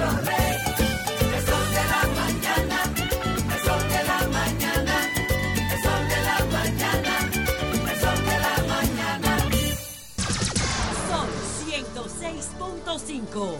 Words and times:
Son 0.00 0.16
106.5. 11.66 13.56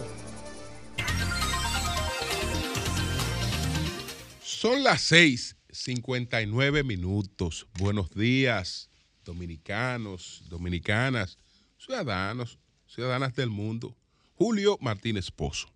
Son 4.42 4.82
las 4.82 5.12
6:59 5.12 6.82
minutos. 6.82 7.66
Buenos 7.78 8.08
días, 8.12 8.88
dominicanos, 9.26 10.44
dominicanas, 10.48 11.36
ciudadanos, 11.76 12.58
ciudadanas 12.86 13.34
del 13.34 13.50
mundo. 13.50 13.94
Julio 14.36 14.78
Martínez 14.80 15.30
Pozo. 15.30 15.68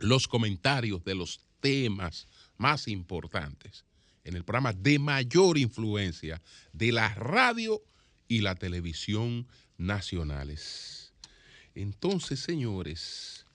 Los 0.00 0.26
comentarios 0.26 1.04
de 1.04 1.14
los 1.14 1.40
temas 1.60 2.26
más 2.58 2.88
importantes 2.88 3.84
en 4.24 4.36
el 4.36 4.44
programa 4.44 4.72
de 4.72 4.98
mayor 4.98 5.56
influencia 5.58 6.42
de 6.72 6.92
la 6.92 7.14
radio 7.14 7.82
y 8.28 8.40
la 8.40 8.54
televisión 8.54 9.46
nacionales. 9.78 11.12
Entonces, 11.74 12.40
señores, 12.40 13.46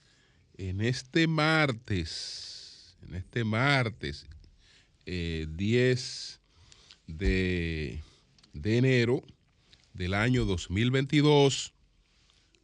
en 0.56 0.80
este 0.80 1.26
martes, 1.26 2.96
en 3.02 3.14
este 3.14 3.44
martes, 3.44 4.26
eh, 5.04 5.46
10 5.50 6.40
de, 7.06 8.02
de 8.52 8.76
enero 8.78 9.22
del 9.94 10.14
año 10.14 10.44
2022. 10.44 11.72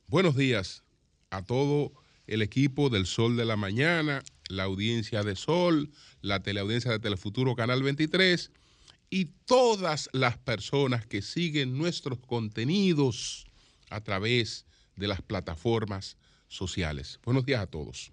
Buenos 0.09 0.37
días 0.37 0.83
a 1.31 1.43
todo 1.43 1.93
el 2.27 2.43
equipo 2.43 2.89
del 2.91 3.07
Sol 3.07 3.37
de 3.37 3.45
la 3.45 3.57
Mañana, 3.57 4.23
la 4.49 4.65
audiencia 4.65 5.23
de 5.23 5.37
Sol, 5.37 5.91
la 6.21 6.43
teleaudiencia 6.43 6.91
de 6.91 6.99
Telefuturo 6.99 7.55
Canal 7.55 7.83
23 7.83 8.51
y 9.11 9.27
todas 9.45 10.09
las 10.13 10.39
personas 10.39 11.07
que 11.07 11.23
siguen 11.23 11.77
nuestros 11.77 12.19
contenidos 12.19 13.47
a 13.91 14.01
través 14.01 14.65
de 14.97 15.09
las 15.09 15.23
plataformas 15.23 16.17
sociales. 16.49 17.19
Buenos 17.25 17.45
días 17.45 17.61
a 17.61 17.67
todos. 17.67 18.13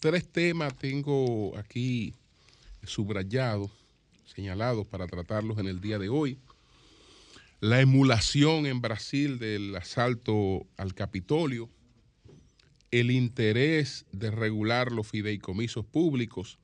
Tres 0.00 0.30
temas 0.30 0.76
tengo 0.76 1.56
aquí 1.56 2.14
subrayados, 2.84 3.70
señalados 4.34 4.86
para 4.86 5.06
tratarlos 5.06 5.58
en 5.58 5.66
el 5.66 5.80
día 5.80 5.98
de 5.98 6.08
hoy. 6.08 6.38
La 7.60 7.80
emulación 7.80 8.66
en 8.66 8.80
Brasil 8.80 9.38
del 9.38 9.74
asalto 9.74 10.66
al 10.76 10.94
Capitolio, 10.94 11.70
el 12.90 13.10
interés 13.10 14.06
de 14.12 14.30
regular 14.30 14.92
los 14.92 15.08
fideicomisos 15.08 15.84
públicos 15.84 16.58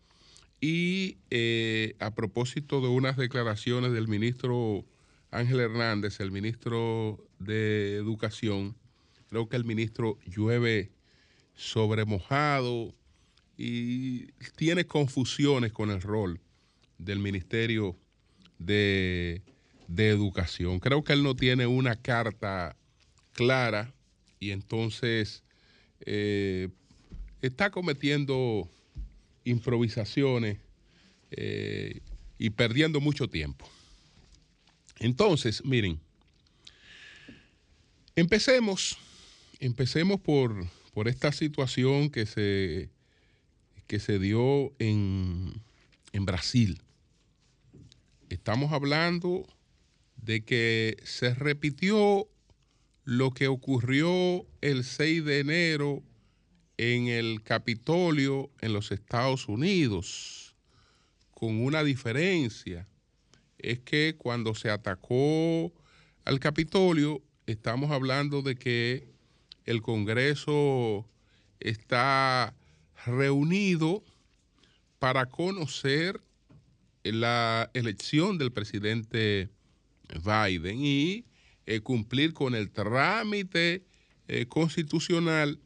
y 0.60 1.18
eh, 1.30 1.96
a 1.98 2.14
propósito 2.14 2.80
de 2.80 2.88
unas 2.88 3.16
declaraciones 3.16 3.92
del 3.92 4.06
ministro 4.06 4.84
Ángel 5.32 5.60
Hernández, 5.60 6.20
el 6.20 6.30
ministro 6.30 7.26
de 7.38 7.96
Educación, 7.96 8.76
creo 9.28 9.48
que 9.48 9.56
el 9.56 9.64
ministro 9.64 10.18
llueve 10.24 10.92
sobre 11.54 12.04
mojado 12.04 12.94
y 13.56 14.26
tiene 14.56 14.86
confusiones 14.86 15.72
con 15.72 15.90
el 15.90 16.00
rol 16.00 16.40
del 16.98 17.18
Ministerio 17.18 17.96
de, 18.58 19.42
de 19.88 20.10
Educación. 20.10 20.78
Creo 20.78 21.02
que 21.02 21.12
él 21.12 21.22
no 21.22 21.34
tiene 21.34 21.66
una 21.66 21.96
carta 21.96 22.76
clara 23.32 23.94
y 24.38 24.50
entonces 24.50 25.42
eh, 26.06 26.68
está 27.40 27.70
cometiendo 27.70 28.68
improvisaciones 29.44 30.58
eh, 31.30 32.00
y 32.38 32.50
perdiendo 32.50 33.00
mucho 33.00 33.28
tiempo. 33.28 33.68
Entonces, 34.98 35.64
miren, 35.64 36.00
empecemos, 38.14 38.98
empecemos 39.58 40.20
por, 40.20 40.66
por 40.94 41.08
esta 41.08 41.32
situación 41.32 42.10
que 42.10 42.26
se, 42.26 42.90
que 43.86 43.98
se 43.98 44.18
dio 44.18 44.72
en, 44.78 45.52
en 46.12 46.24
Brasil. 46.24 46.80
Estamos 48.28 48.72
hablando 48.72 49.46
de 50.16 50.44
que 50.44 50.96
se 51.04 51.34
repitió 51.34 52.28
lo 53.04 53.32
que 53.32 53.48
ocurrió 53.48 54.46
el 54.60 54.84
6 54.84 55.24
de 55.24 55.40
enero 55.40 56.02
en 56.76 57.08
el 57.08 57.42
Capitolio 57.42 58.50
en 58.60 58.72
los 58.72 58.92
Estados 58.92 59.48
Unidos, 59.48 60.54
con 61.32 61.60
una 61.60 61.82
diferencia. 61.82 62.88
Es 63.58 63.80
que 63.80 64.14
cuando 64.16 64.54
se 64.54 64.70
atacó 64.70 65.72
al 66.24 66.40
Capitolio, 66.40 67.22
estamos 67.46 67.90
hablando 67.90 68.42
de 68.42 68.56
que 68.56 69.08
el 69.64 69.82
Congreso 69.82 71.08
está 71.60 72.54
reunido 73.06 74.02
para 74.98 75.26
conocer 75.26 76.20
la 77.04 77.70
elección 77.74 78.38
del 78.38 78.52
presidente 78.52 79.50
Biden 80.24 80.78
y 80.84 81.24
eh, 81.72 81.80
cumplir 81.80 82.34
con 82.34 82.54
el 82.54 82.70
trámite 82.70 83.82
eh, 84.28 84.44
constitucional 84.46 85.58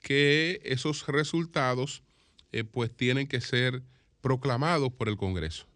que 0.00 0.58
esos 0.64 1.06
resultados 1.06 2.02
eh, 2.52 2.64
pues 2.64 2.90
tienen 2.96 3.26
que 3.26 3.42
ser 3.42 3.82
proclamados 4.22 4.90
por 4.90 5.06
el 5.06 5.18
Congreso. 5.18 5.66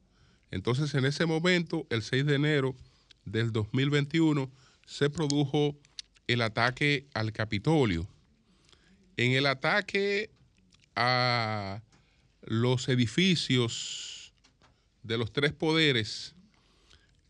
Entonces 0.50 0.94
en 0.94 1.04
ese 1.04 1.26
momento, 1.26 1.86
el 1.90 2.02
6 2.02 2.24
de 2.24 2.36
enero 2.36 2.74
del 3.26 3.52
2021, 3.52 4.50
se 4.86 5.10
produjo 5.10 5.76
el 6.28 6.40
ataque 6.40 7.06
al 7.12 7.34
Capitolio. 7.34 8.08
En 9.18 9.32
el 9.32 9.44
ataque 9.44 10.30
a 10.96 11.82
los 12.40 12.88
edificios 12.88 14.32
de 15.02 15.18
los 15.18 15.30
tres 15.30 15.52
poderes 15.52 16.34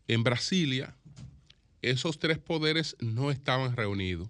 en 0.07 0.23
Brasilia, 0.23 0.95
esos 1.81 2.19
tres 2.19 2.37
poderes 2.37 2.95
no 2.99 3.31
estaban 3.31 3.75
reunidos 3.75 4.29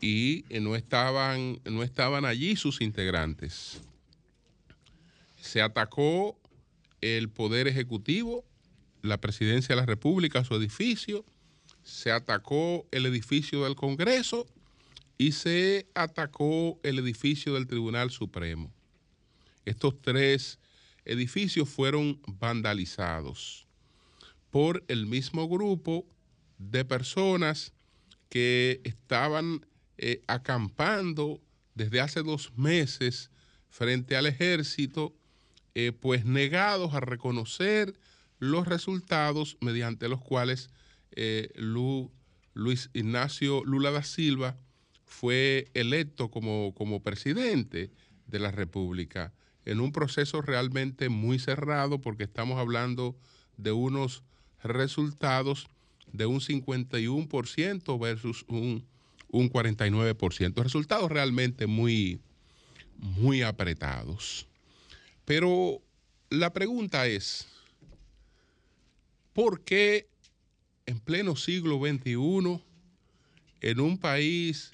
y 0.00 0.44
no 0.50 0.74
estaban, 0.74 1.60
no 1.64 1.82
estaban 1.82 2.24
allí 2.24 2.56
sus 2.56 2.80
integrantes. 2.80 3.80
Se 5.40 5.62
atacó 5.62 6.38
el 7.00 7.28
Poder 7.28 7.68
Ejecutivo, 7.68 8.44
la 9.02 9.20
Presidencia 9.20 9.74
de 9.74 9.80
la 9.80 9.86
República, 9.86 10.44
su 10.44 10.54
edificio, 10.54 11.24
se 11.84 12.10
atacó 12.10 12.86
el 12.90 13.06
edificio 13.06 13.64
del 13.64 13.74
Congreso 13.76 14.46
y 15.18 15.32
se 15.32 15.86
atacó 15.94 16.78
el 16.82 16.98
edificio 16.98 17.54
del 17.54 17.66
Tribunal 17.66 18.10
Supremo. 18.10 18.72
Estos 19.64 20.00
tres 20.00 20.58
edificios 21.04 21.68
fueron 21.68 22.20
vandalizados 22.26 23.61
por 24.52 24.84
el 24.88 25.06
mismo 25.06 25.48
grupo 25.48 26.06
de 26.58 26.84
personas 26.84 27.72
que 28.28 28.82
estaban 28.84 29.66
eh, 29.96 30.20
acampando 30.26 31.40
desde 31.74 32.02
hace 32.02 32.22
dos 32.22 32.52
meses 32.54 33.30
frente 33.70 34.14
al 34.14 34.26
ejército, 34.26 35.14
eh, 35.74 35.92
pues 35.98 36.26
negados 36.26 36.92
a 36.92 37.00
reconocer 37.00 37.98
los 38.38 38.68
resultados 38.68 39.56
mediante 39.62 40.06
los 40.08 40.20
cuales 40.20 40.68
eh, 41.12 41.50
Luis 41.56 42.90
Ignacio 42.92 43.64
Lula 43.64 43.90
da 43.90 44.02
Silva 44.02 44.58
fue 45.06 45.70
electo 45.72 46.30
como, 46.30 46.74
como 46.74 47.02
presidente 47.02 47.90
de 48.26 48.38
la 48.38 48.50
República. 48.50 49.32
En 49.64 49.80
un 49.80 49.92
proceso 49.92 50.42
realmente 50.42 51.08
muy 51.08 51.38
cerrado 51.38 52.02
porque 52.02 52.24
estamos 52.24 52.58
hablando 52.58 53.16
de 53.56 53.72
unos 53.72 54.22
resultados 54.62 55.66
de 56.12 56.26
un 56.26 56.40
51% 56.40 58.00
versus 58.00 58.44
un, 58.48 58.84
un 59.28 59.50
49%. 59.50 60.62
Resultados 60.62 61.10
realmente 61.10 61.66
muy, 61.66 62.20
muy 62.98 63.42
apretados. 63.42 64.46
Pero 65.24 65.80
la 66.30 66.52
pregunta 66.52 67.06
es, 67.06 67.48
¿por 69.32 69.62
qué 69.62 70.08
en 70.86 71.00
pleno 71.00 71.36
siglo 71.36 71.78
XXI, 71.78 72.62
en 73.60 73.80
un 73.80 73.98
país 73.98 74.72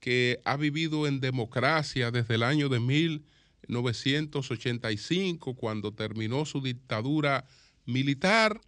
que 0.00 0.40
ha 0.44 0.56
vivido 0.56 1.06
en 1.06 1.20
democracia 1.20 2.10
desde 2.10 2.34
el 2.34 2.42
año 2.42 2.68
de 2.68 2.80
1985, 2.80 5.54
cuando 5.54 5.92
terminó 5.92 6.44
su 6.44 6.60
dictadura 6.60 7.46
militar, 7.86 8.60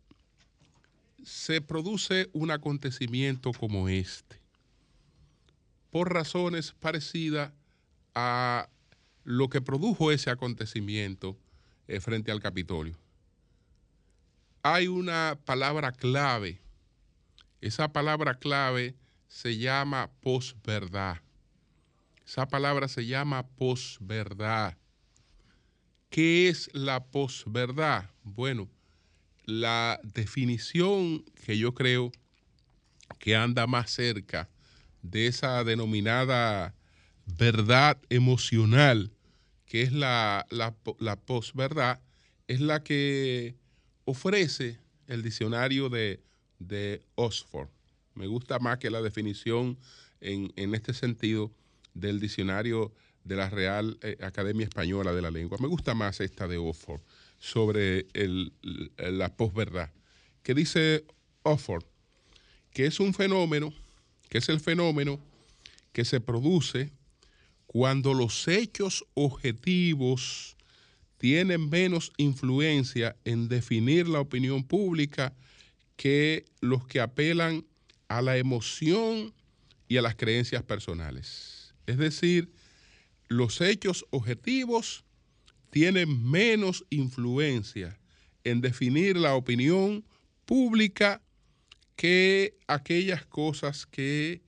se 1.24 1.60
produce 1.60 2.28
un 2.32 2.50
acontecimiento 2.50 3.52
como 3.52 3.88
este, 3.88 4.40
por 5.90 6.12
razones 6.12 6.72
parecidas 6.78 7.52
a 8.14 8.68
lo 9.24 9.48
que 9.48 9.60
produjo 9.60 10.10
ese 10.10 10.30
acontecimiento 10.30 11.36
eh, 11.86 12.00
frente 12.00 12.30
al 12.30 12.40
Capitolio. 12.40 12.96
Hay 14.62 14.88
una 14.88 15.38
palabra 15.44 15.92
clave. 15.92 16.60
Esa 17.60 17.92
palabra 17.92 18.34
clave 18.34 18.94
se 19.26 19.56
llama 19.56 20.10
posverdad. 20.20 21.18
Esa 22.26 22.46
palabra 22.46 22.88
se 22.88 23.06
llama 23.06 23.46
posverdad. 23.46 24.76
¿Qué 26.10 26.48
es 26.48 26.70
la 26.74 27.04
posverdad? 27.04 28.10
Bueno, 28.22 28.68
la 29.48 29.98
definición 30.02 31.24
que 31.46 31.56
yo 31.56 31.72
creo 31.72 32.12
que 33.18 33.34
anda 33.34 33.66
más 33.66 33.90
cerca 33.90 34.50
de 35.00 35.26
esa 35.26 35.64
denominada 35.64 36.74
verdad 37.24 37.98
emocional, 38.10 39.10
que 39.64 39.80
es 39.80 39.92
la, 39.92 40.46
la, 40.50 40.76
la 40.98 41.16
posverdad, 41.16 41.98
es 42.46 42.60
la 42.60 42.84
que 42.84 43.56
ofrece 44.04 44.80
el 45.06 45.22
diccionario 45.22 45.88
de, 45.88 46.20
de 46.58 47.02
Oxford. 47.14 47.70
Me 48.14 48.26
gusta 48.26 48.58
más 48.58 48.76
que 48.76 48.90
la 48.90 49.00
definición 49.00 49.78
en, 50.20 50.52
en 50.56 50.74
este 50.74 50.92
sentido 50.92 51.50
del 51.94 52.20
diccionario 52.20 52.92
de 53.24 53.36
la 53.36 53.48
Real 53.48 53.98
eh, 54.02 54.18
Academia 54.20 54.64
Española 54.64 55.14
de 55.14 55.22
la 55.22 55.30
Lengua. 55.30 55.56
Me 55.58 55.68
gusta 55.68 55.94
más 55.94 56.20
esta 56.20 56.46
de 56.46 56.58
Oxford 56.58 57.00
sobre 57.38 58.06
el, 58.14 58.52
la 58.96 59.34
posverdad, 59.36 59.92
que 60.42 60.54
dice 60.54 61.04
Oxford 61.42 61.84
que 62.78 62.86
es 62.86 63.00
un 63.00 63.12
fenómeno, 63.12 63.72
que 64.28 64.38
es 64.38 64.48
el 64.48 64.60
fenómeno 64.60 65.20
que 65.92 66.04
se 66.04 66.20
produce 66.20 66.92
cuando 67.66 68.14
los 68.14 68.46
hechos 68.46 69.04
objetivos 69.14 70.56
tienen 71.16 71.68
menos 71.68 72.12
influencia 72.16 73.16
en 73.24 73.48
definir 73.48 74.06
la 74.06 74.20
opinión 74.20 74.62
pública 74.62 75.34
que 75.96 76.44
los 76.60 76.86
que 76.86 77.00
apelan 77.00 77.66
a 78.06 78.22
la 78.22 78.36
emoción 78.36 79.34
y 79.88 79.96
a 79.96 80.02
las 80.02 80.14
creencias 80.14 80.62
personales. 80.62 81.74
Es 81.86 81.98
decir, 81.98 82.48
los 83.26 83.60
hechos 83.60 84.06
objetivos 84.10 85.04
tienen 85.70 86.30
menos 86.30 86.84
influencia 86.90 87.98
en 88.44 88.60
definir 88.60 89.16
la 89.16 89.34
opinión 89.34 90.04
pública 90.44 91.20
que 91.96 92.56
aquellas 92.66 93.26
cosas 93.26 93.86
que 93.86 94.42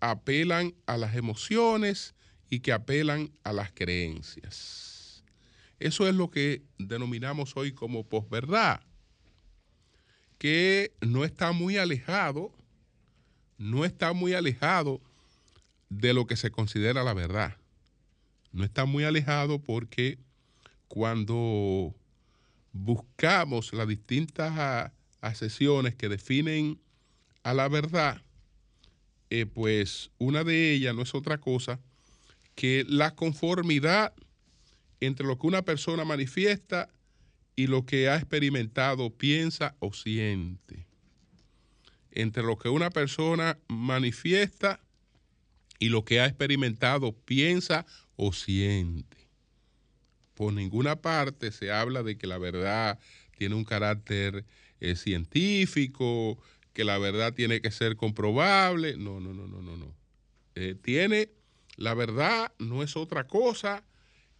apelan 0.00 0.74
a 0.86 0.96
las 0.96 1.16
emociones 1.16 2.14
y 2.50 2.60
que 2.60 2.72
apelan 2.72 3.32
a 3.44 3.52
las 3.52 3.72
creencias. 3.72 5.24
Eso 5.78 6.06
es 6.06 6.14
lo 6.14 6.30
que 6.30 6.62
denominamos 6.78 7.56
hoy 7.56 7.72
como 7.72 8.06
posverdad, 8.06 8.82
que 10.38 10.92
no 11.00 11.24
está 11.24 11.52
muy 11.52 11.76
alejado, 11.76 12.52
no 13.58 13.84
está 13.84 14.12
muy 14.12 14.34
alejado 14.34 15.00
de 15.88 16.14
lo 16.14 16.26
que 16.26 16.36
se 16.36 16.50
considera 16.50 17.02
la 17.04 17.14
verdad. 17.14 17.56
No 18.52 18.64
está 18.64 18.84
muy 18.84 19.04
alejado 19.04 19.60
porque 19.60 20.18
cuando 20.92 21.94
buscamos 22.74 23.72
las 23.72 23.88
distintas 23.88 24.92
sesiones 25.32 25.94
que 25.94 26.10
definen 26.10 26.78
a 27.42 27.54
la 27.54 27.66
verdad, 27.70 28.20
eh, 29.30 29.46
pues 29.46 30.10
una 30.18 30.44
de 30.44 30.74
ellas 30.74 30.94
no 30.94 31.00
es 31.00 31.14
otra 31.14 31.38
cosa 31.38 31.80
que 32.54 32.84
la 32.86 33.14
conformidad 33.14 34.12
entre 35.00 35.26
lo 35.26 35.38
que 35.38 35.46
una 35.46 35.62
persona 35.62 36.04
manifiesta 36.04 36.90
y 37.56 37.68
lo 37.68 37.86
que 37.86 38.10
ha 38.10 38.16
experimentado, 38.16 39.08
piensa 39.08 39.74
o 39.78 39.94
siente. 39.94 40.86
Entre 42.10 42.42
lo 42.42 42.58
que 42.58 42.68
una 42.68 42.90
persona 42.90 43.58
manifiesta 43.66 44.78
y 45.78 45.88
lo 45.88 46.04
que 46.04 46.20
ha 46.20 46.26
experimentado, 46.26 47.12
piensa 47.12 47.86
o 48.16 48.34
siente. 48.34 49.21
Por 50.34 50.52
ninguna 50.52 50.96
parte 50.96 51.52
se 51.52 51.70
habla 51.70 52.02
de 52.02 52.16
que 52.16 52.26
la 52.26 52.38
verdad 52.38 52.98
tiene 53.36 53.54
un 53.54 53.64
carácter 53.64 54.44
eh, 54.80 54.96
científico, 54.96 56.38
que 56.72 56.84
la 56.84 56.98
verdad 56.98 57.34
tiene 57.34 57.60
que 57.60 57.70
ser 57.70 57.96
comprobable. 57.96 58.96
No, 58.96 59.20
no, 59.20 59.34
no, 59.34 59.46
no, 59.46 59.62
no, 59.62 59.76
no. 59.76 59.94
Eh, 60.54 60.74
tiene, 60.80 61.30
la 61.76 61.94
verdad 61.94 62.52
no 62.58 62.82
es 62.82 62.96
otra 62.96 63.26
cosa 63.26 63.84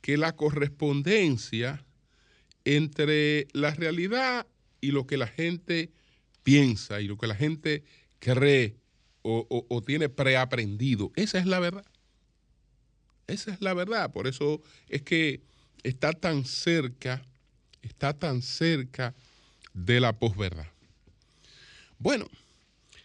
que 0.01 0.17
la 0.17 0.35
correspondencia 0.35 1.85
entre 2.65 3.49
la 3.53 3.73
realidad 3.73 4.47
y 4.81 4.93
lo 4.93 5.07
que 5.07 5.17
la 5.17 5.27
gente 5.27 5.91
piensa 6.43 7.01
y 7.01 7.07
lo 7.07 7.17
que 7.19 7.27
la 7.27 7.35
gente 7.35 7.85
cree 8.19 8.77
o, 9.23 9.47
o 9.69 9.83
tiene 9.83 10.09
preaprendido. 10.09 11.13
Esa 11.17 11.39
es 11.39 11.47
la 11.47 11.61
verdad. 11.61 11.85
Esa 13.27 13.53
es 13.53 13.61
la 13.61 13.75
verdad. 13.75 14.13
Por 14.13 14.27
eso 14.27 14.61
es 14.89 15.03
que 15.03 15.43
está 15.83 16.13
tan 16.13 16.45
cerca, 16.45 17.23
está 17.83 18.13
tan 18.13 18.43
cerca 18.43 19.15
de 19.75 20.01
la 20.01 20.13
posverdad. 20.13 20.67
Bueno, 21.99 22.29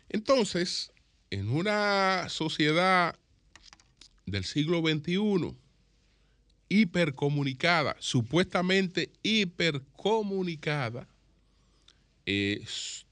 entonces, 0.09 0.91
en 1.29 1.49
una 1.49 2.27
sociedad 2.29 3.17
del 4.25 4.43
siglo 4.43 4.81
XXI, 4.81 5.55
hipercomunicada, 6.69 7.95
supuestamente 7.99 9.11
hipercomunicada, 9.23 11.07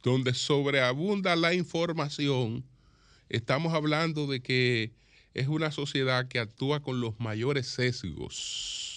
donde 0.03 0.33
sobreabunda 0.33 1.35
la 1.35 1.53
información, 1.53 2.65
estamos 3.29 3.73
hablando 3.73 4.27
de 4.27 4.41
que 4.41 4.91
es 5.33 5.47
una 5.47 5.71
sociedad 5.71 6.27
que 6.27 6.39
actúa 6.39 6.81
con 6.81 7.00
los 7.00 7.19
mayores 7.19 7.68
sesgos. 7.68 8.94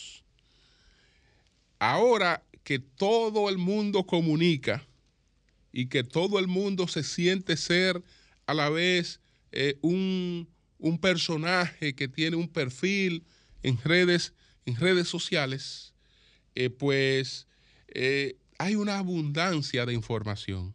Ahora 1.78 2.44
que 2.64 2.78
todo 2.78 3.48
el 3.48 3.58
mundo 3.58 4.04
comunica, 4.04 4.88
y 5.72 5.86
que 5.86 6.02
todo 6.02 6.38
el 6.38 6.48
mundo 6.48 6.88
se 6.88 7.02
siente 7.02 7.56
ser 7.56 8.02
a 8.46 8.54
la 8.54 8.70
vez 8.70 9.20
eh, 9.52 9.78
un, 9.80 10.48
personaje 11.00 11.94
que 11.94 12.08
tiene 12.08 12.36
un 12.36 12.48
perfil 12.48 13.24
en 13.62 13.78
redes, 13.82 14.32
en 14.66 14.76
redes 14.76 15.08
sociales, 15.08 15.94
eh, 16.54 16.70
pues 16.70 17.46
eh, 17.88 18.36
hay 18.58 18.74
una 18.74 18.98
abundancia 18.98 19.86
de 19.86 19.94
información. 19.94 20.74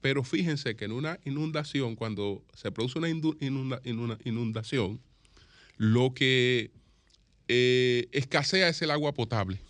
Pero 0.00 0.22
fíjense 0.22 0.76
que 0.76 0.84
en 0.84 0.92
una 0.92 1.18
inundación, 1.24 1.96
cuando 1.96 2.44
se 2.54 2.70
produce 2.70 2.98
una, 2.98 3.08
inundación, 4.24 5.00
lo 5.76 6.14
que 6.14 6.70
escasea 7.46 8.68
es 8.68 8.80
el 8.82 8.90
agua 8.90 9.12
potable. 9.12 9.60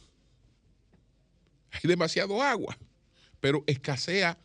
Hay 1.75 1.88
demasiado 1.88 2.43
agua 2.43 2.76
pero 3.45 3.62
escasea 3.66 4.38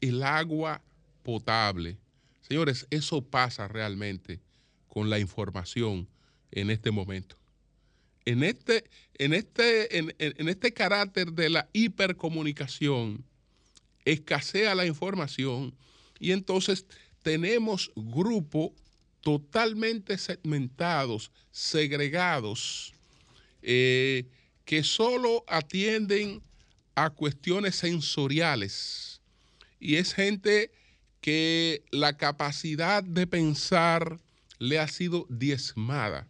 el 0.00 0.22
agua 0.22 0.82
potable. 1.22 1.98
Señores, 2.40 2.86
eso 2.88 3.20
pasa 3.20 3.68
realmente 3.68 4.40
con 4.88 5.10
la 5.10 5.18
información 5.18 6.08
en 6.50 6.70
este 6.70 6.90
momento. 6.90 7.36
En 8.24 8.42
este, 8.42 8.84
en 9.18 9.34
este, 9.34 9.98
en, 9.98 10.48
este 10.48 10.72
carácter 10.72 11.34
de 11.34 11.50
la 11.50 11.68
hipercomunicación, 11.74 13.26
escasea 14.06 14.74
la 14.74 14.86
información 14.86 15.74
y 16.18 16.32
entonces 16.32 16.86
tenemos 17.22 17.92
grupos 17.94 18.70
totalmente 19.20 20.16
segmentados, 20.16 21.30
segregados, 21.50 22.94
eh, 23.60 24.24
que 24.64 24.82
solo 24.82 25.44
atienden 25.46 26.42
a 26.96 27.10
cuestiones 27.10 27.76
sensoriales. 27.76 29.20
Y 29.78 29.96
es 29.96 30.14
gente 30.14 30.72
que 31.20 31.84
la 31.92 32.16
capacidad 32.16 33.04
de 33.04 33.26
pensar 33.26 34.18
le 34.58 34.78
ha 34.78 34.88
sido 34.88 35.26
diezmada. 35.28 36.26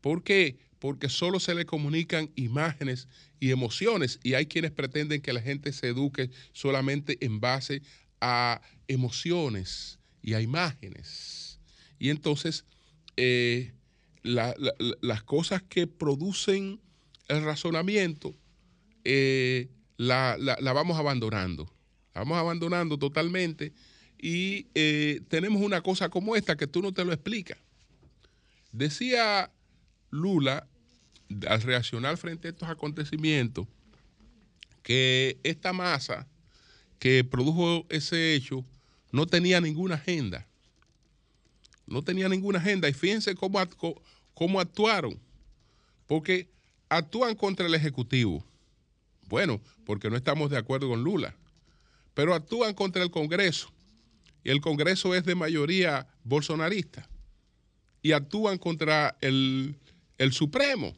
¿Por 0.00 0.22
qué? 0.22 0.58
Porque 0.78 1.08
solo 1.08 1.40
se 1.40 1.54
le 1.54 1.64
comunican 1.64 2.30
imágenes 2.34 3.06
y 3.38 3.52
emociones 3.52 4.18
y 4.22 4.34
hay 4.34 4.46
quienes 4.46 4.72
pretenden 4.72 5.22
que 5.22 5.32
la 5.32 5.40
gente 5.40 5.72
se 5.72 5.88
eduque 5.88 6.30
solamente 6.52 7.16
en 7.24 7.40
base 7.40 7.82
a 8.20 8.60
emociones 8.88 9.98
y 10.22 10.34
a 10.34 10.40
imágenes. 10.40 11.60
Y 11.98 12.10
entonces 12.10 12.64
eh, 13.16 13.74
las 14.22 15.22
cosas 15.22 15.62
que 15.62 15.86
producen 15.86 16.80
el 17.28 17.44
razonamiento 17.44 18.34
eh, 19.04 19.68
la, 20.00 20.72
vamos 20.72 20.98
abandonando. 20.98 21.70
La 22.14 22.22
vamos 22.22 22.38
abandonando 22.38 22.98
totalmente 22.98 23.72
y 24.18 24.66
eh, 24.74 25.20
tenemos 25.28 25.60
una 25.60 25.82
cosa 25.82 26.08
como 26.08 26.36
esta 26.36 26.56
que 26.56 26.66
tú 26.66 26.80
no 26.80 26.92
te 26.92 27.04
lo 27.04 27.12
explicas. 27.12 27.58
Decía 28.72 29.50
Lula 30.10 30.66
al 31.46 31.62
reaccionar 31.62 32.16
frente 32.16 32.48
a 32.48 32.50
estos 32.50 32.68
acontecimientos, 32.68 33.66
que 34.82 35.38
esta 35.42 35.72
masa 35.72 36.26
que 36.98 37.22
produjo 37.22 37.86
ese 37.90 38.34
hecho 38.34 38.64
no 39.12 39.26
tenía 39.26 39.60
ninguna 39.60 39.96
agenda. 39.96 40.46
No 41.86 42.02
tenía 42.02 42.28
ninguna 42.28 42.58
agenda. 42.58 42.88
Y 42.88 42.94
fíjense 42.94 43.34
cómo, 43.34 43.60
cómo 44.32 44.60
actuaron. 44.60 45.20
Porque 46.06 46.48
actúan 46.88 47.34
contra 47.34 47.66
el 47.66 47.74
Ejecutivo. 47.74 48.44
Bueno, 49.30 49.62
porque 49.86 50.10
no 50.10 50.16
estamos 50.16 50.50
de 50.50 50.58
acuerdo 50.58 50.88
con 50.88 51.04
Lula. 51.04 51.36
Pero 52.14 52.34
actúan 52.34 52.74
contra 52.74 53.02
el 53.02 53.12
Congreso. 53.12 53.72
Y 54.42 54.50
el 54.50 54.60
Congreso 54.60 55.14
es 55.14 55.24
de 55.24 55.36
mayoría 55.36 56.08
bolsonarista. 56.24 57.08
Y 58.02 58.10
actúan 58.10 58.58
contra 58.58 59.16
el, 59.20 59.76
el 60.18 60.32
Supremo. 60.32 60.96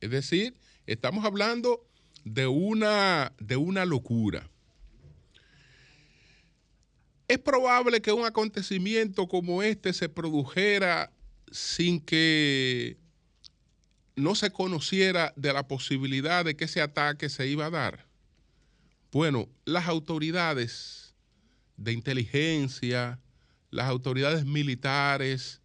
Es 0.00 0.10
decir, 0.10 0.56
estamos 0.86 1.24
hablando 1.24 1.86
de 2.24 2.48
una, 2.48 3.32
de 3.38 3.56
una 3.56 3.84
locura. 3.84 4.50
Es 7.28 7.38
probable 7.38 8.02
que 8.02 8.12
un 8.12 8.26
acontecimiento 8.26 9.28
como 9.28 9.62
este 9.62 9.92
se 9.92 10.08
produjera 10.08 11.12
sin 11.52 12.00
que 12.00 12.96
no 14.16 14.34
se 14.34 14.50
conociera 14.50 15.32
de 15.36 15.52
la 15.52 15.66
posibilidad 15.66 16.44
de 16.44 16.56
que 16.56 16.64
ese 16.64 16.80
ataque 16.80 17.28
se 17.28 17.46
iba 17.46 17.66
a 17.66 17.70
dar. 17.70 18.06
Bueno, 19.10 19.48
las 19.64 19.88
autoridades 19.88 21.14
de 21.76 21.92
inteligencia, 21.92 23.18
las 23.70 23.88
autoridades 23.88 24.44
militares, 24.44 25.60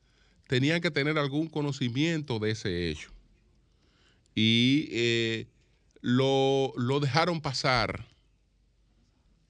tenían 0.47 0.81
que 0.81 0.91
tener 0.91 1.17
algún 1.17 1.47
conocimiento 1.47 2.39
de 2.39 2.51
ese 2.51 2.89
hecho. 2.89 3.11
Y 4.33 4.87
eh, 4.91 5.47
lo, 6.01 6.73
lo 6.77 6.99
dejaron 6.99 7.41
pasar. 7.41 8.07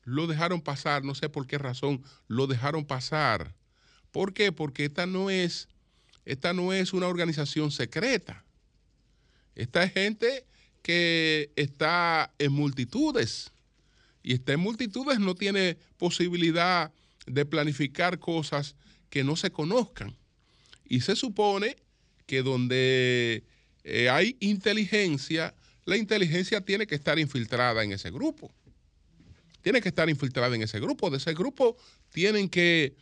Lo 0.04 0.25
dejaron 0.25 0.62
pasar, 0.62 1.04
no 1.04 1.16
sé 1.16 1.30
por 1.30 1.46
qué 1.48 1.58
razón, 1.58 2.04
lo 2.27 2.48
dejaron 2.48 2.86
pasar. 2.86 3.54
¿Por 4.12 4.34
qué? 4.34 4.51
Porque 4.51 4.86
esta 4.86 5.06
no 5.06 5.30
es, 5.30 5.68
esta 6.25 6.54
no 6.54 6.72
es 6.72 6.94
una 6.94 7.08
organización 7.08 7.72
secreta. 7.72 8.44
Esta 9.57 9.83
es 9.83 9.91
gente 9.91 10.45
que 10.83 11.51
está 11.55 12.31
en 12.37 12.53
multitudes. 12.53 13.51
Y 14.21 14.33
está 14.33 14.53
en 14.53 14.59
multitudes 14.59 15.19
no 15.19 15.33
tiene 15.33 15.77
posibilidad 15.97 16.91
de 17.25 17.45
planificar 17.45 18.19
cosas 18.19 18.75
que 19.09 19.23
no 19.23 19.35
se 19.35 19.49
conozcan. 19.49 20.15
Y 20.87 21.01
se 21.01 21.15
supone 21.15 21.75
que 22.27 22.43
donde 22.43 23.43
eh, 23.83 24.09
hay 24.09 24.37
inteligencia, 24.39 25.55
la 25.85 25.97
inteligencia 25.97 26.61
tiene 26.61 26.85
que 26.85 26.95
estar 26.95 27.17
infiltrada 27.17 27.83
en 27.83 27.93
ese 27.93 28.11
grupo. 28.11 28.51
Tiene 29.63 29.81
que 29.81 29.89
estar 29.89 30.07
infiltrada 30.07 30.55
en 30.55 30.61
ese 30.61 30.79
grupo. 30.79 31.09
De 31.09 31.17
ese 31.17 31.33
grupo 31.33 31.77
tienen 32.11 32.47
que 32.47 32.95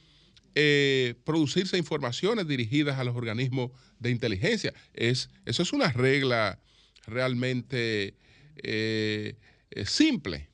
eh, 0.57 1.15
producirse 1.25 1.77
informaciones 1.77 2.47
dirigidas 2.47 2.97
a 2.97 3.03
los 3.03 3.15
organismos 3.15 3.71
de 3.99 4.11
inteligencia. 4.11 4.73
Es, 4.93 5.29
eso 5.45 5.63
es 5.63 5.73
una 5.73 5.91
regla 5.91 6.59
realmente 7.05 8.15
eh, 8.63 9.35
eh, 9.71 9.85
simple. 9.85 10.49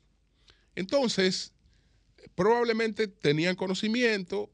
Entonces, 0.74 1.52
probablemente 2.34 3.06
tenían 3.06 3.54
conocimiento 3.54 4.50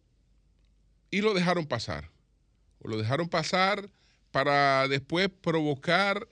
y 1.11 1.23
lo 1.23 1.33
dejaron 1.33 1.67
pasar. 1.67 2.11
O 2.81 2.89
lo 2.89 2.99
dejaron 2.99 3.31
pasar 3.31 3.91
para 4.31 4.87
después 4.87 5.31
provocar 5.31 6.29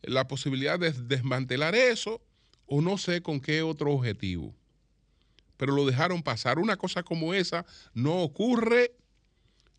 la 0.00 0.26
posibilidad 0.26 0.78
de 0.78 0.92
desmantelar 0.92 1.74
eso 1.74 2.22
o 2.64 2.80
no 2.80 2.96
sé 2.96 3.20
con 3.20 3.40
qué 3.40 3.60
otro 3.60 3.92
objetivo. 3.92 4.54
Pero 5.62 5.76
lo 5.76 5.86
dejaron 5.86 6.24
pasar. 6.24 6.58
Una 6.58 6.76
cosa 6.76 7.04
como 7.04 7.34
esa 7.34 7.64
no 7.94 8.20
ocurre 8.22 8.96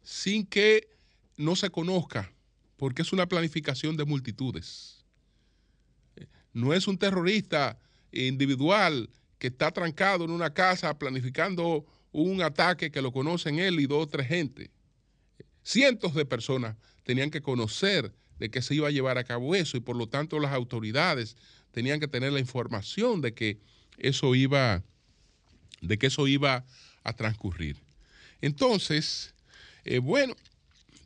sin 0.01 0.45
que 0.45 0.87
no 1.35 1.57
se 1.57 1.69
conozca, 1.71 2.31
porque 2.77 3.01
es 3.01 3.11
una 3.11 3.27
planificación 3.27 3.97
de 3.97 4.05
multitudes. 4.05 5.03
No 6.53 6.73
es 6.73 6.87
un 6.87 6.97
terrorista 6.97 7.77
individual 8.13 9.09
que 9.37 9.47
está 9.47 9.71
trancado 9.71 10.23
en 10.23 10.31
una 10.31 10.53
casa 10.53 10.97
planificando 10.97 11.85
un 12.13 12.41
ataque 12.41 12.89
que 12.89 13.01
lo 13.01 13.11
conocen 13.11 13.59
él 13.59 13.81
y 13.81 13.85
dos 13.85 14.03
o 14.03 14.07
tres 14.07 14.29
gente. 14.29 14.71
Cientos 15.63 16.13
de 16.13 16.25
personas 16.25 16.77
tenían 17.03 17.29
que 17.29 17.41
conocer 17.41 18.13
de 18.39 18.49
que 18.49 18.61
se 18.61 18.73
iba 18.73 18.87
a 18.87 18.91
llevar 18.91 19.17
a 19.17 19.25
cabo 19.25 19.53
eso 19.53 19.75
y 19.75 19.81
por 19.81 19.97
lo 19.97 20.07
tanto 20.07 20.39
las 20.39 20.53
autoridades 20.53 21.35
tenían 21.71 21.99
que 21.99 22.07
tener 22.07 22.31
la 22.31 22.39
información 22.39 23.19
de 23.19 23.33
que 23.33 23.59
eso 23.97 24.33
iba, 24.33 24.81
de 25.87 25.97
que 25.97 26.07
eso 26.07 26.27
iba 26.27 26.65
a 27.03 27.13
transcurrir. 27.13 27.77
Entonces, 28.41 29.33
eh, 29.85 29.99
bueno, 29.99 30.35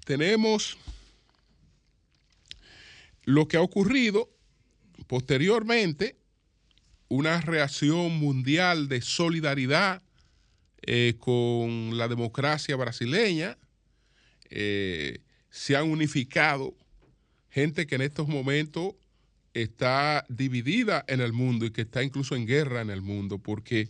tenemos 0.06 0.78
lo 3.24 3.48
que 3.48 3.58
ha 3.58 3.62
ocurrido 3.62 4.30
posteriormente, 5.08 6.18
una 7.10 7.42
reacción 7.42 8.18
mundial 8.18 8.88
de 8.88 9.02
solidaridad 9.02 10.02
eh, 10.82 11.16
con 11.20 11.98
la 11.98 12.08
democracia 12.08 12.76
brasileña. 12.76 13.58
Eh, 14.50 15.20
se 15.50 15.76
han 15.76 15.90
unificado 15.90 16.76
gente 17.50 17.88
que 17.88 17.96
en 17.96 18.02
estos 18.02 18.28
momentos 18.28 18.96
está 19.54 20.26
dividida 20.30 21.04
en 21.08 21.22
el 21.22 21.34
mundo 21.34 21.66
y 21.66 21.72
que 21.72 21.82
está 21.82 22.04
incluso 22.04 22.36
en 22.36 22.46
guerra 22.46 22.82
en 22.82 22.90
el 22.90 23.02
mundo, 23.02 23.40
porque 23.40 23.90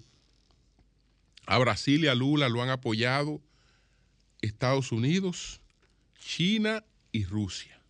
a 1.48 1.58
Brasil 1.58 2.04
y 2.04 2.08
a 2.08 2.16
Lula 2.16 2.50
lo 2.50 2.62
han 2.62 2.70
apoyado 2.70 3.42
Estados 4.42 4.92
Unidos, 4.92 5.62
China 6.20 6.84
y 7.12 7.26
Rusia. 7.26 7.82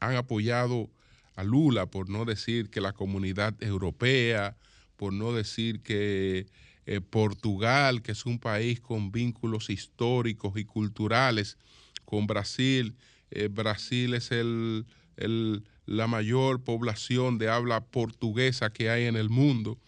Han 0.00 0.16
apoyado 0.16 0.90
a 1.36 1.44
Lula, 1.44 1.86
por 1.86 2.10
no 2.10 2.24
decir 2.24 2.70
que 2.70 2.80
la 2.80 2.92
comunidad 2.92 3.54
europea, 3.62 4.56
por 4.96 5.12
no 5.12 5.32
decir 5.32 5.80
que 5.80 6.46
eh, 6.86 7.00
Portugal, 7.00 8.02
que 8.02 8.12
es 8.12 8.26
un 8.26 8.38
país 8.40 8.80
con 8.80 9.12
vínculos 9.12 9.70
históricos 9.70 10.56
y 10.58 10.64
culturales 10.64 11.56
con 12.04 12.26
Brasil, 12.26 12.96
eh, 13.30 13.48
Brasil 13.48 14.14
es 14.14 14.32
el, 14.32 14.86
el- 15.16 15.64
la 15.86 16.06
mayor 16.06 16.62
población 16.62 17.38
de 17.38 17.48
habla 17.48 17.84
portuguesa 17.84 18.72
que 18.72 18.88
hay 18.90 19.04
en 19.06 19.16
el 19.16 19.28
mundo, 19.30 19.78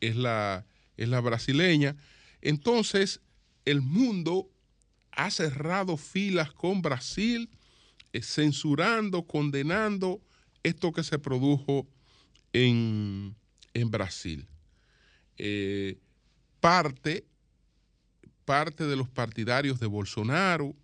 es 0.00 0.16
la, 0.16 0.64
es 1.00 1.08
la 1.08 1.20
brasileña. 1.20 1.96
Entonces, 2.42 3.20
el 3.64 3.80
mundo 3.80 4.50
ha 5.12 5.30
cerrado 5.30 5.96
filas 5.96 6.52
con 6.52 6.82
Brasil, 6.82 7.50
eh, 8.12 8.22
censurando, 8.22 9.26
condenando 9.26 10.20
esto 10.62 10.92
que 10.92 11.02
se 11.02 11.18
produjo 11.18 11.88
en, 12.52 13.34
en 13.72 13.90
Brasil. 13.90 14.46
Eh, 15.38 15.98
parte, 16.60 17.24
parte 18.44 18.84
de 18.86 18.96
los 18.96 19.08
partidarios 19.08 19.80
de 19.80 19.86
Bolsonaro 19.86 20.76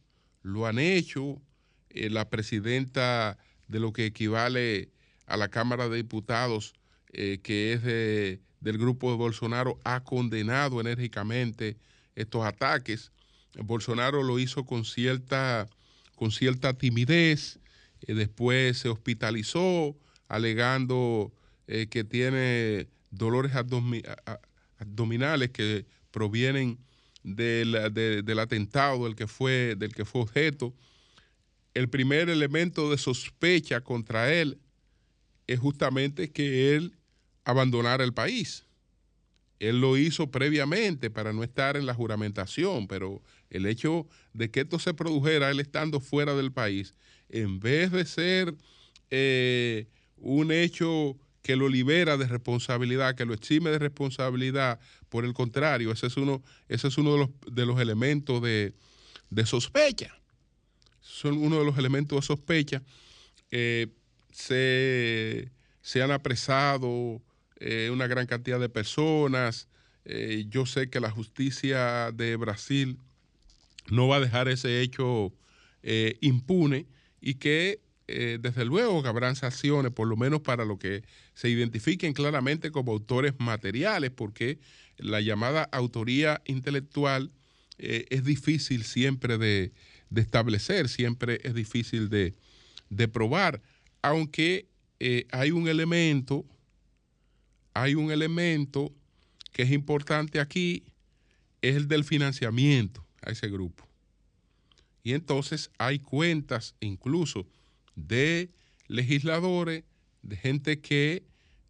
lo 0.42 0.66
han 0.66 0.78
hecho. 0.78 1.42
Eh, 1.90 2.08
la 2.08 2.30
presidenta 2.30 3.36
de 3.68 3.80
lo 3.80 3.92
que 3.92 4.06
equivale 4.06 4.90
a 5.26 5.36
la 5.36 5.48
Cámara 5.48 5.88
de 5.88 5.96
Diputados, 5.98 6.72
que 7.12 7.72
es 7.72 7.82
de- 7.82 8.45
del 8.60 8.78
grupo 8.78 9.10
de 9.10 9.16
Bolsonaro, 9.16 9.78
ha 9.84 10.02
condenado 10.04 10.80
enérgicamente 10.80 11.76
estos 12.14 12.44
ataques. 12.44 13.12
Bolsonaro 13.58 14.22
lo 14.22 14.38
hizo 14.38 14.64
con 14.64 14.84
cierta, 14.84 15.68
con 16.14 16.30
cierta 16.30 16.72
timidez, 16.74 17.58
eh, 18.06 18.14
después 18.14 18.78
se 18.78 18.88
hospitalizó 18.88 19.96
alegando 20.28 21.32
eh, 21.66 21.86
que 21.88 22.04
tiene 22.04 22.88
dolores 23.10 23.52
abdominales 24.78 25.50
que 25.50 25.86
provienen 26.10 26.78
del, 27.22 27.72
de- 27.92 28.22
del 28.22 28.38
atentado 28.38 29.04
del 29.04 29.16
que, 29.16 29.26
fue, 29.26 29.74
del 29.76 29.94
que 29.94 30.04
fue 30.04 30.22
objeto. 30.22 30.74
El 31.74 31.88
primer 31.88 32.28
elemento 32.28 32.90
de 32.90 32.98
sospecha 32.98 33.80
contra 33.80 34.32
él 34.32 34.58
es 35.46 35.58
justamente 35.60 36.30
que 36.30 36.74
él 36.76 36.94
abandonara 37.46 38.04
el 38.04 38.12
país. 38.12 38.66
Él 39.58 39.80
lo 39.80 39.96
hizo 39.96 40.30
previamente 40.30 41.08
para 41.08 41.32
no 41.32 41.42
estar 41.42 41.78
en 41.78 41.86
la 41.86 41.94
juramentación, 41.94 42.88
pero 42.88 43.22
el 43.48 43.64
hecho 43.64 44.06
de 44.34 44.50
que 44.50 44.60
esto 44.60 44.78
se 44.78 44.92
produjera 44.92 45.50
él 45.50 45.60
estando 45.60 46.00
fuera 46.00 46.34
del 46.34 46.52
país, 46.52 46.94
en 47.30 47.58
vez 47.58 47.90
de 47.92 48.04
ser 48.04 48.54
eh, 49.10 49.86
un 50.18 50.52
hecho 50.52 51.16
que 51.40 51.56
lo 51.56 51.68
libera 51.68 52.16
de 52.16 52.26
responsabilidad, 52.26 53.14
que 53.14 53.24
lo 53.24 53.32
exime 53.32 53.70
de 53.70 53.78
responsabilidad, 53.78 54.80
por 55.08 55.24
el 55.24 55.32
contrario, 55.32 55.92
ese 55.92 56.08
es 56.08 56.16
uno, 56.16 56.42
ese 56.68 56.88
es 56.88 56.98
uno 56.98 57.12
de, 57.12 57.18
los, 57.20 57.30
de 57.50 57.64
los 57.64 57.80
elementos 57.80 58.42
de, 58.42 58.74
de 59.30 59.46
sospecha. 59.46 60.12
Son 61.00 61.38
uno 61.38 61.60
de 61.60 61.64
los 61.64 61.78
elementos 61.78 62.20
de 62.20 62.26
sospecha. 62.26 62.82
eh, 63.52 63.86
se, 64.32 65.50
se 65.80 66.02
han 66.02 66.10
apresado 66.10 67.22
eh, 67.58 67.88
una 67.90 68.06
gran 68.06 68.26
cantidad 68.26 68.60
de 68.60 68.68
personas. 68.68 69.68
Eh, 70.04 70.44
yo 70.48 70.66
sé 70.66 70.90
que 70.90 71.00
la 71.00 71.10
justicia 71.10 72.12
de 72.12 72.36
Brasil 72.36 72.98
no 73.88 74.08
va 74.08 74.16
a 74.16 74.20
dejar 74.20 74.48
ese 74.48 74.82
hecho 74.82 75.32
eh, 75.82 76.18
impune 76.20 76.86
y 77.20 77.34
que 77.34 77.80
desde 78.08 78.64
luego 78.64 79.02
que 79.02 79.08
habrán 79.08 79.34
sanciones, 79.34 79.90
por 79.90 80.06
lo 80.06 80.16
menos 80.16 80.40
para 80.40 80.64
lo 80.64 80.78
que 80.78 81.02
se 81.34 81.48
identifiquen 81.48 82.12
claramente 82.12 82.70
como 82.70 82.92
autores 82.92 83.34
materiales, 83.40 84.12
porque 84.12 84.60
la 84.96 85.20
llamada 85.20 85.64
autoría 85.72 86.40
intelectual 86.44 87.32
es 87.78 88.22
difícil 88.22 88.84
siempre 88.84 89.38
de, 89.38 89.72
establecer, 90.14 90.88
siempre 90.88 91.40
es 91.42 91.52
difícil 91.52 92.08
de, 92.08 92.34
de 92.90 93.08
probar, 93.08 93.60
aunque 94.02 94.68
hay 95.32 95.50
un 95.50 95.66
elemento, 95.66 96.46
hay 97.76 97.94
un 97.94 98.10
elemento 98.10 98.90
que 99.52 99.62
es 99.62 99.70
importante 99.70 100.40
aquí, 100.40 100.84
es 101.60 101.76
el 101.76 101.88
del 101.88 102.04
financiamiento 102.04 103.04
a 103.20 103.30
ese 103.30 103.48
grupo. 103.48 103.86
Y 105.02 105.12
entonces 105.12 105.70
hay 105.76 105.98
cuentas 105.98 106.74
incluso 106.80 107.46
de 107.94 108.50
legisladores, 108.88 109.84
de 110.22 110.36
gente 110.36 110.80
que 110.80 111.24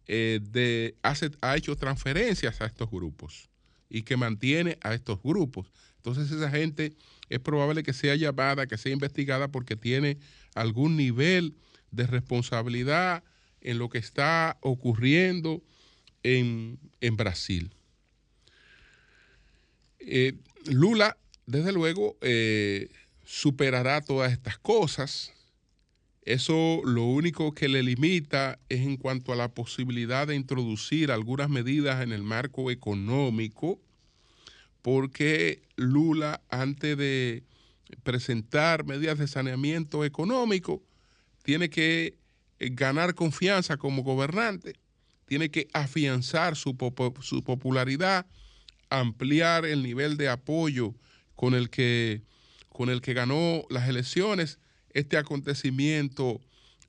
eh, 0.07 0.39
de, 0.41 0.95
hace, 1.03 1.29
ha 1.41 1.57
hecho 1.57 1.75
transferencias 1.75 2.61
a 2.61 2.67
estos 2.67 2.89
grupos 2.89 3.49
y 3.89 4.03
que 4.03 4.15
mantiene 4.15 4.77
a 4.81 4.93
estos 4.93 5.21
grupos. 5.21 5.73
Entonces 5.97 6.31
esa 6.31 6.49
gente 6.49 6.95
es 7.27 7.39
probable 7.39 7.83
que 7.83 7.91
sea 7.91 8.15
llamada, 8.15 8.65
que 8.65 8.77
sea 8.77 8.93
investigada 8.93 9.49
porque 9.49 9.75
tiene 9.75 10.17
algún 10.55 10.95
nivel 10.95 11.57
de 11.91 12.07
responsabilidad 12.07 13.25
en 13.59 13.77
lo 13.77 13.89
que 13.89 13.97
está 13.97 14.57
ocurriendo 14.61 15.61
en, 16.35 17.15
Brasil. 17.15 17.71
Eh, 19.99 20.33
Lula, 20.65 21.17
desde 21.45 21.71
luego, 21.71 22.17
eh, 22.21 22.89
superará 23.25 24.01
todas 24.01 24.31
estas 24.31 24.57
cosas. 24.57 25.33
Eso 26.23 26.81
lo 26.83 27.05
único 27.05 27.53
que 27.53 27.69
le 27.69 27.83
limita 27.83 28.59
es 28.67 28.81
en 28.81 28.97
cuanto 28.97 29.31
a 29.31 29.37
la 29.37 29.53
posibilidad 29.53 30.27
de 30.27 30.35
introducir 30.35 31.11
algunas 31.11 31.49
medidas 31.49 32.03
en 32.03 32.11
el 32.11 32.23
marco 32.23 32.69
económico, 32.69 33.79
porque 34.81 35.61
Lula, 35.77 36.41
antes 36.49 36.97
de 36.97 37.43
presentar 38.03 38.83
medidas 38.83 39.17
de 39.17 39.27
saneamiento 39.27 40.03
económico, 40.03 40.83
tiene 41.43 41.69
que 41.69 42.17
ganar 42.59 43.15
confianza 43.15 43.77
como 43.77 44.03
gobernante, 44.03 44.75
tiene 45.27 45.51
que 45.51 45.67
afianzar 45.73 46.55
su, 46.55 46.75
popularidad, 46.75 48.25
ampliar 48.89 49.65
el 49.65 49.83
nivel 49.83 50.15
de 50.17 50.29
apoyo 50.29 50.95
con 51.35 51.53
el 51.53 51.69
que, 51.69 52.23
con 52.69 52.89
el 52.89 53.01
que 53.01 53.13
ganó 53.13 53.63
las 53.69 53.89
elecciones. 53.89 54.57
Este 54.89 55.17
acontecimiento 55.17 56.39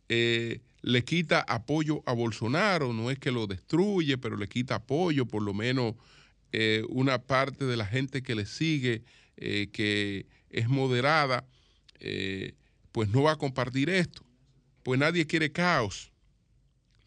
eh, 0.09 0.61
le 0.83 1.05
quita 1.05 1.41
apoyo 1.41 2.03
a 2.07 2.13
Bolsonaro, 2.13 2.93
no 2.93 3.11
es 3.11 3.19
que 3.19 3.33
lo 3.33 3.49
destruye, 3.49 4.17
pero 4.19 4.37
le 4.37 4.49
quita 4.49 4.77
apoyo, 4.77 5.27
por 5.27 5.43
lo 5.43 5.53
menos 5.53 5.97
eh, 6.53 6.85
una 6.89 7.19
parte 7.19 7.65
de 7.65 7.77
la 7.77 7.87
gente 7.87 8.23
que 8.23 8.37
le 8.37 8.47
sigue, 8.47 9.03
eh, 9.37 9.69
que 9.73 10.27
es 10.49 10.69
moderada, 10.69 11.45
pues 12.93 13.09
no 13.09 13.25
va 13.25 13.33
a 13.33 13.37
compartir 13.37 13.91
esto. 13.91 14.23
Pues 14.85 15.01
nadie 15.01 15.27
quiere 15.27 15.51
caos, 15.51 16.13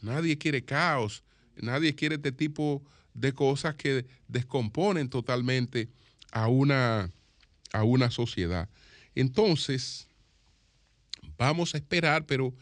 nadie 0.02 0.38
quiere 0.38 0.64
caos, 0.64 1.24
nadie 1.56 1.96
quiere 1.96 2.16
este 2.16 2.32
tipo 2.32 2.84
de 3.14 3.34
cosas 3.34 3.76
que 3.76 4.06
descomponen 4.28 5.10
totalmente 5.10 5.90
a 6.32 6.48
una, 6.48 7.12
a 7.74 7.84
una 7.84 8.10
sociedad. 8.12 8.70
Entonces, 9.16 10.08
vamos 11.38 11.76
a 11.76 11.78
esperar, 11.78 12.26
pero 12.26 12.54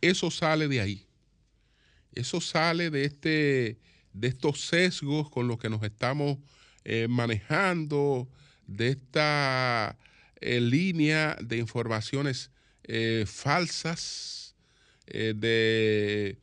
eso 0.00 0.30
sale 0.30 0.68
de 0.68 0.80
ahí. 0.80 1.06
Eso 2.12 2.40
sale 2.40 2.90
de, 2.90 3.04
este, 3.04 3.78
de 4.12 4.28
estos 4.28 4.60
sesgos 4.60 5.28
con 5.30 5.48
los 5.48 5.58
que 5.58 5.68
nos 5.68 5.82
estamos 5.82 6.38
eh, 6.84 7.08
manejando, 7.08 8.28
de 8.66 8.88
esta 8.88 9.98
eh, 10.40 10.60
línea 10.60 11.36
de 11.40 11.56
informaciones 11.58 12.50
eh, 12.84 13.24
falsas, 13.26 14.54
de 15.06 16.36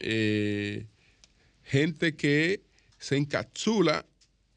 eh, 0.00 0.86
gente 1.62 2.16
que 2.16 2.62
se 2.98 3.16
encapsula 3.16 4.06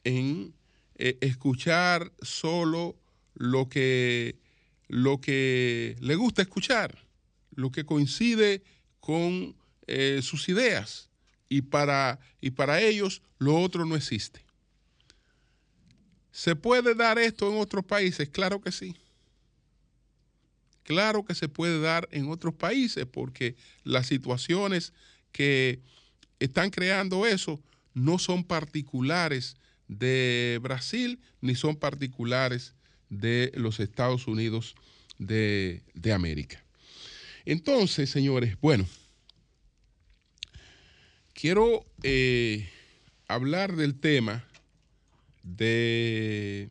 en 0.03 0.53
eh, 0.95 1.17
escuchar 1.21 2.11
solo 2.21 2.95
lo 3.35 3.69
que, 3.69 4.37
lo 4.87 5.19
que 5.19 5.95
le 5.99 6.15
gusta 6.15 6.41
escuchar, 6.41 6.97
lo 7.55 7.71
que 7.71 7.85
coincide 7.85 8.63
con 8.99 9.55
eh, 9.87 10.19
sus 10.21 10.47
ideas. 10.49 11.09
Y 11.49 11.63
para, 11.63 12.19
y 12.39 12.51
para 12.51 12.81
ellos 12.81 13.21
lo 13.37 13.59
otro 13.59 13.85
no 13.85 13.95
existe. 13.95 14.45
¿Se 16.31 16.55
puede 16.55 16.95
dar 16.95 17.19
esto 17.19 17.51
en 17.51 17.59
otros 17.59 17.83
países? 17.83 18.29
Claro 18.29 18.61
que 18.61 18.71
sí. 18.71 18.95
Claro 20.83 21.25
que 21.25 21.35
se 21.35 21.49
puede 21.49 21.81
dar 21.81 22.07
en 22.11 22.29
otros 22.29 22.53
países 22.53 23.05
porque 23.05 23.55
las 23.83 24.07
situaciones 24.07 24.93
que 25.31 25.79
están 26.39 26.69
creando 26.69 27.25
eso 27.25 27.61
no 27.93 28.19
son 28.19 28.43
particulares 28.43 29.55
de 29.87 30.59
Brasil 30.61 31.19
ni 31.41 31.55
son 31.55 31.75
particulares 31.75 32.73
de 33.09 33.51
los 33.55 33.79
Estados 33.79 34.27
Unidos 34.27 34.75
de, 35.17 35.83
de 35.93 36.13
América. 36.13 36.63
Entonces, 37.45 38.09
señores, 38.09 38.57
bueno, 38.61 38.87
quiero 41.33 41.85
eh, 42.03 42.69
hablar 43.27 43.75
del 43.75 43.99
tema 43.99 44.45
de 45.43 46.69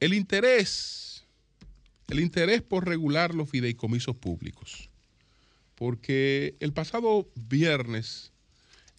el 0.00 0.14
interés, 0.14 1.24
el 2.08 2.20
interés 2.20 2.62
por 2.62 2.86
regular 2.86 3.34
los 3.34 3.48
fideicomisos 3.48 4.16
públicos. 4.16 4.90
Porque 5.82 6.54
el 6.60 6.72
pasado 6.72 7.28
viernes 7.34 8.30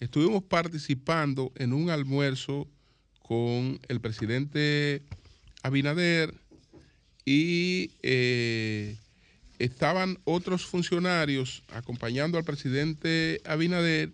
estuvimos 0.00 0.42
participando 0.42 1.50
en 1.54 1.72
un 1.72 1.88
almuerzo 1.88 2.68
con 3.22 3.80
el 3.88 4.02
presidente 4.02 5.00
Abinader 5.62 6.34
y 7.24 7.90
eh, 8.02 8.98
estaban 9.58 10.18
otros 10.24 10.66
funcionarios 10.66 11.62
acompañando 11.72 12.36
al 12.36 12.44
presidente 12.44 13.40
Abinader 13.46 14.12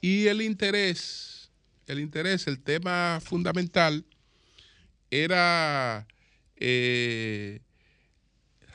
y 0.00 0.28
el 0.28 0.40
interés, 0.40 1.50
el 1.86 2.00
interés, 2.00 2.46
el 2.46 2.60
tema 2.60 3.20
fundamental 3.22 4.06
era 5.10 6.06
eh, 6.56 7.60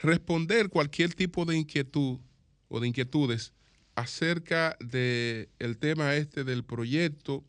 responder 0.04 0.69
cualquier 0.69 1.15
tipo 1.15 1.43
de 1.45 1.58
inquietud 1.58 2.19
o 2.69 2.79
de 2.79 2.88
inquietudes 2.88 3.53
acerca 3.95 4.77
del 4.79 5.49
el 5.60 5.77
tema 5.77 6.15
este 6.15 6.43
del 6.43 6.63
proyecto 6.63 7.43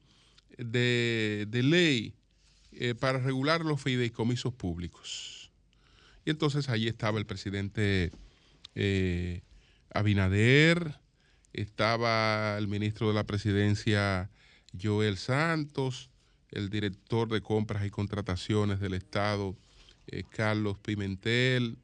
de, 0.59 1.47
de 1.49 1.63
ley 1.63 2.15
eh, 2.73 2.95
para 2.95 3.19
regular 3.19 3.65
los 3.65 3.83
fideicomisos 3.83 4.55
públicos. 4.55 5.51
Y 6.25 6.31
entonces 6.31 6.69
allí 6.69 6.89
estaba 6.89 7.19
el 7.19 7.27
presidente 7.27 8.11
eh, 8.75 9.43
Abinader, 9.93 11.01
estaba 11.53 12.57
el 12.59 12.69
ministro 12.69 13.09
de 13.09 13.15
la 13.15 13.25
presidencia 13.25 14.31
Joel 14.81 15.17
Santos, 15.17 16.11
el 16.51 16.71
director 16.71 17.29
de 17.29 17.41
compras 17.41 17.85
y 17.85 17.91
contrataciones 17.91 18.81
del 18.81 18.95
Estado 18.95 19.57
eh, 20.07 20.23
Carlos 20.31 20.79
Pimentel, 20.79 21.77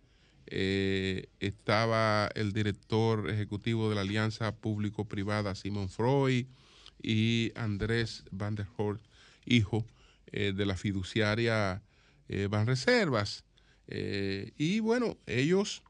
eh, 0.47 1.29
estaba 1.41 2.31
el 2.35 2.53
director 2.53 3.31
ejecutivo 3.31 3.89
de 3.89 3.95
la 3.97 4.03
Alianza 4.03 4.55
Público-Privada 4.55 5.55
Simón 5.55 5.89
Freud 5.89 6.47
y 7.03 7.53
Andrés 7.55 8.25
Van 8.31 8.55
der 8.55 8.67
Horst, 8.77 9.05
hijo 9.45 9.87
eh, 10.33 10.53
de 10.53 10.67
la 10.67 10.77
fiduciaria 10.77 11.83
eh, 12.29 12.49
Banreservas. 12.51 13.45
Eh, 13.87 14.53
y 14.57 14.81
bueno, 14.81 15.17
ellos 15.27 15.83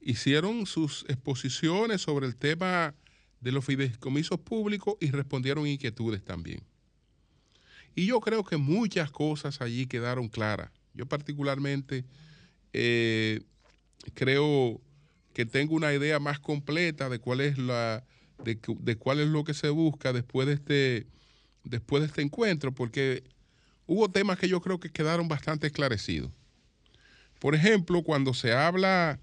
hicieron 0.00 0.66
sus 0.66 1.04
exposiciones 1.08 2.02
sobre 2.02 2.26
el 2.26 2.34
tema 2.34 2.92
de 3.40 3.52
los 3.52 3.64
fideicomisos 3.64 4.40
públicos 4.40 4.96
y 5.00 5.12
respondieron 5.12 5.64
inquietudes 5.64 6.24
también. 6.24 6.60
Y 7.94 8.06
yo 8.06 8.20
creo 8.20 8.42
que 8.44 8.56
muchas 8.56 9.12
cosas 9.12 9.60
allí 9.60 9.86
quedaron 9.86 10.28
claras. 10.28 10.72
Yo 10.92 11.06
particularmente 11.06 12.04
eh, 12.72 13.40
creo 14.14 14.80
que 15.32 15.46
tenga 15.46 15.74
una 15.74 15.92
idea 15.92 16.18
más 16.18 16.38
completa 16.38 17.08
de 17.08 17.18
cuál 17.18 17.40
es 17.40 17.58
la 17.58 18.04
de 18.44 18.96
cuál 18.96 19.18
es 19.18 19.28
lo 19.28 19.42
que 19.42 19.52
se 19.52 19.68
busca 19.68 20.12
después 20.12 20.46
de 20.46 20.54
este 20.54 21.06
después 21.64 22.02
de 22.02 22.06
este 22.06 22.22
encuentro, 22.22 22.72
porque 22.72 23.24
hubo 23.86 24.10
temas 24.10 24.38
que 24.38 24.48
yo 24.48 24.60
creo 24.60 24.80
que 24.80 24.90
quedaron 24.90 25.28
bastante 25.28 25.66
esclarecidos. 25.66 26.30
Por 27.38 27.54
ejemplo, 27.54 28.02
cuando 28.02 28.34
se 28.34 28.52
habla 28.52 29.20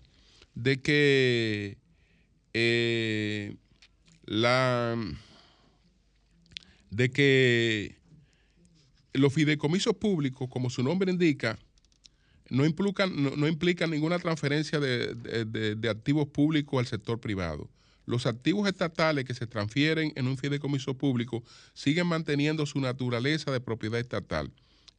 de 0.53 0.81
que 0.81 1.77
eh, 2.53 3.55
la 4.25 4.97
de 6.89 7.09
que 7.11 7.97
los 9.13 9.33
fideicomisos 9.33 9.95
públicos, 9.95 10.49
como 10.49 10.69
su 10.69 10.81
nombre 10.83 11.11
indica, 11.11 11.57
no 12.49 12.65
implican, 12.65 13.21
no, 13.21 13.35
no 13.35 13.47
ninguna 13.87 14.19
transferencia 14.19 14.79
de- 14.79 15.75
de 15.75 15.89
activos 15.89 16.27
públicos 16.27 16.79
al 16.79 16.87
sector 16.87 17.19
privado. 17.19 17.69
Los 18.05 18.25
activos 18.27 18.67
estatales 18.67 19.25
que 19.25 19.33
se 19.33 19.47
transfieren 19.47 20.13
en 20.15 20.27
un 20.27 20.37
fideicomiso 20.37 20.95
público 20.95 21.43
siguen 21.73 22.07
manteniendo 22.07 22.65
su 22.65 22.79
naturaleza 22.79 23.51
de 23.51 23.59
propiedad 23.59 23.99
estatal. 23.99 24.51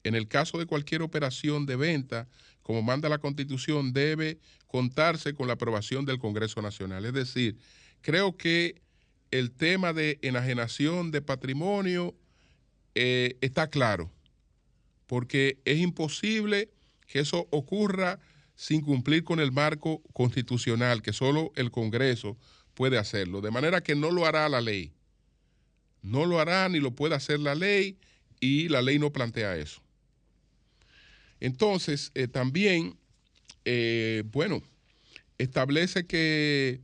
En 0.03 0.15
el 0.15 0.29
caso 0.29 0.59
de 0.59 0.67
cualquier 0.67 1.03
operación 1.03 1.67
de 1.67 1.77
venta, 1.77 2.29
como 2.63 2.83
manda 2.83 3.09
la 3.09 3.19
Constitución, 3.19 3.93
debe 3.93 4.39
contarse 4.67 5.35
con 5.35 5.47
la 5.47 5.55
aprobación 5.55 6.05
del 6.05 6.19
Congreso 6.19 6.61
Nacional. 6.63 7.05
Es 7.05 7.13
decir, 7.13 7.59
creo 8.03 8.37
que 8.37 8.83
el 9.31 9.53
tema 9.53 9.93
de 9.93 10.19
enajenación 10.23 11.11
de 11.13 11.23
patrimonio 11.23 12.15
eh, 12.95 13.37
está 13.41 13.69
claro, 13.69 14.11
porque 15.07 15.59
es 15.65 15.79
imposible 15.79 16.71
que 17.07 17.21
eso 17.21 17.47
ocurra 17.51 18.19
sin 18.55 18.81
cumplir 18.81 19.23
con 19.25 19.38
el 19.40 19.53
marco 19.53 20.03
constitucional, 20.12 21.03
que 21.03 21.12
solo 21.12 21.53
el 21.57 21.71
Congreso 21.71 22.37
puede 22.75 22.99
hacerlo. 22.99 23.40
De 23.40 23.51
manera 23.51 23.83
que 23.83 23.95
no 23.95 24.11
lo 24.11 24.27
hará 24.27 24.49
la 24.49 24.61
ley. 24.61 24.92
No 26.03 26.25
lo 26.25 26.40
hará 26.40 26.69
ni 26.69 26.79
lo 26.81 26.95
puede 26.95 27.14
hacer 27.14 27.40
la 27.40 27.55
ley 27.55 27.99
y 28.40 28.69
la 28.69 28.81
ley 28.83 28.99
no 28.99 29.12
plantea 29.12 29.57
eso. 29.57 29.83
Entonces, 31.40 32.12
eh, 32.14 32.29
también, 32.29 32.97
eh, 33.64 34.23
bueno, 34.33 34.62
establece 35.38 36.07
que 36.07 36.81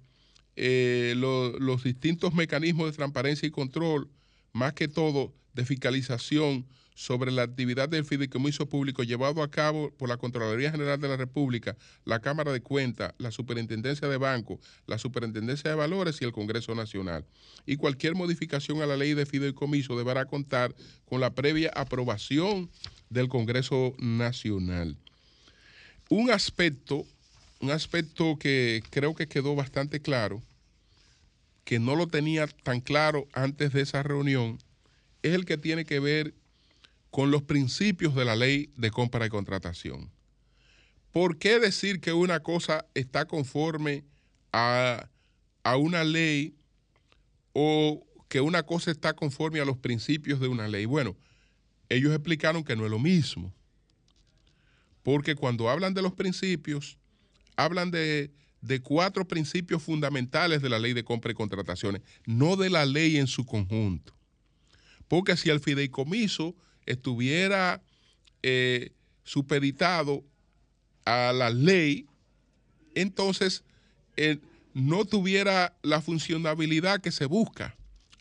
eh, 0.57 1.15
lo- 1.17 1.59
los 1.59 1.83
distintos 1.83 2.35
mecanismos 2.35 2.91
de 2.91 2.97
transparencia 2.97 3.49
y 3.49 3.51
control, 3.51 4.11
más 4.53 4.75
que 4.75 4.87
todo 4.87 5.33
de 5.55 5.65
fiscalización 5.65 6.67
sobre 6.95 7.33
la 7.33 7.43
actividad 7.43 7.89
del 7.89 8.05
fideicomiso 8.05 8.69
público 8.69 9.03
llevado 9.03 9.43
a 9.43 9.51
cabo 9.51 9.91
por 9.93 10.09
la 10.09 10.17
Contraloría 10.17 10.71
General 10.71 11.01
de 11.01 11.09
la 11.09 11.17
República, 11.17 11.77
la 12.05 12.21
Cámara 12.21 12.53
de 12.53 12.61
Cuentas, 12.61 13.15
la 13.19 13.31
Superintendencia 13.31 14.09
de 14.09 14.17
Bancos, 14.17 14.61
la 14.87 14.99
Superintendencia 14.99 15.71
de 15.71 15.77
Valores 15.77 16.21
y 16.21 16.25
el 16.25 16.33
Congreso 16.33 16.75
Nacional. 16.75 17.25
Y 17.67 17.77
cualquier 17.77 18.15
modificación 18.15 18.83
a 18.83 18.87
la 18.87 18.97
ley 18.97 19.15
de 19.15 19.27
fideicomiso 19.27 19.97
deberá 19.97 20.27
contar 20.27 20.75
con 21.05 21.21
la 21.21 21.35
previa 21.35 21.71
aprobación 21.75 22.71
del 23.11 23.29
Congreso 23.29 23.95
Nacional. 23.99 24.97
Un 26.09 26.31
aspecto, 26.31 27.07
un 27.61 27.71
aspecto 27.71 28.37
que 28.39 28.83
creo 28.91 29.15
que 29.15 29.29
quedó 29.29 29.55
bastante 29.55 30.01
claro, 30.01 30.43
que 31.65 31.79
no 31.79 31.97
lo 31.97 32.07
tenía 32.09 32.47
tan 32.49 32.81
claro 32.81 33.27
antes 33.33 33.73
de 33.73 33.83
esa 33.83 34.03
reunión, 34.03 34.59
es 35.23 35.35
el 35.35 35.47
que 35.47 35.57
tiene 35.57 35.85
que 35.85 36.01
ver 36.01 36.35
con 37.13 37.31
los 37.31 37.43
principios 37.43 38.15
de 38.15 38.25
la 38.25 38.35
ley 38.35 38.71
de 38.79 38.91
compra 38.91 39.27
y 39.27 39.29
contratación. 39.29 40.11
¿Por 41.13 41.37
qué 41.37 41.61
decir 41.61 42.01
que 42.01 42.15
una 42.15 42.41
cosa 42.41 42.87
está 42.95 43.27
conforme 43.27 44.03
a, 44.51 45.11
a 45.63 45.77
una 45.77 46.05
ley 46.05 46.57
o 47.53 48.03
que 48.29 48.41
una 48.41 48.63
cosa 48.63 48.91
está 48.91 49.13
conforme 49.13 49.61
a 49.61 49.67
los 49.67 49.77
principios 49.77 50.41
de 50.41 50.49
una 50.49 50.69
ley? 50.69 50.87
Bueno, 50.87 51.15
ellos 51.91 52.15
explicaron 52.15 52.65
que 52.65 52.77
no 52.77 52.87
es 52.87 52.91
lo 52.91 52.99
mismo. 52.99 53.53
Porque 55.03 55.35
cuando 55.35 55.69
hablan 55.69 55.93
de 55.93 56.01
los 56.01 56.15
principios, 56.15 56.97
hablan 57.57 57.91
de, 57.91 58.31
de 58.63 58.81
cuatro 58.81 59.29
principios 59.29 59.83
fundamentales 59.83 60.63
de 60.63 60.71
la 60.71 60.79
ley 60.79 60.95
de 60.95 61.05
compra 61.05 61.33
y 61.33 61.35
contrataciones, 61.35 62.01
no 62.25 62.57
de 62.57 62.71
la 62.71 62.87
ley 62.87 63.19
en 63.19 63.27
su 63.27 63.45
conjunto. 63.45 64.15
Porque 65.09 65.37
si 65.37 65.51
el 65.51 65.61
fideicomiso 65.61 66.57
estuviera 66.87 67.83
eh, 68.43 68.91
supeditado 69.25 70.25
a 71.05 71.33
la 71.33 71.51
ley, 71.51 72.07
entonces 72.95 73.65
eh, 74.17 74.39
no 74.75 75.05
tuviera 75.05 75.77
la 75.83 76.01
funcionabilidad 76.01 77.01
que 77.01 77.13
se 77.13 77.27
busca. 77.27 77.77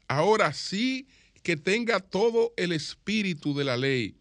Ahora 0.07 0.53
sí 0.53 1.07
que 1.43 1.57
tenga 1.57 1.99
todo 1.99 2.53
el 2.57 2.71
espíritu 2.71 3.55
de 3.55 3.63
la 3.63 3.77
ley, 3.77 4.15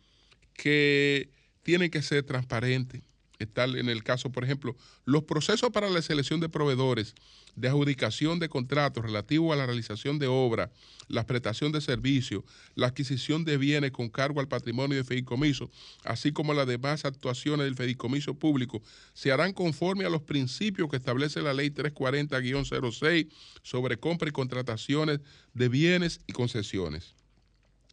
que 0.54 1.28
tiene 1.62 1.90
que 1.90 2.02
ser 2.02 2.24
transparente. 2.24 3.02
Está 3.40 3.64
en 3.64 3.88
el 3.88 4.04
caso, 4.04 4.30
por 4.30 4.44
ejemplo, 4.44 4.76
los 5.06 5.24
procesos 5.24 5.70
para 5.70 5.88
la 5.88 6.02
selección 6.02 6.40
de 6.40 6.50
proveedores, 6.50 7.14
de 7.56 7.68
adjudicación 7.68 8.38
de 8.38 8.50
contratos 8.50 9.02
relativos 9.02 9.54
a 9.54 9.56
la 9.56 9.64
realización 9.64 10.18
de 10.18 10.26
obras, 10.26 10.68
la 11.08 11.26
prestación 11.26 11.72
de 11.72 11.80
servicios, 11.80 12.44
la 12.74 12.88
adquisición 12.88 13.46
de 13.46 13.56
bienes 13.56 13.92
con 13.92 14.10
cargo 14.10 14.40
al 14.40 14.48
patrimonio 14.48 14.98
de 14.98 15.04
fideicomiso, 15.04 15.70
así 16.04 16.32
como 16.32 16.52
las 16.52 16.66
demás 16.66 17.06
actuaciones 17.06 17.64
del 17.64 17.76
fideicomiso 17.76 18.34
público, 18.34 18.82
se 19.14 19.32
harán 19.32 19.54
conforme 19.54 20.04
a 20.04 20.10
los 20.10 20.20
principios 20.20 20.90
que 20.90 20.98
establece 20.98 21.40
la 21.40 21.54
ley 21.54 21.70
340-06 21.70 23.26
sobre 23.62 23.96
compra 23.96 24.28
y 24.28 24.32
contrataciones 24.32 25.20
de 25.54 25.68
bienes 25.70 26.20
y 26.26 26.34
concesiones. 26.34 27.14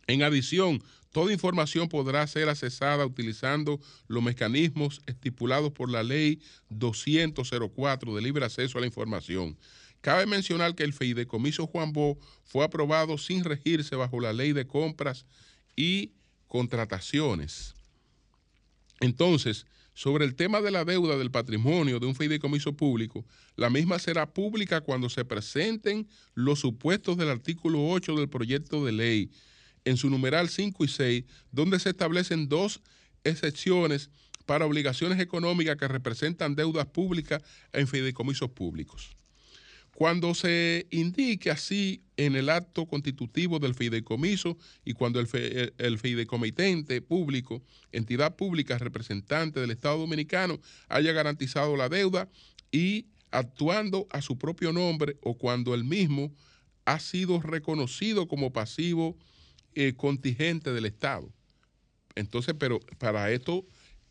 En 0.08 0.24
adición, 0.24 0.82
toda 1.12 1.34
información 1.34 1.90
podrá 1.90 2.26
ser 2.28 2.50
accesada 2.50 3.06
utilizando 3.06 3.80
los 4.08 4.24
mecanismos 4.24 5.02
estipulados 5.06 5.72
por 5.72 5.90
la 5.90 6.04
ley 6.04 6.42
200-04 6.72 8.16
de 8.16 8.22
libre 8.22 8.46
acceso 8.46 8.78
a 8.78 8.82
la 8.82 8.88
información. 8.88 9.58
Cabe 10.02 10.26
mencionar 10.26 10.76
que 10.76 10.84
el 10.84 10.94
fideicomiso 10.94 11.68
Juan 11.68 11.92
Bo 11.92 12.18
fue 12.44 12.64
aprobado 12.64 13.18
sin 13.18 13.44
regirse 13.44 13.96
bajo 13.96 14.20
la 14.20 14.32
ley 14.32 14.54
de 14.54 14.66
compras 14.66 15.26
y 15.76 16.14
contrataciones. 16.48 17.76
Entonces, 19.00 19.66
sobre 19.94 20.26
el 20.26 20.36
tema 20.36 20.62
de 20.62 20.72
la 20.72 20.86
deuda 20.86 21.18
del 21.18 21.32
patrimonio 21.32 22.00
de 22.00 22.06
un 22.06 22.16
fideicomiso 22.16 22.74
público, 22.74 23.26
la 23.56 23.70
misma 23.70 23.98
será 23.98 24.32
pública 24.32 24.82
cuando 24.82 25.10
se 25.10 25.26
presenten 25.26 26.08
los 26.36 26.60
supuestos 26.60 27.18
del 27.18 27.30
artículo 27.30 27.90
8 27.90 28.16
del 28.16 28.30
proyecto 28.30 28.86
de 28.86 28.92
ley, 28.92 29.32
en 29.90 29.98
su 29.98 30.10
numeral 30.10 30.50
5 30.50 30.84
y 30.86 30.88
6, 30.88 31.24
donde 31.52 31.80
se 31.80 31.90
establecen 31.90 32.50
dos 32.50 32.82
excepciones 33.24 34.10
para 34.46 34.66
obligaciones 34.66 35.20
económicas 35.20 35.78
que 35.78 35.88
representan 35.88 36.56
deudas 36.56 36.86
públicas 36.88 37.42
en 37.74 37.88
fideicomisos 37.88 38.50
públicos. 38.52 39.10
Cuando 39.94 40.36
se 40.36 40.86
indique 40.92 41.50
así 41.50 42.04
en 42.18 42.36
el 42.36 42.50
acto 42.50 42.86
constitutivo 42.86 43.58
del 43.60 43.74
fideicomiso 43.74 44.58
y 44.86 44.94
cuando 44.94 45.20
el, 45.20 45.26
fe- 45.28 45.74
el- 45.78 45.98
fideicomitente 45.98 47.02
público, 47.02 47.64
entidad 47.92 48.36
pública 48.36 48.78
representante 48.78 49.60
del 49.60 49.72
Estado 49.72 49.98
Dominicano, 49.98 50.60
haya 50.88 51.12
garantizado 51.14 51.76
la 51.76 51.90
deuda 51.90 52.30
y 52.72 53.08
actuando 53.32 54.08
a 54.12 54.22
su 54.22 54.38
propio 54.38 54.72
nombre 54.72 55.18
o 55.22 55.36
cuando 55.38 55.74
el 55.74 55.84
mismo 55.84 56.32
ha 56.86 57.00
sido 57.00 57.42
reconocido 57.42 58.28
como 58.28 58.54
pasivo 58.54 59.18
eh, 59.80 59.94
contingente 59.96 60.74
del 60.74 60.88
Estado. 60.88 61.32
Entonces, 62.16 62.56
pero 62.58 62.80
para 62.98 63.32
esto 63.32 63.64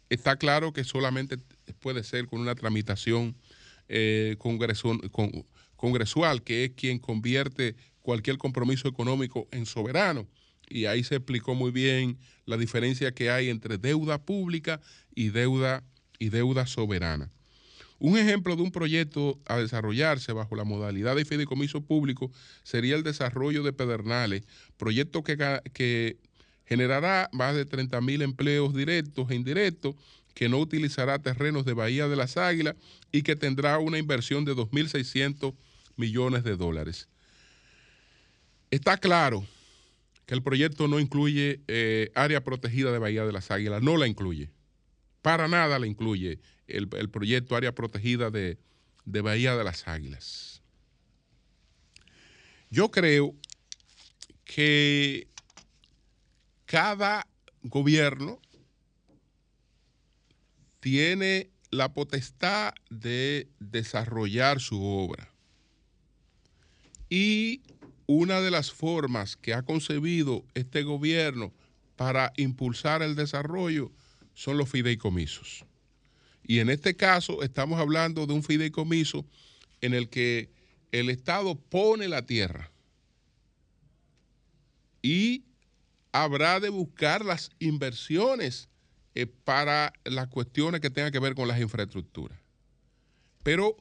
está 0.09 0.37
claro 0.37 0.73
que 0.73 0.85
solamente 0.85 1.39
puede 1.81 2.05
ser 2.05 2.27
con 2.27 2.41
una 2.41 2.55
tramitación 2.55 3.35
eh, 3.89 4.37
congresual, 4.39 6.45
que 6.45 6.67
es 6.67 6.71
quien 6.77 7.01
convierte 7.01 7.75
cualquier 8.01 8.39
compromiso 8.39 8.87
económico 8.87 9.49
en 9.51 9.67
soberano. 9.67 10.29
Y 10.69 10.85
ahí 10.85 11.03
se 11.03 11.17
explicó 11.17 11.57
muy 11.57 11.73
bien 11.73 12.17
la 12.45 12.57
diferencia 12.57 13.13
que 13.13 13.31
hay 13.31 13.49
entre 13.49 13.77
deuda 13.77 14.25
pública 14.25 14.81
y 15.17 15.31
deuda, 15.31 15.83
y 16.21 16.29
deuda 16.29 16.69
soberana. 16.69 17.33
Un 17.99 18.19
ejemplo 18.19 18.57
de 18.57 18.63
un 18.63 18.71
proyecto 18.71 19.39
a 19.47 19.57
desarrollarse 19.57 20.33
bajo 20.33 20.55
la 20.55 20.65
modalidad 20.65 21.17
de 21.17 21.25
fideicomiso 21.25 21.81
público 21.81 22.31
sería 22.63 22.95
el 22.95 23.03
desarrollo 23.03 23.63
de 23.63 23.73
Pedernales, 23.73 24.43
proyecto 24.77 25.23
que, 25.25 26.19
generará 26.67 27.31
más 27.33 27.55
de 27.55 27.65
30 27.65 28.01
mil 28.01 28.23
empleos 28.23 28.75
directos 28.75 29.31
e 29.31 29.35
indirectos, 29.35 29.95
que 30.35 30.49
no 30.51 30.59
utilizará 30.59 31.19
terrenos 31.19 31.65
de 31.65 31.73
Bahía 31.73 32.09
de 32.09 32.17
las 32.17 32.37
Águilas 32.37 32.75
y 33.13 33.23
que 33.23 33.37
tendrá 33.37 33.79
una 33.79 33.99
inversión 33.99 34.45
de 34.45 34.55
2.600 34.55 35.55
millones 35.97 36.45
de 36.45 36.57
dólares. 36.57 37.09
Está 38.71 38.99
claro 38.99 39.47
que 40.27 40.35
el 40.35 40.43
proyecto 40.43 40.89
no 40.89 41.01
incluye 41.01 41.61
eh, 41.69 42.11
área 42.15 42.43
protegida 42.45 42.93
de 42.93 42.99
Bahía 42.99 43.25
de 43.25 43.33
las 43.33 43.51
Águilas, 43.51 43.81
no 43.81 43.97
la 43.97 44.07
incluye. 44.07 44.51
Para 45.27 45.49
nada 45.49 45.81
la 45.81 45.89
incluye 45.89 46.39
el, 46.69 46.89
proyecto 46.89 47.57
área 47.57 47.75
protegida 47.75 48.31
de, 48.31 48.59
de 49.05 49.21
Bahía 49.23 49.57
de 49.57 49.65
las 49.65 49.89
Águilas. 49.89 50.63
Yo 52.71 52.93
creo 52.93 53.35
que 54.45 55.27
cada 56.65 57.27
gobierno 57.65 58.41
tiene 60.79 61.51
la 61.73 61.93
potestad 61.93 62.73
de 62.89 63.49
desarrollar 63.59 64.61
su 64.61 64.81
obra. 64.81 65.33
Y 67.11 67.63
una 68.07 68.41
de 68.41 68.53
las 68.53 68.71
formas 68.71 69.37
que 69.37 69.55
ha 69.55 69.63
concebido 69.63 70.45
este 70.55 70.85
gobierno 70.85 71.53
para 71.97 72.33
impulsar 72.37 73.03
el 73.03 73.17
desarrollo 73.17 73.91
son 74.37 74.59
los 74.59 74.69
fideicomisos. 74.69 75.65
Y 76.45 76.61
en 76.61 76.69
este 76.69 76.95
caso 76.95 77.43
estamos 77.43 77.81
hablando 77.81 78.27
de 78.27 78.35
un 78.35 78.45
fideicomiso 78.45 79.25
en 79.81 79.95
el 79.95 80.11
que 80.11 80.51
el 80.93 81.09
Estado 81.09 81.57
pone 81.59 82.07
la 82.07 82.27
tierra 82.27 82.71
y 85.03 85.43
habrá 86.13 86.61
de 86.61 86.69
buscar 86.69 87.25
las 87.25 87.51
inversiones 87.59 88.69
eh, 89.15 89.27
para 89.27 89.95
las 90.05 90.29
cuestiones 90.29 90.83
que 90.83 90.91
tengan 90.91 91.13
que 91.13 91.19
ver 91.19 91.35
con 91.35 91.49
las 91.49 91.61
infraestructuras. 91.61 92.39
Pero 93.43 93.77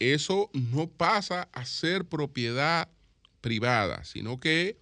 eso 0.00 0.50
no 0.52 0.88
pasa 0.88 1.48
a 1.52 1.64
ser 1.64 2.06
propiedad 2.06 2.88
privada, 3.40 4.02
sino 4.04 4.40
que 4.40 4.76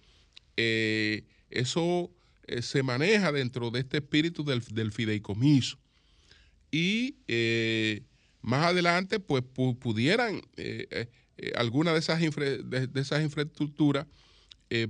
eh, 0.57 1.25
eso 1.51 2.09
eh, 2.47 2.61
se 2.61 2.83
maneja 2.83 3.31
dentro 3.31 3.71
de 3.71 3.79
este 3.79 3.97
espíritu 3.97 4.43
del, 4.43 4.91
fideicomiso. 4.91 5.77
Y 6.71 7.15
más 8.41 8.67
adelante, 8.67 9.19
pues 9.19 9.43
pudieran 9.43 10.41
alguna 11.55 11.91
de 11.91 11.99
esas, 11.99 12.19
de, 12.19 12.87
de 12.87 13.01
esas 13.01 13.21
infraestructuras, 13.21 14.07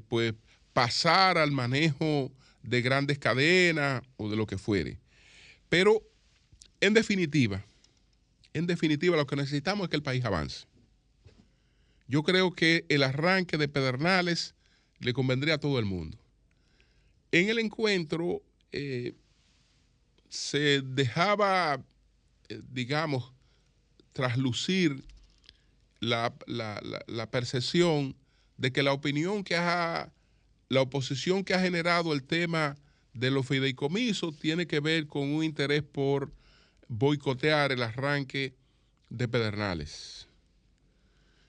pues 0.07 0.35
pasar 0.73 1.39
al 1.39 1.51
manejo 1.51 2.31
de 2.61 2.81
grandes 2.83 3.17
cadenas 3.17 4.03
o 4.17 4.29
de 4.29 4.35
lo 4.35 4.45
que 4.45 4.59
fuere. 4.59 4.99
Pero, 5.69 6.03
en 6.81 6.93
definitiva, 6.93 7.65
en 8.53 8.67
definitiva, 8.67 9.17
lo 9.17 9.25
que 9.25 9.35
necesitamos 9.35 9.85
es 9.85 9.89
que 9.89 9.95
el 9.95 10.03
país 10.03 10.23
avance. 10.25 10.65
Yo 12.07 12.23
creo 12.23 12.51
que 12.51 12.85
el 12.89 13.03
arranque 13.03 13.57
de 13.57 13.69
Pedernales 13.69 14.55
le 14.99 15.13
convendría 15.13 15.55
a 15.55 15.59
todo 15.59 15.79
el 15.79 15.85
mundo. 15.85 16.17
En 17.31 17.49
el 17.49 17.59
encuentro 17.59 18.41
eh, 18.71 19.13
se 20.29 20.81
dejaba, 20.81 21.81
eh, 22.49 22.61
digamos, 22.71 23.31
traslucir 24.13 25.03
la, 25.99 26.33
percepción 27.31 28.15
de 28.57 28.71
que 28.71 28.83
la 28.83 28.93
opinión 28.93 29.43
que 29.43 29.55
ha 29.55 30.11
la 30.67 30.81
oposición 30.81 31.43
que 31.43 31.53
ha 31.53 31.59
generado 31.59 32.13
el 32.13 32.23
tema 32.23 32.77
de 33.13 33.29
los 33.29 33.45
fideicomisos 33.45 34.37
tiene 34.37 34.67
que 34.67 34.79
ver 34.79 35.05
con 35.05 35.23
un 35.33 35.43
interés 35.43 35.83
por 35.83 36.31
boicotear 36.87 37.73
el 37.73 37.83
arranque 37.83 38.55
de 39.09 39.27
Pedernales. 39.27 40.29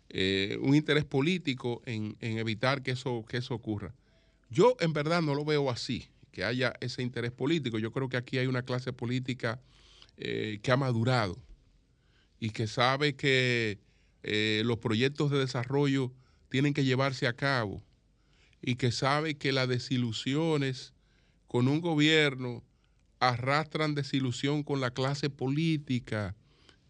Eh, 0.08 0.58
un 0.60 0.74
interés 0.74 1.04
político 1.04 1.82
en, 1.86 2.16
evitar 2.20 2.82
que 2.82 2.90
eso, 2.90 3.24
que 3.28 3.36
eso 3.36 3.54
ocurra. 3.54 3.94
Yo 4.52 4.76
en 4.80 4.92
verdad 4.92 5.22
no 5.22 5.34
lo 5.34 5.46
veo 5.46 5.70
así, 5.70 6.08
que 6.30 6.44
haya 6.44 6.74
ese 6.80 7.02
interés 7.02 7.32
político. 7.32 7.78
Yo 7.78 7.90
creo 7.90 8.10
que 8.10 8.18
aquí 8.18 8.36
hay 8.36 8.46
una 8.46 8.62
clase 8.62 8.92
política 8.92 9.60
eh, 10.18 10.60
que 10.62 10.70
ha 10.70 10.76
madurado 10.76 11.38
y 12.38 12.50
que 12.50 12.66
sabe 12.66 13.16
que 13.16 13.78
eh, 14.22 14.62
los 14.66 14.76
proyectos 14.76 15.30
de 15.30 15.38
desarrollo 15.38 16.12
tienen 16.50 16.74
que 16.74 16.84
llevarse 16.84 17.26
a 17.26 17.32
cabo 17.32 17.82
y 18.60 18.74
que 18.74 18.92
sabe 18.92 19.38
que 19.38 19.52
las 19.52 19.68
desilusiones 19.68 20.92
con 21.46 21.66
un 21.66 21.80
gobierno 21.80 22.62
arrastran 23.20 23.94
desilusión 23.94 24.64
con 24.64 24.82
la 24.82 24.90
clase 24.90 25.30
política 25.30 26.36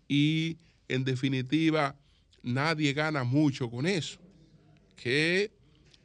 y 0.09 0.59
en 0.89 1.05
definitiva 1.05 1.97
nadie 2.43 2.93
gana 2.93 3.23
mucho 3.23 3.71
con 3.71 3.87
eso. 3.87 4.19
Que 4.97 5.53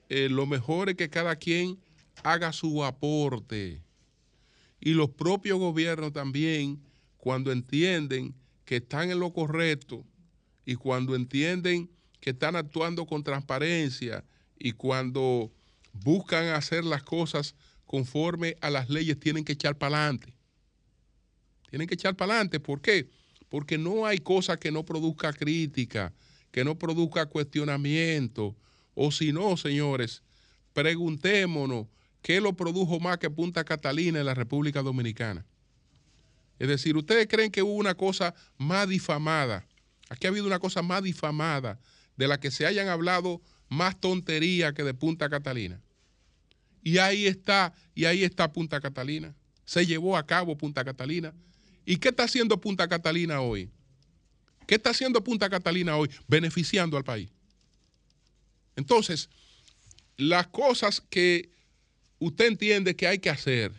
eh, 0.10 0.30
lo 0.30 0.46
mejor 0.46 0.90
es 0.90 0.96
que 0.96 1.10
cada 1.10 1.36
quien 1.36 1.78
haga 2.24 2.52
su 2.54 2.84
aporte 2.84 3.82
y 4.80 4.94
los 4.94 5.10
propios 5.10 5.60
gobiernos 5.60 6.14
también 6.14 6.82
cuando 7.18 7.52
entienden 7.52 8.36
que 8.66 8.78
están 8.78 9.12
en 9.12 9.20
lo 9.20 9.34
correcto 9.34 10.06
y 10.66 10.76
cuando 10.76 11.16
entienden 11.16 11.90
que 12.20 12.32
están 12.32 12.56
actuando 12.56 13.06
con 13.06 13.24
transparencia 13.24 14.24
y 14.60 14.72
cuando 14.74 15.52
buscan 15.94 16.48
hacer 16.48 16.84
las 16.84 17.04
cosas 17.04 17.56
conforme 17.86 18.56
a 18.62 18.70
las 18.70 18.90
leyes, 18.90 19.20
tienen 19.20 19.44
que 19.44 19.54
echar 19.54 19.78
para 19.78 19.98
adelante. 19.98 20.34
Tienen 21.70 21.88
que 21.88 21.96
echar 21.96 22.16
para 22.16 22.34
adelante. 22.34 22.60
¿Por 22.60 22.82
qué? 22.82 23.10
Porque 23.50 23.78
no 23.78 24.06
hay 24.06 24.20
cosa 24.20 24.58
que 24.58 24.72
no 24.72 24.84
produzca 24.84 25.32
crítica, 25.34 26.14
que 26.52 26.64
no 26.64 26.78
produzca 26.78 27.26
cuestionamiento. 27.26 28.56
O 29.00 29.12
si 29.12 29.32
no, 29.32 29.56
señores, 29.58 30.24
preguntémonos 30.74 31.86
qué 32.24 32.42
lo 32.42 32.54
produjo 32.54 33.00
más 33.00 33.20
que 33.20 33.30
Punta 33.30 33.64
Catalina 33.64 34.20
en 34.20 34.26
la 34.26 34.34
República 34.34 34.82
Dominicana. 34.82 35.46
Es 36.58 36.68
decir, 36.68 36.98
¿ustedes 36.98 37.28
creen 37.28 37.52
que 37.52 37.62
hubo 37.62 37.74
una 37.74 37.94
cosa 37.94 38.34
más 38.58 38.90
difamada? 38.90 39.64
Aquí 40.10 40.26
ha 40.26 40.32
habido 40.32 40.48
una 40.48 40.58
cosa 40.58 40.82
más 40.82 41.04
difamada 41.04 41.80
de 42.16 42.28
la 42.28 42.40
que 42.40 42.50
se 42.50 42.66
hayan 42.66 42.88
hablado 42.88 43.40
más 43.70 44.00
tontería 44.00 44.74
que 44.74 44.84
de 44.84 44.96
Punta 44.96 45.30
Catalina. 45.30 45.80
Y 46.82 46.98
ahí 46.98 47.28
está, 47.28 47.76
y 47.94 48.06
ahí 48.06 48.24
está 48.24 48.52
Punta 48.52 48.82
Catalina. 48.82 49.36
Se 49.64 49.86
llevó 49.86 50.18
a 50.18 50.26
cabo 50.26 50.58
Punta 50.58 50.84
Catalina. 50.84 51.36
¿Y 51.86 51.98
qué 51.98 52.10
está 52.10 52.24
haciendo 52.24 52.60
Punta 52.60 52.88
Catalina 52.88 53.42
hoy? 53.42 53.70
¿Qué 54.66 54.74
está 54.74 54.90
haciendo 54.90 55.24
Punta 55.24 55.52
Catalina 55.52 55.98
hoy? 55.98 56.10
Beneficiando 56.28 56.98
al 56.98 57.04
país. 57.04 57.30
Entonces, 58.78 59.30
las 60.16 60.48
cosas 60.48 61.02
que 61.02 61.50
usted 62.20 62.46
entiende 62.46 62.96
que 62.96 63.08
hay 63.08 63.20
que 63.20 63.30
hacer 63.30 63.74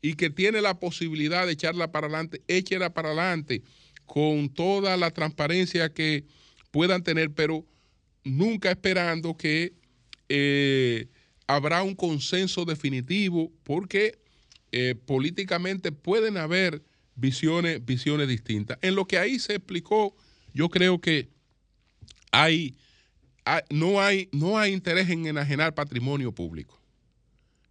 y 0.00 0.14
que 0.14 0.30
tiene 0.30 0.60
la 0.60 0.78
posibilidad 0.78 1.46
de 1.46 1.54
echarla 1.54 1.90
para 1.90 2.06
adelante, 2.06 2.42
échela 2.46 2.94
para 2.94 3.08
adelante 3.08 3.62
con 4.06 4.48
toda 4.48 4.96
la 4.96 5.10
transparencia 5.10 5.92
que 5.92 6.26
puedan 6.70 7.02
tener, 7.02 7.32
pero 7.32 7.66
nunca 8.24 8.70
esperando 8.70 9.36
que 9.36 9.74
eh, 10.28 11.08
habrá 11.46 11.82
un 11.82 11.94
consenso 11.94 12.64
definitivo 12.64 13.52
porque 13.64 14.18
eh, 14.72 14.94
políticamente 15.06 15.92
pueden 15.92 16.36
haber 16.36 16.82
visiones, 17.14 17.84
visiones 17.84 18.28
distintas. 18.28 18.78
En 18.82 18.94
lo 18.94 19.06
que 19.06 19.18
ahí 19.18 19.38
se 19.38 19.54
explicó, 19.54 20.16
yo 20.54 20.68
creo 20.68 21.00
que 21.00 21.28
hay, 22.30 22.74
no, 23.70 24.00
hay, 24.00 24.28
no 24.32 24.58
hay 24.58 24.72
interés 24.72 25.08
en 25.10 25.26
enajenar 25.26 25.74
patrimonio 25.74 26.32
público. 26.32 26.80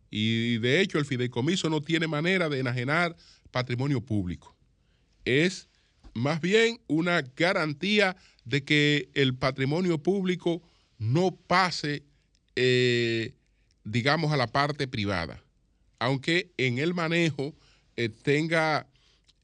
Y 0.09 0.57
de 0.57 0.81
hecho 0.81 0.97
el 0.97 1.05
fideicomiso 1.05 1.69
no 1.69 1.81
tiene 1.81 2.07
manera 2.07 2.49
de 2.49 2.59
enajenar 2.59 3.15
patrimonio 3.51 4.01
público. 4.01 4.55
Es 5.23 5.69
más 6.13 6.41
bien 6.41 6.79
una 6.87 7.21
garantía 7.21 8.17
de 8.43 8.63
que 8.63 9.09
el 9.13 9.35
patrimonio 9.35 9.97
público 9.97 10.61
no 10.97 11.31
pase 11.31 12.03
eh, 12.55 13.33
digamos, 13.83 14.31
a 14.31 14.37
la 14.37 14.47
parte 14.47 14.87
privada, 14.87 15.43
aunque 15.99 16.51
en 16.57 16.77
el 16.79 16.93
manejo 16.93 17.55
eh, 17.95 18.09
tenga 18.09 18.87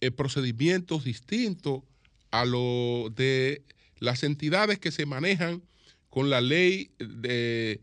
eh, 0.01 0.11
procedimientos 0.11 1.03
distintos 1.03 1.83
a 2.31 2.45
lo 2.45 3.09
de 3.15 3.63
las 3.99 4.23
entidades 4.23 4.79
que 4.79 4.91
se 4.91 5.05
manejan 5.05 5.63
con 6.09 6.29
la 6.29 6.41
ley 6.41 6.91
de, 6.99 7.81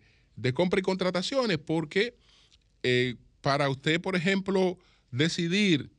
compra 0.55 0.81
y 0.81 0.83
contrataciones, 0.83 1.59
porque 1.59 2.17
eh, 2.83 3.17
para 3.41 3.69
usted, 3.69 4.01
por 4.01 4.17
ejemplo, 4.17 4.79
decidir 5.11 5.91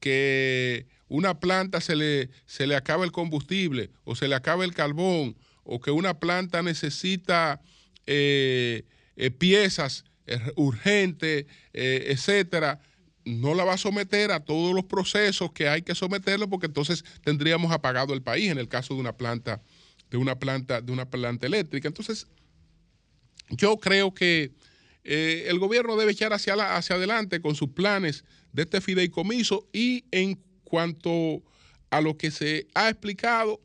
que 0.00 0.86
una 1.08 1.40
planta 1.40 1.80
se 1.80 1.96
le, 1.96 2.30
se 2.46 2.66
le 2.66 2.76
acaba 2.76 3.04
el 3.04 3.12
combustible 3.12 3.90
o 4.04 4.16
se 4.16 4.28
le 4.28 4.34
acaba 4.34 4.64
el 4.64 4.74
carbón 4.74 5.36
o 5.64 5.80
que 5.80 5.90
una 5.90 6.18
planta 6.18 6.62
necesita 6.62 7.60
eh, 8.06 8.84
piezas 9.38 10.04
eh, 10.26 10.40
urgentes, 10.56 11.46
eh, 11.72 12.06
etcétera, 12.08 12.80
no 13.24 13.54
la 13.54 13.64
va 13.64 13.74
a 13.74 13.78
someter 13.78 14.30
a 14.30 14.44
todos 14.44 14.74
los 14.74 14.84
procesos 14.84 15.52
que 15.52 15.68
hay 15.68 15.82
que 15.82 15.94
someterlo 15.94 16.48
porque 16.48 16.66
entonces 16.66 17.04
tendríamos 17.24 17.72
apagado 17.72 18.14
el 18.14 18.22
país 18.22 18.50
en 18.50 18.58
el 18.58 18.68
caso 18.68 18.94
de 18.94 19.00
una 19.00 19.16
planta 19.16 19.62
de 20.10 20.16
una 20.16 20.38
planta 20.38 20.80
de 20.80 20.92
una 20.92 21.08
planta 21.08 21.46
eléctrica. 21.46 21.88
Entonces, 21.88 22.26
yo 23.50 23.76
creo 23.78 24.12
que 24.14 24.52
el 25.04 25.58
gobierno 25.58 25.96
debe 25.96 26.12
echar 26.12 26.32
hacia, 26.32 26.54
hacia 26.76 26.96
adelante 26.96 27.40
con 27.40 27.54
sus 27.54 27.70
planes 27.70 28.24
de 28.52 28.62
este 28.62 28.80
fideicomiso 28.80 29.68
y 29.72 30.04
en 30.10 30.40
cuanto 30.64 31.42
a 31.90 32.00
lo 32.00 32.16
que 32.16 32.30
se 32.30 32.66
ha 32.74 32.88
explicado, 32.88 33.60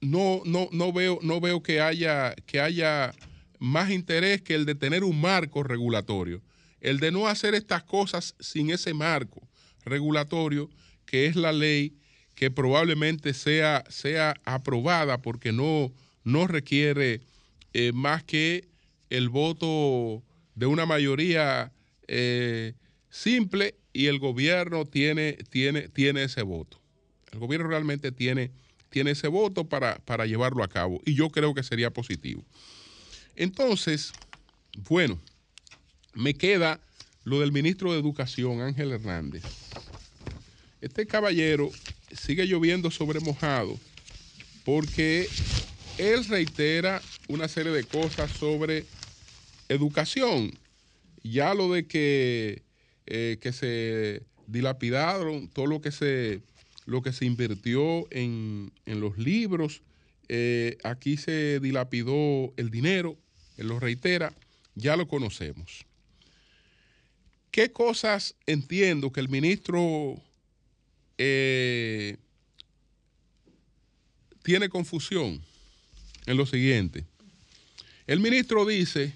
no, 0.00 0.42
no, 0.44 0.68
no 0.72 0.92
veo, 0.92 1.18
no 1.22 1.40
veo 1.40 1.62
que 1.62 1.80
haya, 1.80 2.34
que 2.46 2.60
haya 2.60 3.12
más 3.58 3.90
interés 3.90 4.42
que 4.42 4.54
el 4.54 4.66
de 4.66 4.74
tener 4.74 5.04
un 5.04 5.20
marco 5.20 5.62
regulatorio. 5.62 6.42
El 6.80 7.00
de 7.00 7.10
no 7.10 7.26
hacer 7.26 7.54
estas 7.54 7.82
cosas 7.82 8.34
sin 8.38 8.70
ese 8.70 8.92
marco 8.92 9.48
regulatorio, 9.84 10.68
que 11.06 11.26
es 11.26 11.36
la 11.36 11.52
ley 11.52 11.96
que 12.36 12.50
probablemente 12.50 13.34
sea, 13.34 13.82
sea 13.88 14.36
aprobada 14.44 15.22
porque 15.22 15.52
no, 15.52 15.90
no 16.22 16.46
requiere 16.46 17.22
eh, 17.72 17.92
más 17.92 18.22
que 18.22 18.68
el 19.08 19.30
voto 19.30 20.22
de 20.54 20.66
una 20.66 20.84
mayoría 20.84 21.72
eh, 22.06 22.74
simple 23.08 23.74
y 23.94 24.06
el 24.06 24.18
gobierno 24.18 24.84
tiene, 24.84 25.38
tiene, 25.48 25.88
tiene 25.88 26.24
ese 26.24 26.42
voto. 26.42 26.78
El 27.32 27.38
gobierno 27.38 27.68
realmente 27.68 28.12
tiene, 28.12 28.50
tiene 28.90 29.12
ese 29.12 29.28
voto 29.28 29.64
para, 29.64 29.96
para 30.00 30.26
llevarlo 30.26 30.62
a 30.62 30.68
cabo 30.68 31.00
y 31.06 31.14
yo 31.14 31.30
creo 31.30 31.54
que 31.54 31.62
sería 31.62 31.90
positivo. 31.90 32.44
Entonces, 33.34 34.12
bueno, 34.90 35.18
me 36.12 36.34
queda 36.34 36.80
lo 37.24 37.40
del 37.40 37.50
ministro 37.50 37.92
de 37.92 37.98
Educación, 37.98 38.60
Ángel 38.60 38.92
Hernández. 38.92 39.42
Este 40.82 41.06
caballero 41.06 41.70
sigue 42.12 42.46
lloviendo 42.46 42.90
sobre 42.90 43.20
mojado 43.20 43.78
porque 44.66 45.28
él 45.96 46.24
reitera 46.24 47.00
una 47.28 47.46
serie 47.46 47.70
de 47.70 47.84
cosas 47.84 48.30
sobre 48.32 48.84
educación. 49.68 50.52
Ya 51.22 51.54
lo 51.54 51.72
de 51.72 51.86
que, 51.86 52.62
eh, 53.06 53.38
que 53.40 53.52
se 53.52 54.22
dilapidaron 54.48 55.48
todo 55.48 55.66
lo 55.66 55.80
que 55.80 55.92
se, 55.92 56.40
lo 56.84 57.00
que 57.02 57.12
se 57.12 57.26
invirtió 57.26 58.06
en, 58.10 58.72
en 58.86 59.00
los 59.00 59.18
libros, 59.18 59.82
eh, 60.28 60.78
aquí 60.82 61.16
se 61.16 61.60
dilapidó 61.60 62.52
el 62.56 62.70
dinero, 62.70 63.16
él 63.56 63.68
lo 63.68 63.78
reitera, 63.78 64.32
ya 64.74 64.96
lo 64.96 65.06
conocemos. 65.06 65.86
¿Qué 67.52 67.70
cosas 67.70 68.34
entiendo 68.46 69.12
que 69.12 69.20
el 69.20 69.28
ministro 69.28 70.20
eh, 71.18 72.16
tiene 74.42 74.68
confusión? 74.68 75.42
En 76.26 76.36
lo 76.36 76.44
siguiente. 76.44 77.04
El 78.06 78.18
ministro 78.20 78.66
dice 78.66 79.14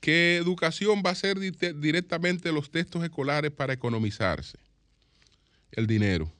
que 0.00 0.36
educación 0.36 1.02
va 1.04 1.10
a 1.10 1.14
ser 1.14 1.38
directamente 1.40 2.52
los 2.52 2.70
textos 2.70 3.02
escolares 3.02 3.50
para 3.50 3.72
economizarse 3.72 4.58
el 5.72 5.86
dinero. 5.86 6.30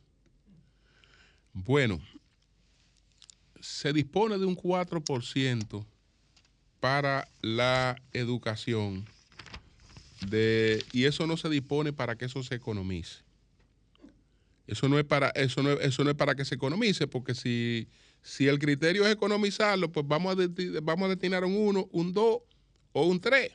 Bueno, 1.52 2.00
se 3.60 3.92
dispone 3.92 4.38
de 4.38 4.44
un 4.44 4.56
4% 4.56 5.84
para 6.78 7.26
la 7.40 7.96
educación 8.12 9.06
de, 10.28 10.84
y 10.92 11.04
eso 11.04 11.26
no 11.26 11.36
se 11.36 11.48
dispone 11.48 11.92
para 11.92 12.16
que 12.16 12.26
eso 12.26 12.42
se 12.42 12.54
economice. 12.54 13.23
Eso 14.66 14.88
no 14.88 14.98
es 14.98 15.04
para, 15.04 15.28
eso 15.30 15.62
no, 15.62 15.72
eso 15.72 16.04
no 16.04 16.10
es 16.10 16.16
para 16.16 16.34
que 16.34 16.44
se 16.44 16.54
economice, 16.54 17.06
porque 17.06 17.34
si, 17.34 17.88
si 18.22 18.48
el 18.48 18.58
criterio 18.58 19.06
es 19.06 19.12
economizarlo, 19.12 19.92
pues 19.92 20.06
vamos 20.08 20.36
a, 20.38 20.48
vamos 20.82 21.06
a 21.06 21.08
destinar 21.10 21.44
un 21.44 21.54
1, 21.54 21.88
un 21.92 22.12
2 22.12 22.38
o 22.92 23.06
un 23.06 23.20
3. 23.20 23.52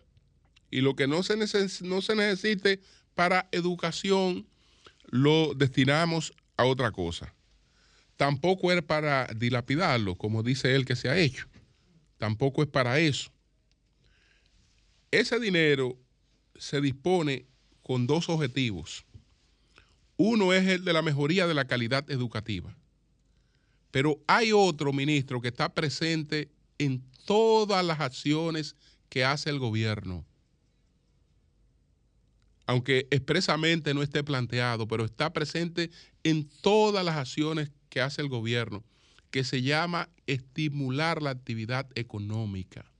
Y 0.71 0.81
lo 0.81 0.95
que 0.95 1.07
no 1.07 1.23
se, 1.23 1.35
no 1.35 2.01
se 2.01 2.15
necesite 2.15 2.79
para 3.15 3.49
educación, 3.51 4.47
lo 5.09 5.53
destinamos 5.55 6.33
a 6.57 6.65
otra 6.65 6.91
cosa. 6.91 7.33
Tampoco 8.15 8.71
es 8.71 8.83
para 8.83 9.27
dilapidarlo, 9.35 10.15
como 10.15 10.43
dice 10.43 10.75
él 10.75 10.85
que 10.85 10.95
se 10.95 11.09
ha 11.09 11.17
hecho. 11.17 11.47
Tampoco 12.17 12.61
es 12.61 12.69
para 12.69 12.99
eso. 12.99 13.31
Ese 15.09 15.39
dinero 15.39 15.97
se 16.55 16.81
dispone 16.81 17.47
con 17.81 18.05
dos 18.05 18.29
objetivos. 18.29 19.05
Uno 20.21 20.51
es 20.51 20.67
el 20.67 20.83
de 20.83 20.91
la 20.91 21.01
mejoría 21.01 21.47
de 21.47 21.53
la 21.53 21.63
calidad 21.63 22.11
educativa. 22.11 22.75
Pero 23.89 24.21
hay 24.27 24.51
otro 24.51 24.91
ministro 24.91 25.39
que 25.39 25.47
está 25.47 25.73
presente 25.73 26.49
en 26.77 27.01
todas 27.25 27.85
las 27.85 28.01
acciones 28.01 28.75
que 29.07 29.23
hace 29.23 29.49
el 29.49 29.59
gobierno. 29.59 30.25
Aunque 32.65 33.07
expresamente 33.11 33.93
no 33.93 34.03
esté 34.03 34.21
planteado, 34.21 34.89
pero 34.89 35.05
está 35.05 35.31
presente 35.31 35.89
en 36.23 36.49
todas 36.49 37.05
las 37.05 37.15
acciones 37.15 37.71
que 37.87 38.01
hace 38.01 38.21
el 38.21 38.27
gobierno, 38.27 38.83
que 39.31 39.45
se 39.45 39.61
llama 39.61 40.09
estimular 40.27 41.21
la 41.21 41.29
actividad 41.29 41.87
económica. 41.95 42.91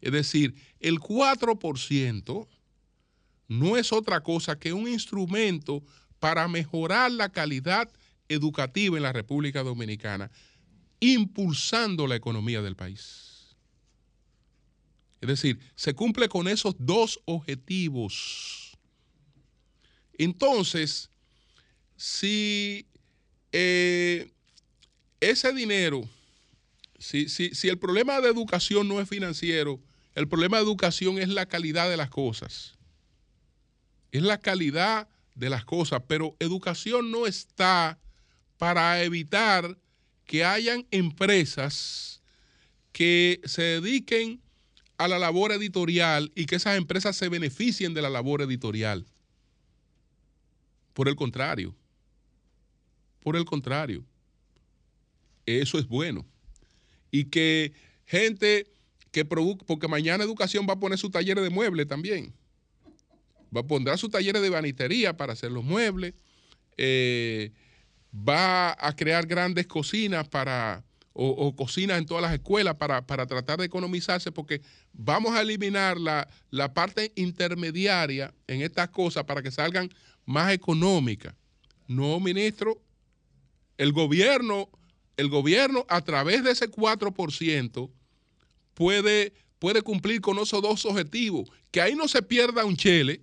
Es 0.00 0.10
decir, 0.10 0.56
el 0.80 0.98
4% 0.98 2.48
no 3.46 3.76
es 3.76 3.92
otra 3.92 4.20
cosa 4.20 4.58
que 4.58 4.72
un 4.72 4.88
instrumento 4.88 5.84
para 6.24 6.48
mejorar 6.48 7.12
la 7.12 7.28
calidad 7.28 7.92
educativa 8.30 8.96
en 8.96 9.02
la 9.02 9.12
República 9.12 9.62
Dominicana, 9.62 10.30
impulsando 10.98 12.06
la 12.06 12.16
economía 12.16 12.62
del 12.62 12.76
país. 12.76 13.54
Es 15.20 15.28
decir, 15.28 15.60
se 15.74 15.92
cumple 15.92 16.30
con 16.30 16.48
esos 16.48 16.76
dos 16.78 17.20
objetivos. 17.26 18.72
Entonces, 20.16 21.10
si 21.94 22.86
eh, 23.52 24.32
ese 25.20 25.52
dinero, 25.52 26.08
si, 26.98 27.28
si 27.28 27.68
el 27.68 27.76
problema 27.76 28.22
de 28.22 28.30
educación 28.30 28.88
no 28.88 28.98
es 28.98 29.06
financiero, 29.10 29.78
el 30.14 30.26
problema 30.26 30.56
de 30.56 30.62
educación 30.62 31.18
es 31.18 31.28
la 31.28 31.44
calidad 31.44 31.90
de 31.90 31.98
las 31.98 32.08
cosas. 32.08 32.78
Es 34.10 34.22
la 34.22 34.38
calidad 34.38 35.06
de 35.34 35.50
las 35.50 35.64
cosas, 35.64 36.02
pero 36.06 36.36
educación 36.38 37.10
no 37.10 37.26
está 37.26 37.98
para 38.56 39.02
evitar 39.02 39.76
que 40.24 40.44
hayan 40.44 40.86
empresas 40.90 42.22
que 42.92 43.40
se 43.44 43.62
dediquen 43.62 44.40
a 44.96 45.08
la 45.08 45.18
labor 45.18 45.52
editorial 45.52 46.30
y 46.34 46.46
que 46.46 46.56
esas 46.56 46.76
empresas 46.76 47.16
se 47.16 47.28
beneficien 47.28 47.94
de 47.94 48.02
la 48.02 48.10
labor 48.10 48.42
editorial. 48.42 49.06
Por 50.92 51.08
el 51.08 51.16
contrario, 51.16 51.74
por 53.20 53.36
el 53.36 53.44
contrario, 53.44 54.04
eso 55.46 55.78
es 55.78 55.88
bueno. 55.88 56.24
Y 57.10 57.24
que 57.24 57.72
gente 58.06 58.70
que 59.10 59.24
produzca, 59.24 59.64
porque 59.66 59.88
mañana 59.88 60.22
educación 60.22 60.66
va 60.68 60.74
a 60.74 60.80
poner 60.80 60.98
su 60.98 61.10
taller 61.10 61.40
de 61.40 61.50
muebles 61.50 61.88
también 61.88 62.32
va 63.54 63.66
pondrá 63.66 63.96
sus 63.96 64.10
talleres 64.10 64.42
de 64.42 64.50
banitería 64.50 65.16
para 65.16 65.34
hacer 65.34 65.50
los 65.52 65.64
muebles, 65.64 66.14
eh, 66.76 67.52
va 68.12 68.72
a 68.78 68.94
crear 68.94 69.26
grandes 69.26 69.66
cocinas 69.66 70.28
para, 70.28 70.84
o, 71.12 71.54
cocinas 71.54 71.98
en 71.98 72.06
todas 72.06 72.22
las 72.22 72.32
escuelas 72.32 72.74
para, 72.76 73.02
tratar 73.02 73.58
de 73.58 73.66
economizarse, 73.66 74.32
porque 74.32 74.60
vamos 74.92 75.34
a 75.34 75.42
eliminar 75.42 75.98
la, 75.98 76.28
la 76.50 76.74
parte 76.74 77.12
intermediaria 77.14 78.34
en 78.46 78.62
estas 78.62 78.90
cosas 78.90 79.24
para 79.24 79.42
que 79.42 79.50
salgan 79.50 79.90
más 80.24 80.52
económicas. 80.52 81.34
No, 81.86 82.18
ministro, 82.18 82.80
el 83.78 83.92
gobierno, 83.92 84.68
el 85.16 85.28
gobierno 85.28 85.84
a 85.88 86.00
través 86.00 86.42
de 86.42 86.50
ese 86.50 86.70
4% 86.70 87.90
puede, 88.74 89.32
puede 89.58 89.82
cumplir 89.82 90.20
con 90.20 90.38
esos 90.38 90.62
dos 90.62 90.84
objetivos, 90.84 91.48
que 91.70 91.80
ahí 91.80 91.94
no 91.94 92.08
se 92.08 92.22
pierda 92.22 92.64
un 92.64 92.76
chele, 92.76 93.22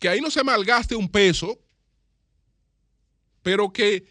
que 0.00 0.08
ahí 0.08 0.20
no 0.20 0.30
se 0.30 0.42
malgaste 0.42 0.96
un 0.96 1.08
peso, 1.08 1.60
pero 3.42 3.72
que 3.72 4.04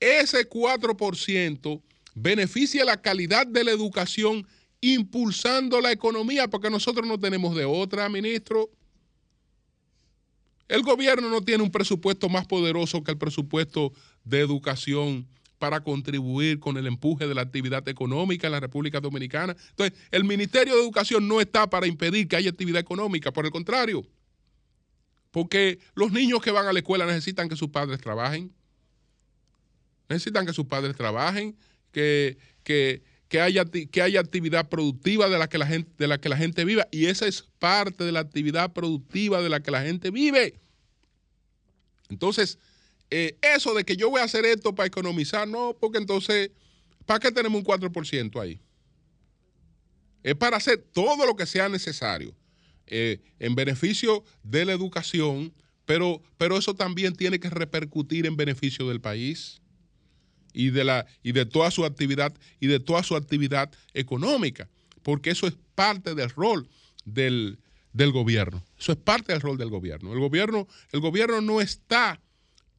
ese 0.00 0.48
4% 0.48 1.82
beneficie 2.14 2.84
la 2.84 3.00
calidad 3.00 3.46
de 3.46 3.62
la 3.62 3.70
educación 3.70 4.46
impulsando 4.80 5.80
la 5.80 5.92
economía, 5.92 6.48
porque 6.48 6.70
nosotros 6.70 7.06
no 7.06 7.18
tenemos 7.18 7.54
de 7.54 7.64
otra, 7.64 8.08
ministro. 8.08 8.70
El 10.66 10.82
gobierno 10.82 11.28
no 11.28 11.42
tiene 11.42 11.62
un 11.62 11.70
presupuesto 11.70 12.28
más 12.28 12.46
poderoso 12.46 13.02
que 13.04 13.10
el 13.10 13.18
presupuesto 13.18 13.92
de 14.24 14.40
educación 14.40 15.28
para 15.58 15.82
contribuir 15.82 16.58
con 16.58 16.76
el 16.76 16.86
empuje 16.86 17.26
de 17.26 17.34
la 17.34 17.42
actividad 17.42 17.86
económica 17.88 18.46
en 18.46 18.52
la 18.52 18.60
República 18.60 19.00
Dominicana. 19.00 19.54
Entonces, 19.70 19.98
el 20.10 20.24
Ministerio 20.24 20.74
de 20.74 20.82
Educación 20.82 21.28
no 21.28 21.40
está 21.40 21.68
para 21.68 21.86
impedir 21.86 22.28
que 22.28 22.36
haya 22.36 22.50
actividad 22.50 22.80
económica, 22.80 23.32
por 23.32 23.44
el 23.44 23.50
contrario. 23.50 24.06
Porque 25.34 25.80
los 25.96 26.12
niños 26.12 26.40
que 26.40 26.52
van 26.52 26.68
a 26.68 26.72
la 26.72 26.78
escuela 26.78 27.06
necesitan 27.06 27.48
que 27.48 27.56
sus 27.56 27.70
padres 27.70 28.00
trabajen. 28.00 28.54
Necesitan 30.08 30.46
que 30.46 30.52
sus 30.52 30.66
padres 30.66 30.94
trabajen, 30.94 31.58
que, 31.90 32.38
haya, 33.40 33.64
que 33.64 34.00
haya 34.00 34.20
actividad 34.20 34.68
productiva 34.68 35.28
de 35.28 35.36
la, 35.36 35.48
que 35.48 35.58
la 35.58 35.66
gente, 35.66 35.90
de 35.98 36.06
la 36.06 36.20
que 36.20 36.28
la 36.28 36.36
gente 36.36 36.64
viva. 36.64 36.86
Y 36.92 37.06
esa 37.06 37.26
es 37.26 37.48
parte 37.58 38.04
de 38.04 38.12
la 38.12 38.20
actividad 38.20 38.72
productiva 38.72 39.42
de 39.42 39.48
la 39.48 39.58
que 39.58 39.72
la 39.72 39.82
gente 39.82 40.12
vive. 40.12 40.54
Entonces, 42.10 42.56
eh, 43.10 43.36
eso 43.42 43.74
de 43.74 43.82
que 43.84 43.96
yo 43.96 44.10
voy 44.10 44.20
a 44.20 44.26
hacer 44.26 44.44
esto 44.44 44.72
para 44.72 44.86
economizar, 44.86 45.48
no, 45.48 45.76
porque 45.80 45.98
entonces, 45.98 46.52
¿para 47.06 47.18
qué 47.18 47.32
tenemos 47.32 47.58
un 47.58 47.66
4% 47.66 48.40
ahí? 48.40 48.60
Es 50.22 50.36
para 50.36 50.58
hacer 50.58 50.78
todo 50.92 51.26
lo 51.26 51.34
que 51.34 51.44
sea 51.44 51.68
necesario 51.68 52.36
eh, 52.86 53.20
en 53.38 53.54
beneficio 53.54 54.24
de 54.42 54.64
la 54.64 54.72
educación, 54.72 55.52
pero, 55.86 56.22
pero 56.38 56.56
eso 56.58 56.74
también 56.74 57.14
tiene 57.14 57.40
que 57.40 57.50
repercutir 57.50 58.26
en 58.26 58.36
beneficio 58.36 58.88
del 58.88 59.00
país 59.00 59.60
y 60.52 60.70
de, 60.70 60.84
la, 60.84 61.06
y 61.22 61.32
de 61.32 61.46
toda 61.46 61.70
su 61.70 61.84
actividad 61.84 62.34
y 62.60 62.66
de 62.68 62.80
toda 62.80 63.02
su 63.02 63.16
actividad 63.16 63.70
económica, 63.92 64.68
porque 65.02 65.30
eso 65.30 65.46
es 65.46 65.54
parte 65.74 66.14
del 66.14 66.30
rol 66.30 66.68
del, 67.04 67.58
del 67.92 68.12
gobierno. 68.12 68.64
Eso 68.78 68.92
es 68.92 68.98
parte 68.98 69.32
del 69.32 69.40
rol 69.40 69.58
del 69.58 69.70
gobierno. 69.70 70.12
El 70.12 70.20
gobierno, 70.20 70.68
el 70.92 71.00
gobierno 71.00 71.40
no 71.40 71.60
está 71.60 72.20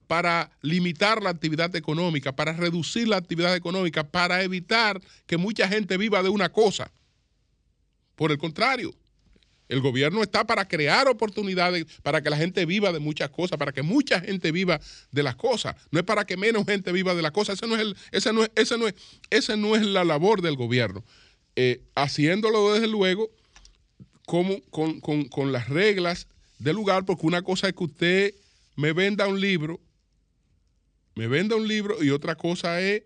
para 0.07 0.51
limitar 0.61 1.21
la 1.21 1.31
actividad 1.31 1.75
económica, 1.75 2.35
para 2.35 2.53
reducir 2.53 3.07
la 3.07 3.17
actividad 3.17 3.55
económica, 3.55 4.03
para 4.03 4.43
evitar 4.43 5.01
que 5.25 5.37
mucha 5.37 5.67
gente 5.67 5.97
viva 5.97 6.21
de 6.21 6.29
una 6.29 6.51
cosa. 6.51 6.91
Por 8.15 8.31
el 8.31 8.37
contrario, 8.37 8.93
el 9.67 9.81
gobierno 9.81 10.21
está 10.21 10.45
para 10.45 10.67
crear 10.67 11.07
oportunidades, 11.07 11.85
para 12.03 12.21
que 12.21 12.29
la 12.29 12.37
gente 12.37 12.65
viva 12.65 12.91
de 12.91 12.99
muchas 12.99 13.29
cosas, 13.29 13.57
para 13.57 13.71
que 13.71 13.81
mucha 13.81 14.19
gente 14.21 14.51
viva 14.51 14.79
de 15.11 15.23
las 15.23 15.35
cosas. 15.35 15.75
No 15.91 15.99
es 15.99 16.05
para 16.05 16.25
que 16.25 16.37
menos 16.37 16.65
gente 16.65 16.91
viva 16.91 17.15
de 17.15 17.21
las 17.21 17.31
cosas. 17.31 17.55
Ese 17.55 17.67
no 17.67 17.75
es, 17.75 17.81
el, 17.81 17.97
ese 18.11 18.33
no 18.33 18.43
es, 18.43 18.51
no 18.77 18.87
es, 19.29 19.57
no 19.57 19.75
es 19.75 19.81
la 19.85 20.03
labor 20.03 20.41
del 20.41 20.55
gobierno. 20.55 21.03
Eh, 21.55 21.81
haciéndolo 21.95 22.73
desde 22.73 22.87
luego 22.87 23.29
con, 24.25 24.59
con, 24.69 24.99
con 24.99 25.51
las 25.51 25.69
reglas 25.69 26.27
del 26.59 26.75
lugar, 26.75 27.05
porque 27.05 27.25
una 27.25 27.41
cosa 27.41 27.67
es 27.67 27.73
que 27.73 27.83
usted 27.83 28.33
me 28.75 28.93
venda 28.93 29.27
un 29.27 29.39
libro, 29.39 29.79
me 31.15 31.27
venda 31.27 31.55
un 31.55 31.67
libro, 31.67 32.03
y 32.03 32.09
otra 32.09 32.35
cosa 32.35 32.81
es 32.81 33.03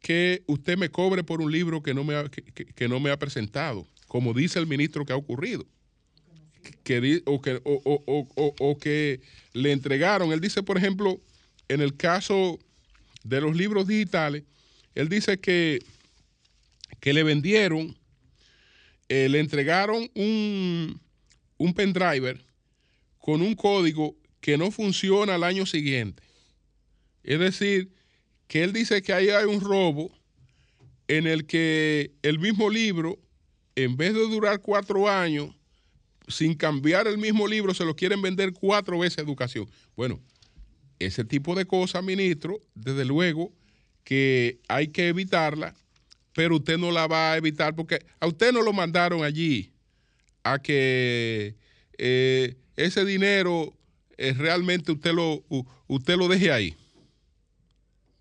que 0.00 0.44
usted 0.46 0.78
me 0.78 0.90
cobre 0.90 1.24
por 1.24 1.40
un 1.40 1.50
libro 1.50 1.82
que 1.82 1.94
no 1.94 2.04
me 2.04 2.14
ha, 2.14 2.30
que 2.30 2.88
no 2.88 3.00
me 3.00 3.10
ha 3.10 3.18
presentado, 3.18 3.86
como 4.06 4.32
dice 4.32 4.58
el 4.58 4.66
ministro 4.66 5.04
que 5.04 5.12
ha 5.12 5.16
ocurrido. 5.16 5.66
Que, 6.84 7.22
o, 7.26 7.40
que, 7.40 7.60
o 7.64 8.78
que 8.78 9.20
le 9.52 9.72
entregaron. 9.72 10.32
Él 10.32 10.40
dice, 10.40 10.62
por 10.62 10.76
ejemplo, 10.78 11.20
en 11.68 11.80
el 11.80 11.96
caso 11.96 12.58
de 13.24 13.40
los 13.40 13.56
libros 13.56 13.86
digitales, 13.86 14.44
él 14.94 15.08
dice 15.08 15.38
que, 15.38 15.80
que 17.00 17.12
le 17.12 17.22
vendieron 17.22 17.96
eh, 19.10 19.28
le 19.28 19.40
entregaron 19.40 20.08
un, 20.14 21.00
un 21.58 21.74
pendriver 21.74 22.40
con 23.18 23.42
un 23.42 23.56
código 23.56 24.14
que 24.40 24.56
no 24.56 24.70
funciona 24.70 25.34
al 25.34 25.42
año 25.42 25.66
siguiente. 25.66 26.22
Es 27.24 27.40
decir, 27.40 27.92
que 28.46 28.62
él 28.62 28.72
dice 28.72 29.02
que 29.02 29.12
ahí 29.12 29.30
hay 29.30 29.46
un 29.46 29.60
robo 29.60 30.12
en 31.08 31.26
el 31.26 31.44
que 31.44 32.12
el 32.22 32.38
mismo 32.38 32.70
libro, 32.70 33.18
en 33.74 33.96
vez 33.96 34.14
de 34.14 34.20
durar 34.20 34.60
cuatro 34.60 35.08
años, 35.08 35.56
sin 36.30 36.54
cambiar 36.54 37.06
el 37.06 37.18
mismo 37.18 37.46
libro, 37.46 37.74
se 37.74 37.84
lo 37.84 37.94
quieren 37.94 38.22
vender 38.22 38.52
cuatro 38.52 38.98
veces 38.98 39.18
educación. 39.18 39.68
Bueno, 39.96 40.20
ese 40.98 41.24
tipo 41.24 41.54
de 41.54 41.66
cosas, 41.66 42.04
ministro, 42.04 42.60
desde 42.74 43.04
luego 43.04 43.52
que 44.04 44.60
hay 44.68 44.88
que 44.88 45.08
evitarla, 45.08 45.74
pero 46.34 46.56
usted 46.56 46.78
no 46.78 46.90
la 46.90 47.06
va 47.06 47.32
a 47.32 47.36
evitar 47.36 47.74
porque 47.74 48.04
a 48.18 48.26
usted 48.26 48.52
no 48.52 48.62
lo 48.62 48.72
mandaron 48.72 49.24
allí 49.24 49.72
a 50.42 50.58
que 50.58 51.56
eh, 51.98 52.56
ese 52.76 53.04
dinero 53.04 53.76
eh, 54.16 54.34
realmente 54.34 54.92
usted 54.92 55.12
lo, 55.12 55.44
usted 55.86 56.16
lo 56.16 56.28
deje 56.28 56.52
ahí. 56.52 56.76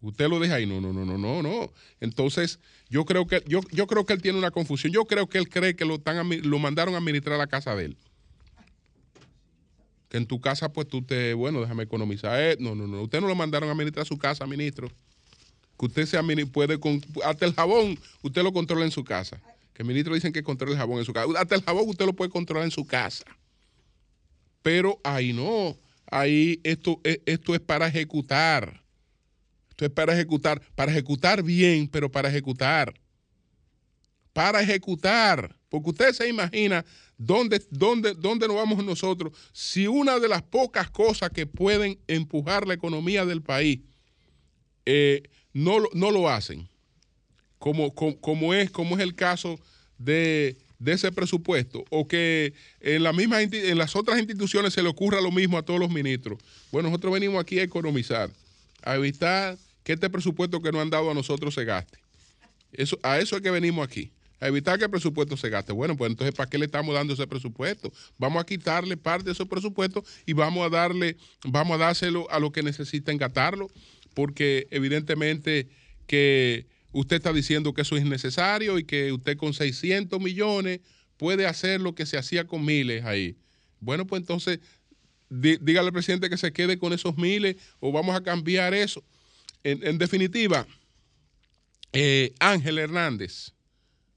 Usted 0.02 0.30
lo 0.30 0.40
deja 0.40 0.56
ahí. 0.56 0.66
No, 0.66 0.80
no, 0.80 0.94
no, 0.94 1.06
no, 1.06 1.18
no, 1.18 1.42
no. 1.42 1.74
Entonces, 2.00 2.60
yo 2.90 3.06
creo 3.06 3.28
que, 3.28 3.44
yo, 3.48 3.62
yo 3.72 3.86
creo 3.86 4.06
que 4.06 4.14
él 4.14 4.22
tiene 4.22 4.40
una 4.40 4.52
confusión. 4.52 4.92
Yo 4.92 5.06
creo 5.06 5.28
que 5.28 5.38
él 5.38 5.48
cree 5.48 5.76
que 5.76 5.86
lo, 5.86 5.96
están, 5.96 6.28
lo 6.44 6.60
mandaron 6.60 6.96
a 6.96 6.98
administrar 6.98 7.38
la 7.38 7.48
casa 7.48 7.76
de 7.76 7.86
él. 7.86 7.98
Que 10.10 10.18
en 10.18 10.26
tu 10.26 10.42
casa, 10.42 10.74
pues 10.74 10.88
tú 10.88 11.04
te, 11.04 11.36
bueno, 11.36 11.62
déjame 11.62 11.84
economizar. 11.84 12.58
No, 12.60 12.74
no, 12.74 12.88
no. 12.88 13.04
Usted 13.04 13.22
no 13.22 13.28
lo 13.28 13.36
mandaron 13.36 13.70
a 13.70 13.74
administrar 13.74 14.08
su 14.08 14.18
casa, 14.18 14.48
ministro. 14.48 14.90
Que 15.78 15.86
usted 15.86 16.06
se 16.08 16.46
puede, 16.48 16.80
con, 16.80 17.00
hasta 17.24 17.46
el 17.46 17.54
jabón, 17.54 18.00
usted 18.24 18.42
lo 18.42 18.52
controla 18.52 18.86
en 18.86 18.92
su 18.92 19.04
casa. 19.04 19.40
Que 19.74 19.84
el 19.84 19.88
ministro 19.88 20.16
dicen 20.16 20.34
que 20.34 20.42
controla 20.42 20.74
el 20.74 20.80
jabón 20.80 20.98
en 20.98 21.06
su 21.06 21.14
casa. 21.14 21.28
Hasta 21.38 21.54
el 21.54 21.62
jabón 21.62 21.84
usted 21.88 22.08
lo 22.08 22.14
puede 22.14 22.32
controlar 22.32 22.66
en 22.66 22.72
su 22.72 22.88
casa. 22.88 23.24
Pero 24.64 25.00
ahí 25.04 25.32
no. 25.32 25.78
Ahí 26.10 26.60
esto, 26.64 27.00
eh, 27.04 27.22
esto 27.28 27.54
es 27.54 27.62
para 27.62 27.88
ejecutar. 27.88 28.79
Esto 29.80 29.86
es 29.86 29.92
para 29.94 30.14
ejecutar, 30.14 30.62
para 30.76 30.92
ejecutar 30.92 31.42
bien, 31.42 31.88
pero 31.88 32.12
para 32.12 32.28
ejecutar. 32.28 32.94
Para 34.34 34.60
ejecutar. 34.60 35.56
Porque 35.70 35.92
usted 35.92 36.12
se 36.12 36.28
imagina 36.28 36.84
dónde, 37.18 37.66
dónde, 37.72 38.14
dónde 38.14 38.50
nos 38.50 38.58
vamos 38.58 38.84
nosotros 38.84 39.32
si 39.54 39.88
una 39.88 40.20
de 40.20 40.28
las 40.28 40.42
pocas 40.42 40.90
cosas 40.90 41.30
que 41.30 41.46
pueden 41.46 41.98
empujar 42.08 42.68
la 42.68 42.74
economía 42.74 43.26
del 43.26 43.42
país 43.42 43.80
eh, 44.86 45.24
no, 45.54 45.78
no 45.94 46.12
lo 46.12 46.28
hacen. 46.28 46.68
Como, 47.58 47.96
como, 47.96 48.20
como 48.20 48.54
es, 48.54 48.70
como 48.72 48.98
es 48.98 49.02
el 49.02 49.16
caso 49.16 49.62
de, 49.98 50.58
ese 50.86 51.10
presupuesto, 51.14 51.86
o 51.90 52.06
que 52.06 52.54
en, 52.82 53.04
la 53.04 53.14
misma, 53.14 53.42
en 53.42 53.78
las 53.78 53.96
otras 53.96 54.20
instituciones 54.20 54.74
se 54.74 54.84
le 54.84 54.90
ocurra 54.90 55.22
lo 55.22 55.32
mismo 55.32 55.58
a 55.58 55.64
todos 55.64 55.80
los 55.80 55.90
ministros. 55.90 56.38
Bueno, 56.70 56.90
nosotros 56.90 57.14
venimos 57.14 57.40
aquí 57.40 57.60
a 57.60 57.64
economizar, 57.64 58.30
a 58.82 58.96
evitar 58.96 59.58
que 59.90 59.94
este 59.94 60.08
presupuesto 60.12 60.62
que 60.62 60.72
nos 60.72 60.82
han 60.84 60.92
dado 60.92 61.10
a 61.10 61.16
nosotros 61.16 61.56
se 61.56 61.66
gaste. 61.66 61.98
Eso, 62.72 63.00
a 63.02 63.18
eso 63.18 63.36
es 63.36 63.42
que 63.42 63.50
venimos 63.50 63.84
aquí, 63.84 64.12
a 64.40 64.48
evitar 64.48 64.78
que 64.78 64.84
el 64.86 64.92
presupuesto 64.92 65.36
se 65.36 65.50
gaste. 65.50 65.74
Bueno, 65.74 65.98
pues 65.98 66.12
entonces, 66.12 66.36
¿para 66.36 66.48
qué 66.48 66.60
le 66.60 66.66
estamos 66.66 66.94
dando 66.94 67.16
ese 67.16 67.26
presupuesto? 67.26 67.92
Vamos 68.20 68.40
a 68.40 68.46
quitarle 68.46 68.98
parte 68.98 69.26
de 69.26 69.32
ese 69.32 69.48
presupuesto 69.48 70.04
y 70.28 70.34
vamos 70.34 70.64
a 70.64 70.70
darle, 70.70 71.18
vamos 71.44 71.74
a 71.74 71.86
dárselo 71.86 72.30
a 72.30 72.38
los 72.40 72.52
que 72.52 72.62
necesiten 72.62 73.18
gastarlo, 73.18 73.68
porque 74.14 74.68
evidentemente 74.70 75.68
que 76.06 76.68
usted 76.92 77.16
está 77.16 77.34
diciendo 77.34 77.74
que 77.74 77.82
eso 77.82 77.98
es 77.98 78.06
necesario 78.06 78.78
y 78.78 78.84
que 78.84 79.12
usted 79.12 79.38
con 79.38 79.56
600 79.56 80.20
millones 80.22 80.82
puede 81.18 81.48
hacer 81.48 81.82
lo 81.82 81.96
que 81.96 82.06
se 82.06 82.16
hacía 82.20 82.46
con 82.46 82.64
miles 82.64 83.06
ahí. 83.06 83.38
Bueno, 83.80 84.06
pues 84.06 84.22
entonces 84.22 84.60
dí- 85.32 85.58
dígale 85.60 85.88
al 85.88 85.94
presidente 85.94 86.30
que 86.30 86.38
se 86.38 86.54
quede 86.54 86.78
con 86.78 86.94
esos 86.94 87.18
miles 87.18 87.56
o 87.80 87.92
vamos 87.92 88.16
a 88.16 88.22
cambiar 88.22 88.76
eso. 88.76 89.04
En, 89.64 89.86
en 89.86 89.98
definitiva, 89.98 90.66
eh, 91.94 92.34
Ángel 92.40 92.78
Hernández, 92.78 93.54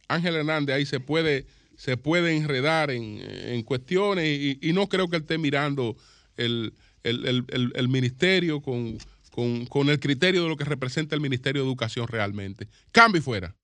Ángel 0.09 0.37
Hernández 0.37 0.77
ahí 0.77 0.87
se 0.87 1.01
puede, 1.01 1.47
se 1.77 1.97
puede 1.97 2.37
enredar 2.37 2.91
en, 2.91 3.21
en 3.23 3.63
cuestiones 3.63 4.27
y, 4.61 4.73
no 4.73 4.89
creo 4.89 5.09
que 5.09 5.17
esté 5.17 5.39
mirando 5.39 5.97
el, 6.37 6.75
el- 7.03 7.27
el- 7.27 7.45
el- 7.49 7.73
el 7.75 7.89
ministerio 7.89 8.61
con, 8.61 8.99
con- 9.31 9.67
con 9.67 9.89
el 9.89 9.99
criterio 9.99 10.43
de 10.43 10.49
lo 10.49 10.57
que 10.57 10.65
representa 10.65 11.15
el 11.15 11.21
Ministerio 11.21 11.63
de 11.63 11.69
Educación 11.69 12.07
realmente. 12.09 12.69
Cambio 12.93 13.21
y 13.21 13.23
fuera. 13.23 13.57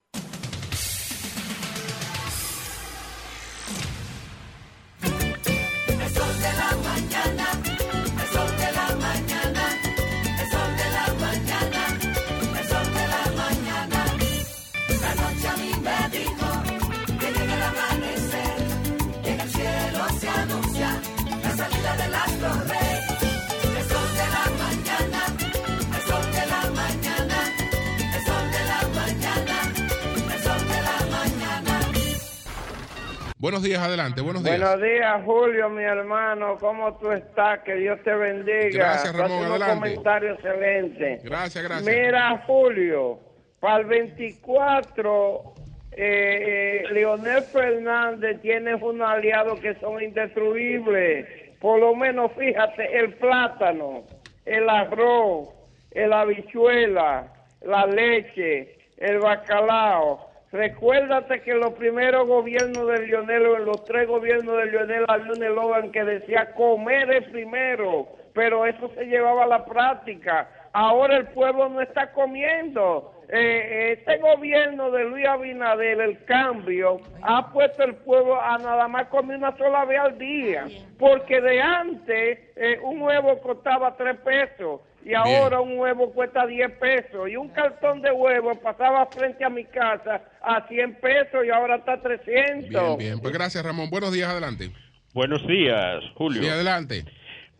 Buenos 33.39 33.63
días, 33.63 33.81
adelante, 33.81 34.19
buenos 34.19 34.43
días. 34.43 34.59
Buenos 34.59 34.81
días, 34.81 35.23
Julio, 35.23 35.69
mi 35.69 35.83
hermano. 35.83 36.57
¿Cómo 36.59 36.97
tú 36.97 37.09
estás? 37.09 37.59
Que 37.59 37.75
Dios 37.75 37.97
te 38.03 38.13
bendiga. 38.13 38.69
Gracias, 38.69 39.15
Ramón, 39.15 39.45
adelante. 39.45 39.75
comentarios 39.75 40.39
excelentes. 40.39 41.23
Gracias, 41.23 41.63
gracias. 41.63 41.95
Mira, 41.95 42.43
Julio, 42.45 43.17
para 43.61 43.77
el 43.77 43.85
24, 43.85 45.53
eh, 45.93 46.83
Leonel 46.91 47.41
Fernández 47.43 48.41
tiene 48.41 48.75
unos 48.75 49.09
aliados 49.09 49.57
que 49.61 49.73
son 49.75 50.03
indestruibles. 50.03 51.25
Por 51.61 51.79
lo 51.79 51.95
menos, 51.95 52.33
fíjate, 52.37 52.99
el 52.99 53.13
plátano, 53.13 54.03
el 54.45 54.69
arroz, 54.69 55.47
el 55.91 56.11
habichuela, 56.11 57.31
la 57.61 57.85
leche, 57.85 58.79
el 58.97 59.19
bacalao. 59.19 60.28
Recuérdate 60.51 61.41
que 61.41 61.51
en 61.51 61.59
los 61.59 61.73
primeros 61.73 62.27
gobiernos 62.27 62.87
de 62.87 63.05
Lionel, 63.05 63.45
o 63.45 63.57
en 63.57 63.65
los 63.65 63.83
tres 63.85 64.07
gobiernos 64.07 64.57
de 64.57 64.65
Lionel, 64.65 65.05
había 65.07 65.31
un 65.31 65.43
eslogan 65.43 65.91
que 65.91 66.03
decía 66.03 66.53
comer 66.53 67.11
es 67.11 67.29
primero, 67.29 68.07
pero 68.33 68.65
eso 68.65 68.89
se 68.95 69.05
llevaba 69.05 69.43
a 69.43 69.47
la 69.47 69.65
práctica. 69.65 70.49
Ahora 70.73 71.17
el 71.17 71.27
pueblo 71.27 71.69
no 71.69 71.81
está 71.81 72.11
comiendo. 72.11 73.13
Eh, 73.31 73.97
este 73.99 74.17
gobierno 74.17 74.89
de 74.89 75.03
Luis 75.03 75.27
Abinader, 75.27 76.01
el 76.01 76.25
cambio, 76.25 76.99
ha 77.21 77.51
puesto 77.51 77.83
el 77.83 77.95
pueblo 77.95 78.41
a 78.41 78.57
nada 78.57 78.87
más 78.87 79.07
comer 79.09 79.37
una 79.37 79.55
sola 79.55 79.85
vez 79.85 79.99
al 79.99 80.17
día. 80.17 80.67
Porque 80.97 81.39
de 81.39 81.61
antes 81.61 82.39
eh, 82.55 82.79
un 82.83 83.01
huevo 83.01 83.39
costaba 83.41 83.95
tres 83.95 84.17
pesos 84.21 84.81
y 85.05 85.13
ahora 85.13 85.61
un 85.61 85.77
huevo 85.77 86.11
cuesta 86.11 86.45
10 86.45 86.71
pesos. 86.73 87.29
Y 87.29 87.35
un 87.35 87.49
cartón 87.49 88.01
de 88.01 88.11
huevo 88.11 88.53
pasaba 88.55 89.05
frente 89.07 89.45
a 89.45 89.49
mi 89.49 89.65
casa 89.65 90.21
a 90.41 90.67
100 90.67 90.95
pesos 90.95 91.45
y 91.45 91.49
ahora 91.49 91.77
está 91.77 91.93
a 91.93 92.01
300. 92.01 92.69
Bien, 92.69 92.97
bien. 92.97 93.19
Pues 93.19 93.33
gracias, 93.33 93.63
Ramón. 93.63 93.89
Buenos 93.89 94.11
días, 94.11 94.29
adelante. 94.29 94.71
Buenos 95.13 95.45
días, 95.47 96.03
Julio. 96.15 96.41
Sí, 96.41 96.49
adelante. 96.49 97.05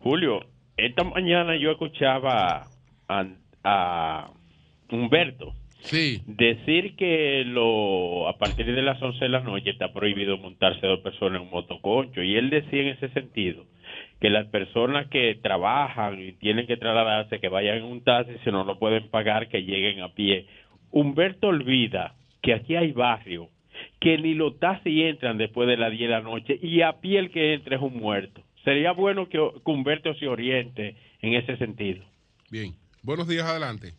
Julio, 0.00 0.40
esta 0.76 1.04
mañana 1.04 1.56
yo 1.56 1.72
escuchaba 1.72 2.66
a, 3.10 3.26
a 3.64 4.30
Humberto 4.90 5.54
Sí. 5.82 6.20
decir 6.26 6.94
que 6.96 7.42
lo 7.46 8.28
a 8.28 8.36
partir 8.38 8.66
de 8.66 8.82
las 8.82 9.00
11 9.00 9.18
de 9.24 9.28
la 9.30 9.40
noche 9.40 9.70
está 9.70 9.92
prohibido 9.92 10.36
montarse 10.36 10.86
dos 10.86 11.00
personas 11.00 11.40
en 11.40 11.46
un 11.46 11.50
motoconcho. 11.52 12.22
Y 12.22 12.36
él 12.36 12.50
decía 12.50 12.82
en 12.82 12.88
ese 12.88 13.08
sentido 13.10 13.64
que 14.20 14.28
las 14.28 14.46
personas 14.48 15.08
que 15.08 15.38
trabajan 15.42 16.20
y 16.20 16.32
tienen 16.32 16.66
que 16.66 16.76
trasladarse, 16.76 17.40
que 17.40 17.48
vayan 17.48 17.78
en 17.78 17.84
un 17.84 18.04
taxi, 18.04 18.32
si 18.44 18.50
no 18.50 18.64
lo 18.64 18.78
pueden 18.78 19.08
pagar, 19.08 19.48
que 19.48 19.62
lleguen 19.62 20.02
a 20.02 20.12
pie. 20.12 20.46
Humberto 20.90 21.48
olvida 21.48 22.14
que 22.42 22.52
aquí 22.52 22.76
hay 22.76 22.92
barrio, 22.92 23.48
que 24.00 24.18
ni 24.18 24.34
los 24.34 24.58
taxis 24.58 25.04
entran 25.04 25.38
después 25.38 25.66
de 25.66 25.78
las 25.78 25.90
10 25.90 26.02
de 26.02 26.08
la 26.08 26.20
noche 26.20 26.58
y 26.60 26.82
a 26.82 27.00
pie 27.00 27.18
el 27.18 27.30
que 27.30 27.54
entre 27.54 27.76
es 27.76 27.82
un 27.82 27.96
muerto. 27.96 28.42
Sería 28.64 28.92
bueno 28.92 29.28
que 29.30 29.38
Humberto 29.64 30.12
se 30.14 30.28
oriente 30.28 30.96
en 31.22 31.34
ese 31.34 31.56
sentido. 31.56 32.04
Bien. 32.50 32.74
Buenos 33.02 33.28
días, 33.28 33.46
adelante. 33.46 33.94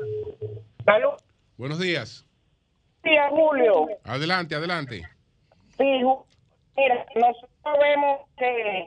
Buenos 1.57 1.79
días. 1.79 2.25
Sí, 3.03 3.09
Julio. 3.29 3.87
Adelante, 4.03 4.55
adelante. 4.55 5.01
Sí, 5.77 6.01
mira, 6.77 7.05
nosotros 7.15 7.77
vemos 7.79 8.21
que 8.37 8.79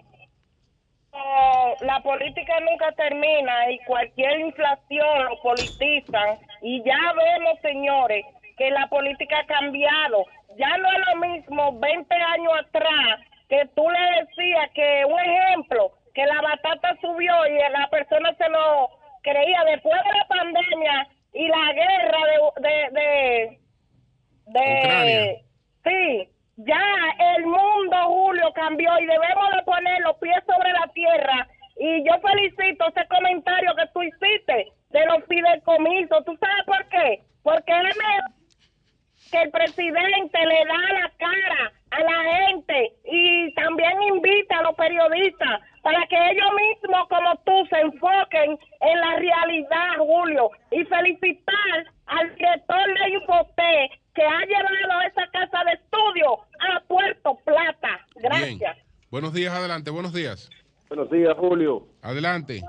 eh, 1.12 1.74
la 1.80 2.00
política 2.02 2.60
nunca 2.60 2.92
termina 2.92 3.70
y 3.72 3.78
cualquier 3.86 4.38
inflación 4.38 5.24
lo 5.24 5.42
politizan 5.42 6.38
y 6.62 6.82
ya 6.84 6.98
vemos, 7.16 7.58
señores, 7.60 8.24
que 8.56 8.70
la 8.70 8.88
política 8.88 9.40
ha 9.40 9.46
cambiado. 9.46 10.24
Ya 10.56 10.78
no 10.78 10.88
es 10.92 10.98
lo 11.08 11.26
mismo 11.26 11.80
20 11.80 12.14
años 12.14 12.52
atrás 12.60 13.20
que 13.48 13.68
tú 13.74 13.82
le 13.90 14.24
decías 14.24 14.70
que, 14.74 15.04
un 15.06 15.18
ejemplo, 15.18 15.92
que 16.14 16.24
la 16.24 16.40
batata 16.40 16.96
subió 17.00 17.34
y 17.46 17.58
la 17.72 17.88
persona 17.90 18.32
se 18.36 18.48
lo 18.48 19.03
creía 19.24 19.64
después 19.64 20.00
de 20.04 20.18
la 20.18 20.26
pandemia 20.28 21.08
y 21.32 21.48
la 21.48 21.72
guerra 21.72 22.18
de, 22.30 22.68
de, 22.68 23.00
de, 23.00 23.58
de 24.46 24.78
Ucrania. 24.78 25.32
sí 25.84 26.30
ya 26.56 26.80
el 27.36 27.46
mundo 27.46 27.96
Julio 28.06 28.52
cambió 28.54 28.90
y 29.00 29.06
debemos 29.06 29.50
de 29.56 29.62
poner 29.64 30.00
los 30.02 30.16
pies 30.18 30.38
sobre 30.46 30.70
la 30.72 30.86
tierra. 30.94 31.48
Y 31.76 32.04
yo 32.04 32.12
felicito 32.20 32.86
ese 32.88 33.08
comentario 33.08 33.74
que 33.74 33.86
tú 33.92 34.02
hiciste 34.02 34.72
de 34.90 35.06
los 35.06 35.24
fideicomisos. 35.28 36.24
Tú 36.24 36.36
sabes 36.38 36.64
por 36.66 36.88
qué 36.90 37.22
porque 37.42 37.72
él 37.72 37.86
me 37.86 38.43
que 39.30 39.42
el 39.42 39.50
presidente 39.50 40.38
le 40.38 40.64
da 40.66 41.00
la 41.00 41.12
cara 41.18 41.72
a 41.90 42.00
la 42.00 42.46
gente 42.46 42.92
y 43.04 43.52
también 43.54 44.02
invita 44.02 44.58
a 44.58 44.62
los 44.62 44.74
periodistas 44.74 45.60
para 45.82 46.06
que 46.06 46.16
ellos 46.16 46.50
mismos 46.56 47.08
como 47.08 47.36
tú 47.44 47.66
se 47.68 47.80
enfoquen 47.80 48.58
en 48.80 49.00
la 49.00 49.16
realidad, 49.16 49.98
Julio, 49.98 50.50
y 50.70 50.84
felicitar 50.84 51.92
al 52.06 52.34
director 52.34 52.86
de 52.86 53.10
Infoté 53.14 53.90
que 54.14 54.22
ha 54.22 54.40
llevado 54.46 55.02
esa 55.08 55.26
casa 55.32 55.64
de 55.64 55.72
estudio 55.72 56.38
a 56.60 56.80
Puerto 56.86 57.38
Plata. 57.44 58.06
Gracias. 58.16 58.58
Bien. 58.58 58.72
Buenos 59.10 59.32
días, 59.32 59.52
adelante. 59.52 59.90
Buenos 59.90 60.12
días. 60.12 60.50
Buenos 60.88 61.10
días, 61.10 61.34
Julio. 61.36 61.86
Adelante. 62.02 62.62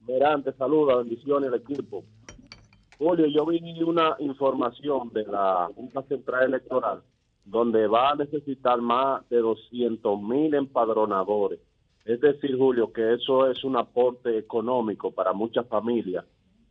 Verán, 0.00 0.42
te 0.42 0.52
saluda, 0.52 0.96
bendiciones 0.96 1.52
al 1.52 1.60
equipo. 1.60 2.04
Julio, 3.00 3.26
yo 3.28 3.46
vi 3.46 3.82
una 3.82 4.14
información 4.18 5.08
de 5.14 5.24
la 5.24 5.70
Junta 5.74 6.02
Central 6.02 6.44
Electoral 6.44 7.00
donde 7.46 7.86
va 7.86 8.10
a 8.10 8.14
necesitar 8.14 8.78
más 8.82 9.26
de 9.30 9.38
200 9.38 10.20
mil 10.20 10.52
empadronadores. 10.54 11.60
Es 12.04 12.20
decir, 12.20 12.58
Julio, 12.58 12.92
que 12.92 13.14
eso 13.14 13.50
es 13.50 13.64
un 13.64 13.78
aporte 13.78 14.36
económico 14.36 15.12
para 15.12 15.32
muchas 15.32 15.66
familias 15.66 16.26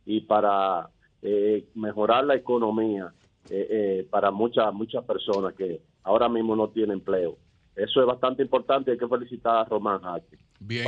y 0.06 0.20
para 0.20 0.88
eh, 1.20 1.66
mejorar 1.74 2.24
la 2.24 2.36
economía 2.36 3.12
eh, 3.48 3.66
eh, 3.68 4.08
para 4.08 4.30
muchas 4.30 4.72
muchas 4.72 5.04
personas 5.04 5.54
que 5.54 5.80
ahora 6.04 6.28
mismo 6.28 6.54
no 6.54 6.68
tienen 6.68 6.98
empleo. 6.98 7.38
Eso 7.74 8.00
es 8.02 8.06
bastante 8.06 8.44
importante 8.44 8.90
y 8.90 8.92
hay 8.92 8.98
que 8.98 9.08
felicitar 9.08 9.56
a 9.56 9.64
Román 9.64 10.00
H. 10.04 10.24
Bien. 10.60 10.86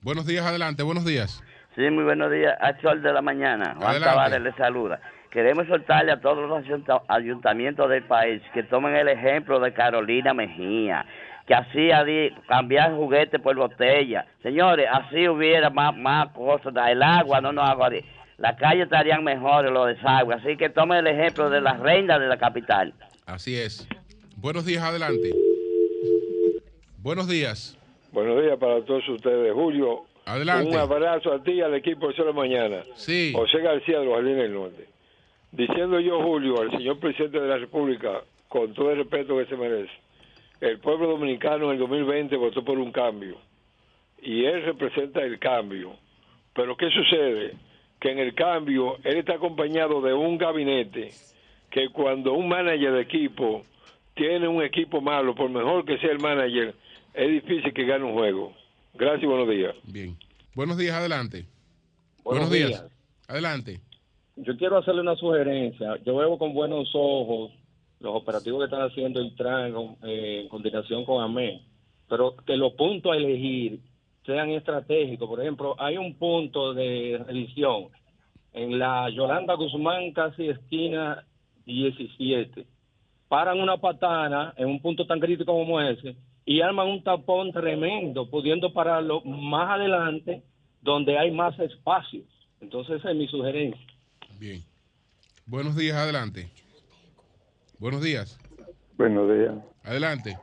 Buenos 0.00 0.24
días, 0.24 0.46
adelante. 0.46 0.82
Buenos 0.82 1.04
días. 1.04 1.42
Sí, 1.78 1.88
muy 1.90 2.02
buenos 2.02 2.32
días. 2.32 2.56
Al 2.60 2.80
sol 2.80 3.00
de 3.02 3.12
la 3.12 3.22
mañana. 3.22 3.76
Juan. 3.78 4.02
Tavares 4.02 4.40
le 4.40 4.52
saluda. 4.54 4.98
Queremos 5.30 5.68
soltarle 5.68 6.10
a 6.10 6.20
todos 6.20 6.48
los 6.48 6.58
ayunta- 6.64 7.02
ayuntamientos 7.06 7.88
del 7.88 8.02
país 8.02 8.42
que 8.52 8.64
tomen 8.64 8.96
el 8.96 9.06
ejemplo 9.06 9.60
de 9.60 9.72
Carolina 9.72 10.34
Mejía, 10.34 11.06
que 11.46 11.54
así 11.54 11.90
adi- 11.92 12.34
cambiar 12.48 12.94
juguetes 12.96 13.40
por 13.40 13.54
botella. 13.54 14.26
Señores, 14.42 14.88
así 14.90 15.28
hubiera 15.28 15.70
más, 15.70 15.96
más 15.96 16.30
cosas. 16.32 16.74
El 16.88 17.00
agua 17.00 17.40
no 17.40 17.52
nos 17.52 17.68
agua. 17.70 17.90
Las 18.38 18.56
calles 18.56 18.86
estarían 18.86 19.22
mejores, 19.22 19.70
los 19.70 19.86
desagües. 19.86 20.38
Así 20.40 20.56
que 20.56 20.70
tomen 20.70 21.06
el 21.06 21.06
ejemplo 21.06 21.48
de 21.48 21.60
las 21.60 21.78
reinas 21.78 22.18
de 22.18 22.26
la 22.26 22.38
capital. 22.38 22.92
Así 23.24 23.56
es. 23.56 23.86
Buenos 24.36 24.66
días, 24.66 24.82
adelante. 24.82 25.30
Buenos 26.98 27.28
días. 27.28 27.76
Buenos 28.10 28.42
días 28.42 28.56
para 28.58 28.80
todos 28.84 29.06
ustedes. 29.10 29.52
Julio, 29.52 30.06
Adelante. 30.28 30.70
un 30.70 30.76
abrazo 30.76 31.32
a 31.32 31.42
ti 31.42 31.52
y 31.52 31.60
al 31.62 31.74
equipo 31.74 32.08
de 32.08 32.14
Solo 32.14 32.34
Mañana. 32.34 32.84
Sí. 32.94 33.32
José 33.34 33.60
García 33.60 34.00
de 34.00 34.04
los 34.04 34.14
Jardines 34.14 34.42
del 34.42 34.52
Norte. 34.52 34.86
Diciendo 35.52 35.98
yo, 36.00 36.22
Julio, 36.22 36.60
al 36.60 36.70
señor 36.70 36.98
presidente 36.98 37.40
de 37.40 37.48
la 37.48 37.56
República, 37.56 38.20
con 38.48 38.74
todo 38.74 38.90
el 38.90 38.98
respeto 38.98 39.38
que 39.38 39.46
se 39.46 39.56
merece, 39.56 39.92
el 40.60 40.78
pueblo 40.80 41.08
dominicano 41.08 41.66
en 41.66 41.72
el 41.72 41.78
2020 41.78 42.36
votó 42.36 42.62
por 42.62 42.78
un 42.78 42.92
cambio. 42.92 43.38
Y 44.20 44.44
él 44.44 44.64
representa 44.64 45.22
el 45.22 45.38
cambio. 45.38 45.94
Pero 46.52 46.76
¿qué 46.76 46.90
sucede? 46.90 47.54
Que 47.98 48.10
en 48.10 48.18
el 48.18 48.34
cambio 48.34 48.98
él 49.04 49.16
está 49.16 49.34
acompañado 49.34 50.02
de 50.02 50.12
un 50.12 50.36
gabinete 50.36 51.10
que 51.70 51.88
cuando 51.88 52.34
un 52.34 52.48
manager 52.48 52.92
de 52.92 53.00
equipo 53.00 53.64
tiene 54.14 54.48
un 54.48 54.62
equipo 54.62 55.00
malo, 55.00 55.34
por 55.34 55.48
mejor 55.48 55.84
que 55.84 55.98
sea 55.98 56.10
el 56.10 56.18
manager, 56.18 56.74
es 57.14 57.28
difícil 57.28 57.72
que 57.72 57.84
gane 57.84 58.04
un 58.04 58.14
juego. 58.14 58.52
Gracias 58.98 59.22
y 59.22 59.26
buenos 59.26 59.48
días. 59.48 59.76
Bien. 59.84 60.16
Buenos 60.56 60.76
días, 60.76 60.96
adelante. 60.96 61.46
Buenos 62.24 62.50
días. 62.50 62.68
días. 62.68 62.84
Adelante. 63.28 63.80
Yo 64.34 64.56
quiero 64.56 64.76
hacerle 64.76 65.02
una 65.02 65.14
sugerencia. 65.14 65.98
Yo 66.04 66.16
veo 66.16 66.36
con 66.36 66.52
buenos 66.52 66.90
ojos 66.94 67.52
los 68.00 68.16
operativos 68.16 68.58
que 68.58 68.64
están 68.64 68.82
haciendo 68.82 69.20
el 69.20 69.36
TRAN 69.36 69.72
eh, 70.02 70.40
en 70.42 70.48
coordinación 70.48 71.04
con 71.04 71.22
AME, 71.22 71.62
pero 72.08 72.34
que 72.44 72.56
los 72.56 72.72
puntos 72.72 73.12
a 73.12 73.16
elegir 73.16 73.78
sean 74.26 74.50
estratégicos. 74.50 75.28
Por 75.28 75.40
ejemplo, 75.42 75.76
hay 75.78 75.96
un 75.96 76.14
punto 76.14 76.74
de 76.74 77.22
revisión 77.24 77.90
en 78.52 78.80
la 78.80 79.08
Yolanda 79.10 79.54
Guzmán, 79.54 80.12
casi 80.12 80.48
esquina 80.48 81.24
17. 81.66 82.66
Paran 83.28 83.60
una 83.60 83.76
patana 83.76 84.54
en 84.56 84.68
un 84.68 84.82
punto 84.82 85.06
tan 85.06 85.20
crítico 85.20 85.52
como 85.52 85.80
ese 85.80 86.16
y 86.48 86.62
arman 86.62 86.88
un 86.88 87.04
tapón 87.04 87.52
tremendo, 87.52 88.30
pudiendo 88.30 88.72
pararlo 88.72 89.20
más 89.20 89.68
adelante 89.68 90.42
donde 90.80 91.18
hay 91.18 91.30
más 91.30 91.58
espacios. 91.58 92.24
Entonces, 92.62 93.00
esa 93.00 93.10
es 93.10 93.16
mi 93.16 93.28
sugerencia. 93.28 93.86
Bien. 94.38 94.62
Buenos 95.44 95.76
días, 95.76 95.98
adelante. 95.98 96.48
Buenos 97.78 98.02
días. 98.02 98.38
Buenos 98.96 99.28
días. 99.30 99.56
Adelante. 99.84 100.38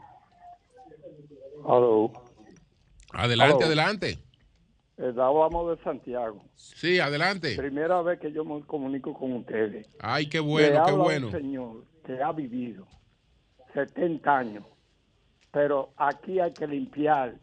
Aló. 1.67 2.11
Adelante, 3.11 3.55
Aló. 3.55 3.65
adelante. 3.65 4.19
Eh, 4.99 5.11
hablamos 5.17 5.75
de 5.75 5.83
Santiago. 5.83 6.45
Sí, 6.53 6.99
adelante. 6.99 7.55
Primera 7.57 8.03
vez 8.03 8.19
que 8.19 8.31
yo 8.31 8.45
me 8.45 8.61
comunico 8.61 9.11
con 9.15 9.33
ustedes. 9.33 9.89
Ay, 9.99 10.27
qué 10.27 10.37
Le 10.37 10.43
bueno, 10.43 10.85
qué 10.85 10.91
habla 10.91 11.03
bueno. 11.03 11.27
Un 11.27 11.33
señor 11.33 11.83
que 12.05 12.21
ha 12.21 12.31
vivido 12.31 12.85
70 13.73 14.37
años, 14.37 14.65
pero 15.55 15.91
aquí 15.95 16.41
hay 16.41 16.51
que 16.51 16.67
limpiar 16.67 17.33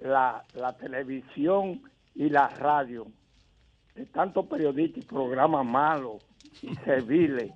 la, 0.00 0.44
la 0.52 0.76
televisión 0.76 1.80
y 2.14 2.28
la 2.28 2.48
radio 2.48 3.06
de 3.94 4.04
tantos 4.04 4.44
periodistas 4.48 5.02
y 5.02 5.06
programas 5.06 5.64
malos 5.64 6.22
y 6.60 6.74
serviles, 6.84 7.50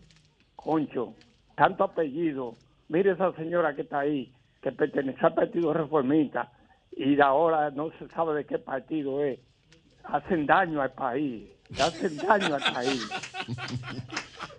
concho, 0.57 1.13
tanto 1.55 1.85
apellido. 1.85 2.55
Mire 2.89 3.11
esa 3.11 3.33
señora 3.33 3.75
que 3.75 3.83
está 3.83 3.99
ahí, 3.99 4.33
que 4.63 4.73
pertenece 4.73 5.27
al 5.27 5.35
Partido 5.35 5.75
Reformista 5.75 6.51
y 6.97 7.21
ahora 7.21 7.71
no 7.71 7.91
se 7.99 8.09
sabe 8.09 8.35
de 8.35 8.47
qué 8.47 8.59
partido 8.59 9.23
es. 9.23 9.41
hacen 10.05 10.47
daño 10.47 10.81
al 10.81 10.93
país, 10.93 11.51
hacen 11.81 12.17
daño 12.17 12.55
al 12.57 12.73
país. 12.75 13.09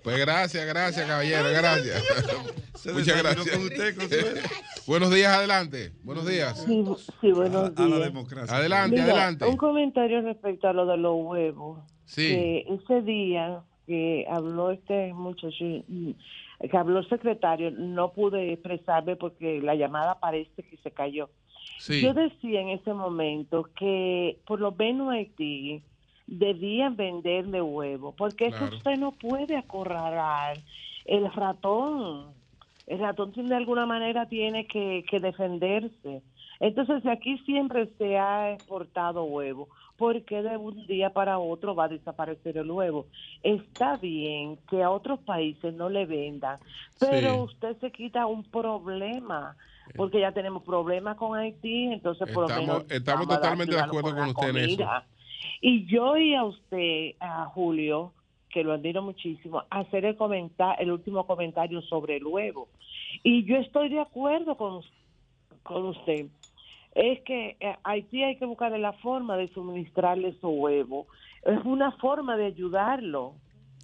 Pues 0.04 0.18
gracias, 0.20 0.66
gracias, 0.66 1.08
caballero, 1.08 1.50
gracias. 1.50 2.04
Muchas 2.94 3.24
gracias. 3.24 3.50
con 3.50 3.64
usted, 3.64 3.96
Consuelo. 3.98 4.42
Buenos 4.88 5.14
días, 5.14 5.32
adelante. 5.38 5.94
Buenos 6.04 6.28
días. 6.28 6.60
Sí, 6.66 6.84
sí, 7.22 7.32
buenos 7.32 7.72
A 7.78 7.82
la 7.82 7.86
días. 7.98 8.00
democracia. 8.14 8.56
Adelante, 8.58 8.92
Mira, 8.98 9.14
adelante. 9.14 9.46
Un 9.46 9.56
comentario 9.58 10.22
respecto 10.22 10.68
a 10.68 10.74
lo 10.74 10.86
de 10.86 10.98
los 10.98 11.14
huevos. 11.16 11.80
Sí. 12.06 12.28
Que 12.28 12.66
ese 12.68 13.02
día 13.02 13.62
que 13.88 14.26
habló 14.30 14.72
este 14.72 15.14
muchacho, 15.14 15.64
mm, 15.88 16.12
que 16.70 16.78
habló 16.78 17.00
el 17.00 17.10
secretario, 17.10 17.72
no 17.72 18.12
pude 18.12 18.52
expresarme 18.54 19.16
porque 19.16 19.62
la 19.62 19.76
llamada 19.76 20.20
parece 20.20 20.64
que 20.64 20.76
se 20.84 20.92
cayó. 20.92 21.30
Sí. 21.80 22.02
Yo 22.02 22.14
decía 22.14 22.60
en 22.62 22.70
ese 22.70 22.94
momento 22.94 23.70
que 23.80 24.38
por 24.46 24.60
lo 24.60 24.74
menos 24.74 25.14
Haití 25.14 25.82
debían 26.38 26.96
venderle 26.96 27.62
huevos, 27.62 28.16
porque 28.18 28.48
eso 28.48 28.58
Claro. 28.58 28.76
usted 28.78 28.98
no 28.98 29.12
puede 29.14 29.56
acorralar 29.58 30.58
el 31.06 31.32
ratón. 31.34 32.34
El 32.88 33.00
ratón 33.00 33.32
de 33.34 33.56
alguna 33.56 33.86
manera 33.86 34.28
tiene 34.28 34.68
que, 34.68 35.06
que 35.10 35.20
defenderse. 35.20 36.22
Entonces, 36.60 37.02
si 37.04 37.10
aquí 37.10 37.38
siempre 37.40 37.88
se 37.98 38.18
ha 38.18 38.52
exportado 38.54 39.24
huevo, 39.26 39.68
¿por 39.98 40.22
qué 40.24 40.42
de 40.42 40.58
un 40.58 40.86
día 40.88 41.10
para 41.12 41.40
otro 41.40 41.76
va 41.76 41.86
a 41.86 41.90
desaparecer 41.90 42.58
el 42.58 42.70
huevo? 42.70 43.08
Está 43.42 43.98
bien 43.98 44.58
que 44.70 44.84
a 44.84 44.90
otros 44.90 45.20
países 45.22 45.74
no 45.74 45.90
le 45.90 46.06
vendan, 46.06 46.60
pero 47.00 47.34
Sí. 47.34 47.40
usted 47.42 47.78
se 47.80 47.92
quita 47.92 48.26
un 48.28 48.44
problema, 48.44 49.56
porque 49.96 50.20
ya 50.22 50.32
tenemos 50.32 50.64
problemas 50.64 51.18
con 51.18 51.38
Haití, 51.38 51.86
entonces 51.92 52.30
por 52.32 52.44
lo 52.44 52.50
Estamos- 52.50 52.68
menos 52.68 52.92
estamos 52.92 53.28
totalmente 53.28 53.76
de 53.76 53.82
acuerdo 53.82 54.10
con 54.12 54.20
la 54.20 54.28
usted 54.28 54.50
en 54.50 54.58
eso. 54.58 54.84
Y 55.62 55.86
yo 55.86 56.12
oí 56.12 56.36
a 56.36 56.44
usted, 56.44 57.12
a 57.20 57.46
Julio, 57.46 58.14
que 58.50 58.64
lo 58.64 58.74
admiro 58.74 59.02
muchísimo, 59.02 59.64
hacer 59.70 60.06
el 60.06 60.16
comenta- 60.16 60.76
el 60.76 60.92
último 60.92 61.26
comentario 61.26 61.82
sobre 61.84 62.18
el 62.18 62.26
huevo. 62.26 62.68
Y 63.24 63.44
yo 63.46 63.58
estoy 63.58 63.90
de 63.90 64.00
acuerdo 64.00 64.56
con, 64.58 64.82
con 65.64 65.86
usted. 65.86 66.28
Es 66.94 67.22
que 67.22 67.58
eh, 67.60 67.76
Haití 67.84 68.22
hay 68.24 68.36
que 68.38 68.46
buscar 68.46 68.72
la 68.78 68.94
forma 68.94 69.36
de 69.38 69.48
suministrarle 69.50 70.34
su 70.40 70.50
huevo. 70.50 71.08
Es 71.44 71.64
una 71.66 71.92
forma 71.94 72.38
de 72.38 72.46
ayudarlo. 72.46 73.34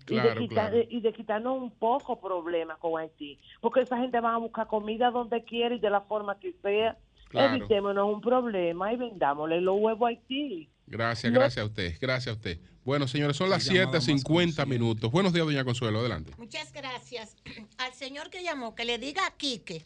y, 0.08 0.16
de 0.16 0.22
Claro, 0.22 0.40
quitar- 0.42 0.72
claro. 0.72 0.88
y 0.90 1.00
de 1.02 1.14
quitarnos 1.14 1.58
un 1.62 1.72
poco 1.72 2.20
problemas 2.20 2.78
con 2.78 3.00
Haití. 3.00 3.38
Porque 3.62 3.82
esa 3.82 3.98
gente 3.98 4.20
va 4.20 4.36
a 4.36 4.38
buscar 4.38 4.68
comida 4.68 5.10
donde 5.12 5.44
quiera 5.44 5.74
y 5.76 5.80
de 5.80 5.90
la 5.90 6.02
forma 6.02 6.40
que 6.40 6.54
sea. 6.62 6.98
Claro. 7.30 7.56
Evitémonos 7.56 8.12
un 8.14 8.22
problema 8.22 8.92
y 8.94 8.98
vendámosle 8.98 9.62
los 9.62 9.78
huevos 9.80 10.04
a 10.04 10.10
Haití. 10.10 10.68
Gracias, 10.90 11.32
No- 11.32 11.40
gracias 11.40 11.64
a 11.64 11.66
usted, 11.68 11.96
gracias 12.02 12.34
a 12.34 12.36
usted. 12.38 12.60
Bueno, 12.84 13.08
señores, 13.08 13.38
son 13.38 13.50
las 13.50 13.64
llamada 13.66 13.98
más 14.00 14.08
7.50 14.08 14.66
minutos. 14.66 15.12
Buenos 15.12 15.32
días, 15.34 15.46
doña 15.46 15.64
Consuelo, 15.64 16.00
adelante. 16.00 16.34
Muchas 16.38 16.72
gracias. 16.74 17.36
Al 17.78 17.94
señor 17.94 18.30
que 18.30 18.42
llamó, 18.44 18.74
que 18.74 18.86
le 18.86 18.98
diga 18.98 19.26
a 19.28 19.32
Quique 19.38 19.86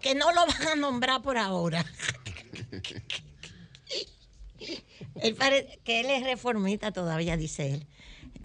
que 0.00 0.14
no 0.14 0.32
lo 0.32 0.46
van 0.46 0.68
a 0.68 0.74
nombrar 0.76 1.22
por 1.22 1.36
ahora. 1.38 1.84
Él 5.20 5.34
pare- 5.34 5.80
que 5.84 6.00
él 6.00 6.06
es 6.06 6.24
reformista 6.24 6.92
todavía, 6.92 7.36
dice 7.36 7.74
él. 7.74 7.86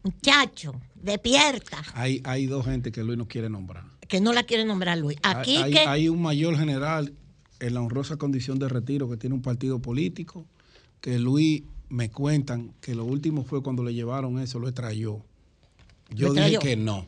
Muchacho, 0.03 0.79
despierta. 0.95 1.83
Hay, 1.93 2.21
hay 2.23 2.45
dos 2.47 2.65
gente 2.65 2.91
que 2.91 3.03
Luis 3.03 3.17
no 3.17 3.27
quiere 3.27 3.49
nombrar. 3.49 3.83
Que 4.07 4.21
no 4.21 4.33
la 4.33 4.43
quiere 4.43 4.65
nombrar 4.65 4.97
Luis. 4.97 5.17
A 5.23 5.41
Hay, 5.41 5.55
hay- 5.57 5.71
Quique, 5.71 5.79
hay 5.79 6.09
un 6.09 6.21
mayor 6.21 6.57
general 6.57 7.13
en 7.59 7.73
la 7.73 7.81
honrosa 7.81 8.17
condición 8.17 8.57
de 8.59 8.69
retiro 8.69 9.09
que 9.09 9.17
tiene 9.17 9.35
un 9.35 9.41
partido 9.41 9.79
político, 9.81 10.45
que 11.01 11.19
Luis 11.19 11.63
me 11.89 12.09
cuentan 12.09 12.73
que 12.81 12.95
lo 12.95 13.05
último 13.05 13.43
fue 13.43 13.63
cuando 13.63 13.83
le 13.83 13.93
llevaron 13.93 14.39
eso, 14.39 14.59
lo 14.59 14.67
extrayó. 14.67 15.23
Yo 16.09 16.29
¿Lo 16.29 16.33
dije 16.33 16.59
que 16.59 16.75
no. 16.75 17.07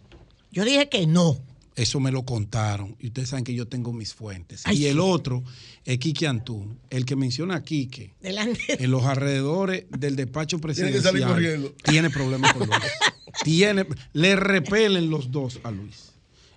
yo 0.52 0.66
dije 0.66 0.90
que 0.90 1.08
no. 1.08 1.38
Eso 1.76 2.02
me 2.02 2.12
lo 2.12 2.24
contaron. 2.26 2.98
Y 3.00 3.08
ustedes 3.08 3.30
saben 3.30 3.46
que 3.46 3.54
yo 3.54 3.66
tengo 3.68 3.94
mis 3.94 4.14
fuentes. 4.14 4.64
Ay, 4.66 4.84
y 4.84 4.86
el 4.88 4.96
sí. 4.96 5.00
otro 5.02 5.44
es 5.86 5.98
Quique 5.98 6.28
Antún, 6.28 6.78
el 6.90 7.06
que 7.06 7.16
menciona 7.16 7.56
a 7.56 7.64
Quique. 7.64 8.14
Delante. 8.20 8.84
En 8.84 8.92
los 8.92 9.04
alrededores 9.06 9.86
del 9.90 10.18
despacho 10.18 10.58
Tiene 10.60 10.62
que 10.62 10.68
presidencial. 11.00 11.04
salir 11.04 11.26
corriendo. 11.26 11.74
Tiene 11.84 12.10
problemas 12.10 12.52
con 12.54 12.68
Luis. 12.68 12.80
tiene, 13.46 13.86
le 14.12 14.36
repelen 14.36 15.10
los 15.10 15.32
dos 15.32 15.62
a 15.64 15.72
Luis. 15.72 16.12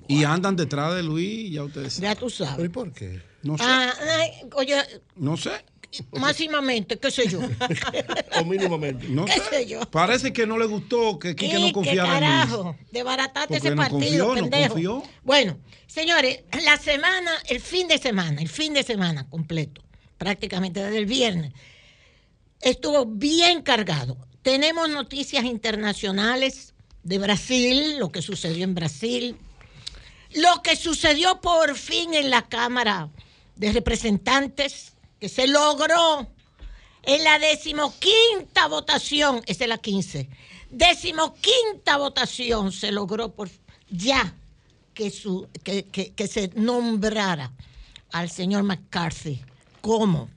Y 0.09 0.24
andan 0.24 0.57
detrás 0.57 0.95
de 0.97 1.05
Luis, 1.05 1.53
ya 1.53 1.62
ustedes 1.62 1.93
saben. 1.93 2.11
Ya 2.11 2.16
tú 2.18 2.28
sabes. 2.28 2.66
¿Y 2.66 2.68
por 2.68 2.93
qué? 2.93 3.22
No 3.45 3.57
sé. 3.57 3.64
Ah, 3.64 3.93
ay, 4.18 4.30
oye, 4.57 4.74
No 5.16 5.37
sé. 5.37 5.53
Máximamente, 6.12 6.99
qué 6.99 7.11
sé 7.11 7.28
yo. 7.28 7.40
O 8.40 8.45
mínimamente. 8.45 9.09
No 9.09 9.24
¿Qué 9.26 9.32
sé. 9.34 9.40
sé 9.51 9.66
yo? 9.66 9.80
Parece 9.90 10.32
que 10.32 10.47
no 10.47 10.57
le 10.59 10.66
gustó 10.66 11.18
que 11.18 11.36
Quique 11.36 11.59
no 11.59 11.72
confiara 11.72 12.14
en 12.14 12.20
carajo, 12.20 12.62
Luis. 12.64 12.90
desbaratate 12.93 13.47
Porque 13.49 13.57
ese 13.59 13.70
no 13.70 13.82
partido, 13.82 14.01
confió, 14.26 14.26
no 14.28 14.34
pendejo. 14.51 14.72
confió. 14.74 15.03
Bueno, 15.22 15.59
señores, 15.86 16.40
la 16.64 16.76
semana, 16.78 17.30
el 17.49 17.61
fin 17.61 17.88
de 17.88 17.99
semana, 17.99 18.40
el 18.40 18.49
fin 18.49 18.72
de 18.72 18.82
semana 18.82 19.28
completo, 19.28 19.82
prácticamente 20.18 20.82
desde 20.82 20.99
el 20.99 21.07
viernes, 21.07 21.53
estuvo 22.61 23.05
bien 23.07 23.62
cargado. 23.62 24.16
Tenemos 24.43 24.88
noticias 24.88 25.45
internacionales 25.45 26.74
de 27.03 27.18
Brasil, 27.18 27.99
lo 27.99 28.11
que 28.11 28.22
sucedió 28.22 28.64
en 28.64 28.74
Brasil, 28.74 29.36
lo 30.34 30.62
que 30.62 30.76
sucedió 30.76 31.40
por 31.40 31.76
fin 31.76 32.14
en 32.14 32.30
la 32.30 32.43
Cámara 32.49 33.11
de 33.57 33.72
Representantes, 33.72 34.91
que 35.22 35.28
se 35.28 35.46
logró 35.46 36.26
en 37.04 37.22
la 37.22 37.38
decimoquinta 37.38 38.66
votación, 38.66 39.40
esa 39.46 39.62
es 39.62 39.68
la 39.68 39.78
15, 39.78 40.28
decimoquinta 40.68 41.96
votación 41.96 42.72
se 42.72 42.90
logró 42.90 43.32
por 43.32 43.48
ya 43.88 44.34
que, 44.94 45.12
su, 45.12 45.48
que, 45.62 45.84
que- 45.84 46.10
que 46.12 46.26
se 46.26 46.48
nombrara 46.56 47.52
al 48.10 48.30
señor 48.30 48.64
McCarthy 48.64 49.40
como 49.80 50.28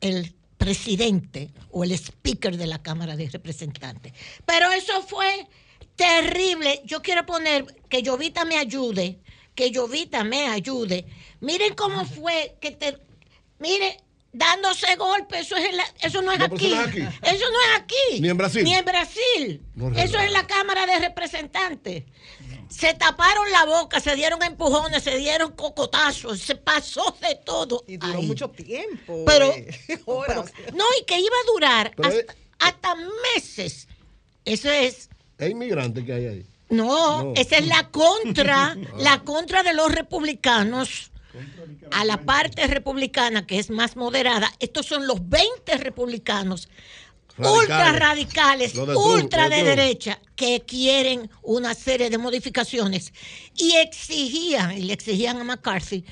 el 0.00 0.34
presidente 0.56 1.50
o 1.70 1.84
el 1.84 1.92
speaker 1.92 2.56
de 2.56 2.68
la 2.68 2.80
Cámara 2.82 3.16
de 3.16 3.28
Representantes. 3.28 4.14
Pero 4.46 4.72
eso 4.72 5.02
fue 5.02 5.46
terrible. 5.94 6.80
Yo 6.86 7.02
quiero 7.02 7.26
poner 7.26 7.66
que 7.90 8.02
Llovita 8.02 8.46
me 8.46 8.56
ayude, 8.56 9.20
que 9.54 9.70
Llovita 9.70 10.24
me 10.24 10.46
ayude. 10.48 11.04
Miren 11.40 11.74
cómo 11.74 12.06
fue 12.06 12.56
que 12.62 12.70
te... 12.70 13.09
Mire, 13.60 14.00
dándose 14.32 14.96
golpes, 14.96 15.42
eso, 15.42 15.56
es 15.56 15.66
en 15.66 15.76
la- 15.76 15.94
eso 16.02 16.22
no 16.22 16.32
es 16.32 16.38
No, 16.38 16.44
aquí. 16.46 16.66
eso 16.66 16.74
no 16.76 16.82
es 16.82 16.88
aquí. 16.88 17.00
Eso 17.22 17.44
no 17.50 17.60
es 17.60 17.80
aquí. 17.80 18.20
Ni 18.20 18.28
en 18.28 18.36
Brasil. 18.36 18.64
Ni 18.64 18.74
en 18.74 18.84
Brasil. 18.84 19.62
No, 19.76 19.88
eso 19.96 20.18
es 20.18 20.24
en 20.26 20.32
la 20.32 20.46
Cámara 20.46 20.86
de 20.86 20.98
Representantes. 20.98 22.04
Se 22.68 22.94
taparon 22.94 23.50
la 23.50 23.64
boca, 23.64 23.98
se 24.00 24.14
dieron 24.14 24.42
empujones, 24.44 25.02
se 25.02 25.16
dieron 25.18 25.52
cocotazos, 25.52 26.38
se 26.40 26.54
pasó 26.54 27.16
de 27.20 27.34
todo. 27.44 27.84
Y 27.88 27.96
duró 27.96 28.18
ahí. 28.18 28.26
mucho 28.26 28.48
tiempo. 28.48 29.24
Pero, 29.26 29.46
eh, 29.52 29.68
pero- 29.88 30.44
no, 30.74 30.84
y 31.00 31.04
que 31.04 31.18
iba 31.18 31.34
a 31.36 31.52
durar 31.52 31.92
hasta, 32.02 32.34
hasta 32.60 32.94
meses. 33.34 33.88
Eso 34.44 34.70
es, 34.70 35.08
Es 35.38 35.50
inmigrante 35.50 36.04
que 36.04 36.12
hay 36.12 36.26
ahí. 36.26 36.46
no, 36.70 37.24
No. 37.24 37.32
esa 37.36 37.56
es 37.56 37.66
la 37.66 37.88
contra, 37.90 38.76
la 38.98 39.18
contra 39.24 39.62
de 39.64 39.74
los 39.74 39.90
republicanos 39.92 41.09
a 41.92 42.04
la 42.04 42.18
parte 42.22 42.66
republicana 42.66 43.46
que 43.46 43.58
es 43.58 43.70
más 43.70 43.96
moderada. 43.96 44.52
Estos 44.58 44.86
son 44.86 45.06
los 45.06 45.28
20 45.28 45.76
republicanos 45.78 46.68
Radicales. 47.40 47.62
ultra 47.62 47.92
radicales, 47.92 48.74
de 48.74 48.96
ultra 48.96 49.48
de 49.48 49.64
derecha, 49.64 50.20
que 50.36 50.62
quieren 50.66 51.30
una 51.42 51.74
serie 51.74 52.10
de 52.10 52.18
modificaciones 52.18 53.12
y 53.56 53.76
exigían, 53.76 54.72
y 54.76 54.82
le 54.82 54.92
exigían 54.92 55.38
a 55.38 55.44
McCarthy 55.44 56.04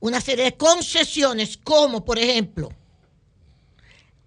una 0.00 0.20
serie 0.20 0.44
de 0.44 0.56
concesiones, 0.56 1.56
como 1.56 2.04
por 2.04 2.18
ejemplo, 2.18 2.70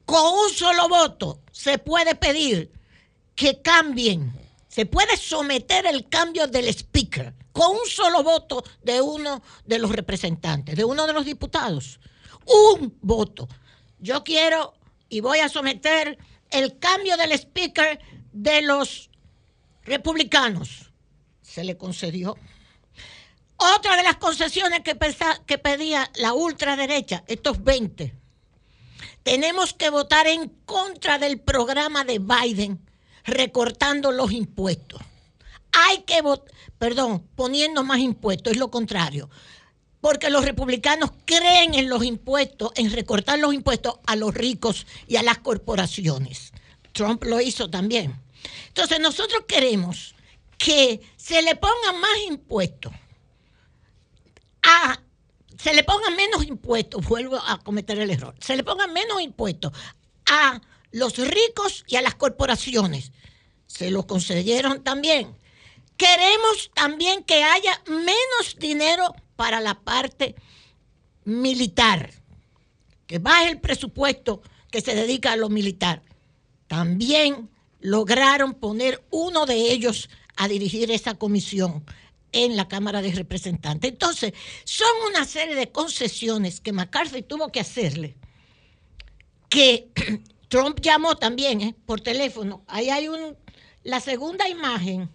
con 0.06 0.34
un 0.34 0.50
solo 0.54 0.88
voto 0.90 1.42
se 1.52 1.78
puede 1.78 2.16
pedir 2.16 2.72
que 3.36 3.62
cambien, 3.62 4.34
se 4.70 4.86
puede 4.86 5.18
someter 5.18 5.86
el 5.88 6.08
cambio 6.08 6.48
del 6.48 6.68
speaker 6.70 7.34
con 7.52 7.72
un 7.72 7.88
solo 7.88 8.24
voto 8.24 8.64
de 8.84 9.02
uno 9.02 9.42
de 9.66 9.80
los 9.80 9.92
representantes, 9.92 10.76
de 10.76 10.86
uno 10.86 11.06
de 11.08 11.14
los 11.14 11.26
diputados. 11.26 12.00
Un 12.46 12.98
voto. 13.02 13.50
Yo 13.98 14.24
quiero 14.24 14.76
y 15.10 15.20
voy 15.22 15.40
a 15.40 15.50
someter 15.50 16.18
el 16.52 16.78
cambio 16.78 17.18
del 17.18 17.32
speaker 17.34 18.00
de 18.32 18.62
los 18.62 19.10
republicanos. 19.84 20.92
Se 21.42 21.64
le 21.64 21.76
concedió. 21.76 22.38
Otra 23.58 23.98
de 23.98 24.04
las 24.04 24.18
concesiones 24.18 24.82
que, 24.82 24.96
pedía 25.58 26.10
la 26.16 26.34
ultraderecha, 26.34 27.24
estos 27.28 27.62
20, 27.62 28.16
tenemos 29.24 29.74
que 29.74 29.90
votar 29.90 30.28
en 30.28 30.48
contra 30.66 31.18
del 31.18 31.42
programa 31.42 32.06
de 32.06 32.20
Biden 32.20 32.89
recortando 33.32 34.12
los 34.12 34.32
impuestos. 34.32 35.02
Hay 35.72 36.00
que 36.04 36.22
votar, 36.22 36.54
perdón, 36.78 37.28
poniendo 37.36 37.84
más 37.84 38.00
impuestos, 38.00 38.54
es 38.54 38.60
lo 38.60 38.70
contrario. 38.72 39.30
porque 40.02 40.30
los 40.30 40.46
republicanos 40.46 41.12
creen 41.26 41.74
en 41.74 41.90
los 41.90 42.04
impuestos, 42.06 42.72
en 42.76 42.92
recortar 42.92 43.38
los 43.40 43.54
impuestos 43.54 43.96
a 44.06 44.16
los 44.16 44.34
ricos 44.34 44.88
y 45.08 45.18
a 45.18 45.24
las 45.24 45.40
corporaciones. 45.40 46.54
Trump 46.94 47.24
lo 47.26 47.42
hizo 47.42 47.70
también. 47.70 48.16
Entonces 48.68 49.00
nosotros 49.00 49.44
queremos 49.48 50.16
que 50.58 51.02
se 51.18 51.42
le 51.42 51.56
pongan 51.56 52.00
más 52.00 52.18
impuestos 52.28 52.94
a 54.64 55.00
se 55.58 55.74
le 55.74 55.84
pongan 55.84 56.16
menos 56.16 56.46
impuestos, 56.46 57.06
vuelvo 57.06 57.36
a 57.36 57.60
cometer 57.60 58.00
el 58.00 58.10
error, 58.12 58.34
se 58.40 58.56
le 58.56 58.64
pongan 58.64 58.94
menos 58.94 59.22
impuestos 59.22 59.74
a 60.26 60.62
los 60.92 61.18
ricos 61.18 61.84
y 61.88 61.98
a 61.98 62.02
las 62.02 62.16
corporaciones. 62.16 63.12
Se 63.70 63.92
lo 63.92 64.08
concedieron 64.08 64.84
también. 64.84 65.38
Queremos 65.96 66.72
también 66.74 67.24
que 67.24 67.44
haya 67.44 67.82
menos 67.88 68.58
dinero 68.58 69.14
para 69.36 69.62
la 69.62 69.80
parte 69.80 70.36
militar, 71.24 72.12
que 73.06 73.20
baje 73.20 73.50
el 73.50 73.62
presupuesto 73.62 74.42
que 74.72 74.82
se 74.82 74.96
dedica 74.96 75.34
a 75.34 75.38
lo 75.38 75.50
militar. 75.50 76.02
También 76.68 77.50
lograron 77.80 78.56
poner 78.56 79.06
uno 79.12 79.46
de 79.46 79.72
ellos 79.72 80.10
a 80.36 80.48
dirigir 80.48 80.90
esa 80.90 81.14
comisión 81.14 81.86
en 82.32 82.58
la 82.58 82.68
Cámara 82.68 83.02
de 83.02 83.12
Representantes. 83.12 83.92
Entonces, 83.92 84.34
son 84.64 84.90
una 85.10 85.26
serie 85.26 85.56
de 85.56 85.72
concesiones 85.72 86.60
que 86.60 86.74
McCarthy 86.74 87.22
tuvo 87.22 87.52
que 87.52 87.60
hacerle, 87.60 88.16
que 89.48 89.90
Trump 90.48 90.80
llamó 90.82 91.18
también 91.18 91.62
¿eh? 91.62 91.76
por 91.86 92.02
teléfono. 92.02 92.64
Ahí 92.68 92.90
hay 92.90 93.08
un, 93.08 93.38
la 93.84 94.00
segunda 94.00 94.48
imagen, 94.48 95.10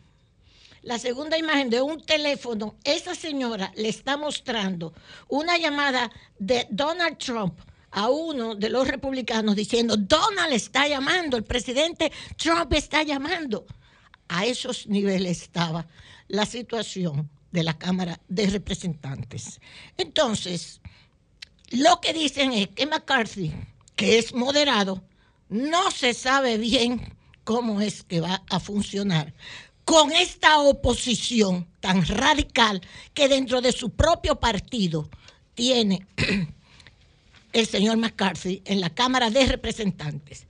la 0.82 0.98
segunda 0.98 1.38
imagen 1.38 1.70
de 1.70 1.80
un 1.80 2.04
teléfono, 2.04 2.76
esa 2.84 3.14
señora 3.14 3.72
le 3.76 3.88
está 3.88 4.16
mostrando 4.16 4.92
una 5.28 5.56
llamada 5.58 6.10
de 6.38 6.66
Donald 6.70 7.18
Trump 7.18 7.58
a 7.90 8.10
uno 8.10 8.54
de 8.54 8.68
los 8.68 8.88
republicanos 8.88 9.54
diciendo, 9.54 9.96
Donald 9.96 10.52
está 10.52 10.88
llamando, 10.88 11.36
el 11.36 11.44
presidente 11.44 12.12
Trump 12.36 12.72
está 12.72 13.02
llamando. 13.02 13.66
A 14.28 14.46
esos 14.46 14.86
niveles 14.86 15.42
estaba 15.42 15.86
la 16.28 16.44
situación 16.46 17.30
de 17.52 17.62
la 17.62 17.78
Cámara 17.78 18.20
de 18.26 18.46
Representantes. 18.46 19.60
Entonces, 19.96 20.80
lo 21.70 22.00
que 22.00 22.12
dicen 22.12 22.52
es 22.52 22.68
que 22.68 22.86
McCarthy, 22.86 23.52
que 23.94 24.18
es 24.18 24.34
moderado, 24.34 25.04
no 25.48 25.90
se 25.90 26.14
sabe 26.14 26.58
bien 26.58 27.13
cómo 27.44 27.80
es 27.80 28.02
que 28.02 28.20
va 28.20 28.42
a 28.48 28.58
funcionar 28.58 29.32
con 29.84 30.12
esta 30.12 30.60
oposición 30.60 31.68
tan 31.80 32.06
radical 32.06 32.80
que 33.12 33.28
dentro 33.28 33.60
de 33.60 33.72
su 33.72 33.90
propio 33.90 34.36
partido 34.36 35.08
tiene 35.54 36.06
el 37.52 37.66
señor 37.66 37.98
McCarthy 37.98 38.62
en 38.64 38.80
la 38.80 38.90
Cámara 38.90 39.30
de 39.30 39.46
Representantes. 39.46 40.46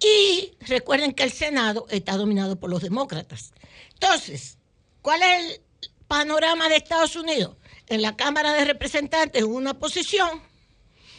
Y 0.00 0.52
recuerden 0.66 1.12
que 1.12 1.22
el 1.22 1.32
Senado 1.32 1.86
está 1.90 2.16
dominado 2.16 2.56
por 2.56 2.70
los 2.70 2.82
demócratas. 2.82 3.52
Entonces, 3.94 4.58
¿cuál 5.00 5.22
es 5.22 5.44
el 5.44 5.60
panorama 6.08 6.68
de 6.68 6.76
Estados 6.76 7.14
Unidos? 7.14 7.56
En 7.86 8.02
la 8.02 8.16
Cámara 8.16 8.52
de 8.54 8.64
Representantes 8.64 9.44
una 9.44 9.78
posición 9.78 10.42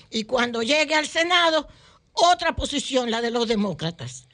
y 0.09 0.25
cuando 0.25 0.63
llegue 0.63 0.95
al 0.95 1.07
Senado 1.07 1.67
otra 2.13 2.55
posición, 2.55 3.09
la 3.09 3.21
de 3.21 3.31
los 3.31 3.47
demócratas. 3.47 4.27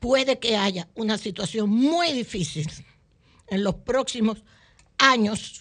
Puede 0.00 0.38
que 0.38 0.56
haya 0.56 0.88
una 0.94 1.18
situación 1.18 1.70
muy 1.70 2.12
difícil 2.12 2.68
en 3.48 3.62
los 3.62 3.76
próximos 3.76 4.42
años 4.98 5.60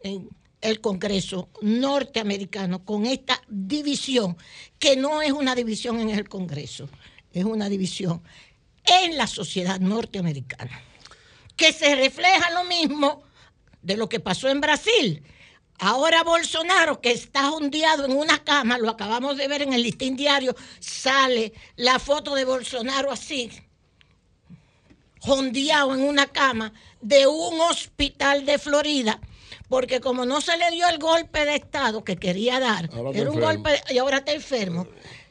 en 0.00 0.28
el 0.60 0.80
Congreso 0.80 1.48
norteamericano 1.60 2.84
con 2.84 3.06
esta 3.06 3.40
división, 3.48 4.36
que 4.78 4.96
no 4.96 5.22
es 5.22 5.32
una 5.32 5.54
división 5.54 6.00
en 6.00 6.10
el 6.10 6.28
Congreso, 6.28 6.88
es 7.32 7.44
una 7.44 7.68
división 7.68 8.22
en 8.84 9.16
la 9.16 9.26
sociedad 9.26 9.80
norteamericana, 9.80 10.80
que 11.56 11.72
se 11.72 11.94
refleja 11.94 12.50
lo 12.50 12.64
mismo 12.64 13.22
de 13.82 13.96
lo 13.96 14.08
que 14.08 14.20
pasó 14.20 14.48
en 14.48 14.60
Brasil. 14.60 15.22
Ahora 15.78 16.22
Bolsonaro, 16.22 17.00
que 17.00 17.12
está 17.12 17.50
ondeado 17.52 18.06
en 18.06 18.12
una 18.16 18.42
cama, 18.42 18.78
lo 18.78 18.90
acabamos 18.90 19.36
de 19.36 19.46
ver 19.46 19.62
en 19.62 19.72
el 19.74 19.82
listín 19.82 20.16
diario, 20.16 20.56
sale 20.80 21.52
la 21.76 21.98
foto 21.98 22.34
de 22.34 22.44
Bolsonaro 22.44 23.10
así, 23.12 23.50
jondeado 25.20 25.94
en 25.94 26.02
una 26.02 26.26
cama 26.26 26.72
de 27.00 27.26
un 27.26 27.60
hospital 27.60 28.46
de 28.46 28.58
Florida, 28.58 29.20
porque 29.68 30.00
como 30.00 30.24
no 30.24 30.40
se 30.40 30.56
le 30.56 30.70
dio 30.70 30.88
el 30.88 30.98
golpe 30.98 31.44
de 31.44 31.56
Estado 31.56 32.04
que 32.04 32.16
quería 32.16 32.58
dar, 32.58 32.88
Ahora 32.94 33.10
era 33.10 33.30
un 33.30 33.36
enfermo. 33.36 33.46
golpe 33.46 33.82
y 33.90 33.98
ahora 33.98 34.18
está 34.18 34.32
enfermo, 34.32 34.88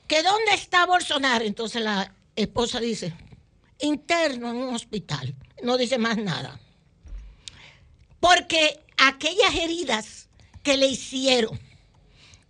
que 0.08 0.22
dónde 0.22 0.54
está 0.54 0.86
Bolsonaro, 0.86 1.44
entonces 1.44 1.82
la 1.82 2.14
esposa 2.36 2.80
dice, 2.80 3.14
interno 3.80 4.52
en 4.52 4.58
un 4.58 4.76
hospital, 4.76 5.34
no 5.64 5.78
dice 5.78 5.98
más 5.98 6.18
nada. 6.18 6.60
Porque 8.20 8.80
aquellas 8.98 9.56
heridas 9.56 10.25
que 10.66 10.76
le 10.78 10.88
hicieron 10.88 11.58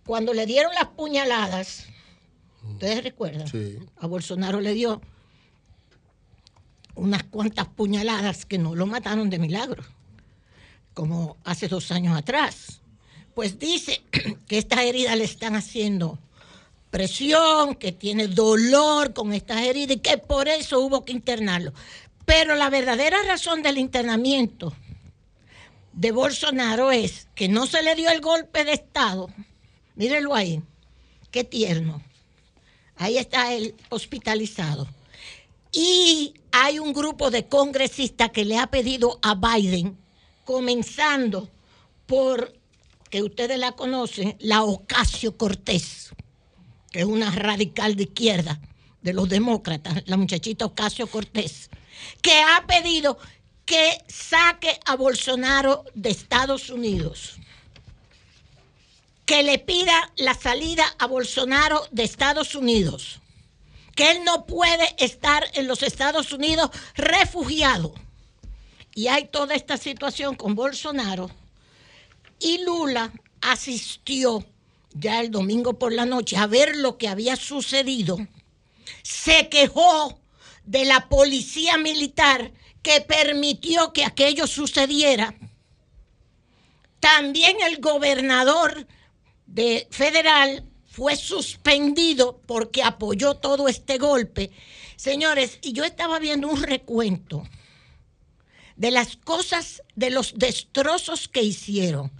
cuando 0.06 0.32
le 0.32 0.46
dieron 0.46 0.72
las 0.74 0.86
puñaladas, 0.86 1.84
ustedes 2.72 3.04
recuerdan, 3.04 3.46
Sí. 3.46 3.78
a 3.98 4.06
Bolsonaro 4.06 4.60
le 4.60 4.72
dio 4.72 5.02
unas 6.94 7.24
cuantas 7.24 7.66
puñaladas 7.68 8.46
que 8.46 8.56
no 8.56 8.74
lo 8.74 8.86
mataron 8.86 9.28
de 9.28 9.38
milagro, 9.38 9.84
como 10.94 11.36
hace 11.44 11.68
dos 11.68 11.90
años 11.92 12.16
atrás. 12.16 12.80
Pues 13.34 13.58
dice 13.58 14.02
que 14.48 14.56
estas 14.58 14.80
heridas 14.80 15.16
le 15.18 15.24
están 15.24 15.54
haciendo 15.54 16.18
presión, 16.90 17.74
que 17.74 17.92
tiene 17.92 18.28
dolor 18.28 19.12
con 19.12 19.34
estas 19.34 19.60
heridas 19.60 19.98
y 19.98 20.00
que 20.00 20.16
por 20.16 20.48
eso 20.48 20.80
hubo 20.80 21.04
que 21.04 21.12
internarlo. 21.12 21.74
Pero 22.24 22.54
la 22.54 22.70
verdadera 22.70 23.18
razón 23.24 23.62
del 23.62 23.76
internamiento 23.76 24.72
de 25.96 26.12
Bolsonaro 26.12 26.92
es 26.92 27.26
que 27.34 27.48
no 27.48 27.66
se 27.66 27.82
le 27.82 27.94
dio 27.94 28.10
el 28.10 28.20
golpe 28.20 28.64
de 28.64 28.74
Estado. 28.74 29.28
Mírenlo 29.94 30.34
ahí, 30.34 30.62
qué 31.30 31.42
tierno. 31.42 32.02
Ahí 32.96 33.16
está 33.16 33.54
él 33.54 33.74
hospitalizado. 33.88 34.86
Y 35.72 36.34
hay 36.52 36.78
un 36.78 36.92
grupo 36.92 37.30
de 37.30 37.46
congresistas 37.46 38.30
que 38.30 38.44
le 38.44 38.58
ha 38.58 38.66
pedido 38.66 39.18
a 39.22 39.34
Biden, 39.34 39.96
comenzando 40.44 41.50
por, 42.04 42.52
que 43.10 43.22
ustedes 43.22 43.58
la 43.58 43.72
conocen, 43.72 44.36
la 44.38 44.64
Ocasio 44.64 45.36
Cortés, 45.38 46.10
que 46.92 47.00
es 47.00 47.06
una 47.06 47.30
radical 47.30 47.96
de 47.96 48.04
izquierda 48.04 48.60
de 49.00 49.14
los 49.14 49.28
demócratas, 49.30 50.02
la 50.06 50.18
muchachita 50.18 50.66
Ocasio 50.66 51.06
Cortés, 51.06 51.70
que 52.20 52.38
ha 52.38 52.66
pedido 52.66 53.18
que 53.66 54.04
saque 54.06 54.78
a 54.86 54.94
Bolsonaro 54.94 55.84
de 55.94 56.10
Estados 56.10 56.70
Unidos, 56.70 57.36
que 59.26 59.42
le 59.42 59.58
pida 59.58 60.12
la 60.16 60.34
salida 60.34 60.84
a 61.00 61.06
Bolsonaro 61.06 61.84
de 61.90 62.04
Estados 62.04 62.54
Unidos, 62.54 63.20
que 63.96 64.12
él 64.12 64.24
no 64.24 64.46
puede 64.46 64.94
estar 64.98 65.44
en 65.54 65.66
los 65.66 65.82
Estados 65.82 66.32
Unidos 66.32 66.70
refugiado. 66.94 67.92
Y 68.94 69.08
hay 69.08 69.26
toda 69.26 69.54
esta 69.54 69.76
situación 69.76 70.36
con 70.36 70.54
Bolsonaro. 70.54 71.30
Y 72.38 72.58
Lula 72.58 73.12
asistió 73.40 74.46
ya 74.94 75.20
el 75.20 75.30
domingo 75.30 75.78
por 75.78 75.92
la 75.92 76.06
noche 76.06 76.36
a 76.36 76.46
ver 76.46 76.76
lo 76.76 76.96
que 76.98 77.08
había 77.08 77.36
sucedido. 77.36 78.16
Se 79.02 79.48
quejó 79.48 80.18
de 80.64 80.84
la 80.84 81.08
policía 81.08 81.76
militar 81.78 82.52
que 82.86 83.00
permitió 83.00 83.92
que 83.92 84.04
aquello 84.04 84.46
sucediera. 84.46 85.34
También 87.00 87.56
el 87.66 87.80
gobernador 87.80 88.86
de 89.44 89.88
federal 89.90 90.64
fue 90.88 91.16
suspendido 91.16 92.40
porque 92.46 92.84
apoyó 92.84 93.34
todo 93.34 93.66
este 93.66 93.98
golpe. 93.98 94.52
Señores, 94.94 95.58
y 95.62 95.72
yo 95.72 95.82
estaba 95.82 96.20
viendo 96.20 96.46
un 96.46 96.62
recuento 96.62 97.42
de 98.76 98.92
las 98.92 99.16
cosas, 99.16 99.82
de 99.96 100.10
los 100.10 100.38
destrozos 100.38 101.26
que 101.26 101.42
hicieron. 101.42 102.12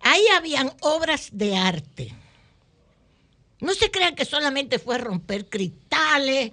Ahí 0.00 0.26
habían 0.36 0.72
obras 0.80 1.28
de 1.30 1.56
arte. 1.56 2.12
No 3.60 3.72
se 3.72 3.92
crean 3.92 4.16
que 4.16 4.24
solamente 4.24 4.80
fue 4.80 4.98
romper 4.98 5.48
cristales, 5.48 6.50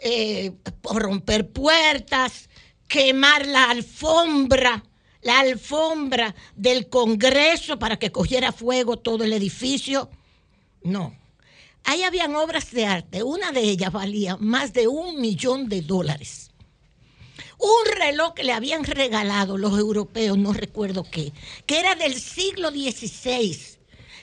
eh, 0.00 0.52
romper 0.82 1.48
puertas, 1.48 2.50
quemar 2.88 3.46
la 3.46 3.70
alfombra, 3.70 4.84
la 5.22 5.40
alfombra 5.40 6.34
del 6.54 6.88
Congreso 6.88 7.78
para 7.78 7.98
que 7.98 8.12
cogiera 8.12 8.52
fuego 8.52 8.98
todo 8.98 9.24
el 9.24 9.32
edificio. 9.32 10.10
No. 10.82 11.14
Ahí 11.84 12.02
habían 12.02 12.34
obras 12.34 12.72
de 12.72 12.86
arte. 12.86 13.22
Una 13.22 13.52
de 13.52 13.60
ellas 13.60 13.92
valía 13.92 14.36
más 14.38 14.72
de 14.72 14.88
un 14.88 15.20
millón 15.20 15.68
de 15.68 15.82
dólares. 15.82 16.50
Un 17.58 17.96
reloj 17.96 18.34
que 18.34 18.44
le 18.44 18.52
habían 18.52 18.84
regalado 18.84 19.56
los 19.56 19.78
europeos, 19.78 20.36
no 20.36 20.52
recuerdo 20.52 21.04
qué, 21.10 21.32
que 21.64 21.80
era 21.80 21.94
del 21.94 22.14
siglo 22.14 22.70
XVI, 22.70 23.58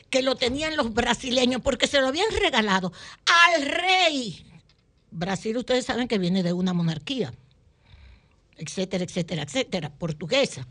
que 0.09 0.21
lo 0.21 0.35
tenían 0.35 0.77
los 0.77 0.93
brasileños 0.93 1.61
porque 1.61 1.87
se 1.87 1.99
lo 1.99 2.07
habían 2.07 2.29
regalado 2.31 2.93
al 3.53 3.65
rey. 3.65 4.45
Brasil, 5.09 5.57
ustedes 5.57 5.85
saben 5.85 6.07
que 6.07 6.19
viene 6.19 6.43
de 6.43 6.53
una 6.53 6.73
monarquía, 6.73 7.33
etcétera, 8.57 9.03
etcétera, 9.03 9.43
etcétera, 9.43 9.89
portuguesa. 9.93 10.67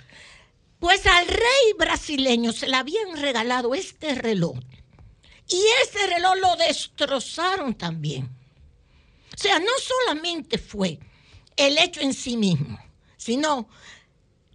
Pues 0.78 1.06
al 1.06 1.28
rey 1.28 1.72
brasileño 1.78 2.52
se 2.52 2.68
le 2.68 2.76
habían 2.76 3.16
regalado 3.20 3.74
este 3.74 4.14
reloj. 4.14 4.58
Y 5.48 5.60
ese 5.84 6.06
reloj 6.06 6.34
lo 6.40 6.56
destrozaron 6.56 7.74
también. 7.74 8.24
O 9.34 9.38
sea, 9.38 9.58
no 9.58 9.72
solamente 9.80 10.58
fue 10.58 10.98
el 11.56 11.78
hecho 11.78 12.00
en 12.00 12.14
sí 12.14 12.36
mismo, 12.36 12.78
sino 13.16 13.68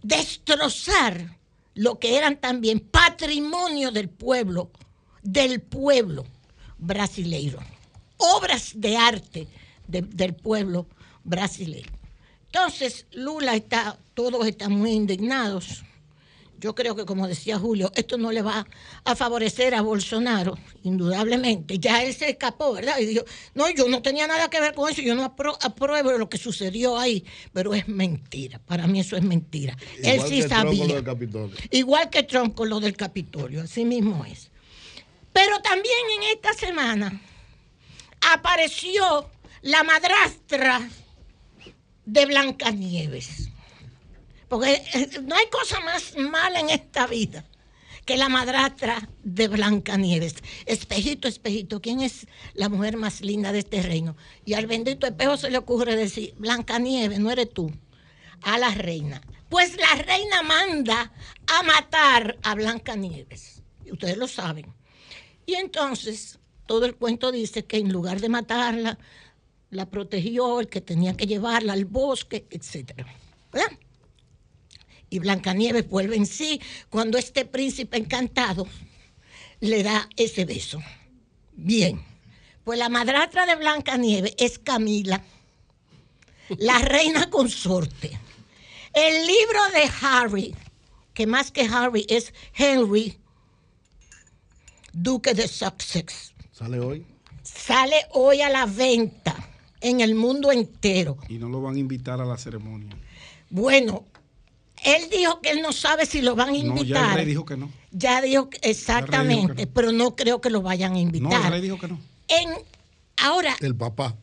destrozar 0.02 1.36
lo 1.74 1.98
que 1.98 2.16
eran 2.16 2.40
también 2.40 2.80
patrimonio 2.80 3.90
del 3.90 4.08
pueblo, 4.08 4.70
del 5.22 5.60
pueblo 5.60 6.24
brasileiro, 6.78 7.60
obras 8.16 8.72
de 8.74 8.96
arte 8.96 9.48
de- 9.86 10.02
del 10.02 10.34
pueblo 10.34 10.86
brasileño. 11.24 11.92
Entonces, 12.62 13.06
Lula 13.12 13.54
está, 13.54 13.96
todos 14.14 14.44
están 14.44 14.72
muy 14.72 14.90
indignados. 14.90 15.84
Yo 16.58 16.74
creo 16.74 16.96
que, 16.96 17.04
como 17.04 17.28
decía 17.28 17.56
Julio, 17.56 17.92
esto 17.94 18.18
no 18.18 18.32
le 18.32 18.42
va 18.42 18.66
a 19.04 19.14
favorecer 19.14 19.76
a 19.76 19.80
Bolsonaro, 19.80 20.58
indudablemente. 20.82 21.78
Ya 21.78 22.02
él 22.02 22.12
se 22.16 22.30
escapó, 22.30 22.72
¿verdad? 22.72 22.98
Y 22.98 23.06
dijo, 23.06 23.24
no, 23.54 23.70
yo 23.70 23.86
no 23.88 24.02
tenía 24.02 24.26
nada 24.26 24.50
que 24.50 24.60
ver 24.60 24.74
con 24.74 24.90
eso, 24.90 25.00
yo 25.02 25.14
no 25.14 25.24
apro- 25.24 25.56
apruebo 25.62 26.10
lo 26.18 26.28
que 26.28 26.36
sucedió 26.36 26.98
ahí, 26.98 27.24
pero 27.52 27.74
es 27.74 27.86
mentira. 27.86 28.58
Para 28.58 28.88
mí 28.88 28.98
eso 28.98 29.16
es 29.16 29.22
mentira. 29.22 29.76
él 30.02 30.20
sí 30.22 30.40
que 30.40 30.48
Trump 30.48 30.64
con 30.64 30.64
lo 30.64 30.76
sabía. 30.78 31.02
del. 31.02 31.04
Igual 31.70 32.10
que 32.10 32.24
Trump 32.24 32.56
con 32.56 32.68
lo 32.68 32.80
del 32.80 32.96
Capitolio, 32.96 33.62
así 33.62 33.84
mismo 33.84 34.24
es. 34.24 34.50
Pero 35.32 35.60
también 35.62 35.94
en 36.16 36.22
esta 36.36 36.52
semana 36.54 37.20
apareció 38.32 39.30
la 39.62 39.84
madrastra 39.84 40.88
de 42.08 42.24
Blancanieves. 42.24 43.50
Porque 44.48 44.82
eh, 44.94 45.20
no 45.22 45.36
hay 45.36 45.46
cosa 45.50 45.78
más 45.80 46.16
mala 46.16 46.60
en 46.60 46.70
esta 46.70 47.06
vida 47.06 47.44
que 48.06 48.16
la 48.16 48.30
madrastra 48.30 49.06
de 49.22 49.48
Blancanieves. 49.48 50.36
Espejito, 50.64 51.28
espejito, 51.28 51.82
¿quién 51.82 52.00
es 52.00 52.26
la 52.54 52.70
mujer 52.70 52.96
más 52.96 53.20
linda 53.20 53.52
de 53.52 53.58
este 53.58 53.82
reino? 53.82 54.16
Y 54.46 54.54
al 54.54 54.66
bendito 54.66 55.06
espejo 55.06 55.36
se 55.36 55.50
le 55.50 55.58
ocurre 55.58 55.96
decir, 55.96 56.34
Blancanieves, 56.38 57.18
no 57.18 57.30
eres 57.30 57.52
tú, 57.52 57.70
a 58.40 58.56
la 58.56 58.70
reina. 58.70 59.20
Pues 59.50 59.76
la 59.76 60.02
reina 60.02 60.42
manda 60.42 61.12
a 61.46 61.62
matar 61.62 62.38
a 62.42 62.54
Blancanieves. 62.54 63.62
Y 63.84 63.92
ustedes 63.92 64.16
lo 64.16 64.28
saben. 64.28 64.72
Y 65.44 65.56
entonces, 65.56 66.38
todo 66.64 66.86
el 66.86 66.96
cuento 66.96 67.30
dice 67.30 67.66
que 67.66 67.76
en 67.76 67.92
lugar 67.92 68.20
de 68.20 68.30
matarla, 68.30 68.98
la 69.70 69.86
protegió, 69.86 70.60
el 70.60 70.68
que 70.68 70.80
tenía 70.80 71.16
que 71.16 71.26
llevarla 71.26 71.72
al 71.72 71.84
bosque, 71.84 72.46
etc. 72.50 72.92
¿Verdad? 73.52 73.78
Y 75.10 75.18
Blancanieves 75.18 75.88
vuelve 75.88 76.16
en 76.16 76.26
sí 76.26 76.60
cuando 76.90 77.18
este 77.18 77.44
príncipe 77.44 77.96
encantado 77.96 78.66
le 79.60 79.82
da 79.82 80.08
ese 80.16 80.44
beso. 80.44 80.80
Bien, 81.52 82.00
pues 82.64 82.78
la 82.78 82.88
madrastra 82.88 83.46
de 83.46 83.56
Blancanieves 83.56 84.34
es 84.38 84.58
Camila, 84.58 85.22
la 86.58 86.78
reina 86.80 87.30
consorte. 87.30 88.18
El 88.94 89.26
libro 89.26 89.60
de 89.74 89.90
Harry, 90.02 90.54
que 91.14 91.26
más 91.26 91.50
que 91.50 91.62
Harry 91.62 92.06
es 92.08 92.32
Henry, 92.54 93.18
duque 94.92 95.34
de 95.34 95.46
Sussex, 95.46 96.32
¿Sale 96.52 96.80
hoy? 96.80 97.06
sale 97.42 97.96
hoy 98.12 98.40
a 98.40 98.48
la 98.50 98.66
venta 98.66 99.47
en 99.80 100.00
el 100.00 100.14
mundo 100.14 100.50
entero. 100.52 101.16
Y 101.28 101.38
no 101.38 101.48
lo 101.48 101.60
van 101.62 101.76
a 101.76 101.78
invitar 101.78 102.20
a 102.20 102.24
la 102.24 102.36
ceremonia. 102.38 102.96
Bueno, 103.50 104.04
él 104.84 105.08
dijo 105.10 105.40
que 105.40 105.50
él 105.50 105.62
no 105.62 105.72
sabe 105.72 106.06
si 106.06 106.20
lo 106.22 106.34
van 106.36 106.50
a 106.50 106.52
No, 106.52 106.58
ya 106.58 106.62
el 106.62 106.68
invitar. 106.78 107.16
rey 107.16 107.26
dijo 107.26 107.44
que 107.44 107.56
no. 107.56 107.70
Ya 107.90 108.20
dijo 108.20 108.48
que- 108.50 108.58
exactamente, 108.62 109.54
que 109.54 109.66
no. 109.66 109.72
pero 109.72 109.92
no 109.92 110.14
creo 110.16 110.40
que 110.40 110.50
lo 110.50 110.62
vayan 110.62 110.92
a 110.92 110.94
No, 110.94 111.00
invitar. 111.00 111.44
el 111.46 111.50
rey 111.52 111.60
dijo 111.60 111.78
que 111.78 111.88
no. 111.88 111.98
En, 112.28 112.50
ahora, 113.18 113.56
El 113.60 113.74
papá. 113.74 114.16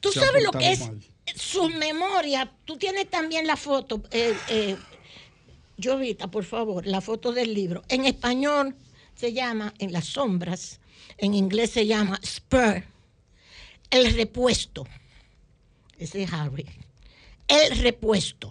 tú 0.00 0.12
sabes 0.12 0.42
lo 0.44 0.50
que 0.52 0.72
es 0.72 0.80
mal. 0.80 1.00
su 1.34 1.68
memoria. 1.70 2.50
Tú 2.64 2.76
tienes 2.78 3.10
también 3.10 3.46
la 3.46 3.56
foto, 3.56 4.02
eh, 4.12 4.34
eh, 4.48 4.76
Jovita, 5.82 6.28
por 6.30 6.44
favor, 6.44 6.86
la 6.86 7.00
foto 7.00 7.32
del 7.32 7.54
libro. 7.54 7.82
En 7.88 8.04
español 8.04 8.74
se 9.14 9.32
llama 9.32 9.74
En 9.78 9.92
las 9.92 10.06
sombras, 10.06 10.80
en 11.18 11.34
inglés 11.34 11.70
se 11.70 11.86
llama 11.86 12.18
Spur, 12.24 12.82
el 13.90 14.14
repuesto. 14.14 14.86
Ese 15.98 16.22
es 16.22 16.32
Harry. 16.32 16.66
El 17.46 17.78
repuesto. 17.78 18.50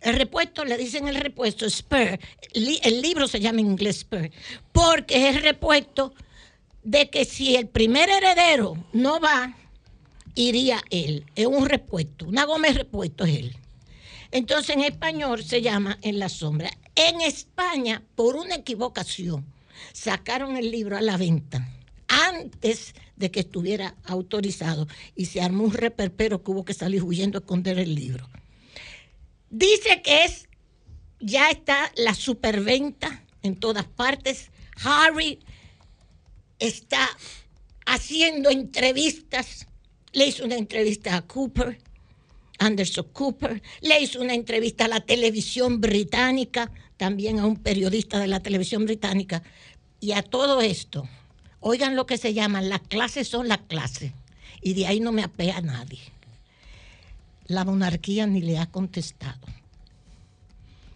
El 0.00 0.16
repuesto, 0.16 0.64
le 0.64 0.76
dicen 0.76 1.06
el 1.06 1.16
repuesto, 1.16 1.68
Spur. 1.70 2.18
El 2.52 3.02
libro 3.02 3.28
se 3.28 3.40
llama 3.40 3.60
en 3.60 3.66
inglés 3.66 4.00
Spur, 4.00 4.30
porque 4.72 5.28
es 5.28 5.36
el 5.36 5.42
repuesto 5.42 6.12
de 6.82 7.08
que 7.08 7.24
si 7.24 7.54
el 7.54 7.68
primer 7.68 8.10
heredero 8.10 8.76
no 8.92 9.20
va, 9.20 9.56
iría 10.34 10.82
él. 10.90 11.24
Es 11.36 11.46
un 11.46 11.66
repuesto, 11.66 12.26
una 12.26 12.44
goma 12.44 12.68
de 12.68 12.74
repuesto 12.74 13.24
es 13.24 13.38
él. 13.38 13.56
Entonces 14.32 14.74
en 14.74 14.82
español 14.82 15.44
se 15.44 15.62
llama 15.62 15.98
En 16.02 16.18
la 16.18 16.28
sombra. 16.28 16.70
En 16.96 17.20
España, 17.20 18.02
por 18.16 18.34
una 18.34 18.56
equivocación, 18.56 19.46
sacaron 19.92 20.56
el 20.56 20.70
libro 20.70 20.96
a 20.96 21.00
la 21.00 21.16
venta 21.16 21.68
antes 22.12 22.94
de 23.16 23.30
que 23.30 23.40
estuviera 23.40 23.94
autorizado 24.04 24.86
y 25.16 25.26
se 25.26 25.40
armó 25.40 25.64
un 25.64 25.72
reperpero 25.72 26.42
que 26.42 26.50
hubo 26.50 26.64
que 26.64 26.74
salir 26.74 27.02
huyendo 27.02 27.38
a 27.38 27.40
esconder 27.40 27.78
el 27.78 27.94
libro. 27.94 28.28
Dice 29.48 30.02
que 30.02 30.24
es, 30.24 30.48
ya 31.20 31.50
está 31.50 31.90
la 31.96 32.14
superventa 32.14 33.24
en 33.42 33.56
todas 33.56 33.86
partes. 33.86 34.50
Harry 34.84 35.38
está 36.58 37.08
haciendo 37.86 38.50
entrevistas. 38.50 39.66
Le 40.12 40.26
hizo 40.26 40.44
una 40.44 40.56
entrevista 40.56 41.16
a 41.16 41.22
Cooper, 41.22 41.78
Anderson 42.58 43.08
Cooper. 43.14 43.62
Le 43.80 44.02
hizo 44.02 44.20
una 44.20 44.34
entrevista 44.34 44.84
a 44.84 44.88
la 44.88 45.00
televisión 45.00 45.80
británica, 45.80 46.70
también 46.98 47.38
a 47.38 47.46
un 47.46 47.56
periodista 47.56 48.18
de 48.18 48.26
la 48.26 48.40
televisión 48.40 48.84
británica. 48.84 49.42
Y 49.98 50.12
a 50.12 50.22
todo 50.22 50.60
esto, 50.60 51.08
oigan 51.62 51.96
lo 51.96 52.06
que 52.06 52.18
se 52.18 52.34
llama, 52.34 52.60
las 52.60 52.80
clases 52.80 53.28
son 53.28 53.48
las 53.48 53.58
clases. 53.58 54.12
Y 54.60 54.74
de 54.74 54.86
ahí 54.86 55.00
no 55.00 55.10
me 55.10 55.22
apea 55.22 55.60
nadie. 55.60 56.00
La 57.46 57.64
monarquía 57.64 58.26
ni 58.26 58.42
le 58.42 58.58
ha 58.58 58.66
contestado. 58.66 59.40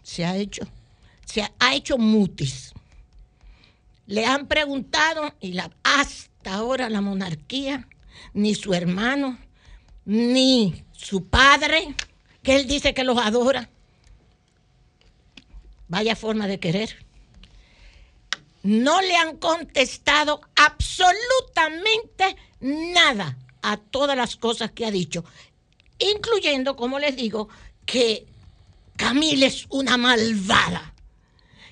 Se 0.03 0.25
ha 0.25 0.37
hecho, 0.37 0.69
se 1.25 1.43
ha, 1.43 1.53
ha 1.59 1.75
hecho 1.75 1.99
mutis. 1.99 2.73
Le 4.07 4.25
han 4.25 4.47
preguntado 4.47 5.35
y 5.41 5.53
la, 5.53 5.71
hasta 5.83 6.55
ahora 6.55 6.89
la 6.89 7.01
monarquía, 7.01 7.89
ni 8.35 8.55
su 8.55 8.73
hermano, 8.75 9.39
ni 10.05 10.85
su 10.93 11.27
padre, 11.27 11.95
que 12.43 12.57
él 12.57 12.69
dice 12.69 12.95
que 12.95 13.03
los 13.03 13.19
adora. 13.19 13.69
Vaya 15.89 16.15
forma 16.15 16.47
de 16.47 16.61
querer. 16.61 17.06
No 18.67 19.01
le 19.01 19.15
han 19.15 19.37
contestado 19.37 20.41
absolutamente 20.57 22.35
nada 22.59 23.39
a 23.63 23.77
todas 23.77 24.17
las 24.17 24.35
cosas 24.35 24.73
que 24.73 24.85
ha 24.85 24.91
dicho, 24.91 25.25
incluyendo, 26.01 26.75
como 26.75 26.99
les 26.99 27.15
digo, 27.15 27.49
que 27.85 28.27
Camila 28.97 29.47
es 29.47 29.67
una 29.69 29.97
malvada, 29.97 30.95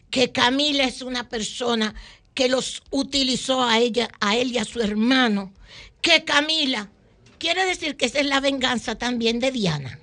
que 0.09 0.30
Camila 0.30 0.84
es 0.84 1.03
una 1.03 1.28
persona 1.28 1.97
que 2.32 2.49
los 2.49 2.84
utilizó 2.92 3.64
a 3.64 3.80
ella, 3.80 4.09
a 4.20 4.36
él 4.36 4.53
y 4.53 4.59
a 4.59 4.64
su 4.64 4.80
hermano, 4.80 5.53
que 6.01 6.22
Camila 6.22 6.90
quiere 7.40 7.64
decir 7.66 7.97
que 7.97 8.07
esa 8.07 8.20
es 8.20 8.26
la 8.26 8.38
venganza 8.38 8.95
también 8.95 9.40
de 9.40 9.51
Diana. 9.51 9.99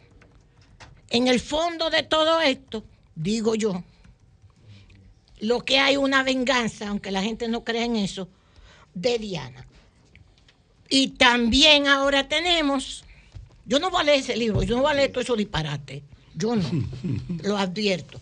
En 1.10 1.30
el 1.30 1.40
fondo 1.40 1.90
de 1.90 2.04
todo 2.04 2.42
esto, 2.42 2.84
digo 3.16 3.56
yo, 3.56 3.82
lo 5.42 5.66
que 5.66 5.80
hay 5.80 5.98
una 5.98 6.24
venganza, 6.24 6.88
aunque 6.88 7.12
la 7.12 7.22
gente 7.22 7.48
no 7.48 7.64
cree 7.64 7.84
en 7.84 7.98
eso, 7.98 8.30
de 8.94 9.20
Diana. 9.20 9.68
Y 10.88 11.10
también 11.10 11.88
ahora 11.88 12.28
tenemos, 12.28 13.04
yo 13.66 13.80
no 13.80 13.90
voy 13.90 14.02
a 14.02 14.04
leer 14.06 14.20
ese 14.20 14.38
libro, 14.38 14.64
yo 14.64 14.76
no 14.76 14.84
voy 14.84 14.92
a 14.92 14.96
leer 14.96 15.12
todo 15.12 15.22
eso 15.22 15.36
disparate, 15.36 16.04
yo 16.36 16.56
no, 16.56 16.70
lo 17.44 17.58
advierto. 17.58 18.22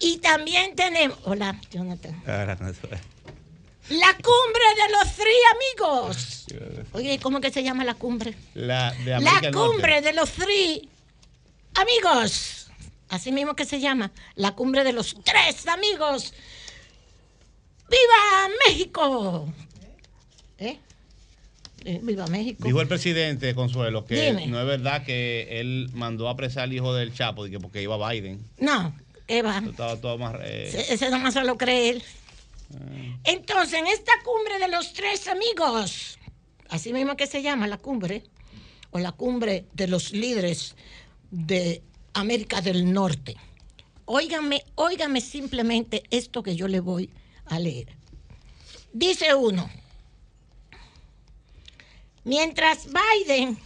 Y 0.00 0.18
también 0.18 0.76
tenemos, 0.76 1.18
hola 1.24 1.60
Jonathan, 1.70 2.22
la 3.90 4.12
cumbre 4.12 4.64
de 4.76 4.92
los 4.92 5.14
tres 5.14 5.36
amigos. 5.54 6.46
Oye, 6.92 7.18
¿cómo 7.20 7.40
que 7.40 7.50
se 7.50 7.62
llama 7.62 7.84
la 7.84 7.94
cumbre? 7.94 8.34
La 8.54 8.92
de 8.92 9.18
La 9.18 9.50
cumbre 9.50 10.02
de 10.02 10.12
los 10.12 10.30
tres 10.32 10.82
amigos. 11.74 12.57
Así 13.08 13.32
mismo 13.32 13.54
que 13.56 13.64
se 13.64 13.80
llama, 13.80 14.12
la 14.34 14.54
cumbre 14.54 14.84
de 14.84 14.92
los 14.92 15.16
tres 15.24 15.66
amigos. 15.66 16.34
¡Viva 17.88 18.54
México! 18.66 19.52
¿Eh? 20.58 20.78
Eh, 21.84 22.00
¡Viva 22.02 22.26
México! 22.26 22.64
Dijo 22.64 22.80
el 22.82 22.88
presidente, 22.88 23.54
Consuelo, 23.54 24.04
que 24.04 24.30
Dime. 24.30 24.46
no 24.48 24.60
es 24.60 24.66
verdad 24.66 25.04
que 25.04 25.60
él 25.60 25.88
mandó 25.94 26.28
a 26.28 26.32
apresar 26.32 26.64
al 26.64 26.72
hijo 26.72 26.92
del 26.92 27.14
Chapo 27.14 27.46
porque 27.62 27.80
iba 27.82 28.10
Biden. 28.10 28.44
No, 28.58 28.94
¿qué 29.26 29.40
va? 29.42 29.62
Estaba 29.64 29.96
todo 29.98 30.18
más... 30.18 30.34
eh, 30.42 30.86
Ese 30.90 31.08
nomás 31.08 31.32
se 31.34 31.44
lo 31.44 31.56
cree 31.56 31.90
él. 31.90 32.02
Entonces, 33.24 33.78
en 33.78 33.86
esta 33.86 34.12
cumbre 34.22 34.58
de 34.58 34.68
los 34.68 34.92
tres 34.92 35.26
amigos, 35.28 36.18
así 36.68 36.92
mismo 36.92 37.16
que 37.16 37.26
se 37.26 37.40
llama 37.40 37.66
la 37.66 37.78
cumbre, 37.78 38.24
o 38.90 38.98
la 38.98 39.12
cumbre 39.12 39.64
de 39.72 39.86
los 39.88 40.12
líderes 40.12 40.76
de 41.30 41.82
América 42.20 42.60
del 42.60 42.92
Norte, 42.92 43.36
óigame, 44.04 44.64
óigame 44.74 45.20
simplemente 45.20 46.02
esto 46.10 46.42
que 46.42 46.56
yo 46.56 46.68
le 46.68 46.80
voy 46.80 47.10
a 47.46 47.58
leer. 47.58 47.88
Dice 48.92 49.34
uno, 49.34 49.70
mientras 52.24 52.86
Biden 52.86 53.58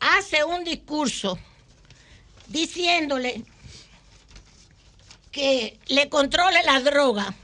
hace 0.00 0.44
un 0.44 0.64
discurso 0.64 1.38
diciéndole 2.48 3.44
que 5.30 5.78
le 5.86 6.08
controle 6.08 6.62
la 6.64 6.80
droga, 6.80 7.34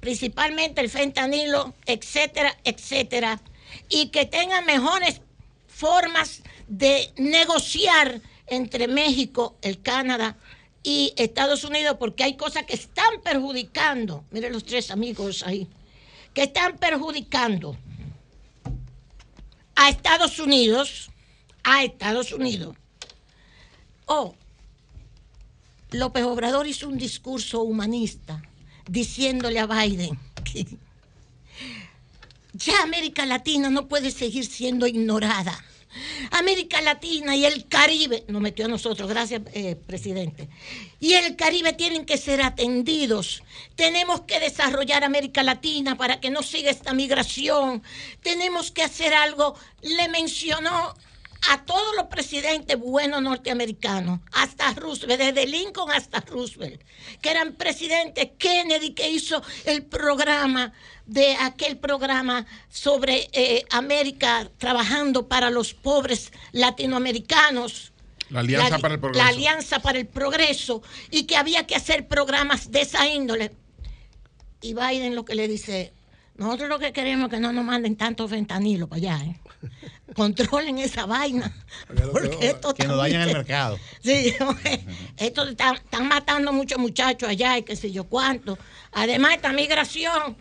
principalmente 0.00 0.80
el 0.80 0.90
fentanilo, 0.90 1.74
etcétera, 1.84 2.56
etcétera, 2.64 3.40
y 3.88 4.08
que 4.08 4.26
tenga 4.26 4.60
mejores 4.60 5.20
formas 5.68 6.42
de 6.68 7.12
negociar 7.16 8.20
entre 8.46 8.88
México, 8.88 9.56
el 9.62 9.82
Canadá 9.82 10.36
y 10.82 11.12
Estados 11.16 11.64
Unidos, 11.64 11.96
porque 11.98 12.24
hay 12.24 12.36
cosas 12.36 12.64
que 12.64 12.74
están 12.74 13.20
perjudicando, 13.22 14.24
miren 14.30 14.52
los 14.52 14.64
tres 14.64 14.90
amigos 14.90 15.42
ahí, 15.44 15.68
que 16.32 16.44
están 16.44 16.78
perjudicando 16.78 17.76
a 19.74 19.88
Estados 19.90 20.38
Unidos, 20.38 21.10
a 21.64 21.82
Estados 21.84 22.32
Unidos. 22.32 22.76
Oh, 24.06 24.34
López 25.90 26.24
Obrador 26.24 26.66
hizo 26.66 26.88
un 26.88 26.98
discurso 26.98 27.62
humanista 27.62 28.42
diciéndole 28.88 29.58
a 29.58 29.66
Biden 29.66 30.18
que 30.44 30.66
ya 32.52 32.82
América 32.82 33.26
Latina 33.26 33.70
no 33.70 33.88
puede 33.88 34.10
seguir 34.10 34.46
siendo 34.46 34.86
ignorada. 34.86 35.64
América 36.30 36.80
Latina 36.80 37.36
y 37.36 37.44
el 37.44 37.66
Caribe, 37.68 38.24
nos 38.28 38.42
metió 38.42 38.66
a 38.66 38.68
nosotros, 38.68 39.08
gracias 39.08 39.42
eh, 39.52 39.76
presidente, 39.76 40.48
y 41.00 41.14
el 41.14 41.36
Caribe 41.36 41.72
tienen 41.72 42.04
que 42.04 42.18
ser 42.18 42.42
atendidos. 42.42 43.42
Tenemos 43.74 44.22
que 44.22 44.40
desarrollar 44.40 45.04
América 45.04 45.42
Latina 45.42 45.96
para 45.96 46.20
que 46.20 46.30
no 46.30 46.42
siga 46.42 46.70
esta 46.70 46.92
migración. 46.92 47.82
Tenemos 48.22 48.70
que 48.70 48.82
hacer 48.82 49.14
algo. 49.14 49.54
Le 49.82 50.08
mencionó 50.08 50.94
a 51.50 51.64
todos 51.64 51.94
los 51.96 52.06
presidentes 52.06 52.78
buenos 52.78 53.22
norteamericanos, 53.22 54.20
hasta 54.32 54.72
Roosevelt, 54.74 55.20
desde 55.20 55.46
Lincoln 55.46 55.90
hasta 55.90 56.20
Roosevelt, 56.20 56.80
que 57.20 57.30
eran 57.30 57.52
presidentes, 57.54 58.30
Kennedy 58.38 58.94
que 58.94 59.08
hizo 59.10 59.42
el 59.64 59.84
programa 59.84 60.72
de 61.06 61.34
aquel 61.36 61.76
programa 61.78 62.46
sobre 62.68 63.28
eh, 63.32 63.64
América 63.70 64.50
trabajando 64.58 65.28
para 65.28 65.50
los 65.50 65.74
pobres 65.74 66.32
latinoamericanos. 66.52 67.92
La 68.30 68.40
Alianza 68.40 68.70
La- 68.70 68.78
para 68.78 68.94
el 68.94 69.00
Progreso. 69.00 69.22
La 69.24 69.28
Alianza 69.30 69.78
para 69.80 69.98
el 69.98 70.06
Progreso 70.06 70.82
y 71.10 71.24
que 71.24 71.36
había 71.36 71.66
que 71.66 71.76
hacer 71.76 72.08
programas 72.08 72.70
de 72.72 72.80
esa 72.80 73.06
índole. 73.08 73.52
Y 74.62 74.74
Biden 74.74 75.14
lo 75.14 75.24
que 75.24 75.34
le 75.36 75.46
dice, 75.46 75.92
nosotros 76.38 76.68
lo 76.68 76.78
que 76.78 76.92
queremos 76.92 77.26
es 77.26 77.30
que 77.34 77.40
no 77.40 77.52
nos 77.52 77.64
manden 77.64 77.96
tanto 77.96 78.28
fentanilo 78.28 78.88
para 78.88 78.98
allá, 78.98 79.24
¿eh? 79.24 79.40
Controlen 80.14 80.78
esa 80.78 81.06
vaina. 81.06 81.54
Porque 82.12 82.38
esto 82.40 82.74
que 82.74 82.86
nos 82.86 82.96
dañan 82.98 83.22
el 83.22 83.32
mercado. 83.32 83.78
Sí, 84.02 84.34
esto 85.16 85.48
están, 85.48 85.76
están 85.76 86.08
matando 86.08 86.52
muchos 86.52 86.78
muchachos 86.78 87.28
allá 87.28 87.58
y 87.58 87.62
qué 87.62 87.76
sé 87.76 87.90
yo 87.90 88.04
cuánto. 88.04 88.58
Además, 88.92 89.34
esta 89.36 89.52
migración, 89.52 90.36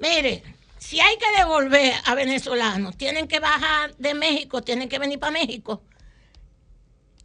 mire, 0.00 0.42
si 0.78 1.00
hay 1.00 1.16
que 1.16 1.38
devolver 1.38 1.94
a 2.04 2.14
venezolanos, 2.14 2.96
tienen 2.96 3.26
que 3.26 3.40
bajar 3.40 3.96
de 3.96 4.14
México, 4.14 4.62
tienen 4.62 4.88
que 4.88 4.98
venir 4.98 5.18
para 5.18 5.32
México. 5.32 5.82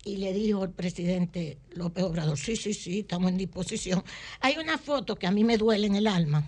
Y 0.03 0.17
le 0.17 0.33
dijo 0.33 0.63
el 0.63 0.71
presidente 0.71 1.59
López 1.73 2.03
Obrador, 2.03 2.37
sí, 2.37 2.55
sí, 2.55 2.73
sí, 2.73 3.01
estamos 3.01 3.29
en 3.29 3.37
disposición. 3.37 4.03
Hay 4.39 4.57
una 4.57 4.79
foto 4.79 5.15
que 5.15 5.27
a 5.27 5.31
mí 5.31 5.43
me 5.43 5.57
duele 5.57 5.85
en 5.85 5.95
el 5.95 6.07
alma, 6.07 6.43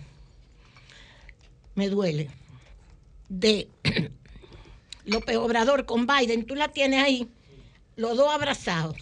me 1.74 1.88
duele, 1.88 2.30
de 3.28 3.68
López 5.04 5.36
Obrador 5.36 5.86
con 5.86 6.06
Biden, 6.06 6.46
tú 6.46 6.54
la 6.54 6.68
tienes 6.68 7.02
ahí, 7.04 7.28
los 7.96 8.16
dos 8.16 8.32
abrazados, 8.32 8.96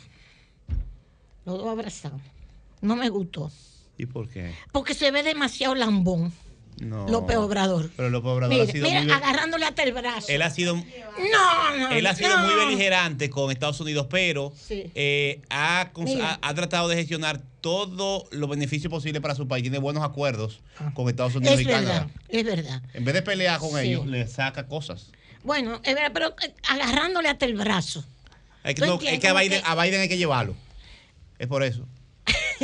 los 1.45 1.59
dos 1.59 1.69
abrazados. 1.69 2.21
No 2.81 2.97
me 2.97 3.09
gustó, 3.09 3.51
¿Y 3.97 4.07
por 4.07 4.29
qué? 4.29 4.53
porque 4.73 4.95
se 4.95 5.11
ve 5.11 5.23
demasiado 5.23 5.75
lambón, 5.75 6.33
No. 6.81 7.07
López 7.09 7.37
Obrador. 7.37 7.91
Pero 7.97 8.11
López 8.11 8.29
Obrador 8.31 8.49
Mire, 8.55 8.69
ha 8.69 8.73
sido 8.73 8.89
mira, 8.89 9.03
muy... 9.03 9.13
agarrándole 9.13 9.67
hasta 9.67 9.83
el 9.85 9.93
brazo. 9.93 10.27
Él 10.29 10.43
ha 10.43 10.51
sido... 10.51 10.75
No, 10.77 11.77
no, 11.79 11.91
Él 11.91 12.07
ha 12.07 12.15
sido 12.15 12.37
no. 12.37 12.45
muy 12.45 12.55
beligerante 12.55 13.31
con 13.31 13.51
Estados 13.53 13.81
Unidos, 13.81 14.07
pero 14.11 14.53
Sí. 14.57 14.91
eh, 14.95 15.41
ha, 15.51 15.83
ha- 15.93 16.39
ha 16.43 16.55
tratado 16.55 16.89
de 16.89 16.97
gestionar 16.97 17.41
todos 17.61 18.25
los 18.33 18.49
beneficios 18.51 18.91
posibles 18.91 19.23
para 19.23 19.35
su 19.37 19.47
país. 19.47 19.63
Tiene 19.63 19.79
buenos 19.79 20.03
acuerdos 20.03 20.61
con 20.95 21.09
Estados 21.09 21.35
Unidos 21.37 21.55
Ah. 21.57 21.61
Es 21.61 21.63
y 21.63 21.65
Canadá. 21.67 21.93
verdad, 21.93 22.11
es 22.29 22.45
verdad. 22.45 22.83
En 22.95 23.05
vez 23.05 23.15
de 23.15 23.23
pelear 23.23 23.61
con 23.61 23.71
Sí. 23.81 23.89
ellos, 23.89 24.07
le 24.07 24.27
saca 24.27 24.67
cosas. 24.67 25.11
Bueno, 25.45 25.81
es 25.85 25.95
verdad, 25.95 26.11
pero 26.15 26.29
eh, 26.43 26.55
agarrándole 26.69 27.29
hasta 27.29 27.47
el 27.47 27.55
brazo. 27.55 28.05
Es 28.65 28.75
que, 28.75 28.81
¿Tú 28.83 28.87
no, 28.87 28.93
entiendes? 28.95 29.15
es 29.15 29.21
que 29.21 29.29
a, 29.29 29.35
Biden, 29.35 29.61
que- 29.63 29.69
a 29.69 29.75
Biden 29.83 30.01
hay 30.01 30.09
que 30.09 30.19
llevarlo. 30.19 30.55
Es 31.39 31.47
por 31.49 31.63
eso. 31.63 31.87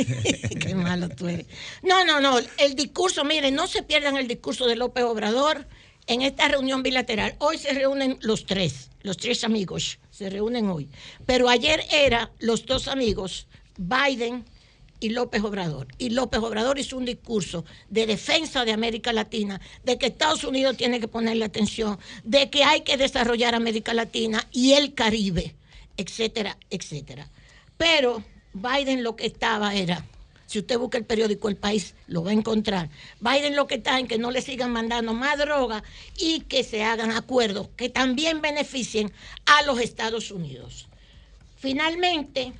Qué 0.59 0.75
malo 0.75 1.09
tú 1.09 1.27
eres. 1.27 1.47
No, 1.83 2.05
no, 2.05 2.19
no. 2.19 2.39
El 2.57 2.75
discurso, 2.75 3.23
miren, 3.23 3.55
no 3.55 3.67
se 3.67 3.83
pierdan 3.83 4.17
el 4.17 4.27
discurso 4.27 4.65
de 4.67 4.75
López 4.75 5.03
Obrador 5.03 5.67
en 6.07 6.21
esta 6.21 6.47
reunión 6.47 6.83
bilateral. 6.83 7.35
Hoy 7.39 7.57
se 7.57 7.73
reúnen 7.73 8.17
los 8.21 8.45
tres, 8.45 8.89
los 9.01 9.17
tres 9.17 9.43
amigos, 9.43 9.99
se 10.09 10.29
reúnen 10.29 10.67
hoy. 10.69 10.89
Pero 11.25 11.49
ayer 11.49 11.83
era 11.91 12.31
los 12.39 12.65
dos 12.65 12.87
amigos, 12.87 13.47
Biden 13.77 14.45
y 14.99 15.09
López 15.09 15.43
Obrador. 15.43 15.87
Y 15.97 16.09
López 16.09 16.39
Obrador 16.41 16.79
hizo 16.79 16.97
un 16.97 17.05
discurso 17.05 17.65
de 17.89 18.07
defensa 18.07 18.65
de 18.65 18.73
América 18.73 19.13
Latina, 19.13 19.61
de 19.83 19.97
que 19.97 20.07
Estados 20.07 20.43
Unidos 20.43 20.77
tiene 20.77 20.99
que 20.99 21.07
ponerle 21.07 21.45
atención, 21.45 21.99
de 22.23 22.49
que 22.49 22.63
hay 22.63 22.81
que 22.81 22.97
desarrollar 22.97 23.55
América 23.55 23.93
Latina 23.93 24.47
y 24.51 24.73
el 24.73 24.93
Caribe, 24.93 25.55
etcétera, 25.95 26.57
etcétera. 26.69 27.29
Pero 27.77 28.23
Biden 28.53 29.03
lo 29.03 29.15
que 29.15 29.25
estaba 29.27 29.75
era, 29.75 30.05
si 30.47 30.59
usted 30.59 30.77
busca 30.79 30.97
el 30.97 31.05
periódico 31.05 31.47
El 31.49 31.55
País, 31.57 31.93
lo 32.07 32.23
va 32.23 32.31
a 32.31 32.33
encontrar. 32.33 32.89
Biden 33.19 33.55
lo 33.55 33.67
que 33.67 33.75
está 33.75 33.99
en 33.99 34.07
que 34.07 34.17
no 34.17 34.31
le 34.31 34.41
sigan 34.41 34.71
mandando 34.71 35.13
más 35.13 35.37
droga 35.37 35.83
y 36.17 36.41
que 36.41 36.63
se 36.63 36.83
hagan 36.83 37.11
acuerdos 37.11 37.69
que 37.77 37.89
también 37.89 38.41
beneficien 38.41 39.11
a 39.45 39.61
los 39.63 39.79
Estados 39.79 40.31
Unidos. 40.31 40.87
Finalmente, 41.57 42.53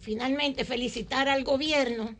finalmente 0.00 0.64
felicitar 0.64 1.28
al 1.28 1.44
gobierno. 1.44 2.14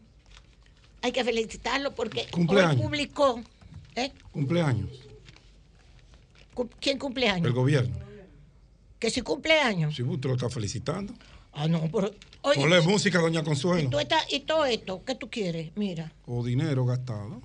Hay 1.03 1.13
que 1.13 1.25
felicitarlo 1.25 1.95
porque 1.95 2.21
hoy 2.21 2.27
Cumpleaños. 2.31 2.81
publicó. 2.83 3.43
¿eh? 3.95 4.13
Cumpleaños. 4.33 4.89
Cu- 6.55 6.71
¿Quién 6.81 6.99
cumpleaños? 6.99 7.47
El 7.47 7.53
gobierno. 7.53 7.97
Que 8.99 9.11
si 9.11 9.21
cumpleaños. 9.21 9.95
Si 9.95 10.03
usted 10.03 10.29
lo 10.29 10.35
está 10.37 10.49
felicitando. 10.49 11.13
Ah, 11.53 11.69
no, 11.69 11.83
pero. 11.93 12.13
Oye, 12.47 12.61
Ponle 12.61 12.81
música, 12.83 13.19
doña 13.19 13.41
y, 13.41 13.45
Consuelo. 13.45 13.91
tú 13.91 13.99
estás- 13.99 14.33
y 14.33 14.41
todo 14.41 14.65
esto, 14.67 15.03
¿qué 15.05 15.17
tú 15.17 15.29
quieres? 15.29 15.73
Mira. 15.75 16.13
O 16.27 16.45
dinero 16.45 16.85
gastado. 16.87 17.43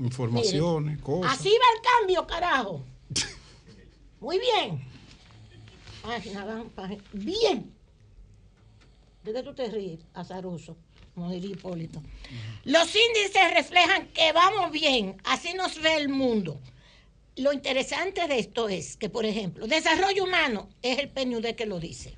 Informaciones, 0.00 1.00
cosas. 1.00 1.38
Así 1.38 1.48
va 1.50 1.64
el 1.76 1.82
cambio, 2.00 2.26
carajo. 2.26 2.84
Muy 4.18 4.40
bien. 4.40 4.84
Página, 6.02 6.64
página. 6.74 7.02
Bien. 7.12 7.72
¿De 9.22 9.32
qué 9.32 9.42
tú 9.44 9.54
te 9.54 9.70
ríes, 9.70 10.00
azaroso? 10.12 10.76
Como 11.14 11.30
diría 11.30 11.50
Hipólito. 11.52 12.02
Los 12.64 12.88
índices 12.96 13.54
reflejan 13.54 14.08
que 14.08 14.32
vamos 14.32 14.72
bien. 14.72 15.16
Así 15.22 15.54
nos 15.54 15.80
ve 15.80 15.94
el 15.98 16.08
mundo. 16.08 16.60
Lo 17.36 17.52
interesante 17.52 18.26
de 18.26 18.40
esto 18.40 18.68
es 18.68 18.96
que, 18.96 19.08
por 19.08 19.24
ejemplo, 19.24 19.68
desarrollo 19.68 20.24
humano 20.24 20.68
es 20.82 20.98
el 20.98 21.10
PNUD 21.10 21.54
que 21.54 21.66
lo 21.66 21.78
dice. 21.78 22.16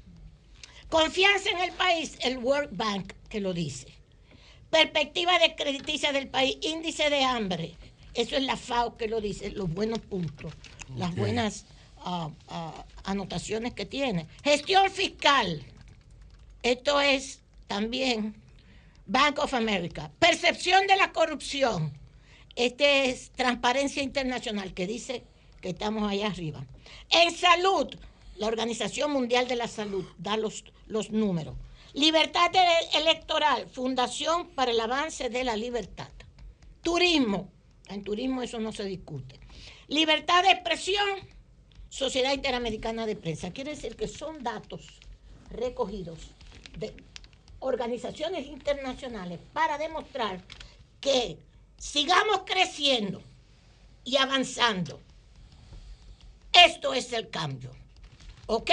Confianza 0.88 1.50
en 1.50 1.58
el 1.58 1.72
país, 1.72 2.16
el 2.20 2.38
World 2.38 2.76
Bank 2.76 3.12
que 3.28 3.40
lo 3.40 3.52
dice. 3.52 3.88
Perspectiva 4.70 5.38
de 5.38 5.54
crediticia 5.54 6.12
del 6.12 6.28
país, 6.28 6.56
índice 6.62 7.10
de 7.10 7.24
hambre. 7.24 7.74
Eso 8.14 8.36
es 8.36 8.42
la 8.42 8.56
FAO 8.56 8.96
que 8.96 9.06
lo 9.06 9.20
dice, 9.20 9.50
los 9.50 9.72
buenos 9.72 10.00
puntos, 10.00 10.52
las 10.96 11.14
buenas 11.14 11.66
ah, 11.98 12.30
ah, 12.48 12.84
anotaciones 13.04 13.74
que 13.74 13.86
tiene. 13.86 14.26
Gestión 14.42 14.90
fiscal. 14.90 15.62
Esto 16.62 17.00
es 17.00 17.40
también 17.66 18.34
Bank 19.06 19.38
of 19.38 19.54
America. 19.54 20.10
Percepción 20.18 20.86
de 20.86 20.96
la 20.96 21.12
corrupción. 21.12 21.92
Este 22.56 23.10
es 23.10 23.30
Transparencia 23.30 24.02
Internacional 24.02 24.74
que 24.74 24.86
dice 24.86 25.22
que 25.60 25.70
estamos 25.70 26.10
allá 26.10 26.26
arriba. 26.28 26.64
En 27.10 27.30
salud, 27.34 27.88
la 28.38 28.46
Organización 28.46 29.10
Mundial 29.12 29.48
de 29.48 29.56
la 29.56 29.68
Salud 29.68 30.04
da 30.16 30.36
los, 30.36 30.64
los 30.86 31.10
números. 31.10 31.56
Libertad 31.92 32.50
ele- 32.54 33.02
electoral, 33.02 33.68
Fundación 33.68 34.48
para 34.50 34.70
el 34.70 34.80
Avance 34.80 35.28
de 35.28 35.44
la 35.44 35.56
Libertad. 35.56 36.08
Turismo, 36.82 37.50
en 37.88 38.04
turismo 38.04 38.42
eso 38.42 38.60
no 38.60 38.72
se 38.72 38.84
discute. 38.84 39.38
Libertad 39.88 40.42
de 40.44 40.50
expresión, 40.52 41.06
Sociedad 41.88 42.32
Interamericana 42.32 43.06
de 43.06 43.16
Prensa. 43.16 43.50
Quiere 43.50 43.70
decir 43.70 43.96
que 43.96 44.06
son 44.06 44.42
datos 44.42 44.86
recogidos 45.50 46.18
de 46.78 46.94
organizaciones 47.60 48.46
internacionales 48.46 49.40
para 49.52 49.78
demostrar 49.78 50.44
que 51.00 51.38
sigamos 51.78 52.42
creciendo 52.46 53.22
y 54.04 54.16
avanzando. 54.16 55.00
Esto 56.52 56.94
es 56.94 57.12
el 57.12 57.30
cambio. 57.30 57.70
¿Ok? 58.50 58.70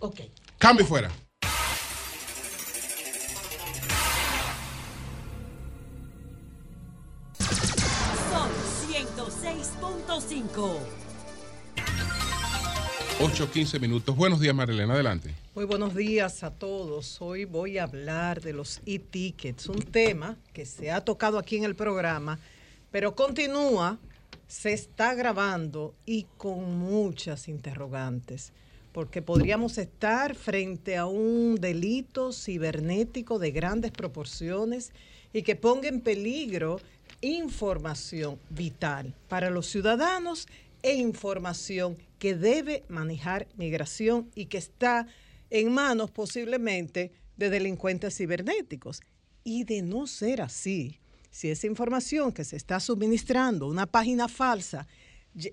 Ok. 0.00 0.20
Cambio 0.58 0.84
fuera. 0.84 1.10
Sol 7.38 8.50
106.5. 8.90 10.78
8, 13.18 13.50
15 13.50 13.78
minutos. 13.80 14.14
Buenos 14.14 14.38
días, 14.38 14.54
Marilena. 14.54 14.92
Adelante. 14.92 15.34
Muy 15.54 15.64
buenos 15.64 15.94
días 15.94 16.42
a 16.44 16.50
todos. 16.50 17.22
Hoy 17.22 17.46
voy 17.46 17.78
a 17.78 17.84
hablar 17.84 18.42
de 18.42 18.52
los 18.52 18.82
e-tickets, 18.84 19.70
un 19.70 19.80
tema 19.80 20.36
que 20.52 20.66
se 20.66 20.90
ha 20.90 21.00
tocado 21.00 21.38
aquí 21.38 21.56
en 21.56 21.64
el 21.64 21.74
programa, 21.74 22.38
pero 22.90 23.14
continúa, 23.14 23.98
se 24.46 24.74
está 24.74 25.14
grabando 25.14 25.94
y 26.04 26.26
con 26.36 26.78
muchas 26.78 27.48
interrogantes, 27.48 28.52
porque 28.96 29.20
podríamos 29.20 29.76
estar 29.76 30.34
frente 30.34 30.96
a 30.96 31.04
un 31.04 31.56
delito 31.56 32.32
cibernético 32.32 33.38
de 33.38 33.50
grandes 33.50 33.90
proporciones 33.92 34.90
y 35.34 35.42
que 35.42 35.54
ponga 35.54 35.88
en 35.88 36.00
peligro 36.00 36.80
información 37.20 38.38
vital 38.48 39.14
para 39.28 39.50
los 39.50 39.66
ciudadanos 39.66 40.48
e 40.82 40.94
información 40.94 41.98
que 42.18 42.34
debe 42.36 42.84
manejar 42.88 43.46
migración 43.58 44.30
y 44.34 44.46
que 44.46 44.56
está 44.56 45.06
en 45.50 45.74
manos 45.74 46.10
posiblemente 46.10 47.12
de 47.36 47.50
delincuentes 47.50 48.16
cibernéticos. 48.16 49.02
Y 49.44 49.64
de 49.64 49.82
no 49.82 50.06
ser 50.06 50.40
así, 50.40 51.00
si 51.30 51.50
esa 51.50 51.66
información 51.66 52.32
que 52.32 52.44
se 52.44 52.56
está 52.56 52.80
suministrando, 52.80 53.68
una 53.68 53.84
página 53.84 54.26
falsa, 54.26 54.86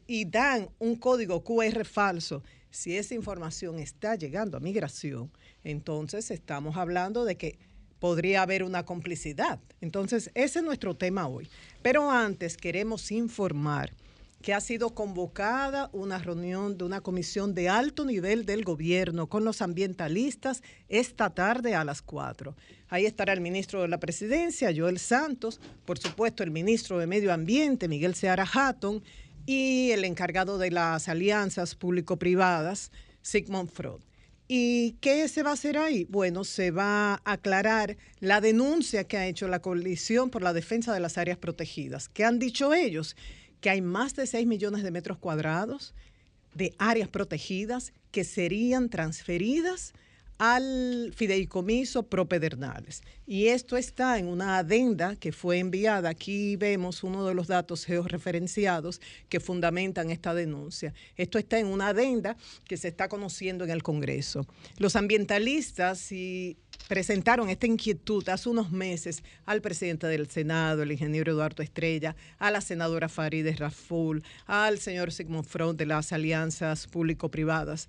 y- 0.08 0.24
dan 0.24 0.70
un 0.80 0.96
código 0.96 1.44
QR 1.44 1.84
falso, 1.84 2.41
si 2.74 2.97
esa 2.97 3.13
información 3.13 3.78
está 3.78 4.15
llegando 4.15 4.57
a 4.57 4.59
migración, 4.59 5.32
entonces 5.63 6.32
estamos 6.32 6.76
hablando 6.76 7.24
de 7.24 7.38
que 7.38 7.59
podría 7.99 8.41
haber 8.41 8.63
una 8.63 8.84
complicidad. 8.84 9.59
Entonces, 9.80 10.32
ese 10.34 10.59
es 10.59 10.65
nuestro 10.65 10.95
tema 10.95 11.28
hoy. 11.28 11.47
Pero 11.84 12.09
antes 12.09 12.57
queremos 12.57 13.11
informar 13.11 13.93
que 14.41 14.55
ha 14.55 14.59
sido 14.59 14.89
convocada 14.89 15.89
una 15.93 16.17
reunión 16.17 16.78
de 16.78 16.84
una 16.84 16.99
comisión 16.99 17.53
de 17.53 17.69
alto 17.69 18.05
nivel 18.05 18.45
del 18.45 18.65
gobierno 18.65 19.28
con 19.28 19.45
los 19.45 19.61
ambientalistas 19.61 20.63
esta 20.89 21.30
tarde 21.30 21.76
a 21.76 21.86
las 21.86 22.01
4. 22.01 22.55
Ahí 22.89 23.05
estará 23.05 23.34
el 23.34 23.39
ministro 23.39 23.84
de 23.84 23.88
la 23.88 23.99
Presidencia, 23.99 24.74
Joel 24.76 24.97
Santos, 24.97 25.61
por 25.86 25.99
supuesto 25.99 26.43
el 26.43 26.51
ministro 26.51 26.97
de 26.97 27.07
Medio 27.07 27.32
Ambiente, 27.32 27.88
Miguel 27.88 28.15
Seara 28.15 28.49
Hatton, 28.51 29.03
y 29.46 29.91
el 29.91 30.06
encargado 30.06 30.58
de 30.58 30.72
las 30.72 31.10
alianzas 31.10 31.76
público-privadas, 31.76 32.91
Sigmund 33.22 33.70
Freud. 33.70 34.02
¿Y 34.48 34.94
qué 35.02 35.28
se 35.28 35.41
va 35.41 35.52
a 35.52 35.54
hacer 35.54 35.78
ahí? 35.78 36.06
Bueno, 36.10 36.44
se 36.44 36.72
va 36.72 37.14
a 37.14 37.22
aclarar 37.26 37.98
la 38.20 38.41
denuncia 38.41 39.06
que 39.06 39.18
ha 39.18 39.28
hecho 39.28 39.48
la 39.48 39.62
coalición 39.62 40.30
por 40.30 40.41
la 40.41 40.54
defensa 40.54 40.94
de 40.94 41.00
las 41.00 41.18
áreas 41.18 41.38
protegidas. 41.38 42.10
¿Qué 42.10 42.26
han 42.26 42.39
dicho 42.39 42.74
ellos? 42.74 43.16
Que 43.62 43.70
hay 43.70 43.82
más 43.82 44.16
de 44.16 44.28
6 44.28 44.46
millones 44.46 44.84
de 44.84 44.91
metros 44.91 45.18
cuadrados 45.18 45.94
de 46.54 46.76
áreas 46.78 47.08
protegidas 47.10 47.94
que 48.12 48.24
serían 48.24 48.89
transferidas 48.89 49.94
al 50.44 51.14
fideicomiso 51.16 52.04
Propedernales. 52.04 53.02
Y 53.26 53.48
esto 53.48 53.78
está 53.78 54.18
en 54.20 54.28
una 54.28 54.58
adenda 54.58 55.16
que 55.16 55.32
fue 55.32 55.60
enviada. 55.60 56.10
Aquí 56.10 56.58
vemos 56.58 57.02
uno 57.02 57.26
de 57.26 57.34
los 57.34 57.48
datos 57.48 57.86
georreferenciados 57.86 59.00
que 59.30 59.39
fundamentan 59.39 60.10
esta 60.10 60.34
denuncia. 60.34 60.94
Esto 61.16 61.38
está 61.38 61.60
en 61.60 61.68
una 61.68 61.88
adenda 61.88 62.36
que 62.68 62.76
se 62.76 62.89
está 62.89 63.08
conociendo 63.08 63.64
en 63.64 63.70
el 63.70 63.84
Congreso. 63.84 64.46
Los 64.80 64.98
ambientalistas 64.98 66.10
presentaron 66.89 67.50
esta 67.50 67.66
inquietud 67.66 68.28
hace 68.28 68.50
unos 68.50 68.70
meses 68.70 69.24
al 69.46 69.62
presidente 69.62 70.08
del 70.08 70.30
Senado, 70.30 70.84
el 70.84 70.91
ingeniero 70.91 71.32
Eduardo 71.32 71.64
Estrella, 71.64 72.18
a 72.38 72.52
la 72.52 72.60
senadora 72.60 73.08
Farideh 73.08 73.56
Raful, 73.56 74.24
al 74.46 74.80
señor 74.80 75.14
Sigmund 75.14 75.46
Freud 75.46 75.76
de 75.76 75.86
las 75.86 76.12
alianzas 76.12 76.86
público-privadas, 76.88 77.88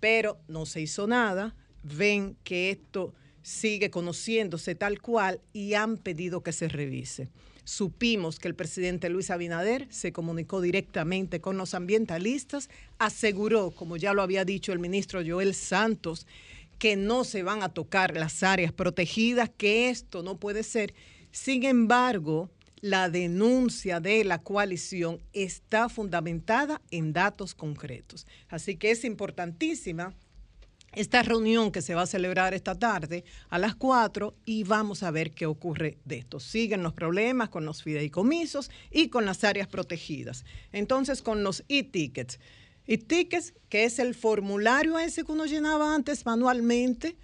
pero 0.00 0.38
no 0.48 0.66
se 0.66 0.82
hizo 0.82 1.06
nada. 1.06 1.54
Ven 1.84 2.36
que 2.42 2.70
esto 2.70 3.14
sigue 3.42 3.90
conociéndose 3.90 4.74
tal 4.74 5.00
cual 5.00 5.40
y 5.52 5.74
han 5.74 5.98
pedido 5.98 6.42
que 6.42 6.52
se 6.52 6.68
revise. 6.68 7.28
Supimos 7.64 8.38
que 8.38 8.48
el 8.48 8.54
presidente 8.54 9.08
Luis 9.08 9.30
Abinader 9.30 9.86
se 9.90 10.12
comunicó 10.12 10.60
directamente 10.60 11.40
con 11.40 11.56
los 11.56 11.74
ambientalistas, 11.74 12.68
aseguró, 12.98 13.70
como 13.70 13.96
ya 13.96 14.12
lo 14.12 14.22
había 14.22 14.44
dicho 14.44 14.72
el 14.72 14.78
ministro 14.78 15.22
Joel 15.26 15.54
Santos, 15.54 16.26
que 16.78 16.96
no 16.96 17.24
se 17.24 17.42
van 17.42 17.62
a 17.62 17.68
tocar 17.68 18.16
las 18.16 18.42
áreas 18.42 18.72
protegidas, 18.72 19.50
que 19.56 19.88
esto 19.88 20.22
no 20.22 20.38
puede 20.38 20.62
ser. 20.62 20.94
Sin 21.30 21.64
embargo, 21.64 22.50
la 22.80 23.08
denuncia 23.08 23.98
de 24.00 24.24
la 24.24 24.42
coalición 24.42 25.22
está 25.32 25.88
fundamentada 25.88 26.82
en 26.90 27.14
datos 27.14 27.54
concretos. 27.54 28.26
Así 28.48 28.76
que 28.76 28.90
es 28.90 29.04
importantísima 29.04 30.14
esta 30.96 31.22
reunión 31.22 31.70
que 31.70 31.82
se 31.82 31.94
va 31.94 32.02
a 32.02 32.06
celebrar 32.06 32.54
esta 32.54 32.78
tarde 32.78 33.24
a 33.48 33.58
las 33.58 33.74
4 33.74 34.34
y 34.44 34.64
vamos 34.64 35.02
a 35.02 35.10
ver 35.10 35.32
qué 35.32 35.46
ocurre 35.46 35.98
de 36.04 36.18
esto. 36.18 36.40
Siguen 36.40 36.82
los 36.82 36.92
problemas 36.92 37.48
con 37.48 37.64
los 37.64 37.82
fideicomisos 37.82 38.70
y 38.90 39.08
con 39.08 39.26
las 39.26 39.44
áreas 39.44 39.68
protegidas. 39.68 40.44
Entonces, 40.72 41.22
con 41.22 41.42
los 41.42 41.64
e-tickets. 41.68 42.38
E-tickets, 42.86 43.54
que 43.68 43.84
es 43.84 43.98
el 43.98 44.14
formulario 44.14 44.98
ese 44.98 45.24
que 45.24 45.32
uno 45.32 45.46
llenaba 45.46 45.94
antes 45.94 46.26
manualmente 46.26 47.16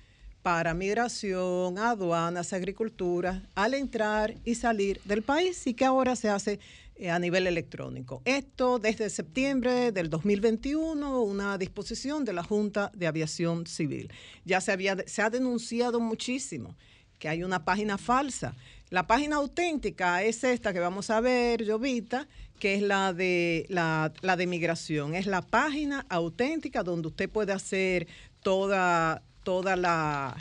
para 0.43 0.73
migración, 0.73 1.79
aduanas, 1.79 2.53
agricultura, 2.53 3.43
al 3.55 3.75
entrar 3.75 4.35
y 4.45 4.55
salir 4.55 5.01
del 5.05 5.23
país 5.23 5.67
y 5.67 5.75
que 5.75 5.85
ahora 5.85 6.17
se 6.17 6.31
hace 6.31 6.61
a 7.09 7.19
nivel 7.19 7.47
electrónico. 7.47 8.21
Esto 8.25 8.79
desde 8.79 9.09
septiembre 9.11 9.93
del 9.93 10.11
2021, 10.11 11.23
una 11.23 11.57
disposición 11.59 12.25
de 12.25 12.33
la 12.33 12.43
Junta 12.43 12.91
de 12.95 13.07
Aviación 13.07 13.67
Civil. 13.67 14.13
Ya 14.45 14.61
se, 14.61 14.73
había, 14.73 14.97
se 15.07 15.23
ha 15.23 15.31
denunciado 15.31 16.01
muchísimo 16.01 16.77
que 17.19 17.29
hay 17.29 17.43
una 17.43 17.65
página 17.65 17.97
falsa. 17.99 18.55
La 18.91 19.07
página 19.07 19.37
auténtica 19.37 20.23
es 20.23 20.43
esta 20.43 20.73
que 20.73 20.81
vamos 20.81 21.11
a 21.11 21.21
ver, 21.21 21.67
Jovita, 21.67 22.27
que 22.59 22.75
es 22.75 22.83
la 22.83 23.13
de 23.13 23.65
la, 23.69 24.13
la 24.21 24.37
de 24.37 24.47
migración. 24.47 25.15
Es 25.15 25.27
la 25.27 25.43
página 25.43 26.05
auténtica 26.09 26.83
donde 26.83 27.09
usted 27.09 27.31
puede 27.31 27.53
hacer 27.53 28.07
toda, 28.43 29.23
toda 29.45 29.77
la- 29.77 30.37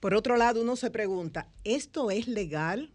Por 0.01 0.15
otro 0.15 0.37
lado, 0.37 0.63
uno 0.63 0.77
se 0.77 0.91
pregunta, 0.91 1.49
¿esto 1.65 2.11
es 2.11 2.27
legal? 2.27 2.93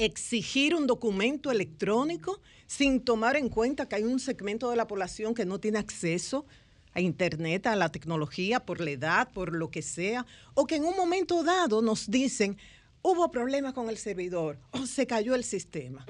Exigir 0.00 0.74
un 0.74 0.86
documento 0.86 1.50
electrónico 1.50 2.40
sin 2.66 3.00
tomar 3.00 3.36
en 3.36 3.50
cuenta 3.50 3.86
que 3.86 3.96
hay 3.96 4.04
un 4.04 4.18
segmento 4.18 4.70
de 4.70 4.76
la 4.76 4.86
población 4.86 5.34
que 5.34 5.44
no 5.44 5.60
tiene 5.60 5.78
acceso 5.78 6.46
a 6.94 7.02
Internet, 7.02 7.66
a 7.66 7.76
la 7.76 7.90
tecnología, 7.90 8.60
por 8.60 8.80
la 8.80 8.92
edad, 8.92 9.28
por 9.30 9.52
lo 9.54 9.70
que 9.70 9.82
sea, 9.82 10.24
o 10.54 10.66
que 10.66 10.76
en 10.76 10.86
un 10.86 10.96
momento 10.96 11.42
dado 11.42 11.82
nos 11.82 12.10
dicen, 12.10 12.56
hubo 13.02 13.30
problemas 13.30 13.74
con 13.74 13.90
el 13.90 13.98
servidor 13.98 14.58
o 14.70 14.86
se 14.86 15.06
cayó 15.06 15.34
el 15.34 15.44
sistema. 15.44 16.06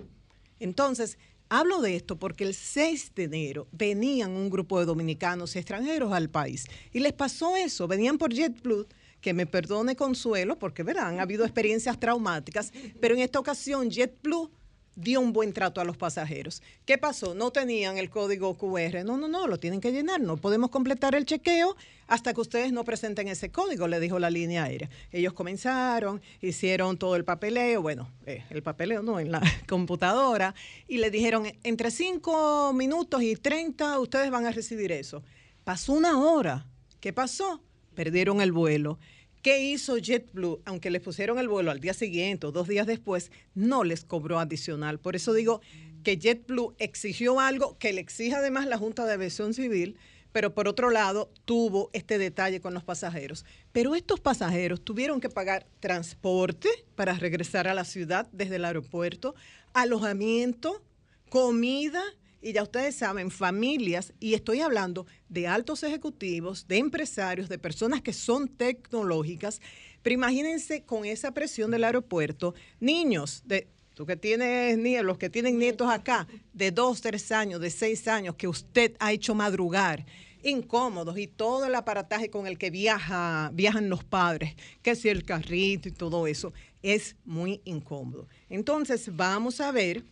Entonces, 0.60 1.18
hablo 1.48 1.80
de 1.80 1.96
esto 1.96 2.16
porque 2.16 2.44
el 2.44 2.54
6 2.54 3.12
de 3.16 3.24
enero 3.24 3.66
venían 3.72 4.30
un 4.30 4.50
grupo 4.50 4.78
de 4.78 4.86
dominicanos 4.86 5.56
extranjeros 5.56 6.12
al 6.12 6.30
país 6.30 6.66
y 6.92 7.00
les 7.00 7.12
pasó 7.12 7.56
eso, 7.56 7.88
venían 7.88 8.18
por 8.18 8.32
JetBlue 8.32 8.86
que 9.20 9.34
me 9.34 9.46
perdone 9.46 9.96
Consuelo, 9.96 10.58
porque 10.58 10.82
verán, 10.82 11.14
han 11.14 11.20
habido 11.20 11.44
experiencias 11.44 11.98
traumáticas, 11.98 12.72
pero 13.00 13.14
en 13.14 13.20
esta 13.20 13.38
ocasión 13.38 13.90
JetBlue 13.90 14.50
dio 14.96 15.20
un 15.20 15.32
buen 15.32 15.52
trato 15.52 15.80
a 15.80 15.84
los 15.84 15.96
pasajeros. 15.96 16.62
¿Qué 16.84 16.98
pasó? 16.98 17.34
No 17.34 17.50
tenían 17.50 17.96
el 17.96 18.10
código 18.10 18.56
QR. 18.56 19.04
No, 19.04 19.16
no, 19.16 19.28
no, 19.28 19.46
lo 19.46 19.58
tienen 19.58 19.80
que 19.80 19.92
llenar. 19.92 20.20
No 20.20 20.36
podemos 20.36 20.70
completar 20.70 21.14
el 21.14 21.24
chequeo 21.24 21.76
hasta 22.06 22.34
que 22.34 22.40
ustedes 22.40 22.72
no 22.72 22.84
presenten 22.84 23.28
ese 23.28 23.50
código, 23.50 23.86
le 23.86 24.00
dijo 24.00 24.18
la 24.18 24.30
línea 24.30 24.64
aérea. 24.64 24.90
Ellos 25.12 25.32
comenzaron, 25.32 26.20
hicieron 26.40 26.98
todo 26.98 27.16
el 27.16 27.24
papeleo, 27.24 27.82
bueno, 27.82 28.10
eh, 28.26 28.44
el 28.50 28.62
papeleo 28.62 29.02
no, 29.02 29.20
en 29.20 29.30
la 29.30 29.40
computadora, 29.68 30.54
y 30.88 30.98
le 30.98 31.10
dijeron, 31.10 31.46
entre 31.62 31.90
5 31.90 32.72
minutos 32.72 33.22
y 33.22 33.36
30 33.36 33.98
ustedes 34.00 34.30
van 34.30 34.46
a 34.46 34.50
recibir 34.50 34.92
eso. 34.92 35.22
Pasó 35.64 35.92
una 35.92 36.20
hora. 36.20 36.66
¿Qué 37.00 37.12
pasó? 37.12 37.62
Perdieron 38.00 38.40
el 38.40 38.50
vuelo. 38.50 38.98
¿Qué 39.42 39.62
hizo 39.62 39.98
JetBlue? 39.98 40.62
Aunque 40.64 40.88
les 40.88 41.02
pusieron 41.02 41.38
el 41.38 41.48
vuelo 41.48 41.70
al 41.70 41.80
día 41.80 41.92
siguiente 41.92 42.46
o 42.46 42.50
dos 42.50 42.66
días 42.66 42.86
después, 42.86 43.30
no 43.54 43.84
les 43.84 44.06
cobró 44.06 44.38
adicional. 44.38 44.98
Por 44.98 45.16
eso 45.16 45.34
digo 45.34 45.60
que 46.02 46.16
JetBlue 46.16 46.74
exigió 46.78 47.40
algo 47.40 47.76
que 47.76 47.92
le 47.92 48.00
exige 48.00 48.34
además 48.34 48.66
la 48.66 48.78
Junta 48.78 49.04
de 49.04 49.12
Aviación 49.12 49.52
Civil, 49.52 49.98
pero 50.32 50.54
por 50.54 50.66
otro 50.66 50.88
lado 50.88 51.30
tuvo 51.44 51.90
este 51.92 52.16
detalle 52.16 52.62
con 52.62 52.72
los 52.72 52.84
pasajeros. 52.84 53.44
Pero 53.70 53.94
estos 53.94 54.18
pasajeros 54.18 54.82
tuvieron 54.82 55.20
que 55.20 55.28
pagar 55.28 55.66
transporte 55.80 56.70
para 56.94 57.12
regresar 57.12 57.68
a 57.68 57.74
la 57.74 57.84
ciudad 57.84 58.28
desde 58.32 58.56
el 58.56 58.64
aeropuerto, 58.64 59.34
alojamiento, 59.74 60.82
comida 61.28 62.02
y 62.42 62.52
ya 62.52 62.62
ustedes 62.62 62.96
saben, 62.96 63.30
familias, 63.30 64.12
y 64.18 64.34
estoy 64.34 64.60
hablando 64.60 65.06
de 65.28 65.46
altos 65.46 65.82
ejecutivos, 65.82 66.66
de 66.66 66.78
empresarios, 66.78 67.48
de 67.48 67.58
personas 67.58 68.00
que 68.00 68.12
son 68.12 68.48
tecnológicas, 68.48 69.60
pero 70.02 70.14
imagínense 70.14 70.82
con 70.82 71.04
esa 71.04 71.32
presión 71.32 71.70
del 71.70 71.84
aeropuerto, 71.84 72.54
niños 72.80 73.42
de... 73.44 73.68
Tú 73.94 74.06
que 74.06 74.16
tienes 74.16 74.78
nietos, 74.78 75.04
los 75.04 75.18
que 75.18 75.28
tienen 75.28 75.58
nietos 75.58 75.90
acá, 75.90 76.26
de 76.54 76.70
dos, 76.70 77.02
tres 77.02 77.30
años, 77.32 77.60
de 77.60 77.68
seis 77.68 78.08
años, 78.08 78.34
que 78.34 78.48
usted 78.48 78.96
ha 78.98 79.12
hecho 79.12 79.34
madrugar, 79.34 80.06
incómodos 80.42 81.18
y 81.18 81.26
todo 81.26 81.66
el 81.66 81.74
aparataje 81.74 82.30
con 82.30 82.46
el 82.46 82.56
que 82.56 82.70
viaja, 82.70 83.50
viajan 83.52 83.90
los 83.90 84.02
padres, 84.02 84.54
que 84.80 84.94
si 84.94 85.10
el 85.10 85.24
carrito 85.24 85.88
y 85.88 85.92
todo 85.92 86.26
eso, 86.26 86.54
es 86.82 87.16
muy 87.26 87.60
incómodo. 87.66 88.26
Entonces, 88.48 89.14
vamos 89.14 89.60
a 89.60 89.70
ver 89.70 90.02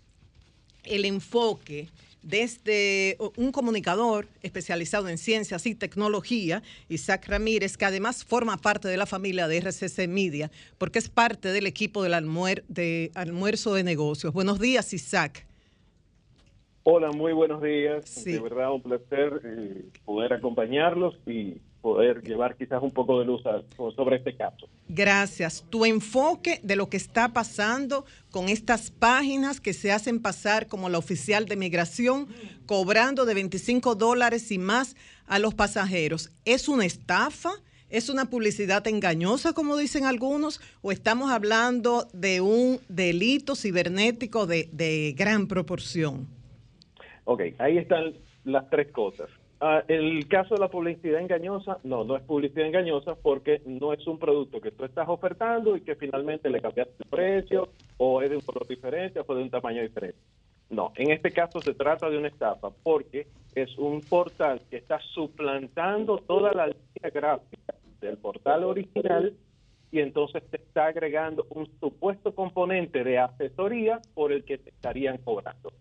el 0.84 1.06
enfoque 1.06 1.88
desde 2.22 3.16
un 3.36 3.52
comunicador 3.52 4.26
especializado 4.42 5.08
en 5.08 5.18
ciencias 5.18 5.66
y 5.66 5.74
tecnología, 5.74 6.62
Isaac 6.88 7.28
Ramírez, 7.28 7.76
que 7.76 7.84
además 7.84 8.24
forma 8.24 8.56
parte 8.56 8.88
de 8.88 8.96
la 8.96 9.06
familia 9.06 9.48
de 9.48 9.58
RCC 9.58 10.08
Media, 10.08 10.50
porque 10.78 10.98
es 10.98 11.08
parte 11.08 11.52
del 11.52 11.66
equipo 11.66 12.02
del 12.02 12.14
de 12.68 13.10
almuerzo 13.14 13.74
de 13.74 13.84
negocios. 13.84 14.32
Buenos 14.32 14.58
días, 14.58 14.92
Isaac. 14.92 15.46
Hola, 16.82 17.10
muy 17.10 17.32
buenos 17.34 17.62
días. 17.62 18.24
De 18.24 18.40
verdad, 18.40 18.72
un 18.72 18.82
placer 18.82 19.42
eh, 19.44 19.84
poder 20.06 20.32
acompañarlos 20.32 21.18
y 21.26 21.60
poder 21.88 22.22
llevar 22.22 22.54
quizás 22.56 22.82
un 22.82 22.90
poco 22.90 23.18
de 23.18 23.24
luz 23.24 23.44
a- 23.46 23.62
sobre 23.96 24.16
este 24.16 24.36
caso. 24.36 24.68
Gracias. 24.88 25.64
Tu 25.70 25.84
enfoque 25.86 26.60
de 26.62 26.76
lo 26.76 26.88
que 26.90 26.98
está 26.98 27.32
pasando 27.32 28.04
con 28.30 28.48
estas 28.50 28.90
páginas 28.90 29.60
que 29.60 29.72
se 29.72 29.90
hacen 29.90 30.20
pasar 30.20 30.66
como 30.66 30.88
la 30.90 30.98
oficial 30.98 31.46
de 31.46 31.56
migración, 31.56 32.28
cobrando 32.66 33.24
de 33.24 33.34
25 33.34 33.94
dólares 33.94 34.52
y 34.52 34.58
más 34.58 34.96
a 35.26 35.38
los 35.38 35.54
pasajeros. 35.54 36.30
¿Es 36.44 36.68
una 36.68 36.84
estafa? 36.84 37.50
¿Es 37.88 38.10
una 38.10 38.28
publicidad 38.28 38.86
engañosa, 38.86 39.54
como 39.54 39.78
dicen 39.78 40.04
algunos? 40.04 40.60
¿O 40.82 40.92
estamos 40.92 41.30
hablando 41.30 42.06
de 42.12 42.42
un 42.42 42.80
delito 42.90 43.54
cibernético 43.56 44.46
de, 44.46 44.68
de 44.72 45.14
gran 45.16 45.46
proporción? 45.48 46.26
Ok, 47.24 47.40
ahí 47.58 47.78
están 47.78 48.12
las 48.44 48.68
tres 48.68 48.92
cosas. 48.92 49.28
Ah, 49.60 49.82
el 49.88 50.28
caso 50.28 50.54
de 50.54 50.60
la 50.60 50.68
publicidad 50.68 51.20
engañosa, 51.20 51.78
no, 51.82 52.04
no 52.04 52.16
es 52.16 52.22
publicidad 52.22 52.66
engañosa 52.66 53.16
porque 53.16 53.60
no 53.66 53.92
es 53.92 54.06
un 54.06 54.16
producto 54.16 54.60
que 54.60 54.70
tú 54.70 54.84
estás 54.84 55.08
ofertando 55.08 55.76
y 55.76 55.80
que 55.80 55.96
finalmente 55.96 56.48
le 56.48 56.60
cambiaste 56.60 56.94
el 57.02 57.10
precio 57.10 57.68
o 57.96 58.22
es 58.22 58.30
de 58.30 58.36
un 58.36 58.42
color 58.42 58.68
diferente 58.68 59.20
o 59.26 59.34
de 59.34 59.42
un 59.42 59.50
tamaño 59.50 59.82
diferente. 59.82 60.18
No, 60.70 60.92
en 60.96 61.10
este 61.10 61.32
caso 61.32 61.60
se 61.60 61.74
trata 61.74 62.08
de 62.08 62.18
una 62.18 62.28
estafa 62.28 62.70
porque 62.70 63.26
es 63.54 63.76
un 63.78 64.00
portal 64.02 64.60
que 64.70 64.76
está 64.76 65.00
suplantando 65.00 66.18
toda 66.18 66.52
la 66.52 66.66
línea 66.66 67.10
gráfica 67.12 67.74
del 68.00 68.16
portal 68.18 68.62
original 68.62 69.34
y 69.90 69.98
entonces 69.98 70.42
te 70.50 70.58
está 70.58 70.86
agregando 70.86 71.46
un 71.50 71.66
supuesto 71.80 72.32
componente 72.32 73.02
de 73.02 73.18
asesoría 73.18 74.00
por 74.14 74.30
el 74.30 74.44
que 74.44 74.58
te 74.58 74.70
estarían 74.70 75.18
cobrando. 75.18 75.72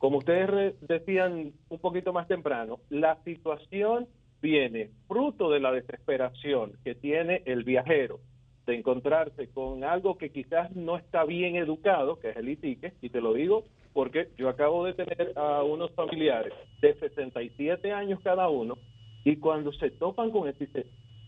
Como 0.00 0.16
ustedes 0.16 0.80
decían 0.80 1.52
un 1.68 1.78
poquito 1.78 2.14
más 2.14 2.26
temprano, 2.26 2.78
la 2.88 3.22
situación 3.22 4.08
viene 4.40 4.88
fruto 5.06 5.50
de 5.50 5.60
la 5.60 5.72
desesperación 5.72 6.72
que 6.82 6.94
tiene 6.94 7.42
el 7.44 7.64
viajero 7.64 8.18
de 8.64 8.76
encontrarse 8.76 9.50
con 9.50 9.84
algo 9.84 10.16
que 10.16 10.30
quizás 10.30 10.74
no 10.74 10.96
está 10.96 11.24
bien 11.26 11.56
educado, 11.56 12.18
que 12.18 12.30
es 12.30 12.36
el 12.38 12.48
e-ticket, 12.48 12.94
y 13.02 13.10
te 13.10 13.20
lo 13.20 13.34
digo 13.34 13.64
porque 13.92 14.28
yo 14.38 14.48
acabo 14.48 14.86
de 14.86 14.94
tener 14.94 15.34
a 15.36 15.62
unos 15.64 15.90
familiares 15.90 16.54
de 16.80 16.94
67 16.94 17.92
años 17.92 18.20
cada 18.24 18.48
uno, 18.48 18.78
y 19.22 19.36
cuando 19.36 19.70
se 19.70 19.90
topan 19.90 20.30
con 20.30 20.48
esto, 20.48 20.64
dicen, 20.64 20.86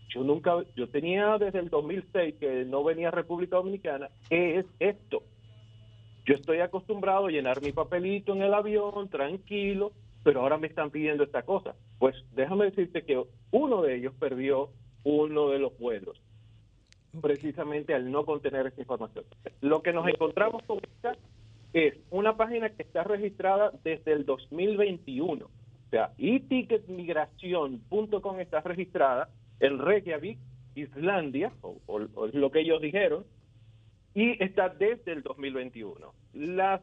yo 0.09 0.23
nunca, 0.23 0.63
yo 0.75 0.89
tenía 0.89 1.37
desde 1.37 1.59
el 1.59 1.69
2006 1.69 2.35
que 2.39 2.65
no 2.65 2.83
venía 2.83 3.09
a 3.09 3.11
República 3.11 3.57
Dominicana, 3.57 4.09
¿qué 4.27 4.57
es 4.57 4.65
esto? 4.79 5.21
Yo 6.25 6.35
estoy 6.35 6.59
acostumbrado 6.59 7.27
a 7.27 7.31
llenar 7.31 7.61
mi 7.61 7.71
papelito 7.71 8.33
en 8.33 8.41
el 8.43 8.53
avión, 8.53 9.09
tranquilo, 9.09 9.91
pero 10.23 10.41
ahora 10.41 10.57
me 10.57 10.67
están 10.67 10.89
pidiendo 10.89 11.23
esta 11.23 11.43
cosa. 11.43 11.75
Pues 11.99 12.15
déjame 12.33 12.65
decirte 12.65 13.03
que 13.03 13.21
uno 13.51 13.81
de 13.81 13.95
ellos 13.95 14.13
perdió 14.19 14.69
uno 15.03 15.49
de 15.49 15.59
los 15.59 15.77
vuelos, 15.77 16.21
precisamente 17.21 17.93
al 17.93 18.09
no 18.09 18.25
contener 18.25 18.67
esta 18.67 18.79
información. 18.81 19.25
Lo 19.61 19.81
que 19.81 19.91
nos 19.91 20.07
encontramos 20.07 20.63
con 20.63 20.77
esta 20.79 21.17
es 21.73 21.95
una 22.09 22.37
página 22.37 22.69
que 22.69 22.83
está 22.83 23.03
registrada 23.03 23.71
desde 23.83 24.13
el 24.13 24.25
2021. 24.25 25.45
O 25.45 25.49
sea, 25.89 26.13
eticketmigración.com 26.17 28.39
está 28.39 28.61
registrada 28.61 29.29
en 29.59 29.77
Reykjavik, 29.79 30.39
Islandia, 30.75 31.51
o, 31.61 31.75
o- 31.85 32.07
o 32.15 32.25
es 32.27 32.33
lo 32.33 32.49
que 32.51 32.61
ellos 32.61 32.81
dijeron, 32.81 33.25
y 34.15 34.43
está 34.43 34.69
desde 34.69 35.11
el 35.11 35.23
2021. 35.23 36.13
Las 36.33 36.81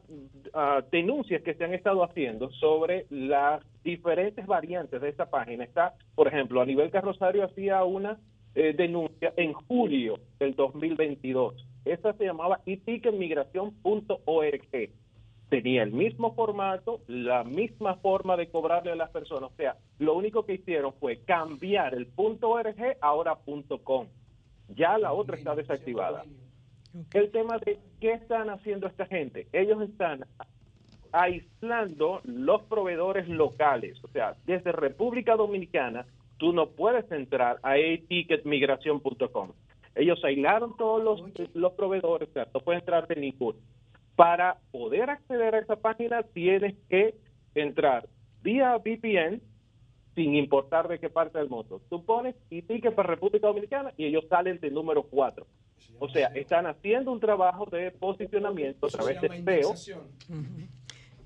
ah, 0.53 0.83
denuncias 0.91 1.41
que 1.43 1.53
se 1.53 1.63
han 1.63 1.73
estado 1.73 2.03
haciendo 2.03 2.49
sobre 2.51 3.05
las 3.09 3.63
diferentes 3.83 4.45
variantes 4.45 5.01
de 5.01 5.09
esta 5.09 5.29
página 5.29 5.63
está, 5.63 5.93
por 6.15 6.27
ejemplo, 6.27 6.61
a 6.61 6.65
nivel 6.65 6.91
Carrosario 6.91 7.45
hacía 7.45 7.83
una 7.83 8.19
eh, 8.53 8.73
denuncia 8.75 9.33
en 9.37 9.53
julio 9.53 10.19
del 10.39 10.55
2022. 10.55 11.65
Esta 11.85 12.13
se 12.13 12.25
llamaba 12.25 12.59
eticketmigración.org. 12.65 14.89
Tenía 15.49 15.83
el 15.83 15.91
mismo 15.91 16.33
formato, 16.33 17.01
la 17.07 17.43
misma 17.43 17.95
forma 17.95 18.37
de 18.37 18.49
cobrarle 18.49 18.91
a 18.91 18.95
las 18.95 19.09
personas. 19.09 19.51
O 19.51 19.55
sea, 19.55 19.77
lo 19.99 20.15
único 20.15 20.45
que 20.45 20.55
hicieron 20.55 20.93
fue 20.93 21.17
cambiar 21.23 21.93
el 21.93 22.09
.org 22.15 22.97
ahora 23.01 23.37
.com. 23.83 24.07
Ya 24.69 24.97
la 24.97 25.11
otra 25.11 25.37
está 25.37 25.55
desactivada. 25.55 26.23
El 27.13 27.31
tema 27.31 27.57
de 27.59 27.79
qué 27.99 28.13
están 28.13 28.49
haciendo 28.49 28.87
esta 28.87 29.05
gente. 29.05 29.47
Ellos 29.53 29.81
están 29.81 30.25
aislando 31.11 32.21
los 32.23 32.63
proveedores 32.63 33.27
locales. 33.27 34.03
O 34.03 34.07
sea, 34.09 34.35
desde 34.45 34.71
República 34.71 35.35
Dominicana, 35.35 36.05
tú 36.37 36.53
no 36.53 36.69
puedes 36.69 37.09
entrar 37.11 37.59
a 37.63 37.77
eticketmigración.com. 37.77 39.51
Ellos 39.95 40.23
aislaron 40.23 40.75
todos 40.77 41.03
los, 41.03 41.21
los 41.53 41.73
proveedores, 41.73 42.29
o 42.29 42.33
sea, 42.33 42.47
no 42.53 42.61
puedes 42.61 42.81
entrar 42.81 43.07
de 43.07 43.15
ninguno. 43.17 43.59
Para 44.15 44.57
poder 44.71 45.09
acceder 45.09 45.55
a 45.55 45.59
esa 45.59 45.75
página, 45.75 46.23
tienes 46.23 46.75
que 46.89 47.15
entrar 47.55 48.07
vía 48.41 48.77
VPN, 48.77 49.41
sin 50.15 50.35
importar 50.35 50.87
de 50.87 50.99
qué 50.99 51.09
parte 51.09 51.37
del 51.37 51.49
mundo. 51.49 51.81
Tú 51.89 52.03
pones 52.05 52.35
etiquet 52.49 52.93
para 52.93 53.09
República 53.09 53.47
Dominicana 53.47 53.93
y 53.97 54.05
ellos 54.05 54.25
salen 54.29 54.59
del 54.59 54.73
número 54.73 55.03
4. 55.03 55.45
O 55.99 56.09
sea, 56.09 56.27
están 56.29 56.65
haciendo 56.65 57.11
un 57.11 57.19
trabajo 57.19 57.65
de 57.65 57.91
posicionamiento 57.91 58.87
a 58.87 58.89
través 58.89 59.21
de 59.21 59.27
SEO. 59.75 60.03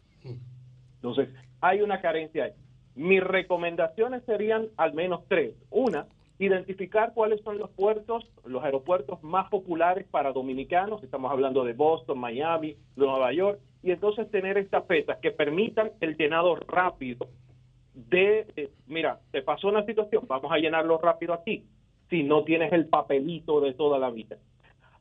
Entonces, 0.95 1.29
hay 1.61 1.81
una 1.81 2.01
carencia 2.01 2.45
ahí. 2.45 2.51
Mis 2.95 3.23
recomendaciones 3.23 4.23
serían 4.25 4.69
al 4.77 4.93
menos 4.93 5.27
tres. 5.27 5.53
Una, 5.69 6.07
identificar 6.39 7.13
cuáles 7.13 7.41
son 7.41 7.57
los 7.57 7.69
puertos, 7.71 8.29
los 8.45 8.63
aeropuertos 8.63 9.23
más 9.23 9.49
populares 9.49 10.05
para 10.09 10.33
dominicanos. 10.33 11.03
Estamos 11.03 11.31
hablando 11.31 11.63
de 11.63 11.73
Boston, 11.73 12.19
Miami, 12.19 12.75
Nueva 12.95 13.31
York. 13.33 13.59
Y 13.83 13.91
entonces 13.91 14.29
tener 14.31 14.57
estafetas 14.57 15.19
que 15.19 15.31
permitan 15.31 15.91
el 16.01 16.17
llenado 16.17 16.55
rápido 16.55 17.27
de, 17.93 18.47
eh, 18.55 18.71
mira, 18.87 19.19
te 19.31 19.41
pasó 19.41 19.69
una 19.69 19.85
situación, 19.85 20.25
vamos 20.27 20.51
a 20.51 20.57
llenarlo 20.57 20.97
rápido 20.97 21.33
aquí, 21.33 21.65
si 22.09 22.23
no 22.23 22.43
tienes 22.43 22.73
el 22.73 22.87
papelito 22.87 23.61
de 23.61 23.73
toda 23.73 23.97
la 23.99 24.09
vida. 24.09 24.37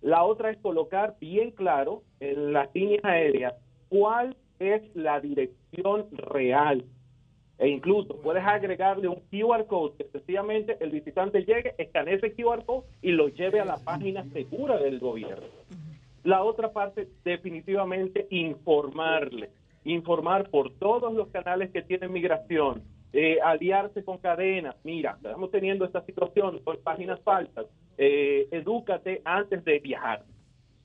La 0.01 0.23
otra 0.25 0.51
es 0.51 0.59
colocar 0.59 1.17
bien 1.19 1.51
claro 1.51 2.03
en 2.21 2.53
las 2.53 2.73
líneas 2.75 3.05
aéreas 3.05 3.55
cuál 3.89 4.37
es 4.59 4.83
la 4.95 5.21
dirección 5.21 6.07
real. 6.13 6.85
E 7.59 7.69
incluso 7.69 8.17
puedes 8.17 8.45
agregarle 8.45 9.09
un 9.09 9.21
QR 9.31 9.67
code 9.67 9.97
que 9.97 10.05
sencillamente 10.11 10.77
el 10.81 10.91
visitante 10.91 11.45
llegue, 11.45 11.75
escanee 11.79 12.15
ese 12.15 12.35
QR 12.35 12.65
code 12.65 12.87
y 13.01 13.13
lo 13.13 13.29
lleve 13.29 13.61
a 13.61 13.65
la 13.65 13.77
página 13.77 14.25
segura 14.33 14.79
del 14.79 14.99
gobierno. 14.99 15.47
La 16.25 16.43
otra 16.43 16.73
parte, 16.73 17.09
definitivamente, 17.25 18.27
informarle. 18.31 19.51
Informar 19.85 20.49
por 20.49 20.73
todos 20.73 21.13
los 21.13 21.29
canales 21.29 21.71
que 21.71 21.83
tienen 21.83 22.13
migración, 22.13 22.83
eh, 23.13 23.39
aliarse 23.45 24.03
con 24.03 24.19
cadenas. 24.19 24.75
Mira, 24.83 25.17
estamos 25.17 25.51
teniendo 25.51 25.85
esta 25.85 26.05
situación 26.05 26.61
con 26.65 26.79
páginas 26.79 27.21
falsas. 27.21 27.67
Eh, 27.99 28.49
edúcate 28.51 29.21
antes 29.25 29.63
de 29.65 29.79
viajar. 29.79 30.25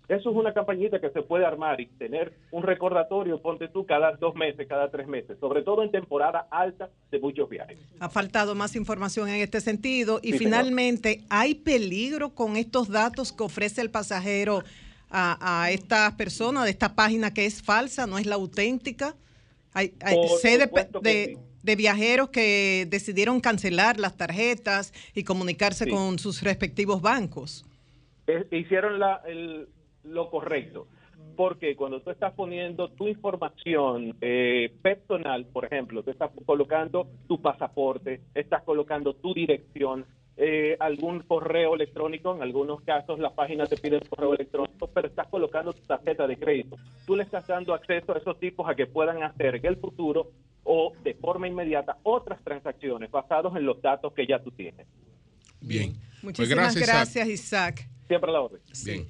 Eso 0.10 0.32
es 0.32 0.36
una 0.36 0.54
campañita 0.54 1.00
que 1.00 1.12
se 1.12 1.22
puede 1.22 1.46
armar 1.46 1.80
y 1.80 1.86
tener 1.86 2.34
un 2.50 2.64
recordatorio, 2.64 3.40
ponte 3.42 3.68
tú, 3.68 3.86
cada 3.86 4.14
dos 4.14 4.34
meses, 4.34 4.68
cada 4.68 4.90
tres 4.90 5.08
meses, 5.08 5.38
sobre 5.40 5.62
todo 5.62 5.84
en 5.84 5.92
temporada 5.92 6.48
alta 6.50 6.90
de 7.12 7.20
muchos 7.20 7.48
viajes. 7.48 7.78
Ha 8.00 8.10
faltado 8.10 8.56
más 8.56 8.76
información 8.76 9.30
en 9.30 9.36
este 9.42 9.62
sentido. 9.62 10.20
Y 10.24 10.32
Sí, 10.32 10.40
señor. 10.40 10.50
finalmente, 10.62 11.22
¿hay 11.30 11.54
peligro 11.54 12.32
con 12.32 12.58
estos 12.58 12.90
datos 12.90 13.32
que 13.32 13.44
ofrece 13.44 13.82
el 13.82 13.92
pasajero 13.92 14.64
a, 15.12 15.64
a 15.64 15.70
esta 15.72 16.18
persona 16.18 16.64
de 16.66 16.72
esta 16.72 16.96
página 16.96 17.32
que 17.32 17.46
es 17.46 17.62
falsa, 17.62 18.08
no 18.08 18.18
es 18.18 18.26
la 18.26 18.34
auténtica? 18.36 19.16
Hay, 19.76 19.94
hay- 20.02 20.18
sé 20.42 20.58
de, 20.58 20.68
de- 21.04 21.26
sí. 21.36 21.38
de 21.62 21.76
viajeros 21.76 22.30
que 22.30 22.88
decidieron 22.90 23.40
cancelar 23.42 24.00
las 24.00 24.18
tarjetas 24.18 24.92
y 25.14 25.24
comunicarse 25.24 25.86
Sí. 25.86 25.92
con 25.92 26.18
sus 26.18 26.42
respectivos 26.42 27.00
bancos. 27.00 27.64
Eh, 28.26 28.48
hicieron 28.52 28.98
la- 29.00 29.22
el- 29.28 29.68
lo 30.10 30.30
correcto. 30.30 30.88
Porque 31.36 31.76
cuando 31.76 32.02
tú 32.02 32.12
estás 32.12 32.34
poniendo 32.34 32.90
tu 32.90 33.08
información 33.08 34.16
eh, 34.20 34.74
personal, 34.82 35.46
por 35.46 35.66
ejemplo, 35.66 36.04
tú 36.04 36.12
estás 36.12 36.32
colocando 36.46 37.08
tu 37.28 37.42
pasaporte, 37.42 38.22
estás 38.34 38.64
colocando 38.64 39.14
tu 39.14 39.34
dirección, 39.34 40.06
eh, 40.36 40.76
algún 40.80 41.22
correo 41.22 41.76
electrónico, 41.76 42.36
en 42.36 42.42
algunos 42.42 42.82
casos 42.82 43.20
la 43.20 43.36
página 43.36 43.66
te 43.66 43.78
pide 43.78 43.98
el 43.98 44.08
correo 44.08 44.34
electrónico, 44.34 44.88
pero 44.88 45.08
estás 45.08 45.28
colocando 45.28 45.74
tu 45.74 45.82
tarjeta 45.82 46.28
de 46.28 46.38
crédito. 46.38 46.78
Tú 47.06 47.16
le 47.16 47.24
estás 47.24 47.48
dando 47.48 47.74
acceso 47.74 48.14
a 48.14 48.18
esos 48.18 48.40
tipos 48.40 48.70
a 48.70 48.76
que 48.76 48.86
puedan 48.86 49.22
hacer 49.24 49.56
en 49.56 49.66
el 49.66 49.78
futuro 49.78 50.32
o 50.64 50.94
de 51.04 51.14
forma 51.16 51.48
inmediata 51.48 51.98
otras 52.04 52.42
transacciones 52.44 53.12
basados 53.12 53.56
en 53.56 53.66
los 53.66 53.82
datos 53.82 54.14
que 54.14 54.26
ya 54.28 54.40
tú 54.40 54.52
tienes. 54.52 54.88
Bien. 55.62 55.94
Muchísimas 56.22 56.74
Pues 56.74 56.88
gracias, 56.88 57.28
Isaac. 57.28 57.80
Isaac. 57.80 57.90
Siempre 58.08 58.30
a 58.30 58.34
la 58.34 58.42
orden. 58.42 58.62
Bien. 58.86 59.08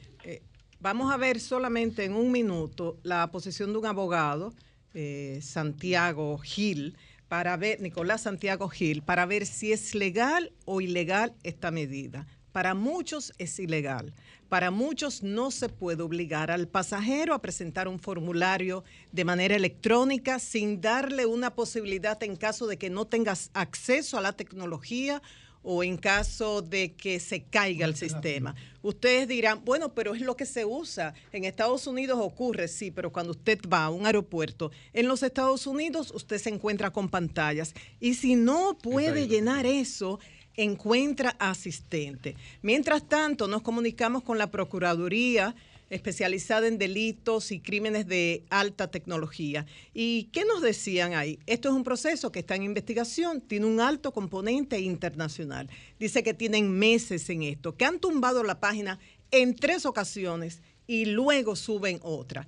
Vamos 0.81 1.11
a 1.11 1.17
ver 1.17 1.41
solamente 1.41 2.05
en 2.05 2.13
un 2.13 2.31
minuto 2.31 2.97
la 3.03 3.29
posición 3.31 3.73
de 3.73 3.79
un 3.79 3.85
abogado, 3.85 4.53
eh, 4.93 5.39
Santiago 5.41 6.37
Gil, 6.37 6.95
para 7.27 7.57
ver, 7.57 7.81
Nicolás 7.81 8.21
Santiago 8.21 8.69
Gil, 8.69 9.01
para 9.01 9.25
ver 9.25 9.45
si 9.45 9.73
es 9.73 9.93
legal 9.93 10.53
o 10.63 10.79
ilegal 10.79 11.33
esta 11.43 11.69
medida. 11.69 12.27
Para 12.53 12.75
muchos 12.75 13.33
es 13.37 13.59
ilegal. 13.59 14.13
Para 14.47 14.71
muchos 14.71 15.21
no 15.21 15.51
se 15.51 15.67
puede 15.67 16.01
obligar 16.01 16.49
al 16.49 16.69
pasajero 16.69 17.33
a 17.33 17.41
presentar 17.41 17.89
un 17.89 17.99
formulario 17.99 18.85
de 19.11 19.25
manera 19.25 19.57
electrónica 19.57 20.39
sin 20.39 20.79
darle 20.79 21.25
una 21.25 21.55
posibilidad 21.55 22.23
en 22.23 22.37
caso 22.37 22.67
de 22.67 22.77
que 22.77 22.89
no 22.89 23.05
tengas 23.05 23.51
acceso 23.53 24.17
a 24.17 24.21
la 24.21 24.31
tecnología 24.31 25.21
o 25.63 25.83
en 25.83 25.97
caso 25.97 26.61
de 26.61 26.93
que 26.93 27.19
se 27.19 27.43
caiga 27.43 27.85
el 27.85 27.95
sistema. 27.95 28.55
Ustedes 28.81 29.27
dirán, 29.27 29.63
bueno, 29.65 29.93
pero 29.93 30.15
es 30.15 30.21
lo 30.21 30.35
que 30.35 30.45
se 30.45 30.65
usa. 30.65 31.13
En 31.31 31.43
Estados 31.43 31.85
Unidos 31.87 32.19
ocurre, 32.21 32.67
sí, 32.67 32.91
pero 32.91 33.11
cuando 33.11 33.31
usted 33.31 33.59
va 33.71 33.85
a 33.85 33.89
un 33.89 34.05
aeropuerto, 34.05 34.71
en 34.93 35.07
los 35.07 35.21
Estados 35.21 35.67
Unidos 35.67 36.11
usted 36.13 36.37
se 36.37 36.49
encuentra 36.49 36.91
con 36.91 37.09
pantallas 37.09 37.73
y 37.99 38.13
si 38.13 38.35
no 38.35 38.77
puede 38.77 39.27
llenar 39.27 39.65
eso, 39.65 40.19
encuentra 40.55 41.35
asistente. 41.39 42.35
Mientras 42.61 43.07
tanto, 43.07 43.47
nos 43.47 43.61
comunicamos 43.61 44.23
con 44.23 44.37
la 44.37 44.51
Procuraduría 44.51 45.55
especializada 45.89 46.67
en 46.67 46.77
delitos 46.77 47.51
y 47.51 47.59
crímenes 47.59 48.07
de 48.07 48.43
alta 48.49 48.91
tecnología. 48.91 49.65
¿Y 49.93 50.25
qué 50.31 50.45
nos 50.45 50.61
decían 50.61 51.13
ahí? 51.13 51.39
Esto 51.45 51.69
es 51.69 51.75
un 51.75 51.83
proceso 51.83 52.31
que 52.31 52.39
está 52.39 52.55
en 52.55 52.63
investigación, 52.63 53.41
tiene 53.41 53.65
un 53.65 53.79
alto 53.79 54.11
componente 54.11 54.79
internacional. 54.79 55.69
Dice 55.99 56.23
que 56.23 56.33
tienen 56.33 56.71
meses 56.71 57.29
en 57.29 57.43
esto, 57.43 57.75
que 57.75 57.85
han 57.85 57.99
tumbado 57.99 58.43
la 58.43 58.59
página 58.59 58.99
en 59.31 59.55
tres 59.55 59.85
ocasiones 59.85 60.61
y 60.87 61.05
luego 61.05 61.55
suben 61.55 61.99
otra. 62.01 62.47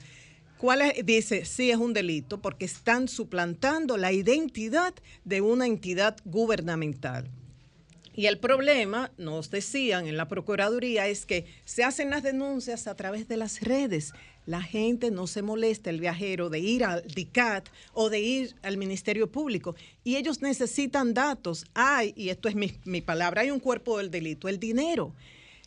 ¿Cuál 0.58 0.82
es? 0.82 1.06
Dice, 1.06 1.46
sí 1.46 1.72
es 1.72 1.78
un 1.78 1.94
delito 1.94 2.40
porque 2.40 2.66
están 2.66 3.08
suplantando 3.08 3.98
la 3.98 4.12
identidad 4.12 4.94
de 5.26 5.42
una 5.42 5.66
entidad 5.66 6.18
gubernamental. 6.24 7.30
Y 8.14 8.26
el 8.26 8.40
problema, 8.40 9.12
nos 9.18 9.52
decían 9.52 10.08
en 10.08 10.18
la 10.18 10.28
Procuraduría, 10.28 11.08
es 11.08 11.26
que 11.26 11.46
se 11.64 11.84
hacen 11.84 12.10
las 12.10 12.24
denuncias 12.24 12.88
a 12.88 12.96
través 12.96 13.28
de 13.28 13.38
las 13.38 13.62
redes. 13.62 14.12
La 14.46 14.62
gente 14.62 15.12
no 15.12 15.28
se 15.28 15.42
molesta, 15.42 15.90
el 15.90 16.02
viajero, 16.02 16.50
de 16.50 16.60
ir 16.60 16.84
al 16.84 17.04
DICAT 17.08 17.70
o 17.94 18.10
de 18.10 18.20
ir 18.20 18.56
al 18.64 18.78
Ministerio 18.78 19.32
Público. 19.32 19.76
Y 20.04 20.18
ellos 20.18 20.42
necesitan 20.42 21.14
datos. 21.14 21.66
Hay, 21.74 22.14
y 22.18 22.30
esto 22.30 22.50
es 22.50 22.56
mi, 22.56 22.74
mi 22.84 23.02
palabra, 23.02 23.42
hay 23.42 23.52
un 23.52 23.60
cuerpo 23.60 23.98
del 23.98 24.12
delito, 24.12 24.50
el 24.50 24.60
dinero. 24.60 25.14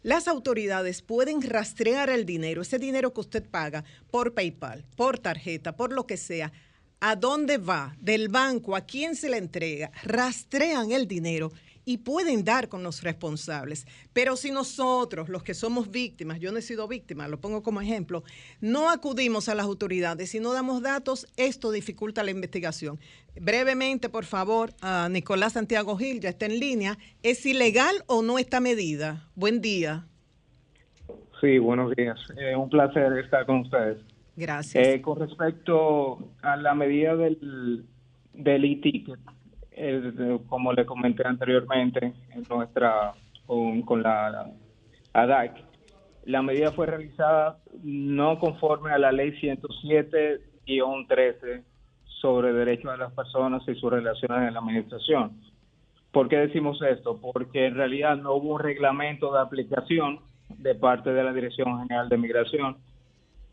Las 0.02 0.28
autoridades 0.28 1.00
pueden 1.00 1.40
rastrear 1.40 2.10
el 2.10 2.26
dinero, 2.26 2.60
ese 2.60 2.78
dinero 2.78 3.14
que 3.14 3.20
usted 3.20 3.42
paga 3.42 3.84
por 4.10 4.34
PayPal, 4.34 4.84
por 4.96 5.18
tarjeta, 5.18 5.76
por 5.76 5.94
lo 5.94 6.06
que 6.06 6.18
sea. 6.18 6.52
¿A 7.00 7.16
dónde 7.16 7.56
va? 7.56 7.96
Del 8.00 8.28
banco, 8.28 8.76
¿a 8.76 8.82
quién 8.82 9.16
se 9.16 9.30
le 9.30 9.38
entrega? 9.38 9.90
Rastrean 10.02 10.92
el 10.92 11.08
dinero 11.08 11.52
y 11.84 11.98
pueden 11.98 12.44
dar 12.44 12.68
con 12.68 12.82
los 12.82 13.02
responsables. 13.02 13.86
Pero 14.12 14.36
si 14.36 14.50
nosotros, 14.50 15.28
los 15.28 15.42
que 15.42 15.54
somos 15.54 15.90
víctimas, 15.90 16.40
yo 16.40 16.52
no 16.52 16.58
he 16.58 16.62
sido 16.62 16.88
víctima, 16.88 17.28
lo 17.28 17.40
pongo 17.40 17.62
como 17.62 17.80
ejemplo, 17.80 18.24
no 18.60 18.90
acudimos 18.90 19.48
a 19.48 19.54
las 19.54 19.66
autoridades 19.66 20.34
y 20.34 20.40
no 20.40 20.52
damos 20.52 20.82
datos, 20.82 21.26
esto 21.36 21.70
dificulta 21.70 22.22
la 22.22 22.30
investigación. 22.30 22.98
Brevemente, 23.40 24.08
por 24.08 24.24
favor, 24.24 24.72
a 24.80 25.08
Nicolás 25.10 25.54
Santiago 25.54 25.96
Gil, 25.96 26.20
ya 26.20 26.28
está 26.28 26.46
en 26.46 26.60
línea. 26.60 26.98
¿Es 27.22 27.44
ilegal 27.46 27.96
o 28.06 28.22
no 28.22 28.38
esta 28.38 28.60
medida? 28.60 29.28
Buen 29.34 29.60
día. 29.60 30.06
Sí, 31.40 31.58
buenos 31.58 31.94
días. 31.96 32.18
Eh, 32.38 32.54
un 32.54 32.70
placer 32.70 33.18
estar 33.18 33.44
con 33.44 33.60
ustedes. 33.60 33.98
Gracias. 34.36 34.86
Eh, 34.86 35.02
con 35.02 35.18
respecto 35.18 36.18
a 36.42 36.56
la 36.56 36.74
medida 36.74 37.16
del, 37.16 37.84
del 38.32 38.64
e-ticket, 38.64 39.18
eh, 39.76 40.38
como 40.48 40.72
le 40.72 40.86
comenté 40.86 41.26
anteriormente 41.26 42.14
en 42.30 42.44
nuestra 42.48 43.12
con, 43.46 43.82
con 43.82 44.02
la 44.02 44.50
ADAC, 45.12 45.62
la 46.24 46.40
medida 46.42 46.72
fue 46.72 46.86
realizada 46.86 47.58
no 47.82 48.38
conforme 48.38 48.92
a 48.92 48.98
la 48.98 49.12
ley 49.12 49.32
107-13 49.40 51.62
sobre 52.20 52.52
derechos 52.52 52.92
de 52.92 52.98
las 52.98 53.12
personas 53.12 53.62
y 53.68 53.74
sus 53.74 53.92
relaciones 53.92 54.48
en 54.48 54.54
la 54.54 54.60
administración. 54.60 55.32
¿Por 56.10 56.28
qué 56.28 56.38
decimos 56.38 56.80
esto? 56.80 57.20
Porque 57.20 57.66
en 57.66 57.74
realidad 57.74 58.16
no 58.16 58.32
hubo 58.34 58.54
un 58.54 58.60
reglamento 58.60 59.30
de 59.32 59.40
aplicación 59.40 60.20
de 60.48 60.74
parte 60.74 61.12
de 61.12 61.24
la 61.24 61.32
Dirección 61.32 61.80
General 61.82 62.08
de 62.08 62.16
Migración 62.16 62.78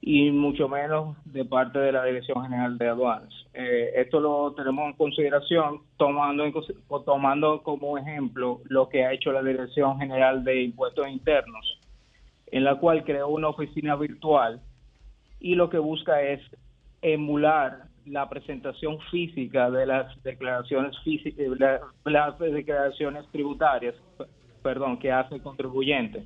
y 0.02 0.32
mucho 0.32 0.68
menos 0.68 1.16
de 1.26 1.46
parte 1.46 1.78
de 1.78 1.92
la 1.92 2.04
Dirección 2.04 2.42
General 2.44 2.76
de 2.78 2.88
Aduanas. 2.88 3.34
Eh, 3.54 3.92
esto 3.96 4.20
lo 4.20 4.52
tenemos 4.54 4.88
en 4.88 4.94
consideración 4.94 5.82
tomando, 5.98 6.44
en 6.44 6.54
tomando 7.06 7.62
como 7.62 7.98
ejemplo 8.00 8.62
lo 8.66 8.90
que 8.90 9.06
ha 9.06 9.14
hecho 9.14 9.32
la 9.32 9.44
Dirección 9.44 10.00
General 10.00 10.44
de 10.44 10.64
Impuestos 10.64 11.08
Internos, 11.08 11.80
en 12.48 12.64
la 12.64 12.76
cual 12.76 13.04
creó 13.04 13.28
una 13.28 13.50
oficina 13.50 13.96
virtual 13.96 14.60
y 15.40 15.54
lo 15.54 15.70
que 15.70 15.78
busca 15.78 16.22
es 16.24 16.42
emular 17.04 17.84
la 18.08 18.28
presentación 18.28 19.00
física 19.12 19.70
de 19.70 19.86
las 19.86 20.24
declaraciones 20.24 20.98
físicas, 21.04 21.46
las 22.06 22.40
declaraciones 22.40 23.28
tributarias, 23.32 23.96
perdón, 24.64 24.98
que 24.98 25.12
hace 25.12 25.36
el 25.36 25.44
contribuyente. 25.44 26.26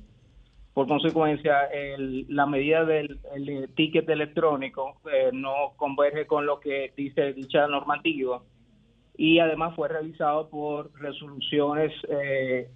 Por 0.76 0.86
consecuencia, 0.88 1.64
el- 1.72 2.26
la 2.28 2.44
medida 2.44 2.84
del 2.84 3.18
el 3.34 3.70
ticket 3.74 4.06
electrónico 4.10 5.00
eh, 5.10 5.30
no 5.32 5.72
converge 5.76 6.26
con 6.26 6.44
lo 6.44 6.60
que 6.60 6.92
dice 6.94 7.32
dicha 7.32 7.66
normativa 7.66 8.42
y 9.16 9.38
además 9.38 9.74
fue 9.74 9.88
realizado 9.88 10.50
por 10.50 10.92
resoluciones 11.00 11.94
eh, 12.10 12.68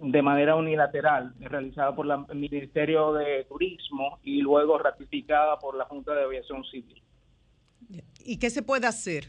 de 0.00 0.22
manera 0.22 0.56
unilateral, 0.56 1.32
realizada 1.38 1.94
por 1.94 2.06
la- 2.06 2.26
el 2.28 2.38
Ministerio 2.38 3.12
de 3.12 3.44
Turismo 3.44 4.18
y 4.24 4.42
luego 4.42 4.76
ratificada 4.78 5.60
por 5.60 5.76
la 5.76 5.84
Junta 5.84 6.14
de 6.16 6.24
Aviación 6.24 6.64
Civil. 6.64 7.00
¿Y 8.18 8.36
qué 8.40 8.50
se 8.50 8.64
puede 8.64 8.88
hacer? 8.88 9.26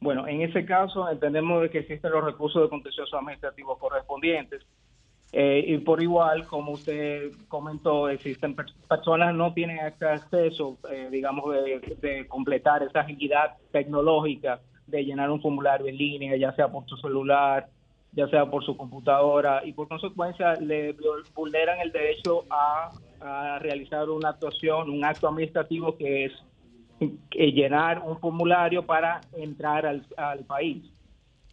Bueno, 0.00 0.26
en 0.26 0.40
ese 0.40 0.64
caso 0.64 1.10
entendemos 1.10 1.60
de 1.60 1.68
que 1.68 1.80
existen 1.80 2.10
los 2.10 2.24
recursos 2.24 2.62
de 2.62 2.70
contencioso 2.70 3.18
administrativo 3.18 3.76
correspondientes 3.78 4.62
eh, 5.38 5.62
y 5.66 5.76
por 5.76 6.02
igual, 6.02 6.46
como 6.46 6.72
usted 6.72 7.30
comentó, 7.48 8.08
existen 8.08 8.54
per- 8.54 8.72
personas 8.88 9.34
no 9.34 9.52
tienen 9.52 9.80
acceso, 9.80 10.78
eh, 10.90 11.08
digamos, 11.10 11.44
de, 11.52 12.26
completar 12.26 12.82
esa 12.82 13.00
agilidad 13.00 13.58
tecnológica 13.70 14.62
de 14.86 15.04
llenar 15.04 15.30
un 15.30 15.42
formulario 15.42 15.88
en 15.88 15.98
línea, 15.98 16.38
ya 16.38 16.54
sea 16.54 16.68
por 16.68 16.86
su 16.86 16.96
celular, 16.96 17.68
ya 18.12 18.26
sea 18.28 18.46
por 18.46 18.64
su 18.64 18.78
computadora, 18.78 19.60
y 19.62 19.74
por 19.74 19.88
consecuencia 19.88 20.54
le 20.54 20.96
vulneran 21.34 21.80
el 21.80 21.92
derecho 21.92 22.44
a, 22.48 22.92
realizar 23.58 24.08
una 24.08 24.30
actuación, 24.30 24.88
un 24.88 25.04
acto 25.04 25.28
administrativo 25.28 25.98
que 25.98 26.24
es 26.26 26.32
llenar 27.30 28.02
un 28.06 28.18
formulario 28.20 28.86
para 28.86 29.20
entrar 29.36 29.84
al, 29.84 30.06
al 30.16 30.46
país. 30.46 30.82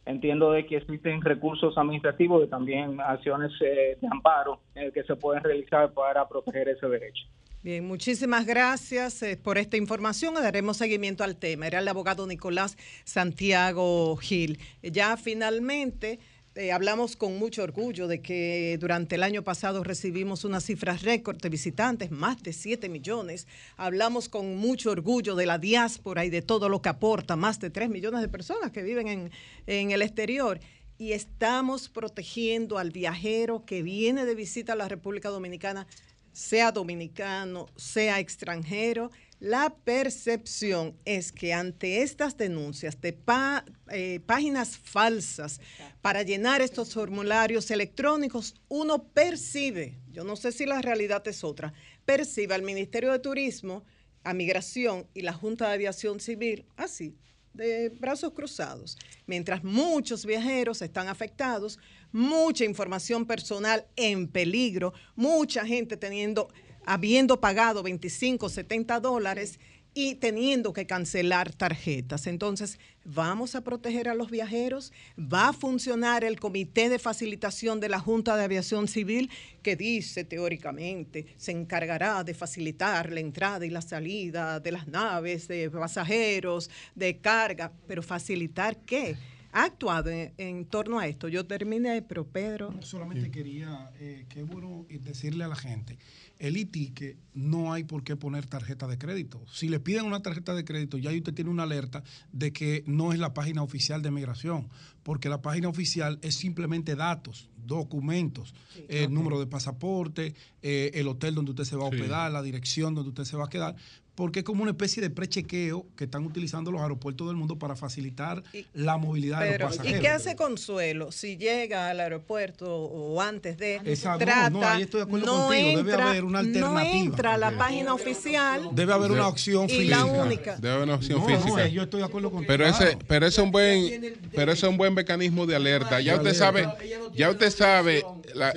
Entiendo 0.06 0.52
de 0.52 0.66
que 0.66 0.78
existen 0.78 1.22
recursos 1.22 1.78
administrativos 1.78 2.44
y 2.46 2.50
también 2.50 3.00
acciones 3.00 3.52
eh, 3.62 3.98
de 4.02 4.08
amparo 4.12 4.60
eh, 4.76 4.92
que 4.94 5.04
se 5.04 5.16
pueden 5.16 5.44
realizar 5.44 5.94
para 5.94 6.28
proteger 6.28 6.68
ese 6.68 6.88
derecho. 6.88 7.24
Bien, 7.64 7.88
muchísimas 7.88 8.46
gracias 8.46 9.24
eh, 9.24 9.40
por 9.42 9.58
esta 9.58 9.78
información. 9.78 10.34
Daremos 10.34 10.76
seguimiento 10.76 11.24
al 11.24 11.38
tema. 11.38 11.68
Era 11.68 11.80
el 11.80 11.88
abogado 11.88 12.28
Nicolás 12.28 12.76
Santiago 13.06 14.18
Gil. 14.18 14.60
Ya 14.82 15.16
finalmente 15.16 16.20
eh, 16.56 16.72
hablamos 16.72 17.16
con 17.16 17.40
mucho 17.40 17.64
orgullo 17.64 18.08
de 18.08 18.22
que 18.22 18.78
durante 18.80 19.16
el 19.16 19.24
año 19.24 19.44
pasado 19.44 19.84
recibimos 19.84 20.46
una 20.46 20.62
cifra 20.62 20.96
récord 20.96 21.42
de 21.42 21.50
visitantes, 21.50 22.12
más 22.12 22.44
de 22.44 22.54
7 22.54 22.90
millones. 22.90 23.48
Hablamos 23.76 24.30
con 24.30 24.56
mucho 24.58 24.92
orgullo 24.92 25.36
de 25.36 25.48
la 25.48 25.58
diáspora 25.58 26.26
y 26.26 26.30
de 26.30 26.44
todo 26.44 26.70
lo 26.70 26.80
que 26.80 26.90
aporta, 26.90 27.36
más 27.36 27.60
de 27.60 27.72
3 27.72 27.90
millones 27.90 28.22
de 28.22 28.30
personas 28.30 28.72
que 28.72 28.84
viven 28.84 29.08
en, 29.08 29.32
en 29.66 29.90
el 29.90 30.04
exterior. 30.04 30.60
Y 31.00 31.14
estamos 31.14 31.90
protegiendo 31.90 32.78
al 32.78 32.92
viajero 32.92 33.66
que 33.66 33.82
viene 33.82 34.26
de 34.26 34.36
visita 34.36 34.74
a 34.74 34.76
la 34.76 34.88
República 34.88 35.30
Dominicana 35.30 35.88
sea 36.34 36.72
dominicano, 36.72 37.68
sea 37.76 38.20
extranjero, 38.20 39.12
la 39.44 39.76
percepción 39.84 40.95
es 41.03 41.34
que 41.34 41.52
ante 41.52 42.02
estas 42.02 42.38
denuncias 42.38 43.02
de 43.02 43.11
pa- 43.11 43.65
eh, 43.91 44.22
páginas 44.26 44.78
falsas 44.78 45.60
para 46.02 46.24
llenar 46.24 46.61
estos 46.61 46.94
formularios 46.94 47.70
electrónicos, 47.70 48.56
uno 48.70 49.03
percibe, 49.03 49.99
yo 50.14 50.24
no 50.24 50.38
sé 50.38 50.53
si 50.53 50.65
la 50.65 50.82
realidad 50.82 51.28
es 51.28 51.44
otra, 51.44 51.74
percibe 52.06 52.56
al 52.56 52.61
Ministerio 52.61 53.11
de 53.11 53.20
Turismo, 53.20 53.84
a 54.24 54.34
Migración 54.34 55.07
y 55.14 55.24
la 55.24 55.34
Junta 55.34 55.68
de 55.68 55.74
Aviación 55.74 56.22
Civil 56.22 56.65
así, 56.78 57.18
de 57.53 57.90
brazos 57.90 58.32
cruzados, 58.32 58.98
mientras 59.28 59.61
muchos 59.64 60.26
viajeros 60.26 60.82
están 60.82 61.10
afectados, 61.10 61.78
mucha 62.14 62.64
información 62.64 63.26
personal 63.26 63.86
en 63.98 64.30
peligro, 64.30 64.94
mucha 65.15 65.65
gente 65.65 65.98
teniendo, 65.98 66.48
habiendo 66.85 67.39
pagado 67.39 67.84
25, 67.84 68.49
70 68.49 68.99
dólares 68.99 69.60
y 69.95 70.15
teniendo 70.15 70.73
que 70.73 70.88
cancelar 70.88 71.53
tarjetas. 71.53 72.26
Entonces, 72.26 72.80
¿vamos 73.05 73.53
a 73.53 73.61
proteger 73.61 74.10
a 74.10 74.15
los 74.15 74.31
viajeros? 74.31 74.91
¿Va 75.18 75.49
a 75.49 75.53
funcionar 75.53 76.23
el 76.23 76.39
Comité 76.39 76.89
de 76.89 76.97
Facilitación 76.97 77.80
de 77.80 77.89
la 77.89 77.99
Junta 77.99 78.35
de 78.35 78.43
Aviación 78.43 78.88
Civil 78.88 79.30
que 79.61 79.76
dice 79.76 80.23
teóricamente 80.23 81.27
se 81.38 81.51
encargará 81.51 82.23
de 82.23 82.34
facilitar 82.34 83.11
la 83.11 83.19
entrada 83.19 83.65
y 83.65 83.69
la 83.69 83.81
salida 83.81 84.60
de 84.60 84.72
las 84.72 84.88
naves, 84.88 85.47
de 85.47 85.69
pasajeros, 85.69 86.69
de 86.95 87.18
carga? 87.18 87.72
Pero 87.88 88.01
facilitar 88.01 88.77
qué? 88.77 89.15
Ha 89.54 89.64
actuado 89.66 90.10
en, 90.10 90.34
en 90.38 90.66
torno 90.66 91.00
a 91.00 91.08
esto. 91.08 91.28
Yo 91.30 91.46
terminé, 91.46 92.02
pero 92.02 92.26
Pedro. 92.28 92.74
Solamente 92.82 93.32
quería, 93.32 93.92
eh, 94.00 94.26
qué 94.28 94.44
bueno 94.44 94.86
decirle 94.90 95.44
a 95.44 95.48
la 95.48 95.56
gente, 95.56 95.98
el 96.40 96.58
ITIQUE 96.58 97.16
no 97.36 97.72
hay 97.72 97.84
por 97.84 98.04
qué 98.04 98.16
poner 98.16 98.46
tarjeta 98.48 98.88
de 98.88 98.98
crédito. 98.98 99.42
Si 99.52 99.70
le 99.70 99.80
piden 99.80 100.06
una 100.06 100.22
tarjeta 100.22 100.54
de 100.56 100.66
crédito, 100.66 100.98
ya 100.98 101.12
ahí 101.12 101.20
usted 101.20 101.34
tiene 101.34 101.52
una 101.52 101.64
alerta 101.64 102.04
de 102.32 102.52
que 102.52 102.84
no 102.88 103.14
es 103.14 103.20
la 103.20 103.34
página 103.34 103.62
oficial 103.64 104.02
de 104.02 104.12
migración, 104.12 104.70
porque 105.04 105.30
la 105.30 105.42
página 105.42 105.70
oficial 105.70 106.20
es 106.22 106.36
simplemente 106.36 106.96
datos, 106.96 107.50
documentos, 107.66 108.54
el 108.90 109.14
número 109.14 109.40
de 109.40 109.48
pasaporte, 109.48 110.34
eh, 110.62 110.92
el 110.96 111.08
hotel 111.08 111.36
donde 111.36 111.52
usted 111.52 111.64
se 111.66 111.76
va 111.76 111.88
a 111.88 111.90
Sí. 111.92 111.96
hospedar, 111.96 112.32
la 112.32 112.42
dirección 112.42 112.96
donde 112.96 113.10
usted 113.10 113.24
se 113.26 113.38
va 113.38 113.46
a 113.46 113.50
quedar, 113.50 113.76
porque 114.15 114.40
es 114.40 114.45
como 114.45 114.61
una 114.61 114.72
especie 114.72 115.02
de 115.02 115.10
prechequeo 115.10 115.85
que 115.95 116.03
están 116.03 116.23
utilizando 116.26 116.72
los 116.72 116.81
aeropuertos 116.81 117.27
del 117.27 117.35
mundo 117.35 117.57
para 117.57 117.76
facilitar 117.76 118.44
la 118.73 118.98
movilidad 118.98 119.41
de 119.41 119.49
Pero, 119.52 119.65
los 119.65 119.76
¿y 119.76 119.77
pasajeros. 119.80 120.02
qué 120.02 120.10
hace 120.10 120.35
Consuelo 120.35 121.11
si 121.11 121.38
llega 121.38 121.90
al 121.90 121.99
aeropuerto 121.99 122.76
o 122.76 123.19
antes 123.22 123.57
de 123.57 123.81
Esa- 123.85 124.11
no, 124.14 124.18
trata, 124.19 124.49
no, 124.52 124.64
ahí 124.64 124.84
estoy 124.84 124.99
de 124.99 125.06
acuerdo 125.06 125.26
no 125.26 125.48
contigo, 125.48 125.77
debe 125.77 125.91
entra- 125.91 126.10
haber 126.10 126.23
una 126.26 126.44
No 126.44 126.48
alternativa. 126.48 126.91
entra 126.91 127.34
a 127.34 127.38
la 127.38 127.57
página 127.57 127.94
oficial. 127.94 128.69
Debe 128.73 128.94
haber 128.94 129.11
una 129.11 129.27
opción 129.27 129.68
Y 129.69 129.85
la 129.85 129.98
física. 130.03 130.23
única. 130.23 130.56
Debe 130.57 130.73
haber 130.76 130.84
una 130.84 130.95
opción 130.95 131.19
No, 131.19 131.27
no, 131.30 131.41
física. 131.41 131.65
eh, 131.65 131.72
yo 131.72 131.81
estoy 131.84 131.99
de 132.02 132.06
acuerdo 132.06 132.30
contigo. 132.30 132.48
Pero 132.48 132.68
ese, 132.68 132.98
pero 133.07 133.26
ese 133.26 133.41
es 133.41 133.44
un 133.45 133.52
buen, 133.52 134.14
pero 134.35 134.52
ese 134.52 134.65
es 134.68 134.69
un 134.69 134.77
buen 134.77 134.94
mecanismo 134.94 135.45
de 135.48 135.56
alerta. 135.56 135.99
Ya 136.02 136.18
usted 136.18 136.34
sabe, 136.35 136.68
ya 137.15 137.31
usted 137.31 137.49
sabe, 137.49 138.03
la- 138.35 138.53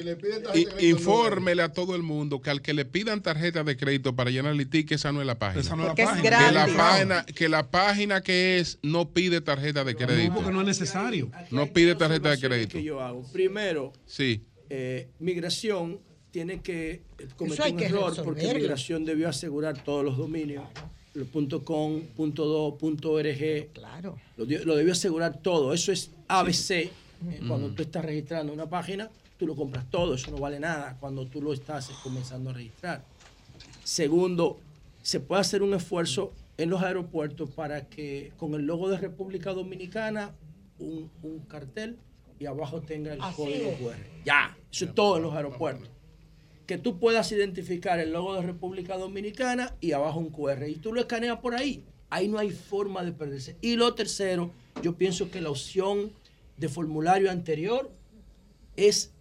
i- 0.54 0.88
infórmele 0.90 1.62
a 1.62 1.72
todo 1.72 1.94
el 1.96 2.02
mundo 2.02 2.40
que 2.42 2.50
al 2.50 2.60
que 2.60 2.74
le 2.74 2.84
pidan 2.84 3.22
tarjeta 3.22 3.64
de 3.64 3.76
crédito 3.76 4.14
para 4.14 4.30
llenar 4.30 4.52
el 4.52 4.60
ITIC, 4.60 4.92
esa 4.92 5.12
no 5.12 5.20
es 5.22 5.26
la 5.26 5.34
página. 5.38 5.45
Esa 5.54 5.76
no 5.76 5.82
es 5.82 5.96
la 5.98 6.02
es 6.02 6.08
página. 6.08 6.22
que 6.22 6.52
la 6.52 6.66
página, 6.76 7.24
que 7.26 7.48
la 7.48 7.70
página 7.70 8.20
que 8.22 8.58
es 8.58 8.78
no 8.82 9.08
pide 9.10 9.40
tarjeta 9.40 9.84
de 9.84 9.92
No, 9.92 9.98
crédito. 9.98 10.34
porque 10.34 10.50
no 10.50 10.60
es 10.62 10.66
necesario. 10.66 11.30
No 11.50 11.66
pide 11.66 11.94
tarjeta 11.94 12.30
de 12.30 12.38
crédito. 12.38 12.72
que 12.72 12.82
yo 12.82 13.00
hago. 13.00 13.22
Primero, 13.32 13.92
Sí. 14.06 14.42
eh, 14.70 15.08
migración 15.18 16.00
tiene 16.30 16.60
que 16.60 17.02
eh, 17.18 17.28
cometer 17.36 17.62
hay 17.62 17.72
un 17.72 17.78
que 17.78 17.84
error 17.86 18.14
porque 18.24 18.52
migración 18.54 19.04
debió 19.04 19.28
asegurar 19.28 19.82
todos 19.82 20.04
los 20.04 20.16
dominios. 20.16 20.64
Los 21.14 21.28
punto 21.28 21.64
.com, 21.64 22.02
punto 22.14 22.44
.do, 22.44 22.76
punto 22.76 23.12
.org. 23.12 23.68
Claro. 23.72 24.18
Lo, 24.36 24.44
debió 24.76 24.92
asegurar 24.92 25.38
todo. 25.40 25.72
Eso 25.72 25.92
es 25.92 26.10
ABC. 26.28 26.70
Eh, 26.70 26.90
Mm. 27.40 27.48
Cuando 27.48 27.70
tú 27.70 27.80
estás 27.82 28.04
registrando 28.04 28.52
una 28.52 28.66
página, 28.66 29.08
tú 29.38 29.46
lo 29.46 29.56
compras 29.56 29.86
todo. 29.90 30.14
Eso 30.16 30.30
no 30.30 30.36
vale 30.36 30.60
nada 30.60 30.98
cuando 31.00 31.24
tú 31.26 31.40
lo 31.40 31.54
estás 31.54 31.88
comenzando 32.02 32.50
a 32.50 32.52
registrar. 32.52 33.02
Segundo, 33.84 34.58
se 35.06 35.20
puede 35.20 35.40
hacer 35.40 35.62
un 35.62 35.72
esfuerzo 35.72 36.32
en 36.58 36.68
los 36.68 36.82
aeropuertos 36.82 37.48
para 37.50 37.88
que 37.88 38.32
con 38.36 38.54
el 38.54 38.62
logo 38.66 38.88
de 38.88 38.98
República 38.98 39.52
Dominicana, 39.52 40.34
un, 40.80 41.08
un 41.22 41.38
cartel 41.46 41.96
y 42.40 42.46
abajo 42.46 42.80
tenga 42.80 43.14
el 43.14 43.22
Así 43.22 43.36
código 43.36 43.70
es. 43.70 43.78
QR. 43.78 43.96
Ya, 44.24 44.58
eso 44.68 44.86
es 44.86 44.94
todo 44.96 45.18
en 45.18 45.22
los 45.22 45.32
aeropuertos. 45.32 45.88
Que 46.66 46.76
tú 46.76 46.98
puedas 46.98 47.30
identificar 47.30 48.00
el 48.00 48.12
logo 48.12 48.34
de 48.34 48.42
República 48.42 48.96
Dominicana 48.96 49.76
y 49.80 49.92
abajo 49.92 50.18
un 50.18 50.30
QR. 50.30 50.66
Y 50.68 50.74
tú 50.74 50.92
lo 50.92 51.02
escaneas 51.02 51.38
por 51.38 51.54
ahí. 51.54 51.84
Ahí 52.10 52.26
no 52.26 52.40
hay 52.40 52.50
forma 52.50 53.04
de 53.04 53.12
perderse. 53.12 53.54
Y 53.60 53.76
lo 53.76 53.94
tercero, 53.94 54.50
yo 54.82 54.96
pienso 54.96 55.30
que 55.30 55.40
la 55.40 55.50
opción 55.50 56.10
de 56.56 56.68
formulario 56.68 57.30
anterior 57.30 57.92
es 58.74 59.12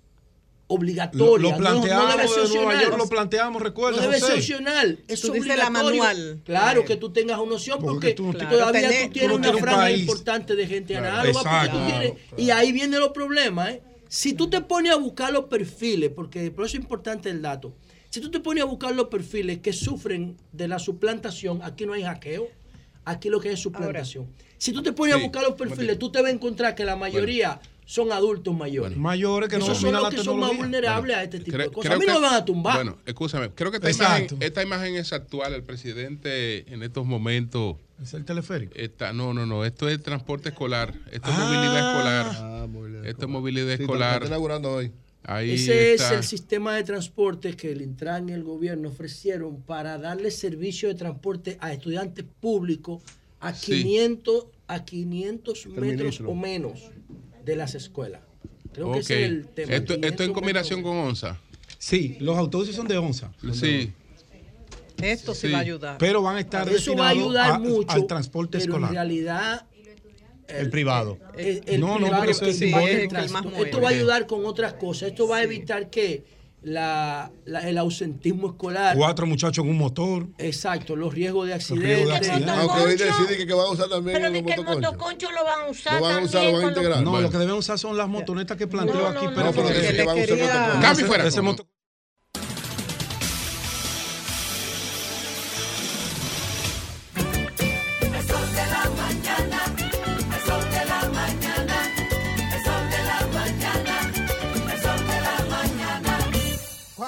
Lo, 0.68 0.76
obligatoria. 0.76 1.28
lo 1.38 1.38
no- 1.38 1.50
no 1.52 1.58
planteamos 1.58 2.16
debe 2.18 2.28
ser 2.28 2.44
de 2.44 2.48
Nueva 2.50 2.64
opcional. 2.66 2.82
York, 2.86 2.98
lo 2.98 3.08
planteamos, 3.10 3.62
recuerda, 3.62 3.98
No 3.98 4.02
debe 4.04 4.20
ser 4.20 4.34
opcional, 4.38 5.00
es 5.08 5.22
Tú 5.22 5.32
dices 5.32 5.48
la 5.48 5.68
obligatorio. 5.68 6.02
manual. 6.04 6.42
Claro 6.44 6.86
que 6.86 6.96
tú 6.96 7.12
tengas 7.12 7.40
una 7.40 7.54
opción 7.56 7.80
Porque 7.80 7.94
porque, 7.94 8.14
tú- 8.16 8.32
Claro, 8.32 8.50
todavía 8.58 8.82
tú 8.90 9.10
tienes 9.14 9.30
tú 9.30 9.36
una 9.36 9.52
un 9.52 9.58
franja 9.60 9.92
importante 9.92 10.56
de 10.56 10.68
gente 10.68 10.94
Claro. 10.94 11.08
análoga. 11.08 11.34
porque 11.34 11.50
Exacto. 11.50 11.78
tú 11.78 11.86
tienes- 11.86 12.14
y 12.38 12.50
ahí 12.50 12.72
viene 12.72 12.98
los 12.98 13.10
problemas. 13.10 13.70
¿eh? 13.70 13.82
Si 14.10 14.34
tú 14.34 14.50
te 14.50 14.62
pones 14.62 14.92
a 14.92 14.96
buscar 14.96 15.32
los 15.32 15.46
perfiles, 15.46 16.10
porque 16.16 16.50
por 16.50 16.66
eso 16.66 16.78
es 16.78 16.84
importante 16.84 17.30
el 17.30 17.42
dato, 17.44 17.74
si 18.10 18.20
tú 18.20 18.32
te 18.32 18.40
pones 18.40 18.64
a 18.64 18.66
buscar 18.66 18.96
los 18.96 19.08
perfiles 19.10 19.60
que 19.60 19.72
sufren 19.74 20.36
de 20.52 20.68
la 20.68 20.80
suplantación, 20.80 21.62
aquí 21.64 21.86
no 21.86 21.94
hay 21.94 22.04
hackeo, 22.04 22.48
aquí 23.04 23.30
lo 23.30 23.40
que 23.40 23.52
es 23.52 23.60
suplantación. 23.60 24.28
si 24.58 24.72
tú 24.72 24.82
te 24.82 24.94
pones 24.94 25.14
Sí, 25.14 25.20
a 25.22 25.24
buscar 25.24 25.44
los 25.44 25.54
perfiles, 25.54 26.00
tú 26.00 26.12
te 26.12 26.22
vas 26.24 26.32
a 26.32 26.34
encontrar 26.34 26.74
que 26.74 26.86
la 26.86 26.96
mayoría 26.96 27.60
son 27.86 28.12
adultos 28.12 28.56
mayores. 28.56 28.98
Mayores 28.98 29.48
que 29.50 29.58
no 29.58 29.66
Esos 29.66 29.78
son 29.80 29.94
los 29.94 30.02
la 30.04 30.10
que 30.10 30.18
son 30.18 30.40
más 30.40 30.56
vulnerables 30.58 31.16
a 31.16 31.24
este 31.24 31.40
tipo 31.40 31.56
Creo- 31.56 31.70
de 31.70 31.74
cosas. 31.74 31.92
A 31.92 31.96
mí 31.96 32.02
que- 32.06 32.12
no 32.12 32.20
me 32.20 32.26
van 32.28 32.34
a 32.36 32.44
tumbar. 32.46 32.76
Bueno, 32.78 32.98
escúchame, 33.06 33.52
creo 33.52 33.70
que 33.72 33.78
esta 33.78 33.90
Exacto. 33.90 34.34
imagen, 34.36 34.42
esta 34.48 34.64
imagen 34.64 34.96
es 34.96 35.14
actual. 35.14 35.54
El 35.54 35.64
presidente 35.64 36.72
en 36.74 36.84
estos 36.84 37.06
momentos 37.06 37.78
Es 38.02 38.14
el 38.14 38.26
teleférico. 38.26 38.74
está, 38.76 39.14
no, 39.14 39.34
no, 39.34 39.46
no, 39.46 39.64
esto 39.66 39.88
es 39.88 40.02
transporte 40.02 40.50
escolar, 40.50 40.94
esto 41.12 41.30
es 41.30 41.36
Ah. 41.38 41.44
movilidad 41.46 41.92
escolar, 41.92 42.26
Ah, 42.40 42.68
bien. 42.70 43.06
esto 43.06 43.26
es 43.26 43.32
movilidad 43.32 43.76
Sí, 43.78 43.84
escolar. 43.84 44.16
está 44.16 44.28
inaugurando 44.28 44.72
hoy. 44.72 44.92
Ahí 45.28 45.52
Ese 45.56 45.94
está. 45.94 46.08
es 46.08 46.18
el 46.18 46.24
sistema 46.24 46.76
de 46.76 46.84
transporte 46.84 47.56
que 47.56 47.72
el 47.72 47.82
Intran 47.82 48.30
y 48.30 48.34
el 48.34 48.44
gobierno 48.44 48.90
ofrecieron 48.90 49.62
para 49.62 49.98
darle 49.98 50.30
servicio 50.32 50.88
de 50.90 50.96
transporte 50.96 51.58
a 51.62 51.74
estudiantes 51.74 52.26
públicos 52.40 53.02
a 53.40 53.54
Sí. 53.54 53.84
500, 53.84 54.46
a 54.68 54.86
500 54.86 55.66
metros 55.68 55.86
ministro. 56.20 56.30
o 56.30 56.36
menos 56.36 56.80
de 57.46 57.56
las 57.56 57.76
escuelas. 57.76 58.22
Creo 58.74 58.88
que 58.92 58.98
Ok. 59.00 59.04
ese 59.04 59.24
es 59.24 59.30
el 59.30 59.48
tema. 59.48 59.74
Esto, 59.74 59.94
esto 59.94 60.02
500 60.02 60.28
en 60.28 60.34
combinación 60.34 60.84
con 60.84 60.98
ONSA. 60.98 61.40
Sí, 61.78 62.18
los 62.20 62.38
autobuses 62.38 62.76
son 62.76 62.88
de 62.88 62.98
onza. 62.98 63.32
Sí. 63.54 63.94
Esto 65.02 65.34
sí, 65.36 65.48
Sí. 65.48 65.54
va 65.54 65.60
a 65.60 65.62
ayudar. 65.62 65.98
Pero 65.98 66.22
van 66.22 66.38
a 66.38 66.40
estar 66.40 66.68
Eso 66.70 66.96
va 66.96 67.10
a 67.10 67.14
destinados 67.14 67.18
ayudar 67.18 67.52
a- 67.52 67.60
mucho, 67.60 67.92
al 67.92 68.08
transporte 68.08 68.58
pero 68.58 68.64
escolar. 68.64 68.90
en 68.90 68.96
realidad 68.96 69.66
El 70.48 70.70
privado. 70.70 71.18
el, 71.38 71.62
el 71.66 71.80
No, 71.82 72.00
no, 72.00 72.08
pero 72.20 72.32
eso 72.32 72.46
es 72.46 72.58
que 72.60 72.66
simbólico. 72.66 72.92
El 73.02 73.10
que. 73.10 73.62
Esto 73.66 73.82
va 73.82 73.90
a 73.90 73.92
ayudar 73.92 74.26
con 74.28 74.46
otras 74.46 74.74
cosas. 74.74 75.10
Esto 75.10 75.28
va 75.28 75.38
a 75.38 75.44
evitar 75.44 75.90
que 75.90 76.24
la, 76.66 77.32
la- 77.46 77.70
el 77.70 77.78
ausentismo 77.78 78.48
escolar 78.48 78.98
Cuatro 78.98 79.28
muchachos 79.28 79.64
en 79.64 79.70
un 79.70 79.78
motor. 79.78 80.28
Exacto, 80.40 80.96
los 80.96 81.14
riesgos 81.14 81.48
de 81.48 81.54
riesgos 81.54 81.78
accidentes. 81.80 82.08
de 82.08 82.16
accidentes. 82.16 82.50
Aunque 82.50 82.74
hoy 82.82 82.92
Motoconcho. 82.94 83.06
decide 83.06 83.38
que, 83.38 83.48
que 83.48 83.54
van 83.54 83.66
a 83.66 83.70
usar 83.70 83.88
también 83.90 84.18
Pero 84.18 84.32
de 84.32 84.44
que 84.44 84.54
el 84.54 84.64
motoconcho 84.66 85.32
lo 85.32 85.44
van 85.44 85.68
a 85.68 85.70
usar 85.70 85.94
Lo 85.94 86.02
van 86.02 86.14
a 86.14 86.18
usar, 86.26 86.32
también 86.32 86.52
lo 86.54 86.58
van 86.58 86.66
a 86.66 86.70
integrar. 86.70 87.04
No, 87.04 87.12
Bueno. 87.12 87.28
lo 87.28 87.32
que 87.32 87.38
deben 87.38 87.56
usar 87.56 87.78
son 87.78 87.96
las 87.96 88.08
motonetas 88.10 88.58
que 88.58 88.66
planteo 88.68 88.96
No, 89.00 89.08
aquí. 89.08 89.26
no, 89.28 89.34
pero 89.36 89.46
no, 89.46 89.52
pero 89.54 89.68
pero 89.68 89.80
ese- 89.80 89.96
que 89.96 90.04
van 90.06 90.18
a 90.20 90.24
usar. 90.24 90.82
Cambio 90.82 91.06
fuera. 91.06 91.28
ese 91.28 91.42
moto- 91.42 91.68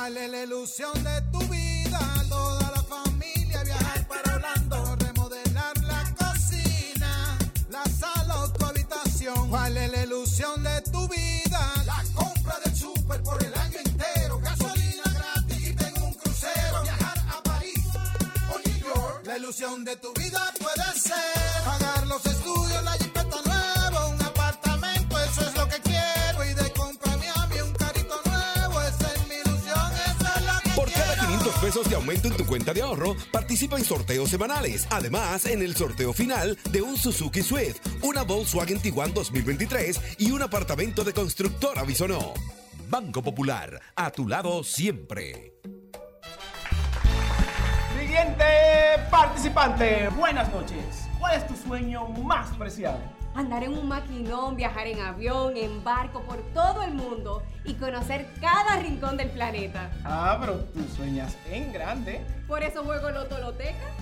¿Cuál 0.08 0.20
es 0.20 0.32
la 0.32 0.44
ilusión 0.44 1.04
de 1.04 1.22
tu 1.34 1.40
vida? 1.50 2.00
Toda 2.30 2.72
la 2.72 2.82
familia 2.82 3.62
viajar 3.66 4.08
para 4.08 4.36
Orlando, 4.36 4.96
remodelar 5.00 5.84
la 5.84 6.16
cocina, 6.16 7.38
la 7.70 7.84
sala 7.84 8.40
o 8.40 8.54
tu 8.54 8.66
habitación. 8.66 9.50
¿Cuál 9.50 9.76
es 9.76 9.92
la 9.92 10.04
ilusión 10.04 10.64
de 10.64 10.82
tu 10.94 11.10
vida? 11.10 11.74
La 11.86 12.02
compra 12.16 12.58
del 12.64 12.74
súper 12.74 13.22
por 13.22 13.44
el 13.44 13.54
año 13.54 13.80
entero, 13.84 14.40
gasolina 14.40 15.04
gratis 15.14 15.68
y 15.68 15.74
tengo 15.74 16.06
un 16.06 16.14
crucero. 16.14 16.84
Viajar 16.84 17.18
a 17.28 17.44
París 17.44 17.84
o 18.56 18.60
New 18.66 18.78
York. 18.78 19.26
La 19.26 19.38
ilusión 19.38 19.84
de 19.84 19.98
tu 19.98 20.14
vida 20.14 20.54
de 31.86 31.96
aumento 31.96 32.28
en 32.28 32.36
tu 32.36 32.46
cuenta 32.46 32.74
de 32.74 32.82
ahorro, 32.82 33.16
participa 33.32 33.78
en 33.78 33.86
sorteos 33.86 34.30
semanales. 34.30 34.88
Además, 34.90 35.46
en 35.46 35.62
el 35.62 35.76
sorteo 35.76 36.12
final 36.12 36.58
de 36.72 36.82
un 36.82 36.98
Suzuki 36.98 37.44
Swift, 37.44 37.80
una 38.02 38.24
Volkswagen 38.24 38.80
Tiguan 38.80 39.14
2023 39.14 40.16
y 40.18 40.32
un 40.32 40.42
apartamento 40.42 41.04
de 41.04 41.14
constructora 41.14 41.84
Bisonó. 41.84 42.34
Banco 42.90 43.22
Popular, 43.22 43.80
a 43.96 44.10
tu 44.12 44.28
lado 44.28 44.64
siempre. 44.64 45.54
Siguiente 48.00 48.46
participante. 49.12 50.10
Buenas 50.10 50.52
noches. 50.52 51.08
¿Cuál 51.20 51.38
es 51.38 51.48
tu 51.48 51.56
sueño 51.56 52.08
más 52.08 52.56
preciado? 52.58 53.17
Andar 53.38 53.64
en 53.64 53.78
un 53.78 53.88
maquinón, 53.88 54.56
viajar 54.56 54.88
en 54.88 55.00
avión, 55.00 55.56
en 55.58 55.84
barco 55.84 56.22
por 56.24 56.38
todo 56.56 56.82
el 56.82 56.96
mundo 56.96 57.44
y 57.64 57.76
conocer 57.76 58.28
cada 58.42 58.78
rincón 58.78 59.16
del 59.16 59.30
planeta. 59.30 59.92
Ah, 60.04 60.38
pero 60.42 60.56
tú 60.74 60.84
sueñas 60.96 61.38
en 61.48 61.72
grande. 61.72 62.26
Por 62.48 62.64
eso 62.64 62.84
juego 62.84 63.12
Loto 63.12 63.38
Loteca. 63.38 63.94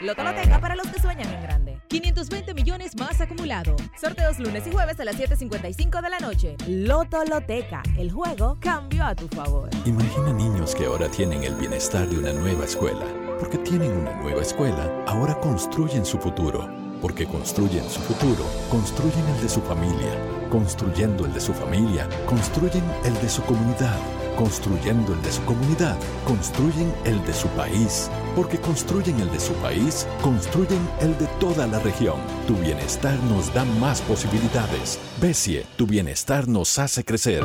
Lotoloteca 0.00 0.60
para 0.60 0.76
los 0.76 0.86
que 0.86 1.00
sueñan 1.00 1.28
en 1.32 1.42
grande. 1.42 1.80
520 1.88 2.54
millones 2.54 2.94
más 2.94 3.20
acumulado. 3.20 3.74
Sorteos 4.00 4.38
lunes 4.38 4.64
y 4.68 4.70
jueves 4.70 5.00
a 5.00 5.04
las 5.04 5.18
7.55 5.18 6.00
de 6.02 6.10
la 6.10 6.20
noche. 6.20 6.56
Lotoloteca. 6.68 7.82
El 7.98 8.12
juego 8.12 8.58
cambió 8.60 9.04
a 9.06 9.16
tu 9.16 9.26
favor. 9.26 9.70
Imagina 9.84 10.32
niños 10.32 10.72
que 10.72 10.86
ahora 10.86 11.08
tienen 11.08 11.42
el 11.42 11.56
bienestar 11.56 12.06
de 12.06 12.16
una 12.16 12.32
nueva 12.32 12.64
escuela. 12.64 13.06
Porque 13.40 13.58
tienen 13.58 13.90
una 13.90 14.14
nueva 14.22 14.40
escuela, 14.40 14.88
ahora 15.08 15.34
construyen 15.40 16.06
su 16.06 16.16
futuro. 16.18 16.85
Porque 17.00 17.26
construyen 17.26 17.88
su 17.88 18.00
futuro, 18.00 18.44
construyen 18.70 19.26
el 19.34 19.42
de 19.42 19.48
su 19.48 19.60
familia, 19.60 20.12
construyendo 20.50 21.26
el 21.26 21.32
de 21.32 21.40
su 21.40 21.52
familia, 21.52 22.08
construyen 22.26 22.84
el 23.04 23.14
de 23.14 23.28
su 23.28 23.42
comunidad, 23.42 23.98
construyendo 24.36 25.12
el 25.12 25.22
de 25.22 25.32
su 25.32 25.42
comunidad, 25.44 25.96
construyen 26.26 26.92
el 27.04 27.24
de 27.24 27.32
su 27.32 27.48
país, 27.48 28.10
porque 28.34 28.58
construyen 28.58 29.20
el 29.20 29.30
de 29.30 29.40
su 29.40 29.52
país, 29.54 30.06
construyen 30.22 30.80
el 31.00 31.16
de 31.18 31.26
toda 31.40 31.66
la 31.66 31.78
región. 31.80 32.16
Tu 32.46 32.54
bienestar 32.54 33.18
nos 33.24 33.52
da 33.54 33.64
más 33.80 34.00
posibilidades. 34.02 34.98
Besie, 35.20 35.66
tu 35.76 35.86
bienestar 35.86 36.48
nos 36.48 36.78
hace 36.78 37.04
crecer. 37.04 37.44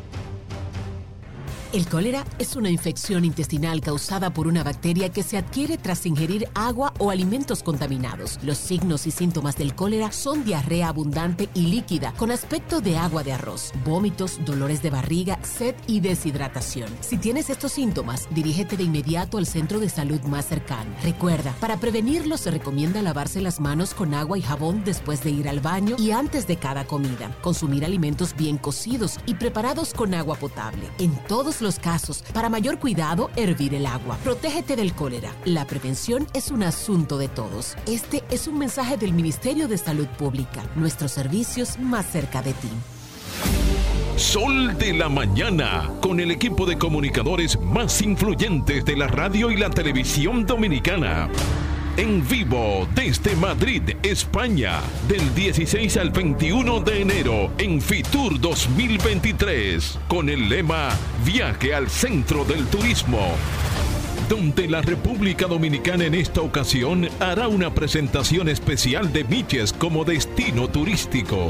El 1.73 1.87
cólera 1.87 2.25
es 2.37 2.57
una 2.57 2.69
infección 2.69 3.23
intestinal 3.23 3.79
causada 3.79 4.33
por 4.33 4.45
una 4.45 4.61
bacteria 4.61 5.07
que 5.07 5.23
se 5.23 5.37
adquiere 5.37 5.77
tras 5.77 6.05
ingerir 6.05 6.49
agua 6.53 6.93
o 6.99 7.11
alimentos 7.11 7.63
contaminados. 7.63 8.39
Los 8.43 8.57
signos 8.57 9.07
y 9.07 9.11
síntomas 9.11 9.55
del 9.55 9.73
cólera 9.73 10.11
son 10.11 10.43
diarrea 10.43 10.89
abundante 10.89 11.47
y 11.53 11.67
líquida 11.67 12.11
con 12.17 12.29
aspecto 12.29 12.81
de 12.81 12.97
agua 12.97 13.23
de 13.23 13.31
arroz, 13.31 13.71
vómitos, 13.85 14.43
dolores 14.43 14.81
de 14.81 14.89
barriga, 14.89 15.39
sed 15.43 15.73
y 15.87 16.01
deshidratación. 16.01 16.89
Si 16.99 17.15
tienes 17.17 17.49
estos 17.49 17.71
síntomas, 17.71 18.27
dirígete 18.31 18.75
de 18.75 18.83
inmediato 18.83 19.37
al 19.37 19.45
centro 19.45 19.79
de 19.79 19.87
salud 19.87 20.19
más 20.23 20.47
cercano. 20.47 20.93
Recuerda, 21.03 21.55
para 21.61 21.77
prevenirlo 21.77 22.35
se 22.35 22.51
recomienda 22.51 23.01
lavarse 23.01 23.39
las 23.39 23.61
manos 23.61 23.93
con 23.93 24.13
agua 24.13 24.37
y 24.37 24.41
jabón 24.41 24.83
después 24.83 25.23
de 25.23 25.31
ir 25.31 25.47
al 25.47 25.61
baño 25.61 25.95
y 25.97 26.11
antes 26.11 26.47
de 26.47 26.57
cada 26.57 26.85
comida. 26.85 27.33
Consumir 27.41 27.85
alimentos 27.85 28.35
bien 28.35 28.57
cocidos 28.57 29.19
y 29.25 29.35
preparados 29.35 29.93
con 29.93 30.13
agua 30.13 30.35
potable. 30.35 30.89
En 30.99 31.15
todos 31.29 31.60
los 31.61 31.79
casos, 31.79 32.23
para 32.33 32.49
mayor 32.49 32.79
cuidado, 32.79 33.29
hervir 33.35 33.73
el 33.73 33.85
agua. 33.85 34.17
Protégete 34.23 34.75
del 34.75 34.93
cólera. 34.93 35.31
La 35.45 35.65
prevención 35.65 36.27
es 36.33 36.51
un 36.51 36.63
asunto 36.63 37.17
de 37.17 37.27
todos. 37.27 37.75
Este 37.87 38.23
es 38.29 38.47
un 38.47 38.57
mensaje 38.57 38.97
del 38.97 39.13
Ministerio 39.13 39.67
de 39.67 39.77
Salud 39.77 40.07
Pública. 40.07 40.63
Nuestros 40.75 41.11
servicios 41.11 41.79
más 41.79 42.05
cerca 42.05 42.41
de 42.41 42.53
ti. 42.53 42.69
Sol 44.17 44.77
de 44.77 44.93
la 44.93 45.09
Mañana, 45.09 45.89
con 46.01 46.19
el 46.19 46.31
equipo 46.31 46.65
de 46.65 46.77
comunicadores 46.77 47.59
más 47.59 48.01
influyentes 48.01 48.85
de 48.85 48.95
la 48.95 49.07
radio 49.07 49.49
y 49.49 49.57
la 49.57 49.69
televisión 49.69 50.45
dominicana. 50.45 51.29
En 51.97 52.25
vivo 52.27 52.87
desde 52.95 53.35
Madrid, 53.35 53.81
España, 54.01 54.79
del 55.09 55.35
16 55.35 55.97
al 55.97 56.09
21 56.11 56.79
de 56.79 57.01
enero 57.01 57.51
en 57.57 57.81
Fitur 57.81 58.39
2023, 58.39 59.99
con 60.07 60.29
el 60.29 60.47
lema 60.47 60.89
Viaje 61.25 61.75
al 61.75 61.89
Centro 61.89 62.45
del 62.45 62.65
Turismo 62.67 63.35
donde 64.29 64.69
la 64.69 64.81
República 64.81 65.45
Dominicana 65.45 66.05
en 66.05 66.15
esta 66.15 66.39
ocasión 66.39 67.09
hará 67.19 67.49
una 67.49 67.73
presentación 67.73 68.47
especial 68.47 69.11
de 69.11 69.25
Miches 69.25 69.73
como 69.73 70.05
destino 70.05 70.69
turístico. 70.69 71.49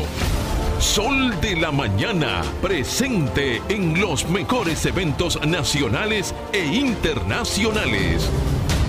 Sol 0.79 1.39
de 1.41 1.57
la 1.57 1.71
Mañana, 1.71 2.41
presente 2.59 3.61
en 3.69 4.01
los 4.01 4.27
mejores 4.27 4.83
eventos 4.87 5.39
nacionales 5.45 6.33
e 6.53 6.65
internacionales. 6.65 8.27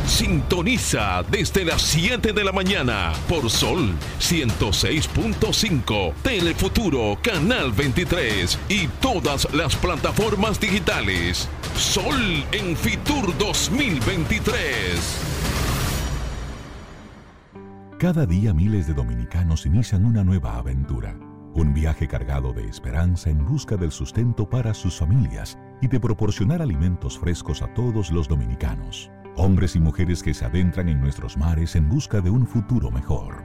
Sintoniza 0.07 1.23
desde 1.31 1.65
las 1.65 1.83
7 1.83 2.33
de 2.33 2.45
la 2.45 2.53
mañana 2.53 3.13
por 3.29 3.49
Sol 3.49 3.95
106.5, 4.21 6.15
Telefuturo 6.23 7.17
Canal 7.23 7.73
23 7.73 8.59
y 8.69 8.89
todas 9.01 9.53
las 9.55 9.77
plataformas 9.77 10.61
digitales. 10.61 11.49
Sol 11.77 12.45
en 12.53 12.77
Fitur 12.77 13.37
2023. 13.39 15.19
Cada 17.99 18.27
día 18.27 18.53
miles 18.53 18.89
de 18.89 18.95
dominicanos 18.95 19.65
inician 19.65 20.05
una 20.05 20.25
nueva 20.25 20.59
aventura, 20.59 21.17
un 21.55 21.73
viaje 21.73 22.09
cargado 22.09 22.53
de 22.53 22.69
esperanza 22.69 23.31
en 23.31 23.45
busca 23.45 23.77
del 23.77 23.93
sustento 23.93 24.51
para 24.51 24.75
sus 24.75 24.99
familias 24.99 25.57
y 25.81 25.87
de 25.87 26.01
proporcionar 26.01 26.61
alimentos 26.61 27.19
frescos 27.19 27.63
a 27.63 27.73
todos 27.75 28.11
los 28.11 28.27
dominicanos, 28.27 29.11
hombres 29.37 29.77
y 29.77 29.81
mujeres 29.81 30.23
que 30.23 30.35
se 30.35 30.45
adentran 30.45 30.89
en 30.89 31.01
nuestros 31.01 31.37
mares 31.37 31.77
en 31.77 31.89
busca 31.89 32.21
de 32.21 32.31
un 32.31 32.47
futuro 32.47 32.91
mejor. 32.91 33.43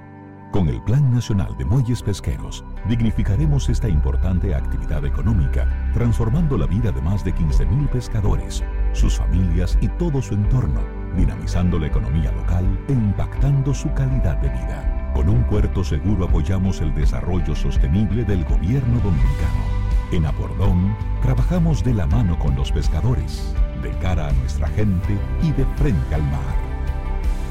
Con 0.51 0.69
el 0.69 0.81
Plan 0.83 1.13
Nacional 1.13 1.57
de 1.57 1.65
Muelles 1.65 2.01
Pesqueros, 2.01 2.63
dignificaremos 2.87 3.69
esta 3.69 3.89
importante 3.89 4.55
actividad 4.55 5.05
económica, 5.05 5.91
transformando 5.93 6.57
la 6.57 6.65
vida 6.65 6.91
de 6.91 7.01
más 7.01 7.23
de 7.23 7.35
15.000 7.35 7.89
pescadores, 7.89 8.63
sus 8.93 9.17
familias 9.17 9.77
y 9.81 9.89
todo 9.89 10.21
su 10.21 10.33
entorno, 10.33 10.81
dinamizando 11.15 11.77
la 11.77 11.87
economía 11.87 12.31
local 12.31 12.65
e 12.87 12.93
impactando 12.93 13.73
su 13.73 13.93
calidad 13.93 14.37
de 14.37 14.49
vida. 14.49 15.11
Con 15.13 15.29
un 15.29 15.43
puerto 15.43 15.83
seguro 15.83 16.25
apoyamos 16.25 16.79
el 16.79 16.93
desarrollo 16.95 17.55
sostenible 17.55 18.23
del 18.23 18.45
gobierno 18.45 18.99
dominicano. 18.99 19.77
En 20.11 20.25
Apordón, 20.25 20.95
trabajamos 21.21 21.83
de 21.83 21.93
la 21.93 22.07
mano 22.07 22.39
con 22.39 22.55
los 22.55 22.71
pescadores, 22.71 23.53
de 23.81 23.89
cara 23.99 24.27
a 24.27 24.31
nuestra 24.33 24.67
gente 24.69 25.17
y 25.41 25.51
de 25.51 25.65
frente 25.75 26.15
al 26.15 26.23
mar. 26.23 26.55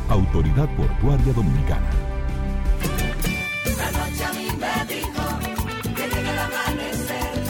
Autoridad 0.08 0.68
Portuaria 0.76 1.32
Dominicana. 1.32 1.90
La 3.76 3.90
noche 3.90 4.24
a 4.24 4.32
mí 4.32 4.48
me 4.58 4.84
dijo 4.94 5.38
que 5.94 6.08
llega 6.08 6.30
el 6.32 6.38
amanecer, 6.38 7.42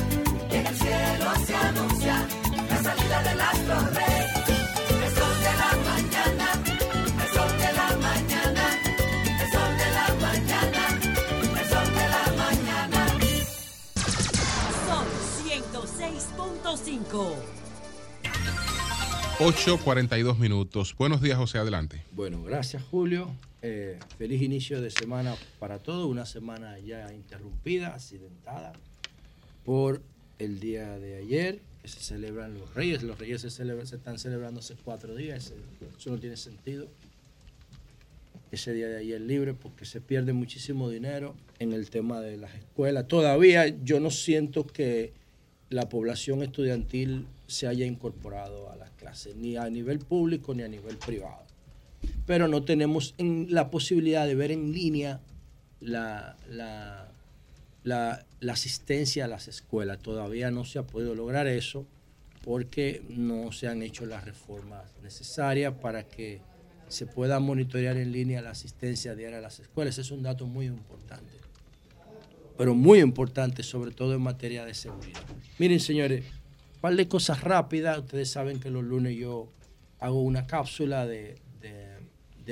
que 0.51 0.59
en 0.61 0.67
el 0.67 0.77
cielo 0.77 1.31
se 1.47 1.55
anuncia 1.57 2.27
la 2.69 2.83
salida 2.83 3.23
del 3.23 3.41
astro 3.41 3.81
rey. 3.95 4.27
El 5.05 5.11
sol 5.15 5.37
de 5.47 5.53
la 5.63 5.71
mañana, 5.91 6.47
el 7.23 7.29
sol 7.35 7.53
de 7.59 7.71
la 7.81 7.89
mañana, 8.09 8.65
el 9.43 9.49
sol 9.53 9.73
de 9.83 9.89
la 9.99 10.07
mañana, 10.27 10.83
el 11.61 11.67
sol 11.69 11.89
de 11.99 12.05
la 12.15 12.25
mañana. 12.43 13.01
Sol 14.87 15.09
106.5. 15.45 17.56
8.42 19.39 20.39
minutos. 20.39 20.95
Buenos 20.97 21.21
días, 21.21 21.37
José, 21.37 21.59
adelante. 21.59 22.03
Bueno, 22.13 22.43
gracias 22.43 22.83
Julio. 22.83 23.31
Eh, 23.61 23.99
feliz 24.17 24.41
inicio 24.41 24.81
de 24.81 24.91
semana 24.91 25.35
para 25.59 25.79
todos. 25.79 26.07
Una 26.07 26.25
semana 26.25 26.79
ya 26.79 27.13
interrumpida, 27.13 27.89
accidentada 27.95 28.73
por 29.65 30.01
el 30.39 30.59
día 30.59 30.99
de 30.99 31.17
ayer, 31.17 31.61
que 31.83 31.89
se 31.89 32.01
celebran 32.01 32.55
los 32.59 32.75
Reyes. 32.75 33.03
Los 33.03 33.19
Reyes 33.19 33.43
se, 33.43 33.49
celebran- 33.51 33.85
se 33.87 33.97
están 33.97 34.19
celebrando 34.19 34.61
hace 34.61 34.75
cuatro 34.83 35.15
días. 35.15 35.53
Eso 35.99 36.11
no 36.11 36.19
tiene 36.19 36.39
sentido. 36.39 36.89
Ese 38.53 38.73
día 38.73 38.87
de 38.89 38.97
ayer 38.99 39.21
libre 39.21 39.53
porque 39.53 39.85
se 39.85 40.01
pierde 40.01 40.33
muchísimo 40.33 40.89
dinero 40.89 41.35
en 41.59 41.73
el 41.75 41.91
tema 41.91 42.21
de 42.23 42.39
las 42.39 42.55
escuelas. 42.55 43.07
Todavía 43.07 43.67
yo 43.85 44.01
no 44.01 44.11
siento 44.11 44.67
que 44.67 45.13
la 45.69 45.89
población 45.91 46.43
estudiantil 46.43 47.27
se 47.49 47.67
haya 47.67 47.85
incorporado 47.85 48.71
a 48.71 48.77
las 48.77 48.96
ni 49.37 49.57
a 49.57 49.69
nivel 49.71 49.99
público 49.99 50.55
ni 50.55 50.63
a 50.63 50.69
nivel 50.69 50.97
privado 50.97 51.45
pero 52.25 52.47
no 52.49 52.63
tenemos 52.63 53.15
en- 53.19 53.47
la 53.51 53.71
posibilidad 53.71 54.27
de 54.27 54.35
ver 54.35 54.51
en 54.53 54.73
línea 54.73 55.21
la, 55.81 56.37
la- 56.49 57.09
la- 57.85 58.25
la 58.41 58.53
asistencia 58.53 59.25
a 59.25 59.29
las 59.29 59.49
escuelas. 59.49 59.99
Todavía 60.01 60.51
no 60.51 60.65
se 60.65 60.79
ha 60.79 60.83
podido 60.87 61.15
lograr 61.15 61.47
eso 61.47 61.87
porque 62.45 63.03
no 63.09 63.51
se 63.53 63.67
han 63.69 63.83
hecho 63.83 64.07
las 64.07 64.25
reformas 64.25 64.85
necesarias 65.03 65.75
para 65.81 66.05
que 66.07 66.41
se 66.89 67.07
pueda 67.07 67.41
monitorear 67.41 67.97
en 67.97 68.13
línea 68.13 68.43
la 68.43 68.51
asistencia 68.51 69.15
diaria 69.15 69.39
a 69.39 69.41
las 69.41 69.59
escuelas. 69.61 69.95
Ese 69.95 70.03
es 70.03 70.11
un 70.11 70.23
dato 70.23 70.47
muy 70.47 70.67
importante, 70.67 71.33
pero 72.57 72.75
muy 72.75 73.01
importante, 73.01 73.63
sobre 73.63 73.91
todo 73.91 74.15
en 74.15 74.21
materia 74.23 74.65
de 74.65 74.75
seguridad. 74.75 75.21
Miren, 75.59 75.81
señores, 75.81 76.25
un 76.77 76.81
par 76.81 76.95
de 76.95 77.09
cosas 77.09 77.43
rápidas. 77.43 77.99
Ustedes 77.99 78.31
saben 78.31 78.61
que 78.61 78.71
los 78.71 78.85
lunes 78.85 79.17
yo 79.17 79.49
hago 79.99 80.21
una 80.21 80.47
cápsula 80.47 81.07
de, 81.07 81.41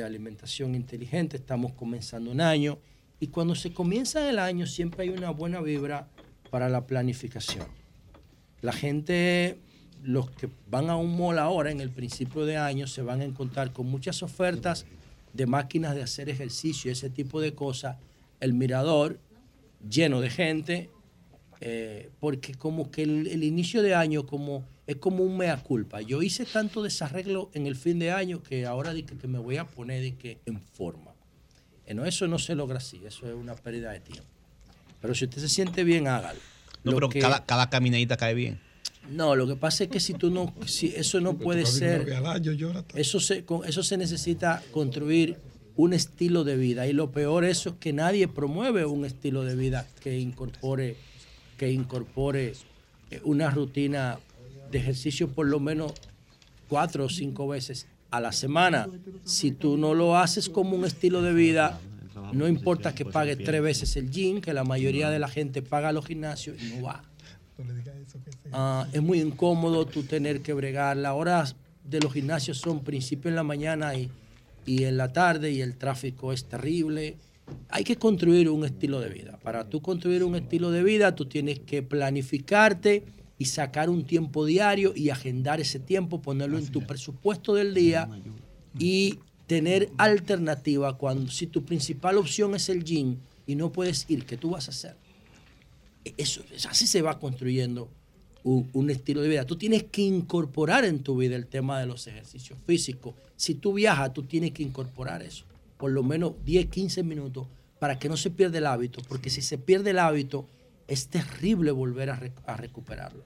alimentación 0.03 0.75
inteligente. 0.75 1.37
Estamos 1.37 1.73
comenzando 1.75 2.31
un 2.33 2.41
año 2.41 2.79
y 3.21 3.29
cuando 3.29 3.55
se 3.55 3.73
comienza 3.73 4.29
el 4.29 4.41
año 4.41 4.67
siempre 4.67 5.05
hay 5.05 5.11
una 5.11 5.31
buena 5.31 5.61
vibra 5.61 6.09
para 6.51 6.69
la 6.69 6.85
planificación. 6.87 7.67
La 8.61 8.73
gente, 8.73 9.59
los 10.03 10.31
que 10.31 10.49
van 10.69 10.91
a 10.91 10.97
un 10.97 11.17
mall 11.17 11.39
ahora 11.39 11.71
en 11.71 11.81
el 11.81 11.91
principio 11.91 12.45
de 12.45 12.57
año, 12.57 12.89
se 12.89 13.03
van 13.03 13.21
a 13.21 13.25
encontrar 13.25 13.73
con 13.73 13.87
muchas 13.87 14.23
ofertas 14.25 14.85
de 15.33 15.47
máquinas 15.47 15.95
de 15.95 16.03
hacer 16.03 16.29
ejercicio, 16.29 16.91
ese 16.91 17.09
tipo 17.09 17.41
de 17.41 17.55
cosas. 17.55 17.99
El 18.41 18.53
mirador 18.55 19.21
lleno 19.89 20.21
de 20.21 20.31
gente, 20.31 20.91
eh, 21.67 22.11
porque 22.21 22.55
como 22.55 22.91
que 22.91 23.03
el, 23.03 23.27
el 23.27 23.43
inicio 23.43 23.83
de 23.83 23.95
año 23.95 24.27
como, 24.27 24.65
es 24.87 24.97
como 24.97 25.25
un 25.25 25.37
mea 25.39 25.57
culpa. 25.57 26.01
Yo 26.03 26.23
hice 26.23 26.45
tanto 26.45 26.83
desarreglo 26.83 27.51
en 27.55 27.67
el 27.67 27.75
fin 27.75 27.99
de 27.99 28.11
año 28.13 28.43
que 28.43 28.67
ahora 28.67 28.93
dije 28.93 29.17
que 29.21 29.27
me 29.29 29.39
voy 29.39 29.57
a 29.57 29.65
poner 29.65 30.03
de 30.03 30.15
que 30.15 30.39
en 30.47 30.61
forma. 30.61 31.13
Eh, 31.87 31.95
no, 31.95 32.05
eso 32.05 32.27
no 32.29 32.39
se 32.39 32.55
logra 32.55 32.79
así, 32.79 33.01
eso 33.07 33.27
es 33.29 33.35
una 33.35 33.55
pérdida 33.55 33.93
de 33.93 34.01
tiempo. 34.01 34.25
Pero 35.01 35.15
si 35.15 35.25
usted 35.25 35.41
se 35.41 35.49
siente 35.49 35.85
bien, 35.85 36.07
hágalo. 36.07 36.39
No, 36.83 36.93
Lo 36.93 36.97
pero 36.99 37.09
que- 37.09 37.19
cada, 37.21 37.45
cada 37.45 37.71
caminadita 37.71 38.17
cae 38.17 38.35
bien. 38.35 38.61
No, 39.11 39.35
lo 39.37 39.47
que 39.47 39.57
pasa 39.57 39.85
es 39.85 39.91
que 39.91 40.01
si 40.01 40.15
tú 40.15 40.31
no, 40.31 40.55
si 40.67 40.89
eso 40.97 41.21
no 41.21 41.37
puede 41.37 41.67
ser, 41.67 42.07
eso 42.95 43.21
se, 43.21 43.45
con 43.45 43.67
eso 43.69 43.83
se 43.83 43.99
necesita 43.99 44.63
construir 44.71 45.37
un 45.77 45.93
estilo 45.93 46.43
de 46.45 46.57
vida 46.57 46.87
y 46.87 46.93
lo 46.95 47.11
peor 47.11 47.45
eso 47.45 47.71
es 47.71 47.75
que 47.77 47.93
nadie 47.93 48.29
promueve 48.29 48.87
un 48.87 49.05
estilo 49.05 49.43
de 49.45 49.57
vida 49.57 49.87
que 50.01 50.19
incorpore, 50.19 50.97
que 51.57 51.71
incorpore 51.71 52.55
eh, 53.11 53.21
una 53.25 53.51
rutina 53.51 54.19
de 54.71 54.79
ejercicio 54.79 55.29
por 55.29 55.47
lo 55.47 55.61
menos 55.61 55.93
cuatro 56.69 57.05
o 57.05 57.09
cinco 57.09 57.49
veces 57.49 57.87
a 58.11 58.21
la 58.21 58.33
semana. 58.33 58.89
Si 59.25 59.53
tú 59.53 59.77
no 59.77 59.95
lo 59.95 60.17
haces 60.17 60.49
como 60.49 60.77
un 60.77 60.85
estilo 60.85 61.23
de 61.23 61.33
vida, 61.33 61.81
no 62.33 62.49
importa 62.49 62.95
que 62.95 63.05
pagues 63.05 63.39
tres 63.39 63.63
veces 63.63 63.97
el 63.97 64.11
gym, 64.11 64.41
que 64.41 64.53
la 64.53 64.65
mayoría 64.65 65.11
de 65.11 65.19
la 65.19 65.29
gente 65.29 65.63
paga 65.63 65.93
los 65.93 66.07
gimnasios 66.07 66.61
y 66.63 66.77
no 66.77 66.83
va. 66.83 67.03
Ah, 68.53 68.87
es 68.93 69.03
muy 69.03 69.21
incómodo 69.21 69.87
tú 69.87 70.05
tener 70.05 70.41
que 70.43 70.53
bregar. 70.53 70.97
Las 70.97 71.15
horas 71.15 71.57
de 71.85 72.01
los 72.01 72.13
gimnasios 72.13 72.59
son 72.59 72.83
principio 72.83 73.29
en 73.29 73.37
la 73.37 73.43
mañana 73.43 73.95
y, 73.95 74.11
y 74.65 74.85
en 74.85 74.97
la 74.97 75.13
tarde 75.13 75.51
y 75.51 75.61
el 75.61 75.77
tráfico 75.77 76.33
es 76.33 76.45
terrible. 76.45 77.17
Hay 77.69 77.85
que 77.85 77.97
construir 77.97 78.49
un 78.49 78.65
estilo 78.65 79.01
de 79.01 79.09
vida. 79.09 79.39
Para 79.43 79.69
tú 79.69 79.83
construir 79.83 80.25
un 80.25 80.37
estilo 80.37 80.71
de 80.71 80.83
vida, 80.83 81.15
tú 81.15 81.27
tienes 81.27 81.59
que 81.61 81.83
planificarte 81.83 83.05
y 83.39 83.47
sacar 83.47 83.91
un 83.91 84.05
tiempo 84.05 84.45
diario 84.45 84.93
y 84.95 85.11
agendar 85.11 85.61
ese 85.61 85.81
tiempo, 85.81 86.23
ponerlo 86.23 86.59
en 86.59 86.69
tu 86.69 86.87
presupuesto 86.87 87.55
del 87.55 87.75
día 87.75 88.09
y 88.79 89.19
tener 89.47 89.91
alternativa 89.99 90.97
cuando 90.97 91.31
si 91.31 91.47
tu 91.47 91.65
principal 91.65 92.17
opción 92.17 92.55
es 92.55 92.69
el 92.69 92.85
gym 92.85 93.19
y 93.47 93.57
no 93.57 93.73
puedes 93.73 94.07
ir, 94.09 94.25
¿qué 94.25 94.37
tú 94.37 94.51
vas 94.51 94.69
a 94.69 94.71
hacer? 94.71 94.97
Eso, 96.17 96.43
así 96.69 96.87
se 96.87 97.03
va 97.03 97.19
construyendo 97.19 97.91
un, 98.43 98.71
un 98.73 98.91
estilo 98.91 99.21
de 99.21 99.29
vida. 99.29 99.47
Tú 99.47 99.57
tienes 99.57 99.85
que 99.85 100.03
incorporar 100.03 100.85
en 100.85 101.01
tu 101.01 101.17
vida 101.17 101.35
el 101.35 101.47
tema 101.47 101.81
de 101.81 101.87
los 101.87 102.07
ejercicios 102.07 102.59
físicos. 102.67 103.15
Si 103.37 103.55
tú 103.55 103.73
viajas, 103.73 104.13
tú 104.13 104.23
tienes 104.23 104.53
que 104.53 104.63
incorporar 104.63 105.23
eso. 105.23 105.45
Por 105.85 105.91
lo 105.91 106.03
menos 106.03 106.33
10, 106.47 106.71
15 106.71 107.03
minutos 107.03 107.47
para 107.79 107.99
que 107.99 108.09
no 108.09 108.17
se 108.17 108.31
pierda 108.31 108.57
el 108.57 108.65
hábito. 108.65 109.03
Porque 109.07 109.29
si 109.29 109.43
se 109.43 109.59
pierde 109.59 109.91
el 109.91 109.99
hábito, 109.99 110.47
es 110.89 111.09
terrible 111.09 111.73
volver 111.73 112.09
a, 112.09 112.33
a 112.47 112.57
recuperarlo. 112.57 113.23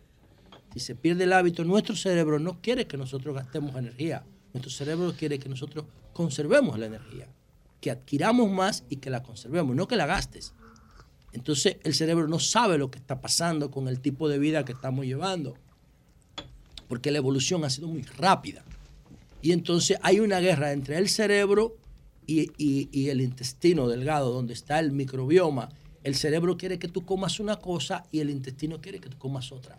Si 0.74 0.80
se 0.80 0.96
pierde 0.96 1.22
el 1.22 1.34
hábito, 1.34 1.62
nuestro 1.62 1.94
cerebro 1.94 2.40
no 2.40 2.60
quiere 2.60 2.88
que 2.88 2.96
nosotros 2.96 3.32
gastemos 3.36 3.76
energía. 3.76 4.24
Nuestro 4.52 4.72
cerebro 4.72 5.14
quiere 5.16 5.38
que 5.38 5.48
nosotros 5.48 5.84
conservemos 6.12 6.76
la 6.80 6.86
energía. 6.86 7.28
Que 7.80 7.92
adquiramos 7.92 8.50
más 8.50 8.82
y 8.90 8.96
que 8.96 9.08
la 9.08 9.22
conservemos, 9.22 9.76
no 9.76 9.86
que 9.86 9.94
la 9.94 10.06
gastes. 10.06 10.52
Entonces 11.32 11.76
el 11.84 11.94
cerebro 11.94 12.26
no 12.26 12.40
sabe 12.40 12.76
lo 12.76 12.90
que 12.90 12.98
está 12.98 13.20
pasando 13.20 13.70
con 13.70 13.86
el 13.86 14.00
tipo 14.00 14.28
de 14.28 14.40
vida 14.40 14.64
que 14.64 14.72
estamos 14.72 15.06
llevando, 15.06 15.54
porque 16.88 17.12
la 17.12 17.18
evolución 17.18 17.64
ha 17.64 17.70
sido 17.70 17.86
muy 17.86 18.02
rápida. 18.02 18.64
Y 19.42 19.52
entonces 19.52 19.96
hay 20.02 20.18
una 20.18 20.40
guerra 20.40 20.72
entre 20.72 20.98
el 20.98 21.08
cerebro 21.08 21.76
y, 22.28 23.08
el 23.08 23.22
intestino 23.22 23.88
delgado, 23.88 24.32
donde 24.32 24.52
está 24.52 24.78
el 24.78 24.92
microbioma. 24.92 25.70
El 26.04 26.14
cerebro 26.14 26.56
quiere 26.56 26.78
que 26.78 26.88
tú 26.88 27.04
comas 27.04 27.40
una 27.40 27.56
cosa 27.56 28.04
y 28.12 28.20
el 28.20 28.30
intestino 28.30 28.80
quiere 28.80 29.00
que 29.00 29.08
tú 29.08 29.18
comas 29.18 29.50
otra. 29.50 29.78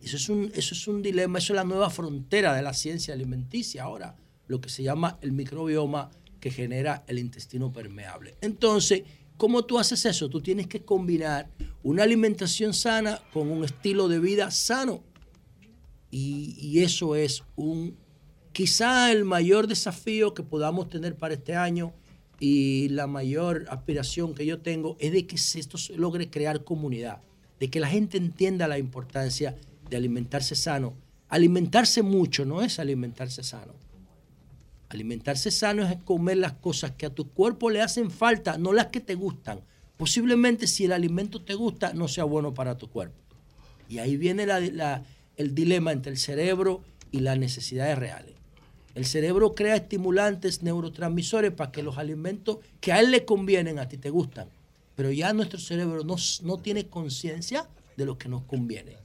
Eso 0.00 0.16
es 0.16 0.28
un, 0.28 0.52
eso 0.54 0.74
es 0.74 0.86
un 0.86 1.02
dilema, 1.02 1.38
eso 1.38 1.54
es 1.54 1.56
la 1.56 1.64
nueva 1.64 1.90
frontera 1.90 2.54
de 2.54 2.62
la 2.62 2.72
ciencia 2.72 3.14
alimenticia 3.14 3.84
ahora, 3.84 4.14
lo 4.46 4.60
que 4.60 4.68
se 4.68 4.82
llama 4.82 5.18
el 5.22 5.32
microbioma 5.32 6.10
que 6.38 6.50
genera 6.50 7.02
el 7.08 7.18
intestino 7.18 7.72
permeable. 7.72 8.36
Entonces, 8.42 9.02
¿cómo 9.36 9.64
tú 9.64 9.78
haces 9.78 10.04
eso? 10.04 10.28
Tú 10.28 10.40
tienes 10.40 10.66
que 10.66 10.82
combinar 10.84 11.50
una 11.82 12.04
alimentación 12.04 12.74
sana 12.74 13.20
con 13.32 13.50
un 13.50 13.64
estilo 13.64 14.06
de 14.08 14.20
vida 14.20 14.50
sano. 14.50 15.02
Y, 16.10 16.56
y 16.60 16.82
eso 16.82 17.16
es 17.16 17.42
un 17.56 17.96
quizá 18.58 19.12
el 19.12 19.24
mayor 19.24 19.68
desafío 19.68 20.34
que 20.34 20.42
podamos 20.42 20.88
tener 20.88 21.14
para 21.14 21.34
este 21.34 21.54
año 21.54 21.92
y 22.40 22.88
la 22.88 23.06
mayor 23.06 23.66
aspiración 23.70 24.34
que 24.34 24.44
yo 24.46 24.58
tengo 24.58 24.96
es 24.98 25.12
de 25.12 25.28
que 25.28 25.36
esto 25.36 25.78
logre 25.94 26.28
crear 26.28 26.64
comunidad, 26.64 27.20
de 27.60 27.70
que 27.70 27.78
la 27.78 27.86
gente 27.86 28.18
entienda 28.18 28.66
la 28.66 28.76
importancia 28.76 29.54
de 29.88 29.96
alimentarse 29.96 30.56
sano. 30.56 30.94
Alimentarse 31.28 32.02
mucho 32.02 32.44
no 32.44 32.60
es 32.60 32.80
alimentarse 32.80 33.44
sano. 33.44 33.74
Alimentarse 34.88 35.52
sano 35.52 35.86
es 35.86 35.96
comer 35.98 36.38
las 36.38 36.54
cosas 36.54 36.90
que 36.90 37.06
a 37.06 37.14
tu 37.14 37.30
cuerpo 37.30 37.70
le 37.70 37.80
hacen 37.80 38.10
falta, 38.10 38.58
no 38.58 38.72
las 38.72 38.86
que 38.86 38.98
te 38.98 39.14
gustan. 39.14 39.60
Posiblemente 39.96 40.66
si 40.66 40.86
el 40.86 40.90
alimento 40.90 41.42
te 41.42 41.54
gusta, 41.54 41.92
no 41.92 42.08
sea 42.08 42.24
bueno 42.24 42.54
para 42.54 42.76
tu 42.76 42.90
cuerpo. 42.90 43.22
Y 43.88 43.98
ahí 43.98 44.16
viene 44.16 44.48
el 45.36 45.54
dilema 45.54 45.92
entre 45.92 46.10
el 46.10 46.18
cerebro 46.18 46.82
y 47.12 47.20
las 47.20 47.38
necesidades 47.38 47.96
reales. 47.96 48.37
El 48.98 49.06
cerebro 49.06 49.54
crea 49.54 49.76
estimulantes, 49.76 50.64
neurotransmisores 50.64 51.52
para 51.52 51.70
que 51.70 51.84
los 51.84 51.98
alimentos 51.98 52.58
que 52.80 52.90
a 52.92 52.98
él 52.98 53.12
le 53.12 53.24
convienen 53.24 53.78
a 53.78 53.88
ti 53.88 53.96
te 53.96 54.10
gustan. 54.10 54.48
Pero 54.96 55.12
ya 55.12 55.32
nuestro 55.32 55.60
cerebro 55.60 56.02
no, 56.02 56.16
no 56.42 56.58
tiene 56.58 56.88
conciencia 56.88 57.68
de 57.96 58.04
lo 58.04 58.18
que 58.18 58.28
nos 58.28 58.42
conviene. 58.42 58.96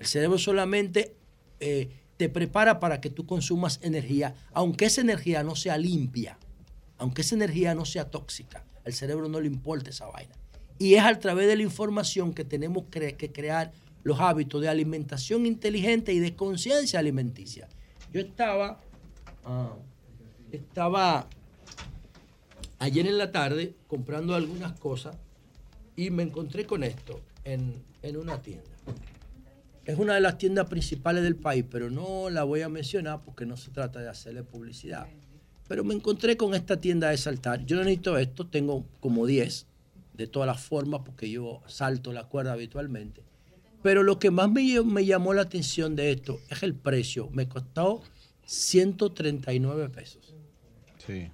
El 0.00 0.06
cerebro 0.06 0.36
solamente 0.36 1.14
eh, 1.60 1.90
te 2.16 2.28
prepara 2.28 2.80
para 2.80 3.00
que 3.00 3.08
tú 3.08 3.24
consumas 3.24 3.78
energía, 3.82 4.34
aunque 4.52 4.86
esa 4.86 5.00
energía 5.00 5.44
no 5.44 5.54
sea 5.54 5.78
limpia, 5.78 6.36
aunque 6.98 7.22
esa 7.22 7.36
energía 7.36 7.72
no 7.72 7.84
sea 7.84 8.10
tóxica. 8.10 8.64
Al 8.84 8.94
cerebro 8.94 9.28
no 9.28 9.38
le 9.38 9.46
importa 9.46 9.90
esa 9.90 10.06
vaina. 10.06 10.34
Y 10.76 10.94
es 10.94 11.04
a 11.04 11.16
través 11.20 11.46
de 11.46 11.54
la 11.54 11.62
información 11.62 12.34
que 12.34 12.44
tenemos 12.44 12.86
que 12.90 13.30
crear 13.32 13.70
los 14.02 14.18
hábitos 14.18 14.60
de 14.60 14.68
alimentación 14.68 15.46
inteligente 15.46 16.12
y 16.12 16.18
de 16.18 16.34
conciencia 16.34 16.98
alimenticia. 16.98 17.68
Yo 18.12 18.20
estaba, 18.20 18.80
ah, 19.44 19.74
estaba 20.52 21.26
ayer 22.78 23.06
en 23.06 23.18
la 23.18 23.30
tarde 23.30 23.74
comprando 23.86 24.34
algunas 24.34 24.78
cosas 24.78 25.16
y 25.96 26.10
me 26.10 26.22
encontré 26.22 26.66
con 26.66 26.82
esto 26.82 27.20
en, 27.44 27.82
en 28.02 28.16
una 28.16 28.40
tienda. 28.40 28.64
Es 29.84 29.98
una 29.98 30.14
de 30.14 30.20
las 30.20 30.38
tiendas 30.38 30.68
principales 30.68 31.22
del 31.22 31.36
país, 31.36 31.64
pero 31.70 31.90
no 31.90 32.30
la 32.30 32.44
voy 32.44 32.62
a 32.62 32.68
mencionar 32.68 33.22
porque 33.24 33.46
no 33.46 33.56
se 33.56 33.70
trata 33.70 34.00
de 34.00 34.08
hacerle 34.08 34.42
publicidad. 34.42 35.06
Pero 35.68 35.84
me 35.84 35.94
encontré 35.94 36.36
con 36.36 36.54
esta 36.54 36.78
tienda 36.78 37.10
de 37.10 37.16
saltar. 37.16 37.64
Yo 37.64 37.76
no 37.76 37.84
necesito 37.84 38.18
esto, 38.18 38.46
tengo 38.46 38.84
como 39.00 39.26
10 39.26 39.66
de 40.14 40.26
todas 40.26 40.46
las 40.46 40.60
formas 40.60 41.02
porque 41.04 41.30
yo 41.30 41.62
salto 41.66 42.12
la 42.12 42.24
cuerda 42.24 42.52
habitualmente. 42.52 43.22
Pero 43.82 44.02
lo 44.02 44.18
que 44.18 44.30
más 44.30 44.50
me, 44.50 44.80
me 44.82 45.06
llamó 45.06 45.32
la 45.32 45.42
atención 45.42 45.96
de 45.96 46.12
esto 46.12 46.40
es 46.50 46.62
el 46.62 46.74
precio. 46.74 47.28
Me 47.32 47.48
costó 47.48 48.02
139 48.50 49.90
pesos. 49.90 50.34
Sí. 51.06 51.28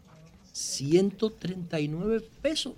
139 0.53 2.21
pesos. 2.43 2.75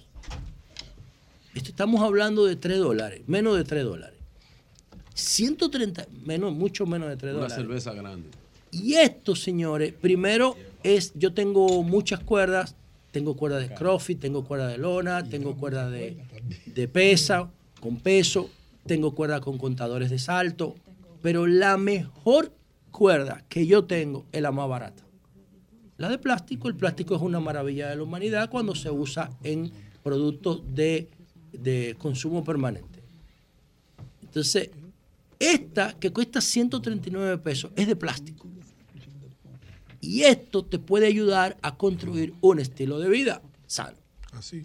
Esto 1.55 1.71
estamos 1.71 2.03
hablando 2.03 2.47
de 2.47 2.55
3 2.55 2.79
dólares, 2.79 3.23
menos 3.27 3.57
de 3.57 3.65
3 3.65 3.83
dólares. 3.83 4.17
130, 5.15 6.07
menos, 6.25 6.53
mucho 6.53 6.87
menos 6.87 7.09
de 7.09 7.17
3 7.17 7.33
Una 7.33 7.43
dólares. 7.43 7.57
cerveza 7.57 7.93
grande. 7.95 8.29
Y 8.71 8.95
esto, 8.95 9.35
señores, 9.35 9.93
primero 9.93 10.57
es, 10.85 11.13
yo 11.17 11.35
tengo 11.35 11.83
muchas 11.83 12.21
cuerdas, 12.21 12.77
tengo 13.11 13.37
cuerdas 13.37 13.69
de 13.69 13.75
CrossFit, 13.75 14.21
tengo 14.21 14.45
cuerdas 14.45 14.71
de 14.71 14.79
lona, 14.79 15.29
tengo 15.29 15.57
cuerdas 15.57 15.91
de, 15.91 16.17
de 16.65 16.87
pesa, 16.87 17.51
con 17.81 17.97
peso, 17.97 18.51
tengo 18.87 19.17
cuerdas 19.17 19.41
con 19.41 19.59
contadores 19.59 20.11
de 20.11 20.21
salto, 20.21 20.77
pero 21.23 21.49
la 21.49 21.77
mejor 21.77 22.53
cuerda 22.91 23.45
que 23.49 23.67
yo 23.67 23.85
tengo 23.85 24.27
es 24.33 24.43
la 24.43 24.53
más 24.53 24.69
barata. 24.69 25.03
La 25.97 26.09
de 26.09 26.19
plástico, 26.19 26.69
el 26.69 26.77
plástico 26.77 27.17
es 27.17 27.23
una 27.23 27.41
maravilla 27.41 27.89
de 27.89 27.97
la 27.97 28.03
humanidad 28.03 28.51
cuando 28.51 28.75
se 28.75 28.91
usa 28.91 29.31
en 29.43 29.73
productos 30.03 30.63
de, 30.75 31.09
de 31.53 31.97
consumo 31.99 32.45
permanente. 32.45 33.03
Entonces, 34.23 34.71
esta 35.39 35.99
que 35.99 36.13
cuesta 36.13 36.41
139 36.41 37.39
pesos 37.39 37.73
es 37.77 37.87
de 37.87 37.97
plástico. 37.97 38.47
Y 40.01 40.23
esto 40.23 40.65
te 40.65 40.79
puede 40.79 41.07
ayudar 41.07 41.59
a 41.63 41.77
construir 41.77 42.35
un 42.41 42.61
estilo 42.61 42.99
de 42.99 43.09
vida 43.09 43.43
sano. 43.67 43.97
Así. 44.33 44.65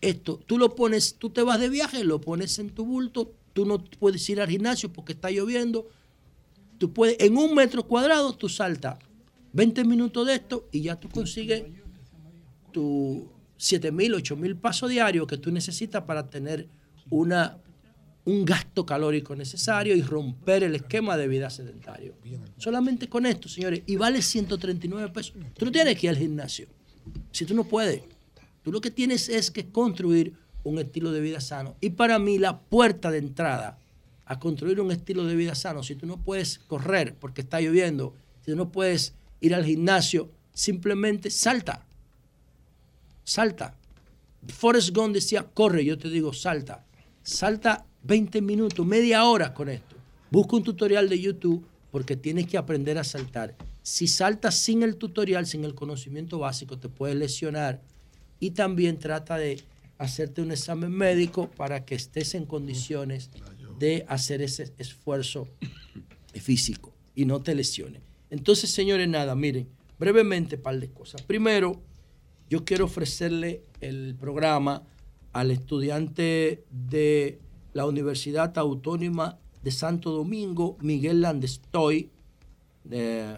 Esto, 0.00 0.40
tú 0.46 0.58
lo 0.58 0.74
pones, 0.74 1.16
tú 1.16 1.30
te 1.30 1.42
vas 1.42 1.60
de 1.60 1.68
viaje, 1.68 2.04
lo 2.04 2.20
pones 2.20 2.58
en 2.58 2.70
tu 2.70 2.84
bulto, 2.84 3.32
tú 3.52 3.66
no 3.66 3.78
puedes 3.78 4.28
ir 4.30 4.40
al 4.40 4.48
gimnasio 4.48 4.92
porque 4.92 5.12
está 5.12 5.30
lloviendo. 5.30 5.88
Tú 6.78 6.92
puedes, 6.92 7.16
en 7.20 7.36
un 7.36 7.54
metro 7.54 7.82
cuadrado, 7.84 8.34
tú 8.34 8.48
saltas 8.48 8.98
20 9.52 9.84
minutos 9.84 10.26
de 10.26 10.34
esto 10.34 10.68
y 10.70 10.82
ya 10.82 10.96
tú 10.96 11.08
consigues 11.08 11.64
tus 12.72 13.22
7 13.56 13.90
mil, 13.90 14.14
8 14.14 14.36
mil 14.36 14.56
pasos 14.56 14.90
diarios 14.90 15.26
que 15.26 15.38
tú 15.38 15.50
necesitas 15.50 16.02
para 16.02 16.28
tener 16.28 16.68
una, 17.08 17.58
un 18.24 18.44
gasto 18.44 18.84
calórico 18.84 19.34
necesario 19.34 19.96
y 19.96 20.02
romper 20.02 20.64
el 20.64 20.74
esquema 20.74 21.16
de 21.16 21.28
vida 21.28 21.48
sedentario. 21.48 22.14
Solamente 22.58 23.08
con 23.08 23.24
esto, 23.24 23.48
señores, 23.48 23.82
y 23.86 23.96
vale 23.96 24.20
139 24.20 25.08
pesos. 25.10 25.34
Tú 25.56 25.64
no 25.64 25.72
tienes 25.72 25.98
que 25.98 26.06
ir 26.06 26.10
al 26.10 26.18
gimnasio. 26.18 26.66
Si 27.30 27.46
tú 27.46 27.54
no 27.54 27.64
puedes, 27.64 28.02
tú 28.62 28.70
lo 28.72 28.80
que 28.80 28.90
tienes 28.90 29.28
es 29.28 29.50
que 29.50 29.70
construir 29.70 30.34
un 30.64 30.78
estilo 30.78 31.12
de 31.12 31.20
vida 31.20 31.40
sano. 31.40 31.76
Y 31.80 31.90
para 31.90 32.18
mí 32.18 32.38
la 32.38 32.58
puerta 32.60 33.10
de 33.10 33.18
entrada 33.18 33.78
a 34.26 34.38
construir 34.38 34.80
un 34.80 34.90
estilo 34.90 35.24
de 35.24 35.36
vida 35.36 35.54
sano, 35.54 35.82
si 35.82 35.94
tú 35.94 36.06
no 36.06 36.18
puedes 36.18 36.58
correr 36.58 37.14
porque 37.14 37.42
está 37.42 37.60
lloviendo, 37.60 38.14
si 38.44 38.50
tú 38.50 38.56
no 38.56 38.70
puedes 38.70 39.14
ir 39.40 39.54
al 39.54 39.64
gimnasio, 39.64 40.30
simplemente 40.52 41.30
salta. 41.30 41.86
Salta. 43.24 43.76
Forrest 44.48 44.94
Gump 44.94 45.14
decía, 45.14 45.44
corre, 45.44 45.84
yo 45.84 45.96
te 45.96 46.08
digo, 46.08 46.32
salta. 46.32 46.84
Salta 47.22 47.86
20 48.02 48.40
minutos, 48.42 48.84
media 48.84 49.24
hora 49.24 49.54
con 49.54 49.68
esto. 49.68 49.96
Busca 50.30 50.56
un 50.56 50.64
tutorial 50.64 51.08
de 51.08 51.20
YouTube 51.20 51.64
porque 51.90 52.16
tienes 52.16 52.46
que 52.46 52.58
aprender 52.58 52.98
a 52.98 53.04
saltar. 53.04 53.54
Si 53.82 54.08
saltas 54.08 54.56
sin 54.56 54.82
el 54.82 54.96
tutorial, 54.96 55.46
sin 55.46 55.64
el 55.64 55.74
conocimiento 55.74 56.40
básico, 56.40 56.78
te 56.78 56.88
puedes 56.88 57.16
lesionar. 57.16 57.80
Y 58.40 58.50
también 58.50 58.98
trata 58.98 59.38
de 59.38 59.62
hacerte 59.98 60.42
un 60.42 60.50
examen 60.50 60.90
médico 60.90 61.48
para 61.48 61.84
que 61.84 61.94
estés 61.94 62.34
en 62.34 62.44
condiciones 62.44 63.30
de 63.78 64.04
hacer 64.08 64.42
ese 64.42 64.72
esfuerzo 64.78 65.48
físico 66.34 66.92
y 67.14 67.24
no 67.24 67.42
te 67.42 67.54
lesiones. 67.54 68.02
Entonces, 68.30 68.70
señores, 68.70 69.08
nada, 69.08 69.34
miren, 69.34 69.68
brevemente, 69.98 70.58
par 70.58 70.78
de 70.78 70.90
cosas. 70.90 71.22
Primero, 71.22 71.80
yo 72.50 72.64
quiero 72.64 72.84
ofrecerle 72.84 73.62
el 73.80 74.16
programa 74.18 74.82
al 75.32 75.50
estudiante 75.50 76.64
de 76.70 77.38
la 77.72 77.86
Universidad 77.86 78.56
Autónoma 78.58 79.38
de 79.62 79.70
Santo 79.70 80.10
Domingo, 80.10 80.76
Miguel 80.80 81.20
Landestoy. 81.20 82.10
Eh, 82.90 83.36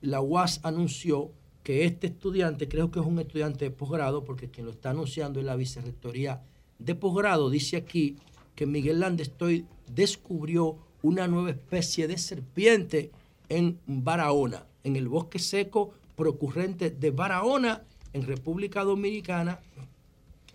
la 0.00 0.20
UAS 0.20 0.60
anunció 0.62 1.32
que 1.62 1.84
este 1.84 2.08
estudiante, 2.08 2.68
creo 2.68 2.90
que 2.90 3.00
es 3.00 3.06
un 3.06 3.18
estudiante 3.18 3.66
de 3.66 3.70
posgrado, 3.70 4.24
porque 4.24 4.50
quien 4.50 4.66
lo 4.66 4.72
está 4.72 4.90
anunciando 4.90 5.38
es 5.38 5.46
la 5.46 5.54
vicerrectoría 5.54 6.42
de 6.78 6.94
posgrado, 6.94 7.50
dice 7.50 7.76
aquí 7.76 8.16
que 8.54 8.66
Miguel 8.66 9.00
Landestoy 9.00 9.66
descubrió 9.94 10.76
una 11.02 11.26
nueva 11.26 11.50
especie 11.50 12.06
de 12.08 12.18
serpiente 12.18 13.10
en 13.48 13.78
Barahona, 13.86 14.66
en 14.84 14.96
el 14.96 15.08
bosque 15.08 15.38
seco 15.38 15.94
procurrente 16.16 16.90
de 16.90 17.10
Barahona, 17.10 17.82
en 18.12 18.22
República 18.26 18.84
Dominicana. 18.84 19.60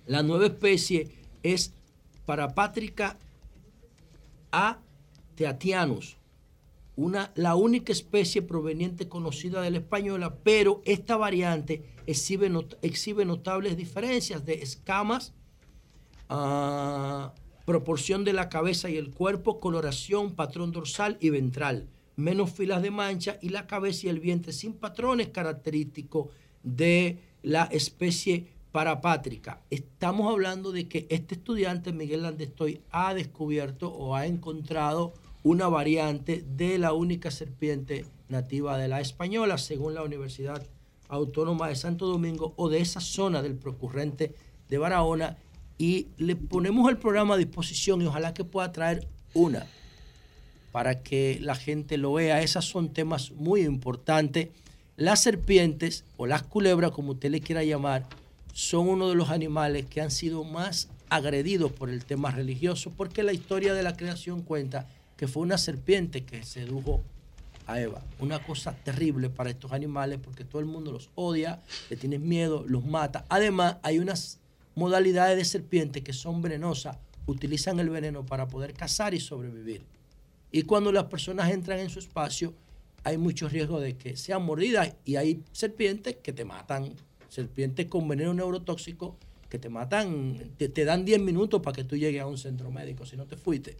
La 0.06 0.24
nueva 0.24 0.46
especie 0.46 1.10
es 1.44 1.74
Parapátrica 2.26 3.18
a 4.52 4.80
teatianus, 5.36 6.18
una, 6.96 7.32
la 7.36 7.56
única 7.56 7.92
especie 7.92 8.42
proveniente 8.42 9.08
conocida 9.08 9.62
de 9.62 9.72
la 9.72 9.78
española, 9.78 10.36
pero 10.44 10.82
esta 10.84 11.16
variante 11.16 11.84
exhibe, 12.08 12.52
exhibe 12.82 13.24
notables 13.24 13.78
diferencias 13.78 14.46
de 14.46 14.56
escamas, 14.56 15.34
ah, 16.28 17.34
proporción 17.68 18.24
de 18.24 18.32
la 18.32 18.48
cabeza 18.48 18.90
y 18.90 18.96
el 18.96 19.12
cuerpo, 19.12 19.60
coloración, 19.60 20.36
patrón 20.36 20.72
dorsal 20.72 21.18
y 21.20 21.32
ventral, 21.32 21.90
menos 22.16 22.52
filas 22.52 22.82
de 22.82 22.92
mancha 22.92 23.38
y 23.42 23.50
la 23.50 23.68
cabeza 23.68 24.06
y 24.06 24.10
el 24.10 24.22
vientre 24.22 24.54
sin 24.54 24.72
patrones 24.72 25.28
característicos 25.28 26.30
de 26.64 27.20
la 27.44 27.66
especie 27.66 28.48
parapátrica. 28.72 29.60
Estamos 29.70 30.32
hablando 30.32 30.72
de 30.72 30.88
que 30.88 31.08
este 31.10 31.36
estudiante, 31.36 31.92
Miguel 31.92 32.22
Landestoy, 32.22 32.80
ha 32.90 33.14
descubierto 33.14 33.90
o 33.94 34.16
ha 34.16 34.28
encontrado 34.28 35.14
una 35.44 35.68
variante 35.68 36.46
de 36.48 36.78
la 36.78 36.94
única 36.94 37.32
serpiente 37.32 38.06
nativa 38.30 38.78
de 38.78 38.88
la 38.88 39.02
española, 39.02 39.58
según 39.58 39.94
la 39.94 40.04
Universidad 40.04 40.66
Autónoma 41.10 41.68
de 41.68 41.76
Santo 41.76 42.08
Domingo 42.08 42.54
o 42.56 42.70
de 42.70 42.80
esa 42.80 43.02
zona 43.02 43.42
del 43.42 43.56
procurrente 43.56 44.34
de 44.70 44.78
Barahona. 44.78 45.36
Y 45.78 46.08
le 46.18 46.36
ponemos 46.36 46.90
el 46.90 46.98
programa 46.98 47.36
a 47.36 47.38
disposición 47.38 48.02
y 48.02 48.06
ojalá 48.06 48.34
que 48.34 48.44
pueda 48.44 48.72
traer 48.72 49.08
una 49.34 49.66
para 50.72 51.02
que 51.02 51.40
la 51.42 51.56
gente 51.56 51.98
lo 51.98 52.14
vea. 52.14 52.42
Esos 52.42 52.66
son 52.66 52.90
temas 52.90 53.32
muy 53.32 53.62
importantes. 53.62 54.50
Las 54.96 55.22
serpientes 55.22 56.04
o 56.18 56.26
las 56.26 56.44
culebras, 56.44 56.92
como 56.92 57.14
usted 57.14 57.32
le 57.32 57.42
quiera 57.42 57.64
llamar, 57.64 58.06
son 58.54 58.90
uno 58.90 59.10
de 59.10 59.16
los 59.16 59.30
animales 59.30 59.86
que 59.86 60.02
han 60.02 60.12
sido 60.12 60.44
más 60.44 60.90
agredidos 61.10 61.72
por 61.72 61.90
el 61.90 62.06
tema 62.06 62.32
religioso, 62.32 62.92
porque 62.96 63.24
la 63.24 63.34
historia 63.34 63.74
de 63.74 63.84
la 63.84 63.96
creación 63.96 64.42
cuenta 64.42 64.88
que 65.16 65.28
fue 65.28 65.44
una 65.44 65.58
serpiente 65.58 66.24
que 66.24 66.44
sedujo 66.44 67.04
a 67.66 67.80
Eva. 67.80 68.02
Una 68.20 68.40
cosa 68.40 68.74
terrible 68.74 69.30
para 69.30 69.50
estos 69.50 69.72
animales 69.72 70.20
porque 70.24 70.44
todo 70.44 70.60
el 70.60 70.66
mundo 70.66 70.92
los 70.92 71.10
odia, 71.16 71.62
le 71.90 71.98
tiene 71.98 72.18
miedo, 72.18 72.64
los 72.68 72.86
mata. 72.86 73.26
Además, 73.30 73.78
hay 73.84 74.00
unas 74.00 74.40
modalidades 74.78 75.36
de 75.38 75.44
serpiente 75.44 76.04
que 76.04 76.14
son 76.14 76.40
venenosas, 76.40 77.00
utilizan 77.26 77.80
el 77.80 77.90
veneno 77.90 78.24
para 78.24 78.48
poder 78.48 78.74
cazar 78.74 79.16
y 79.16 79.20
sobrevivir. 79.20 79.84
Y 80.52 80.62
cuando 80.62 80.92
las 80.92 81.06
personas 81.06 81.50
entran 81.50 81.80
en 81.80 81.90
su 81.90 81.98
espacio, 81.98 82.54
hay 83.04 83.18
mucho 83.18 83.50
riesgo 83.50 83.80
de 83.80 83.98
que 83.98 84.16
sean 84.16 84.44
mordidas 84.44 84.94
y 85.04 85.16
hay 85.16 85.44
serpientes 85.52 86.18
que 86.18 86.32
te 86.32 86.46
matan, 86.46 86.94
serpientes 87.28 87.88
con 87.88 88.08
veneno 88.08 88.36
neurotóxico 88.36 89.18
que 89.50 89.58
te 89.58 89.70
matan, 89.70 90.54
te, 90.58 90.70
te 90.70 90.86
dan 90.86 91.06
10 91.06 91.22
minutos 91.22 91.60
para 91.64 91.76
que 91.76 91.84
tú 91.84 91.98
llegues 91.98 92.22
a 92.22 92.28
un 92.28 92.38
centro 92.38 92.70
médico 92.70 93.04
si 93.04 93.18
no 93.18 93.26
te 93.26 93.36
fuiste. 93.36 93.78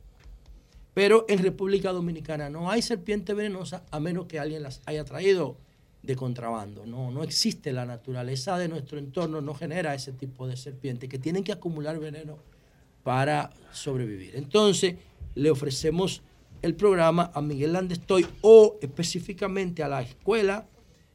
Pero 0.96 1.26
en 1.30 1.44
República 1.44 1.92
Dominicana 1.92 2.50
no 2.50 2.72
hay 2.72 2.82
serpiente 2.82 3.36
venenosa 3.36 3.86
a 3.92 4.00
menos 4.00 4.26
que 4.26 4.40
alguien 4.40 4.64
las 4.64 4.82
haya 4.88 5.06
traído 5.06 5.58
de 6.04 6.16
contrabando. 6.16 6.86
No, 6.86 7.12
no 7.12 7.24
existe 7.24 7.74
la 7.74 7.86
naturaleza 7.86 8.58
de 8.58 8.68
nuestro 8.68 8.98
entorno, 8.98 9.42
no 9.42 9.54
genera 9.54 9.94
ese 9.94 10.14
tipo 10.14 10.48
de 10.48 10.58
serpiente 10.58 11.10
que 11.10 11.20
tienen 11.20 11.44
que 11.44 11.52
acumular 11.52 12.00
veneno 12.00 12.38
para 13.04 13.52
sobrevivir. 13.72 14.36
Entonces, 14.36 14.96
le 15.36 15.52
ofrecemos 15.52 16.22
el 16.62 16.76
programa 16.76 17.32
a 17.34 17.42
Miguel 17.42 17.74
Landestoy 17.74 18.26
o 18.42 18.78
específicamente 18.82 19.84
a 19.84 19.88
la 19.88 20.02
Escuela 20.02 20.66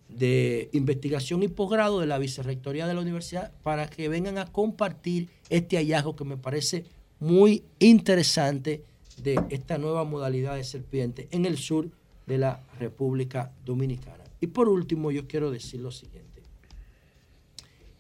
de 0.09 0.69
Investigación 0.73 1.43
y 1.43 1.49
Posgrado 1.49 2.01
de 2.01 2.07
la 2.07 2.19
Vicerrectoría 2.19 2.87
de 2.87 2.95
la 2.95 3.01
Universidad 3.01 3.53
para 3.63 3.89
que 3.89 4.09
vengan 4.09 4.39
a 4.39 4.47
compartir 4.47 5.29
este 5.49 5.77
hallazgo 5.77 6.17
que 6.17 6.25
me 6.25 6.37
parece 6.37 6.85
muy 7.19 7.65
interesante 7.79 8.85
de 9.23 9.41
esta 9.51 9.79
nueva 9.79 10.05
modalidad 10.05 10.57
de 10.57 10.65
serpiente 10.65 11.29
en 11.31 11.47
el 11.47 11.57
sur 11.57 11.89
de 12.27 12.39
la 12.39 12.63
República 12.79 13.53
Dominicana. 13.65 14.22
Y 14.43 14.49
por 14.49 14.69
último, 14.69 15.13
yo 15.13 15.29
quiero 15.29 15.53
decir 15.53 15.81
lo 15.81 15.93
siguiente. 15.93 16.43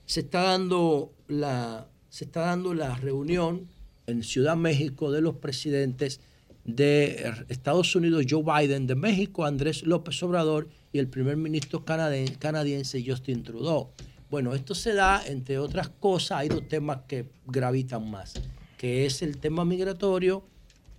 Se 0.05 0.21
está 0.21 0.43
dando 0.43 1.15
la, 1.29 1.89
se 2.09 2.25
está 2.25 2.41
dando 2.41 2.75
la 2.75 2.97
reunión 2.97 3.69
en 4.09 4.25
Ciudad 4.25 4.57
México 4.57 5.13
de 5.13 5.21
los 5.21 5.37
presidentes 5.37 6.21
de 6.65 7.33
Estados 7.49 7.95
Unidos, 7.95 8.27
Joe 8.29 8.43
Biden, 8.43 8.89
de 8.89 8.97
México, 8.97 9.45
Andrés 9.45 9.85
López 9.85 10.21
Obrador, 10.25 10.69
y 10.93 10.99
el 10.99 11.07
primer 11.07 11.37
ministro 11.37 11.85
canadiense, 11.85 13.05
Justin 13.07 13.45
Trudeau. 13.45 13.91
Bueno, 14.29 14.53
esto 14.55 14.75
se 14.75 14.95
da, 14.95 15.25
entre 15.25 15.61
otras 15.61 15.91
cosas, 15.91 16.39
hay 16.39 16.49
dos 16.49 16.67
temas 16.67 17.03
que 17.07 17.27
gravitan 17.47 18.11
más, 18.11 18.35
que 18.79 19.07
es 19.07 19.23
el 19.23 19.39
tema 19.39 19.65
migratorio 19.65 20.45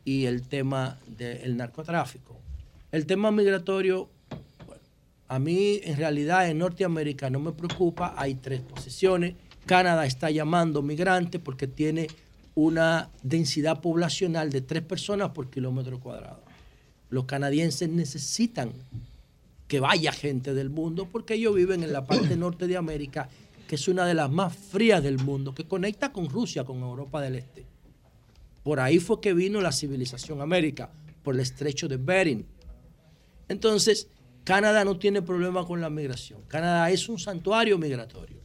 y 0.06 0.24
el 0.24 0.48
tema 0.48 1.00
del 1.18 1.58
narcotráfico. 1.58 2.40
El 2.94 3.06
tema 3.06 3.30
migratorio, 3.32 4.10
a 5.34 5.40
mí 5.40 5.80
en 5.84 5.98
realidad 5.98 6.48
en 6.48 6.60
Norteamérica 6.60 7.28
no 7.32 7.40
me 7.40 7.54
preocupa, 7.54 8.14
hay 8.16 8.36
tres 8.36 8.62
posiciones. 8.62 9.34
Canadá 9.66 10.06
está 10.06 10.30
llamando 10.30 10.84
migrantes 10.84 11.42
porque 11.44 11.66
tiene 11.66 12.08
una 12.54 13.10
densidad 13.24 13.82
poblacional 13.82 14.52
de 14.52 14.62
tres 14.62 14.84
personas 14.84 15.32
por 15.32 15.50
kilómetro 15.50 16.00
cuadrado. 16.00 16.44
Los 17.10 17.26
canadienses 17.26 17.90
necesitan 17.90 18.74
que 19.68 19.80
vaya 19.80 20.12
gente 20.12 20.54
del 20.54 20.70
mundo 20.70 21.08
porque 21.12 21.34
ellos 21.34 21.56
viven 21.56 21.82
en 21.82 21.94
la 21.94 22.06
parte 22.06 22.38
norte 22.38 22.68
de 22.68 22.78
América, 22.78 23.28
que 23.68 23.74
es 23.74 23.88
una 23.88 24.06
de 24.06 24.14
las 24.14 24.30
más 24.30 24.56
frías 24.56 25.02
del 25.02 25.18
mundo, 25.18 25.56
que 25.56 25.64
conecta 25.64 26.12
con 26.12 26.30
Rusia, 26.30 26.64
con 26.64 26.80
Europa 26.80 27.20
del 27.22 27.38
Este. 27.38 27.66
Por 28.62 28.80
ahí 28.80 29.00
fue 29.00 29.20
que 29.20 29.34
vino 29.34 29.62
la 29.62 29.72
civilización 29.72 30.42
América, 30.42 30.92
por 31.24 31.34
el 31.34 31.42
estrecho 31.42 31.88
de 31.88 31.98
Bering. 31.98 32.46
Entonces, 33.50 34.08
Canadá 34.44 34.84
no 34.84 34.98
tiene 34.98 35.22
problema 35.22 35.66
con 35.66 35.80
la 35.80 35.90
migración. 35.90 36.42
Canadá 36.48 36.90
es 36.92 37.08
un 37.08 37.18
santuario 37.18 37.78
migratorio. 37.78 38.42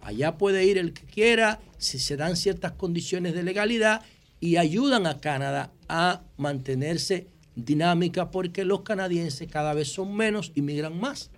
Allá 0.00 0.36
puede 0.36 0.64
ir 0.64 0.78
el 0.78 0.92
que 0.92 1.04
quiera, 1.04 1.60
si 1.78 1.98
se 1.98 2.16
dan 2.16 2.36
ciertas 2.36 2.72
condiciones 2.72 3.34
de 3.34 3.42
legalidad 3.42 4.02
y 4.40 4.56
ayudan 4.56 5.06
a 5.06 5.20
Canadá 5.20 5.72
a 5.88 6.22
mantenerse 6.36 7.26
dinámica 7.54 8.30
porque 8.30 8.64
los 8.64 8.82
canadienses 8.82 9.48
cada 9.48 9.74
vez 9.74 9.92
son 9.92 10.14
menos 10.16 10.52
y 10.54 10.62
migran 10.62 10.98
más. 10.98 11.30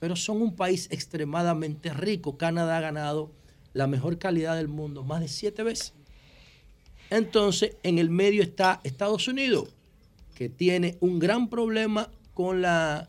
Pero 0.00 0.16
son 0.16 0.40
un 0.40 0.54
país 0.54 0.88
extremadamente 0.90 1.92
rico. 1.92 2.38
Canadá 2.38 2.78
ha 2.78 2.80
ganado 2.80 3.32
la 3.72 3.86
mejor 3.86 4.18
calidad 4.18 4.56
del 4.56 4.68
mundo 4.68 5.04
más 5.04 5.20
de 5.20 5.28
siete 5.28 5.62
veces. 5.62 5.92
Entonces, 7.10 7.76
en 7.82 7.98
el 7.98 8.10
medio 8.10 8.42
está 8.42 8.80
Estados 8.84 9.28
Unidos, 9.28 9.68
que 10.34 10.48
tiene 10.48 10.96
un 11.00 11.18
gran 11.18 11.48
problema 11.48 12.10
con 12.38 12.62
la 12.62 13.08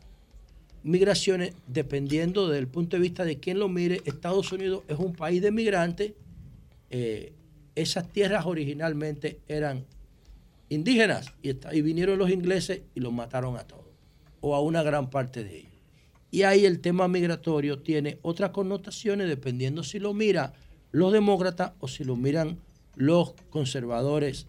migraciones, 0.82 1.54
dependiendo 1.68 2.48
del 2.48 2.66
punto 2.66 2.96
de 2.96 3.02
vista 3.02 3.24
de 3.24 3.38
quién 3.38 3.60
lo 3.60 3.68
mire, 3.68 4.00
Estados 4.04 4.50
Unidos 4.50 4.82
es 4.88 4.98
un 4.98 5.12
país 5.12 5.40
de 5.40 5.52
migrantes. 5.52 6.14
eh, 6.90 7.32
esas 7.76 8.08
tierras 8.08 8.44
originalmente 8.44 9.38
eran 9.46 9.84
indígenas 10.68 11.32
y, 11.42 11.50
y 11.50 11.80
vinieron 11.80 12.18
los 12.18 12.28
ingleses 12.28 12.80
y 12.96 12.98
los 12.98 13.12
mataron 13.12 13.56
a 13.56 13.60
todos, 13.60 13.86
o 14.40 14.56
a 14.56 14.60
una 14.60 14.82
gran 14.82 15.10
parte 15.10 15.44
de 15.44 15.58
ellos. 15.58 15.78
Y 16.32 16.42
ahí 16.42 16.66
el 16.66 16.80
tema 16.80 17.06
migratorio 17.06 17.78
tiene 17.78 18.18
otras 18.22 18.50
connotaciones 18.50 19.28
dependiendo 19.28 19.84
si 19.84 20.00
lo 20.00 20.12
mira 20.12 20.54
los 20.90 21.12
demócratas 21.12 21.70
o 21.78 21.86
si 21.86 22.02
lo 22.02 22.16
miran 22.16 22.58
los 22.96 23.34
conservadores 23.48 24.48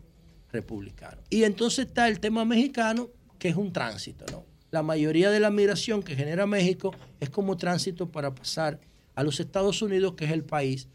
republicanos. 0.52 1.24
Y 1.30 1.44
entonces 1.44 1.86
está 1.86 2.08
el 2.08 2.20
tema 2.20 2.46
mexicano, 2.46 3.10
que 3.38 3.50
es 3.50 3.56
un 3.56 3.72
tránsito, 3.72 4.26
¿no? 4.32 4.51
La 4.72 4.84
mayoría 4.84 5.30
de 5.30 5.40
la 5.40 5.52
migración 5.52 6.02
que 6.02 6.16
genera 6.16 6.48
México 6.48 6.96
es 7.20 7.30
como 7.30 7.58
tránsito 7.58 8.10
para 8.10 8.34
pasar 8.34 8.80
a 9.16 9.24
los 9.24 9.40
Estados 9.40 9.82
Unidos, 9.82 10.14
que 10.16 10.26
es 10.26 10.32
el 10.32 10.44
país 10.44 10.88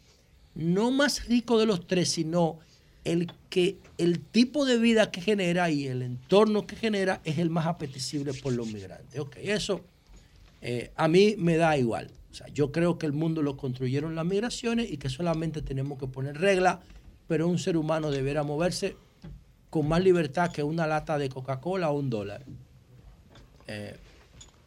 no 0.54 0.90
más 0.90 1.26
rico 1.26 1.58
de 1.58 1.66
los 1.66 1.86
tres, 1.86 2.08
sino 2.08 2.58
el 3.04 3.30
que 3.50 3.78
el 3.98 4.20
tipo 4.20 4.64
de 4.64 4.78
vida 4.78 5.10
que 5.10 5.20
genera 5.20 5.70
y 5.70 5.86
el 5.86 6.02
entorno 6.02 6.66
que 6.66 6.74
genera 6.74 7.20
es 7.24 7.38
el 7.38 7.50
más 7.50 7.66
apetecible 7.66 8.32
por 8.34 8.52
los 8.52 8.66
migrantes. 8.72 9.20
Ok, 9.20 9.36
eso 9.42 9.82
eh, 10.62 10.90
a 10.96 11.06
mí 11.06 11.36
me 11.38 11.56
da 11.56 11.76
igual. 11.76 12.10
O 12.30 12.34
sea, 12.34 12.48
yo 12.48 12.72
creo 12.72 12.98
que 12.98 13.06
el 13.06 13.12
mundo 13.12 13.42
lo 13.42 13.56
construyeron 13.56 14.14
las 14.14 14.24
migraciones 14.24 14.90
y 14.90 14.96
que 14.96 15.08
solamente 15.08 15.62
tenemos 15.62 15.98
que 15.98 16.06
poner 16.06 16.40
reglas, 16.40 16.78
pero 17.28 17.46
un 17.46 17.58
ser 17.58 17.76
humano 17.76 18.10
deberá 18.10 18.42
moverse 18.42 18.96
con 19.70 19.86
más 19.88 20.02
libertad 20.02 20.50
que 20.50 20.62
una 20.62 20.86
lata 20.86 21.18
de 21.18 21.28
Coca-Cola 21.28 21.90
o 21.90 21.98
un 21.98 22.10
dólar. 22.10 22.44
Eh, 23.66 23.96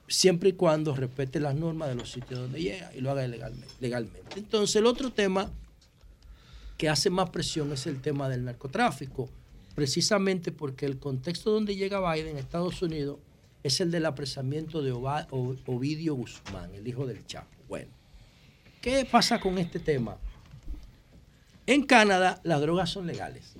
siempre 0.08 0.50
y 0.50 0.54
cuando 0.54 0.96
respete 0.96 1.40
las 1.40 1.56
normas 1.56 1.90
de 1.90 1.96
los 1.96 2.12
sitios 2.12 2.40
donde 2.40 2.62
llega 2.62 2.92
y 2.96 3.02
lo 3.02 3.12
haga 3.12 3.28
legalmente. 3.28 4.40
Entonces, 4.40 4.76
el 4.76 4.86
otro 4.86 5.12
tema 5.12 5.52
que 6.78 6.90
hace 6.90 7.10
más 7.10 7.30
presión 7.30 7.72
es 7.72 7.86
el 7.88 8.02
tema 8.02 8.28
del 8.30 8.44
narcotráfico, 8.44 9.30
precisamente 9.76 10.52
porque 10.52 10.86
el 10.86 10.98
contexto 10.98 11.52
donde 11.52 11.76
llega 11.76 12.14
Biden, 12.14 12.38
Estados 12.38 12.82
Unidos, 12.82 13.20
es 13.64 13.82
el 13.82 13.92
del 13.92 14.06
apresamiento 14.06 14.82
de 14.82 14.92
Ovidio 14.92 16.16
Guzmán, 16.16 16.74
el 16.74 16.88
hijo 16.88 17.06
del 17.06 17.26
Chapo. 17.26 17.50
Bueno, 17.68 17.92
¿qué 18.82 19.06
pasa 19.06 19.40
con 19.40 19.58
este 19.58 19.80
tema? 19.80 20.18
En 21.68 21.84
Canadá 21.84 22.40
las 22.44 22.62
drogas 22.62 22.90
son 22.90 23.06
legales. 23.06 23.54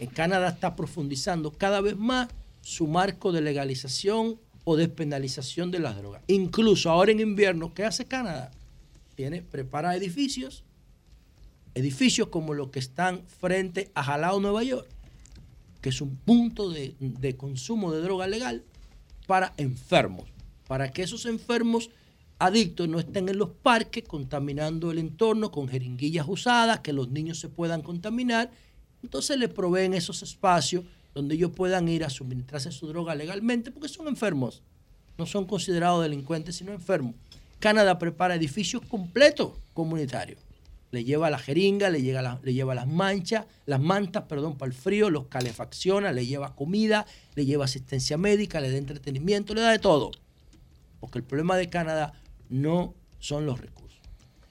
En 0.00 0.08
Canadá 0.08 0.48
está 0.48 0.74
profundizando 0.74 1.52
cada 1.52 1.80
vez 1.80 1.96
más 1.96 2.28
su 2.62 2.86
marco 2.86 3.30
de 3.30 3.40
legalización 3.40 4.40
o 4.64 4.76
despenalización 4.76 5.70
de 5.70 5.80
las 5.80 5.96
drogas. 5.96 6.22
Incluso 6.28 6.90
ahora 6.90 7.12
en 7.12 7.20
invierno, 7.20 7.74
¿qué 7.74 7.84
hace 7.84 8.04
Canadá? 8.06 8.50
Tiene, 9.14 9.42
prepara 9.42 9.96
edificios, 9.96 10.64
edificios 11.74 12.28
como 12.28 12.54
los 12.54 12.70
que 12.70 12.78
están 12.78 13.22
frente 13.26 13.90
a 13.94 14.02
Jalao, 14.02 14.40
Nueva 14.40 14.62
York, 14.62 14.88
que 15.80 15.88
es 15.88 16.00
un 16.00 16.16
punto 16.16 16.70
de, 16.70 16.94
de 17.00 17.36
consumo 17.36 17.92
de 17.92 18.00
droga 18.00 18.26
legal 18.26 18.64
para 19.26 19.52
enfermos, 19.56 20.28
para 20.68 20.92
que 20.92 21.02
esos 21.02 21.26
enfermos 21.26 21.90
adictos 22.38 22.88
no 22.88 22.98
estén 22.98 23.28
en 23.28 23.38
los 23.38 23.50
parques 23.50 24.04
contaminando 24.04 24.90
el 24.90 24.98
entorno 24.98 25.50
con 25.50 25.68
jeringuillas 25.68 26.26
usadas, 26.28 26.80
que 26.80 26.92
los 26.92 27.08
niños 27.08 27.38
se 27.38 27.48
puedan 27.48 27.82
contaminar. 27.82 28.50
Entonces 29.02 29.38
les 29.38 29.48
proveen 29.48 29.94
esos 29.94 30.22
espacios 30.22 30.84
donde 31.14 31.34
ellos 31.34 31.52
puedan 31.54 31.88
ir 31.88 32.04
a 32.04 32.10
suministrarse 32.10 32.72
su 32.72 32.86
droga 32.86 33.14
legalmente 33.14 33.70
porque 33.70 33.88
son 33.88 34.08
enfermos. 34.08 34.62
No 35.18 35.26
son 35.26 35.46
considerados 35.46 36.02
delincuentes, 36.02 36.56
sino 36.56 36.72
enfermos. 36.72 37.14
Canadá 37.58 37.98
prepara 37.98 38.34
edificios 38.34 38.82
completos 38.88 39.52
comunitarios. 39.74 40.40
Le 40.90 41.04
lleva 41.04 41.30
la 41.30 41.38
jeringa, 41.38 41.88
le, 41.90 42.02
llega 42.02 42.40
le 42.42 42.52
lleva 42.52 42.74
las 42.74 42.86
manchas, 42.86 43.46
las 43.66 43.80
mantas, 43.80 44.24
perdón, 44.24 44.58
para 44.58 44.70
el 44.70 44.76
frío, 44.76 45.10
los 45.10 45.26
calefacciona, 45.26 46.12
le 46.12 46.26
lleva 46.26 46.54
comida, 46.54 47.06
le 47.34 47.46
lleva 47.46 47.64
asistencia 47.64 48.18
médica, 48.18 48.60
le 48.60 48.70
da 48.70 48.76
entretenimiento, 48.76 49.54
le 49.54 49.62
da 49.62 49.70
de 49.70 49.78
todo. 49.78 50.10
Porque 51.00 51.18
el 51.18 51.24
problema 51.24 51.56
de 51.56 51.70
Canadá 51.70 52.12
no 52.50 52.94
son 53.20 53.46
los 53.46 53.60
recursos. 53.60 54.00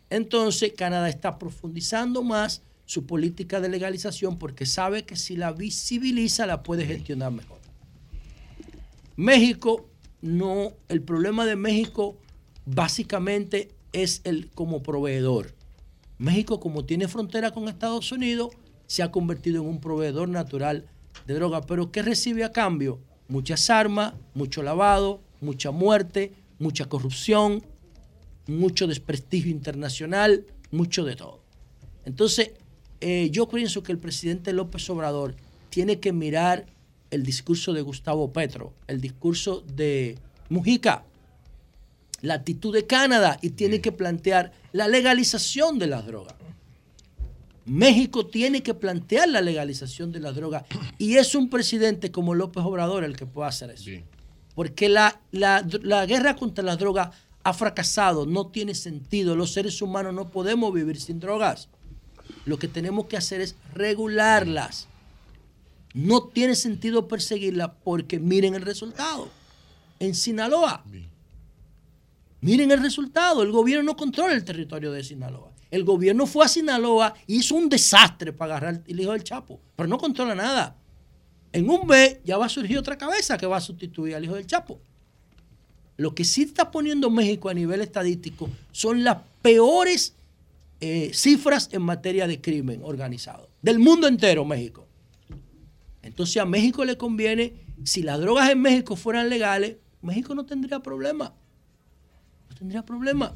Entonces, 0.10 0.74
Canadá 0.76 1.10
está 1.10 1.38
profundizando 1.38 2.24
más 2.24 2.64
su 2.92 3.06
política 3.06 3.62
de 3.62 3.70
legalización 3.70 4.38
porque 4.38 4.66
sabe 4.66 5.06
que 5.06 5.16
si 5.16 5.38
la 5.38 5.54
visibiliza 5.54 6.46
la 6.46 6.62
puede 6.62 6.86
gestionar 6.86 7.32
mejor. 7.32 7.62
México 9.16 9.90
no, 10.22 10.74
el 10.90 11.02
problema 11.02 11.46
de 11.46 11.56
México 11.56 12.18
básicamente 12.66 13.70
es 13.94 14.20
el 14.26 14.50
como 14.50 14.84
proveedor. 14.84 15.56
México 16.18 16.60
como 16.60 16.84
tiene 16.84 17.08
frontera 17.08 17.52
con 17.52 17.70
Estados 17.70 18.12
Unidos 18.12 18.50
se 18.88 19.04
ha 19.04 19.10
convertido 19.10 19.62
en 19.62 19.70
un 19.70 19.80
proveedor 19.80 20.28
natural 20.28 20.86
de 21.26 21.36
droga, 21.36 21.62
pero 21.62 21.94
¿qué 21.94 22.02
recibe 22.02 22.44
a 22.44 22.52
cambio? 22.52 23.00
Muchas 23.30 23.70
armas, 23.70 24.16
mucho 24.34 24.64
lavado, 24.64 25.22
mucha 25.40 25.72
muerte, 25.72 26.34
mucha 26.60 26.90
corrupción, 26.90 27.64
mucho 28.48 28.86
desprestigio 28.86 29.50
internacional, 29.50 30.46
mucho 30.72 31.06
de 31.06 31.16
todo. 31.16 31.40
Entonces, 32.04 32.52
eh, 33.02 33.30
yo 33.32 33.48
pienso 33.49 33.84
que 33.84 33.91
el 33.91 33.98
presidente 33.98 34.53
López 34.53 34.90
Obrador 34.90 35.36
tiene 35.69 35.99
que 35.99 36.14
mirar 36.14 36.65
el 37.10 37.23
discurso 37.23 37.73
de 37.73 37.82
Gustavo 37.82 38.32
Petro, 38.32 38.73
el 38.88 39.02
discurso 39.02 39.64
de 39.76 40.18
Mujica, 40.49 41.03
la 42.22 42.36
actitud 42.36 42.73
de 42.73 42.86
Canadá 42.86 43.38
y 43.41 43.49
tiene 43.52 43.82
que 43.82 43.91
plantear 43.91 44.53
la 44.72 44.88
legalización 44.88 45.80
de 45.80 45.88
las 45.88 46.06
drogas. 46.06 46.36
México 47.65 48.26
tiene 48.26 48.64
que 48.64 48.73
plantear 48.73 49.30
la 49.30 49.41
legalización 49.41 50.11
de 50.11 50.19
las 50.19 50.36
drogas 50.36 50.64
y 50.98 51.18
es 51.18 51.36
un 51.36 51.49
presidente 51.49 52.11
como 52.11 52.34
López 52.34 52.64
Obrador 52.64 53.03
el 53.03 53.15
que 53.15 53.26
puede 53.26 53.49
hacer 53.49 53.69
eso. 53.69 53.84
Porque 54.56 54.90
la, 54.90 55.22
la- 55.32 55.65
la 55.84 56.06
guerra 56.06 56.36
contra 56.36 56.64
las 56.64 56.78
drogas 56.80 57.10
ha 57.44 57.53
fracasado, 57.53 58.26
no 58.26 58.48
tiene 58.48 58.76
sentido. 58.76 59.36
Los 59.36 59.52
seres 59.53 59.82
humanos 59.82 60.14
no 60.14 60.30
podemos 60.30 60.73
vivir 60.73 60.99
sin 60.99 61.19
drogas. 61.19 61.69
Lo 62.45 62.57
que 62.57 62.68
tenemos 62.68 63.06
que 63.06 63.18
hacer 63.18 63.41
es 63.41 63.56
regularlas. 63.73 64.88
No 65.93 66.23
tiene 66.23 66.56
sentido 66.56 67.07
perseguirlas 67.07 67.72
porque 67.84 68.19
miren 68.19 68.56
el 68.56 68.61
resultado. 68.61 69.30
En 69.99 70.15
Sinaloa. 70.15 70.84
Miren 72.41 72.72
el 72.72 72.81
resultado. 72.81 73.43
El 73.43 73.52
gobierno 73.52 73.84
no 73.84 73.95
controla 73.95 74.34
el 74.34 74.43
territorio 74.43 74.91
de 74.91 75.03
Sinaloa. 75.03 75.52
El 75.69 75.84
gobierno 75.84 76.26
fue 76.26 76.45
a 76.45 76.49
Sinaloa 76.49 77.14
y 77.27 77.38
hizo 77.38 77.56
un 77.56 77.69
desastre 77.69 78.34
para 78.34 78.57
agarrar 78.57 78.84
el 78.88 78.99
hijo 78.99 79.11
del 79.11 79.23
Chapo. 79.23 79.60
Pero 79.76 79.88
no 79.88 79.98
controla 79.98 80.35
nada. 80.35 80.76
En 81.53 81.69
un 81.69 81.85
mes 81.85 82.18
ya 82.23 82.38
va 82.38 82.45
a 82.45 82.49
surgir 82.49 82.77
otra 82.77 82.98
cabeza 82.98 83.38
que 83.38 83.45
va 83.45 83.57
a 83.57 83.61
sustituir 83.61 84.15
al 84.15 84.23
hijo 84.23 84.35
del 84.35 84.48
Chapo. 84.48 84.80
Lo 85.98 86.15
que 86.15 86.26
sí 86.26 86.43
está 86.43 86.72
poniendo 86.72 87.10
México 87.10 87.49
a 87.49 87.53
nivel 87.53 87.81
estadístico 87.81 88.49
son 88.72 89.03
las 89.03 89.18
peores 89.41 90.15
eh, 90.82 91.12
cifras 91.14 91.70
en 91.72 91.84
materia 91.84 92.28
de 92.28 92.41
crimen 92.41 92.82
organizado. 92.84 93.49
Del 93.62 93.78
mundo 93.78 94.08
entero, 94.08 94.44
México. 94.45 94.88
Entonces 96.02 96.38
a 96.38 96.45
México 96.45 96.84
le 96.84 96.98
conviene, 96.98 97.53
si 97.84 98.02
las 98.02 98.20
drogas 98.20 98.49
en 98.49 98.62
México 98.62 98.95
fueran 98.95 99.30
legales, 99.30 99.78
México 100.02 100.34
no 100.34 100.45
tendría 100.45 100.80
problema. 100.80 101.34
No 102.49 102.56
tendría 102.56 102.84
problema. 102.84 103.36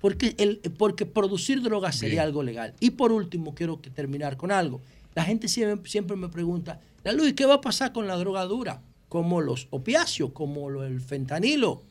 Porque, 0.00 0.34
el, 0.38 0.60
porque 0.78 1.06
producir 1.06 1.62
drogas 1.62 1.96
sería 1.96 2.22
algo 2.22 2.42
legal. 2.42 2.74
Y 2.80 2.90
por 2.90 3.10
último, 3.10 3.54
quiero 3.54 3.80
que 3.80 3.90
terminar 3.90 4.36
con 4.36 4.52
algo. 4.52 4.80
La 5.14 5.24
gente 5.24 5.48
siempre, 5.48 5.90
siempre 5.90 6.16
me 6.16 6.28
pregunta, 6.28 6.80
la 7.04 7.12
Luis, 7.12 7.32
¿qué 7.32 7.46
va 7.46 7.54
a 7.54 7.60
pasar 7.60 7.92
con 7.92 8.06
la 8.06 8.16
droga 8.16 8.44
dura? 8.44 8.82
Como 9.08 9.40
los 9.40 9.66
opiáceos, 9.70 10.32
como 10.32 10.70
el 10.82 11.00
fentanilo. 11.00 11.82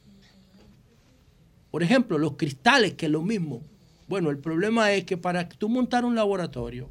Por 1.72 1.84
ejemplo, 1.84 2.18
los 2.18 2.34
cristales, 2.34 2.94
que 2.94 3.08
es 3.08 3.12
lo 3.12 3.22
mismo. 3.22 3.62
Bueno, 4.10 4.32
el 4.32 4.40
problema 4.40 4.92
es 4.92 5.06
que 5.06 5.18
para 5.18 5.48
tú 5.48 5.70
montar 5.70 6.04
un 6.04 6.16
laboratorio, 6.16 6.90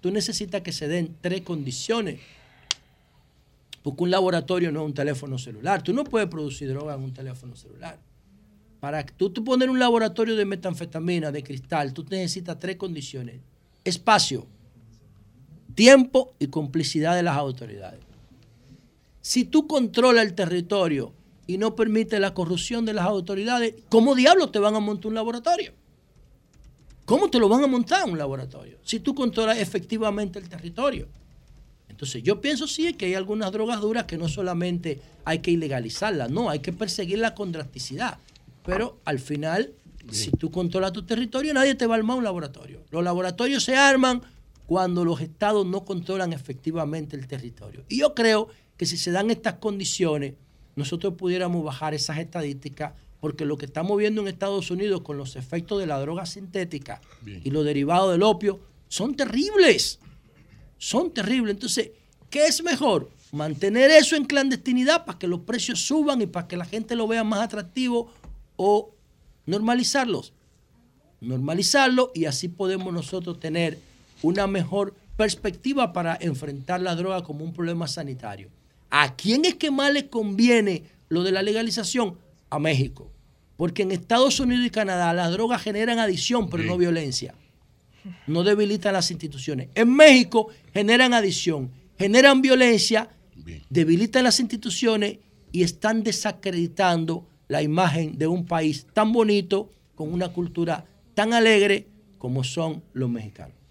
tú 0.00 0.12
necesitas 0.12 0.62
que 0.62 0.70
se 0.70 0.86
den 0.86 1.16
tres 1.20 1.40
condiciones. 1.40 2.20
Porque 3.82 4.04
un 4.04 4.12
laboratorio 4.12 4.70
no 4.70 4.82
es 4.82 4.86
un 4.86 4.94
teléfono 4.94 5.36
celular. 5.36 5.82
Tú 5.82 5.92
no 5.92 6.04
puedes 6.04 6.28
producir 6.28 6.68
droga 6.68 6.94
en 6.94 7.02
un 7.02 7.12
teléfono 7.12 7.56
celular. 7.56 7.98
Para 8.78 9.04
tú, 9.04 9.30
tú 9.30 9.42
poner 9.42 9.68
un 9.68 9.80
laboratorio 9.80 10.36
de 10.36 10.44
metanfetamina, 10.44 11.32
de 11.32 11.42
cristal, 11.42 11.92
tú 11.92 12.06
necesitas 12.08 12.56
tres 12.60 12.76
condiciones. 12.76 13.40
Espacio, 13.82 14.46
tiempo 15.74 16.34
y 16.38 16.46
complicidad 16.46 17.16
de 17.16 17.24
las 17.24 17.36
autoridades. 17.36 18.00
Si 19.22 19.44
tú 19.44 19.66
controlas 19.66 20.24
el 20.24 20.34
territorio 20.34 21.12
y 21.48 21.58
no 21.58 21.74
permites 21.74 22.20
la 22.20 22.32
corrupción 22.32 22.84
de 22.84 22.92
las 22.92 23.06
autoridades, 23.06 23.74
¿cómo 23.88 24.14
diablos 24.14 24.52
te 24.52 24.60
van 24.60 24.76
a 24.76 24.80
montar 24.80 25.08
un 25.08 25.14
laboratorio? 25.14 25.72
¿Cómo 27.04 27.28
te 27.28 27.38
lo 27.38 27.48
van 27.48 27.62
a 27.62 27.66
montar 27.66 28.08
un 28.08 28.16
laboratorio? 28.16 28.78
Si 28.82 29.00
tú 29.00 29.14
controlas 29.14 29.58
efectivamente 29.58 30.38
el 30.38 30.48
territorio. 30.48 31.06
Entonces 31.88 32.22
yo 32.22 32.40
pienso 32.40 32.66
sí 32.66 32.92
que 32.94 33.06
hay 33.06 33.14
algunas 33.14 33.52
drogas 33.52 33.80
duras 33.80 34.04
que 34.04 34.18
no 34.18 34.28
solamente 34.28 35.00
hay 35.24 35.38
que 35.40 35.50
ilegalizarlas, 35.50 36.30
no, 36.30 36.50
hay 36.50 36.58
que 36.58 36.72
perseguirla 36.72 37.34
con 37.34 37.52
drasticidad. 37.52 38.18
Pero 38.64 38.98
al 39.04 39.18
final, 39.18 39.72
si 40.10 40.30
tú 40.30 40.50
controlas 40.50 40.92
tu 40.92 41.04
territorio, 41.04 41.54
nadie 41.54 41.74
te 41.74 41.86
va 41.86 41.94
a 41.94 41.98
armar 41.98 42.16
un 42.16 42.24
laboratorio. 42.24 42.82
Los 42.90 43.04
laboratorios 43.04 43.62
se 43.62 43.76
arman 43.76 44.22
cuando 44.66 45.04
los 45.04 45.20
estados 45.20 45.66
no 45.66 45.84
controlan 45.84 46.32
efectivamente 46.32 47.16
el 47.16 47.26
territorio. 47.26 47.84
Y 47.88 47.98
yo 47.98 48.14
creo 48.14 48.48
que 48.76 48.86
si 48.86 48.96
se 48.96 49.12
dan 49.12 49.30
estas 49.30 49.54
condiciones, 49.54 50.34
nosotros 50.76 51.14
pudiéramos 51.14 51.62
bajar 51.62 51.94
esas 51.94 52.18
estadísticas, 52.18 52.94
porque 53.24 53.46
lo 53.46 53.56
que 53.56 53.64
estamos 53.64 53.96
viendo 53.96 54.20
en 54.20 54.28
Estados 54.28 54.70
Unidos 54.70 55.00
con 55.00 55.16
los 55.16 55.34
efectos 55.34 55.80
de 55.80 55.86
la 55.86 55.98
droga 55.98 56.26
sintética 56.26 57.00
y 57.24 57.48
los 57.48 57.64
derivados 57.64 58.12
del 58.12 58.22
opio 58.22 58.60
son 58.88 59.14
terribles. 59.14 59.98
Son 60.76 61.10
terribles. 61.10 61.54
Entonces, 61.54 61.92
¿qué 62.28 62.44
es 62.44 62.62
mejor? 62.62 63.10
Mantener 63.32 63.90
eso 63.90 64.14
en 64.14 64.26
clandestinidad 64.26 65.06
para 65.06 65.18
que 65.18 65.26
los 65.26 65.40
precios 65.40 65.80
suban 65.80 66.20
y 66.20 66.26
para 66.26 66.46
que 66.46 66.58
la 66.58 66.66
gente 66.66 66.96
lo 66.96 67.08
vea 67.08 67.24
más 67.24 67.40
atractivo 67.40 68.12
o 68.56 68.94
normalizarlos. 69.46 70.34
Normalizarlo 71.22 72.12
y 72.14 72.26
así 72.26 72.48
podemos 72.48 72.92
nosotros 72.92 73.40
tener 73.40 73.78
una 74.20 74.46
mejor 74.46 74.94
perspectiva 75.16 75.94
para 75.94 76.18
enfrentar 76.20 76.82
la 76.82 76.94
droga 76.94 77.22
como 77.22 77.42
un 77.42 77.54
problema 77.54 77.88
sanitario. 77.88 78.50
¿A 78.90 79.16
quién 79.16 79.46
es 79.46 79.54
que 79.54 79.70
más 79.70 79.94
le 79.94 80.10
conviene 80.10 80.82
lo 81.08 81.22
de 81.22 81.32
la 81.32 81.40
legalización? 81.40 82.18
A 82.50 82.58
México. 82.58 83.13
Porque 83.56 83.82
en 83.82 83.92
Estados 83.92 84.40
Unidos 84.40 84.66
y 84.66 84.70
Canadá 84.70 85.12
las 85.12 85.30
drogas 85.32 85.62
generan 85.62 85.98
adicción, 85.98 86.48
pero 86.50 86.64
no 86.64 86.76
violencia. 86.76 87.34
No 88.26 88.42
debilitan 88.42 88.92
las 88.92 89.10
instituciones. 89.10 89.68
En 89.74 89.94
México 89.94 90.48
generan 90.72 91.14
adicción, 91.14 91.70
generan 91.98 92.42
violencia, 92.42 93.08
debilitan 93.70 94.24
las 94.24 94.40
instituciones 94.40 95.18
y 95.52 95.62
están 95.62 96.02
desacreditando 96.02 97.26
la 97.48 97.62
imagen 97.62 98.18
de 98.18 98.26
un 98.26 98.44
país 98.44 98.86
tan 98.92 99.12
bonito, 99.12 99.70
con 99.94 100.12
una 100.12 100.28
cultura 100.30 100.84
tan 101.14 101.32
alegre 101.32 101.86
como 102.18 102.42
son 102.42 102.82
los 102.92 103.08
mexicanos. 103.08 103.63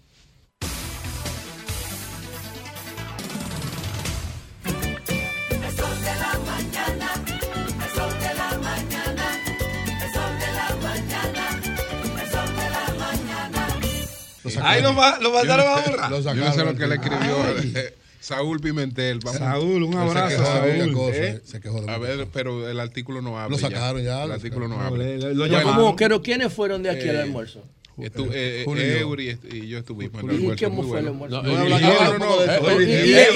Ahí 14.64 14.82
lo, 14.82 14.92
ma- 14.92 15.18
lo 15.20 15.30
mandaron 15.32 15.66
a 15.66 15.74
borrar. 15.80 16.10
Yo 16.10 16.34
no 16.34 16.52
sé 16.52 16.64
lo 16.64 16.74
que 16.76 16.86
le 16.86 16.94
escribió 16.96 17.36
eh, 17.74 17.94
Saúl 18.20 18.58
Pimentel. 18.60 19.18
Vamos. 19.20 19.38
Saúl, 19.38 19.82
un 19.82 19.92
se 19.92 19.98
abrazo, 19.98 20.28
quejó 20.28 20.44
Saúl. 20.44 21.14
¿Eh? 21.14 21.40
Se 21.44 21.60
quejó 21.60 21.82
de 21.82 21.92
A 21.92 21.98
ver, 21.98 22.26
pero 22.32 22.68
el 22.68 22.80
artículo 22.80 23.20
no 23.22 23.38
habla. 23.38 23.56
Lo 23.56 23.58
sacaron 23.60 24.02
ya, 24.02 24.22
El 24.22 24.28
lo 24.28 24.34
artículo 24.34 24.66
no 24.68 24.80
habla. 24.80 25.04
Lo-. 25.34 25.94
¿Pero 25.96 26.22
quiénes 26.22 26.52
fueron 26.52 26.82
de 26.82 26.90
aquí 26.90 27.08
al 27.08 27.16
Eh, 27.16 27.20
almuerzo? 27.22 27.62
Estu- 27.96 28.28
eh. 28.34 28.64
Eury 28.66 29.38
y 29.52 29.68
yo 29.68 29.78
estuvimos 29.78 30.20
en 30.24 30.30
el 30.30 30.34
¿Y 30.34 30.38
almuerzo. 30.38 30.64
cómo 30.64 30.82
fue 30.82 30.98
el 30.98 31.06
almuerzo? 31.06 31.42
No, 31.44 31.52
No, 31.52 31.64
eh, 31.64 32.18
no, 32.18 32.42
eh. 32.42 32.58
Eury, 32.72 32.84
Y- 32.92 33.14
eh, 33.14 33.26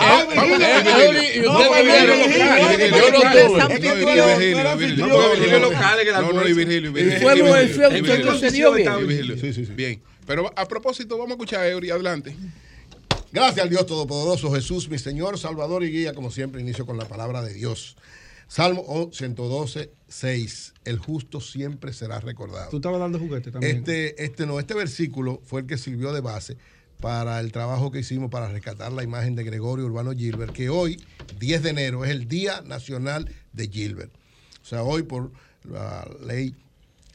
ah, 0.00 0.24
Virgilio, 0.28 0.68
y 0.68 1.12
Virgilio, 1.12 1.36
y 1.36 1.42
yo 1.42 3.14
Virgilio, 3.68 4.18
y. 4.18 4.38
Virgilio, 4.76 4.76
Virgilio, 4.76 4.76
Virgilio, 4.76 5.36
Virgilio. 9.06 9.36
Virgilio. 9.36 10.00
Pero 10.28 10.52
a 10.54 10.68
propósito, 10.68 11.16
vamos 11.16 11.30
a 11.30 11.34
escuchar 11.36 11.60
a 11.60 11.68
Eury, 11.68 11.88
adelante. 11.88 12.36
Gracias 13.32 13.64
al 13.64 13.70
Dios 13.70 13.86
Todopoderoso, 13.86 14.52
Jesús, 14.52 14.86
mi 14.90 14.98
Señor, 14.98 15.38
Salvador 15.38 15.82
y 15.84 15.90
Guía. 15.90 16.12
Como 16.12 16.30
siempre, 16.30 16.60
inicio 16.60 16.84
con 16.84 16.98
la 16.98 17.06
palabra 17.06 17.40
de 17.40 17.54
Dios. 17.54 17.96
Salmo 18.46 19.08
112, 19.10 19.90
6. 20.06 20.74
El 20.84 20.98
justo 20.98 21.40
siempre 21.40 21.94
será 21.94 22.20
recordado. 22.20 22.68
Tú 22.68 22.76
estabas 22.76 23.00
dando 23.00 23.18
juguete 23.18 23.50
también. 23.50 23.78
Este, 23.78 24.22
este 24.22 24.44
no, 24.44 24.60
este 24.60 24.74
versículo 24.74 25.40
fue 25.44 25.62
el 25.62 25.66
que 25.66 25.78
sirvió 25.78 26.12
de 26.12 26.20
base 26.20 26.58
para 27.00 27.40
el 27.40 27.50
trabajo 27.50 27.90
que 27.90 28.00
hicimos 28.00 28.30
para 28.30 28.48
rescatar 28.48 28.92
la 28.92 29.02
imagen 29.02 29.34
de 29.34 29.44
Gregorio 29.44 29.86
Urbano 29.86 30.12
Gilbert, 30.12 30.52
que 30.52 30.68
hoy, 30.68 31.02
10 31.38 31.62
de 31.62 31.70
enero, 31.70 32.04
es 32.04 32.10
el 32.10 32.28
Día 32.28 32.60
Nacional 32.60 33.34
de 33.54 33.68
Gilbert. 33.68 34.12
O 34.62 34.66
sea, 34.66 34.82
hoy 34.82 35.04
por 35.04 35.32
la 35.64 36.06
ley 36.22 36.54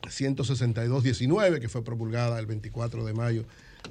162-19, 0.07 1.59
que 1.59 1.69
fue 1.69 1.83
promulgada 1.83 2.39
el 2.39 2.45
24 2.45 3.05
de 3.05 3.13
mayo 3.13 3.45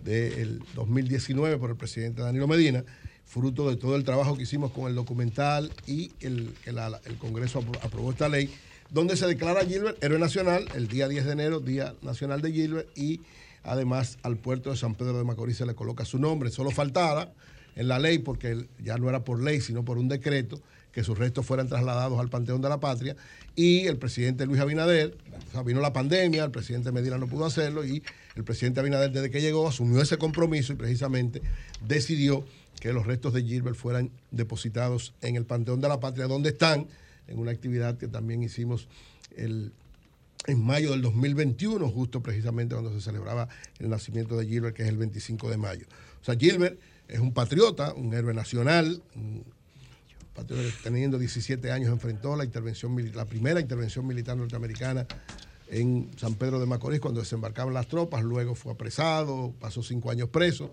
del 0.05 0.61
2019 0.75 1.59
por 1.59 1.71
el 1.71 1.77
presidente 1.77 2.23
Danilo 2.23 2.47
Medina, 2.49 2.85
fruto 3.25 3.69
de 3.71 3.77
todo 3.77 3.97
el 3.97 4.05
trabajo 4.05 4.37
que 4.37 4.43
hicimos 4.43 4.73
con 4.73 4.89
el 4.89 4.95
documental 4.95 5.71
y 5.87 6.13
el, 6.21 6.55
el, 6.65 7.17
Congreso 7.19 7.61
apro- 7.63 7.79
aprobó 7.83 8.11
esta 8.11 8.29
ley, 8.29 8.51
donde 8.91 9.17
se 9.17 9.27
declara 9.27 9.65
Gilbert 9.65 10.03
héroe 10.03 10.19
nacional 10.19 10.67
el 10.75 10.89
día 10.89 11.09
10 11.09 11.25
de 11.27 11.33
enero, 11.33 11.61
Día 11.61 11.95
Nacional 12.03 12.43
de 12.43 12.53
Gilbert, 12.53 12.89
y 12.97 13.21
además 13.63 14.19
al 14.23 14.37
puerto 14.37 14.71
de 14.71 14.77
San 14.77 14.95
Pedro 14.95 15.19
de 15.19 15.25
Macorís 15.25 15.57
se 15.59 15.67
le 15.67 15.75
coloca 15.75 16.05
su 16.05 16.19
nombre. 16.19 16.51
Solo 16.51 16.71
faltara 16.71 17.33
en 17.77 17.89
la 17.89 17.99
ley, 17.99 18.19
porque 18.19 18.67
ya 18.83 18.99
no 18.99 19.09
era 19.09 19.25
por 19.25 19.43
ley, 19.43 19.61
sino 19.63 19.83
por 19.85 19.97
un 19.97 20.09
decreto, 20.09 20.61
que 20.93 21.03
sus 21.03 21.19
restos 21.19 21.45
fueran 21.47 21.69
trasladados 21.69 22.21
al 22.21 22.29
Panteón 22.29 22.61
de 22.61 22.69
la 22.69 22.79
Patria. 22.79 23.17
Y 23.57 23.87
el 23.87 23.97
presidente 23.97 24.47
Luis 24.47 24.61
Abinader, 24.61 25.17
o 25.49 25.53
sea, 25.53 25.63
vino 25.63 25.81
la 25.81 25.93
pandemia, 25.93 26.45
el 26.45 26.51
presidente 26.51 26.93
Medina 26.93 27.19
no 27.19 27.27
pudo 27.27 27.47
hacerlo, 27.47 27.85
y 27.85 28.03
el 28.37 28.45
presidente 28.45 28.81
Abinader, 28.81 29.11
desde 29.11 29.31
que 29.31 29.41
llegó, 29.41 29.67
asumió 29.67 30.01
ese 30.01 30.19
compromiso 30.19 30.73
y 30.73 30.77
precisamente 30.77 31.43
decidió 31.87 32.45
que 32.81 32.93
los 32.93 33.07
restos 33.07 33.33
de 33.33 33.43
Gilbert 33.43 33.77
fueran 33.77 34.11
depositados 34.31 35.15
en 35.23 35.37
el 35.37 35.45
Panteón 35.45 35.81
de 35.81 35.89
la 35.89 36.01
Patria, 36.01 36.27
donde 36.27 36.51
están, 36.51 36.89
en 37.29 37.39
una 37.39 37.53
actividad 37.53 37.97
que 37.97 38.09
también 38.09 38.43
hicimos 38.43 38.89
el, 39.37 39.73
en 40.47 40.65
mayo 40.65 40.91
del 40.91 41.03
2021, 41.03 41.89
justo 41.89 42.23
precisamente 42.23 42.75
cuando 42.75 42.93
se 42.93 43.01
celebraba 43.01 43.49
el 43.79 43.89
nacimiento 43.89 44.37
de 44.37 44.47
Gilbert, 44.47 44.77
que 44.77 44.83
es 44.83 44.89
el 44.89 44.99
25 44.99 45.49
de 45.49 45.57
mayo. 45.57 45.87
O 46.21 46.25
sea, 46.25 46.37
Gilbert 46.37 46.79
es 47.09 47.21
un 47.21 47.33
patriota, 47.33 47.95
un 47.95 48.13
héroe 48.15 48.35
nacional, 48.35 49.03
un 49.15 49.45
teniendo 50.83 51.19
17 51.19 51.71
años 51.71 51.91
enfrentó 51.91 52.37
la 52.37 52.45
intervención 52.45 52.97
la 53.15 53.27
primera 53.27 53.61
intervención 53.61 54.07
militar 54.07 54.37
norteamericana 54.37 55.07
en 55.69 56.11
San 56.17 56.35
Pedro 56.35 56.61
de 56.61 56.67
Macorís 56.67 57.01
cuando 57.01 57.21
desembarcaban 57.21 57.73
las 57.73 57.89
tropas, 57.89 58.23
luego 58.23 58.55
fue 58.55 58.73
apresado, 58.73 59.55
pasó 59.59 59.83
cinco 59.83 60.11
años 60.11 60.29
preso 60.29 60.71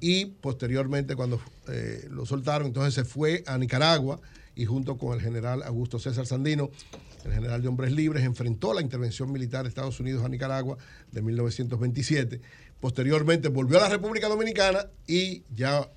y 0.00 0.26
posteriormente 0.26 1.14
cuando 1.14 1.40
eh, 1.68 2.08
lo 2.10 2.26
soltaron, 2.26 2.66
entonces 2.66 2.94
se 2.94 3.04
fue 3.04 3.44
a 3.46 3.56
Nicaragua 3.56 4.20
y 4.54 4.64
junto 4.64 4.98
con 4.98 5.14
el 5.14 5.20
general 5.20 5.62
Augusto 5.62 5.98
César 5.98 6.26
Sandino, 6.26 6.70
el 7.24 7.32
general 7.32 7.62
de 7.62 7.68
Hombres 7.68 7.92
Libres, 7.92 8.24
enfrentó 8.24 8.74
la 8.74 8.82
intervención 8.82 9.30
militar 9.30 9.62
de 9.62 9.68
Estados 9.68 10.00
Unidos 10.00 10.24
a 10.24 10.28
Nicaragua 10.28 10.76
de 11.12 11.22
1927. 11.22 12.40
Posteriormente 12.80 13.48
volvió 13.48 13.78
a 13.78 13.82
la 13.82 13.88
República 13.88 14.28
Dominicana 14.28 14.88
y 15.06 15.44
ya 15.54 15.88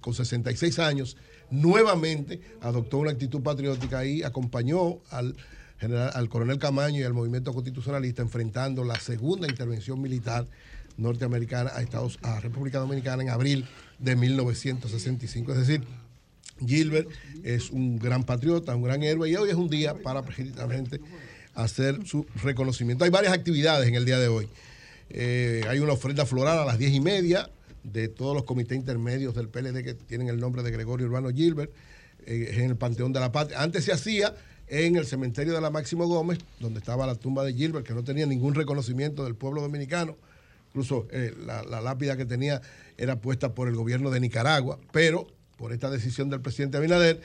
con 0.00 0.14
66 0.14 0.78
años, 0.80 1.16
nuevamente 1.50 2.40
adoptó 2.60 2.98
una 2.98 3.10
actitud 3.10 3.42
patriótica 3.42 4.04
y 4.04 4.22
acompañó 4.22 4.98
al, 5.10 5.36
general, 5.78 6.10
al 6.14 6.28
coronel 6.28 6.58
Camaño 6.58 7.00
y 7.00 7.04
al 7.04 7.14
movimiento 7.14 7.52
constitucionalista 7.52 8.22
enfrentando 8.22 8.84
la 8.84 8.98
segunda 8.98 9.48
intervención 9.48 10.00
militar 10.00 10.46
norteamericana 10.96 11.70
a, 11.74 11.80
Estados, 11.80 12.18
a 12.22 12.40
República 12.40 12.78
Dominicana 12.78 13.22
en 13.22 13.30
abril 13.30 13.66
de 13.98 14.16
1965. 14.16 15.52
Es 15.52 15.58
decir, 15.58 15.84
Gilbert 16.66 17.08
es 17.44 17.70
un 17.70 17.98
gran 17.98 18.24
patriota, 18.24 18.74
un 18.74 18.82
gran 18.82 19.02
héroe 19.02 19.30
y 19.30 19.36
hoy 19.36 19.50
es 19.50 19.54
un 19.54 19.68
día 19.68 19.94
para 19.94 20.22
precisamente 20.22 21.00
hacer 21.54 22.06
su 22.06 22.26
reconocimiento. 22.42 23.04
Hay 23.04 23.10
varias 23.10 23.32
actividades 23.32 23.88
en 23.88 23.94
el 23.94 24.04
día 24.04 24.18
de 24.18 24.28
hoy. 24.28 24.48
Eh, 25.10 25.62
hay 25.68 25.78
una 25.78 25.92
ofrenda 25.92 26.26
floral 26.26 26.58
a 26.58 26.64
las 26.64 26.78
diez 26.78 26.92
y 26.92 27.00
media 27.00 27.48
de 27.82 28.08
todos 28.08 28.34
los 28.34 28.44
comités 28.44 28.76
intermedios 28.76 29.34
del 29.34 29.48
PLD 29.48 29.82
que 29.84 29.94
tienen 29.94 30.28
el 30.28 30.38
nombre 30.40 30.62
de 30.62 30.70
Gregorio 30.70 31.06
Urbano 31.06 31.30
Gilbert 31.30 31.72
eh, 32.26 32.50
en 32.54 32.70
el 32.70 32.76
Panteón 32.76 33.12
de 33.12 33.20
la 33.20 33.32
Patria. 33.32 33.62
Antes 33.62 33.84
se 33.84 33.92
hacía 33.92 34.34
en 34.66 34.96
el 34.96 35.06
cementerio 35.06 35.54
de 35.54 35.60
la 35.60 35.70
Máximo 35.70 36.06
Gómez, 36.06 36.38
donde 36.60 36.78
estaba 36.78 37.06
la 37.06 37.14
tumba 37.14 37.44
de 37.44 37.54
Gilbert, 37.54 37.86
que 37.86 37.94
no 37.94 38.04
tenía 38.04 38.26
ningún 38.26 38.54
reconocimiento 38.54 39.24
del 39.24 39.34
pueblo 39.34 39.62
dominicano. 39.62 40.16
Incluso 40.68 41.06
eh, 41.10 41.34
la, 41.44 41.62
la 41.62 41.80
lápida 41.80 42.16
que 42.16 42.26
tenía 42.26 42.60
era 42.98 43.20
puesta 43.20 43.54
por 43.54 43.68
el 43.68 43.74
gobierno 43.74 44.10
de 44.10 44.20
Nicaragua, 44.20 44.78
pero 44.92 45.26
por 45.56 45.72
esta 45.72 45.90
decisión 45.90 46.28
del 46.30 46.40
presidente 46.40 46.76
Abinader, 46.76 47.20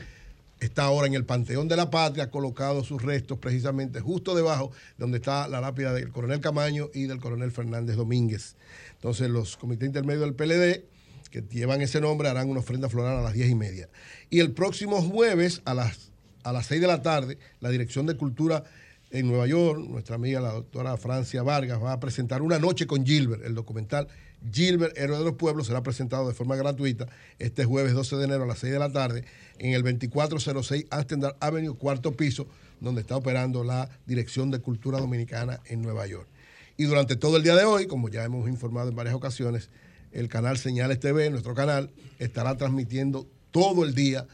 está 0.65 0.83
ahora 0.83 1.07
en 1.07 1.13
el 1.13 1.25
Panteón 1.25 1.67
de 1.67 1.75
la 1.75 1.89
Patria, 1.89 2.31
colocado 2.31 2.83
sus 2.83 3.01
restos 3.01 3.37
precisamente 3.39 3.99
justo 3.99 4.35
debajo 4.35 4.71
donde 4.97 5.17
está 5.17 5.47
la 5.47 5.61
lápida 5.61 5.93
del 5.93 6.11
coronel 6.11 6.39
Camaño 6.39 6.89
y 6.93 7.03
del 7.03 7.19
coronel 7.19 7.51
Fernández 7.51 7.95
Domínguez. 7.95 8.55
Entonces 8.95 9.29
los 9.29 9.57
comités 9.57 9.87
intermedios 9.87 10.23
del 10.23 10.35
PLD 10.35 10.85
que 11.29 11.41
llevan 11.49 11.81
ese 11.81 11.99
nombre 11.99 12.29
harán 12.29 12.49
una 12.49 12.59
ofrenda 12.59 12.89
floral 12.89 13.17
a 13.17 13.21
las 13.21 13.33
diez 13.33 13.49
y 13.49 13.55
media. 13.55 13.89
Y 14.29 14.39
el 14.39 14.51
próximo 14.51 15.01
jueves 15.01 15.61
a 15.65 15.73
las, 15.73 16.11
a 16.43 16.53
las 16.53 16.67
seis 16.67 16.79
de 16.79 16.87
la 16.87 17.01
tarde, 17.01 17.39
la 17.59 17.69
Dirección 17.69 18.05
de 18.05 18.15
Cultura 18.15 18.63
en 19.09 19.27
Nueva 19.27 19.47
York, 19.47 19.79
nuestra 19.79 20.15
amiga 20.15 20.39
la 20.39 20.51
doctora 20.51 20.95
Francia 20.97 21.43
Vargas 21.43 21.81
va 21.81 21.93
a 21.93 21.99
presentar 21.99 22.41
Una 22.41 22.59
noche 22.59 22.87
con 22.87 23.05
Gilbert, 23.05 23.43
el 23.45 23.55
documental 23.55 24.07
Gilbert, 24.51 24.97
Héroe 24.97 25.17
de 25.17 25.23
los 25.23 25.35
Pueblos, 25.35 25.67
será 25.67 25.83
presentado 25.83 26.27
de 26.27 26.33
forma 26.33 26.55
gratuita 26.55 27.07
este 27.39 27.65
jueves 27.65 27.93
12 27.93 28.17
de 28.17 28.25
enero 28.25 28.43
a 28.43 28.47
las 28.47 28.59
6 28.59 28.73
de 28.73 28.79
la 28.79 28.91
tarde 28.91 29.25
en 29.59 29.73
el 29.73 29.83
2406 29.83 30.85
Amsterdam 30.89 31.33
Avenue, 31.39 31.75
cuarto 31.75 32.11
piso, 32.11 32.47
donde 32.79 33.01
está 33.01 33.15
operando 33.15 33.63
la 33.63 33.89
Dirección 34.05 34.51
de 34.51 34.59
Cultura 34.59 34.99
Dominicana 34.99 35.61
en 35.65 35.81
Nueva 35.81 36.05
York. 36.07 36.27
Y 36.75 36.85
durante 36.85 37.15
todo 37.15 37.37
el 37.37 37.43
día 37.43 37.55
de 37.55 37.63
hoy, 37.63 37.87
como 37.87 38.09
ya 38.09 38.23
hemos 38.23 38.49
informado 38.49 38.89
en 38.89 38.95
varias 38.95 39.15
ocasiones, 39.15 39.69
el 40.11 40.27
canal 40.27 40.57
Señales 40.57 40.99
TV, 40.99 41.29
nuestro 41.29 41.53
canal, 41.53 41.91
estará 42.19 42.57
transmitiendo 42.57 43.27
todo 43.51 43.83
el 43.83 43.93
día, 43.93 44.27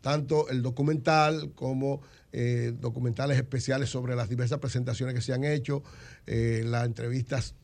tanto 0.00 0.48
el 0.48 0.62
documental 0.62 1.52
como 1.54 2.02
eh, 2.32 2.72
documentales 2.78 3.36
especiales 3.36 3.90
sobre 3.90 4.16
las 4.16 4.28
diversas 4.28 4.58
presentaciones 4.58 5.14
que 5.14 5.20
se 5.20 5.32
han 5.32 5.44
hecho, 5.44 5.82
eh, 6.26 6.62
las 6.64 6.86
entrevistas 6.86 7.54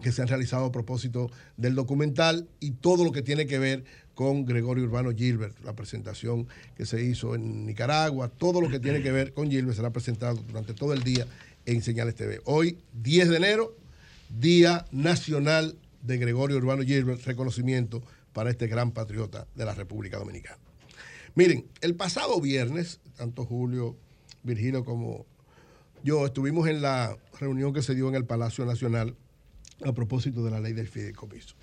que 0.00 0.12
se 0.12 0.22
han 0.22 0.28
realizado 0.28 0.66
a 0.66 0.72
propósito 0.72 1.30
del 1.56 1.74
documental 1.74 2.48
y 2.60 2.72
todo 2.72 3.04
lo 3.04 3.12
que 3.12 3.22
tiene 3.22 3.46
que 3.46 3.58
ver 3.58 3.84
con 4.14 4.44
Gregorio 4.44 4.84
Urbano 4.84 5.10
Gilbert, 5.12 5.58
la 5.64 5.74
presentación 5.74 6.46
que 6.76 6.86
se 6.86 7.02
hizo 7.02 7.34
en 7.34 7.66
Nicaragua, 7.66 8.28
todo 8.28 8.60
lo 8.60 8.68
que 8.68 8.78
tiene 8.78 9.02
que 9.02 9.12
ver 9.12 9.32
con 9.32 9.50
Gilbert 9.50 9.76
será 9.76 9.90
presentado 9.90 10.36
durante 10.36 10.74
todo 10.74 10.92
el 10.92 11.02
día 11.02 11.26
en 11.66 11.82
Señales 11.82 12.14
TV. 12.14 12.40
Hoy, 12.44 12.78
10 13.02 13.28
de 13.30 13.36
enero, 13.36 13.76
Día 14.28 14.86
Nacional 14.90 15.78
de 16.02 16.18
Gregorio 16.18 16.56
Urbano 16.56 16.82
Gilbert, 16.82 17.24
reconocimiento 17.24 18.02
para 18.32 18.50
este 18.50 18.66
gran 18.66 18.92
patriota 18.92 19.46
de 19.54 19.64
la 19.64 19.74
República 19.74 20.18
Dominicana. 20.18 20.58
Miren, 21.34 21.66
el 21.80 21.94
pasado 21.94 22.40
viernes, 22.40 23.00
tanto 23.16 23.44
Julio, 23.44 23.96
Virgilio 24.42 24.84
como 24.84 25.26
yo 26.02 26.26
estuvimos 26.26 26.68
en 26.68 26.82
la 26.82 27.16
reunión 27.38 27.72
que 27.72 27.82
se 27.82 27.94
dio 27.94 28.08
en 28.08 28.16
el 28.16 28.24
Palacio 28.24 28.66
Nacional 28.66 29.16
a 29.84 29.92
propósito 29.92 30.44
de 30.44 30.50
la 30.50 30.60
ley 30.60 30.72
del 30.72 30.88
fideicomiso. 30.88 31.54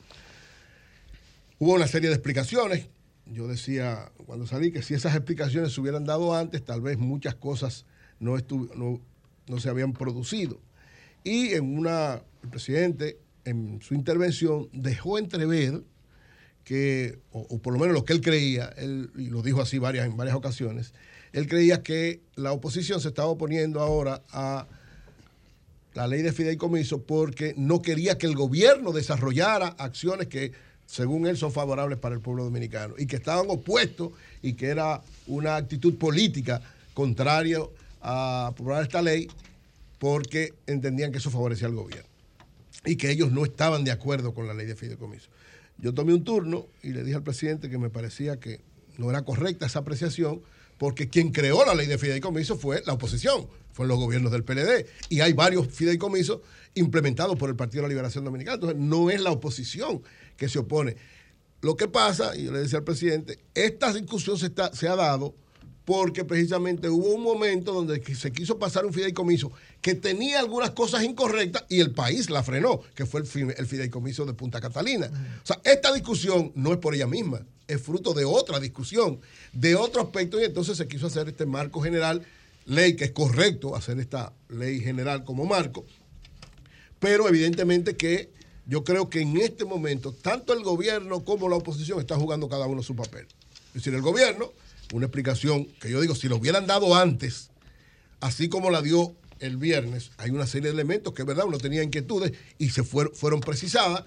Hubo 1.58 1.74
una 1.74 1.88
serie 1.88 2.10
de 2.10 2.16
explicaciones. 2.16 2.88
Yo 3.26 3.48
decía 3.48 4.12
cuando 4.26 4.48
salí 4.48 4.72
que 4.72 4.82
si 4.82 4.94
esas 4.94 5.16
explicaciones 5.16 5.74
se 5.74 5.82
hubieran 5.82 6.06
dado 6.06 6.36
antes, 6.36 6.64
tal 6.64 6.82
vez 6.82 6.98
muchas 6.98 7.36
cosas 7.36 7.86
no, 8.20 8.38
no, 8.76 9.02
no 9.48 9.60
se 9.60 9.70
habían 9.70 9.94
producido. 9.94 10.60
Y 11.24 11.54
en 11.54 11.78
una, 11.78 12.24
el 12.44 12.50
presidente, 12.50 13.20
en 13.46 13.82
su 13.82 13.94
intervención, 13.94 14.70
dejó 14.72 15.18
entrever 15.18 15.84
que, 16.64 17.20
o, 17.32 17.42
o 17.42 17.60
por 17.60 17.74
lo 17.74 17.80
menos 17.80 17.94
lo 17.94 18.06
que 18.06 18.14
él 18.14 18.22
creía, 18.22 18.68
él, 18.78 19.12
y 19.18 19.30
lo 19.30 19.42
dijo 19.42 19.62
así 19.62 19.80
varias, 19.80 20.06
en 20.06 20.16
varias 20.16 20.36
ocasiones, 20.36 20.94
él 21.34 21.48
creía 21.48 21.84
que 21.84 22.22
la 22.36 22.52
oposición 22.52 23.02
se 23.02 23.10
estaba 23.10 23.28
oponiendo 23.28 23.82
ahora 23.82 24.24
a 24.32 24.68
la 25.94 26.08
ley 26.08 26.22
de 26.22 26.32
fideicomiso 26.32 27.02
porque 27.02 27.54
no 27.58 27.82
quería 27.82 28.18
que 28.18 28.28
el 28.28 28.36
gobierno 28.36 28.92
desarrollara 28.92 29.70
acciones 29.78 30.28
que, 30.28 30.52
según 30.86 31.28
él, 31.28 31.38
son 31.38 31.52
favorables 31.52 31.98
para 31.98 32.16
el 32.16 32.22
pueblo 32.22 32.44
dominicano 32.44 32.96
y 32.98 33.06
que 33.06 33.16
estaban 33.16 33.46
opuestos 33.50 34.12
y 34.42 34.54
que 34.54 34.68
era 34.68 35.02
una 35.28 35.56
actitud 35.56 35.96
política 35.96 36.62
contraria 36.94 37.60
a 38.02 38.48
aprobar 38.48 38.84
esta 38.84 39.02
ley 39.02 39.28
porque 39.98 40.54
entendían 40.68 41.12
que 41.12 41.18
eso 41.18 41.30
favorecía 41.30 41.68
al 41.68 41.76
gobierno 41.76 42.10
y 42.86 42.96
que 42.96 43.12
ellos 43.12 43.32
no 43.32 43.44
estaban 43.44 43.84
de 43.84 43.92
acuerdo 43.92 44.34
con 44.34 44.48
la 44.48 44.54
ley 44.54 44.66
de 44.66 44.76
fideicomiso. 44.76 45.30
Yo 45.78 45.94
tomé 45.94 46.14
un 46.14 46.24
turno 46.24 46.68
y 46.84 46.90
le 46.90 47.04
dije 47.04 47.16
al 47.16 47.24
presidente 47.24 47.70
que 47.70 47.78
me 47.78 47.90
parecía 47.90 48.40
que 48.40 48.62
no 48.98 49.10
era 49.10 49.24
correcta 49.24 49.66
esa 49.66 49.80
apreciación 49.80 50.42
porque 50.78 51.10
quien 51.10 51.32
creó 51.32 51.66
la 51.66 51.76
ley 51.76 51.88
de 51.88 51.98
fideicomiso 51.98 52.58
fue 52.58 52.82
la 52.86 52.94
oposición, 52.94 53.48
fueron 53.80 53.96
los 53.96 54.00
gobiernos 54.06 54.34
del 54.34 54.44
PLD. 54.44 54.86
Y 55.08 55.22
hay 55.22 55.32
varios 55.32 55.68
fideicomisos 55.68 56.42
implementados 56.74 57.38
por 57.38 57.50
el 57.50 57.56
Partido 57.56 57.82
de 57.82 57.88
la 57.88 57.90
Liberación 57.94 58.26
Dominicana. 58.26 58.56
Entonces, 58.56 58.78
no 58.78 59.10
es 59.10 59.22
la 59.22 59.32
oposición 59.32 60.02
que 60.36 60.50
se 60.50 60.60
opone. 60.60 60.98
Lo 61.62 61.78
que 61.78 61.88
pasa, 61.88 62.36
y 62.36 62.44
yo 62.44 62.52
le 62.52 62.60
decía 62.60 62.80
al 62.80 62.84
presidente, 62.84 63.40
esta 63.54 63.94
discusión 63.94 64.38
se, 64.38 64.48
está- 64.48 64.74
se 64.76 64.90
ha 64.90 64.98
dado 64.98 65.34
porque 65.86 66.26
precisamente 66.26 66.90
hubo 66.90 67.08
un 67.16 67.24
momento 67.24 67.72
donde 67.74 68.04
se 68.16 68.32
quiso 68.34 68.60
pasar 68.60 68.86
un 68.86 68.92
fideicomiso 68.94 69.50
que 69.82 69.96
tenía 69.96 70.40
algunas 70.40 70.72
cosas 70.72 71.04
incorrectas 71.04 71.64
y 71.70 71.80
el 71.80 71.92
país 71.92 72.30
la 72.30 72.44
frenó, 72.44 72.82
que 72.96 73.06
fue 73.06 73.22
el 73.22 73.66
fideicomiso 73.66 74.26
de 74.26 74.34
Punta 74.34 74.60
Catalina. 74.60 75.08
O 75.42 75.48
sea, 75.48 75.60
esta 75.64 75.94
discusión 75.94 76.52
no 76.54 76.74
es 76.74 76.80
por 76.80 76.94
ella 76.96 77.08
misma, 77.08 77.46
es 77.68 77.82
fruto 77.82 78.14
de 78.14 78.26
otra 78.26 78.60
discusión, 78.60 79.20
de 79.54 79.76
otro 79.76 80.02
aspecto, 80.02 80.40
y 80.40 80.44
entonces 80.44 80.76
se 80.78 80.88
quiso 80.88 81.08
hacer 81.08 81.30
este 81.30 81.46
marco 81.46 81.82
general, 81.82 82.24
ley 82.70 82.96
que 82.96 83.06
es 83.06 83.12
correcto 83.12 83.76
hacer 83.76 84.00
esta 84.00 84.32
ley 84.48 84.80
general 84.80 85.24
como 85.24 85.46
marco, 85.46 85.86
pero 87.00 87.28
evidentemente 87.28 87.98
que 87.98 88.30
yo 88.68 88.84
creo 88.84 89.10
que 89.10 89.22
en 89.22 89.38
este 89.38 89.66
momento 89.66 90.14
tanto 90.14 90.54
el 90.54 90.64
gobierno 90.64 91.26
como 91.26 91.50
la 91.50 91.56
oposición 91.56 92.00
están 92.00 92.20
jugando 92.20 92.48
cada 92.48 92.68
uno 92.68 92.84
su 92.84 92.96
papel. 92.96 93.26
Es 93.70 93.74
decir, 93.74 93.96
el 93.96 94.02
gobierno, 94.02 94.52
una 94.94 95.08
explicación 95.08 95.66
que 95.82 95.90
yo 95.90 96.00
digo, 96.00 96.14
si 96.14 96.30
lo 96.30 96.38
hubieran 96.38 96.68
dado 96.68 96.96
antes, 96.96 97.50
así 98.20 98.50
como 98.50 98.70
la 98.70 98.84
dio 98.84 99.16
el 99.40 99.58
viernes, 99.58 100.12
hay 100.18 100.30
una 100.30 100.46
serie 100.46 100.70
de 100.70 100.76
elementos 100.76 101.14
que 101.14 101.24
es 101.24 101.28
verdad, 101.28 101.46
uno 101.46 101.58
tenía 101.58 101.82
inquietudes 101.82 102.34
y 102.60 102.70
se 102.70 102.84
fueron, 102.84 103.16
fueron 103.16 103.40
precisadas. 103.40 104.04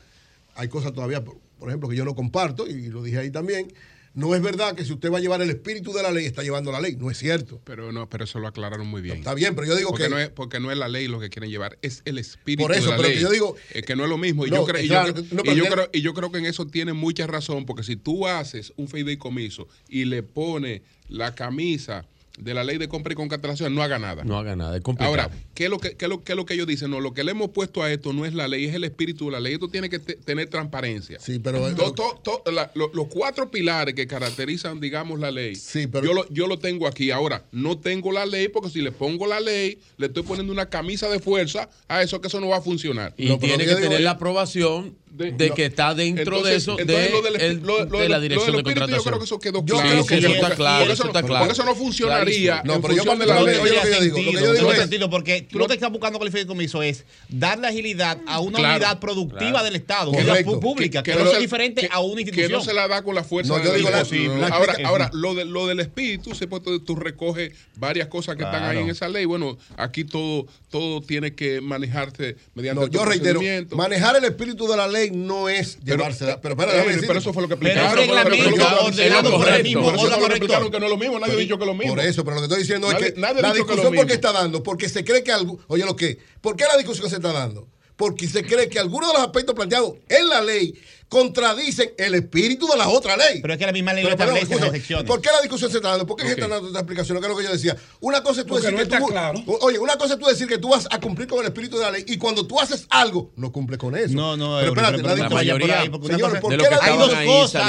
Hay 0.55 0.69
cosas 0.69 0.93
todavía, 0.93 1.25
por, 1.25 1.39
por 1.59 1.69
ejemplo, 1.69 1.89
que 1.89 1.97
yo 1.97 2.05
no 2.05 2.15
comparto, 2.15 2.69
y 2.69 2.89
lo 2.89 3.03
dije 3.03 3.19
ahí 3.19 3.31
también. 3.31 3.73
No 4.15 4.35
es 4.35 4.43
verdad 4.43 4.75
que 4.75 4.85
si 4.85 4.93
usted 4.93 5.11
va 5.11 5.19
a 5.19 5.21
llevar 5.21 5.41
el 5.41 5.49
espíritu 5.49 5.93
de 5.95 6.03
la 6.03 6.11
ley, 6.11 6.27
está 6.27 6.43
llevando 6.43 6.71
la 6.71 6.81
ley. 6.81 6.97
No 6.97 7.11
es 7.11 7.17
cierto. 7.19 7.61
Pero 7.65 7.93
no, 7.93 8.09
pero 8.11 8.25
eso 8.25 8.39
lo 8.41 8.47
aclararon 8.47 8.87
muy 8.87 9.01
bien. 9.01 9.17
Está 9.19 9.33
bien, 9.35 9.55
pero 9.55 9.67
yo 9.67 9.75
digo 9.77 9.89
porque 9.91 10.05
que- 10.05 10.11
No 10.11 10.19
es, 10.19 10.29
porque 10.29 10.61
no 10.61 10.71
es 10.71 10.77
la 10.77 10.89
ley 10.89 11.09
lo 11.09 11.19
que 11.19 11.31
quieren 11.31 11.51
llevar, 11.51 11.79
es 11.81 12.03
el 12.05 12.19
espíritu 12.19 12.63
Por 12.65 12.73
eso, 12.73 12.85
de 12.85 12.91
la 12.91 12.97
pero 12.97 13.09
ley. 13.09 13.17
que 13.17 13.23
yo 13.23 13.31
digo- 13.31 13.57
Es 13.73 13.83
que 13.85 13.97
no 13.97 14.05
es 14.05 14.11
lo 14.11 14.19
mismo. 14.19 14.47
Y, 14.47 14.51
yo, 14.51 14.65
creo, 14.67 16.31
que- 16.31 16.39
en 16.39 16.47
eso 16.47 16.67
tiene 16.67 16.93
mucha 16.93 17.27
razón, 17.27 17.65
porque 17.65 17.83
si 17.85 17.97
tú 17.97 18.27
haces 18.27 18.73
un 18.77 18.89
fideicomiso 18.89 19.67
y 19.89 20.05
le 20.05 20.23
pones 20.23 20.83
la 21.09 21.35
camisa 21.35 22.05
de 22.39 22.55
la 22.55 22.65
ley 22.65 22.79
de 22.79 22.89
compra 22.89 23.13
y 23.13 23.17
contratación, 23.17 23.75
no 23.75 23.83
haga 23.83 23.99
nada. 23.99 24.25
No 24.25 24.39
haga 24.39 24.57
nada, 24.57 24.77
es 24.77 24.83
complicado. 24.83 25.11
Ahora, 25.11 25.31
¿qué 25.55 25.65
es, 25.65 25.71
lo 25.71 25.79
que, 25.79 25.97
qué 25.97 26.07
es 26.07 26.09
lo, 26.09 26.25
qué 26.25 26.33
es 26.33 26.37
lo 26.37 26.47
que 26.47 26.55
ellos 26.55 26.67
dicen? 26.67 26.91
No, 26.91 26.99
lo 27.01 27.13
que 27.13 27.25
le 27.25 27.33
hemos 27.33 27.51
puesto 27.51 27.83
a 27.83 27.93
esto 27.93 28.13
no 28.13 28.25
es 28.25 28.33
la 28.33 28.49
ley, 28.49 28.65
es 28.65 28.75
el 28.75 28.85
espíritu 28.85 29.27
de 29.27 29.33
la 29.33 29.41
ley. 29.41 29.53
Esto 29.55 29.69
tiene 29.69 29.91
que 29.91 29.99
te- 29.99 30.15
tener 30.15 30.49
transparencia. 30.49 31.19
Sí, 31.21 31.39
pero- 31.39 31.75
To- 31.75 31.93
to- 31.93 32.21
to- 32.43 32.51
la- 32.51 32.71
lo- 32.75 32.91
los 32.95 33.09
cuatro 33.09 33.51
pilares 33.51 33.95
que 33.95 34.07
caracterizan, 34.07 34.81
digamos, 34.81 35.21
la 35.21 35.31
ley, 35.31 35.55
pero- 35.91 36.05
yo, 36.07 36.15
lo, 36.15 36.29
yo 36.31 36.47
lo 36.47 36.59
tengo 36.59 36.87
aquí. 36.87 37.11
Ahora, 37.11 37.45
no 37.53 37.77
tengo 37.79 38.13
la 38.13 38.25
ley 38.25 38.49
porque 38.49 38.71
si 38.71 38.81
le 38.81 38.93
pongo 38.93 39.27
la 39.27 39.39
ley, 39.41 39.79
le 39.99 40.07
estoy 40.07 40.23
poniendo 40.23 40.53
una 40.53 40.67
camisa 40.71 41.09
de 41.11 41.21
fuerza 41.21 41.69
a 41.89 42.03
eso 42.03 42.21
que 42.21 42.29
eso 42.29 42.41
no 42.41 42.49
va 42.49 42.57
a 42.57 42.63
funcionar. 42.63 43.13
Y 43.19 43.37
tiene 43.39 43.65
que 43.67 43.75
tener 43.77 44.01
la 44.01 44.13
aprobación 44.13 44.97
de, 45.13 45.51
que 45.51 45.67
está 45.67 45.95
dentro 45.95 46.43
de 46.43 46.57
eso, 46.57 46.75
de, 46.77 47.11
lo 47.11 47.21
del 47.21 47.35
espi- 47.35 47.41
el- 47.43 47.61
lo- 47.61 47.85
lo 47.85 47.99
de 47.99 48.03
del- 48.05 48.11
la 48.13 48.21
dirección 48.21 48.57
de 48.57 48.63
contratación. 48.63 48.99
Yo 48.99 49.05
creo 49.05 49.19
que 49.19 49.25
eso 49.27 49.39
quedó 49.39 49.59
Yo 49.65 49.75
claro. 49.75 49.91
creo 49.91 50.07
que 50.07 50.15
eso 50.17 50.27
porque- 50.29 50.43
está 50.43 50.55
claro, 50.57 50.79
porque 50.81 50.93
eso 50.95 51.03
no- 51.05 51.09
está 51.11 51.23
claro. 51.23 51.39
Porque 51.45 51.53
eso 51.53 51.65
no 51.65 51.75
funcionaría 52.25 52.63
No, 52.65 52.81
pero 52.81 52.95
yo 52.95 53.05
cuando- 53.05 53.27
la 53.27 53.39
yo 53.41 53.47
ley. 53.47 53.57
lo 53.57 53.63
que 53.63 53.69
yo 53.71 54.01
digo, 54.01 54.17
lo 54.19 54.33
que 54.33 54.33
yo 54.47 54.53
digo 54.55 54.75
sentido 54.75 55.11
porque 55.11 55.43
tú 55.43 55.59
lo 55.59 55.67
que 55.69 55.75
estás 55.75 55.91
buscando 55.91 56.19
con 56.19 56.27
el 56.27 56.33
fideicomiso 56.33 56.83
es 56.83 57.05
darle 57.29 57.69
agilidad 57.69 58.19
a 58.27 58.41
una 58.41 58.59
Claro, 58.59 58.75
unidad 58.77 59.01
productiva 59.01 59.51
claro. 59.51 59.65
del 59.65 59.77
Estado, 59.77 60.13
que 60.13 60.19
es 60.21 60.45
pública, 60.45 61.03
que, 61.03 61.13
Que 61.13 61.19
no 61.19 61.25
no 61.25 61.33
es 61.33 61.39
diferente 61.41 61.89
a 61.91 62.01
una 62.01 62.15
que 62.17 62.21
institución. 62.23 62.53
no 62.53 62.61
se 62.65 62.73
la 62.75 62.89
da 62.89 63.03
con 63.03 63.15
la 63.15 63.25
fuerza 63.25 63.53
No, 63.57 63.59
de 63.59 64.47
ahora, 64.51 64.75
ahora 64.85 65.11
lo, 65.13 65.35
de, 65.35 65.45
lo 65.45 65.67
del 65.67 65.81
espíritu, 65.81 66.35
se 66.35 66.47
puede- 66.47 66.81
tú 66.81 66.95
recoges 66.97 67.53
varias 67.77 68.09
cosas 68.09 68.37
que 68.37 68.43
están 68.45 68.63
ahí 68.65 68.79
en 68.79 68.91
esa 68.91 69.09
ley. 69.09 69.25
Bueno, 69.25 69.57
aquí 69.77 70.05
todo, 70.05 70.47
todo 70.71 71.01
tiene 71.01 71.35
que 71.35 71.61
manejarse 71.61 72.37
mediante 72.55 72.89
yo 72.91 73.05
reitero, 73.05 73.41
procedimientos. 73.41 73.77
manejar 73.79 74.17
el 74.17 74.25
espíritu 74.25 74.67
de 74.69 74.77
la 74.77 74.87
ley 74.89 75.11
no 75.11 75.49
es 75.49 75.79
llevarse. 75.81 76.37
Pero, 76.43 76.57
pero, 76.57 77.19
eso 77.19 77.33
fue 77.33 77.43
lo 77.43 77.49
que 77.49 77.57
Pero 77.57 77.71
explicaron. 77.71 77.99
el 78.03 78.09
reglamento 78.09 78.51
Pero- 78.57 78.85
ordenado 78.87 79.31
por 79.39 79.49
el 79.49 79.63
mismo 79.63 79.87
órgano 79.87 80.29
que 80.29 80.29
rector. 80.35 80.71
que 80.71 80.79
no 80.81 80.87
es 80.87 80.91
lo 80.91 80.97
mismo. 80.99 81.19
Nadie 81.19 81.35
ha 81.35 81.37
dicho 81.37 81.57
que 81.59 81.65
es 81.65 81.67
lo 81.69 81.75
mismo. 81.75 81.93
Eso, 82.13 82.25
pero 82.25 82.37
lo 82.37 82.41
que 82.43 82.45
estoy 82.47 82.61
diciendo 82.61 82.91
Nadie- 82.93 83.09
es 83.09 83.13
que 83.15 83.21
la 83.21 83.53
discusión, 83.53 83.87
¿por 83.87 83.93
qué 83.93 84.01
mismo. 84.05 84.15
está 84.15 84.33
dando? 84.33 84.63
Porque 84.63 84.89
se 84.89 85.05
cree 85.05 85.23
que 85.25 85.33
algo. 85.33 85.59
Oye, 85.67 85.85
lo 85.85 85.97
que. 85.97 86.19
¿Por 86.41 86.57
qué 86.57 86.65
la 86.71 86.77
discusión 86.77 87.09
se 87.11 87.17
está 87.17 87.33
dando? 87.33 87.69
Porque 87.97 88.27
se 88.29 88.43
cree 88.45 88.69
que 88.69 88.79
algunos 88.79 89.09
de 89.11 89.15
los 89.15 89.23
aspectos 89.23 89.55
planteados 89.55 89.95
en 90.09 90.29
la 90.29 90.41
ley 90.41 90.75
contradicen 91.13 91.91
el 91.99 92.15
espíritu 92.15 92.67
de 92.67 92.77
la 92.79 92.89
otra 92.89 93.17
ley. 93.17 93.41
Pero 93.43 93.53
es 93.55 93.59
que 93.59 93.67
la 93.67 93.73
misma 93.73 93.93
ley 93.93 94.03
Pero, 94.05 94.17
lo 94.17 94.23
establece 94.25 94.55
en 94.55 94.61
las. 94.97 95.05
¿Por 95.05 95.21
qué 95.21 95.29
la 95.31 95.41
discusión 95.43 95.71
se 95.71 95.77
está 95.77 95.91
dando? 95.91 96.07
¿Por 96.07 96.17
qué 96.17 96.23
se 96.25 96.33
Ok. 96.33 96.39
están 96.39 96.51
dando 96.51 96.69
estas 96.69 96.83
explicaciones? 96.83 97.21
Que 97.21 97.27
es 97.27 97.31
lo 97.33 97.39
que 97.39 97.45
yo 97.45 97.53
decía. 97.53 97.77
Una 98.01 98.23
cosa 98.23 98.41
es 98.41 98.47
tú 98.47 98.55
Porque 98.55 98.67
decir 98.69 98.73
no 98.73 98.89
que 98.89 98.95
está 98.95 98.99
tú. 98.99 99.07
claro. 99.13 99.43
Oye, 99.61 99.79
una 99.79 99.97
cosa 99.97 100.15
es 100.15 100.21
tú 100.21 100.27
decir 100.27 100.49
que 100.49 100.57
tú 100.59 100.71
vas 100.71 100.89
a 100.91 100.99
cumplir 101.01 101.29
con 101.29 101.41
el 101.41 101.47
espíritu 101.47 101.77
de 101.77 101.83
la 101.85 101.91
ley 101.91 102.05
y 102.09 102.17
cuando 102.17 102.47
tú 102.47 102.59
haces 102.59 102.87
algo, 102.91 103.31
no 103.37 103.53
cumple 103.53 103.77
con 103.79 103.95
eso. 103.97 104.15
No, 104.15 104.37
no, 104.37 104.57
pero 104.59 104.69
espérate, 104.73 105.03
pero 105.03 105.17
la 105.17 105.29
vaya 105.29 105.59
por 105.59 105.71
ahí, 105.71 105.89
porque 105.91 106.07
una 106.07 106.15
Señor, 106.17 106.31
cosa- 106.31 106.41
¿por 106.41 106.51
de 106.53 106.57
qué 106.59 106.65
lo 106.65 106.71
la 106.71 106.77
hay 106.83 106.99
dos 106.99 107.15
ahí 107.15 107.27
cosas, 107.27 107.63
en- 107.63 107.69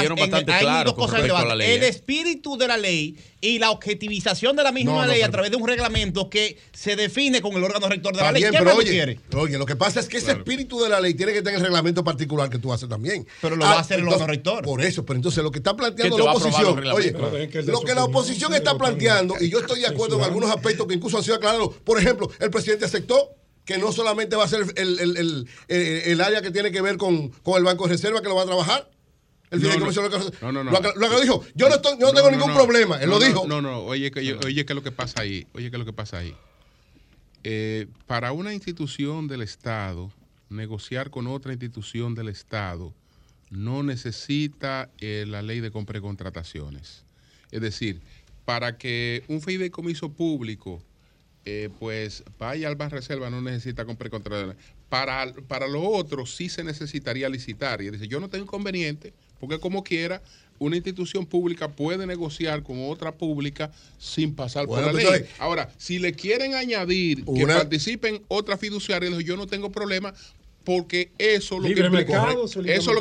hay 0.50 0.84
dos 0.84 0.94
cosas 0.94 1.20
en 1.20 1.28
la 1.28 1.34
debate. 1.40 1.56
ley, 1.56 1.72
El 1.72 1.82
¿eh? 1.82 1.88
espíritu 1.88 2.56
de 2.56 2.66
la 2.68 2.76
ley 2.78 3.16
y 3.40 3.58
la 3.58 3.70
objetivización 3.70 4.56
de 4.56 4.62
la 4.62 4.72
misma 4.72 4.92
No, 4.92 5.00
no, 5.02 5.06
ley 5.06 5.20
a 5.20 5.26
pero- 5.26 5.32
través 5.32 5.50
de 5.50 5.56
un 5.58 5.68
reglamento 5.68 6.30
que 6.30 6.58
se 6.72 6.96
define 6.96 7.42
con 7.42 7.52
el 7.54 7.62
órgano 7.64 7.88
rector 7.88 8.12
de 8.14 8.20
la 8.20 8.28
Está 8.28 8.32
ley. 8.32 8.42
bien, 8.42 8.52
¿Qué 8.52 8.58
pero 8.58 8.76
oye, 8.76 8.90
quieres? 8.90 9.18
oye, 9.34 9.58
lo 9.58 9.66
que 9.66 9.76
pasa 9.76 10.00
es 10.00 10.08
que 10.08 10.16
ese 10.16 10.32
espíritu 10.32 10.80
de 10.80 10.88
la 10.88 11.00
ley 11.00 11.14
tiene 11.14 11.32
que 11.32 11.42
tener 11.42 11.58
el 11.58 11.64
reglamento 11.64 12.02
particular 12.02 12.48
que 12.48 12.58
tú 12.58 12.72
haces 12.72 12.88
también. 12.88 13.26
Ah, 13.34 13.38
Pero 13.42 13.56
lo 13.56 13.64
va 13.64 13.72
a 13.72 13.80
hacer 13.80 13.98
el 13.98 14.04
entonces, 14.04 14.22
órgano 14.22 14.32
rector. 14.32 14.64
Por 14.64 14.80
eso, 14.82 15.04
pero 15.04 15.16
entonces 15.16 15.42
lo 15.44 15.50
que 15.50 15.58
está 15.58 15.76
planteando 15.76 16.16
¿Quién 16.16 16.26
te 16.26 16.32
la 16.32 16.36
oposición, 16.38 16.78
oye, 16.92 17.12
lo 17.66 17.80
que 17.82 17.94
la 17.94 18.04
oposición 18.04 18.54
está 18.54 18.76
planteando, 18.78 19.34
y 19.40 19.50
yo 19.50 19.58
estoy 19.60 19.80
de 19.80 19.86
acuerdo 19.86 20.16
en 20.18 20.24
algunos 20.24 20.50
aspectos 20.50 20.86
que 20.86 20.94
incluso 20.94 21.18
han 21.18 21.24
sido 21.24 21.36
aclarados, 21.36 21.74
por 21.84 21.98
ejemplo, 21.98 22.30
el 22.40 22.50
presidente 22.50 22.84
aceptó 22.86 23.30
que 23.64 23.78
no 23.78 23.92
solamente 23.92 24.36
va 24.36 24.44
a 24.44 24.48
ser 24.48 24.60
el, 24.76 24.98
el- 25.00 25.16
el- 25.16 25.48
el- 25.68 25.78
el 26.04 26.20
área 26.20 26.42
que 26.42 26.50
tiene 26.50 26.70
que 26.70 26.80
ver 26.82 26.96
con, 26.96 27.28
con 27.28 27.56
el 27.58 27.64
Banco 27.64 27.84
de 27.84 27.94
Reserva 27.94 28.20
que 28.22 28.28
lo 28.28 28.34
va 28.36 28.42
a 28.42 28.46
trabajar. 28.46 28.90
El 29.50 29.62
No, 29.62 29.68
no. 29.78 29.86
lo 29.86 29.92
No, 30.40 30.52
no, 30.52 30.64
no. 30.64 30.70
lo 30.70 30.80
que- 30.82 30.98
lo 30.98 31.10
que 31.10 31.20
dijo, 31.22 31.44
yo 31.54 31.68
no, 31.68 31.76
estoy- 31.76 31.98
yo 31.98 32.06
no 32.06 32.12
tengo 32.12 32.30
ningún 32.30 32.48
no. 32.48 32.54
problema, 32.54 32.96
él 33.00 33.08
No, 33.08 33.18
lo 33.18 33.24
dijo. 33.24 33.46
No, 33.46 33.62
no, 33.62 33.80
oye, 33.84 34.10
que, 34.10 34.24
yo- 34.24 34.38
oye, 34.44 34.64
¿qué 34.66 34.72
es 34.72 34.74
lo 34.74 34.82
que 34.82 34.90
pasa 34.90 35.20
ahí? 35.22 35.46
Oye, 35.54 35.70
¿qué 35.70 35.76
es 35.76 35.78
lo 35.78 35.84
que 35.84 35.92
pasa 35.92 36.18
ahí? 36.18 36.34
Eh, 37.44 37.86
para 38.06 38.32
una 38.32 38.52
institución 38.54 39.28
del 39.28 39.42
Estado, 39.42 40.10
negociar 40.48 41.10
con 41.10 41.26
otra 41.26 41.52
institución 41.52 42.14
del 42.14 42.28
Estado 42.28 42.92
no 43.54 43.82
necesita 43.82 44.90
eh, 45.00 45.24
la 45.26 45.42
ley 45.42 45.60
de 45.60 45.70
compra 45.70 45.98
y 45.98 46.00
contrataciones. 46.00 47.04
Es 47.50 47.60
decir, 47.60 48.00
para 48.44 48.76
que 48.76 49.22
un 49.28 49.40
fideicomiso 49.40 50.10
público 50.10 50.82
eh, 51.46 51.68
pues 51.78 52.24
vaya 52.38 52.68
al 52.68 52.76
Banreserva 52.76 53.28
no 53.28 53.42
necesita 53.42 53.84
compra 53.84 54.08
y 54.08 54.10
contrataciones. 54.10 54.56
Para, 54.88 55.32
para 55.46 55.66
lo 55.68 55.82
otro 55.82 56.24
sí 56.24 56.48
se 56.48 56.64
necesitaría 56.64 57.28
licitar. 57.28 57.82
Y 57.82 57.90
dice, 57.90 58.08
yo 58.08 58.20
no 58.20 58.28
tengo 58.28 58.44
inconveniente, 58.44 59.12
porque 59.40 59.58
como 59.58 59.84
quiera, 59.84 60.22
una 60.58 60.76
institución 60.76 61.26
pública 61.26 61.68
puede 61.68 62.06
negociar 62.06 62.62
con 62.62 62.88
otra 62.88 63.12
pública 63.12 63.70
sin 63.98 64.34
pasar 64.34 64.66
Bueno, 64.66 64.86
por 64.86 64.94
la 64.94 65.08
pues, 65.08 65.20
ley. 65.20 65.30
Ahora, 65.38 65.70
si 65.76 65.98
le 65.98 66.12
quieren 66.12 66.54
añadir 66.54 67.24
que 67.24 67.46
participen 67.46 68.22
otras 68.28 68.58
fiduciarias, 68.58 69.12
yo 69.18 69.36
no 69.36 69.46
tengo 69.46 69.70
problema 69.70 70.14
porque 70.64 71.12
eso 71.18 71.58
lo 71.58 71.68
Libre 71.68 71.82
que 71.82 71.86
implica- 71.88 72.12
mercado, 72.22 72.44
eso 72.46 72.60
lo 72.60 72.64
que, 72.64 72.74
eso 72.74 72.92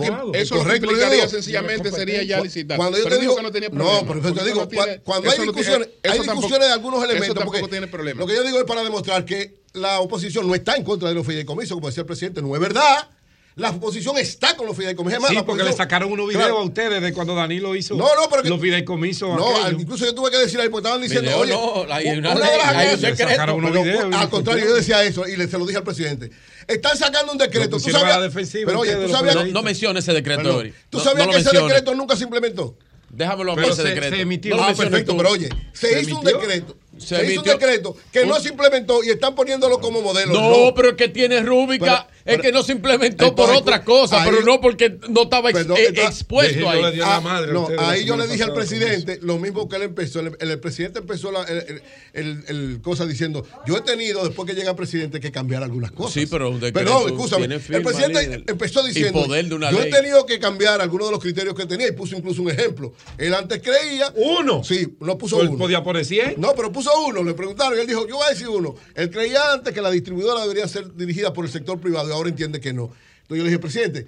lo 0.58 0.66
que 0.66 0.76
implicaría 0.76 1.10
digo, 1.16 1.28
sencillamente 1.30 1.92
sería 1.92 2.22
ya 2.24 2.42
licitar. 2.42 2.78
Cuando 2.78 2.98
yo 2.98 3.04
Pero 3.06 3.16
te 3.16 3.22
digo, 3.22 3.36
que 3.38 3.42
no 3.44 3.52
tenía 3.52 3.70
no, 3.70 3.76
problema. 3.76 4.02
pero 4.08 4.22
yo 4.22 4.34
te 4.34 4.46
digo, 4.46 4.62
no 4.62 4.68
tiene- 4.68 4.86
cua- 4.86 5.02
cuando 5.04 5.30
hay 5.30 5.36
eso 5.36 5.46
no 5.46 5.54
tiene- 5.54 5.68
discusiones, 5.70 5.88
hay 6.04 6.12
eso 6.12 6.18
tampoco- 6.24 6.34
discusiones 6.36 6.68
de 6.68 6.74
algunos 6.74 7.00
eso 7.00 7.06
elementos, 7.12 7.36
tampoco 7.36 7.60
porque 7.60 7.72
tiene 7.72 7.88
problema. 7.88 8.20
lo 8.20 8.28
que 8.28 8.36
yo 8.36 8.44
digo 8.44 8.58
es 8.60 8.66
para 8.66 8.84
demostrar 8.84 9.26
que 9.26 9.56
la 9.74 10.00
oposición 10.02 10.48
no 10.48 10.54
está 10.56 10.76
en 10.76 10.84
contra 10.84 11.08
de 11.10 11.16
los 11.16 11.26
fideicomisos, 11.26 11.74
como 11.76 11.88
decía 11.88 12.02
el 12.02 12.08
presidente, 12.08 12.42
no 12.42 12.54
es 12.54 12.62
verdad. 12.62 13.08
La 13.56 13.70
oposición 13.70 14.18
está 14.18 14.56
con 14.56 14.66
los 14.66 14.76
fideicomisos. 14.76 15.28
Sí, 15.30 15.38
porque 15.46 15.64
le 15.64 15.74
sacaron 15.74 16.12
unos 16.12 16.28
videos 16.28 16.44
Claro. 16.46 16.60
a 16.60 16.64
ustedes 16.64 17.02
de 17.04 17.14
cuando 17.14 17.36
Danilo 17.36 17.76
hizo 17.76 17.94
No, 17.96 18.06
no, 18.16 18.28
pero 18.30 18.42
que- 18.42 18.50
los 18.50 18.60
fideicomisos. 18.60 19.30
No, 19.38 19.48
aquellos. 19.62 19.82
incluso 19.82 20.06
yo 20.06 20.16
tuve 20.16 20.32
que 20.32 20.40
decir 20.40 20.60
ahí, 20.60 20.70
porque 20.70 20.88
estaban 20.88 21.02
diciendo, 21.02 21.30
Video 21.30 21.40
oye, 21.40 21.86
no, 21.88 21.94
hay 21.94 22.08
u- 22.08 22.18
una 22.18 22.32
una 22.32 22.40
ley, 22.40 22.50
de 22.52 22.58
las 22.58 22.68
hay 22.68 22.74
un 22.74 22.82
agencias- 22.94 23.12
secreto. 23.12 23.30
Sacaron 23.32 23.56
unos 23.58 23.72
Pero, 23.72 23.84
videos 23.84 24.16
al 24.16 24.30
contrario, 24.30 24.66
yo 24.66 24.74
decía 24.76 25.04
eso 25.04 25.28
y 25.28 25.36
le, 25.36 25.48
se 25.48 25.58
lo 25.60 25.66
dije 25.68 25.78
al 25.78 25.84
presidente. 25.84 26.32
Están 26.68 26.98
sacando 26.98 27.32
un 27.32 27.38
decreto. 27.38 27.78
¿Tú 27.78 27.92
sabías? 27.92 28.18
pero 28.66 28.80
oye, 28.80 28.96
tú 28.96 29.10
sabías, 29.12 29.36
No, 29.36 29.46
no 29.46 29.62
mencione 29.62 30.00
ese 30.00 30.14
decreto, 30.14 30.42
Perdón. 30.42 30.58
Ori. 30.60 30.74
¿Tú 30.90 30.98
No- 30.98 31.04
sabías 31.04 31.28
no 31.28 31.34
que 31.34 31.40
ese 31.40 31.56
decreto 31.56 31.94
nunca 31.94 32.16
se 32.16 32.24
implementó? 32.24 32.76
Déjamelo 33.10 33.52
a 33.52 33.56
mí 33.56 33.62
Pero 33.62 33.74
ese 33.74 33.84
se- 33.84 33.88
decreto. 33.90 34.16
se 34.16 34.22
emitió. 34.24 34.56
No 34.56 34.64
Ah, 34.64 34.68
menciones 34.68 34.90
perfecto, 34.92 35.12
tú. 35.12 35.18
pero 35.18 35.30
oye, 35.30 35.50
se, 35.74 36.02
hizo 36.02 36.18
un 36.18 36.24
decreto. 36.26 36.76
Se 36.98 37.08
Se, 37.18 37.32
hizo 37.32 37.42
un 37.42 37.48
decreto 37.48 37.96
que 38.12 38.26
no 38.26 38.40
se 38.40 38.50
implementó 38.50 39.04
y 39.04 39.10
están 39.10 39.36
poniéndolo 39.36 39.80
como 39.80 40.02
modelo. 40.02 40.34
No, 40.34 40.74
pero 40.74 40.90
es 40.90 40.96
que 40.96 41.10
tiene 41.10 41.42
rúbrica, 41.42 42.08
Pero- 42.08 42.13
es 42.26 42.40
que 42.40 42.52
no 42.52 42.64
se 42.64 42.72
implementó 42.74 43.26
Entonces, 43.26 43.54
por 43.54 43.62
otra 43.62 43.84
cosa, 43.84 44.24
ahí- 44.24 44.30
pero 44.32 44.44
no 44.46 44.62
porque 44.62 44.98
no 45.10 45.24
estaba 45.24 45.50
ex- 45.50 45.60
Perdón, 45.60 45.78
está- 45.78 46.04
expuesto 46.08 46.70
ahí. 46.70 47.00
Ah, 47.04 47.42
no, 47.52 47.68
ahí 47.80 48.06
yo 48.06 48.16
le 48.18 48.28
dije 48.28 48.44
al 48.44 48.54
presidente 48.54 49.20
lo 49.22 49.38
mismo 49.40 49.68
que 49.68 49.76
él 49.76 49.84
empezó. 49.84 50.20
El, 50.22 50.36
el 50.40 50.60
presidente 50.60 51.00
empezó 51.00 51.32
la, 51.32 51.44
el, 51.44 51.58
el- 51.58 51.82
el- 52.14 52.44
el 52.48 52.82
cosa 52.82 53.06
diciendo: 53.06 53.46
Yo 53.66 53.78
he 53.78 53.82
tenido, 53.82 54.24
después 54.26 54.48
que 54.48 54.56
llega 54.56 54.70
el 54.72 54.76
presidente, 54.76 55.20
que 55.20 55.32
cambiar 55.32 55.64
algunas 55.64 55.92
cosas. 55.92 56.14
Sí, 56.14 56.26
pero 56.26 56.50
un 56.50 56.60
decreto 56.60 56.90
Perdón, 56.92 57.08
escúchame. 57.14 57.46
El 57.46 57.82
presidente 57.84 58.22
líder. 58.24 58.44
empezó 58.48 58.84
diciendo: 58.84 59.24
poder 59.24 59.48
de 59.50 59.56
una 59.56 59.72
Yo 59.72 59.80
ley". 59.80 59.90
he 59.90 59.92
tenido 59.92 60.26
que 60.26 60.40
cambiar 60.40 60.82
algunos 60.82 61.08
de 61.08 61.12
los 61.12 61.20
criterios 61.22 61.56
que 61.56 61.66
tenía 61.66 61.88
y 61.88 61.92
puso 61.92 62.16
incluso 62.16 62.42
un 62.42 62.50
ejemplo. 62.52 62.94
Él 63.18 63.34
antes 63.34 63.62
creía. 63.62 64.12
¿Uno? 64.16 64.64
Sí, 64.64 64.96
no 65.00 65.18
puso 65.18 65.38
Pues 65.38 65.50
uno. 65.50 65.58
podía 65.58 65.84
poner 65.84 66.06
100. 66.06 66.36
No, 66.38 66.54
pero 66.56 66.72
puso 66.72 66.90
uno. 67.06 67.24
Le 67.24 67.34
preguntaron 67.34 67.78
y 67.78 67.82
él 67.82 67.88
dijo: 67.88 68.08
Yo 68.08 68.16
voy 68.18 68.26
a 68.28 68.30
decir 68.30 68.48
uno. 68.48 68.76
Él 68.96 69.10
creía 69.10 69.52
antes 69.54 69.74
que 69.74 69.82
la 69.82 69.92
distribuidora 69.92 70.42
debería 70.42 70.68
ser 70.68 70.94
dirigida 70.96 71.34
por 71.34 71.46
el 71.46 71.52
sector 71.52 71.80
privado 71.80 72.13
ahora 72.14 72.30
entiende 72.30 72.60
que 72.60 72.74
no. 72.74 72.92
Entonces 73.24 73.38
yo 73.38 73.44
le 73.44 73.50
dije, 73.50 73.60
presidente, 73.60 74.08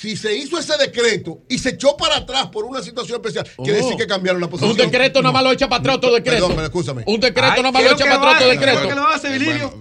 si 0.00 0.16
se 0.16 0.34
hizo 0.36 0.58
ese 0.58 0.76
decreto 0.76 1.40
y 1.48 1.58
se 1.58 1.70
echó 1.70 1.96
para 1.96 2.16
atrás 2.16 2.46
por 2.48 2.64
una 2.64 2.82
situación 2.82 3.16
especial, 3.16 3.46
quiere 3.62 3.80
Oh. 3.80 3.82
decir 3.84 3.96
que 3.96 4.06
cambiaron 4.06 4.40
la 4.40 4.48
posición. 4.48 4.70
Un 4.72 4.76
decreto 4.76 5.22
nada 5.22 5.32
más 5.32 5.42
lo 5.44 5.52
echa 5.52 5.68
para 5.68 5.80
atrás 5.80 5.96
otro 5.96 6.12
decreto. 6.12 6.36
Perdón, 6.48 6.52
pero 6.56 6.66
escúchame. 6.66 7.02
Un 7.06 7.20
decreto 7.20 7.56
nada 7.62 7.72
más 7.72 7.82
¿qué 7.82 7.88
lo 7.88 7.94
echa 7.94 8.04
para 8.04 8.16
atrás 8.16 8.34
otro 8.36 8.48
decreto. 8.48 8.82
lo 8.82 8.88
que 8.88 8.94
lo 8.94 9.08
hace, 9.08 9.28
Vililio? 9.30 9.74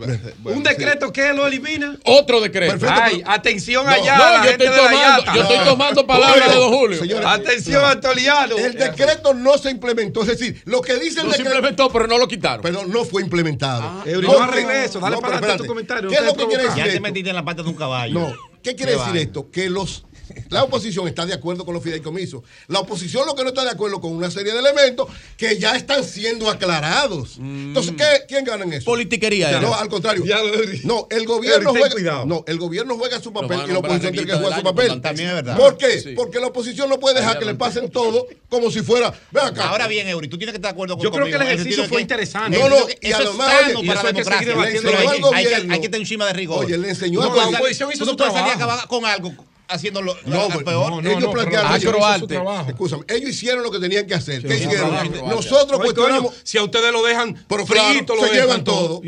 un 0.45 0.63
decreto 0.63 1.11
que 1.11 1.33
lo 1.33 1.47
elimina. 1.47 1.97
Otro 2.05 2.39
decreto. 2.41 2.85
Ay, 2.89 3.21
atención 3.25 3.85
No, 3.85 3.91
allá. 3.91 4.17
no, 4.17 4.23
la 4.23 4.37
yo 4.43 4.49
gente 4.51 4.65
estoy 4.65 4.77
de 4.77 4.83
la 4.83 4.89
tomando- 4.91 5.19
Yata. 5.25 5.35
yo 5.35 5.41
estoy 5.41 5.57
tomando 5.65 6.07
palabras 6.07 6.49
de 6.49 6.55
don 6.55 6.73
Julio. 6.73 6.99
Señores, 6.99 7.25
Atención, 7.25 7.81
no. 7.81 7.87
Antoliano. 7.87 8.57
El 8.57 8.73
decreto 8.75 9.33
no 9.33 9.57
se 9.57 9.69
implementó. 9.71 10.21
Es 10.21 10.27
decir, 10.27 10.61
lo 10.65 10.81
que 10.81 10.95
dice 10.95 11.21
el 11.21 11.25
No 11.27 11.31
se 11.31 11.37
decreto. 11.39 11.55
implementó, 11.57 11.89
pero 11.91 12.07
no 12.07 12.17
lo 12.17 12.27
quitaron. 12.27 12.61
Perdón, 12.61 12.91
no 12.91 13.03
fue 13.03 13.21
implementado. 13.21 14.03
Porque- 14.03 14.21
no 14.21 14.39
arregle 14.41 14.85
eso, 14.85 14.99
dale 14.99 15.17
para 15.17 15.27
pero 15.27 15.37
adelante 15.39 15.63
tu 15.63 15.67
comentario, 15.67 16.09
¿Qué 16.09 16.15
es 16.15 16.23
lo 16.23 16.35
que 16.35 16.45
quiere 16.47 16.63
decir 16.63 16.83
Ya 16.85 16.91
te 16.91 16.99
metiste 16.99 17.29
en 17.29 17.35
la 17.35 17.43
pata 17.45 17.63
de 17.63 17.69
un 17.69 17.75
caballo. 17.75 18.19
No. 18.19 18.52
¿Qué 18.63 18.75
quiere 18.75 18.93
decir 18.93 19.17
esto? 19.17 19.51
Que 19.51 19.69
los 19.69 20.05
la 20.49 20.63
oposición 20.63 21.07
está 21.07 21.25
de 21.25 21.33
acuerdo 21.33 21.65
con 21.65 21.73
los 21.73 21.83
fideicomisos. 21.83 22.43
La 22.67 22.79
oposición 22.79 23.25
lo 23.25 23.35
que 23.35 23.43
no 23.43 23.49
está 23.49 23.63
de 23.63 23.71
acuerdo 23.71 23.99
con 24.01 24.11
una 24.11 24.29
serie 24.31 24.53
de 24.53 24.59
elementos 24.59 25.07
que 25.37 25.57
ya 25.57 25.75
están 25.75 26.03
siendo 26.03 26.49
aclarados. 26.49 27.37
Entonces, 27.39 27.93
¿qué, 27.97 28.25
¿quién 28.27 28.45
gana 28.45 28.63
en 28.63 28.73
eso? 28.73 28.85
Politiquería 28.85 29.59
No, 29.59 29.73
al 29.75 29.89
contrario. 29.89 30.23
Ya. 30.25 30.37
No, 30.83 31.07
el 31.09 31.25
gobierno 31.25 31.71
juega. 31.71 31.89
cuidado. 31.89 32.25
No, 32.25 32.43
el 32.47 32.57
gobierno 32.57 32.97
juega 32.97 33.19
su 33.21 33.31
papel 33.33 33.61
a 33.61 33.65
y 33.65 33.71
la 33.71 33.79
oposición 33.79 34.13
tiene 34.13 34.27
que 34.27 34.37
jugar 34.37 34.57
su 34.59 34.63
papel. 34.63 35.01
También 35.01 35.29
es 35.29 35.35
verdad. 35.35 35.57
¿Por 35.57 35.77
qué? 35.77 35.99
Sí. 35.99 36.13
Porque 36.15 36.39
la 36.39 36.47
oposición 36.47 36.89
no 36.89 36.99
puede 36.99 37.19
dejar 37.19 37.39
que 37.39 37.45
le 37.45 37.55
pasen 37.55 37.89
todo 37.89 38.25
como 38.49 38.71
si 38.71 38.81
fuera. 38.81 39.13
Ve 39.31 39.41
acá. 39.41 39.69
Ahora 39.69 39.87
bien, 39.87 40.07
Eury, 40.07 40.27
tú 40.27 40.37
tienes 40.37 40.53
que 40.53 40.57
estar 40.57 40.71
de 40.71 40.75
acuerdo 40.75 40.95
con 40.95 41.03
Yo 41.03 41.11
creo 41.11 41.25
que 41.25 41.33
el 41.35 41.41
ejercicio 41.41 41.85
fue 41.87 41.97
que- 41.97 42.01
interesante. 42.03 42.57
No, 42.57 42.69
no, 42.69 42.75
y 43.01 43.07
eso 43.09 43.17
además, 43.17 43.53
es 43.53 43.67
sano 43.67 43.79
oye, 43.79 43.87
para 43.87 44.01
y 44.01 44.03
eso 44.03 44.03
la 44.03 44.09
hay 44.09 44.13
que 44.13 44.23
seguir 44.23 44.47
democracia. 44.47 44.69
hay, 44.69 44.73
que- 44.81 44.87
hay 44.97 45.15
que, 45.15 45.21
gobierno. 45.21 45.73
hay 45.73 45.81
que 45.81 45.87
tener 45.87 45.99
un 46.01 46.05
chisma 46.07 46.25
de 46.27 46.33
rigor. 46.33 46.65
Oye, 46.65 46.77
le 46.77 46.89
enseñó 46.89 47.19
puedes 47.29 47.51
la 47.51 47.57
oposición 47.59 47.89
salir- 47.89 47.95
hizo 47.95 48.05
su 48.05 48.11
a 48.11 48.15
trabajo. 48.15 48.87
con 48.87 49.05
algo 49.05 49.33
haciéndolo 49.67 50.15
No, 50.25 50.47
la 50.47 50.53
pues, 50.53 50.65
peor. 50.65 50.89
no, 50.91 51.01
no, 51.01 51.09
ellos 51.09 51.21
no, 51.23 51.31
plantearon. 51.31 51.71
Acroarte. 51.73 52.27
trabajo. 52.27 52.69
Escúchame, 52.69 53.03
ellos 53.07 53.29
hicieron 53.29 53.63
lo 53.63 53.71
que 53.71 53.79
tenían 53.79 54.05
que 54.05 54.13
hacer. 54.13 54.41
¿Qué 54.41 54.57
Sí, 54.57 54.65
hicieron? 54.65 54.89
trabajo. 54.91 55.29
Nosotros 55.29 55.79
cuestionamos. 55.81 56.31
coño, 56.31 56.41
si 56.43 56.57
a 56.57 56.63
ustedes 56.63 56.91
lo 56.91 57.03
dejan 57.03 57.45
Pero 57.47 57.65
claro, 57.65 57.89
frito, 57.93 58.15
lo 58.15 58.21
se 58.23 58.29
dejan 58.29 58.41
llevan 58.41 58.63
todo. 58.63 58.97
O 58.99 59.01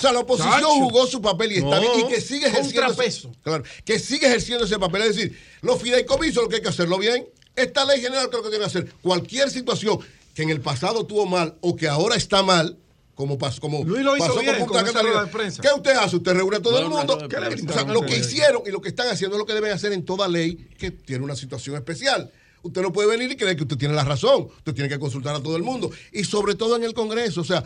sea, 0.00 0.12
la 0.12 0.20
oposición 0.20 0.52
Chacho. 0.54 0.68
jugó 0.68 1.06
su 1.06 1.20
papel 1.22 1.52
y 1.52 1.54
está 1.56 1.80
No, 1.80 1.80
bien. 1.80 1.92
Y 2.00 2.08
que 2.08 2.20
sigue 2.20 2.46
ejerciendo. 2.48 2.82
contrapeso. 2.86 3.28
Ese, 3.30 3.38
claro, 3.42 3.64
que 3.84 3.98
sigue 3.98 4.26
ejerciendo 4.26 4.64
ese 4.64 4.78
papel. 4.78 5.02
Es 5.02 5.16
decir, 5.16 5.38
los 5.62 5.80
fideicomisos 5.80 6.42
lo 6.42 6.48
que 6.48 6.56
hay 6.56 6.62
que 6.62 6.68
hacerlo 6.68 6.98
bien. 6.98 7.26
Esta 7.56 7.84
ley 7.84 8.00
general 8.00 8.28
creo 8.30 8.42
que 8.42 8.48
tiene 8.48 8.62
que 8.64 8.68
hacer. 8.68 8.92
Cualquier 9.02 9.50
situación 9.50 9.98
que 10.34 10.42
en 10.42 10.50
el 10.50 10.60
pasado 10.60 11.04
tuvo 11.04 11.26
mal 11.26 11.56
o 11.60 11.74
que 11.76 11.88
ahora 11.88 12.16
está 12.16 12.42
mal. 12.42 12.76
Como 13.20 13.36
pasó, 13.36 13.60
como 13.60 13.84
Luis 13.84 14.02
lo 14.02 14.16
hizo 14.16 14.26
pasó 14.28 14.40
bien 14.40 14.64
con 14.64 14.82
de 14.82 15.26
prensa. 15.30 15.60
¿Qué 15.60 15.68
usted 15.76 15.90
hace? 15.92 16.16
Usted 16.16 16.32
reúne 16.32 16.56
a 16.56 16.62
todo 16.62 16.72
No, 16.72 16.78
el 16.78 16.88
mundo. 16.88 17.16
no, 17.16 17.22
no, 17.24 17.28
¿Qué 17.28 17.36
le- 17.38 17.54
no, 17.62 17.70
o 17.70 17.74
sea, 17.74 17.84
no, 17.84 17.92
lo 17.92 18.00
que 18.06 18.16
hicieron 18.16 18.62
y 18.66 18.70
lo 18.70 18.80
que 18.80 18.88
están 18.88 19.08
haciendo 19.08 19.36
es 19.36 19.40
lo 19.40 19.44
que 19.44 19.52
deben 19.52 19.72
hacer 19.72 19.92
en 19.92 20.06
toda 20.06 20.26
ley 20.26 20.56
que 20.78 20.90
tiene 20.90 21.22
una 21.22 21.36
situación 21.36 21.76
especial. 21.76 22.30
Usted 22.62 22.80
no 22.80 22.94
puede 22.94 23.08
venir 23.10 23.30
y 23.30 23.36
creer 23.36 23.56
que 23.56 23.64
usted 23.64 23.76
tiene 23.76 23.92
la 23.92 24.04
razón. 24.04 24.48
Usted 24.56 24.72
tiene 24.72 24.88
que 24.88 24.98
consultar 24.98 25.34
a 25.34 25.42
todo 25.42 25.54
el 25.58 25.62
mundo. 25.62 25.90
Y 26.12 26.24
sobre 26.24 26.54
todo 26.54 26.76
en 26.76 26.84
el 26.84 26.94
Congreso. 26.94 27.42
O 27.42 27.44
sea, 27.44 27.62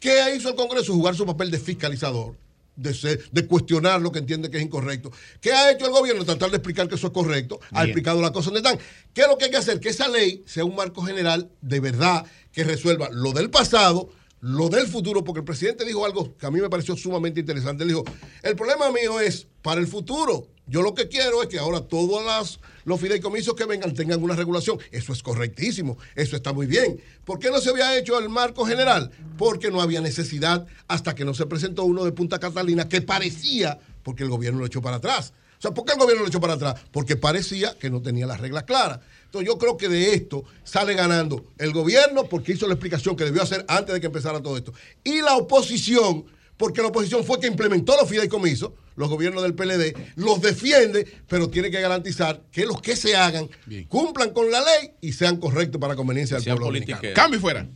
¿qué 0.00 0.34
hizo 0.36 0.48
el 0.48 0.56
Congreso? 0.56 0.92
Jugar 0.92 1.14
su 1.14 1.24
papel 1.24 1.52
de 1.52 1.60
fiscalizador. 1.60 2.34
De, 2.74 2.92
ser- 2.92 3.22
de 3.30 3.46
cuestionar 3.46 4.00
lo 4.02 4.10
que 4.10 4.18
entiende 4.18 4.50
que 4.50 4.56
es 4.56 4.64
incorrecto. 4.64 5.12
¿Qué 5.40 5.52
ha 5.52 5.70
hecho 5.70 5.86
el 5.86 5.92
gobierno? 5.92 6.24
Tratar 6.24 6.50
de 6.50 6.56
explicar 6.56 6.88
que 6.88 6.96
eso 6.96 7.06
es 7.06 7.12
correcto. 7.12 7.60
Ha 7.70 7.84
explicado 7.84 8.20
las 8.20 8.32
cosas 8.32 8.52
donde 8.52 8.68
están. 8.68 8.84
¿Qué 9.14 9.20
es 9.20 9.28
lo 9.28 9.38
que 9.38 9.44
hay 9.44 9.50
que 9.52 9.56
hacer? 9.58 9.78
Que 9.78 9.90
esa 9.90 10.08
ley 10.08 10.42
sea 10.44 10.64
un 10.64 10.74
marco 10.74 11.02
general 11.02 11.50
de 11.60 11.78
verdad 11.78 12.26
que 12.52 12.64
resuelva 12.64 13.08
lo 13.12 13.32
del 13.32 13.50
pasado, 13.50 14.10
lo 14.40 14.68
del 14.68 14.86
futuro, 14.86 15.24
porque 15.24 15.40
el 15.40 15.44
presidente 15.44 15.84
dijo 15.84 16.04
algo 16.04 16.36
que 16.36 16.46
a 16.46 16.50
mí 16.50 16.60
me 16.60 16.70
pareció 16.70 16.96
sumamente 16.96 17.40
interesante. 17.40 17.82
Él 17.82 17.88
dijo, 17.88 18.04
el 18.42 18.54
problema 18.54 18.90
mío 18.90 19.20
es 19.20 19.46
para 19.62 19.80
el 19.80 19.86
futuro. 19.86 20.46
Yo 20.66 20.82
lo 20.82 20.94
que 20.94 21.08
quiero 21.08 21.42
es 21.42 21.48
que 21.48 21.58
ahora 21.58 21.80
todos 21.80 22.24
las, 22.24 22.60
los 22.84 23.00
fideicomisos 23.00 23.54
que 23.54 23.64
vengan 23.64 23.94
tengan 23.94 24.22
una 24.22 24.36
regulación. 24.36 24.78
Eso 24.92 25.12
es 25.12 25.22
correctísimo, 25.22 25.96
eso 26.14 26.36
está 26.36 26.52
muy 26.52 26.66
bien. 26.66 27.00
¿Por 27.24 27.38
qué 27.38 27.50
no 27.50 27.58
se 27.58 27.70
había 27.70 27.96
hecho 27.98 28.18
el 28.18 28.28
marco 28.28 28.66
general? 28.66 29.10
Porque 29.38 29.70
no 29.70 29.80
había 29.80 30.00
necesidad 30.00 30.66
hasta 30.86 31.14
que 31.14 31.24
no 31.24 31.32
se 31.32 31.46
presentó 31.46 31.84
uno 31.84 32.04
de 32.04 32.12
Punta 32.12 32.38
Catalina 32.38 32.88
que 32.88 33.00
parecía, 33.00 33.78
porque 34.02 34.24
el 34.24 34.28
gobierno 34.28 34.60
lo 34.60 34.66
echó 34.66 34.82
para 34.82 34.96
atrás. 34.96 35.32
O 35.58 35.60
sea, 35.60 35.72
¿por 35.72 35.84
qué 35.84 35.92
el 35.94 35.98
gobierno 35.98 36.22
lo 36.22 36.28
echó 36.28 36.40
para 36.40 36.52
atrás? 36.52 36.76
Porque 36.92 37.16
parecía 37.16 37.76
que 37.78 37.90
no 37.90 38.00
tenía 38.00 38.26
las 38.26 38.40
reglas 38.40 38.62
claras. 38.62 39.00
Entonces 39.28 39.46
yo 39.46 39.58
creo 39.58 39.76
que 39.76 39.90
de 39.90 40.14
esto 40.14 40.42
sale 40.64 40.94
ganando 40.94 41.44
el 41.58 41.72
gobierno 41.72 42.24
porque 42.24 42.52
hizo 42.52 42.66
la 42.66 42.72
explicación 42.72 43.14
que 43.14 43.24
debió 43.24 43.42
hacer 43.42 43.62
antes 43.68 43.92
de 43.92 44.00
que 44.00 44.06
empezara 44.06 44.42
todo 44.42 44.56
esto. 44.56 44.72
Y 45.04 45.20
la 45.20 45.36
oposición, 45.36 46.24
porque 46.56 46.80
la 46.80 46.88
oposición 46.88 47.22
fue 47.24 47.38
que 47.38 47.46
implementó 47.46 47.94
los 48.00 48.08
fideicomisos, 48.08 48.70
los 48.96 49.10
gobiernos 49.10 49.42
del 49.42 49.54
PLD, 49.54 49.94
los 50.16 50.40
defiende, 50.40 51.06
pero 51.28 51.50
tiene 51.50 51.70
que 51.70 51.78
garantizar 51.78 52.42
que 52.50 52.64
los 52.64 52.80
que 52.80 52.96
se 52.96 53.16
hagan 53.16 53.50
cumplan 53.88 54.30
con 54.30 54.50
la 54.50 54.60
ley 54.60 54.92
y 55.02 55.12
sean 55.12 55.36
correctos 55.36 55.78
para 55.78 55.94
conveniencia 55.94 56.38
del 56.38 56.44
pueblo 56.46 56.66
dominicano. 56.66 57.02
Cambio 57.14 57.38
y 57.38 57.42
fuera. 57.42 57.68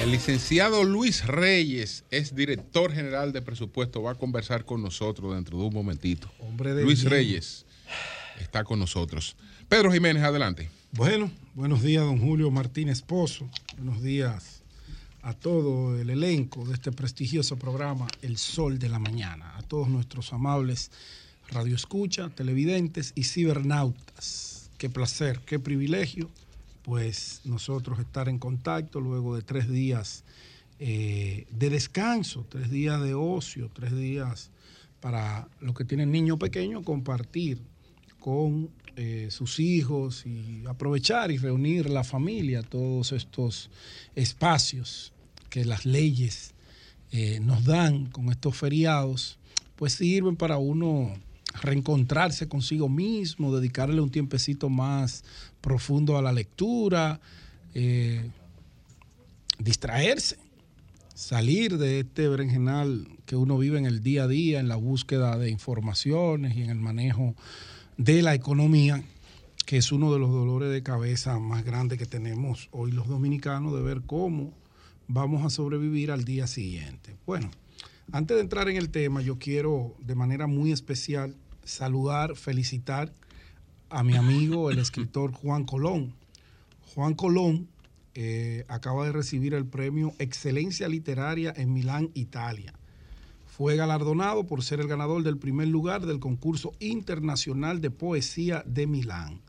El 0.00 0.10
licenciado 0.10 0.84
Luis 0.84 1.26
Reyes 1.26 2.04
es 2.10 2.34
director 2.34 2.94
general 2.94 3.30
de 3.34 3.42
presupuesto. 3.42 4.02
Va 4.02 4.12
a 4.12 4.14
conversar 4.14 4.64
con 4.64 4.80
nosotros 4.80 5.34
dentro 5.34 5.58
de 5.58 5.64
un 5.64 5.74
momentito. 5.74 6.30
Hombre 6.38 6.72
de 6.72 6.84
Luis. 6.84 7.04
Reyes 7.04 7.66
está 8.40 8.64
con 8.64 8.78
nosotros. 8.78 9.36
Pedro 9.68 9.92
Jiménez, 9.92 10.22
adelante. 10.22 10.70
Bueno, 10.92 11.30
buenos 11.54 11.82
días, 11.82 12.04
don 12.04 12.18
Julio 12.18 12.50
Martínez 12.50 13.02
Pozo. 13.02 13.46
Buenos 13.76 14.02
días 14.02 14.62
a 15.20 15.34
todo 15.34 16.00
el 16.00 16.08
elenco 16.08 16.64
de 16.64 16.72
este 16.72 16.90
prestigioso 16.90 17.58
programa 17.58 18.06
El 18.22 18.38
Sol 18.38 18.78
de 18.78 18.88
la 18.88 18.98
Mañana. 18.98 19.58
A 19.58 19.62
todos 19.62 19.88
nuestros 19.88 20.32
amables 20.32 20.90
radioescuchas, 21.50 22.34
televidentes 22.34 23.12
y 23.14 23.24
cibernautas. 23.24 24.70
Qué 24.78 24.88
placer, 24.88 25.40
qué 25.44 25.58
privilegio 25.58 26.30
pues 26.88 27.42
nosotros 27.44 27.98
estar 27.98 28.30
en 28.30 28.38
contacto 28.38 28.98
luego 28.98 29.36
de 29.36 29.42
tres 29.42 29.68
días 29.68 30.24
eh, 30.78 31.46
de 31.50 31.68
descanso, 31.68 32.46
tres 32.48 32.70
días 32.70 33.02
de 33.02 33.12
ocio, 33.12 33.70
tres 33.74 33.94
días 33.94 34.50
para 34.98 35.48
los 35.60 35.74
que 35.74 35.84
tienen 35.84 36.10
niños 36.10 36.38
pequeños 36.38 36.84
compartir 36.84 37.60
con 38.18 38.70
eh, 38.96 39.28
sus 39.30 39.60
hijos 39.60 40.24
y 40.24 40.64
aprovechar 40.66 41.30
y 41.30 41.36
reunir 41.36 41.90
la 41.90 42.04
familia, 42.04 42.62
todos 42.62 43.12
estos 43.12 43.68
espacios 44.14 45.12
que 45.50 45.66
las 45.66 45.84
leyes 45.84 46.54
eh, 47.12 47.38
nos 47.40 47.66
dan 47.66 48.06
con 48.06 48.30
estos 48.30 48.56
feriados, 48.56 49.38
pues 49.76 49.92
sirven 49.92 50.36
para 50.36 50.56
uno 50.56 51.12
reencontrarse 51.60 52.48
consigo 52.48 52.88
mismo, 52.88 53.54
dedicarle 53.54 54.00
un 54.00 54.10
tiempecito 54.10 54.68
más 54.68 55.24
profundo 55.60 56.16
a 56.16 56.22
la 56.22 56.32
lectura, 56.32 57.20
eh, 57.74 58.30
distraerse, 59.58 60.38
salir 61.14 61.78
de 61.78 62.00
este 62.00 62.28
berenjenal 62.28 63.08
que 63.26 63.36
uno 63.36 63.58
vive 63.58 63.78
en 63.78 63.86
el 63.86 64.02
día 64.02 64.24
a 64.24 64.28
día, 64.28 64.60
en 64.60 64.68
la 64.68 64.76
búsqueda 64.76 65.36
de 65.36 65.50
informaciones 65.50 66.56
y 66.56 66.62
en 66.62 66.70
el 66.70 66.78
manejo 66.78 67.34
de 67.96 68.22
la 68.22 68.34
economía, 68.34 69.02
que 69.66 69.76
es 69.76 69.92
uno 69.92 70.12
de 70.12 70.18
los 70.18 70.30
dolores 70.30 70.70
de 70.70 70.82
cabeza 70.82 71.38
más 71.38 71.64
grandes 71.64 71.98
que 71.98 72.06
tenemos 72.06 72.68
hoy 72.70 72.92
los 72.92 73.08
dominicanos, 73.08 73.74
de 73.74 73.82
ver 73.82 74.02
cómo 74.06 74.52
vamos 75.08 75.44
a 75.44 75.50
sobrevivir 75.50 76.10
al 76.10 76.24
día 76.24 76.46
siguiente. 76.46 77.16
Bueno, 77.26 77.50
antes 78.12 78.36
de 78.36 78.42
entrar 78.42 78.68
en 78.68 78.76
el 78.76 78.90
tema, 78.90 79.20
yo 79.20 79.38
quiero 79.38 79.94
de 80.00 80.14
manera 80.14 80.46
muy 80.46 80.72
especial 80.72 81.34
saludar, 81.64 82.36
felicitar 82.36 83.12
a 83.90 84.04
mi 84.04 84.16
amigo, 84.16 84.70
el 84.70 84.78
escritor 84.78 85.32
Juan 85.32 85.64
Colón. 85.64 86.12
Juan 86.94 87.14
Colón 87.14 87.68
eh, 88.14 88.64
acaba 88.68 89.06
de 89.06 89.12
recibir 89.12 89.54
el 89.54 89.66
premio 89.66 90.12
Excelencia 90.18 90.88
Literaria 90.88 91.52
en 91.56 91.72
Milán, 91.72 92.10
Italia. 92.14 92.74
Fue 93.46 93.76
galardonado 93.76 94.46
por 94.46 94.62
ser 94.62 94.80
el 94.80 94.88
ganador 94.88 95.22
del 95.22 95.38
primer 95.38 95.68
lugar 95.68 96.06
del 96.06 96.20
concurso 96.20 96.72
internacional 96.80 97.80
de 97.80 97.90
poesía 97.90 98.62
de 98.66 98.86
Milán. 98.86 99.40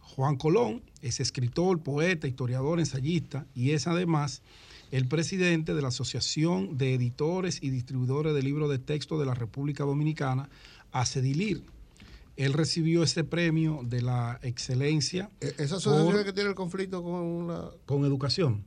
Juan 0.00 0.36
Colón 0.36 0.82
es 1.00 1.20
escritor, 1.20 1.82
poeta, 1.82 2.28
historiador, 2.28 2.78
ensayista 2.78 3.46
y 3.54 3.70
es 3.70 3.86
además 3.86 4.42
el 4.90 5.08
presidente 5.08 5.74
de 5.74 5.82
la 5.82 5.88
Asociación 5.88 6.76
de 6.76 6.94
Editores 6.94 7.62
y 7.62 7.70
Distribuidores 7.70 8.34
de 8.34 8.42
Libros 8.42 8.70
de 8.70 8.78
Texto 8.78 9.18
de 9.18 9.26
la 9.26 9.34
República 9.34 9.84
Dominicana, 9.84 10.50
ACEDILIR. 10.92 11.62
Él 12.36 12.52
recibió 12.54 13.02
este 13.02 13.24
premio 13.24 13.80
de 13.84 14.02
la 14.02 14.38
excelencia. 14.42 15.30
E-, 15.40 15.54
¿Esa 15.58 15.76
asociación 15.76 16.12
por- 16.14 16.24
que 16.24 16.32
tiene 16.32 16.48
el 16.50 16.54
conflicto 16.54 17.02
con 17.02 17.48
la... 17.48 17.70
con 17.86 18.04
educación. 18.04 18.64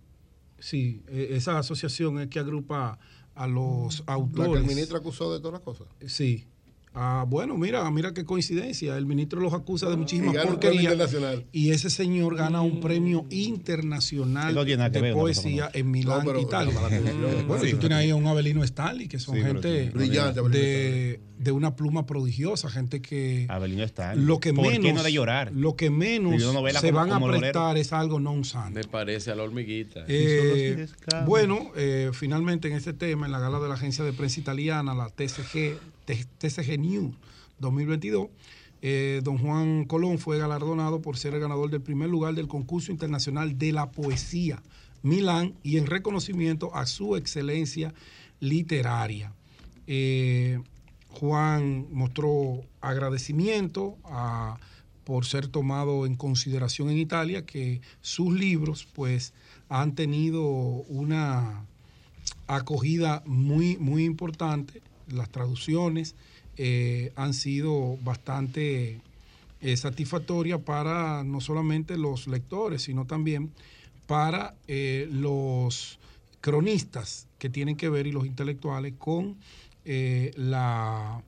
Sí, 0.59 1.01
eh, 1.07 1.29
esa 1.31 1.59
asociación 1.59 2.19
es 2.19 2.27
que 2.29 2.39
agrupa 2.39 2.97
a 3.33 3.47
los 3.47 4.03
La 4.07 4.13
autores. 4.13 4.51
que 4.53 4.57
el 4.59 4.65
ministro 4.65 4.97
acusó 4.97 5.33
de 5.33 5.39
todas 5.39 5.53
las 5.53 5.61
cosas? 5.61 5.87
Sí. 6.07 6.47
Ah, 6.97 7.25
bueno, 7.27 7.57
mira, 7.57 7.89
mira 7.91 8.13
qué 8.13 8.23
coincidencia. 8.23 8.95
El 8.97 9.05
ministro 9.05 9.41
los 9.41 9.53
acusa 9.53 9.89
de 9.89 9.97
muchísimas 9.97 10.33
Y 10.33 10.47
porquerías. 10.47 10.95
Y 11.51 11.71
ese 11.71 11.89
señor 11.89 12.35
gana 12.37 12.61
un 12.61 12.79
premio 12.79 13.25
internacional 13.29 14.55
No 14.55 14.63
tiene 14.63 14.77
nada 14.77 14.91
que 14.91 15.01
de 15.05 15.13
poesía 15.13 15.69
en 15.73 15.91
Milán, 15.91 16.19
No, 16.19 16.25
pero 16.25 16.39
Italia. 16.39 16.73
atención. 16.79 17.47
bueno, 17.47 17.63
Sí, 17.63 17.71
tú 17.71 17.77
tienes 17.79 17.97
ahí 17.97 18.09
a 18.11 18.15
un 18.15 18.25
Abelino 18.27 18.63
Stanley, 18.63 19.07
que 19.07 19.19
son 19.19 19.35
Sí, 19.35 19.41
gente 19.41 19.85
sí. 19.85 19.89
Brillante, 19.91 20.39
Abelino 20.39 20.49
de, 20.63 21.19
de 21.37 21.51
una 21.51 21.75
pluma 21.75 22.05
prodigiosa, 22.05 22.69
gente 22.69 23.01
que 23.01 23.45
Abelino 23.49 23.83
está. 23.83 24.15
lo 24.15 24.39
que 24.39 24.53
¿Por 24.53 24.65
menos, 24.67 24.85
qué 24.85 24.93
no 24.93 25.03
de 25.03 25.11
llorar? 25.11 25.51
lo 25.53 25.75
que 25.75 25.89
menos 25.89 26.41
se 26.41 26.47
como- 26.47 26.99
van 26.99 27.11
a 27.11 27.13
como 27.19 27.27
prestar 27.27 27.77
es 27.77 27.91
algo 27.93 28.19
non 28.19 28.45
santo. 28.45 28.79
Me 28.79 28.85
parece 28.85 29.31
a 29.31 29.35
la 29.35 29.43
hormiguita. 29.43 30.05
Eh, 30.07 30.87
bueno, 31.25 31.71
eh, 31.75 32.11
finalmente 32.13 32.67
en 32.69 32.75
este 32.75 32.93
tema, 32.93 33.25
en 33.25 33.31
la 33.31 33.39
gala 33.39 33.59
de 33.59 33.67
la 33.67 33.73
agencia 33.75 34.03
de 34.05 34.13
prensa 34.13 34.39
italiana, 34.39 34.93
la 34.93 35.09
TCG, 35.09 35.77
TCG 36.05 36.79
News 36.79 37.15
2022, 37.59 38.29
eh, 38.81 39.21
don 39.23 39.37
Juan 39.37 39.85
Colón 39.85 40.19
fue 40.19 40.37
galardonado 40.37 41.01
por 41.01 41.17
ser 41.17 41.33
el 41.33 41.39
ganador 41.39 41.69
del 41.69 41.81
primer 41.81 42.09
lugar 42.09 42.35
del 42.35 42.47
concurso 42.47 42.91
internacional 42.91 43.57
de 43.57 43.71
la 43.71 43.91
poesía 43.91 44.61
Milán 45.01 45.53
y 45.63 45.77
en 45.77 45.85
reconocimiento 45.85 46.75
a 46.75 46.85
su 46.85 47.15
excelencia 47.15 47.93
literaria. 48.39 49.33
Eh, 49.87 50.59
Juan 51.09 51.87
mostró 51.91 52.63
agradecimiento 52.81 53.97
por 55.03 55.25
ser 55.25 55.47
tomado 55.47 56.05
en 56.05 56.15
consideración 56.15 56.89
en 56.89 56.97
Italia, 56.97 57.45
que 57.45 57.81
sus 58.01 58.33
libros 58.33 58.87
pues 58.93 59.33
han 59.69 59.95
tenido 59.95 60.43
una 60.43 61.65
acogida 62.47 63.23
muy, 63.25 63.77
muy 63.77 64.03
importante. 64.03 64.81
Las 65.09 65.29
traducciones 65.29 66.15
eh, 66.57 67.11
han 67.15 67.33
sido 67.33 67.97
bastante 68.03 69.01
eh, 69.61 69.77
satisfactorias 69.77 70.59
para 70.59 71.23
no 71.23 71.41
solamente 71.41 71.97
los 71.97 72.27
lectores, 72.27 72.83
sino 72.83 73.05
también 73.05 73.51
para 74.05 74.53
eh, 74.67 75.07
los 75.09 75.97
cronistas 76.39 77.27
que 77.39 77.49
tienen 77.49 77.75
que 77.75 77.89
ver 77.89 78.05
y 78.05 78.11
los 78.11 78.27
intelectuales 78.27 78.93
con 78.99 79.37
eh, 79.83 80.31
la, 80.35 81.23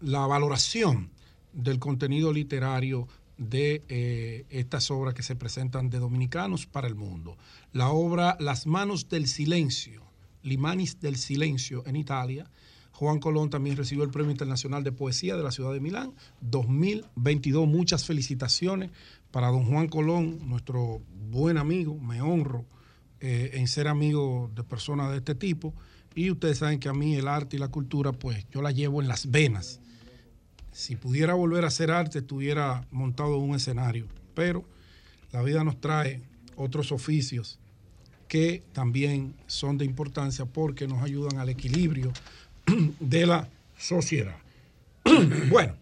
la 0.00 0.26
valoración 0.26 1.08
del 1.54 1.78
contenido 1.78 2.34
literario 2.34 3.08
de 3.38 4.44
estas 4.50 4.90
obras 4.90 5.14
que 5.14 5.22
se 5.22 5.36
presentan 5.36 5.88
de 5.88 6.00
dominicanos 6.00 6.66
para 6.66 6.86
el 6.86 6.96
mundo. 6.96 7.38
La 7.72 7.88
obra 7.88 8.36
Las 8.40 8.66
manos 8.66 9.08
del 9.08 9.26
silencio, 9.26 10.02
Limanis 10.48 11.00
del 11.00 11.16
silencio 11.16 11.84
en 11.86 11.96
Italia. 11.96 12.50
Juan 12.92 13.20
Colón 13.20 13.48
también 13.48 13.76
recibió 13.76 14.02
el 14.02 14.10
Premio 14.10 14.32
Internacional 14.32 14.82
de 14.82 14.90
Poesía 14.90 15.36
de 15.36 15.44
la 15.44 15.52
ciudad 15.52 15.72
de 15.72 15.80
Milán 15.80 16.14
2022. 16.40 17.68
Muchas 17.68 18.04
felicitaciones 18.04 18.90
para 19.30 19.48
don 19.48 19.64
Juan 19.64 19.88
Colón, 19.88 20.40
nuestro 20.48 21.00
buen 21.30 21.58
amigo. 21.58 21.98
Me 21.98 22.20
honro 22.20 22.64
eh, 23.20 23.50
en 23.54 23.68
ser 23.68 23.86
amigo 23.86 24.50
de 24.54 24.64
personas 24.64 25.12
de 25.12 25.18
este 25.18 25.34
tipo. 25.34 25.74
Y 26.14 26.30
ustedes 26.30 26.58
saben 26.58 26.80
que 26.80 26.88
a 26.88 26.92
mí 26.92 27.14
el 27.14 27.28
arte 27.28 27.56
y 27.56 27.60
la 27.60 27.68
cultura, 27.68 28.12
pues 28.12 28.44
yo 28.50 28.62
la 28.62 28.72
llevo 28.72 29.00
en 29.00 29.06
las 29.06 29.30
venas. 29.30 29.80
Si 30.72 30.96
pudiera 30.96 31.34
volver 31.34 31.64
a 31.64 31.68
hacer 31.68 31.90
arte, 31.90 32.18
estuviera 32.18 32.86
montado 32.90 33.36
en 33.36 33.50
un 33.50 33.54
escenario. 33.54 34.06
Pero 34.34 34.64
la 35.30 35.42
vida 35.42 35.62
nos 35.62 35.80
trae 35.80 36.22
otros 36.56 36.90
oficios 36.90 37.60
que 38.28 38.62
también 38.72 39.34
son 39.46 39.78
de 39.78 39.84
importancia 39.86 40.44
porque 40.44 40.86
nos 40.86 41.02
ayudan 41.02 41.38
al 41.38 41.48
equilibrio 41.48 42.12
de 43.00 43.26
la 43.26 43.48
sociedad. 43.78 44.36
bueno, 45.50 45.74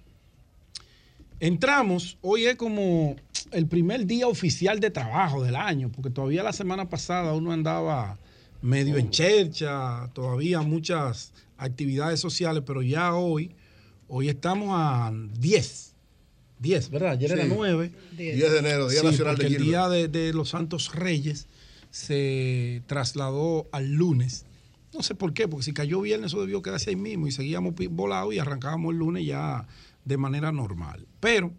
entramos, 1.40 2.16
hoy 2.22 2.46
es 2.46 2.56
como 2.56 3.16
el 3.50 3.66
primer 3.66 4.06
día 4.06 4.28
oficial 4.28 4.80
de 4.80 4.90
trabajo 4.90 5.42
del 5.42 5.56
año, 5.56 5.90
porque 5.90 6.10
todavía 6.10 6.42
la 6.42 6.52
semana 6.52 6.88
pasada 6.88 7.32
uno 7.34 7.52
andaba 7.52 8.16
medio 8.62 8.96
en 8.96 9.10
chercha, 9.10 10.08
todavía 10.14 10.62
muchas 10.62 11.32
actividades 11.58 12.20
sociales, 12.20 12.62
pero 12.64 12.82
ya 12.82 13.14
hoy, 13.14 13.54
hoy 14.08 14.28
estamos 14.28 14.68
a 14.72 15.12
10. 15.38 15.92
10, 16.58 16.90
¿verdad? 16.90 17.10
Ayer 17.10 17.32
era 17.32 17.44
Sí. 17.44 17.52
9. 17.54 17.92
10 18.16 18.52
de 18.52 18.58
enero, 18.58 18.88
Día 18.88 19.02
Nacional 19.02 19.36
de 19.36 19.46
el 19.46 19.58
día 19.58 19.88
de, 19.88 20.08
de 20.08 20.32
los 20.32 20.50
Santos 20.50 20.94
Reyes 20.94 21.48
se 21.96 22.82
trasladó 22.86 23.68
al 23.72 23.92
lunes. 23.94 24.44
No 24.92 25.02
sé 25.02 25.14
por 25.14 25.32
qué, 25.32 25.48
porque 25.48 25.64
si 25.64 25.72
cayó 25.72 26.02
viernes 26.02 26.32
eso 26.32 26.40
debió 26.42 26.60
quedarse 26.60 26.90
ahí 26.90 26.96
mismo 26.96 27.26
y 27.26 27.32
seguíamos 27.32 27.72
volados 27.90 28.34
y 28.34 28.38
arrancábamos 28.38 28.92
el 28.92 28.98
lunes 28.98 29.24
ya 29.24 29.66
de 30.04 30.16
manera 30.18 30.52
normal. 30.52 31.06
Pero 31.20 31.52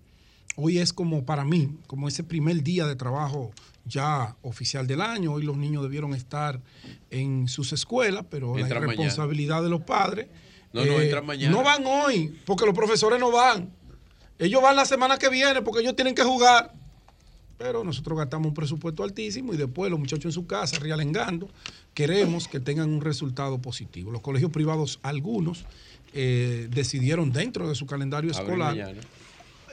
hoy 0.55 0.77
es 0.77 0.93
como 0.93 1.26
para 1.26 1.43
mí, 1.43 1.76
como 1.88 2.07
ese 2.07 2.23
primer 2.23 2.61
día 2.61 2.85
de 2.85 2.95
trabajo 2.95 3.51
ya 3.85 4.35
oficial 4.43 4.85
del 4.85 5.01
año. 5.01 5.34
Hoy 5.34 5.43
los 5.43 5.57
niños 5.57 5.81
debieron 5.81 6.14
estar 6.14 6.61
en 7.09 7.47
sus 7.47 7.73
escuelas, 7.73 8.26
pero 8.30 8.55
la 8.55 8.61
Entran 8.61 8.84
mañana. 8.85 9.03
responsabilidad 9.03 9.64
de 9.64 9.69
los 9.69 9.81
padres. 9.81 10.27
eh, 10.27 10.31
No, 10.73 10.85
no, 10.85 10.99
entran 11.01 11.26
mañana. 11.26 11.55
No 11.55 11.64
van 11.64 11.84
hoy, 11.85 12.35
porque 12.45 12.65
los 12.65 12.76
profesores 12.76 13.19
no 13.19 13.31
van. 13.31 13.72
Ellos 14.38 14.61
van 14.61 14.76
la 14.76 14.85
semana 14.85 15.18
que 15.18 15.30
viene 15.30 15.64
porque 15.64 15.81
ellos 15.81 15.95
tienen 15.95 16.14
que 16.14 16.23
jugar. 16.23 16.73
Pero 17.57 17.84
nosotros 17.84 18.17
gastamos 18.17 18.49
un 18.49 18.53
presupuesto 18.53 19.03
altísimo 19.03 19.53
y 19.53 19.57
después 19.57 19.89
los 19.89 19.99
muchachos 19.99 20.25
en 20.25 20.31
su 20.31 20.45
casa, 20.45 20.77
realengando, 20.79 21.49
queremos 21.93 22.47
que 22.47 22.59
tengan 22.59 22.89
un 22.89 23.01
resultado 23.01 23.59
positivo. 23.59 24.11
Los 24.11 24.21
colegios 24.21 24.51
privados, 24.51 24.99
algunos, 25.01 25.65
eh, 26.13 26.67
decidieron 26.69 27.31
dentro 27.31 27.67
de 27.67 27.75
su 27.75 27.85
calendario 27.85 28.31
Abre 28.31 28.43
escolar 28.43 28.75
mañana. 28.75 29.01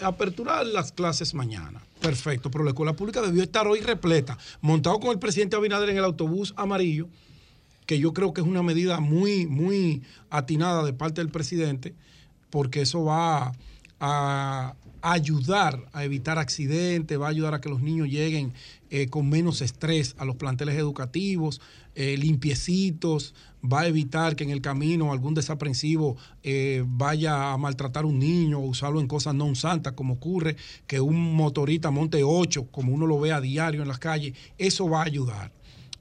aperturar 0.00 0.66
las 0.66 0.92
clases 0.92 1.34
mañana. 1.34 1.82
Perfecto, 2.00 2.50
pero 2.50 2.64
la 2.64 2.70
escuela 2.70 2.94
pública 2.94 3.20
debió 3.20 3.42
estar 3.42 3.66
hoy 3.66 3.80
repleta, 3.80 4.38
montado 4.60 4.98
con 4.98 5.10
el 5.10 5.18
presidente 5.18 5.56
Abinader 5.56 5.90
en 5.90 5.98
el 5.98 6.04
autobús 6.04 6.54
amarillo, 6.56 7.08
que 7.86 7.98
yo 7.98 8.14
creo 8.14 8.32
que 8.32 8.40
es 8.40 8.46
una 8.46 8.62
medida 8.62 9.00
muy, 9.00 9.46
muy 9.46 10.02
atinada 10.30 10.84
de 10.84 10.94
parte 10.94 11.20
del 11.20 11.30
presidente, 11.30 11.94
porque 12.50 12.80
eso 12.80 13.04
va 13.04 13.52
a 14.00 14.74
ayudar 15.04 15.86
a 15.92 16.02
evitar 16.02 16.38
accidentes, 16.38 17.20
va 17.20 17.26
a 17.26 17.30
ayudar 17.30 17.52
a 17.52 17.60
que 17.60 17.68
los 17.68 17.82
niños 17.82 18.08
lleguen 18.08 18.54
eh, 18.88 19.08
con 19.08 19.28
menos 19.28 19.60
estrés 19.60 20.14
a 20.18 20.24
los 20.24 20.36
planteles 20.36 20.76
educativos, 20.76 21.60
eh, 21.94 22.16
limpiecitos, 22.16 23.34
va 23.62 23.82
a 23.82 23.86
evitar 23.86 24.34
que 24.34 24.44
en 24.44 24.50
el 24.50 24.62
camino 24.62 25.12
algún 25.12 25.34
desaprensivo 25.34 26.16
eh, 26.42 26.84
vaya 26.86 27.52
a 27.52 27.58
maltratar 27.58 28.04
a 28.04 28.06
un 28.06 28.18
niño 28.18 28.60
o 28.60 28.62
usarlo 28.62 28.98
en 28.98 29.06
cosas 29.06 29.34
no 29.34 29.54
santas, 29.54 29.92
como 29.92 30.14
ocurre 30.14 30.56
que 30.86 31.02
un 31.02 31.36
motorista 31.36 31.90
monte 31.90 32.24
8, 32.24 32.68
como 32.70 32.94
uno 32.94 33.06
lo 33.06 33.20
ve 33.20 33.30
a 33.30 33.42
diario 33.42 33.82
en 33.82 33.88
las 33.88 33.98
calles. 33.98 34.34
Eso 34.56 34.88
va 34.88 35.02
a 35.02 35.04
ayudar. 35.04 35.52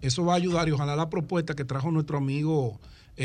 Eso 0.01 0.23
va 0.23 0.33
a 0.33 0.37
ayudar 0.37 0.69
y 0.69 0.71
ojalá 0.71 0.95
la 0.95 1.09
propuesta 1.09 1.55
que 1.55 1.65
trajo 1.65 1.91
nuestro 1.91 2.17
amigo 2.17 2.79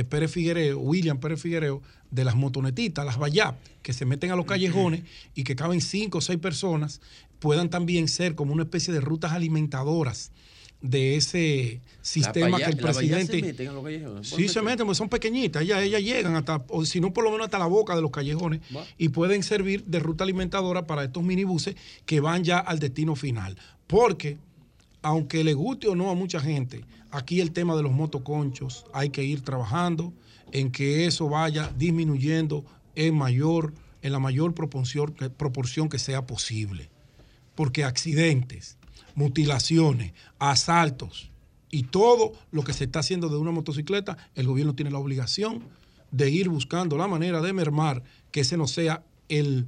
Pérez 0.09 0.31
Figuereo, 0.31 0.79
William 0.81 1.19
Pérez 1.19 1.41
Figuereo, 1.41 1.83
de 2.10 2.24
las 2.24 2.36
motonetitas, 2.36 3.05
las 3.05 3.18
Bayap, 3.18 3.56
que 3.82 3.93
se 3.93 4.05
meten 4.05 4.30
a 4.30 4.36
los 4.36 4.47
callejones 4.47 5.02
y 5.35 5.44
que 5.44 5.56
caben 5.56 5.80
cinco 5.80 6.18
o 6.18 6.20
seis 6.20 6.39
personas, 6.39 7.01
puedan 7.39 7.70
también 7.70 8.09
ser 8.09 8.35
como 8.35 8.52
una 8.52 8.64
especie 8.64 8.93
de 8.93 9.01
rutas 9.01 9.32
alimentadoras 9.32 10.32
de 10.80 11.16
ese 11.16 11.80
sistema 12.02 12.59
que 12.59 12.64
el 12.64 12.76
presidente... 12.76 13.40
se 13.40 13.43
meten 13.43 13.68
a 13.68 13.72
los 13.72 13.85
callejones. 13.85 14.28
Sí, 14.28 14.48
se 14.48 14.62
meten, 14.62 14.86
porque 14.86 14.97
son 14.97 15.09
pequeñitas, 15.09 15.62
ellas, 15.62 15.82
ellas 15.82 16.02
llegan 16.02 16.36
hasta, 16.36 16.64
o 16.68 16.85
si 16.85 17.01
no 17.01 17.12
por 17.12 17.24
lo 17.24 17.30
menos 17.30 17.47
hasta 17.47 17.59
la 17.59 17.66
boca 17.66 17.97
de 17.97 18.02
los 18.02 18.10
callejones, 18.10 18.60
Va. 18.74 18.85
y 18.97 19.09
pueden 19.09 19.43
servir 19.43 19.85
de 19.85 19.98
ruta 19.98 20.24
alimentadora 20.24 20.86
para 20.86 21.05
estos 21.05 21.22
minibuses 21.22 21.74
que 22.06 22.20
van 22.20 22.44
ya 22.44 22.59
al 22.59 22.78
destino 22.78 23.16
final. 23.16 23.56
Porque, 23.86 24.39
aunque 25.02 25.43
le 25.43 25.55
guste 25.55 25.89
o 25.89 25.97
no 25.97 26.10
a 26.10 26.14
mucha 26.14 26.40
gente, 26.40 26.85
aquí 27.10 27.40
el 27.40 27.51
tema 27.51 27.74
de 27.74 27.82
los 27.82 27.93
motoconchos 27.93 28.85
hay 28.93 29.10
que 29.10 29.24
ir 29.24 29.43
trabajando 29.43 30.12
en 30.53 30.70
que 30.70 31.07
eso 31.07 31.29
vaya 31.29 31.73
disminuyendo 31.77 32.65
en 32.95 33.15
mayor, 33.15 33.75
en 34.03 34.12
la 34.12 34.19
mayor 34.19 34.55
proporción, 34.55 35.15
proporción 35.37 35.89
que 35.89 35.99
sea 35.99 36.27
posible. 36.27 36.91
Porque 37.55 37.85
accidentes, 37.85 38.77
mutilaciones, 39.15 40.12
asaltos 40.39 41.31
y 41.70 41.85
todo 41.85 42.33
lo 42.51 42.62
que 42.62 42.73
se 42.73 42.85
está 42.85 43.01
haciendo 43.01 43.29
de 43.29 43.37
una 43.37 43.51
motocicleta, 43.51 44.16
el 44.35 44.47
gobierno 44.47 44.75
tiene 44.75 44.91
la 44.91 44.99
obligación 44.99 45.65
de 46.11 46.31
ir 46.31 46.49
buscando 46.49 46.97
la 46.97 47.09
manera 47.09 47.41
de 47.43 47.53
mermar 47.53 48.03
que 48.31 48.41
ese 48.41 48.57
no 48.57 48.66
sea 48.66 49.03
el, 49.29 49.66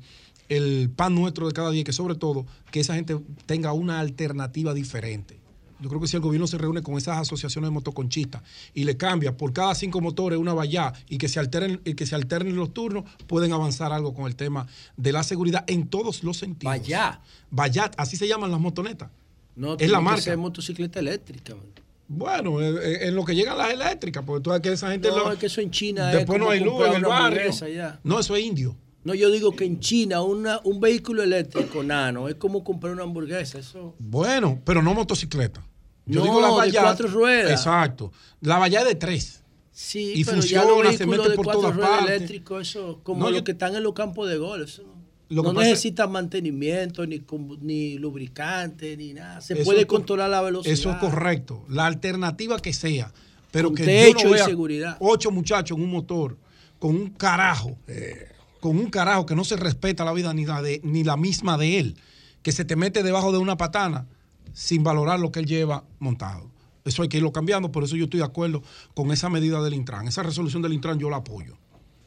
el 0.48 0.90
pan 0.94 1.14
nuestro 1.14 1.46
de 1.46 1.52
cada 1.52 1.70
día, 1.70 1.84
que 1.84 1.92
sobre 1.92 2.14
todo 2.14 2.46
que 2.70 2.80
esa 2.80 2.94
gente 2.94 3.18
tenga 3.46 3.72
una 3.72 4.00
alternativa 4.00 4.72
diferente. 4.72 5.39
Yo 5.80 5.88
creo 5.88 6.00
que 6.00 6.08
si 6.08 6.16
el 6.16 6.22
gobierno 6.22 6.46
se 6.46 6.58
reúne 6.58 6.82
con 6.82 6.96
esas 6.98 7.18
asociaciones 7.18 7.68
de 7.68 7.72
motoconchistas 7.72 8.42
y 8.74 8.84
le 8.84 8.96
cambia 8.96 9.36
por 9.36 9.52
cada 9.52 9.74
cinco 9.74 10.00
motores 10.00 10.38
una 10.38 10.52
valla 10.54 10.92
y 11.08 11.18
que 11.18 11.28
se 11.28 11.40
alteren, 11.40 11.80
y 11.84 11.94
que 11.94 12.06
se 12.06 12.14
alternen 12.14 12.56
los 12.56 12.72
turnos, 12.74 13.04
pueden 13.26 13.52
avanzar 13.52 13.92
algo 13.92 14.12
con 14.14 14.26
el 14.26 14.36
tema 14.36 14.66
de 14.96 15.12
la 15.12 15.22
seguridad 15.22 15.64
en 15.66 15.88
todos 15.88 16.22
los 16.22 16.36
sentidos. 16.36 16.70
Vaya. 16.78 17.20
Vayat, 17.50 17.94
así 17.96 18.16
se 18.16 18.28
llaman 18.28 18.50
las 18.50 18.60
motonetas. 18.60 19.10
No, 19.56 19.74
es 19.78 19.90
la 19.90 19.98
que 19.98 20.04
marca. 20.04 20.22
ser 20.22 20.36
motocicleta 20.38 21.00
eléctrica. 21.00 21.54
man. 21.54 21.64
Bueno, 22.08 22.60
eh, 22.60 22.68
eh, 22.82 22.98
en 23.08 23.14
lo 23.14 23.24
que 23.24 23.34
llegan 23.34 23.56
las 23.56 23.70
eléctricas, 23.72 24.24
porque 24.24 24.42
tú 24.42 24.50
sabes 24.50 24.62
que 24.62 24.72
esa 24.72 24.90
gente. 24.90 25.08
No, 25.08 25.18
lo- 25.18 25.32
es 25.32 25.38
que 25.38 25.46
eso 25.46 25.60
en 25.60 25.70
China 25.70 26.08
Después 26.08 26.38
es 26.38 26.44
no 26.44 26.50
hay 26.50 26.60
luz 26.60 26.86
en 26.86 26.94
el 26.94 27.04
barrio. 27.04 27.52
No, 28.02 28.18
eso 28.18 28.34
es 28.36 28.44
indio. 28.44 28.74
No, 29.04 29.14
yo 29.14 29.30
digo 29.30 29.56
que 29.56 29.64
en 29.64 29.80
China 29.80 30.22
una, 30.22 30.60
un 30.64 30.78
vehículo 30.80 31.22
eléctrico 31.22 31.82
nano 31.82 32.28
es 32.28 32.34
como 32.34 32.62
comprar 32.62 32.92
una 32.92 33.02
hamburguesa. 33.04 33.58
Eso. 33.58 33.94
Bueno, 33.98 34.60
pero 34.64 34.82
no 34.82 34.92
motocicleta. 34.94 35.62
Yo 36.06 36.20
No, 36.20 36.24
digo 36.26 36.40
la 36.40 36.48
de 36.48 36.54
valla. 36.54 36.82
cuatro 36.82 37.08
ruedas. 37.08 37.50
Exacto. 37.52 38.12
La 38.40 38.58
valla 38.58 38.84
de 38.84 38.94
tres. 38.96 39.42
Sí, 39.72 40.12
y 40.16 40.24
pero 40.24 40.36
funciona, 40.38 40.64
ya 40.64 40.82
los 40.84 40.96
se 40.96 41.06
mete 41.06 41.28
de 41.30 41.36
por 41.36 41.44
cuatro 41.46 41.60
todas 41.62 41.76
ruedas 41.76 41.98
partes. 41.98 42.16
eléctricos, 42.16 42.68
eso, 42.68 43.00
como 43.02 43.20
No, 43.20 43.30
los 43.30 43.38
yo- 43.40 43.44
que 43.44 43.52
están 43.52 43.74
en 43.74 43.82
los 43.82 43.94
campos 43.94 44.28
de 44.28 44.36
golf. 44.36 44.68
eso 44.68 44.82
no- 44.82 45.00
Lo 45.30 45.42
que 45.42 45.48
no 45.48 45.54
pasa 45.54 45.66
es- 45.68 45.70
necesita 45.72 46.06
mantenimiento, 46.08 47.06
ni, 47.06 47.22
ni 47.62 47.96
lubricante, 47.98 48.96
ni 48.96 49.14
nada. 49.14 49.40
Se 49.40 49.56
puede 49.64 49.86
controlar 49.86 50.28
la 50.28 50.42
velocidad. 50.42 50.72
Eso 50.74 50.90
es 50.90 50.96
correcto. 50.96 51.64
La 51.68 51.86
alternativa 51.86 52.58
que 52.60 52.72
sea. 52.74 53.12
Pero 53.52 53.68
Con 53.68 53.76
que 53.76 53.84
techo 53.84 54.18
yo 54.18 54.24
no 54.24 54.30
y 54.30 54.34
vea 54.34 54.44
seguridad. 54.44 54.96
ocho 55.00 55.30
muchachos 55.30 55.76
en 55.78 55.84
un 55.84 55.90
motor 55.90 56.36
con 56.78 56.94
un 56.96 57.10
carajo, 57.10 57.76
con 58.60 58.78
un 58.78 58.90
carajo 58.90 59.26
que 59.26 59.34
no 59.34 59.44
se 59.44 59.56
respeta 59.56 60.04
la 60.04 60.12
vida 60.12 60.32
ni 60.34 60.44
la, 60.46 60.62
de, 60.62 60.80
ni 60.84 61.02
la 61.04 61.16
misma 61.16 61.56
de 61.58 61.78
él, 61.78 61.96
que 62.42 62.52
se 62.52 62.64
te 62.64 62.76
mete 62.76 63.02
debajo 63.02 63.32
de 63.32 63.38
una 63.38 63.56
patana 63.56 64.06
sin 64.52 64.82
valorar 64.82 65.18
lo 65.20 65.32
que 65.32 65.40
él 65.40 65.46
lleva 65.46 65.84
montado. 65.98 66.50
Eso 66.84 67.02
hay 67.02 67.08
que 67.08 67.18
irlo 67.18 67.32
cambiando, 67.32 67.70
por 67.70 67.84
eso 67.84 67.96
yo 67.96 68.04
estoy 68.04 68.18
de 68.20 68.26
acuerdo 68.26 68.62
con 68.94 69.10
esa 69.12 69.28
medida 69.28 69.62
del 69.62 69.74
Intran. 69.74 70.08
Esa 70.08 70.22
resolución 70.22 70.62
del 70.62 70.72
Intran 70.72 70.98
yo 70.98 71.10
la 71.10 71.18
apoyo. 71.18 71.56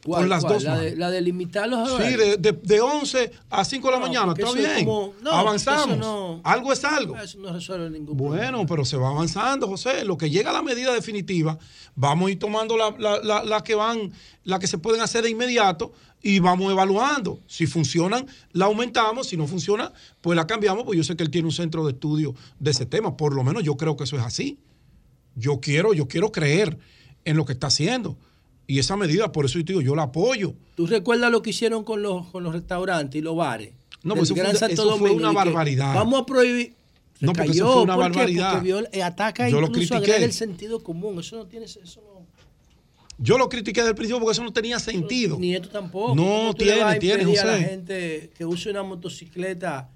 ¿Cuál, 0.04 0.22
con 0.22 0.28
las 0.28 0.40
cuál? 0.42 0.52
dos 0.54 0.62
la, 0.64 0.76
de, 0.78 0.96
la 0.96 1.10
de 1.10 1.20
limitar 1.22 1.66
los 1.66 1.88
Sí, 1.88 1.94
horarios. 1.94 2.18
de, 2.18 2.36
de, 2.36 2.52
de 2.52 2.80
11 2.82 3.30
a 3.48 3.64
5 3.64 3.86
de 3.86 3.92
la 3.92 3.98
No, 4.00 4.06
mañana, 4.06 4.34
está 4.36 4.52
bien. 4.52 4.84
como- 4.84 5.14
no, 5.22 5.30
Avanzamos. 5.30 5.96
no- 5.96 6.40
algo 6.44 6.72
es 6.74 6.84
algo. 6.84 7.16
Eso 7.16 7.38
no 7.38 7.50
resuelve 7.54 7.88
ningún 7.88 8.14
Bueno, 8.14 8.66
pero 8.66 8.84
se 8.84 8.98
va 8.98 9.08
avanzando, 9.08 9.66
José. 9.66 10.04
Lo 10.04 10.18
que 10.18 10.28
llega 10.28 10.50
a 10.50 10.52
la 10.52 10.62
medida 10.62 10.92
definitiva, 10.92 11.56
vamos 11.94 12.28
a 12.28 12.32
ir 12.32 12.38
tomando 12.38 12.76
las 12.76 12.98
la, 12.98 13.18
la- 13.22 13.44
la 13.44 13.64
que 13.64 13.74
van, 13.76 14.12
las 14.42 14.58
que 14.58 14.66
se 14.66 14.76
pueden 14.76 15.00
hacer 15.00 15.22
de 15.24 15.30
inmediato 15.30 15.92
y 16.24 16.38
vamos 16.40 16.72
evaluando. 16.72 17.38
Si 17.46 17.66
funcionan, 17.66 18.26
la 18.52 18.64
aumentamos. 18.64 19.28
Si 19.28 19.36
no 19.36 19.46
funciona, 19.46 19.92
pues 20.22 20.34
la 20.34 20.46
cambiamos. 20.46 20.84
Pues 20.84 20.96
yo 20.96 21.04
sé 21.04 21.14
que 21.16 21.22
él 21.22 21.30
tiene 21.30 21.46
un 21.46 21.52
centro 21.52 21.84
de 21.86 21.92
estudio 21.92 22.34
de 22.58 22.70
ese 22.70 22.86
tema. 22.86 23.16
Por 23.16 23.34
lo 23.34 23.44
menos 23.44 23.62
yo 23.62 23.76
creo 23.76 23.96
que 23.96 24.04
eso 24.04 24.16
es 24.16 24.22
así. 24.22 24.58
Yo 25.36 25.60
quiero, 25.60 25.92
yo 25.94 26.08
quiero 26.08 26.32
creer 26.32 26.78
en 27.24 27.36
lo 27.36 27.44
que 27.44 27.52
está 27.52 27.66
haciendo. 27.68 28.16
Y 28.66 28.78
esa 28.78 28.96
medida, 28.96 29.30
por 29.32 29.44
eso 29.44 29.58
yo 29.58 29.64
te 29.66 29.72
digo, 29.74 29.82
yo 29.82 29.94
la 29.94 30.04
apoyo. 30.04 30.54
¿Tú 30.74 30.86
recuerdas 30.86 31.30
lo 31.30 31.42
que 31.42 31.50
hicieron 31.50 31.84
con 31.84 32.02
los, 32.02 32.26
con 32.30 32.42
los 32.42 32.54
restaurantes 32.54 33.18
y 33.18 33.22
los 33.22 33.36
bares? 33.36 33.72
No, 34.02 34.14
pues 34.14 34.30
eso 34.30 34.34
fue 34.34 34.72
eso 34.72 34.96
fue 34.98 35.10
una 35.10 35.32
barbaridad. 35.32 35.94
Vamos 35.94 36.22
a 36.22 36.26
prohibir. 36.26 36.74
Se 37.18 37.26
No, 37.26 37.32
porque 37.32 37.52
eso 37.52 37.72
fue 37.72 37.82
una 37.82 37.96
barbaridad. 37.96 38.52
Porque 38.52 38.64
viola- 38.64 38.88
eh, 38.92 39.02
ataca 39.02 39.48
Yo 39.48 39.60
lo 39.60 39.66
incluso 39.68 39.94
critiqué. 39.94 40.12
agrede 40.12 40.24
el 40.26 40.32
sentido 40.32 40.82
común. 40.82 41.20
Eso 41.20 41.36
no 41.36 41.46
tiene... 41.46 41.66
Eso 41.66 41.80
no, 42.02 42.23
Yo 43.18 43.38
lo 43.38 43.48
critiqué 43.48 43.80
desde 43.80 43.90
el 43.90 43.96
principio 43.96 44.18
porque 44.20 44.32
eso 44.32 44.42
no 44.44 44.52
tenía 44.52 44.78
sentido. 44.80 45.38
ni 45.38 45.54
esto 45.54 45.68
tampoco. 45.68 46.14
No 46.16 46.22
¿Cómo 46.24 46.54
tú 46.54 46.64
le 46.64 46.82
vas 46.82 46.98
tiene, 46.98 47.24
tiene, 47.24 47.38
a 47.38 47.44
la 47.44 47.52
José. 47.52 47.64
gente 47.64 48.30
que 48.36 48.44
use 48.44 48.70
una 48.70 48.82
motocicleta. 48.82 49.88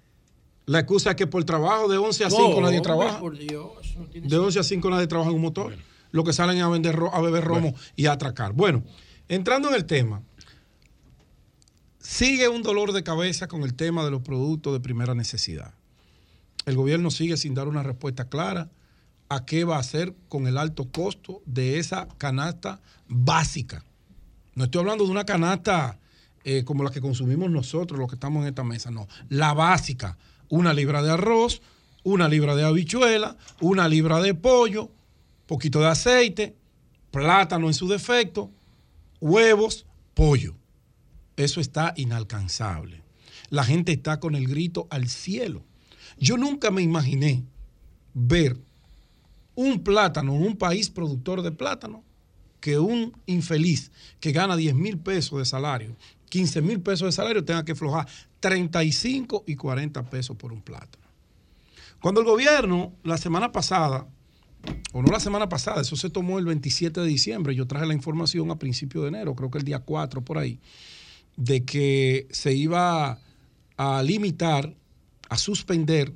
La 0.67 0.81
excusa 0.81 1.11
es 1.11 1.17
que 1.17 1.27
por 1.27 1.43
trabajo 1.45 1.89
de 1.89 1.97
11 1.99 2.25
a 2.25 2.29
No, 2.29 2.37
5 2.37 2.49
nadie 2.49 2.61
hombre, 2.79 2.81
trabaja. 2.81 3.21
por 3.21 3.37
Dios, 3.37 3.97
no 3.97 4.05
tiene 4.07 4.29
De 4.29 4.37
11 4.37 4.59
a 4.59 4.63
5 4.63 4.91
nadie 4.91 5.07
trabaja 5.07 5.31
en 5.31 5.37
un 5.37 5.43
motor. 5.43 5.75
Lo 6.13 6.25
que 6.25 6.33
salen 6.33 6.59
es 6.59 6.63
a, 6.63 6.69
vender, 6.69 6.95
ro- 6.95 7.13
a 7.15 7.21
beber 7.21 7.43
romo 7.45 7.75
y 7.97 8.07
a 8.07 8.13
atracar. 8.13 8.53
Bueno, 8.53 8.83
entrando 9.29 9.69
en 9.71 9.75
el 9.75 9.85
tema, 9.85 10.23
sigue 12.01 12.49
un 12.49 12.63
dolor 12.63 12.93
de 12.93 13.03
cabeza 13.03 13.49
con 13.49 13.63
el 13.63 13.75
tema 13.75 14.05
de 14.05 14.11
los 14.11 14.23
productos 14.23 14.73
de 14.73 14.81
primera 14.81 15.15
necesidad. 15.15 15.75
El 16.67 16.77
gobierno 16.77 17.11
sigue 17.11 17.37
sin 17.37 17.55
dar 17.55 17.69
una 17.69 17.83
respuesta 17.83 18.29
clara 18.29 18.71
a 19.29 19.45
qué 19.45 19.65
va 19.65 19.77
a 19.77 19.81
hacer 19.81 20.15
con 20.29 20.47
el 20.47 20.59
alto 20.59 20.91
costo 20.91 21.43
de 21.47 21.79
esa 21.79 22.09
canasta 22.19 22.81
básica. 23.09 23.85
No 24.55 24.65
estoy 24.65 24.81
hablando 24.81 25.05
de 25.05 25.11
una 25.11 25.25
canasta 25.25 25.99
eh, 26.45 26.65
como 26.65 26.83
la 26.83 26.91
que 26.91 27.01
consumimos 27.01 27.51
nosotros, 27.51 27.99
los 27.99 28.09
que 28.09 28.15
estamos 28.15 28.43
en 28.43 28.49
esta 28.49 28.65
mesa, 28.65 28.91
no. 28.91 29.07
La 29.29 29.53
básica, 29.53 30.17
una 30.49 30.73
libra 30.73 31.03
de 31.03 31.11
arroz, 31.11 31.61
una 32.05 32.29
libra 32.29 32.57
de 32.57 32.65
habichuela, 32.65 33.37
una 33.61 33.89
libra 33.89 34.21
de 34.21 34.35
pollo, 34.35 34.91
poquito 35.47 35.81
de 35.81 35.89
aceite, 35.89 36.57
plátano 37.11 37.67
en 37.67 37.75
su 37.75 37.89
defecto, 37.89 38.51
huevos, 39.21 39.87
pollo. 40.15 40.55
Eso 41.37 41.61
está 41.61 41.93
inalcanzable. 41.97 43.03
La 43.51 43.65
gente 43.65 43.93
está 43.93 44.21
con 44.21 44.35
el 44.35 44.49
grito 44.49 44.89
al 44.91 45.09
cielo. 45.09 45.65
Yo 46.19 46.37
nunca 46.37 46.71
me 46.71 46.83
imaginé 46.83 47.45
ver 48.15 48.59
un 49.59 49.83
plátano 49.83 50.37
en 50.37 50.43
un 50.43 50.57
país 50.57 50.89
productor 50.89 51.43
de 51.43 51.51
plátano 51.51 52.05
que 52.61 52.79
un 52.79 53.13
infeliz 53.27 53.91
que 54.21 54.31
gana 54.31 54.57
10 54.57 54.77
mil 54.77 54.99
pesos 54.99 55.37
de 55.41 55.45
salario, 55.45 55.97
15 56.29 56.63
mil 56.63 56.81
pesos 56.81 57.07
de 57.07 57.13
salario, 57.13 57.45
tenga 57.45 57.65
que 57.65 57.73
aflojar 57.73 58.07
35 58.39 59.43
y 59.49 59.57
40 59.57 60.09
pesos 60.11 60.37
por 60.37 60.53
un 60.53 60.63
plátano. 60.63 61.05
Cuando 62.01 62.21
el 62.21 62.27
gobierno, 62.29 62.93
la 63.03 63.19
semana 63.19 63.51
pasada, 63.51 64.07
o 64.93 65.03
no 65.03 65.11
la 65.11 65.19
semana 65.19 65.49
pasada, 65.49 65.81
eso 65.81 65.97
se 65.97 66.09
tomó 66.09 66.39
el 66.39 66.45
27 66.45 67.01
de 67.01 67.09
diciembre, 67.09 67.57
yo 67.57 67.67
traje 67.67 67.87
la 67.87 67.95
información 67.95 68.53
a 68.53 68.61
principio 68.61 69.03
de 69.03 69.09
enero, 69.09 69.35
creo 69.35 69.51
que 69.51 69.59
el 69.59 69.65
día 69.65 69.81
4 69.81 70.25
por 70.25 70.39
ahí, 70.39 70.61
de 71.37 71.65
que 71.65 72.29
se 72.31 72.55
iba 72.55 73.19
a 73.77 74.03
limitar, 74.05 74.77
a 75.29 75.37
suspender 75.37 76.13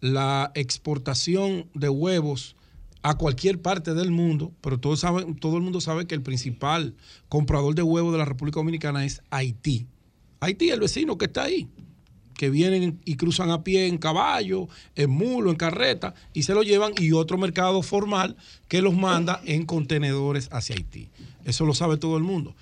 la 0.00 0.50
exportación 0.56 1.70
de 1.74 1.88
huevos 1.88 2.56
a 3.02 3.16
cualquier 3.18 3.60
parte 3.60 3.94
del 3.94 4.10
mundo, 4.10 4.52
pero 4.60 4.78
todos 4.78 5.00
saben, 5.00 5.34
todo 5.36 5.56
el 5.56 5.62
mundo 5.62 5.80
sabe 5.80 6.06
que 6.06 6.14
el 6.14 6.22
principal 6.22 6.94
comprador 7.28 7.74
de 7.74 7.82
huevos 7.82 8.12
de 8.12 8.18
la 8.18 8.24
República 8.24 8.60
Dominicana 8.60 9.04
es 9.04 9.22
Haití. 9.30 9.86
Haití, 10.40 10.70
el 10.70 10.80
vecino 10.80 11.18
que 11.18 11.26
está 11.26 11.44
ahí, 11.44 11.68
que 12.34 12.50
vienen 12.50 13.00
y 13.04 13.16
cruzan 13.16 13.50
a 13.50 13.64
pie 13.64 13.88
en 13.88 13.98
caballo, 13.98 14.68
en 14.94 15.10
mulo, 15.10 15.50
en 15.50 15.56
carreta, 15.56 16.14
y 16.32 16.44
se 16.44 16.54
lo 16.54 16.62
llevan, 16.62 16.92
y 16.98 17.12
otro 17.12 17.38
mercado 17.38 17.82
formal 17.82 18.36
que 18.68 18.82
los 18.82 18.94
manda 18.94 19.40
en 19.44 19.66
contenedores 19.66 20.48
hacia 20.52 20.76
Haití. 20.76 21.08
Eso 21.44 21.66
lo 21.66 21.74
sabe 21.74 21.96
todo 21.96 22.16
el 22.16 22.22
mundo. 22.22 22.54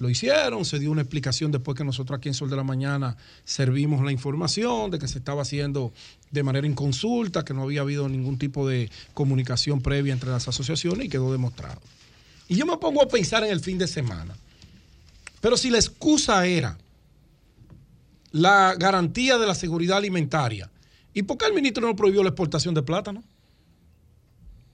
Lo 0.00 0.08
hicieron, 0.08 0.64
se 0.64 0.78
dio 0.78 0.90
una 0.90 1.02
explicación 1.02 1.52
después 1.52 1.76
que 1.76 1.84
nosotros 1.84 2.16
aquí 2.16 2.28
en 2.28 2.34
Sol 2.34 2.48
de 2.48 2.56
la 2.56 2.64
Mañana 2.64 3.18
servimos 3.44 4.02
la 4.02 4.10
información 4.10 4.90
de 4.90 4.98
que 4.98 5.06
se 5.06 5.18
estaba 5.18 5.42
haciendo 5.42 5.92
de 6.30 6.42
manera 6.42 6.66
inconsulta, 6.66 7.44
que 7.44 7.52
no 7.52 7.64
había 7.64 7.82
habido 7.82 8.08
ningún 8.08 8.38
tipo 8.38 8.66
de 8.66 8.90
comunicación 9.12 9.82
previa 9.82 10.14
entre 10.14 10.30
las 10.30 10.48
asociaciones 10.48 11.04
y 11.04 11.08
quedó 11.10 11.30
demostrado. 11.30 11.82
Y 12.48 12.56
yo 12.56 12.64
me 12.64 12.78
pongo 12.78 13.02
a 13.02 13.08
pensar 13.08 13.44
en 13.44 13.50
el 13.50 13.60
fin 13.60 13.76
de 13.76 13.86
semana. 13.86 14.34
Pero 15.42 15.58
si 15.58 15.68
la 15.68 15.76
excusa 15.76 16.46
era 16.46 16.78
la 18.32 18.74
garantía 18.78 19.36
de 19.36 19.46
la 19.46 19.54
seguridad 19.54 19.98
alimentaria, 19.98 20.70
¿y 21.12 21.24
por 21.24 21.36
qué 21.36 21.44
el 21.44 21.52
ministro 21.52 21.86
no 21.86 21.94
prohibió 21.94 22.22
la 22.22 22.30
exportación 22.30 22.72
de 22.72 22.82
plátano? 22.82 23.22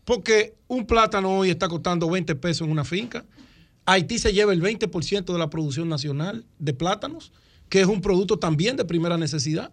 Porque 0.04 0.54
un 0.68 0.86
plátano 0.86 1.36
hoy 1.38 1.50
está 1.50 1.66
costando 1.66 2.08
20 2.08 2.36
pesos 2.36 2.64
en 2.64 2.70
una 2.70 2.84
finca. 2.84 3.24
Haití 3.86 4.18
se 4.18 4.32
lleva 4.32 4.52
el 4.52 4.60
20% 4.60 5.32
de 5.32 5.38
la 5.38 5.48
producción 5.48 5.88
nacional 5.88 6.44
de 6.58 6.74
plátanos, 6.74 7.32
que 7.68 7.80
es 7.80 7.86
un 7.86 8.00
producto 8.00 8.38
también 8.38 8.76
de 8.76 8.84
primera 8.84 9.16
necesidad, 9.16 9.70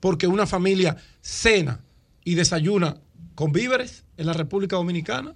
porque 0.00 0.26
una 0.26 0.46
familia 0.46 0.96
cena 1.20 1.80
y 2.24 2.34
desayuna 2.34 2.96
con 3.34 3.52
víveres 3.52 4.04
en 4.16 4.26
la 4.26 4.32
República 4.32 4.76
Dominicana. 4.76 5.34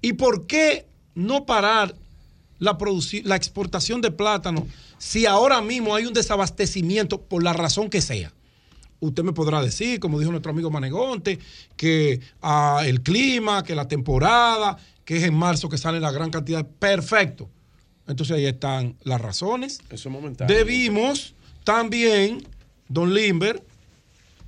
¿Y 0.00 0.14
por 0.14 0.46
qué 0.46 0.86
no 1.14 1.44
parar 1.44 1.94
la, 2.58 2.78
la 3.24 3.36
exportación 3.36 4.00
de 4.00 4.10
plátano 4.10 4.66
si 4.96 5.26
ahora 5.26 5.60
mismo 5.60 5.94
hay 5.94 6.06
un 6.06 6.14
desabastecimiento 6.14 7.20
por 7.20 7.42
la 7.42 7.52
razón 7.52 7.90
que 7.90 8.00
sea? 8.00 8.32
Usted 9.00 9.22
me 9.22 9.32
podrá 9.32 9.62
decir, 9.62 10.00
como 10.00 10.18
dijo 10.18 10.32
nuestro 10.32 10.50
amigo 10.50 10.70
Manegonte, 10.70 11.38
que 11.76 12.20
ah, 12.42 12.82
el 12.84 13.02
clima, 13.02 13.62
que 13.62 13.74
la 13.74 13.86
temporada, 13.86 14.76
que 15.08 15.16
es 15.16 15.24
en 15.24 15.32
marzo 15.32 15.70
que 15.70 15.78
sale 15.78 16.00
la 16.00 16.10
gran 16.10 16.28
cantidad. 16.28 16.66
Perfecto. 16.66 17.48
Entonces 18.06 18.36
ahí 18.36 18.44
están 18.44 18.94
las 19.04 19.18
razones. 19.18 19.80
Eso 19.88 20.10
es 20.10 20.12
momentáneo. 20.12 20.54
Debimos 20.54 21.34
también, 21.64 22.46
don 22.88 23.14
Limber, 23.14 23.64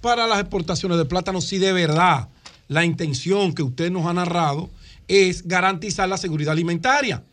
para 0.02 0.26
las 0.26 0.38
exportaciones 0.38 0.98
de 0.98 1.06
plátano, 1.06 1.40
si 1.40 1.56
de 1.56 1.72
verdad 1.72 2.28
la 2.68 2.84
intención 2.84 3.54
que 3.54 3.62
usted 3.62 3.90
nos 3.90 4.04
ha 4.04 4.12
narrado 4.12 4.68
es 5.08 5.48
garantizar 5.48 6.10
la 6.10 6.18
seguridad 6.18 6.52
alimentaria, 6.52 7.24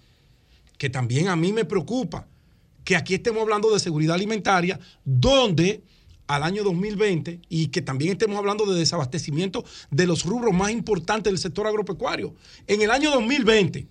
que 0.78 0.90
también 0.90 1.28
a 1.28 1.36
mí 1.36 1.52
me 1.52 1.66
preocupa 1.66 2.26
que 2.86 2.96
aquí 2.96 3.16
estemos 3.16 3.42
hablando 3.42 3.74
de 3.74 3.82
seguridad 3.82 4.16
alimentaria, 4.16 4.80
donde 5.04 5.84
al 6.28 6.44
año 6.44 6.64
2020 6.64 7.40
y 7.50 7.68
que 7.68 7.82
también 7.82 8.12
estemos 8.12 8.38
hablando 8.38 8.66
de 8.66 8.78
desabastecimiento 8.78 9.64
de 9.90 10.06
los 10.06 10.26
rubros 10.26 10.54
más 10.54 10.72
importantes 10.72 11.32
del 11.32 11.40
sector 11.40 11.66
agropecuario. 11.68 12.36
En 12.68 12.82
el 12.82 12.92
año 12.92 13.12
2020, 13.12 13.88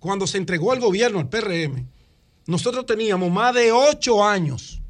cuando 0.00 0.26
se 0.26 0.38
entregó 0.38 0.72
al 0.72 0.80
gobierno, 0.80 1.18
al 1.18 1.28
PRM, 1.28 1.86
nosotros 2.46 2.86
teníamos 2.86 3.30
más 3.30 3.54
de 3.54 3.72
ocho 3.72 4.24
años 4.24 4.80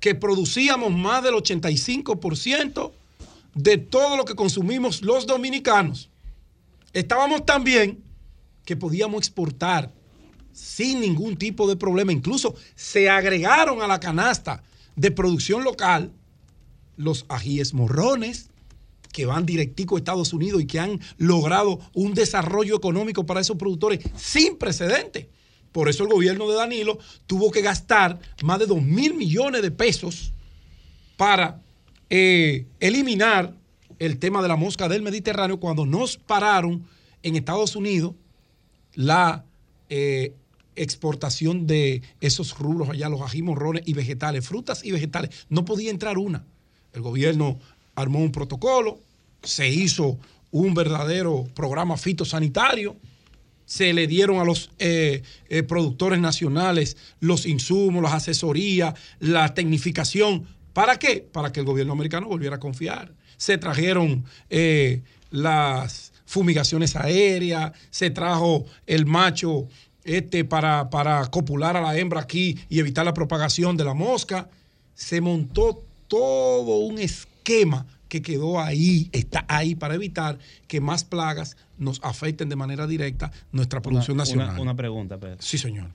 que 0.00 0.14
producíamos 0.14 0.92
más 0.92 1.22
del 1.22 1.34
85% 1.34 2.92
de 3.54 3.78
todo 3.78 4.16
lo 4.16 4.24
que 4.24 4.34
consumimos 4.34 5.02
los 5.02 5.26
dominicanos. 5.26 6.08
Estábamos 6.92 7.46
tan 7.46 7.64
bien 7.64 8.02
que 8.64 8.76
podíamos 8.76 9.18
exportar 9.18 9.90
sin 10.52 11.00
ningún 11.00 11.36
tipo 11.36 11.68
de 11.68 11.76
problema. 11.76 12.12
Incluso 12.12 12.54
se 12.74 13.08
agregaron 13.08 13.82
a 13.82 13.86
la 13.86 14.00
canasta 14.00 14.62
de 15.00 15.10
producción 15.10 15.64
local 15.64 16.12
los 16.96 17.24
ajíes 17.30 17.72
morrones 17.72 18.50
que 19.12 19.24
van 19.24 19.46
directico 19.46 19.96
a 19.96 19.98
Estados 19.98 20.34
Unidos 20.34 20.60
y 20.60 20.66
que 20.66 20.78
han 20.78 21.00
logrado 21.16 21.80
un 21.94 22.12
desarrollo 22.12 22.76
económico 22.76 23.24
para 23.24 23.40
esos 23.40 23.56
productores 23.56 24.00
sin 24.14 24.58
precedente. 24.58 25.30
Por 25.72 25.88
eso 25.88 26.02
el 26.02 26.10
gobierno 26.10 26.48
de 26.50 26.56
Danilo 26.56 26.98
tuvo 27.26 27.50
que 27.50 27.62
gastar 27.62 28.20
más 28.42 28.58
de 28.58 28.66
2 28.66 28.82
mil 28.82 29.14
millones 29.14 29.62
de 29.62 29.70
pesos 29.70 30.34
para 31.16 31.62
eh, 32.10 32.66
eliminar 32.78 33.56
el 33.98 34.18
tema 34.18 34.42
de 34.42 34.48
la 34.48 34.56
mosca 34.56 34.86
del 34.86 35.00
Mediterráneo 35.00 35.60
cuando 35.60 35.86
nos 35.86 36.18
pararon 36.18 36.86
en 37.22 37.36
Estados 37.36 37.74
Unidos 37.74 38.14
la 38.94 39.46
eh, 39.88 40.34
exportación 40.76 41.66
de 41.66 42.02
esos 42.20 42.58
rubros 42.58 42.88
allá, 42.90 43.08
los 43.08 43.20
ají 43.20 43.42
morrones 43.42 43.82
y 43.86 43.94
vegetales, 43.94 44.46
frutas 44.46 44.84
y 44.84 44.92
vegetales. 44.92 45.46
No 45.48 45.64
podía 45.64 45.90
entrar 45.90 46.18
una. 46.18 46.44
El 46.92 47.02
gobierno 47.02 47.58
armó 47.94 48.20
un 48.20 48.32
protocolo, 48.32 49.00
se 49.42 49.68
hizo 49.68 50.18
un 50.50 50.74
verdadero 50.74 51.46
programa 51.54 51.96
fitosanitario, 51.96 52.96
se 53.64 53.92
le 53.92 54.08
dieron 54.08 54.40
a 54.40 54.44
los 54.44 54.70
eh, 54.80 55.22
eh, 55.48 55.62
productores 55.62 56.18
nacionales 56.18 56.96
los 57.20 57.46
insumos, 57.46 58.02
las 58.02 58.14
asesorías, 58.14 58.94
la 59.20 59.54
tecnificación. 59.54 60.44
¿Para 60.72 60.98
qué? 60.98 61.28
Para 61.32 61.52
que 61.52 61.60
el 61.60 61.66
gobierno 61.66 61.92
americano 61.92 62.26
volviera 62.26 62.56
a 62.56 62.60
confiar. 62.60 63.12
Se 63.36 63.58
trajeron 63.58 64.24
eh, 64.50 65.02
las 65.30 66.12
fumigaciones 66.26 66.96
aéreas, 66.96 67.72
se 67.90 68.10
trajo 68.10 68.66
el 68.86 69.06
macho 69.06 69.68
este 70.04 70.44
para, 70.44 70.90
para 70.90 71.26
copular 71.26 71.76
a 71.76 71.80
la 71.80 71.96
hembra 71.98 72.20
aquí 72.20 72.58
y 72.68 72.78
evitar 72.80 73.04
la 73.04 73.14
propagación 73.14 73.76
de 73.76 73.84
la 73.84 73.94
mosca. 73.94 74.48
Se 74.94 75.20
montó 75.20 75.82
todo 76.08 76.78
un 76.78 76.98
esquema 76.98 77.86
que 78.08 78.22
quedó 78.22 78.60
ahí, 78.60 79.08
está 79.12 79.44
ahí 79.48 79.74
para 79.76 79.94
evitar 79.94 80.38
que 80.66 80.80
más 80.80 81.04
plagas 81.04 81.56
nos 81.78 82.00
afecten 82.02 82.48
de 82.48 82.56
manera 82.56 82.86
directa 82.86 83.30
nuestra 83.52 83.80
producción 83.80 84.16
Una- 84.16 84.24
nacional. 84.24 84.50
Una, 84.50 84.60
una 84.60 84.74
pregunta, 84.74 85.16
Pedro. 85.18 85.36
Sí, 85.40 85.58
señor. 85.58 85.90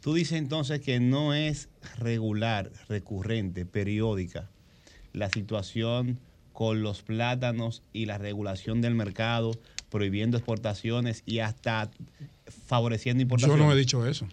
Tú 0.00 0.14
dices 0.14 0.38
entonces 0.38 0.80
que 0.80 0.98
no 0.98 1.32
es 1.34 1.68
regular, 1.98 2.72
recurrente, 2.88 3.64
periódica 3.64 4.50
la 5.12 5.30
situación 5.30 6.18
con 6.52 6.82
los 6.82 7.02
plátanos 7.02 7.82
y 7.92 8.06
la 8.06 8.18
regulación 8.18 8.80
del 8.80 8.94
mercado, 8.94 9.52
prohibiendo 9.90 10.36
exportaciones 10.36 11.22
y 11.26 11.38
hasta 11.38 11.90
favoreciendo 12.66 13.20
Yo 13.20 13.22
importaciones. 13.24 13.64
no 13.66 13.72
he 13.72 13.76
dicho 13.76 14.06
eso. 14.06 14.26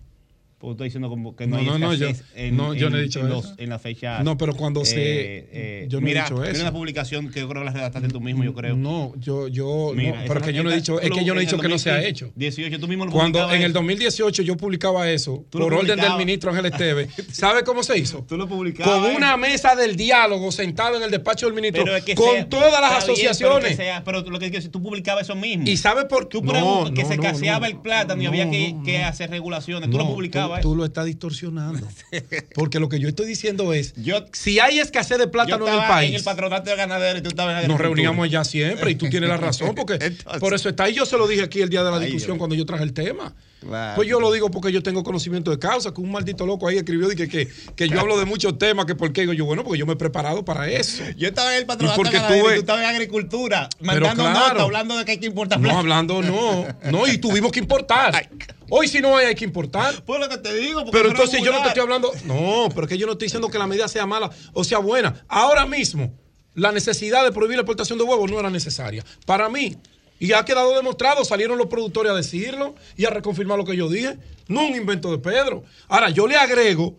Porque 0.60 0.72
estoy 0.74 0.88
diciendo 0.88 1.08
como 1.08 1.38
que 1.38 1.48
no, 1.48 1.56
No, 1.56 1.60
hay 1.62 1.66
no, 1.66 1.80
no, 1.80 1.94
yo- 1.94 2.10
en, 2.36 2.58
no, 2.58 2.74
yo 2.74 2.90
no 2.90 2.98
he 2.98 3.04
dicho 3.04 3.22
en 3.22 3.32
eso. 3.32 3.54
en 3.58 3.70
la 3.70 3.80
fecha. 3.80 4.22
No, 4.24 4.38
pero 4.38 4.54
cuando 4.56 4.84
se- 4.84 5.88
yo 5.90 6.02
no 6.02 6.08
he 6.08 6.10
mira, 6.10 6.24
dicho 6.24 6.36
mira 6.36 6.52
eso. 6.52 6.62
una 6.62 6.74
publicación 6.74 7.30
que 7.32 7.40
yo 7.40 7.48
creo 7.48 7.62
que 7.62 7.66
la 7.68 7.72
redactaste 7.72 8.10
tú 8.10 8.20
mismo, 8.20 8.44
yo 8.44 8.54
creo. 8.54 8.76
No, 8.76 9.14
yo, 9.18 9.48
yo, 9.48 9.94
Mira, 9.96 10.24
pero 10.28 10.42
es 10.42 10.46
que 10.46 10.54
yo 10.54 10.64
no 10.64 10.70
he 10.72 10.76
dicho, 10.76 11.00
es 11.00 11.12
que 11.12 11.24
yo 11.24 11.34
no 11.34 11.40
he 11.40 11.46
dicho 11.46 11.58
que 11.58 11.70
no 11.70 11.78
se 11.80 11.90
ha 11.92 11.94
2015, 11.94 12.26
hecho. 12.26 12.34
18, 12.36 12.78
tú 12.80 12.88
mismo 12.90 13.06
lo 13.06 13.12
Cuando 13.12 13.40
en 13.52 13.62
el 13.62 13.72
eso. 13.72 13.80
2018 13.80 14.42
yo 14.44 14.58
publicaba 14.58 15.10
eso 15.10 15.46
por 15.50 15.74
orden 15.74 15.98
del 15.98 16.16
ministro 16.18 16.50
Ángel 16.52 16.66
Esteve, 16.66 17.08
¿sabe 17.32 17.64
cómo 17.64 17.82
se 17.82 17.98
hizo? 17.98 18.26
Tú 18.28 18.36
lo 18.36 18.48
publicabas. 18.50 19.00
Con 19.00 19.12
eh. 19.12 19.16
una 19.16 19.38
mesa 19.38 19.76
del 19.76 19.96
diálogo 19.96 20.52
sentado 20.52 20.98
en 20.98 21.04
el 21.04 21.12
despacho 21.12 21.46
del 21.46 21.56
ministro 21.56 21.86
Pero 21.86 21.96
es 21.96 22.04
que 22.04 22.16
con 22.16 22.34
sea- 22.34 22.50
todas 22.50 22.82
las 22.82 22.90
bien, 22.92 23.00
pero 23.02 23.14
asociaciones. 23.14 23.70
que 23.70 23.76
sea- 23.78 24.04
Pero, 24.04 24.22
lo 24.24 24.40
que 24.40 24.50
tú 24.64 24.84
publicabas 24.84 25.24
eso 25.24 25.36
mismo. 25.38 25.64
¿Y 25.66 25.78
sabe 25.78 26.04
por 26.04 26.28
qué? 26.28 26.40
Tú 26.42 26.94
que 26.94 27.06
se 27.06 27.18
caseaba 27.18 27.68
el 27.68 27.78
plátano 27.78 28.22
y 28.22 28.26
había 28.26 28.50
que, 28.52 28.98
hacer 29.06 29.30
regulaciones. 29.30 29.90
Tú 29.90 29.98
lo 29.98 30.06
publicabas. 30.06 30.49
Tú, 30.62 30.76
lo 30.76 30.86
estás 30.86 31.06
distorsionando. 31.06 31.88
Porque 32.56 32.80
lo 32.80 32.90
que 32.90 33.00
yo 33.00 33.08
estoy 33.08 33.28
diciendo 33.28 33.74
es, 33.74 33.94
si 34.34 34.60
hay 34.60 34.80
escasez 34.80 35.18
de 35.18 35.26
Yo 35.26 35.32
plátano 35.32 35.68
en 35.68 35.74
el 35.74 35.80
país, 35.80 36.10
en 36.10 36.16
el 36.16 36.24
patronato 36.24 36.70
de 36.70 36.76
ganadero 36.76 37.20
y 37.20 37.22
tú 37.22 37.30
estabas 37.30 37.64
en 37.64 37.70
nos 37.70 37.80
reuníamos 37.80 38.26
allá 38.26 38.44
siempre 38.44 38.92
y 38.92 38.96
tú 38.96 39.10
tienes 39.10 39.30
la 39.30 39.38
razón, 39.38 39.76
porque 39.76 40.14
por 40.40 40.54
eso 40.54 40.70
está 40.70 40.86
ahí. 40.86 40.94
Yo 40.94 41.06
se 41.06 41.18
lo 41.18 41.28
dije 41.28 41.44
aquí 41.44 41.62
el 41.62 41.70
día 41.70 41.84
de 41.84 41.92
la 41.92 42.00
discusión 42.00 42.38
cuando 42.38 42.56
yo 42.56 42.66
traje 42.66 42.84
el 42.84 42.94
tema. 42.94 43.34
Claro. 43.60 43.96
Pues 43.96 44.08
yo 44.08 44.20
lo 44.20 44.32
digo 44.32 44.50
porque 44.50 44.72
yo 44.72 44.82
tengo 44.82 45.04
conocimiento 45.04 45.52
de 45.52 45.60
causa, 45.60 45.94
que 45.94 46.00
un 46.00 46.12
maldito 46.12 46.46
loco 46.46 46.68
ahí 46.68 46.78
escribió 46.78 47.10
que, 47.10 47.28
que, 47.28 47.48
que 47.76 47.90
yo 47.90 48.00
hablo 48.00 48.18
de 48.18 48.26
muchos 48.26 48.58
temas, 48.58 48.86
que 48.86 48.96
por 48.96 49.12
qué 49.12 49.22
digo 49.22 49.34
yo, 49.34 49.46
bueno, 49.46 49.64
porque 49.64 49.78
yo 49.80 49.86
me 49.86 49.94
he 49.94 49.96
preparado 49.98 50.46
para 50.46 50.70
eso. 50.70 51.04
Yo 51.18 51.28
estaba 51.28 51.52
en 51.54 51.60
el 51.60 51.66
patronato 51.66 51.98
porque 51.98 52.12
de 52.18 52.20
ganadero 52.20 52.46
tuve- 52.46 52.52
y 52.52 52.56
tú 52.56 52.60
estabas 52.62 52.84
en 52.84 52.90
agricultura. 52.90 53.70
Mandando 53.82 54.24
claro. 54.24 54.50
nota, 54.50 54.64
hablando 54.64 54.98
de 54.98 55.06
que 55.06 55.12
hay 55.12 55.18
que 55.20 55.26
importar 55.26 55.60
No, 55.60 55.78
hablando 55.78 56.22
no, 56.22 56.68
no, 56.92 57.08
y 57.08 57.18
tuvimos 57.18 57.52
que 57.52 57.60
importar. 57.60 58.30
Hoy 58.70 58.88
si 58.88 59.02
no 59.02 59.18
hay, 59.18 59.26
hay 59.28 59.36
que 59.36 59.46
importar. 59.46 60.04
Pues 60.06 60.20
lo 60.20 60.30
que 60.30 60.38
te 60.38 60.54
digo, 60.56 60.82
porque 60.86 60.92
Pero 60.92 61.08
es 61.10 61.14
entonces 61.16 61.42
yo 61.44 61.52
no 61.52 61.62
te 61.62 61.68
estoy 61.70 61.82
hablando, 61.82 62.12
no, 62.26 62.70
pero 62.70 62.84
es 62.84 62.88
que 62.90 62.98
yo 62.98 63.08
no 63.08 63.14
estoy 63.14 63.26
diciendo 63.26 63.50
que 63.50 63.58
la 63.58 63.68
medida 63.68 63.88
sea 63.88 64.06
mala 64.06 64.30
o 64.54 64.64
sea 64.64 64.78
buena. 64.78 65.26
Ahora 65.28 65.66
mismo, 65.66 66.14
la 66.54 66.72
necesidad 66.72 67.24
de 67.24 67.32
prohibir 67.32 67.58
la 67.58 67.62
exportación 67.62 67.98
de 67.98 68.06
huevos 68.06 68.30
no 68.32 68.40
era 68.40 68.50
necesaria. 68.50 69.04
Para 69.26 69.50
mí, 69.50 69.76
y 70.20 70.34
ha 70.34 70.44
quedado 70.46 70.76
demostrado, 70.76 71.24
salieron 71.26 71.58
los 71.58 71.68
productores 71.68 72.12
a 72.12 72.16
decirlo 72.16 72.76
y 72.98 73.06
a 73.06 73.10
reconfirmar 73.10 73.58
lo 73.58 73.66
que 73.66 73.76
yo 73.76 73.88
dije. 73.90 74.18
No 74.48 74.66
un 74.68 74.76
invento 74.76 75.12
de 75.12 75.18
Pedro. 75.20 75.64
Ahora, 75.88 76.10
yo 76.10 76.28
le 76.28 76.36
agrego 76.36 76.96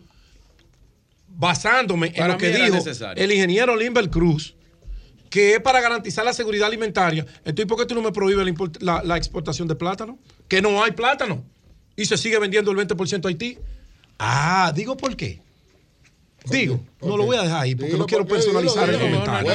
basándome 1.28 2.12
en 2.14 2.28
lo 2.28 2.36
que 2.38 2.46
dijo 2.64 2.74
necesario. 2.76 3.22
el 3.22 3.32
ingeniero 3.32 3.76
Limber 3.76 4.10
Cruz, 4.10 4.54
que 5.28 5.54
es 5.54 5.60
para 5.60 5.80
garantizar 5.80 6.24
la 6.24 6.32
seguridad 6.32 6.66
alimentaria. 6.66 7.24
Entonces, 7.44 7.66
¿por 7.66 7.78
qué 7.78 7.86
tú 7.86 7.94
no 7.94 8.02
me 8.02 8.12
prohíbes 8.12 8.44
la, 8.44 8.52
import- 8.52 8.80
la- 8.80 9.02
la 9.04 9.16
exportación 9.16 9.68
de 9.68 9.74
plátano? 9.74 10.18
Que 10.48 10.60
no 10.60 10.82
hay 10.82 10.92
plátano 10.92 11.44
y 11.96 12.04
se 12.06 12.16
sigue 12.16 12.38
vendiendo 12.38 12.70
el 12.72 12.76
20% 12.78 13.24
a 13.24 13.28
Haití. 13.28 13.58
Ah, 14.18 14.72
digo 14.74 14.96
por 14.96 15.16
qué. 15.16 15.40
Digo, 16.46 16.80
no 17.02 17.16
lo 17.16 17.24
voy 17.26 17.36
a 17.36 17.42
dejar 17.42 17.62
ahí 17.62 17.74
porque 17.74 17.88
Dilo 17.92 17.98
no 17.98 18.06
quiero 18.06 18.26
personalizar 18.26 18.88
el 18.88 18.98
comentario. 18.98 19.50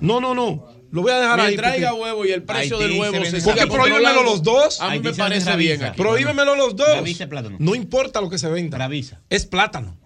No, 0.00 0.20
no, 0.20 0.34
no. 0.34 0.79
Lo 0.92 1.02
voy 1.02 1.12
a 1.12 1.20
dejar 1.20 1.38
ahí. 1.40 1.46
Mientras 1.48 1.72
porque- 1.72 1.80
traiga 1.82 1.94
huevo 1.94 2.24
y 2.24 2.32
el 2.32 2.42
precio 2.42 2.76
Haití 2.78 2.88
del 2.88 3.00
huevo 3.00 3.12
se 3.14 3.18
se, 3.18 3.36
vende- 3.36 3.40
siga 3.40 3.54
¿Por 3.54 3.62
qué 3.62 3.66
prohíbemelo 3.74 4.22
los 4.24 4.42
dos? 4.42 4.80
A 4.80 4.86
mí 4.86 4.92
Haití 4.94 5.08
me 5.08 5.14
parece 5.14 5.56
bien. 5.56 5.80
Prohíbemelo 5.96 6.56
los 6.56 6.74
dos. 6.76 6.88
Plátano. 7.28 7.56
No 7.60 7.74
importa 7.74 8.20
lo 8.20 8.28
que 8.28 8.38
se 8.38 8.48
venda. 8.48 8.88
Es 9.28 9.46
plátano. 9.46 9.96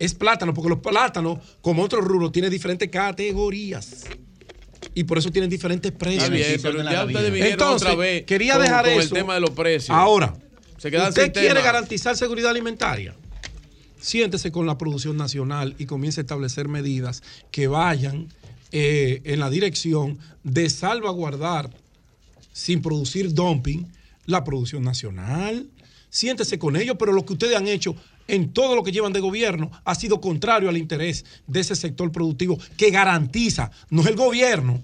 Es 0.00 0.12
plátano, 0.14 0.52
porque 0.52 0.68
los 0.70 0.80
plátanos, 0.80 1.38
como 1.60 1.82
otros 1.84 2.04
rubros, 2.04 2.32
tienen 2.32 2.50
diferentes 2.50 2.88
categorías. 2.90 4.04
Y 4.94 5.04
por 5.04 5.18
eso 5.18 5.30
tienen 5.30 5.48
diferentes 5.48 5.92
precios. 5.92 6.24
Está 6.24 6.34
bien, 6.34 6.60
pero 6.60 6.82
ya 6.82 7.04
ustedes 7.04 7.30
vinieron 7.32 7.52
Entonces, 7.52 7.86
otra 7.88 7.96
vez 7.96 8.24
quería 8.24 8.54
con- 8.54 8.62
dejar 8.62 8.84
con 8.84 8.92
el 8.94 9.00
eso. 9.00 9.14
tema 9.14 9.34
de 9.34 9.40
los 9.40 9.50
precios. 9.50 9.90
Ahora, 9.96 10.34
Se 10.78 10.88
¿usted 10.88 11.22
sin 11.24 11.32
quiere 11.32 11.48
tema. 11.50 11.60
garantizar 11.62 12.16
seguridad 12.16 12.50
alimentaria? 12.50 13.14
Siéntese 14.00 14.52
con 14.52 14.66
la 14.66 14.76
producción 14.76 15.16
nacional 15.16 15.74
y 15.78 15.86
comience 15.86 16.20
a 16.20 16.22
establecer 16.22 16.68
medidas 16.68 17.22
que 17.50 17.68
vayan 17.68 18.28
eh, 18.76 19.22
en 19.22 19.38
la 19.38 19.50
dirección 19.50 20.18
de 20.42 20.68
salvaguardar 20.68 21.70
sin 22.52 22.82
producir 22.82 23.32
dumping 23.32 23.86
la 24.26 24.42
producción 24.42 24.82
nacional. 24.82 25.68
Siéntese 26.10 26.58
con 26.58 26.74
ellos, 26.74 26.96
pero 26.98 27.12
lo 27.12 27.24
que 27.24 27.34
ustedes 27.34 27.56
han 27.56 27.68
hecho 27.68 27.94
en 28.26 28.52
todo 28.52 28.74
lo 28.74 28.82
que 28.82 28.90
llevan 28.90 29.12
de 29.12 29.20
gobierno 29.20 29.70
ha 29.84 29.94
sido 29.94 30.20
contrario 30.20 30.68
al 30.68 30.76
interés 30.76 31.24
de 31.46 31.60
ese 31.60 31.76
sector 31.76 32.10
productivo 32.10 32.58
que 32.76 32.90
garantiza, 32.90 33.70
no 33.90 34.00
es 34.02 34.08
el 34.08 34.16
gobierno. 34.16 34.82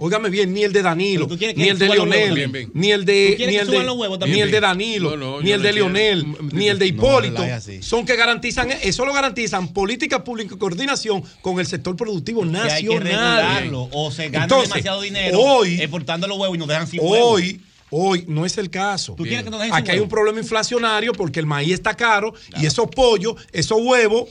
Óigame 0.00 0.30
bien, 0.30 0.52
ni 0.54 0.62
el 0.62 0.72
de 0.72 0.82
Danilo, 0.82 1.26
ni 1.26 1.68
el 1.68 1.76
de 1.78 1.88
también. 1.88 2.70
ni 2.72 2.92
el 2.92 3.00
¿Tú 3.00 3.06
de, 3.06 3.36
ni 3.36 3.56
el 3.56 3.66
de, 3.68 3.90
huevos 3.90 4.18
ni 4.28 4.40
el 4.40 4.50
de 4.52 4.60
Danilo, 4.60 5.16
No, 5.16 5.16
no, 5.16 5.40
ni 5.40 5.50
el 5.50 5.60
de. 5.60 5.72
Leonel, 5.72 6.24
ni 6.52 6.68
el 6.68 6.78
de 6.78 6.86
Hipólito, 6.86 7.44
no 7.44 7.82
son 7.82 8.06
que 8.06 8.14
garantizan, 8.14 8.70
eso 8.82 9.04
lo 9.04 9.12
garantizan 9.12 9.72
política 9.72 10.22
pública 10.22 10.54
y 10.54 10.58
coordinación 10.58 11.24
con 11.40 11.58
el 11.58 11.66
sector 11.66 11.96
productivo 11.96 12.42
Que 12.42 12.48
hay 12.48 12.84
que 12.84 12.94
nacional. 12.94 13.02
regularlo 13.02 13.88
o 13.90 14.12
se 14.12 14.28
gana 14.28 14.44
Entonces, 14.44 14.68
demasiado 14.68 15.00
dinero 15.02 15.36
Hoy, 15.40 15.80
exportando 15.80 16.28
los 16.28 16.38
huevos 16.38 16.56
y 16.56 16.58
nos 16.60 16.68
dejan 16.68 16.86
sin 16.86 17.00
huevos. 17.00 17.16
Hoy, 17.20 17.60
hoy 17.90 18.24
no 18.28 18.46
es 18.46 18.56
el 18.56 18.70
caso. 18.70 19.14
¿Tú 19.16 19.24
quieres 19.24 19.42
que 19.42 19.50
nos 19.50 19.58
dejen 19.58 19.74
sin 19.74 19.82
Aquí 19.82 19.90
hay 19.90 19.98
un 19.98 20.08
problema 20.08 20.38
inflacionario 20.38 21.12
porque 21.12 21.40
el 21.40 21.46
maíz 21.46 21.74
está 21.74 21.94
caro 21.96 22.34
y 22.56 22.66
esos 22.66 22.86
pollos, 22.88 23.34
esos 23.52 23.78
huevos, 23.82 24.28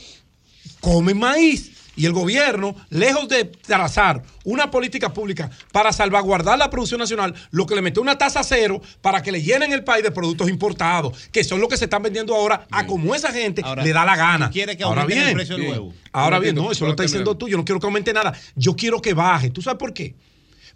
comen 0.79 1.17
maíz. 1.17 1.71
Y 1.97 2.05
el 2.05 2.13
gobierno, 2.13 2.75
lejos 2.89 3.27
de 3.27 3.43
trazar 3.45 4.23
una 4.45 4.71
política 4.71 5.13
pública 5.13 5.49
para 5.71 5.91
salvaguardar 5.91 6.57
la 6.57 6.69
producción 6.69 6.99
nacional, 6.99 7.33
lo 7.51 7.65
que 7.65 7.75
le 7.75 7.81
metió 7.81 8.01
una 8.01 8.17
tasa 8.17 8.43
cero 8.43 8.81
para 9.01 9.21
que 9.21 9.31
le 9.31 9.41
llenen 9.41 9.73
el 9.73 9.83
país 9.83 10.03
de 10.03 10.11
productos 10.11 10.47
importados, 10.47 11.27
que 11.31 11.43
son 11.43 11.59
los 11.59 11.67
que 11.67 11.75
se 11.75 11.85
están 11.85 12.03
vendiendo 12.03 12.35
ahora 12.35 12.67
a 12.71 12.85
como 12.85 13.15
esa 13.15 13.31
gente 13.33 13.61
Ahora, 13.65 13.83
le 13.83 13.91
da 13.91 14.05
la 14.05 14.15
gana. 14.15 14.47
¿tú 14.47 14.53
quieres 14.53 14.77
que 14.77 14.83
ahora 14.83 15.05
bien, 15.05 15.27
el 15.27 15.33
precio 15.33 15.57
del 15.57 15.69
huevo? 15.69 15.93
Ahora 16.11 16.39
bien, 16.39 16.55
no, 16.55 16.71
eso 16.71 16.85
lo 16.85 16.91
está 16.91 17.03
diciendo 17.03 17.35
tú. 17.35 17.49
Yo 17.49 17.57
no 17.57 17.65
quiero 17.65 17.79
que 17.79 17.87
aumente 17.87 18.13
nada. 18.13 18.33
Yo 18.55 18.75
quiero 18.75 19.01
que 19.01 19.13
baje. 19.13 19.49
¿Tú 19.49 19.61
sabes 19.63 19.79
por 19.79 19.91
qué? 19.91 20.15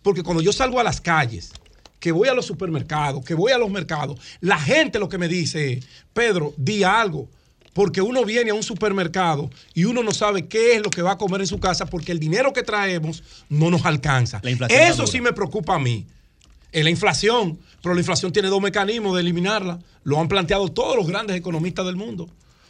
Porque 0.01 0.23
cuando 0.23 0.41
yo 0.41 0.51
salgo 0.51 0.79
a 0.79 0.83
las 0.83 0.99
calles, 0.99 1.51
que 1.99 2.11
voy 2.11 2.27
a 2.27 2.33
los 2.33 2.47
supermercados, 2.47 3.23
que 3.23 3.35
voy 3.35 3.51
a 3.51 3.59
los 3.59 3.69
mercados, 3.69 4.19
la 4.39 4.59
gente 4.59 4.97
lo 4.97 5.07
que 5.07 5.19
me 5.19 5.27
dice 5.27 5.73
es, 5.73 5.85
Pedro, 6.13 6.53
di 6.57 6.83
algo. 6.83 7.29
Porque 7.73 8.01
uno 8.01 8.25
viene 8.25 8.51
a 8.51 8.53
un 8.53 8.63
supermercado 8.63 9.49
y 9.73 9.85
uno 9.85 10.03
no 10.03 10.11
sabe 10.11 10.47
qué 10.47 10.75
es 10.75 10.81
lo 10.81 10.89
que 10.89 11.01
va 11.01 11.11
a 11.11 11.17
comer 11.17 11.41
en 11.41 11.47
su 11.47 11.59
casa 11.59 11.85
porque 11.85 12.11
el 12.11 12.19
dinero 12.19 12.51
que 12.51 12.63
traemos 12.63 13.23
no 13.49 13.69
nos 13.71 13.85
alcanza. 13.85 14.41
Eso 14.69 15.07
sí 15.07 15.21
me 15.21 15.31
preocupa 15.33 15.75
a 15.75 15.79
mí. 15.79 16.05
Es 16.71 16.83
la 16.83 16.89
inflación, 16.89 17.59
pero 17.81 17.93
la 17.93 18.01
inflación 18.01 18.31
tiene 18.31 18.47
dos 18.49 18.61
mecanismos 18.61 19.15
de 19.15 19.21
eliminarla. 19.21 19.79
Lo 20.03 20.19
han 20.19 20.27
planteado 20.27 20.69
todos 20.69 20.95
los 20.95 21.07
grandes 21.07 21.35
economistas 21.35 21.85
del 21.85 21.95
mundo. 21.95 22.29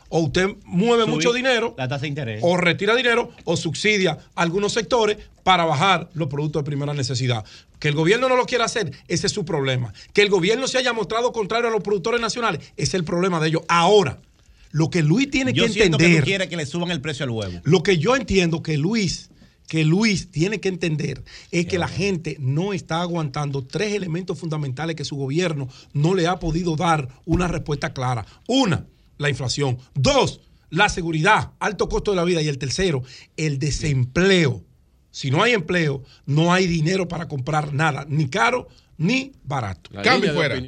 O 0.10 0.20
usted 0.20 0.50
mueve 0.66 1.04
Subir 1.04 1.16
mucho 1.16 1.34
dinero, 1.34 1.74
La 1.78 1.88
tasa 1.88 2.02
de 2.02 2.10
interés. 2.10 2.42
o 2.44 2.58
retira 2.58 2.96
dinero 2.96 3.32
o 3.46 3.56
subsidia 3.56 4.18
algunos 4.36 4.74
sectores 4.74 5.18
para 5.44 5.64
bajar 5.66 6.10
los 6.14 6.28
productos 6.28 6.62
de 6.62 6.66
primera 6.66 6.94
necesidad. 6.94 7.46
Que 7.80 7.88
el 7.88 7.96
gobierno 7.96 8.28
no 8.28 8.36
lo 8.36 8.46
quiera 8.46 8.66
hacer, 8.66 8.92
ese 9.08 9.28
es 9.28 9.34
su 9.34 9.46
problema. 9.46 9.94
Que 10.14 10.22
el 10.22 10.30
gobierno 10.30 10.68
se 10.68 10.78
haya 10.78 10.92
mostrado 10.94 11.32
contrario 11.32 11.70
a 11.70 11.72
los 11.72 11.82
productores 11.82 12.20
nacionales, 12.20 12.60
ese 12.76 12.84
es 12.84 12.94
el 12.96 13.04
problema 13.06 13.40
de 13.40 13.48
ellos. 13.48 13.62
Ahora, 13.70 14.20
lo 14.72 14.90
que 14.90 15.04
Luis 15.04 15.30
tiene 15.30 15.54
Yo 15.54 15.66
que 15.66 15.84
entender, 15.84 16.20
tú 16.20 16.26
quieres 16.26 16.48
que 16.48 16.58
le 16.58 16.66
suban 16.66 16.92
el 16.92 17.02
precio 17.02 17.24
al 17.24 17.30
huevo. 17.32 17.60
lo 17.64 17.84
que 17.84 17.98
yo 17.98 18.16
entiendo 18.16 18.64
que 18.64 18.78
Luis, 18.78 19.30
que 19.68 19.86
Luis 19.86 20.32
tiene 20.32 20.60
que 20.60 20.70
entender 20.70 21.24
es 21.52 21.66
que 21.66 21.78
la 21.78 21.88
gente 21.88 22.38
no 22.40 22.74
está 22.74 23.02
aguantando 23.02 23.66
tres 23.66 23.94
elementos 23.94 24.38
fundamentales 24.38 24.96
que 24.96 25.06
su 25.06 25.16
gobierno 25.16 25.70
no 25.94 26.14
le 26.14 26.28
ha 26.28 26.40
podido 26.40 26.76
dar 26.76 27.08
una 27.26 27.48
respuesta 27.48 27.94
clara. 27.94 28.26
Una, 28.48 28.86
la 29.18 29.30
inflación. 29.30 29.78
Dos, 29.94 30.42
la 30.70 30.90
seguridad, 30.90 31.52
alto 31.60 31.88
costo 31.88 32.12
de 32.12 32.18
la 32.18 32.24
vida. 32.24 32.42
Y 32.42 32.50
el 32.50 32.58
tercero, 32.58 33.04
el 33.38 33.60
desempleo. 33.60 34.64
Si 35.10 35.32
no 35.32 35.44
hay 35.44 35.54
empleo, 35.54 36.04
no 36.26 36.54
hay 36.54 36.68
dinero 36.68 37.08
para 37.08 37.28
comprar 37.28 37.74
nada, 37.74 38.06
ni 38.10 38.28
caro 38.28 38.68
ni 38.98 39.34
barato. 39.44 39.90
La 39.94 40.02
Cambio 40.02 40.34
fuera. 40.34 40.62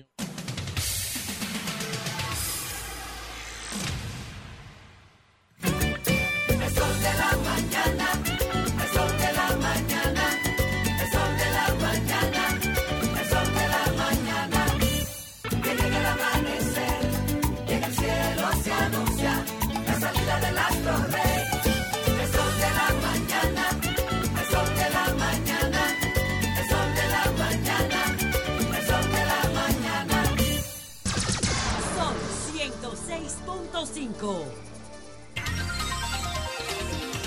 Sol 34.23 34.45
106.5. 34.45 34.45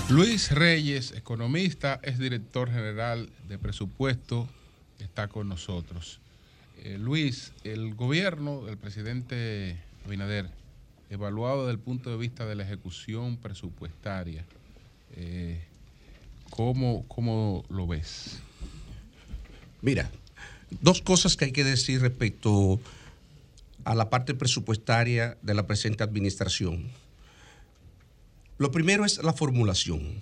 Luis 0.09 0.51
Reyes, 0.51 1.11
economista, 1.11 1.99
es 2.01 2.17
director 2.17 2.71
general 2.71 3.29
de 3.47 3.59
presupuesto, 3.59 4.47
está 4.99 5.27
con 5.27 5.47
nosotros. 5.47 6.19
Eh, 6.83 6.97
Luis, 6.97 7.51
el 7.63 7.93
gobierno 7.93 8.63
del 8.63 8.77
presidente 8.77 9.77
Abinader, 10.05 10.49
evaluado 11.11 11.67
desde 11.67 11.73
el 11.73 11.79
punto 11.79 12.09
de 12.09 12.17
vista 12.17 12.47
de 12.47 12.55
la 12.55 12.63
ejecución 12.63 13.37
presupuestaria, 13.37 14.43
eh, 15.15 15.61
¿cómo, 16.49 17.05
¿cómo 17.07 17.63
lo 17.69 17.85
ves? 17.85 18.39
Mira, 19.83 20.09
dos 20.81 21.03
cosas 21.03 21.35
que 21.37 21.45
hay 21.45 21.51
que 21.51 21.63
decir 21.63 22.01
respecto 22.01 22.73
a 22.73 22.96
la 23.95 24.09
parte 24.09 24.33
presupuestaria 24.33 25.37
de 25.41 25.53
la 25.53 25.67
presente 25.67 26.03
administración. 26.03 26.89
Lo 28.57 28.71
primero 28.71 29.05
es 29.05 29.23
la 29.23 29.33
formulación. 29.33 30.21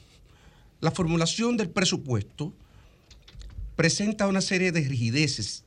La 0.81 0.91
formulación 0.91 1.57
del 1.57 1.69
presupuesto 1.69 2.53
presenta 3.75 4.27
una 4.27 4.41
serie 4.41 4.71
de 4.71 4.81
rigideces 4.81 5.65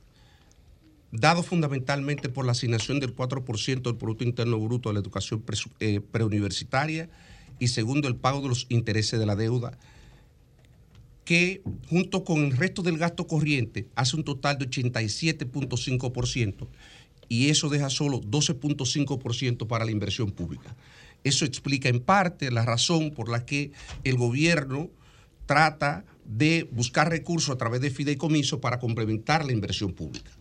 dado 1.11 1.43
fundamentalmente 1.43 2.29
por 2.29 2.45
la 2.45 2.51
asignación 2.51 2.99
del 2.99 3.15
4% 3.15 3.81
del 3.81 3.95
Producto 3.95 4.23
Interno 4.23 4.59
Bruto 4.59 4.89
a 4.89 4.93
la 4.93 4.99
educación 4.99 5.43
eh, 5.79 6.01
preuniversitaria 6.01 7.09
y 7.57 7.69
segundo 7.69 8.07
el 8.07 8.15
pago 8.15 8.41
de 8.41 8.49
los 8.49 8.67
intereses 8.69 9.19
de 9.19 9.25
la 9.25 9.35
deuda, 9.35 9.77
que 11.25 11.61
junto 11.89 12.23
con 12.23 12.45
el 12.45 12.55
resto 12.57 12.81
del 12.81 12.97
gasto 12.97 13.27
corriente 13.27 13.87
hace 13.95 14.15
un 14.15 14.23
total 14.23 14.57
de 14.57 14.69
87.5% 14.69 16.67
y 17.29 17.49
eso 17.49 17.69
deja 17.69 17.89
solo 17.89 18.19
12.5% 18.21 19.67
para 19.67 19.85
la 19.85 19.91
inversión 19.91 20.31
pública. 20.31 20.75
Eso 21.23 21.45
explica 21.45 21.87
en 21.87 21.99
parte 21.99 22.51
la 22.51 22.65
razón 22.65 23.11
por 23.11 23.29
la 23.29 23.45
que 23.45 23.71
el 24.03 24.17
gobierno 24.17 24.89
trata 25.45 26.05
de 26.25 26.67
buscar 26.71 27.09
recursos 27.09 27.49
a 27.49 27.57
través 27.57 27.81
de 27.81 27.91
fideicomiso 27.91 28.59
para 28.59 28.79
complementar 28.79 29.45
la 29.45 29.51
inversión 29.51 29.93
pública. 29.93 30.31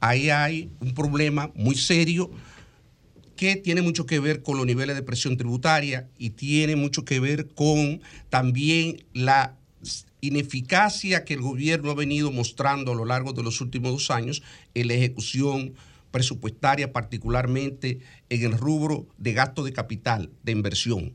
Ahí 0.00 0.30
hay 0.30 0.70
un 0.80 0.94
problema 0.94 1.50
muy 1.54 1.74
serio 1.74 2.30
que 3.36 3.56
tiene 3.56 3.82
mucho 3.82 4.06
que 4.06 4.20
ver 4.20 4.42
con 4.42 4.56
los 4.56 4.66
niveles 4.66 4.94
de 4.96 5.02
presión 5.02 5.36
tributaria 5.36 6.08
y 6.18 6.30
tiene 6.30 6.76
mucho 6.76 7.04
que 7.04 7.18
ver 7.18 7.48
con 7.48 8.00
también 8.28 9.04
la 9.12 9.56
ineficacia 10.20 11.24
que 11.24 11.34
el 11.34 11.40
gobierno 11.40 11.90
ha 11.90 11.94
venido 11.94 12.30
mostrando 12.30 12.92
a 12.92 12.94
lo 12.94 13.04
largo 13.04 13.32
de 13.32 13.42
los 13.42 13.60
últimos 13.60 13.92
dos 13.92 14.10
años 14.10 14.42
en 14.74 14.88
la 14.88 14.94
ejecución 14.94 15.74
presupuestaria, 16.12 16.92
particularmente 16.92 17.98
en 18.28 18.44
el 18.44 18.52
rubro 18.56 19.08
de 19.18 19.32
gasto 19.32 19.64
de 19.64 19.72
capital, 19.72 20.30
de 20.44 20.52
inversión. 20.52 21.14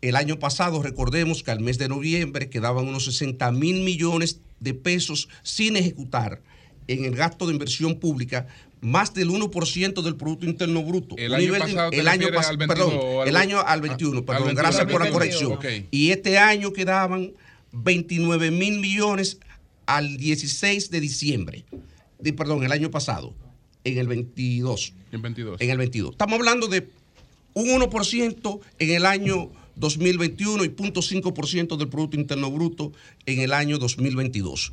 El 0.00 0.16
año 0.16 0.38
pasado, 0.38 0.82
recordemos 0.82 1.42
que 1.42 1.50
al 1.52 1.60
mes 1.60 1.78
de 1.78 1.88
noviembre 1.88 2.48
quedaban 2.50 2.86
unos 2.88 3.04
60 3.04 3.50
mil 3.52 3.82
millones 3.84 4.40
de 4.60 4.74
pesos 4.74 5.28
sin 5.42 5.76
ejecutar 5.76 6.42
en 6.88 7.04
el 7.04 7.14
gasto 7.14 7.46
de 7.46 7.52
inversión 7.52 7.96
pública, 8.00 8.46
más 8.80 9.12
del 9.12 9.28
1% 9.30 10.02
del 10.02 10.16
Producto 10.16 10.46
Interno 10.46 10.82
Bruto. 10.84 11.16
El 11.18 11.34
año 11.34 11.44
nivel 11.44 11.60
pasado 11.60 11.90
el 11.92 12.08
año 12.08 12.28
pas- 12.28 12.46
al 12.48 12.56
21 12.56 12.88
perdón, 12.90 13.20
al- 13.22 13.28
el 13.28 13.36
año 13.36 13.58
al 13.60 13.78
Ah, 13.78 13.82
21, 13.82 14.18
al 14.18 14.24
perdón, 14.24 14.44
21, 14.46 14.62
gracias 14.62 14.86
por 14.92 15.04
la 15.04 15.10
corrección. 15.10 15.58
21, 15.60 15.78
ok. 15.82 15.88
Y 15.90 16.10
este 16.10 16.38
año 16.38 16.72
quedaban 16.72 17.32
29 17.72 18.50
mil 18.50 18.78
millones 18.78 19.38
al 19.86 20.16
16 20.16 20.90
de 20.90 21.00
diciembre. 21.00 21.64
De- 22.20 22.32
perdón, 22.32 22.62
el 22.64 22.72
año 22.72 22.90
pasado, 22.90 23.34
en 23.92 23.98
el 23.98 24.08
22. 24.08 24.92
En 25.12 25.22
22. 25.22 25.60
En 25.60 25.70
el 25.70 25.78
22. 25.78 26.12
Estamos 26.12 26.38
hablando 26.38 26.68
de 26.68 26.88
un 27.54 27.68
1% 27.68 28.60
en 28.78 28.90
el 28.90 29.06
año 29.06 29.50
2021 29.76 30.64
y 30.64 30.68
0.5% 30.68 31.76
del 31.76 31.88
Producto 31.88 32.16
Interno 32.16 32.50
Bruto 32.50 32.92
en 33.26 33.40
el 33.40 33.52
año 33.52 33.78
2022. 33.78 34.72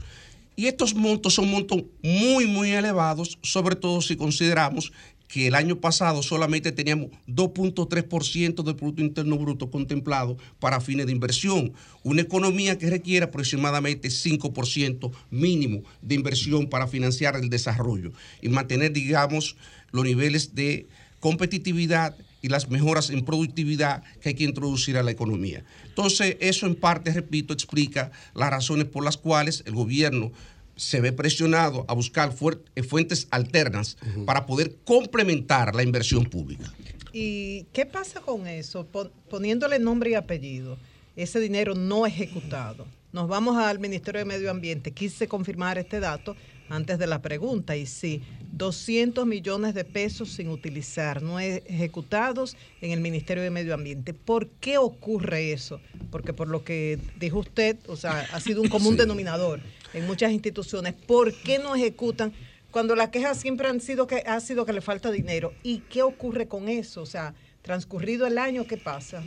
Y 0.55 0.67
estos 0.67 0.95
montos 0.95 1.33
son 1.33 1.49
montos 1.49 1.83
muy, 2.01 2.45
muy 2.47 2.71
elevados, 2.71 3.37
sobre 3.41 3.75
todo 3.75 4.01
si 4.01 4.15
consideramos 4.15 4.93
que 5.27 5.47
el 5.47 5.55
año 5.55 5.77
pasado 5.79 6.21
solamente 6.23 6.71
teníamos 6.71 7.09
2.3% 7.27 8.63
del 8.63 8.75
Producto 8.75 9.01
Interno 9.01 9.37
Bruto 9.37 9.69
contemplado 9.69 10.37
para 10.59 10.81
fines 10.81 11.05
de 11.05 11.11
inversión. 11.11 11.73
Una 12.03 12.21
economía 12.21 12.77
que 12.77 12.89
requiere 12.89 13.25
aproximadamente 13.25 14.09
5% 14.09 15.11
mínimo 15.31 15.83
de 16.01 16.15
inversión 16.15 16.67
para 16.67 16.87
financiar 16.87 17.35
el 17.35 17.49
desarrollo 17.49 18.11
y 18.41 18.49
mantener, 18.49 18.93
digamos, 18.93 19.55
los 19.91 20.05
niveles 20.05 20.55
de 20.55 20.87
competitividad 21.19 22.15
y 22.41 22.49
las 22.49 22.69
mejoras 22.69 23.09
en 23.09 23.25
productividad 23.25 24.03
que 24.21 24.29
hay 24.29 24.35
que 24.35 24.43
introducir 24.43 24.97
a 24.97 25.03
la 25.03 25.09
economía. 25.09 25.63
Entonces, 25.87 26.37
eso 26.39 26.67
en 26.67 26.75
parte, 26.75 27.11
repito, 27.11 27.53
explica 27.53 28.11
las 28.35 28.51
razones 28.51 28.85
por 28.85 29.03
las 29.03 29.17
cuales 29.17 29.63
el 29.65 29.73
gobierno 29.73 30.31
se 30.75 30.99
ve 31.01 31.11
presionado 31.11 31.85
a 31.87 31.93
buscar 31.93 32.33
eh, 32.75 32.83
fuentes 32.83 33.27
alternas 33.31 33.97
para 34.25 34.45
poder 34.45 34.75
complementar 34.83 35.73
la 35.75 35.83
inversión 35.83 36.25
pública. 36.25 36.71
¿Y 37.13 37.63
qué 37.71 37.85
pasa 37.85 38.19
con 38.19 38.45
eso? 38.47 38.85
Pon- 38.85 39.11
poniéndole 39.29 39.79
nombre 39.79 40.11
y 40.11 40.13
apellido, 40.15 40.77
ese 41.15 41.39
dinero 41.39 41.75
no 41.75 42.05
ejecutado. 42.05 42.85
Nos 43.13 43.29
vamos 43.29 43.55
al 43.57 43.79
Ministerio 43.79 44.19
de 44.19 44.25
Medio 44.25 44.51
Ambiente. 44.51 44.91
Quise 44.91 45.27
confirmar 45.29 45.77
este 45.77 46.01
dato 46.01 46.35
antes 46.67 46.99
de 46.99 47.07
la 47.07 47.21
pregunta 47.21 47.77
y 47.77 47.85
sí, 47.85 48.21
200 48.51 49.25
millones 49.25 49.73
de 49.75 49.85
pesos 49.85 50.31
sin 50.33 50.49
utilizar, 50.49 51.21
no 51.21 51.39
ejecutados 51.39 52.57
en 52.81 52.91
el 52.91 52.99
Ministerio 52.99 53.43
de 53.43 53.51
Medio 53.51 53.73
Ambiente. 53.73 54.13
¿Por 54.13 54.47
qué 54.59 54.77
ocurre 54.77 55.53
eso? 55.53 55.79
Porque 56.11 56.33
por 56.33 56.47
lo 56.49 56.63
que 56.63 56.99
dijo 57.19 57.39
usted, 57.39 57.77
o 57.87 57.95
sea, 57.95 58.27
ha 58.33 58.39
sido 58.41 58.61
un 58.61 58.67
común 58.69 58.93
Sí. 58.93 58.99
denominador 58.99 59.61
en 59.95 60.05
muchas 60.05 60.31
instituciones. 60.31 60.93
¿Por 60.93 61.33
qué 61.33 61.57
no 61.57 61.73
ejecutan? 61.73 62.33
Cuando 62.69 62.95
las 62.95 63.09
quejas 63.09 63.39
siempre 63.39 63.69
han 63.69 63.79
sido 63.79 64.05
que 64.05 64.17
ha 64.27 64.39
sido 64.41 64.65
que 64.65 64.73
le 64.73 64.81
falta 64.81 65.09
dinero. 65.09 65.53
¿Y 65.63 65.79
qué 65.89 66.03
ocurre 66.03 66.47
con 66.47 66.67
eso? 66.67 67.01
O 67.01 67.05
sea, 67.05 67.33
transcurrido 67.61 68.27
el 68.27 68.37
año, 68.37 68.67
¿qué 68.67 68.77
pasa? 68.77 69.23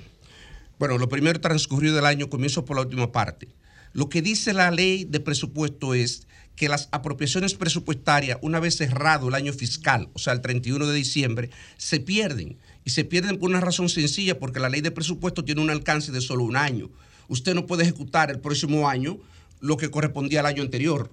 Bueno, 0.79 0.99
lo 0.99 1.09
primero 1.09 1.41
transcurrido 1.41 1.97
del 1.97 2.05
año, 2.05 2.29
comienzo 2.29 2.65
por 2.67 2.77
la 2.77 2.83
última 2.83 3.11
parte. 3.11 3.49
Lo 3.95 4.11
que 4.11 4.21
dice 4.21 4.53
la 4.53 4.71
ley 4.71 5.05
de 5.05 5.19
presupuesto 5.21 5.95
es 5.95 6.29
que 6.55 6.69
las 6.69 6.91
apropiaciones 6.93 7.55
presupuestarias, 7.55 8.39
una 8.43 8.61
vez 8.61 8.77
cerrado 8.77 9.29
el 9.29 9.35
año 9.35 9.55
fiscal, 9.55 10.11
o 10.13 10.19
sea, 10.19 10.35
el 10.35 10.43
31 10.43 10.87
de 10.87 10.95
diciembre, 10.95 11.51
se 11.79 12.01
pierden. 12.01 12.59
Y 12.85 12.91
se 12.91 13.05
pierden 13.05 13.39
por 13.39 13.49
una 13.49 13.61
razón 13.61 13.89
sencilla, 13.89 14.39
porque 14.39 14.61
la 14.61 14.69
ley 14.69 14.83
de 14.83 14.91
presupuesto 14.91 15.45
tiene 15.45 15.63
un 15.63 15.71
alcance 15.71 16.13
de 16.13 16.21
solo 16.21 16.45
un 16.45 16.57
año. 16.57 16.91
Usted 17.29 17.55
no 17.55 17.67
puede 17.67 17.85
ejecutar 17.85 18.31
el 18.31 18.41
próximo 18.41 18.89
año 18.89 19.19
lo 19.61 19.77
que 19.77 19.91
correspondía 19.91 20.41
al 20.41 20.47
año 20.47 20.63
anterior, 20.63 21.11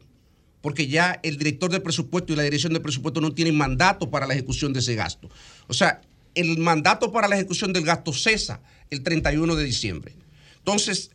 porque 0.61 0.87
ya 0.87 1.19
el 1.23 1.37
director 1.37 1.71
de 1.71 1.79
presupuesto 1.79 2.33
y 2.33 2.35
la 2.35 2.43
dirección 2.43 2.73
de 2.73 2.79
presupuesto 2.79 3.21
no 3.21 3.33
tienen 3.33 3.55
mandato 3.55 4.09
para 4.09 4.27
la 4.27 4.33
ejecución 4.33 4.73
de 4.73 4.79
ese 4.79 4.95
gasto. 4.95 5.29
O 5.67 5.73
sea, 5.73 6.01
el 6.33 6.57
mandato 6.57 7.11
para 7.11 7.27
la 7.27 7.35
ejecución 7.35 7.73
del 7.73 7.85
gasto 7.85 8.13
cesa 8.13 8.61
el 8.89 9.03
31 9.03 9.55
de 9.55 9.63
diciembre. 9.63 10.13
Entonces, 10.57 11.11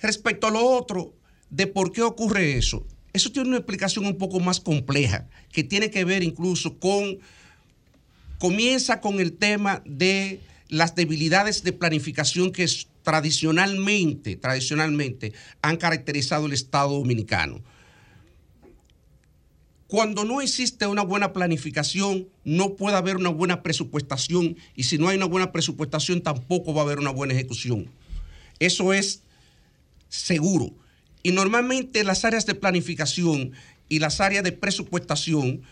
respecto 0.00 0.46
a 0.46 0.50
lo 0.50 0.64
otro, 0.64 1.14
de 1.50 1.66
por 1.66 1.92
qué 1.92 2.02
ocurre 2.02 2.58
eso, 2.58 2.86
eso 3.12 3.32
tiene 3.32 3.48
una 3.48 3.58
explicación 3.58 4.06
un 4.06 4.18
poco 4.18 4.40
más 4.40 4.60
compleja, 4.60 5.28
que 5.52 5.64
tiene 5.64 5.90
que 5.90 6.04
ver 6.04 6.22
incluso 6.22 6.78
con, 6.78 7.18
comienza 8.38 9.00
con 9.00 9.20
el 9.20 9.32
tema 9.32 9.82
de 9.86 10.40
las 10.68 10.94
debilidades 10.94 11.62
de 11.62 11.72
planificación 11.72 12.52
que 12.52 12.68
tradicionalmente, 13.08 14.36
tradicionalmente 14.36 15.32
han 15.62 15.78
caracterizado 15.78 16.44
el 16.44 16.52
Estado 16.52 16.90
dominicano. 16.90 17.62
Cuando 19.86 20.26
no 20.26 20.42
existe 20.42 20.86
una 20.86 21.04
buena 21.04 21.32
planificación, 21.32 22.28
no 22.44 22.76
puede 22.76 22.98
haber 22.98 23.16
una 23.16 23.30
buena 23.30 23.62
presupuestación 23.62 24.58
y 24.74 24.82
si 24.82 24.98
no 24.98 25.08
hay 25.08 25.16
una 25.16 25.24
buena 25.24 25.52
presupuestación 25.52 26.20
tampoco 26.20 26.74
va 26.74 26.82
a 26.82 26.84
haber 26.84 26.98
una 26.98 27.10
buena 27.10 27.32
ejecución. 27.32 27.90
Eso 28.58 28.92
es 28.92 29.22
seguro. 30.10 30.74
Y 31.22 31.32
normalmente 31.32 32.04
las 32.04 32.26
áreas 32.26 32.44
de 32.44 32.56
planificación 32.56 33.52
y 33.88 34.00
las 34.00 34.20
áreas 34.20 34.44
de 34.44 34.52
presupuestación, 34.52 35.62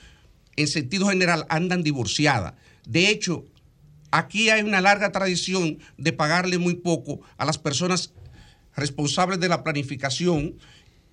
en 0.56 0.68
sentido 0.68 1.08
general, 1.08 1.44
andan 1.50 1.82
divorciadas. 1.82 2.54
De 2.86 3.10
hecho, 3.10 3.44
aquí 4.10 4.50
hay 4.50 4.62
una 4.62 4.80
larga 4.80 5.12
tradición 5.12 5.78
de 5.96 6.12
pagarle 6.12 6.58
muy 6.58 6.74
poco 6.74 7.20
a 7.36 7.44
las 7.44 7.58
personas 7.58 8.12
responsables 8.74 9.40
de 9.40 9.48
la 9.48 9.62
planificación 9.62 10.56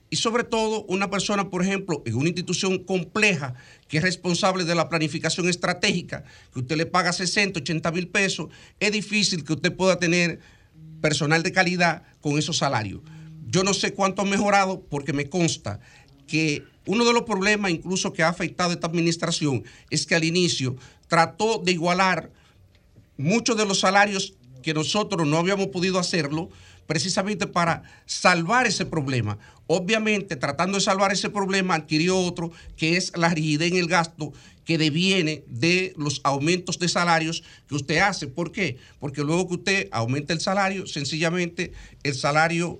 y 0.09 0.17
sobre 0.17 0.43
todo 0.43 0.83
una 0.83 1.09
persona, 1.09 1.49
por 1.49 1.63
ejemplo, 1.63 2.03
en 2.05 2.13
una 2.15 2.27
institución 2.27 2.83
compleja 2.83 3.55
que 3.87 3.97
es 3.97 4.03
responsable 4.03 4.63
de 4.63 4.75
la 4.75 4.87
planificación 4.87 5.49
estratégica, 5.49 6.23
que 6.53 6.59
usted 6.59 6.77
le 6.77 6.85
paga 6.85 7.11
60, 7.11 7.61
80 7.61 7.91
mil 7.91 8.07
pesos, 8.09 8.49
es 8.79 8.91
difícil 8.91 9.43
que 9.43 9.53
usted 9.53 9.75
pueda 9.75 9.97
tener 9.97 10.39
personal 11.01 11.41
de 11.41 11.51
calidad 11.51 12.03
con 12.21 12.37
esos 12.37 12.57
salarios. 12.57 13.01
Yo 13.47 13.63
no 13.63 13.73
sé 13.73 13.93
cuánto 13.93 14.21
ha 14.21 14.25
mejorado 14.25 14.83
porque 14.87 15.13
me 15.13 15.29
consta 15.29 15.79
que 16.27 16.63
uno 16.85 17.05
de 17.05 17.13
los 17.13 17.23
problemas 17.23 17.71
incluso 17.71 18.13
que 18.13 18.21
ha 18.21 18.29
afectado 18.29 18.69
a 18.69 18.73
esta 18.73 18.87
administración 18.87 19.63
es 19.89 20.05
que 20.05 20.13
al 20.13 20.23
inicio 20.23 20.75
trató 21.07 21.57
de 21.57 21.71
igualar 21.71 22.31
muchos 23.17 23.57
de 23.57 23.65
los 23.65 23.79
salarios 23.79 24.33
que 24.61 24.73
nosotros 24.73 25.27
no 25.27 25.37
habíamos 25.37 25.67
podido 25.67 25.99
hacerlo 25.99 26.49
precisamente 26.87 27.47
para 27.47 27.83
salvar 28.05 28.67
ese 28.67 28.85
problema. 28.85 29.37
Obviamente, 29.67 30.35
tratando 30.35 30.77
de 30.77 30.83
salvar 30.83 31.11
ese 31.11 31.29
problema, 31.29 31.75
adquirió 31.75 32.17
otro 32.19 32.51
que 32.75 32.97
es 32.97 33.15
la 33.15 33.29
rigidez 33.29 33.71
en 33.71 33.77
el 33.77 33.87
gasto 33.87 34.33
que 34.65 34.77
deviene 34.77 35.43
de 35.47 35.93
los 35.97 36.21
aumentos 36.23 36.79
de 36.79 36.87
salarios 36.87 37.43
que 37.67 37.75
usted 37.75 37.97
hace. 37.97 38.27
¿Por 38.27 38.51
qué? 38.51 38.77
Porque 38.99 39.23
luego 39.23 39.47
que 39.47 39.55
usted 39.55 39.89
aumenta 39.91 40.33
el 40.33 40.39
salario, 40.39 40.87
sencillamente 40.87 41.73
el 42.03 42.15
salario 42.15 42.79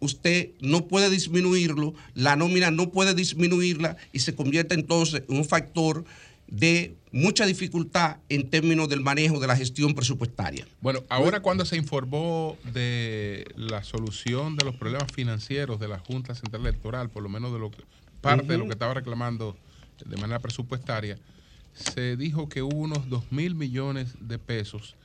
usted 0.00 0.50
no 0.60 0.86
puede 0.86 1.10
disminuirlo, 1.10 1.94
la 2.14 2.36
nómina 2.36 2.70
no 2.70 2.90
puede 2.90 3.14
disminuirla 3.14 3.96
y 4.12 4.20
se 4.20 4.34
convierte 4.34 4.74
entonces 4.74 5.24
en 5.28 5.36
un 5.36 5.44
factor 5.44 6.04
de 6.48 6.96
mucha 7.12 7.46
dificultad 7.46 8.18
en 8.28 8.50
términos 8.50 8.88
del 8.88 9.00
manejo 9.00 9.38
de 9.38 9.46
la 9.46 9.56
gestión 9.56 9.94
presupuestaria. 9.94 10.66
Bueno, 10.80 11.02
ahora 11.08 11.40
cuando 11.40 11.64
se 11.64 11.76
informó 11.76 12.56
de 12.72 13.46
la 13.56 13.82
solución 13.82 14.56
de 14.56 14.64
los 14.64 14.74
problemas 14.74 15.12
financieros 15.12 15.78
de 15.78 15.88
la 15.88 15.98
Junta 15.98 16.34
Central 16.34 16.62
Electoral, 16.62 17.10
por 17.10 17.22
lo 17.22 17.28
menos 17.28 17.52
de 17.52 17.58
lo 17.58 17.70
que, 17.70 17.82
parte 18.20 18.46
de 18.46 18.58
lo 18.58 18.64
que 18.64 18.72
estaba 18.72 18.94
reclamando 18.94 19.56
de 20.04 20.16
manera 20.16 20.38
presupuestaria, 20.38 21.18
se 21.74 22.16
dijo 22.16 22.48
que 22.48 22.62
hubo 22.62 22.76
unos 22.76 23.08
2 23.08 23.30
mil 23.30 23.54
millones 23.54 24.14
de 24.20 24.38
pesos, 24.38 24.96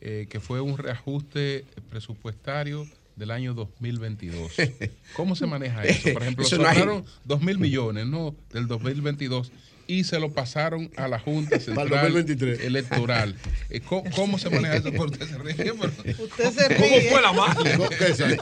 eh, 0.00 0.26
que 0.30 0.40
fue 0.40 0.60
un 0.60 0.78
reajuste 0.78 1.64
presupuestario 1.90 2.86
del 3.16 3.30
año 3.30 3.54
2022. 3.54 4.52
¿Cómo 5.16 5.36
se 5.36 5.46
maneja 5.46 5.84
eso? 5.84 6.12
Por 6.12 6.22
ejemplo, 6.22 6.44
sobraron 6.44 7.04
2 7.24 7.42
mil 7.42 7.58
millones, 7.58 8.06
¿no? 8.06 8.34
Del 8.52 8.66
2022 8.66 9.52
y 9.86 10.04
se 10.04 10.18
lo 10.18 10.32
pasaron 10.32 10.90
a 10.96 11.08
la 11.08 11.18
Junta 11.18 11.58
Central 11.60 11.88
2023. 11.88 12.60
Electoral. 12.60 13.34
Eh, 13.70 13.80
¿Cómo, 13.80 14.04
cómo 14.14 14.38
se 14.38 14.50
maneja 14.50 14.76
eso? 14.76 14.88
Usted 15.02 15.26
se 15.28 15.38
ríe, 15.38 15.54
pero- 15.54 15.92
Usted 16.24 16.52
se 16.52 16.74
¿Cómo 16.76 16.86
ríe. 16.98 17.10
fue 17.10 17.22
la 17.22 17.32
magia? 17.32 17.78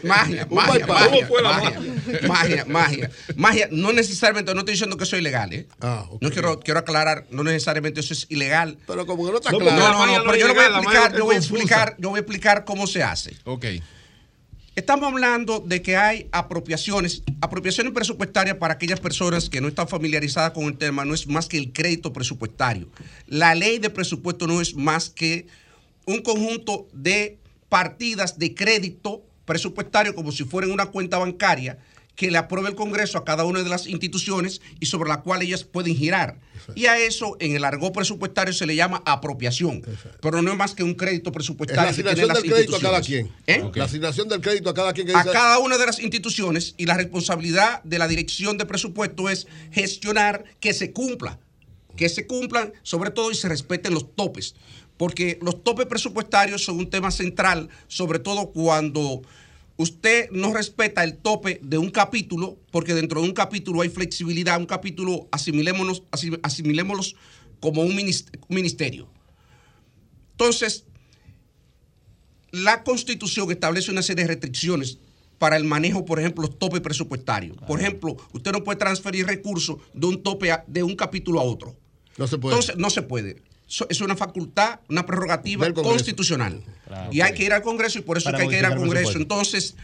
Magia, 0.02 0.46
magia, 0.50 0.86
magia, 0.86 0.86
¿Cómo 0.86 1.26
fue 1.26 1.42
la 1.42 1.52
magia, 1.52 1.80
magia, 2.28 2.64
magia, 2.66 3.10
magia. 3.36 3.68
No 3.70 3.92
necesariamente, 3.92 4.52
no 4.54 4.60
estoy 4.60 4.72
diciendo 4.74 4.96
que 4.96 5.04
eso 5.04 5.16
es 5.16 5.20
ilegal, 5.20 5.52
¿eh? 5.52 5.66
No 6.20 6.30
quiero, 6.30 6.60
quiero 6.60 6.80
aclarar, 6.80 7.26
no 7.30 7.42
necesariamente 7.44 8.00
eso 8.00 8.12
es 8.14 8.26
ilegal. 8.28 8.78
Pero 8.86 9.06
como 9.06 9.24
que 9.26 9.32
no 9.32 9.38
está 9.38 9.50
No, 9.52 9.58
claro. 9.58 9.76
no, 9.78 9.92
no, 9.92 10.06
no, 10.06 10.18
no 10.18 10.24
pero 10.30 10.36
yo 10.36 10.48
lo 10.48 10.54
voy 10.54 10.64
a 10.64 10.68
explicar, 10.68 11.16
yo 11.16 11.24
voy 11.24 11.34
a 11.34 11.38
explicar, 11.38 11.96
yo 11.98 12.08
voy 12.10 12.18
a 12.18 12.20
explicar 12.20 12.64
cómo 12.64 12.86
se 12.86 13.02
hace. 13.02 13.34
Ok. 13.44 13.64
Estamos 14.76 15.12
hablando 15.12 15.58
de 15.58 15.82
que 15.82 15.96
hay 15.96 16.28
apropiaciones, 16.30 17.24
apropiaciones 17.40 17.92
presupuestarias 17.92 18.56
para 18.56 18.74
aquellas 18.74 19.00
personas 19.00 19.50
que 19.50 19.60
no 19.60 19.66
están 19.66 19.88
familiarizadas 19.88 20.52
con 20.52 20.64
el 20.64 20.78
tema, 20.78 21.04
no 21.04 21.12
es 21.12 21.26
más 21.26 21.48
que 21.48 21.58
el 21.58 21.72
crédito 21.72 22.12
presupuestario. 22.12 22.88
La 23.26 23.56
ley 23.56 23.78
de 23.78 23.90
presupuesto 23.90 24.46
no 24.46 24.60
es 24.60 24.76
más 24.76 25.10
que 25.10 25.48
un 26.06 26.22
conjunto 26.22 26.86
de 26.92 27.36
partidas 27.68 28.38
de 28.38 28.54
crédito 28.54 29.22
presupuestario 29.44 30.14
como 30.14 30.30
si 30.30 30.44
fueran 30.44 30.70
una 30.70 30.86
cuenta 30.86 31.18
bancaria 31.18 31.76
que 32.20 32.30
le 32.30 32.36
apruebe 32.36 32.68
el 32.68 32.74
Congreso 32.74 33.16
a 33.16 33.24
cada 33.24 33.46
una 33.46 33.62
de 33.62 33.70
las 33.70 33.86
instituciones 33.86 34.60
y 34.78 34.84
sobre 34.84 35.08
la 35.08 35.22
cual 35.22 35.40
ellas 35.40 35.64
pueden 35.64 35.96
girar. 35.96 36.38
Y 36.74 36.84
a 36.84 36.98
eso 36.98 37.38
en 37.40 37.56
el 37.56 37.64
argot 37.64 37.94
presupuestario 37.94 38.52
se 38.52 38.66
le 38.66 38.76
llama 38.76 39.02
apropiación, 39.06 39.82
pero 40.20 40.42
no 40.42 40.50
es 40.52 40.58
más 40.58 40.74
que 40.74 40.82
un 40.82 40.92
crédito 40.92 41.30
Es 41.30 41.32
la 41.32 41.32
presupuestario. 41.32 41.82
que 41.82 41.88
asignación 41.88 42.28
del 42.28 42.42
crédito 42.52 42.76
a 42.76 42.80
cada 42.80 43.00
quien. 43.00 43.32
¿Eh? 43.46 43.70
La 43.74 43.84
asignación 43.84 44.28
del 44.28 44.42
crédito 44.42 44.68
a 44.68 44.74
cada 44.74 44.92
quien 44.92 45.06
que 45.06 45.14
a 45.14 45.22
dice. 45.22 45.32
cada 45.32 45.60
una 45.60 45.78
de 45.78 45.86
las 45.86 45.98
instituciones 45.98 46.74
y 46.76 46.84
la 46.84 46.98
responsabilidad 46.98 47.82
de 47.84 47.98
la 47.98 48.06
dirección 48.06 48.58
de 48.58 48.66
presupuesto 48.66 49.30
es 49.30 49.46
gestionar 49.70 50.44
que 50.60 50.74
se 50.74 50.92
cumpla, 50.92 51.38
que 51.96 52.10
se 52.10 52.26
cumplan 52.26 52.74
sobre 52.82 53.12
todo 53.12 53.30
y 53.30 53.34
se 53.34 53.48
respeten 53.48 53.94
los 53.94 54.14
topes, 54.14 54.56
porque 54.98 55.38
los 55.40 55.64
topes 55.64 55.86
presupuestarios 55.86 56.62
son 56.62 56.80
un 56.80 56.90
tema 56.90 57.10
central, 57.12 57.70
sobre 57.88 58.18
todo 58.18 58.50
cuando 58.50 59.22
usted 59.80 60.30
no 60.30 60.52
respeta 60.52 61.02
el 61.04 61.16
tope 61.16 61.58
de 61.62 61.78
un 61.78 61.90
capítulo, 61.90 62.58
porque 62.70 62.94
dentro 62.94 63.20
de 63.22 63.28
un 63.28 63.34
capítulo 63.34 63.80
hay 63.80 63.88
flexibilidad, 63.88 64.58
un 64.58 64.66
capítulo 64.66 65.28
asimilémonos, 65.32 66.02
asim- 66.10 66.38
asimilémoslos 66.42 67.16
como 67.60 67.82
un 67.82 67.94
ministerio. 68.48 69.08
Entonces, 70.32 70.84
la 72.52 72.82
Constitución 72.82 73.50
establece 73.50 73.90
una 73.90 74.02
serie 74.02 74.24
de 74.24 74.28
restricciones 74.28 74.98
para 75.38 75.56
el 75.56 75.64
manejo, 75.64 76.04
por 76.04 76.18
ejemplo, 76.20 76.42
los 76.42 76.58
topes 76.58 76.80
presupuestarios. 76.80 77.56
Por 77.66 77.80
ejemplo, 77.80 78.16
usted 78.32 78.52
no 78.52 78.62
puede 78.64 78.78
transferir 78.78 79.26
recursos 79.26 79.78
de 79.94 80.06
un 80.06 80.22
tope 80.22 80.50
a- 80.52 80.64
de 80.66 80.82
un 80.82 80.96
capítulo 80.96 81.40
a 81.40 81.44
otro. 81.44 81.76
No 82.18 82.26
se 82.26 82.36
puede. 82.38 82.56
Entonces, 82.56 82.76
no 82.76 82.90
se 82.90 83.02
puede. 83.02 83.42
Es 83.88 84.00
una 84.00 84.16
facultad, 84.16 84.80
una 84.88 85.06
prerrogativa 85.06 85.72
constitucional. 85.72 86.62
Claro. 86.86 87.12
y 87.12 87.20
hay 87.20 87.34
que 87.34 87.44
ir 87.44 87.52
al 87.52 87.62
Congreso 87.62 88.00
y 88.00 88.02
por 88.02 88.18
eso 88.18 88.24
Para 88.24 88.38
es 88.38 88.40
que 88.40 88.42
hay 88.42 88.50
que 88.50 88.66
ir 88.66 88.66
al 88.66 88.76
Congreso. 88.76 89.16
Entonces, 89.16 89.76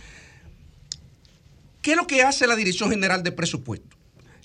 ¿qué 1.82 1.92
es 1.92 1.96
lo 1.96 2.06
que 2.08 2.22
hace 2.22 2.48
la 2.48 2.56
Dirección 2.56 2.90
General 2.90 3.22
de 3.22 3.30
Presupuesto? 3.30 3.96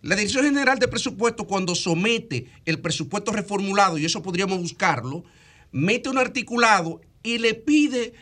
La 0.03 0.15
Dirección 0.15 0.45
General 0.45 0.77
de 0.77 0.87
Presupuesto, 0.87 1.45
cuando 1.45 1.73
somete 1.73 2.47
el 2.65 2.79
presupuesto 2.79 3.31
reformulado, 3.31 3.97
y 3.97 4.05
eso 4.05 4.21
podríamos 4.21 4.59
buscarlo, 4.59 5.23
mete 5.71 6.09
un 6.09 6.19
articulado 6.19 7.01
y 7.23 7.39
le 7.39 7.55
pide 7.55 8.13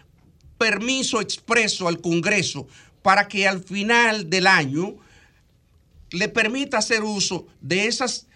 permiso 0.57 1.19
expreso 1.19 1.87
al 1.87 1.99
Congreso 1.99 2.67
para 3.01 3.27
que 3.27 3.47
al 3.47 3.63
final 3.63 4.29
del 4.29 4.47
año 4.47 4.97
le 6.11 6.29
permita 6.29 6.77
hacer 6.77 7.03
uso 7.03 7.47
de 7.61 7.87
esas 7.87 8.27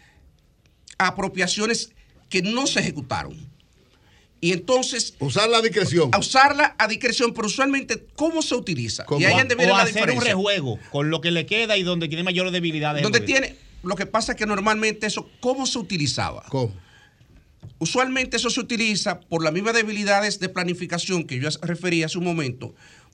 apropiaciones 0.98 1.93
que 2.34 2.42
no 2.42 2.66
se 2.66 2.80
ejecutaron. 2.80 3.38
Y 4.42 4.54
entonces... 4.54 5.14
Usarla 5.20 5.60
a 5.60 5.62
discreción. 5.62 6.10
A 6.12 6.18
usarla 6.18 6.76
a 6.80 6.88
discreción, 6.88 7.32
pero 7.32 7.46
usualmente, 7.46 8.08
¿cómo 8.16 8.42
se 8.42 8.56
utiliza? 8.56 9.06
Y 9.20 9.26
ahí 9.26 9.34
es 9.34 9.38
donde 9.38 9.54
o 9.54 9.58
viene 9.60 9.72
la 9.72 9.84
hacer 9.84 9.94
un 9.94 10.08
diferencia. 10.08 10.34
rejuego 10.34 10.80
con 10.92 11.12
lo 11.12 11.22
que 11.22 11.30
le 11.30 11.46
queda 11.46 11.78
y 11.78 11.84
donde 11.84 12.08
tiene 12.08 12.24
mayores 12.24 12.52
debilidades. 12.52 13.04
Donde 13.04 13.20
tiene, 13.20 13.56
lo 13.84 13.96
que 13.96 14.08
pasa 14.08 14.32
es 14.32 14.38
que 14.40 14.48
normalmente 14.48 15.06
eso, 15.06 15.30
¿cómo 15.42 15.68
se 15.68 15.78
utilizaba? 15.78 16.44
¿Cómo? 16.50 16.74
Usualmente 17.78 18.38
eso 18.38 18.50
se 18.50 18.60
utiliza 18.60 19.20
por 19.20 19.44
las 19.44 19.54
mismas 19.54 19.76
debilidades 19.76 20.40
de 20.40 20.50
planificación 20.50 21.26
que 21.26 21.40
yo 21.40 21.50
refería 21.62 22.08
hace 22.08 22.18
un 22.18 22.24
momento. 22.24 22.74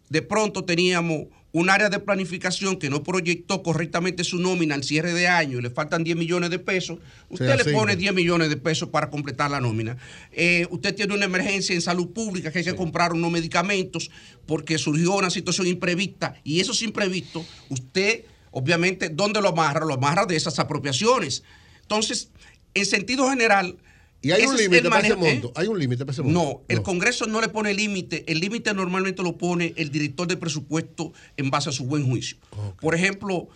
De 0.10 0.22
pronto 0.22 0.66
teníamos 0.66 1.28
un 1.52 1.70
área 1.70 1.90
de 1.90 2.00
planificación 2.00 2.78
que 2.78 2.90
no 2.90 3.04
proyectó 3.04 3.64
correctamente 3.64 4.24
su 4.24 4.38
nómina 4.38 4.76
al 4.76 4.84
cierre 4.84 5.14
de 5.14 5.28
año 5.28 5.58
y 5.58 5.62
le 5.62 5.70
faltan 5.72 6.04
10 6.04 6.16
millones 6.16 6.52
de 6.52 6.60
pesos. 6.60 7.00
Usted 7.30 7.64
le 7.64 7.74
pone 7.74 7.96
10 7.96 8.14
millones 8.14 8.50
de 8.50 8.58
pesos 8.58 8.90
para 8.90 9.10
completar 9.10 9.50
la 9.50 9.60
nómina. 9.60 9.98
Eh, 10.32 10.68
usted 10.70 10.94
tiene 10.96 11.16
una 11.16 11.26
emergencia 11.26 11.74
en 11.74 11.82
salud 11.82 12.12
pública 12.12 12.52
que 12.52 12.60
hay 12.60 12.66
que 12.66 12.76
comprar 12.76 13.14
unos 13.14 13.32
medicamentos 13.32 14.12
porque 14.46 14.78
surgió 14.78 15.16
una 15.16 15.32
situación 15.32 15.66
imprevista 15.68 16.36
y 16.44 16.60
esos 16.60 16.84
imprevistos, 16.84 17.48
usted, 17.70 18.26
obviamente, 18.52 19.10
¿dónde 19.10 19.42
lo 19.42 19.50
amarra? 19.50 19.86
Lo 19.86 19.96
amarra 19.96 20.26
de 20.26 20.36
esas 20.36 20.60
apropiaciones. 20.60 21.44
Entonces, 21.82 22.30
en 22.76 22.86
sentido 22.86 23.28
general, 23.28 23.78
Y 24.22 24.32
hay 24.32 24.42
ese 24.42 24.50
un 24.50 24.58
límite 24.58 24.90
para 24.90 25.08
ese 25.08 25.14
¿eh? 25.14 25.16
monto. 25.16 25.52
Hay 25.56 25.68
un 25.68 25.80
límite 25.80 26.06
para 26.06 26.12
ese 26.12 26.22
monto. 26.22 26.40
No, 26.40 26.62
el 26.68 26.82
Congreso 26.82 27.26
no 27.26 27.40
le 27.40 27.48
pone 27.48 27.74
límite. 27.74 28.26
El 28.28 28.40
límite 28.40 28.74
normalmente 28.74 29.24
lo 29.24 29.38
pone 29.38 29.74
el 29.78 29.92
director 29.92 30.28
de 30.28 30.38
presupuesto 30.38 31.14
en 31.38 31.50
base 31.50 31.70
a 31.70 31.72
su 31.72 31.86
buen 31.86 32.06
juicio. 32.06 32.38
Por 32.82 32.96
ejemplo, 32.96 33.48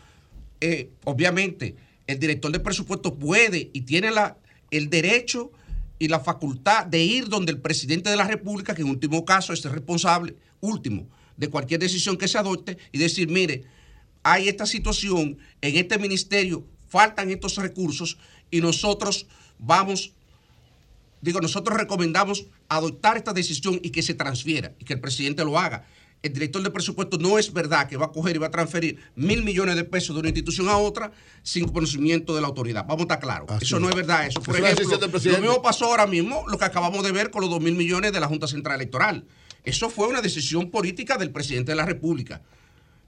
eh, 0.61 0.92
obviamente, 1.03 1.75
el 2.08 2.19
director 2.19 2.51
de 2.51 2.59
presupuesto 2.59 3.16
puede 3.16 3.69
y 3.74 3.82
tiene 3.82 4.11
la, 4.11 4.38
el 4.72 4.90
derecho 4.90 5.51
y 6.00 6.08
la 6.08 6.19
facultad 6.19 6.85
de 6.85 7.03
ir 7.03 7.27
donde 7.27 7.51
el 7.51 7.59
presidente 7.59 8.09
de 8.09 8.16
la 8.16 8.27
República, 8.27 8.74
que 8.74 8.82
en 8.82 8.90
último 8.90 9.25
caso 9.25 9.53
es 9.53 9.64
el 9.66 9.72
responsable 9.72 10.35
último 10.61 11.08
de 11.38 11.50
cualquier 11.50 11.80
decisión 11.80 12.17
que 12.17 12.27
se 12.27 12.38
adopte, 12.38 12.77
y 12.92 12.98
decir, 12.98 13.27
mire, 13.27 13.64
hay 14.22 14.48
esta 14.48 14.66
situación 14.66 15.38
en 15.61 15.75
este 15.75 15.98
ministerio, 15.98 16.66
faltan 16.88 17.30
estos 17.30 17.56
recursos 17.58 18.17
y 18.51 18.61
nosotros 18.61 19.27
vamos 19.58 20.14
digo, 21.24 21.40
nosotros 21.40 21.77
recomendamos 21.77 22.45
adoptar 22.68 23.18
esta 23.18 23.34
decisión 23.34 23.80
y 23.82 23.92
que 23.92 24.03
se 24.03 24.14
transfiera 24.14 24.74
y 24.77 24.85
que 24.85 24.93
el 24.93 25.00
presidente 25.00 25.43
lo 25.45 25.58
haga. 25.58 25.85
El 26.22 26.34
director 26.34 26.61
de 26.64 26.69
presupuesto 26.69 27.18
no 27.18 27.38
es 27.38 27.52
verdad 27.52 27.88
que 27.88 27.98
va 27.98 28.06
a 28.06 28.11
coger 28.11 28.35
y 28.35 28.40
va 28.40 28.48
a 28.48 28.52
transferir 28.52 28.98
mil 29.16 29.43
millones 29.43 29.76
de 29.76 29.84
pesos 29.84 30.16
de 30.16 30.22
una 30.22 30.30
institución 30.30 30.69
a 30.69 30.77
otra 30.77 31.11
sin 31.42 31.68
conocimiento 31.68 32.34
de 32.35 32.42
la 32.42 32.48
autoridad. 32.48 32.85
Vamos 32.85 33.02
a 33.02 33.03
estar 33.03 33.19
claros. 33.19 33.50
Así 33.52 33.66
eso 33.66 33.76
es. 33.76 33.82
no 33.82 33.90
es 33.90 33.95
verdad. 33.95 34.27
Eso, 34.27 34.42
por 34.42 34.58
ejemplo, 34.58 35.00
lo 35.32 35.38
mismo 35.40 35.61
pasó 35.61 35.85
ahora 35.85 36.08
mismo, 36.08 36.45
lo 36.48 36.58
que 36.58 36.66
acabamos 36.66 37.03
de 37.03 37.11
ver 37.11 37.30
con 37.30 37.42
los 37.42 37.50
dos 37.50 37.61
mil 37.61 37.76
millones 37.76 38.14
de 38.14 38.19
la 38.19 38.27
Junta 38.27 38.48
Central 38.48 38.76
Electoral. 38.76 39.26
Eso 39.66 39.90
fue 39.90 40.08
una 40.08 40.22
decisión 40.22 40.69
política 40.72 41.18
del 41.18 41.32
presidente 41.32 41.72
de 41.72 41.76
la 41.76 41.85
República. 41.85 42.42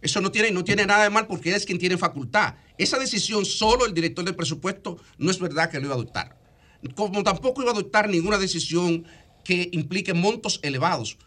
Eso 0.02 0.22
no 0.22 0.32
tiene, 0.32 0.52
no 0.52 0.64
tiene 0.64 0.86
nada 0.86 1.04
de 1.04 1.10
mal 1.10 1.26
porque 1.28 1.50
él 1.50 1.56
es 1.56 1.66
quien 1.66 1.80
tiene 1.80 1.98
facultad. 1.98 2.56
Esa 2.78 3.00
decisión 3.00 3.46
solo 3.46 3.86
el 3.86 3.94
director 3.94 4.24
del 4.24 4.36
presupuesto 4.36 5.00
no 5.18 5.32
es 5.32 5.40
verdad 5.40 5.70
que 5.70 5.80
lo 5.80 5.86
iba 5.86 5.96
a 5.96 5.98
adoptar. 5.98 6.45
Como 6.96 7.24
tampoco 7.24 7.62
iba 7.62 7.72
a 7.72 7.74
adoptar 7.74 8.10
ninguna 8.10 8.38
decisión 8.38 9.06
que 9.44 9.70
implique 9.72 10.14
montos 10.14 10.60
elevados. 10.64 11.18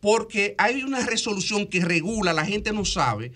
Porque 0.00 0.54
hay 0.58 0.82
una 0.82 1.04
resolución 1.04 1.66
que 1.66 1.84
regula, 1.84 2.32
la 2.32 2.46
gente 2.46 2.72
no 2.72 2.84
sabe, 2.84 3.32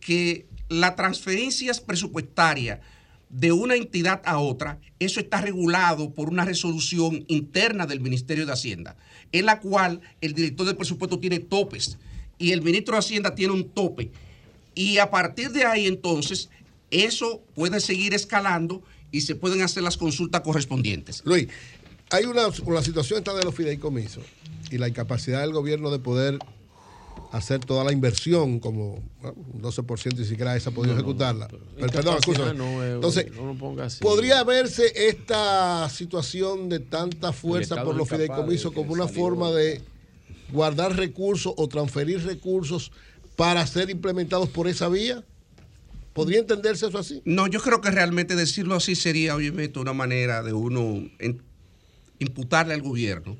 que 0.00 0.46
las 0.68 0.96
transferencias 0.96 1.80
presupuestarias 1.80 2.80
de 3.28 3.52
una 3.52 3.74
entidad 3.74 4.22
a 4.24 4.38
otra, 4.38 4.78
eso 4.98 5.20
está 5.20 5.40
regulado 5.40 6.14
por 6.14 6.28
una 6.28 6.44
resolución 6.44 7.24
interna 7.28 7.86
del 7.86 8.00
Ministerio 8.00 8.46
de 8.46 8.52
Hacienda, 8.52 8.96
en 9.32 9.46
la 9.46 9.60
cual 9.60 10.00
el 10.20 10.32
director 10.32 10.66
del 10.66 10.76
presupuesto 10.76 11.18
tiene 11.18 11.40
topes 11.40 11.98
y 12.38 12.52
el 12.52 12.62
ministro 12.62 12.94
de 12.94 13.00
Hacienda 13.00 13.34
tiene 13.34 13.52
un 13.52 13.68
tope. 13.68 14.10
Y 14.74 14.98
a 14.98 15.10
partir 15.10 15.50
de 15.50 15.64
ahí 15.64 15.86
entonces, 15.86 16.50
eso 16.90 17.42
puede 17.54 17.80
seguir 17.80 18.14
escalando 18.14 18.82
y 19.16 19.22
se 19.22 19.34
pueden 19.34 19.62
hacer 19.62 19.82
las 19.82 19.96
consultas 19.96 20.42
correspondientes. 20.42 21.22
Luis, 21.24 21.48
hay 22.10 22.26
una, 22.26 22.48
la 22.68 22.82
situación 22.82 23.20
está 23.20 23.34
de 23.34 23.44
los 23.44 23.54
fideicomisos 23.54 24.22
y 24.70 24.76
la 24.76 24.88
incapacidad 24.88 25.40
del 25.40 25.52
gobierno 25.52 25.90
de 25.90 25.98
poder 25.98 26.38
hacer 27.32 27.60
toda 27.60 27.82
la 27.82 27.92
inversión, 27.92 28.60
como 28.60 29.02
bueno, 29.22 29.36
un 29.54 29.62
12% 29.62 30.18
ni 30.18 30.24
siquiera 30.26 30.54
esa 30.54 30.68
ha 30.68 30.72
podido 30.74 30.94
No, 30.94 31.00
no, 31.00 31.06
ejecutarla. 31.06 31.48
pero 31.48 31.62
Pero, 31.76 31.92
perdón, 31.92 32.58
no, 32.58 32.84
eh, 32.84 32.92
Entonces, 32.92 33.32
no 33.34 33.46
lo 33.46 33.58
ponga 33.58 33.86
así. 33.86 34.02
¿podría 34.02 34.44
verse 34.44 34.92
esta 35.08 35.88
situación 35.88 36.68
de 36.68 36.80
tanta 36.80 37.32
fuerza 37.32 37.82
por 37.82 37.96
los 37.96 38.08
fideicomisos 38.08 38.72
como 38.72 38.92
una 38.92 39.08
forma 39.08 39.50
de 39.50 39.80
guardar 40.52 40.94
recursos 40.94 41.54
o 41.56 41.68
transferir 41.68 42.22
recursos 42.22 42.92
para 43.34 43.66
ser 43.66 43.88
implementados 43.88 44.50
por 44.50 44.68
esa 44.68 44.88
vía? 44.88 45.24
¿Podría 46.16 46.38
entenderse 46.38 46.86
eso 46.86 46.96
así? 46.96 47.20
No, 47.26 47.46
yo 47.46 47.60
creo 47.60 47.82
que 47.82 47.90
realmente 47.90 48.34
decirlo 48.36 48.74
así 48.74 48.94
sería, 48.94 49.34
oye, 49.34 49.52
una 49.76 49.92
manera 49.92 50.42
de 50.42 50.54
uno 50.54 51.06
en- 51.18 51.42
imputarle 52.18 52.72
al 52.72 52.80
gobierno 52.80 53.36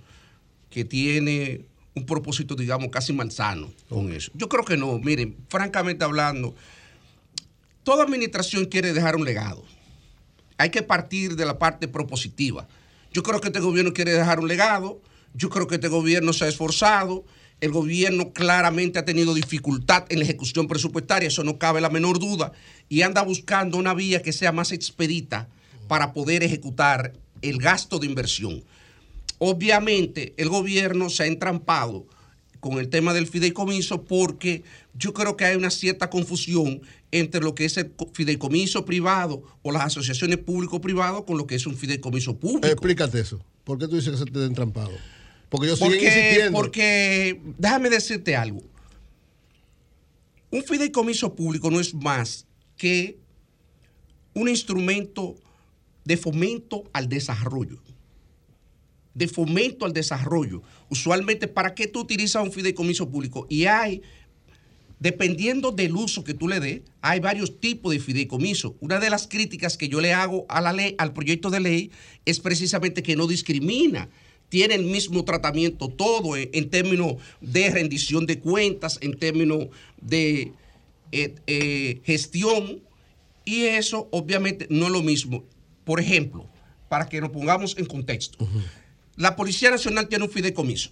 que 0.69 0.85
tiene 0.85 1.65
un 1.95 2.05
propósito, 2.05 2.55
digamos, 2.55 2.91
casi 2.91 3.15
malsano 3.15 3.73
con 3.89 4.13
eso. 4.13 4.31
Yo 4.35 4.51
creo 4.51 4.63
que 4.63 4.77
no. 4.77 4.99
Miren, 4.99 5.35
francamente 5.49 6.05
hablando, 6.05 6.55
toda 7.83 8.05
administración 8.05 8.67
quiere 8.67 8.93
dejar 8.93 9.17
un 9.17 9.25
legado. 9.25 9.65
Hay 10.59 10.69
que 10.69 10.83
partir 10.83 11.35
de 11.35 11.47
la 11.47 11.59
parte 11.59 11.89
propositiva. 11.89 12.69
Yo 13.11 13.23
creo 13.23 13.41
que 13.41 13.47
este 13.47 13.61
gobierno 13.61 13.95
quiere 13.95 14.13
dejar 14.13 14.39
un 14.39 14.49
legado. 14.49 15.01
Yo 15.33 15.49
creo 15.49 15.67
que 15.67 15.77
este 15.77 15.89
gobierno 15.89 16.35
se 16.35 16.45
ha 16.45 16.49
esforzado. 16.49 17.25
El 17.61 17.73
gobierno 17.73 18.33
claramente 18.33 18.99
ha 18.99 19.05
tenido 19.05 19.33
dificultad 19.35 20.05
en 20.11 20.19
la 20.19 20.25
ejecución 20.25 20.69
presupuestaria, 20.69 21.29
eso 21.29 21.43
no 21.45 21.59
cabe 21.59 21.81
la 21.81 21.89
menor 21.91 22.19
duda, 22.19 22.53
y 22.89 23.03
anda 23.03 23.23
buscando 23.23 23.79
una 23.79 23.95
vía 23.95 24.21
que 24.23 24.33
sea 24.33 24.53
más 24.53 24.73
expedita 24.73 25.49
para 25.89 26.13
poder 26.13 26.43
ejecutar 26.43 27.13
el 27.43 27.59
gasto 27.59 27.99
de 27.99 28.07
inversión. 28.07 28.63
Obviamente, 29.39 30.35
el 30.37 30.49
gobierno 30.49 31.11
se 31.11 31.25
ha 31.25 31.27
entrampado 31.27 32.07
con 32.61 32.79
el 32.79 32.89
tema 32.89 33.13
del 33.15 33.27
fideicomiso 33.27 34.03
porque 34.05 34.65
yo 34.95 35.13
creo 35.13 35.37
que 35.37 35.45
hay 35.45 35.57
una 35.57 35.71
cierta 35.71 36.09
confusión 36.11 36.81
entre 37.13 37.41
lo 37.41 37.55
que 37.55 37.67
es 37.67 37.77
el 37.77 37.93
co- 37.93 38.11
fideicomiso 38.13 38.85
privado 38.85 39.43
o 39.63 39.71
las 39.73 39.85
asociaciones 39.85 40.39
público-privado 40.39 41.25
con 41.25 41.39
lo 41.39 41.47
que 41.47 41.55
es 41.55 41.67
un 41.67 41.77
fideicomiso 41.77 42.37
público. 42.39 42.67
Explícate 42.67 43.21
eso. 43.21 43.41
¿Por 43.65 43.79
qué 43.79 43.87
tú 43.89 43.97
dices 43.97 44.13
que 44.13 44.19
se 44.19 44.25
te 44.25 44.39
ha 44.41 44.45
entrampado? 44.45 44.91
Porque 45.49 45.69
siguen 45.69 45.79
porque, 45.79 46.05
insistiendo. 46.05 46.53
Porque, 46.53 47.41
déjame 47.59 47.91
decirte 47.91 48.37
algo. 48.37 48.63
Un 50.51 50.63
fideicomiso 50.63 51.35
público 51.35 51.71
no 51.71 51.81
es 51.81 51.95
más 51.95 52.47
que 52.77 53.19
un 54.35 54.49
instrumento 54.49 55.37
de 56.05 56.17
fomento 56.17 56.85
al 56.93 57.09
desarrollo. 57.09 57.79
De 59.15 59.29
fomento 59.29 59.87
al 59.87 59.93
desarrollo. 59.93 60.63
Usualmente, 60.89 61.49
¿para 61.49 61.75
qué 61.75 61.87
tú 61.87 62.01
utilizas 62.01 62.43
un 62.43 62.53
fideicomiso 62.53 63.09
público? 63.09 63.47
Y 63.49 63.65
hay, 63.65 64.03
dependiendo 65.01 65.73
del 65.73 65.97
uso 65.97 66.23
que 66.23 66.35
tú 66.35 66.49
le 66.49 66.61
des, 66.61 66.83
hay 67.01 67.21
varios 67.21 67.61
tipos 67.61 67.93
de 67.93 67.99
fideicomiso. 67.99 68.77
Una 68.81 69.01
de 69.01 69.11
las 69.11 69.27
críticas 69.27 69.77
que 69.77 69.89
yo 69.89 70.01
le 70.01 70.13
hago 70.13 70.45
a 70.49 70.61
la 70.61 70.73
ley, 70.73 70.95
al 70.99 71.13
proyecto 71.13 71.51
de 71.51 71.61
ley, 71.61 71.91
es 72.25 72.41
precisamente 72.41 73.03
que 73.03 73.17
no 73.17 73.27
discrimina 73.27 74.09
tiene 74.49 74.75
el 74.75 74.85
mismo 74.85 75.25
tratamiento 75.25 75.89
todo 75.89 76.37
en, 76.37 76.51
en 76.53 76.71
términos 76.71 77.17
de 77.41 77.71
rendición 77.71 78.27
de 78.27 78.39
cuentas, 78.39 78.99
en 79.01 79.19
términos 79.19 79.69
de 80.01 80.53
eh, 81.13 81.35
eh, 81.47 82.01
gestión, 82.05 82.83
y 83.45 83.63
eso 83.63 84.09
obviamente 84.11 84.67
no 84.71 84.87
es 84.87 84.93
lo 84.93 85.03
mismo. 85.03 85.45
Por 85.85 86.01
ejemplo, 86.01 86.47
para 86.89 87.09
que 87.09 87.21
nos 87.21 87.31
pongamos 87.31 87.77
en 87.79 87.87
contexto, 87.87 88.47
la 89.15 89.37
Policía 89.37 89.71
Nacional 89.71 90.09
tiene 90.09 90.25
un 90.25 90.31
fideicomiso. 90.31 90.91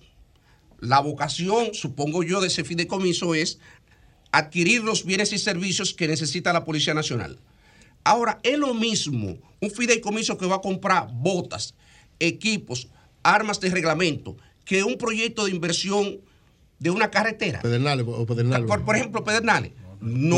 La 0.81 1.01
vocación, 1.01 1.75
supongo 1.75 2.23
yo, 2.23 2.41
de 2.41 2.47
ese 2.47 2.63
fideicomiso 2.63 3.35
es 3.35 3.59
adquirir 4.31 4.83
los 4.83 5.05
bienes 5.05 5.33
y 5.33 5.39
servicios 5.39 5.95
que 5.95 6.09
necesita 6.09 6.53
la 6.53 6.65
Policía 6.65 6.95
Nacional. 6.95 7.39
Ahora, 8.05 8.39
es 8.43 8.59
lo 8.59 8.73
mismo 8.75 9.37
un 9.61 9.71
fideicomiso 9.71 10.39
que 10.39 10.47
va 10.47 10.57
a 10.57 10.61
comprar 10.61 11.09
botas, 11.13 11.75
equipos, 12.21 12.89
armas 13.25 13.59
de 13.61 13.71
reglamento, 13.71 14.37
que 14.65 14.85
un 14.85 14.97
proyecto 14.97 15.45
de 15.47 15.51
inversión 15.51 16.21
de 16.79 16.91
una 16.91 17.11
carretera. 17.11 17.61
Pedernales 17.61 18.07
o 18.09 18.25
Pedernales. 18.27 18.67
Por, 18.69 18.85
por 18.85 18.95
ejemplo, 18.97 19.25
Pedernales. 19.25 19.73
No. 20.01 20.37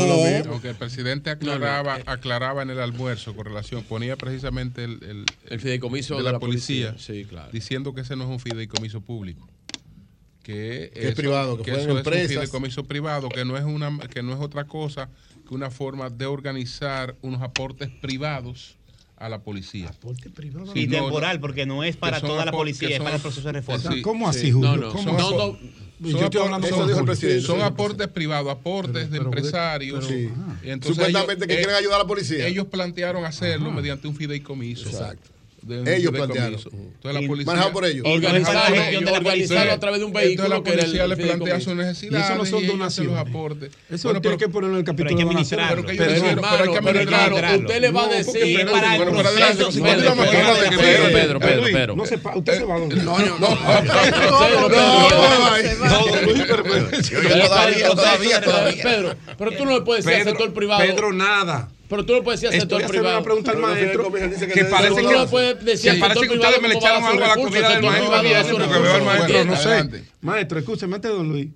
Aunque 0.49 0.69
el 0.69 0.75
presidente 0.75 1.29
aclaraba, 1.29 1.99
aclaraba 2.05 2.61
en 2.63 2.69
el 2.69 2.79
almuerzo 2.79 3.35
con 3.35 3.45
relación, 3.45 3.83
ponía 3.83 4.15
precisamente 4.15 4.85
el, 4.85 5.03
el, 5.03 5.25
El 5.49 5.59
fideicomiso 5.59 6.13
de, 6.13 6.19
de 6.19 6.23
la, 6.23 6.31
la 6.33 6.39
policía, 6.39 6.91
policía. 6.91 7.13
Sí, 7.15 7.25
claro. 7.25 7.51
diciendo 7.51 7.93
que 7.93 8.01
ese 8.01 8.15
no 8.15 8.23
es 8.23 8.29
un 8.29 8.39
fideicomiso 8.39 9.01
público. 9.01 9.45
Que, 10.41 10.91
Que 10.93 11.09
es 11.09 11.15
privado, 11.15 11.57
que 11.57 11.71
fueron 11.73 11.81
eso 11.81 11.91
es 11.91 11.97
empresas. 11.97 12.29
un 12.29 12.33
fideicomiso 12.35 12.83
privado, 12.85 13.27
que 13.27 13.43
no 13.43 13.57
es 13.57 13.65
una, 13.65 13.99
que 14.07 14.23
no 14.23 14.33
es 14.33 14.39
otra 14.39 14.63
cosa 14.65 15.09
que 15.45 15.53
una 15.53 15.69
forma 15.69 16.09
de 16.09 16.25
organizar 16.25 17.17
unos 17.21 17.41
aportes 17.41 17.89
privados 17.89 18.76
a 19.17 19.29
la 19.29 19.39
policía. 19.39 19.91
Y 20.73 20.81
Sí, 20.81 20.87
no, 20.87 20.91
temporal, 21.03 21.39
porque 21.39 21.65
no 21.65 21.83
es 21.83 21.95
para 21.97 22.21
toda 22.21 22.45
la 22.45 22.51
policía, 22.51 22.89
es 22.89 22.99
para 22.99 23.15
el 23.15 23.21
proceso 23.21 23.47
de 23.47 23.51
reforma. 23.53 23.91
Sí. 23.91 24.01
¿Cómo 24.01 24.29
así, 24.29 24.39
Sí. 24.41 24.51
Julio? 24.51 24.75
No, 24.75 24.77
no, 24.77 24.91
¿Cómo 24.91 25.19
son- 25.19 25.57
no, 25.99 26.09
Yo 26.09 26.25
estoy 26.25 26.41
hablando 26.41 26.67
eso 26.67 26.85
dijo 26.87 26.99
el 26.99 27.05
presidente. 27.05 27.41
Son 27.41 27.57
Sí, 27.57 27.63
aportes 27.63 28.07
privados, 28.09 28.51
aportes 28.51 29.09
de 29.09 29.17
pero- 29.17 29.23
empresarios. 29.25 30.05
pero- 30.07 30.19
Y 30.63 30.69
entonces 30.69 30.95
Supuestamente 30.95 31.45
ellos- 31.45 31.47
que 31.47 31.55
quieren 31.55 31.73
eh, 31.75 31.79
ayudar 31.79 31.95
a 31.95 32.03
la 32.03 32.07
policía. 32.07 32.45
Ellos 32.47 32.67
plantearon 32.67 33.25
hacerlo 33.25 33.71
mediante 33.71 34.07
un 34.07 34.15
fideicomiso. 34.15 34.87
Exacto 34.89 35.31
ellos 35.69 36.11
plantearon. 36.11 36.59
Entonces 37.03 37.71
por 37.71 37.85
ellos. 37.85 38.05
Organizarlo 38.05 39.73
a 39.73 39.79
través 39.79 39.99
de 39.99 40.05
un 40.05 40.13
vehículo 40.13 40.63
Eso 40.65 41.73
no 42.35 42.45
son 42.45 42.67
donaciones. 42.67 43.11
Los 43.11 43.19
aportes. 43.19 43.71
Eso 43.89 44.07
bueno, 44.09 44.21
tiene 44.21 44.37
pero, 44.37 44.51
ponerlo 44.51 44.75
en 44.75 44.79
el 44.79 44.85
capítulo 44.85 45.07
pero 45.07 45.09
hay 45.09 45.15
que 45.15 45.29
administrarlo. 45.29 45.83
Pero, 45.85 46.01
hay 46.01 46.07
que. 46.07 47.57
Usted 47.57 47.81
le 47.81 47.91
va 47.91 48.03
a 48.03 48.07
decir 48.07 48.65
no, 48.65 48.71
para 48.71 48.95
el 48.95 49.03
proceso. 49.09 49.69
Pedro, 49.71 50.15
Pedro, 51.11 51.39
Pedro, 51.39 51.63
Pedro. 51.63 51.95
No 51.95 52.05
se 52.05 52.15
usted 52.15 52.53
eh, 52.53 52.57
se 52.57 52.63
va 52.63 52.75
a 52.75 52.79
donar. 52.79 52.97
No, 53.03 53.19
no, 53.19 53.39
no. 53.39 53.49
No, 53.49 53.55
todavía, 57.95 58.41
todavía. 58.41 58.83
Pedro, 58.83 59.15
pero 59.37 59.51
tú 59.51 59.65
no 59.65 59.71
le 59.71 59.81
puedes 59.81 60.05
decir 60.05 60.21
al 60.21 60.27
sector 60.27 60.53
privado. 60.53 60.81
Pedro, 60.81 61.13
nada. 61.13 61.69
Pero 61.89 62.05
tú 62.05 62.13
no 62.15 62.23
puedes 62.23 62.41
decir 62.41 62.53
al 62.53 62.61
Estoy 62.61 62.79
sector 62.81 62.83
haciendo 62.83 63.01
privado. 63.01 63.17
una 63.17 63.23
pregunta 63.23 63.51
al 63.51 63.57
Pero 63.57 63.67
no 63.67 64.09
maestro. 64.09 64.47
Que 64.47 64.63
te- 64.63 64.65
parece 64.65 64.95
que- 64.95 65.13
no 65.13 65.27
puedes 65.27 65.63
decir 65.65 65.93
que 65.93 65.99
parece 65.99 66.27
que 66.27 66.33
ustedes 66.35 66.61
me 66.61 66.67
le 66.67 66.75
echaron 66.75 67.03
algo 67.03 67.23
a 67.23 67.27
la 67.27 67.35
comida 67.35 67.69
del 67.69 67.81
maestro 67.83 68.57
porque 68.57 68.79
veo 68.79 68.93
al 68.93 69.03
maestro, 69.03 69.45
no 69.45 69.55
sé. 69.55 69.67
Adelante. 69.69 70.03
Maestro, 70.21 70.59
escúcheme 70.59 70.95
antes 70.95 71.11
don 71.11 71.29
Luis. 71.29 71.47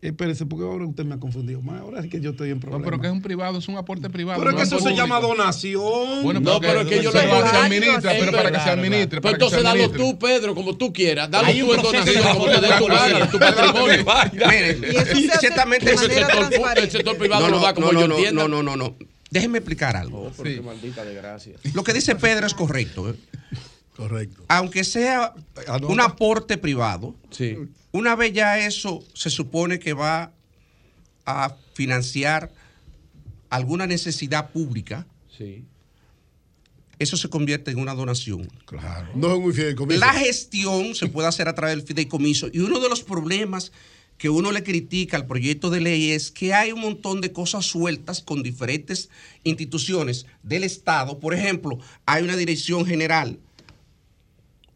Espérese, 0.00 0.46
porque 0.46 0.64
ahora 0.64 0.86
usted 0.86 1.04
me 1.04 1.16
ha 1.16 1.18
confundido. 1.18 1.60
Ma, 1.60 1.80
Ahora 1.80 2.00
sí 2.02 2.08
que 2.08 2.20
yo 2.20 2.30
estoy 2.30 2.50
en 2.50 2.54
No, 2.58 2.60
problema. 2.60 2.84
pero 2.84 3.00
que 3.00 3.08
es 3.08 3.12
un 3.12 3.20
privado, 3.20 3.58
es 3.58 3.66
un 3.66 3.76
aporte 3.78 4.08
privado. 4.08 4.38
Pero 4.38 4.50
es 4.50 4.54
no 4.54 4.58
que 4.58 4.62
es 4.62 4.68
eso 4.68 4.76
se 4.78 4.82
público. 4.84 5.00
llama 5.02 5.20
donación. 5.20 6.22
Bueno, 6.22 6.38
No, 6.38 6.60
pero 6.60 6.82
es 6.82 6.86
que 6.86 7.02
yo 7.02 7.10
se, 7.10 7.26
lo 7.26 7.40
se 7.50 7.56
administra, 7.56 8.14
Eh, 8.14 8.16
pero 8.20 8.30
para 8.32 8.52
que 8.52 8.60
se 8.60 8.70
administre. 8.70 9.20
Pero 9.20 9.22
para 9.22 9.34
que 9.38 9.40
se 9.50 9.56
entonces 9.56 9.64
dalo 9.64 9.90
tú, 9.90 10.16
Pedro, 10.16 10.54
como 10.54 10.76
tú 10.76 10.92
quieras. 10.92 11.28
Dalo 11.28 11.48
tú 11.52 11.70
un 11.70 11.76
en 11.76 11.82
donación, 11.82 12.22
como 12.32 12.44
te 12.46 12.60
dé 12.60 12.68
tu 12.78 12.86
gana, 12.86 13.28
tu 13.30 13.38
patrimonio. 13.40 14.04
Se 14.92 14.98
hace 14.98 15.38
ciertamente 15.40 15.90
el 15.90 16.90
sector 16.90 17.16
privado 17.18 17.42
no, 17.46 17.48
lo 17.54 17.56
no, 17.56 17.62
da 17.64 17.74
como 17.74 17.90
no, 17.92 18.00
yo 18.00 18.06
no, 18.08 18.14
entienda. 18.18 18.42
no, 18.46 18.48
no, 18.48 18.62
no, 18.62 18.76
no. 18.76 18.96
Déjenme 19.30 19.58
explicar 19.58 19.96
algo. 19.96 20.32
Sí. 20.42 20.60
Maldita 20.60 21.04
desgracia. 21.04 21.54
Lo 21.74 21.84
que 21.84 21.92
dice 21.92 22.14
Pedro 22.16 22.46
es 22.46 22.54
correcto. 22.54 23.10
¿eh? 23.10 23.14
Correcto. 23.96 24.44
Aunque 24.48 24.84
sea 24.84 25.34
un 25.82 26.00
aporte 26.00 26.56
privado, 26.56 27.14
Sí. 27.30 27.56
una 27.92 28.14
vez 28.16 28.32
ya 28.32 28.58
eso 28.58 29.04
se 29.14 29.28
supone 29.28 29.78
que 29.78 29.92
va 29.92 30.32
a 31.26 31.54
financiar 31.74 32.50
alguna 33.50 33.86
necesidad 33.86 34.50
pública, 34.50 35.06
Sí. 35.36 35.64
eso 36.98 37.16
se 37.16 37.28
convierte 37.28 37.70
en 37.70 37.78
una 37.80 37.94
donación. 37.94 38.48
Claro. 38.66 39.08
No 39.14 39.34
es 39.34 39.40
muy 39.40 39.52
fideicomiso. 39.52 40.00
La 40.00 40.12
gestión 40.14 40.94
se 40.94 41.08
puede 41.08 41.28
hacer 41.28 41.48
a 41.48 41.54
través 41.54 41.76
del 41.76 41.86
fideicomiso 41.86 42.48
y 42.52 42.60
uno 42.60 42.80
de 42.80 42.88
los 42.88 43.02
problemas 43.02 43.72
que 44.18 44.28
uno 44.28 44.50
le 44.52 44.64
critica 44.64 45.16
al 45.16 45.26
proyecto 45.26 45.70
de 45.70 45.80
ley 45.80 46.10
es 46.10 46.30
que 46.30 46.52
hay 46.52 46.72
un 46.72 46.80
montón 46.80 47.20
de 47.20 47.32
cosas 47.32 47.64
sueltas 47.64 48.20
con 48.20 48.42
diferentes 48.42 49.08
instituciones 49.44 50.26
del 50.42 50.64
Estado. 50.64 51.20
Por 51.20 51.34
ejemplo, 51.34 51.78
hay 52.04 52.24
una 52.24 52.36
dirección 52.36 52.84
general 52.84 53.38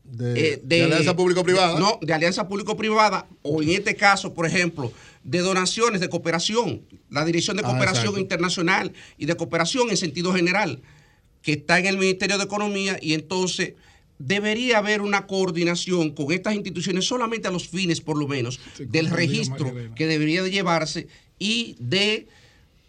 de, 0.05 0.55
eh, 0.55 0.61
de 0.63 0.85
alianza 0.85 1.17
público-privada. 1.17 1.79
No, 1.79 1.99
de 2.01 2.13
alianza 2.13 2.47
público-privada, 2.47 3.27
o 3.43 3.63
en 3.63 3.71
este 3.71 3.97
caso, 3.97 4.33
por 4.33 4.47
ejemplo, 4.47 4.93
de 5.25 5.39
donaciones 5.41 6.01
de 6.01 6.09
cooperación, 6.09 6.83
la 7.11 7.25
Dirección 7.25 7.57
de 7.57 7.63
Ah, 7.65 7.71
Cooperación. 7.71 8.19
Internacional 8.19 8.93
y 9.19 9.27
de 9.27 9.37
Cooperación 9.37 9.91
en 9.91 9.97
sentido 9.97 10.33
general, 10.33 10.83
que 11.43 11.53
está 11.53 11.79
en 11.79 11.87
el 11.87 11.99
Ministerio 11.99 12.39
de 12.39 12.45
Economía 12.45 12.99
y 13.03 13.15
entonces 13.15 13.75
debería 14.25 14.79
haber 14.79 15.01
una 15.01 15.27
coordinación 15.27 16.11
con 16.11 16.31
estas 16.33 16.55
instituciones 16.55 17.05
solamente 17.05 17.49
a 17.49 17.51
los 17.51 17.67
fines, 17.67 18.01
por 18.01 18.17
lo 18.17 18.29
menos, 18.29 18.61
del 18.79 19.11
registro 19.11 19.75
que 19.97 20.07
debería 20.07 20.43
de 20.43 20.51
llevarse 20.51 21.09
y 21.39 21.75
de 21.81 22.29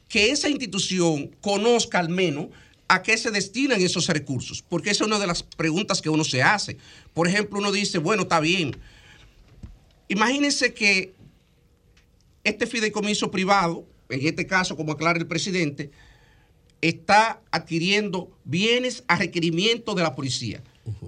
que 0.10 0.30
esa 0.30 0.50
institución 0.50 1.36
conozca 1.42 1.98
al 1.98 2.10
menos 2.10 2.48
a 2.88 3.02
qué 3.02 3.18
se 3.18 3.32
destinan 3.32 3.82
esos 3.82 4.08
recursos, 4.08 4.62
porque 4.62 4.92
esa 4.92 5.06
es 5.06 5.08
una 5.08 5.18
de 5.18 5.26
las 5.26 5.42
preguntas 5.42 6.02
que 6.02 6.10
uno 6.10 6.24
se 6.24 6.44
hace. 6.44 6.78
Por 7.14 7.28
ejemplo, 7.28 7.58
uno 7.58 7.72
dice, 7.72 7.98
bueno, 7.98 8.24
está 8.24 8.40
bien. 8.40 8.78
Imagínense 10.10 10.76
que 10.76 11.16
este 12.44 12.68
fideicomiso 12.68 13.32
privado, 13.32 13.88
en 14.10 14.28
este 14.28 14.46
caso, 14.46 14.76
como 14.76 14.92
aclara 14.92 15.18
el 15.18 15.26
presidente, 15.26 15.90
está 16.82 17.42
adquiriendo 17.50 18.38
bienes 18.44 19.04
a 19.08 19.16
requerimiento 19.16 19.96
de 19.96 20.04
la 20.04 20.14
policía. 20.14 20.62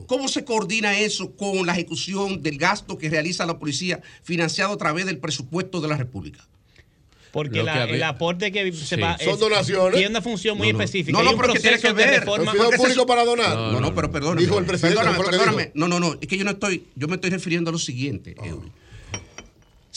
¿Cómo 0.08 0.28
se 0.30 0.46
coordina 0.46 0.98
eso 1.00 1.36
con 1.36 1.66
la 1.66 1.74
ejecución 1.74 2.42
del 2.42 2.58
gasto 2.58 2.98
que 2.98 3.10
realiza 3.10 3.46
la 3.46 3.58
policía 3.60 4.02
financiado 4.24 4.74
a 4.74 4.78
través 4.78 5.06
del 5.06 5.18
presupuesto 5.18 5.82
de 5.82 5.88
la 5.90 5.98
República? 5.98 6.48
Porque 7.34 7.62
la- 7.64 7.84
el 7.84 8.02
aporte 8.04 8.50
que 8.54 8.72
se 8.72 8.96
Sí. 8.96 9.02
va 9.02 9.18
Son 9.18 9.34
es- 9.34 9.40
donaciones. 9.40 9.92
tiene 9.96 10.10
una 10.10 10.22
función 10.22 10.58
muy 10.58 10.72
No, 10.72 10.78
no. 10.78 10.84
específica. 10.86 11.18
No, 11.18 11.24
no, 11.30 11.36
pero 11.38 11.52
que 11.52 11.60
tiene 11.60 11.80
que 11.80 11.88
de 11.90 11.94
ver. 11.94 12.20
reforma- 12.22 12.54
¿El 12.54 12.78
público 12.78 13.06
para 13.06 13.26
donar? 13.26 13.54
No, 13.74 13.82
no, 13.82 13.94
pero 13.94 14.10
perdóname. 14.10 14.42
Dijo 14.42 14.58
el 14.58 14.66
presidente, 14.66 15.00
Perdóname, 15.02 15.26
perdóname. 15.26 15.64
dijo. 15.64 15.72
No, 15.76 15.88
no, 15.90 16.00
no. 16.00 16.18
Es 16.22 16.28
que 16.30 16.38
yo 16.38 16.46
no 16.46 16.52
estoy, 16.52 16.86
yo 16.96 17.10
me 17.10 17.16
estoy 17.16 17.32
refiriendo 17.32 17.70
a 17.70 17.74
lo 17.74 17.80
siguiente, 17.80 18.36
Eury. 18.42 18.72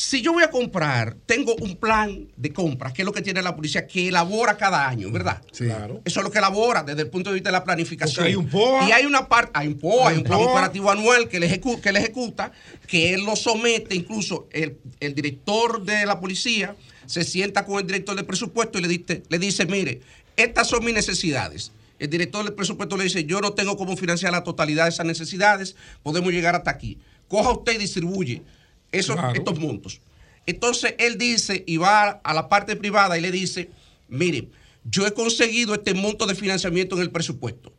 Si 0.01 0.23
yo 0.23 0.33
voy 0.33 0.45
a 0.45 0.51
comprar, 0.53 1.17
tengo 1.27 1.57
un 1.57 1.75
plan 1.75 2.29
de 2.37 2.53
compra, 2.53 2.93
que 2.93 3.03
es 3.03 3.07
lo 3.07 3.11
que 3.13 3.21
tiene 3.21 3.43
la 3.43 3.57
policía, 3.57 3.85
que 3.89 4.07
elabora 4.07 4.57
cada 4.57 4.89
año, 4.89 5.11
¿verdad? 5.11 5.43
Claro. 5.57 6.01
Eso 6.05 6.21
es 6.21 6.25
lo 6.25 6.31
que 6.31 6.39
elabora 6.39 6.85
desde 6.85 7.03
el 7.03 7.09
punto 7.09 7.31
de 7.31 7.35
vista 7.35 7.49
de 7.49 7.55
la 7.55 7.65
planificación. 7.65 8.15
Porque 8.25 8.29
hay 8.29 8.37
un 8.37 8.49
POA. 8.49 8.89
Y 8.89 8.93
hay 8.93 9.07
una 9.07 9.27
parte, 9.29 9.51
hay 9.55 9.67
un 9.67 9.75
POA, 9.77 10.11
hay, 10.11 10.15
Hay 10.15 10.19
un 10.19 10.23
plan 10.25 10.39
POA. 10.39 10.53
operativo 10.53 10.89
anual 10.93 11.29
que 11.29 11.41
le, 11.41 11.51
ejecu- 11.51 11.81
que 11.81 11.91
le 11.91 11.99
ejecuta, 11.99 12.53
que 12.87 13.13
él 13.13 13.25
lo 13.25 13.35
somete, 13.35 13.97
incluso 13.97 14.47
el, 14.53 14.79
el 15.01 15.17
director 15.17 15.83
de 15.83 16.07
la 16.07 16.21
policía 16.21 16.77
se 17.07 17.25
sienta 17.25 17.65
con 17.65 17.81
el 17.81 17.87
director 17.89 18.15
del 18.15 18.25
presupuesto 18.25 18.79
y 18.79 18.83
le 18.83 18.87
dice, 18.89 19.25
le 19.29 19.39
dice, 19.41 19.67
mire, 19.67 20.01
estas 20.37 20.69
son 20.69 20.85
mis 20.85 20.95
necesidades. 20.95 21.73
El 21.99 22.09
director 22.09 22.45
del 22.45 22.55
presupuesto 22.55 22.97
le 22.97 23.03
dice, 23.03 23.25
yo 23.25 23.41
no 23.41 23.53
tengo 23.55 23.77
cómo 23.77 23.97
financiar 23.97 24.31
la 24.31 24.45
totalidad 24.45 24.85
de 24.85 24.91
esas 24.91 25.07
necesidades, 25.07 25.75
podemos 26.05 26.31
llegar 26.33 26.55
hasta 26.55 26.71
aquí. 26.71 26.99
Coja 27.27 27.51
usted 27.51 27.73
y 27.75 27.79
distribuye 27.79 28.43
esos, 28.93 29.17
Claro. 29.17 29.35
estos 29.35 29.59
montos. 29.59 30.01
Entonces 30.47 30.95
él 30.99 31.19
dice 31.19 31.65
y 31.67 31.77
va 31.77 32.09
a 32.23 32.35
la 32.35 32.49
parte 32.49 32.75
privada 32.77 33.19
y 33.19 33.21
le 33.21 33.31
dice, 33.31 33.71
miren, 34.09 34.51
yo 34.85 35.07
he 35.07 35.13
conseguido 35.13 35.75
este 35.75 35.93
monto 35.95 36.27
de 36.27 36.35
financiamiento 36.35 36.97
en 36.97 37.03
el 37.03 37.11
presupuesto. 37.11 37.73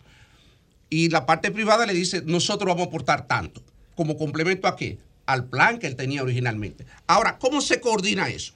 Y 0.89 1.09
la 1.09 1.25
parte 1.25 1.51
privada 1.51 1.85
le 1.85 1.93
dice, 1.93 2.21
nosotros 2.25 2.67
vamos 2.67 2.85
a 2.85 2.89
aportar 2.89 3.27
tanto. 3.27 3.61
¿Como 3.95 4.17
complemento 4.17 4.67
a 4.67 4.75
qué? 4.75 4.97
al 5.25 5.45
plan 5.45 5.77
que 5.77 5.85
él 5.85 5.95
tenía 5.95 6.23
originalmente. 6.23 6.87
Ahora, 7.05 7.37
¿cómo 7.37 7.61
se 7.61 7.79
coordina 7.79 8.29
eso? 8.29 8.53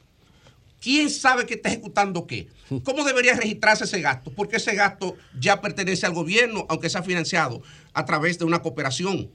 ¿Quién 0.82 1.12
sabe 1.12 1.46
que 1.46 1.54
está 1.54 1.70
ejecutando 1.70 2.26
qué? 2.26 2.48
¿Cómo 2.84 3.04
debería 3.04 3.36
registrarse 3.36 3.84
ese 3.84 4.02
gasto? 4.02 4.32
Porque 4.32 4.56
ese 4.56 4.74
gasto 4.74 5.16
ya 5.40 5.62
pertenece 5.62 6.08
al 6.08 6.14
gobierno, 6.16 6.66
aunque 6.70 6.90
sea 6.90 7.04
financiado 7.04 7.62
a 7.94 8.06
través 8.06 8.40
de 8.40 8.46
una 8.46 8.64
cooperación. 8.64 9.30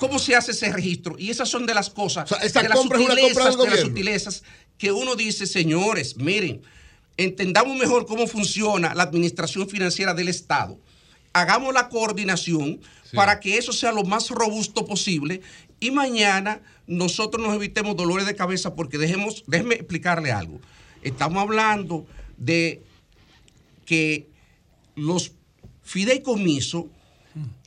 ¿Cómo 0.00 0.18
se 0.18 0.34
hace 0.34 0.52
ese 0.52 0.72
registro? 0.72 1.14
Y 1.18 1.28
esas 1.30 1.48
son 1.48 1.66
de 1.66 1.74
las 1.74 1.90
cosas, 1.90 2.28
de, 2.30 2.68
las 2.68 2.80
sutilezas, 2.80 3.58
de 3.58 3.70
las 3.70 3.80
sutilezas 3.80 4.42
que 4.78 4.90
uno 4.90 5.14
dice, 5.14 5.46
señores, 5.46 6.16
miren, 6.16 6.62
entendamos 7.18 7.76
mejor 7.76 8.06
cómo 8.06 8.26
funciona 8.26 8.94
la 8.94 9.02
administración 9.02 9.68
financiera 9.68 10.14
del 10.14 10.28
Estado. 10.28 10.78
Hagamos 11.34 11.74
la 11.74 11.90
coordinación 11.90 12.80
para 13.12 13.40
que 13.40 13.58
eso 13.58 13.74
sea 13.74 13.92
lo 13.92 14.04
más 14.04 14.30
robusto 14.30 14.86
posible 14.86 15.42
y 15.80 15.90
mañana 15.90 16.62
nosotros 16.86 17.44
nos 17.44 17.54
evitemos 17.54 17.94
dolores 17.94 18.26
de 18.26 18.34
cabeza 18.34 18.74
porque 18.74 18.96
dejemos, 18.96 19.44
déjeme 19.46 19.74
explicarle 19.74 20.32
algo. 20.32 20.60
Estamos 21.02 21.42
hablando 21.42 22.06
de 22.38 22.82
que 23.84 24.30
los 24.96 25.32
fideicomisos, 25.82 26.86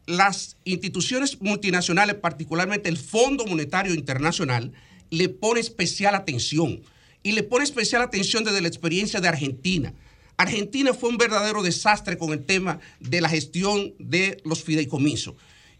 las 0.06 0.58
instituciones 0.66 1.42
multinacionales, 1.42 2.16
particularmente 2.16 2.90
el 2.90 2.98
Fondo 2.98 3.46
Monetario 3.46 3.94
Internacional, 3.94 4.74
le 5.10 5.30
pone 5.30 5.60
especial 5.60 6.16
atención. 6.16 6.82
Y 7.22 7.32
le 7.32 7.44
pone 7.44 7.64
especial 7.64 8.02
atención 8.02 8.44
desde 8.44 8.62
la 8.62 8.68
experiencia 8.68 9.22
de 9.22 9.30
Argentina. 9.30 9.94
Argentina 10.36 10.94
fue 10.94 11.10
un 11.10 11.18
verdadero 11.18 11.64
desastre 11.64 12.18
con 12.18 12.34
el 12.34 12.44
tema 12.44 12.80
de 13.00 13.22
la 13.22 13.30
gestión 13.30 13.94
de 14.00 14.42
los 14.44 14.64
fideicomisos. 14.64 15.36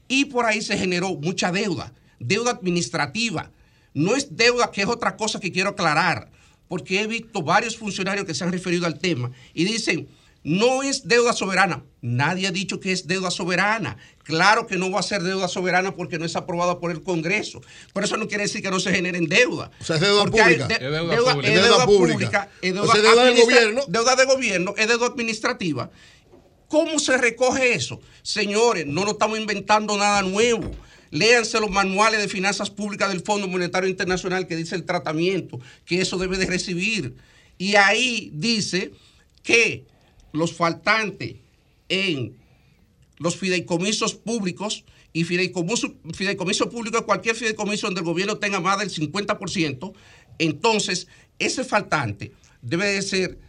Y 0.08 0.26
por 0.26 0.46
ahí 0.46 0.62
se 0.62 0.78
generó 0.78 1.16
mucha 1.16 1.52
deuda, 1.52 1.94
deuda 2.20 2.52
administrativa. 2.52 3.52
No 3.94 4.16
es 4.16 4.36
deuda, 4.36 4.72
que 4.72 4.82
es 4.82 4.88
otra 4.88 5.18
cosa 5.18 5.40
que 5.40 5.52
quiero 5.52 5.72
aclarar, 5.72 6.32
porque 6.68 7.02
he 7.02 7.08
visto 7.08 7.42
varios 7.42 7.78
funcionarios 7.78 8.26
que 8.26 8.34
se 8.34 8.44
han 8.44 8.52
referido 8.52 8.86
al 8.86 9.00
tema 9.00 9.32
y 9.54 9.66
dicen, 9.66 10.08
no 10.44 10.84
es 10.84 11.08
deuda 11.08 11.34
soberana. 11.34 11.84
Nadie 12.02 12.48
ha 12.48 12.52
dicho 12.52 12.80
que 12.80 12.92
es 12.92 13.08
deuda 13.08 13.32
soberana. 13.32 13.98
Claro 14.24 14.68
que 14.68 14.78
no 14.78 14.92
va 14.92 15.00
a 15.00 15.04
ser 15.04 15.24
deuda 15.24 15.48
soberana 15.48 15.96
porque 15.96 16.20
no 16.20 16.26
es 16.26 16.36
aprobada 16.36 16.80
por 16.80 16.92
el 16.92 17.02
Congreso. 17.02 17.62
Pero 17.94 18.06
eso 18.06 18.18
no 18.18 18.28
quiere 18.28 18.44
decir 18.44 18.62
que 18.62 18.70
no 18.70 18.80
se 18.80 18.92
generen 18.94 19.28
deuda. 19.28 19.72
O 19.80 19.84
sea, 19.84 19.96
es 19.96 20.02
deuda 20.02 20.24
Porque 20.26 20.42
pública. 20.42 20.68
de- 20.68 20.74
Es 20.76 20.80
deuda 20.82 21.00
deuda- 21.16 21.34
pública. 21.34 21.48
es 21.48 21.54
deuda 21.56 21.68
deuda 21.70 21.86
pública, 21.86 22.50
es 22.62 22.72
O 22.72 22.76
deuda 22.76 22.92
sea, 22.94 23.02
deuda 23.02 23.10
del 23.26 23.34
administra- 23.34 23.56
gobierno. 23.62 23.82
Deuda 23.88 24.16
de 24.16 24.26
gobierno, 24.26 24.74
es 24.78 24.88
deuda 24.88 25.06
administrativa. 25.08 25.92
¿Cómo 26.68 27.00
se 27.00 27.18
recoge 27.18 27.74
eso? 27.74 28.02
Señores, 28.24 28.86
no 28.88 29.02
nos 29.04 29.14
estamos 29.14 29.38
inventando 29.40 29.96
nada 29.98 30.22
nuevo. 30.24 30.72
Léanse 31.12 31.60
los 31.60 31.70
manuales 31.70 32.20
de 32.20 32.28
finanzas 32.28 32.72
públicas 32.72 33.10
del 33.10 33.22
Fondo 33.22 33.48
Monetario 33.48 33.88
Internacional 33.88 34.48
que 34.48 34.56
dice 34.56 34.76
el 34.76 34.84
tratamiento, 34.84 35.60
que 35.86 36.02
eso 36.02 36.18
debe 36.18 36.38
de 36.38 36.48
recibir. 36.48 37.16
Y 37.60 37.76
ahí 37.76 38.32
dice 38.34 38.92
que 39.44 39.86
los 40.34 40.54
faltantes 40.54 41.36
en 41.88 42.36
los 43.20 43.38
fideicomisos 43.38 44.16
públicos 44.16 44.84
y 45.14 45.24
fideicomiso, 45.24 45.96
fideicomiso 46.14 46.70
público, 46.70 47.06
cualquier 47.06 47.36
fideicomiso 47.36 47.88
donde 47.88 48.02
el 48.02 48.06
gobierno 48.06 48.38
tenga 48.38 48.60
más 48.60 48.80
del 48.80 48.90
50%, 48.90 49.94
entonces 50.40 51.08
ese 51.40 51.64
faltante 51.64 52.34
debe 52.62 52.88
de 52.88 53.02
ser 53.02 53.40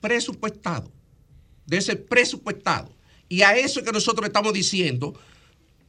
presupuestado, 0.00 0.90
debe 1.66 1.82
ser 1.82 2.04
presupuestado. 2.06 2.94
Y 3.28 3.42
a 3.42 3.56
eso 3.56 3.80
es 3.80 3.86
que 3.86 3.92
nosotros 3.92 4.26
estamos 4.26 4.52
diciendo, 4.52 5.14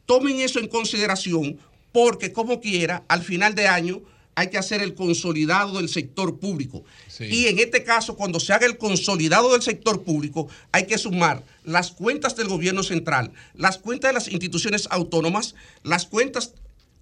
tomen 0.05 0.41
eso 0.41 0.59
en 0.59 0.67
consideración 0.67 1.57
porque 1.91 2.33
como 2.33 2.59
quiera, 2.59 3.05
al 3.07 3.23
final 3.23 3.55
de 3.55 3.67
año 3.67 4.01
hay 4.37 4.51
que 4.51 4.59
hacer 4.59 4.83
el 4.83 4.93
consolidado 4.93 5.77
del 5.77 5.89
sector 5.89 6.39
público. 6.39 6.85
Y 7.19 7.47
en 7.47 7.57
este 7.57 7.83
caso, 7.83 8.15
cuando 8.15 8.39
se 8.39 8.53
haga 8.53 8.67
el 8.67 8.77
consolidado 8.77 9.51
del 9.51 9.63
sector 9.63 10.03
público, 10.03 10.47
hay 10.71 10.85
que 10.85 10.99
sumar 10.99 11.43
las 11.63 11.89
cuentas 11.89 12.35
del 12.35 12.47
gobierno 12.47 12.83
central, 12.83 13.31
las 13.55 13.79
cuentas 13.79 14.09
de 14.09 14.13
las 14.13 14.27
instituciones 14.27 14.87
autónomas, 14.91 15.55
las 15.81 16.05
cuentas 16.05 16.53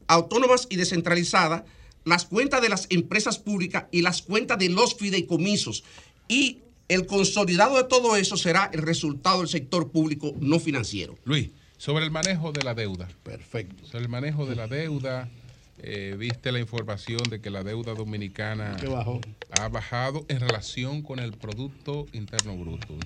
autónomas 0.07 0.67
y 0.69 0.77
descentralizadas, 0.77 1.63
las 2.05 2.23
cuentas 2.23 2.61
de 2.61 2.69
las 2.69 2.87
empresas 2.89 3.37
públicas 3.37 3.87
y 3.91 4.01
las 4.01 4.21
cuentas 4.21 4.57
de 4.57 4.69
los 4.69 4.95
fideicomisos. 4.95 5.83
Y 6.29 6.59
el 6.87 7.05
consolidado 7.05 7.75
de 7.75 7.83
todo 7.83 8.15
eso 8.15 8.37
será 8.37 8.69
el 8.71 8.81
resultado 8.81 9.39
del 9.39 9.49
sector 9.49 9.91
público 9.91 10.33
no 10.39 10.57
financiero. 10.57 11.17
Luis, 11.25 11.49
sobre 11.75 12.05
el 12.05 12.11
manejo 12.11 12.53
de 12.53 12.63
la 12.63 12.73
deuda. 12.73 13.09
Perfecto. 13.23 13.85
Sobre 13.85 14.03
el 14.05 14.09
manejo 14.09 14.45
de 14.45 14.55
la 14.55 14.67
deuda, 14.69 15.29
eh, 15.79 16.15
viste 16.17 16.51
la 16.51 16.59
información 16.59 17.23
de 17.29 17.41
que 17.41 17.49
la 17.49 17.63
deuda 17.63 17.93
dominicana 17.93 18.77
bajó. 18.89 19.21
ha 19.51 19.67
bajado 19.67 20.25
en 20.29 20.39
relación 20.39 21.01
con 21.01 21.19
el 21.19 21.33
Producto 21.33 22.05
Interno 22.13 22.55
Bruto, 22.57 22.97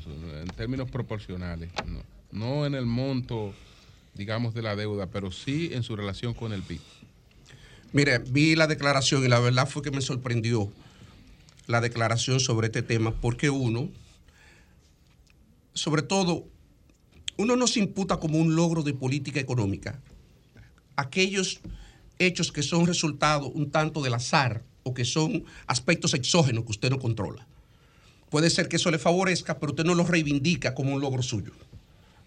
en 0.41 0.47
términos 0.49 0.89
proporcionales, 0.89 1.71
no, 1.85 2.01
no 2.31 2.65
en 2.65 2.75
el 2.75 2.85
monto, 2.85 3.53
digamos, 4.13 4.53
de 4.53 4.61
la 4.61 4.75
deuda, 4.75 5.07
pero 5.07 5.31
sí 5.31 5.71
en 5.73 5.83
su 5.83 5.95
relación 5.95 6.33
con 6.33 6.53
el 6.53 6.61
PIB. 6.61 6.79
Mire, 7.91 8.19
vi 8.19 8.55
la 8.55 8.67
declaración 8.67 9.25
y 9.25 9.27
la 9.27 9.39
verdad 9.39 9.67
fue 9.67 9.81
que 9.81 9.91
me 9.91 10.01
sorprendió 10.01 10.71
la 11.65 11.81
declaración 11.81 12.39
sobre 12.39 12.67
este 12.67 12.83
tema, 12.83 13.11
porque 13.19 13.49
uno, 13.49 13.89
sobre 15.73 16.03
todo, 16.03 16.45
uno 17.37 17.55
no 17.55 17.67
se 17.67 17.79
imputa 17.79 18.17
como 18.17 18.37
un 18.37 18.55
logro 18.55 18.83
de 18.83 18.93
política 18.93 19.39
económica 19.39 19.99
aquellos 20.99 21.61
hechos 22.19 22.51
que 22.51 22.63
son 22.63 22.85
resultado 22.85 23.47
un 23.47 23.71
tanto 23.71 24.01
del 24.01 24.13
azar 24.13 24.63
o 24.83 24.93
que 24.93 25.05
son 25.05 25.45
aspectos 25.67 26.13
exógenos 26.13 26.65
que 26.65 26.71
usted 26.71 26.89
no 26.89 26.99
controla. 26.99 27.47
Puede 28.29 28.49
ser 28.49 28.67
que 28.67 28.75
eso 28.75 28.91
le 28.91 28.99
favorezca, 28.99 29.59
pero 29.59 29.71
usted 29.71 29.85
no 29.85 29.95
lo 29.95 30.05
reivindica 30.05 30.75
como 30.75 30.93
un 30.93 31.01
logro 31.01 31.23
suyo. 31.23 31.51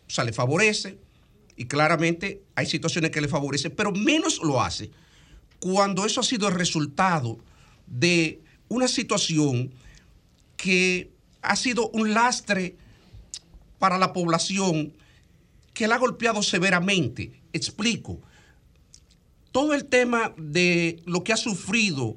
O 0.07 0.11
sea, 0.11 0.25
le 0.25 0.33
favorece 0.33 0.99
y 1.57 1.67
claramente 1.67 2.43
hay 2.55 2.67
situaciones 2.67 3.11
que 3.11 3.21
le 3.21 3.29
favorecen, 3.29 3.73
pero 3.77 3.93
menos 3.93 4.41
lo 4.43 4.61
hace 4.61 4.91
cuando 5.61 6.05
eso 6.05 6.21
ha 6.21 6.25
sido 6.25 6.49
el 6.49 6.55
resultado 6.55 7.39
de 7.87 8.41
una 8.69 8.89
situación 8.89 9.71
que 10.57 11.13
ha 11.43 11.55
sido 11.57 11.89
un 11.91 12.15
lastre 12.15 12.77
para 13.79 13.99
la 13.99 14.13
población 14.13 14.93
que 15.75 15.87
la 15.87 15.97
ha 15.97 15.99
golpeado 15.99 16.43
severamente. 16.43 17.33
Explico. 17.53 18.21
Todo 19.53 19.75
el 19.75 19.85
tema 19.85 20.35
de 20.37 21.01
lo 21.05 21.23
que 21.23 21.33
ha 21.33 21.37
sufrido 21.37 22.17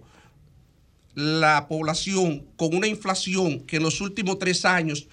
la 1.16 1.68
población 1.68 2.46
con 2.58 2.76
una 2.76 2.88
inflación 2.88 3.62
que 3.62 3.78
en 3.78 3.84
los 3.84 4.02
últimos 4.02 4.40
tres 4.40 4.66
años 4.66 5.08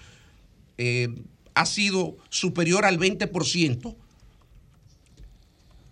eh, 0.77 1.09
ha 1.53 1.65
sido 1.65 2.17
superior 2.29 2.85
al 2.85 2.99
20%, 2.99 3.95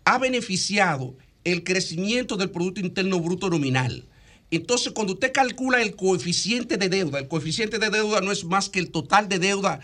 ha 0.03 0.18
beneficiado 0.18 1.16
el 1.43 1.64
crecimiento 1.64 2.38
del 2.38 2.50
Producto 2.50 2.82
Interno 2.82 3.19
Bruto 3.19 3.50
nominal. 3.50 4.06
Entonces, 4.50 4.92
cuando 4.92 5.14
usted 5.14 5.32
calcula 5.32 5.82
el 5.82 5.95
coeficiente 5.95 6.77
de 6.77 6.90
deuda, 6.90 7.19
el 7.19 7.27
coeficiente 7.27 7.80
de 7.80 7.90
deuda 7.90 8.19
no 8.22 8.32
es 8.32 8.43
más 8.43 8.69
que 8.69 8.80
el 8.80 8.92
total 8.92 9.30
de 9.30 9.40
deuda 9.40 9.80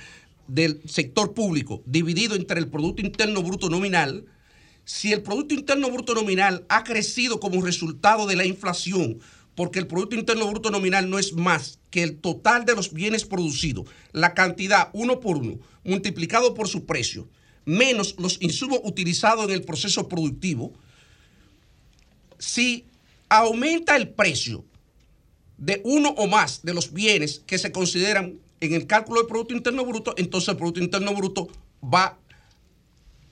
del 0.47 0.81
sector 0.85 1.33
público 1.33 1.81
dividido 1.85 2.35
entre 2.35 2.59
el 2.59 2.67
Producto 2.67 3.01
Interno 3.01 3.41
Bruto 3.43 3.69
nominal, 3.69 4.25
si 4.87 5.11
el 5.11 5.21
Producto 5.21 5.53
Interno 5.53 5.91
Bruto 5.91 6.15
nominal 6.15 6.65
ha 6.69 6.85
crecido 6.85 7.41
como 7.41 7.61
resultado 7.61 8.25
de 8.25 8.37
la 8.37 8.45
inflación, 8.45 9.19
porque 9.53 9.79
el 9.79 9.87
Producto 9.87 10.15
Interno 10.15 10.49
Bruto 10.49 10.71
nominal 10.71 11.09
no 11.09 11.19
es 11.19 11.33
más 11.33 11.79
que 11.89 12.03
el 12.03 12.19
total 12.19 12.63
de 12.63 12.73
los 12.73 12.93
bienes 12.93 13.25
producidos, 13.25 13.85
la 14.13 14.33
cantidad 14.33 14.89
uno 14.93 15.19
por 15.19 15.35
uno, 15.35 15.59
multiplicado 15.83 16.53
por 16.53 16.69
su 16.69 16.85
precio, 16.85 17.27
menos 17.65 18.15
los 18.17 18.41
insumos 18.41 18.79
utilizados 18.85 19.49
en 19.49 19.55
el 19.55 19.63
proceso 19.63 20.07
productivo, 20.07 20.71
si 22.39 22.85
aumenta 23.27 23.97
el 23.97 24.07
precio 24.07 24.63
de 25.57 25.81
uno 25.83 26.11
o 26.11 26.27
más 26.27 26.61
de 26.63 26.73
los 26.73 26.93
bienes 26.93 27.41
que 27.45 27.57
se 27.57 27.73
consideran 27.73 28.39
en 28.61 28.73
el 28.73 28.87
cálculo 28.87 29.19
del 29.19 29.27
Producto 29.27 29.53
Interno 29.53 29.83
Bruto, 29.83 30.13
entonces 30.15 30.47
el 30.47 30.55
Producto 30.55 30.79
Interno 30.79 31.13
Bruto 31.13 31.49
va 31.83 32.17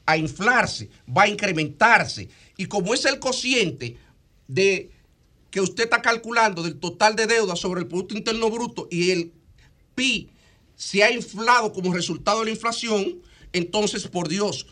a 0.06 0.17
inflarse, 0.17 0.90
va 1.08 1.24
a 1.24 1.27
incrementarse. 1.27 2.30
Y 2.58 2.66
como 2.66 2.93
es 2.93 3.06
el 3.06 3.19
cociente 3.19 3.98
de 4.48 4.92
que 5.50 5.61
usted 5.61 5.85
está 5.85 6.01
calculando 6.01 6.64
del 6.64 6.80
total 6.80 7.16
de 7.16 7.27
deuda 7.27 7.56
sobre 7.56 7.82
el 7.82 7.88
Producto 7.88 8.16
Interno 8.16 8.50
Bruto 8.50 8.88
y 8.92 9.11
el 9.11 9.32
PIB 9.95 10.30
se 10.75 11.03
ha 11.03 11.11
inflado 11.11 11.72
como 11.72 11.93
resultado 11.93 12.40
de 12.40 12.45
la 12.45 12.51
inflación, 12.51 13.22
entonces, 13.53 14.08
por 14.08 14.27
Dios, 14.27 14.67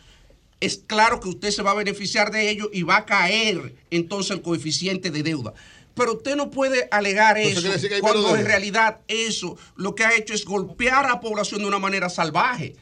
es 0.60 0.82
claro 0.86 1.20
que 1.20 1.28
usted 1.28 1.50
se 1.50 1.62
va 1.62 1.72
a 1.72 1.74
beneficiar 1.74 2.30
de 2.30 2.50
ello 2.50 2.70
y 2.72 2.82
va 2.82 2.98
a 2.98 3.06
caer 3.06 3.74
entonces 3.90 4.30
el 4.32 4.42
coeficiente 4.42 5.10
de 5.10 5.22
deuda. 5.22 5.54
Pero 5.94 6.14
usted 6.14 6.36
no 6.36 6.50
puede 6.50 6.88
alegar 6.90 7.38
Eso 7.38 7.68
cuando 8.00 8.36
en 8.36 8.44
realidad 8.44 9.00
eso 9.08 9.56
lo 9.76 9.94
que 9.94 10.04
ha 10.04 10.16
hecho 10.16 10.34
es 10.34 10.44
golpear 10.44 11.06
a 11.06 11.08
la 11.08 11.20
población 11.20 11.60
de 11.60 11.68
una 11.68 11.78
manera 11.78 12.08
salvaje. 12.10 12.74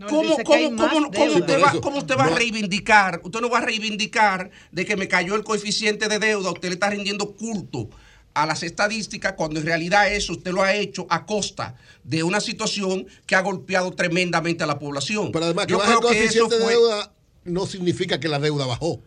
No, 0.00 0.06
¿Cómo, 0.06 0.34
cómo- 0.44 0.76
cómo- 0.78 1.10
cómo 1.10 1.32
usted 1.34 1.62
va, 1.62 1.72
cómo 1.82 1.98
usted 1.98 2.16
va 2.16 2.24
a 2.24 2.30
reivindicar? 2.30 3.20
Usted 3.22 3.40
no 3.40 3.50
va 3.50 3.58
a 3.58 3.60
reivindicar 3.60 4.50
de 4.72 4.86
que 4.86 4.96
me 4.96 5.08
cayó 5.08 5.34
el 5.34 5.44
coeficiente 5.44 6.08
de 6.08 6.18
deuda. 6.18 6.50
Usted 6.52 6.68
le 6.68 6.74
está 6.74 6.88
rindiendo 6.88 7.34
culto 7.36 7.90
a 8.32 8.46
las 8.46 8.62
estadísticas 8.62 9.34
cuando 9.34 9.60
en 9.60 9.66
realidad 9.66 10.10
eso 10.10 10.32
usted 10.32 10.52
lo 10.52 10.62
ha 10.62 10.72
hecho 10.72 11.06
a 11.10 11.26
costa 11.26 11.74
de 12.02 12.22
una 12.22 12.40
situación 12.40 13.06
que 13.26 13.34
ha 13.34 13.42
golpeado 13.42 13.90
tremendamente 13.90 14.64
a 14.64 14.66
la 14.66 14.78
población. 14.78 15.32
Pero 15.32 15.44
además, 15.44 15.66
que 15.66 15.72
Yo 15.72 15.78
baje 15.78 15.92
el 15.92 15.98
creo 15.98 16.10
que 16.12 16.24
eso 16.24 16.46
de 16.48 16.58
fue- 16.60 16.72
deuda 16.72 17.12
no 17.44 17.66
significa 17.66 18.18
que 18.18 18.28
la 18.28 18.38
deuda 18.38 18.64
bajó. 18.64 19.02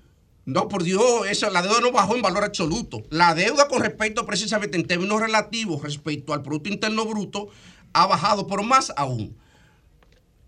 No, 0.46 0.68
por 0.68 0.84
Dios, 0.84 1.26
eso, 1.28 1.50
la 1.50 1.64
deuda 1.64 1.80
no 1.82 1.92
bajó 1.92 2.16
en 2.16 2.22
valor 2.22 2.44
absoluto. 2.44 3.02
La 3.10 3.34
deuda 3.34 3.68
con 3.68 3.82
respecto 3.82 4.28
precisamente 4.28 4.78
en 4.78 4.86
términos 4.86 5.20
relativos 5.20 5.82
respecto 5.82 6.34
al 6.34 6.44
Producto 6.44 6.70
Interno 6.70 7.04
Bruto 7.06 7.48
ha 7.94 8.06
bajado, 8.06 8.46
pero 8.46 8.62
más 8.62 8.94
aún. 8.96 9.36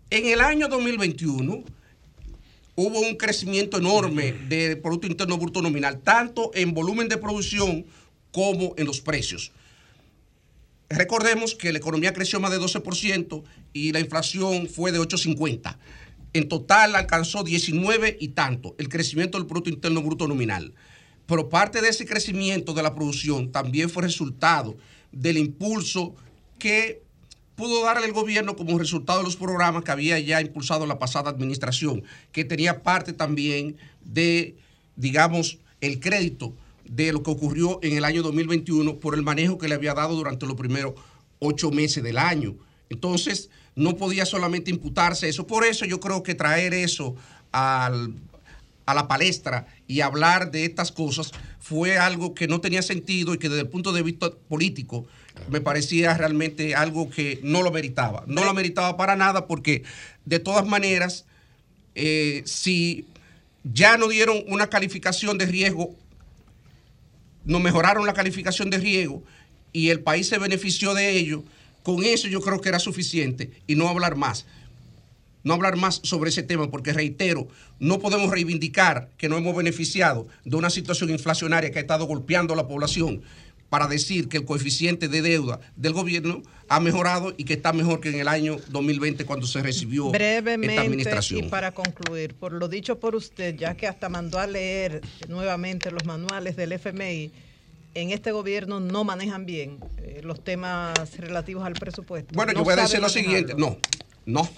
En 0.08 0.26
el 0.26 0.40
año 0.40 0.68
2021 0.68 1.64
hubo 2.76 3.00
un 3.00 3.16
crecimiento 3.16 3.78
enorme 3.78 4.32
del 4.48 4.78
Producto 4.78 5.08
Interno 5.08 5.36
Bruto 5.36 5.60
nominal, 5.62 5.98
tanto 5.98 6.52
en 6.54 6.74
volumen 6.74 7.08
de 7.08 7.16
producción 7.16 7.84
como 8.30 8.72
en 8.76 8.86
los 8.86 9.00
precios. 9.00 9.50
Recordemos 10.88 11.56
que 11.56 11.72
la 11.72 11.78
economía 11.78 12.12
creció 12.12 12.38
más 12.38 12.52
de 12.52 12.60
12% 12.60 13.42
y 13.72 13.90
la 13.90 13.98
inflación 13.98 14.68
fue 14.68 14.92
de 14.92 15.00
8,50. 15.00 15.76
En 16.34 16.48
total 16.48 16.94
alcanzó 16.94 17.42
19 17.42 18.16
y 18.20 18.28
tanto 18.28 18.76
el 18.78 18.88
crecimiento 18.88 19.38
del 19.38 19.48
Producto 19.48 19.70
Interno 19.70 20.02
Bruto 20.02 20.28
nominal. 20.28 20.72
Pero 21.26 21.48
parte 21.48 21.80
de 21.80 21.88
ese 21.88 22.06
crecimiento 22.06 22.74
de 22.74 22.84
la 22.84 22.94
producción 22.94 23.50
también 23.50 23.90
fue 23.90 24.04
resultado 24.04 24.76
del 25.10 25.36
impulso 25.36 26.14
que 26.60 27.02
pudo 27.56 27.82
darle 27.82 28.06
el 28.06 28.12
gobierno 28.12 28.54
como 28.54 28.78
resultado 28.78 29.18
de 29.20 29.24
los 29.24 29.36
programas 29.36 29.82
que 29.82 29.90
había 29.90 30.18
ya 30.20 30.40
impulsado 30.40 30.86
la 30.86 30.98
pasada 30.98 31.30
administración, 31.30 32.04
que 32.30 32.44
tenía 32.44 32.82
parte 32.82 33.12
también 33.12 33.76
de, 34.04 34.56
digamos, 34.94 35.58
el 35.80 35.98
crédito 35.98 36.54
de 36.84 37.12
lo 37.12 37.22
que 37.22 37.30
ocurrió 37.30 37.80
en 37.82 37.96
el 37.96 38.04
año 38.04 38.22
2021 38.22 39.00
por 39.00 39.14
el 39.14 39.22
manejo 39.22 39.58
que 39.58 39.68
le 39.68 39.74
había 39.74 39.94
dado 39.94 40.14
durante 40.14 40.46
los 40.46 40.56
primeros 40.56 40.94
ocho 41.38 41.70
meses 41.70 42.02
del 42.04 42.18
año. 42.18 42.54
Entonces, 42.88 43.50
no 43.74 43.96
podía 43.96 44.24
solamente 44.24 44.70
imputarse 44.70 45.28
eso. 45.28 45.46
Por 45.46 45.64
eso 45.64 45.84
yo 45.84 45.98
creo 45.98 46.22
que 46.22 46.34
traer 46.34 46.74
eso 46.74 47.16
a 47.52 47.90
la 48.86 49.08
palestra 49.08 49.66
y 49.88 50.00
hablar 50.00 50.50
de 50.50 50.64
estas 50.64 50.92
cosas 50.92 51.32
fue 51.58 51.98
algo 51.98 52.34
que 52.34 52.46
no 52.46 52.60
tenía 52.60 52.82
sentido 52.82 53.34
y 53.34 53.38
que 53.38 53.48
desde 53.48 53.62
el 53.62 53.68
punto 53.68 53.92
de 53.92 54.02
vista 54.02 54.30
político 54.30 55.06
me 55.50 55.60
parecía 55.60 56.14
realmente 56.14 56.74
algo 56.74 57.10
que 57.10 57.40
no 57.42 57.62
lo 57.62 57.70
meritaba. 57.70 58.24
No 58.26 58.44
lo 58.44 58.54
meritaba 58.54 58.96
para 58.96 59.16
nada 59.16 59.46
porque 59.46 59.84
de 60.24 60.38
todas 60.38 60.66
maneras, 60.66 61.24
eh, 61.94 62.42
si 62.44 63.06
ya 63.64 63.96
no 63.96 64.08
dieron 64.08 64.42
una 64.48 64.68
calificación 64.68 65.38
de 65.38 65.46
riesgo, 65.46 65.94
nos 67.44 67.60
mejoraron 67.60 68.06
la 68.06 68.14
calificación 68.14 68.70
de 68.70 68.78
riesgo 68.78 69.22
y 69.72 69.90
el 69.90 70.00
país 70.00 70.28
se 70.28 70.38
benefició 70.38 70.94
de 70.94 71.10
ello, 71.10 71.44
con 71.82 72.02
eso 72.04 72.28
yo 72.28 72.40
creo 72.40 72.60
que 72.60 72.68
era 72.68 72.78
suficiente 72.78 73.50
y 73.66 73.76
no 73.76 73.88
hablar 73.88 74.16
más 74.16 74.46
no 75.46 75.54
hablar 75.54 75.76
más 75.76 76.00
sobre 76.02 76.30
ese 76.30 76.42
tema, 76.42 76.72
porque 76.72 76.92
reitero, 76.92 77.46
no 77.78 78.00
podemos 78.00 78.32
reivindicar 78.32 79.10
que 79.16 79.28
no 79.28 79.36
hemos 79.36 79.54
beneficiado 79.54 80.26
de 80.44 80.56
una 80.56 80.70
situación 80.70 81.08
inflacionaria 81.08 81.70
que 81.70 81.78
ha 81.78 81.82
estado 81.82 82.04
golpeando 82.04 82.52
a 82.52 82.56
la 82.56 82.66
población 82.66 83.22
para 83.76 83.88
decir 83.88 84.30
que 84.30 84.38
el 84.38 84.46
coeficiente 84.46 85.06
de 85.06 85.20
deuda 85.20 85.60
del 85.76 85.92
gobierno 85.92 86.42
ha 86.66 86.80
mejorado 86.80 87.34
y 87.36 87.44
que 87.44 87.52
está 87.52 87.74
mejor 87.74 88.00
que 88.00 88.08
en 88.08 88.20
el 88.20 88.26
año 88.26 88.56
2020 88.70 89.26
cuando 89.26 89.46
se 89.46 89.60
recibió 89.60 90.06
esta 90.06 90.16
Brevemente 90.16 90.78
administración. 90.78 91.44
y 91.44 91.48
para 91.48 91.72
concluir, 91.72 92.32
por 92.32 92.54
lo 92.54 92.68
dicho 92.68 92.98
por 92.98 93.14
usted, 93.14 93.54
ya 93.54 93.74
que 93.74 93.86
hasta 93.86 94.08
mandó 94.08 94.38
a 94.38 94.46
leer 94.46 95.02
nuevamente 95.28 95.90
los 95.90 96.06
manuales 96.06 96.56
del 96.56 96.72
FMI, 96.72 97.30
en 97.92 98.10
este 98.12 98.32
gobierno 98.32 98.80
no 98.80 99.04
manejan 99.04 99.44
bien 99.44 99.76
eh, 99.98 100.22
los 100.24 100.42
temas 100.42 100.94
relativos 101.18 101.62
al 101.62 101.74
presupuesto. 101.74 102.32
Bueno, 102.34 102.54
yo 102.54 102.64
voy 102.64 102.72
a 102.72 102.76
decir 102.76 102.98
lo 102.98 103.08
manejarlo. 103.08 103.28
siguiente, 103.28 103.54
no, 103.58 103.76
no, 104.24 104.48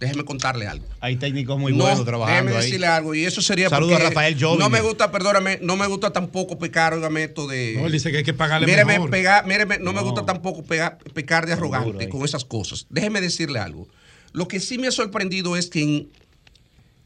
déjeme 0.00 0.24
contarle 0.24 0.66
algo. 0.66 0.84
Hay 1.00 1.16
técnicos 1.16 1.58
muy 1.58 1.72
No, 1.72 1.84
buenos 1.84 2.04
trabajando 2.04 2.44
déjeme 2.44 2.56
ahí. 2.58 2.64
decirle 2.66 2.86
algo 2.86 3.14
y 3.14 3.24
eso 3.24 3.40
sería 3.42 3.68
Saludos 3.68 4.00
a 4.00 4.04
Rafael 4.04 4.36
Jovine. 4.38 4.62
No 4.62 4.70
me 4.70 4.80
gusta, 4.80 5.10
perdóname, 5.10 5.58
no 5.62 5.76
me 5.76 5.86
gusta 5.86 6.12
tampoco 6.12 6.58
pecar, 6.58 6.92
óigame 6.94 7.24
esto 7.24 7.46
de 7.46 7.74
No, 7.78 7.86
él 7.86 7.92
dice 7.92 8.10
que 8.10 8.18
hay 8.18 8.24
que 8.24 8.34
pagarle 8.34 8.66
Míreme, 8.66 8.94
mejor. 8.94 9.10
pegar- 9.10 9.46
míreme, 9.46 9.78
no, 9.78 9.92
me 9.92 10.02
gusta 10.02 10.24
tampoco 10.26 10.62
pegar- 10.62 10.98
pecar 11.14 11.46
de 11.46 11.52
arrogante 11.54 11.88
Seguro, 11.90 12.08
con 12.10 12.24
esas 12.24 12.44
cosas. 12.44 12.86
Déjeme 12.90 13.20
decirle 13.20 13.58
algo. 13.58 13.88
Lo 14.32 14.48
que 14.48 14.60
sí 14.60 14.76
me 14.78 14.86
ha 14.86 14.92
sorprendido 14.92 15.56
es 15.56 15.68
que 15.68 15.82
en, 15.82 16.08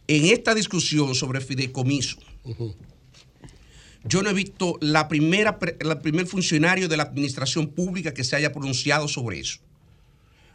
en 0.08 0.24
esta 0.26 0.54
discusión 0.54 1.14
sobre 1.14 1.40
fideicomiso, 1.40 2.16
yo 4.04 4.22
no 4.22 4.30
he 4.30 4.34
visto 4.34 4.78
la 4.80 5.08
primera, 5.08 5.58
la 5.80 6.00
primer 6.00 6.26
funcionario 6.26 6.88
de 6.88 6.96
la 6.96 7.02
administración 7.04 7.68
pública 7.68 8.14
que 8.14 8.24
se 8.24 8.34
haya 8.34 8.50
pronunciado 8.52 9.06
sobre 9.08 9.38
eso. 9.40 9.58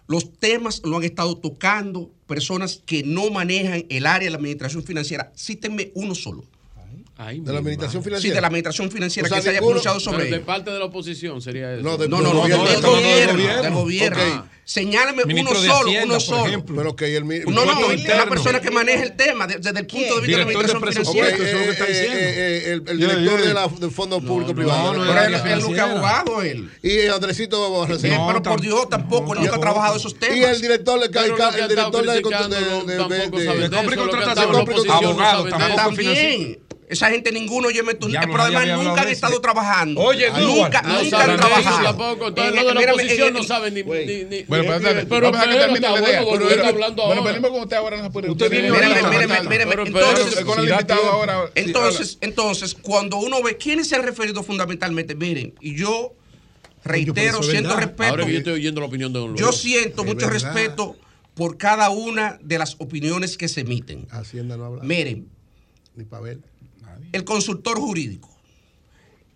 Los 0.07 0.33
temas 0.39 0.81
lo 0.83 0.97
han 0.97 1.03
estado 1.03 1.37
tocando 1.37 2.11
personas 2.27 2.81
que 2.85 3.03
no 3.03 3.31
manejan 3.31 3.85
el 3.89 4.05
área 4.05 4.25
de 4.25 4.31
la 4.31 4.37
administración 4.37 4.83
financiera. 4.83 5.31
Cítenme 5.35 5.91
uno 5.95 6.13
solo. 6.13 6.43
De 7.17 7.53
la 7.53 7.59
administración 7.59 8.03
Sí, 8.03 8.09
financiera. 8.09 8.35
de 8.35 8.41
la 8.41 8.47
administración 8.47 8.91
financiera 8.91 9.25
O 9.25 9.29
sea, 9.29 9.37
que 9.37 9.43
se 9.43 9.49
haya 9.51 9.59
ninguno- 9.61 9.69
pronunciado 9.81 9.99
sobre 10.01 10.17
Pero 10.17 10.29
de 10.31 10.35
ello. 10.37 10.45
parte 10.45 10.71
de 10.71 10.79
la 10.79 10.85
oposición 10.85 11.41
sería 11.41 11.73
eso. 11.73 11.81
No, 11.83 11.95
de- 11.97 12.09
No, 12.09 12.17
no, 12.21 12.33
no, 12.33 12.41
gobierno, 12.41 12.65
del 12.65 12.81
gobierno, 12.81 13.61
del 13.63 13.73
gobierno. 13.73 14.39
Ok. 14.41 14.45
Señálame 14.65 15.23
uno 15.23 15.33
de 15.53 15.55
solo, 15.67 15.73
Hacienda, 15.75 16.03
uno 16.05 16.13
por 16.15 16.21
solo. 16.21 16.45
ejemplo. 16.47 16.75
Pero 16.77 16.95
que 16.95 17.15
el 17.15 17.23
mi- 17.23 17.39
No, 17.39 17.45
no, 17.45 17.61
impuesto 17.61 17.85
una 17.85 17.93
interno. 17.93 18.25
persona 18.29 18.59
que 18.59 18.71
maneja 18.71 19.03
el 19.03 19.15
tema 19.15 19.45
de- 19.45 19.57
desde 19.59 19.79
el 19.79 19.85
punto 19.85 20.15
de 20.15 20.21
vista 20.21 20.37
de 20.39 20.43
la 20.43 20.49
Director 20.49 20.65
de 20.65 20.71
administración 20.73 20.81
presupuesto, 20.81 21.35
financiera. 21.37 21.49
eso 21.49 21.55
es 21.55 21.59
lo 21.59 21.65
que 21.65 21.71
está 21.71 21.85
diciendo. 21.85 22.17
Eh, 22.19 22.33
eh, 22.35 22.71
el, 22.73 22.89
el 22.89 22.97
director 22.97 23.41
de 23.47 23.53
la- 23.53 23.67
del 23.67 23.91
Fondo 23.91 24.21
Público 24.21 24.55
Privado. 24.55 24.93
no, 24.95 25.05
Pero 25.05 25.21
él- 25.23 25.51
él 25.53 25.59
nunca 25.61 25.85
es 25.85 25.91
abogado, 25.91 26.41
él. 26.41 26.69
Y 26.83 27.07
Andresito 27.07 27.85
Sí, 27.97 28.09
pero 28.27 28.41
por 28.43 28.59
Dios, 28.59 28.89
tampoco, 28.89 29.33
él 29.35 29.39
nunca 29.41 29.55
ha 29.55 29.59
trabajado 29.59 29.97
esos 29.97 30.17
temas. 30.17 30.35
Y 30.37 30.43
el 30.43 30.59
director 30.59 30.99
de 30.99 31.05
lo 31.05 31.11
que 31.11 31.19
el 31.19 31.25
director 31.25 31.53
de, 31.53 31.75
tampoco 31.75 31.91
compra 31.95 32.01
y 32.01 32.05
lo 32.05 32.13
que 32.15 32.21
contratación, 33.95 34.49
estado 35.15 35.47
en 35.47 35.51
la 35.51 36.55
Esa 36.87 37.09
gente 37.09 37.31
ninguno, 37.31 37.71
yo 37.71 37.83
me 37.83 37.93
Ya 38.09 38.21
no, 38.21 38.31
pero 38.31 38.43
además 38.43 38.67
nunca 38.83 39.01
han 39.01 39.07
estado 39.07 39.41
trabajando. 39.41 40.01
Oye, 40.01 40.29
nunca, 40.29 40.83
nunca 40.83 41.23
han 41.23 41.37
trabajado. 41.37 41.83
tampoco. 41.83 42.31
De 42.31 42.51
la 42.51 42.91
oposición 42.91 43.33
no 43.33 43.39
en- 43.39 43.47
saben 43.47 43.73
ni. 43.73 43.81
ni- 43.81 44.23
ni- 44.25 44.43
Bueno, 44.43 44.65
pero, 44.65 44.75
espérate, 44.75 45.05
pero 45.07 45.31
vamos 45.31 45.47
a 45.47 45.51
que 45.51 45.57
termine 45.57 45.79
la 45.79 45.99
idea. 45.99 46.23
Bueno, 46.23 46.45
ahora. 47.01 47.21
venimos 47.23 47.49
con 47.49 47.61
usted 47.61 47.77
ahora. 47.77 48.07
Usted 48.07 48.49
viene 48.51 48.69
ahora. 51.09 51.49
Entonces, 51.55 52.17
entonces, 52.21 52.75
cuando 52.79 53.17
uno 53.17 53.41
ve 53.41 53.57
quiénes 53.57 53.87
se 53.87 53.95
han 53.95 54.03
referido 54.03 54.43
fundamentalmente, 54.43 55.15
miren, 55.15 55.55
y 55.61 55.75
yo 55.75 56.13
reitero, 56.83 57.41
siento 57.41 57.75
respeto. 57.75 58.03
Ahora 58.11 58.25
que 58.25 58.31
yo 58.31 58.37
estoy 58.37 58.53
oyendo 58.53 58.81
la 58.81 58.87
opinión 58.87 59.11
de 59.11 59.19
don 59.19 59.35
Yo 59.35 59.51
siento 59.51 60.03
mucho 60.03 60.29
respeto 60.29 60.95
por 61.33 61.57
cada 61.57 61.89
una 61.89 62.37
de 62.41 62.59
las 62.59 62.75
opiniones 62.79 63.37
que 63.37 63.47
se 63.47 63.61
emiten. 63.61 64.07
Hacienda 64.11 64.55
no 64.55 64.65
habla. 64.65 64.83
Miren, 64.83 65.29
Ni 65.95 66.03
para 66.03 66.23
ver. 66.23 66.39
El 67.15 67.23
consultor 67.23 67.79
jurídico, 67.79 68.29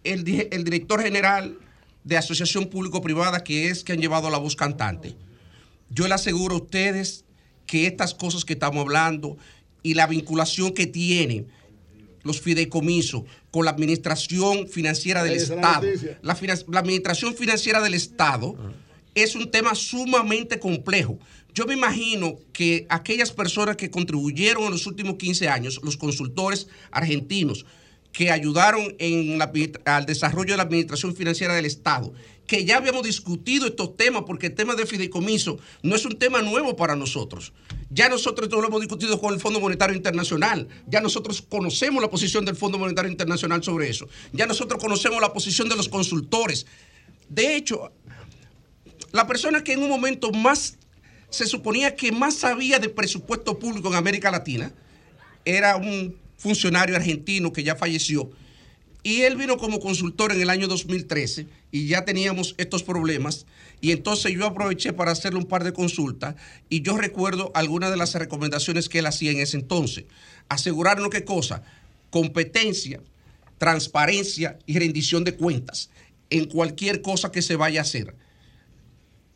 el, 0.03 0.23
di- 0.23 0.47
el 0.51 0.63
director 0.63 1.01
general 1.01 1.57
de 2.03 2.17
Asociación 2.17 2.65
Público-Privada, 2.67 3.43
que 3.43 3.69
es 3.69 3.83
que 3.83 3.93
han 3.93 3.99
llevado 3.99 4.29
la 4.29 4.37
voz 4.37 4.55
cantante. 4.55 5.15
Yo 5.89 6.07
le 6.07 6.13
aseguro 6.13 6.55
a 6.55 6.59
ustedes 6.59 7.25
que 7.65 7.87
estas 7.87 8.13
cosas 8.13 8.45
que 8.45 8.53
estamos 8.53 8.81
hablando 8.81 9.37
y 9.83 9.93
la 9.93 10.07
vinculación 10.07 10.73
que 10.73 10.87
tienen 10.87 11.47
los 12.23 12.41
fideicomisos 12.41 13.23
con 13.51 13.63
la 13.65 13.71
administración 13.71 14.67
financiera 14.67 15.23
del 15.23 15.33
Esa 15.33 15.43
es 15.43 15.49
la 16.21 16.33
Estado, 16.33 16.71
la 16.71 16.79
administración 16.79 17.33
financiera 17.35 17.81
del 17.81 17.93
Estado, 17.93 18.55
es 19.15 19.35
un 19.35 19.49
tema 19.49 19.73
sumamente 19.73 20.59
complejo. 20.59 21.17
Yo 21.53 21.65
me 21.65 21.73
imagino 21.73 22.37
que 22.53 22.85
aquellas 22.89 23.31
personas 23.31 23.75
que 23.75 23.89
contribuyeron 23.89 24.63
en 24.65 24.71
los 24.71 24.85
últimos 24.87 25.15
15 25.15 25.49
años, 25.49 25.79
los 25.83 25.97
consultores 25.97 26.67
argentinos, 26.91 27.65
que 28.11 28.31
ayudaron 28.31 28.95
en 28.97 29.39
al 29.85 30.05
desarrollo 30.05 30.53
de 30.53 30.57
la 30.57 30.63
administración 30.63 31.15
financiera 31.15 31.53
del 31.53 31.65
Estado, 31.65 32.13
que 32.47 32.65
ya 32.65 32.77
habíamos 32.77 33.03
discutido 33.03 33.67
estos 33.67 33.95
temas, 33.95 34.23
porque 34.25 34.47
el 34.47 34.55
tema 34.55 34.75
de 34.75 34.87
fideicomiso 34.87 35.59
no 35.83 35.95
es 35.95 36.05
un 36.05 36.17
tema 36.17 36.41
nuevo 36.41 36.75
para 36.75 36.95
nosotros. 36.95 37.53
Ya 37.91 38.09
nosotros 38.09 38.49
lo 38.49 38.65
hemos 38.65 38.81
discutido 38.81 39.19
con 39.19 39.33
el 39.33 39.39
Fondo 39.39 39.59
Monetario 39.59 39.95
Internacional. 39.95 40.67
Ya 40.87 41.01
nosotros 41.01 41.43
conocemos 41.43 42.01
la 42.01 42.09
posición 42.09 42.45
del 42.45 42.55
Fondo 42.55 42.79
Monetario 42.79 43.11
Internacional 43.11 43.63
sobre 43.63 43.89
eso. 43.89 44.07
Ya 44.33 44.47
nosotros 44.47 44.81
conocemos 44.81 45.21
la 45.21 45.31
posición 45.31 45.69
de 45.69 45.75
los 45.75 45.89
consultores. 45.89 46.65
De 47.29 47.55
hecho, 47.55 47.91
la 49.11 49.27
persona 49.27 49.63
que 49.63 49.73
en 49.73 49.83
un 49.83 49.89
momento 49.89 50.31
más 50.31 50.79
se 51.29 51.45
suponía 51.45 51.95
que 51.95 52.11
más 52.11 52.35
sabía 52.35 52.79
de 52.79 52.89
presupuesto 52.89 53.59
público 53.59 53.87
en 53.89 53.95
América 53.95 54.31
Latina 54.31 54.71
era 55.45 55.75
un 55.75 56.15
funcionario 56.37 56.95
argentino 56.95 57.51
que 57.51 57.63
ya 57.63 57.75
falleció, 57.75 58.31
Y 59.01 59.21
él 59.21 59.37
vino 59.37 59.57
como 59.57 59.79
consultor 59.79 60.33
en 60.33 60.41
el 60.41 60.49
año 60.49 60.67
2013 60.67 61.47
y 61.71 61.87
ya 61.87 62.03
teníamos 62.03 62.53
estos 62.57 62.83
problemas. 62.83 63.45
Y 63.79 63.93
entonces 63.93 64.33
yo 64.33 64.45
aproveché 64.45 64.91
para 64.91 65.11
hacerle 65.11 65.39
un 65.39 65.45
par 65.45 65.63
de 65.63 65.71
consultas 65.71 66.35
y 66.67 66.81
yo 66.81 66.97
recuerdo 66.97 67.49
algunas 67.53 67.91
de 67.91 67.97
las 67.97 68.13
recomendaciones 68.15 68.89
que 68.89 68.99
él 68.99 69.05
hacía 69.05 69.31
en 69.31 69.39
ese 69.39 69.55
entonces. 69.55 70.03
Asegurarnos 70.49 71.11
qué 71.11 71.23
cosa? 71.23 71.63
Competencia, 72.09 73.01
transparencia 73.57 74.59
y 74.65 74.77
rendición 74.77 75.23
de 75.23 75.35
cuentas 75.35 75.89
en 76.29 76.45
cualquier 76.45 77.01
cosa 77.01 77.31
que 77.31 77.41
se 77.41 77.55
vaya 77.55 77.79
a 77.79 77.83
hacer. 77.83 78.15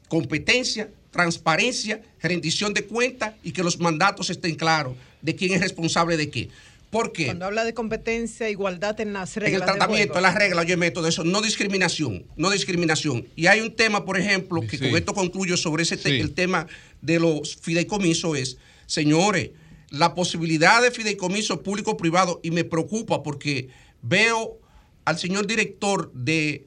Competencia, 0.10 0.92
transparencia, 1.14 2.02
rendición 2.22 2.74
de 2.74 2.84
cuentas 2.86 3.36
y 3.44 3.52
que 3.54 3.64
los 3.64 3.80
mandatos 3.80 4.30
estén 4.30 4.56
claros 4.56 4.96
de 5.22 5.36
quién 5.36 5.54
es 5.54 5.62
responsable 5.62 6.18
de 6.18 6.30
qué. 6.30 6.50
¿Por 6.90 7.12
qué? 7.12 7.26
Cuando 7.26 7.46
habla 7.46 7.64
de 7.64 7.74
competencia, 7.74 8.50
igualdad 8.50 9.00
en 9.00 9.14
las 9.14 9.36
En 9.38 9.44
reglas. 9.44 9.62
el 9.62 9.68
de 9.68 9.74
tratamiento, 9.74 10.18
en 10.18 10.24
las 10.24 10.36
reglas, 10.36 10.66
yo 10.68 10.78
meto 10.78 11.02
de 11.02 11.10
eso, 11.10 11.24
no 11.24 11.42
discriminación, 11.42 12.24
no 12.36 12.50
discriminación. 12.52 13.26
Y 13.36 13.48
hay 13.48 13.62
un 13.62 13.74
tema, 13.76 14.06
por 14.06 14.20
ejemplo, 14.20 14.62
que 14.62 14.78
Sí. 14.78 14.90
con 14.90 14.98
esto 14.98 15.14
concluyo 15.14 15.56
sobre 15.58 15.84
ese 15.84 15.98
te- 15.98 16.10
Sí. 16.10 16.20
el 16.20 16.34
tema 16.34 16.68
de 17.02 17.20
los 17.20 17.56
fideicomisos 17.56 18.38
es, 18.38 18.58
señores, 18.86 19.52
la 19.90 20.14
posibilidad 20.14 20.82
de 20.82 20.92
fideicomiso 20.92 21.62
público-privado, 21.64 22.40
y 22.44 22.52
me 22.52 22.64
preocupa 22.64 23.24
porque 23.24 23.70
veo 24.02 24.60
al 25.06 25.18
señor 25.18 25.48
director 25.48 26.12
de 26.14 26.66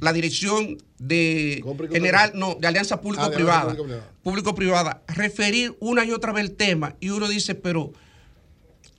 la 0.00 0.12
dirección 0.12 0.78
de 0.98 1.62
general, 1.92 2.32
no, 2.34 2.56
de 2.60 2.66
alianza 2.66 2.96
Ah, 2.96 3.00
público-privada, 3.00 3.70
alianza 3.72 3.76
público-privada. 3.76 4.12
público-privada, 4.22 5.02
referir 5.08 5.76
una 5.80 6.04
y 6.04 6.10
otra 6.12 6.32
vez 6.32 6.44
el 6.44 6.52
tema, 6.56 6.96
y 7.00 7.10
uno 7.10 7.28
dice, 7.28 7.54
pero 7.54 7.92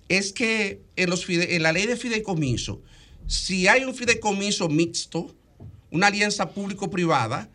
es 0.10 0.32
que 0.34 0.82
en, 0.96 1.10
los 1.10 1.28
fide- 1.28 1.56
en 1.56 1.64
la 1.64 1.72
ley 1.74 1.86
de 1.88 1.98
fideicomiso, 1.98 2.82
si 3.28 3.68
hay 3.68 3.84
un 3.86 3.96
fideicomiso 3.96 4.70
mixto, 4.70 5.34
una 5.92 6.08
alianza 6.08 6.50
público-privada, 6.52 7.50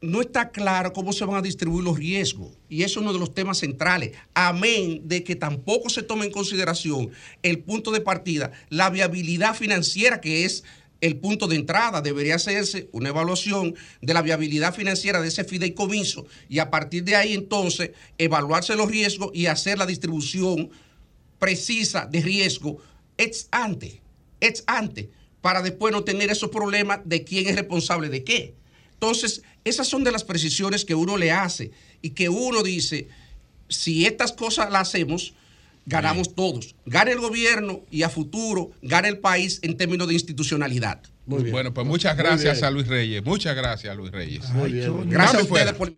no 0.00 0.20
está 0.20 0.50
claro 0.50 0.92
cómo 0.92 1.12
se 1.12 1.24
van 1.24 1.36
a 1.36 1.42
distribuir 1.42 1.84
los 1.84 1.96
riesgos. 1.96 2.50
Y 2.68 2.82
eso 2.82 2.98
es 2.98 3.04
uno 3.04 3.12
de 3.12 3.20
los 3.20 3.34
temas 3.34 3.58
centrales. 3.58 4.12
Amén 4.34 5.02
de 5.04 5.22
que 5.22 5.36
tampoco 5.36 5.90
se 5.90 6.02
tome 6.02 6.24
en 6.26 6.32
consideración 6.32 7.10
el 7.44 7.60
punto 7.60 7.92
de 7.92 8.00
partida, 8.00 8.50
la 8.68 8.90
viabilidad 8.90 9.54
financiera, 9.54 10.20
que 10.20 10.44
es 10.44 10.64
el 11.02 11.16
punto 11.18 11.46
de 11.46 11.56
entrada. 11.56 12.00
Debería 12.00 12.36
hacerse 12.36 12.88
una 12.92 13.10
evaluación 13.10 13.74
de 14.00 14.14
la 14.14 14.22
viabilidad 14.22 14.74
financiera 14.74 15.20
de 15.20 15.28
ese 15.28 15.44
fideicomiso 15.44 16.26
y 16.48 16.60
a 16.60 16.70
partir 16.70 17.04
de 17.04 17.16
ahí 17.16 17.34
entonces 17.34 17.90
evaluarse 18.16 18.74
los 18.74 18.90
riesgos 18.90 19.30
y 19.34 19.46
hacer 19.46 19.76
la 19.76 19.84
distribución 19.84 20.70
precisa 21.38 22.06
de 22.06 22.22
riesgo 22.22 22.78
ex 23.18 23.48
ante, 23.50 24.00
ex 24.40 24.64
ante, 24.66 25.10
para 25.40 25.60
después 25.60 25.92
no 25.92 26.04
tener 26.04 26.30
esos 26.30 26.50
problemas 26.50 27.00
de 27.04 27.24
quién 27.24 27.48
es 27.48 27.56
responsable 27.56 28.08
de 28.08 28.24
qué. 28.24 28.54
Entonces, 28.94 29.42
esas 29.64 29.88
son 29.88 30.04
de 30.04 30.12
las 30.12 30.22
precisiones 30.22 30.84
que 30.84 30.94
uno 30.94 31.16
le 31.16 31.32
hace 31.32 31.72
y 32.00 32.10
que 32.10 32.28
uno 32.28 32.62
dice, 32.62 33.08
si 33.68 34.06
estas 34.06 34.32
cosas 34.32 34.70
las 34.70 34.88
hacemos, 34.88 35.34
ganamos 35.86 36.34
todos. 36.34 36.74
Gana 36.86 37.10
el 37.10 37.18
gobierno 37.18 37.80
y 37.90 38.02
a 38.02 38.08
futuro 38.08 38.70
gana 38.82 39.08
el 39.08 39.18
país 39.18 39.60
en 39.62 39.76
términos 39.76 40.08
de 40.08 40.14
institucionalidad. 40.14 41.02
Bueno, 41.26 41.72
pues 41.72 41.86
muchas 41.86 42.16
gracias 42.16 42.56
bien. 42.56 42.64
a 42.64 42.70
Luis 42.70 42.88
Reyes. 42.88 43.24
Muchas 43.24 43.54
gracias 43.54 43.92
a 43.92 43.94
Luis 43.94 44.10
Reyes. 44.10 44.48
Muy 44.50 44.72
bien. 44.72 45.08
Gracias 45.08 45.42
a 45.42 45.44
ustedes 45.44 45.72
por. 45.74 45.92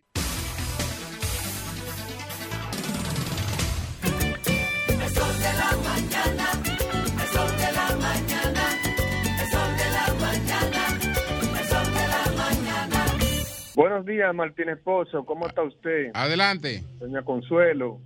Buenos 13.74 14.06
días, 14.06 14.32
Martín 14.32 14.68
Esposo. 14.68 15.24
¿Cómo 15.24 15.48
está 15.48 15.62
usted? 15.62 16.10
Adelante. 16.14 16.84
Doña 17.00 17.22
Consuelo. 17.22 18.00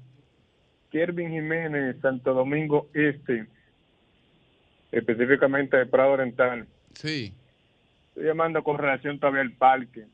Kervin 0.91 1.31
Jiménez, 1.31 1.97
Santo 2.01 2.33
Domingo 2.35 2.89
Este, 2.95 3.47
específicamente 4.93 5.77
de 5.77 5.87
Prado 5.87 6.13
Oriental. 6.13 6.67
Sí. 6.95 7.33
Estoy 8.09 8.25
llamando 8.25 8.63
con 8.65 8.79
relación 8.79 9.19
todavía 9.19 9.43
al 9.43 9.53
parque 9.53 10.07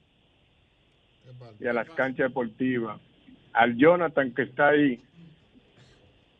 y 1.60 1.66
a 1.66 1.72
las 1.72 1.88
canchas 1.90 2.28
deportivas. 2.28 3.00
Al 3.52 3.76
Jonathan 3.76 4.32
que 4.34 4.42
está 4.42 4.68
ahí, 4.68 5.00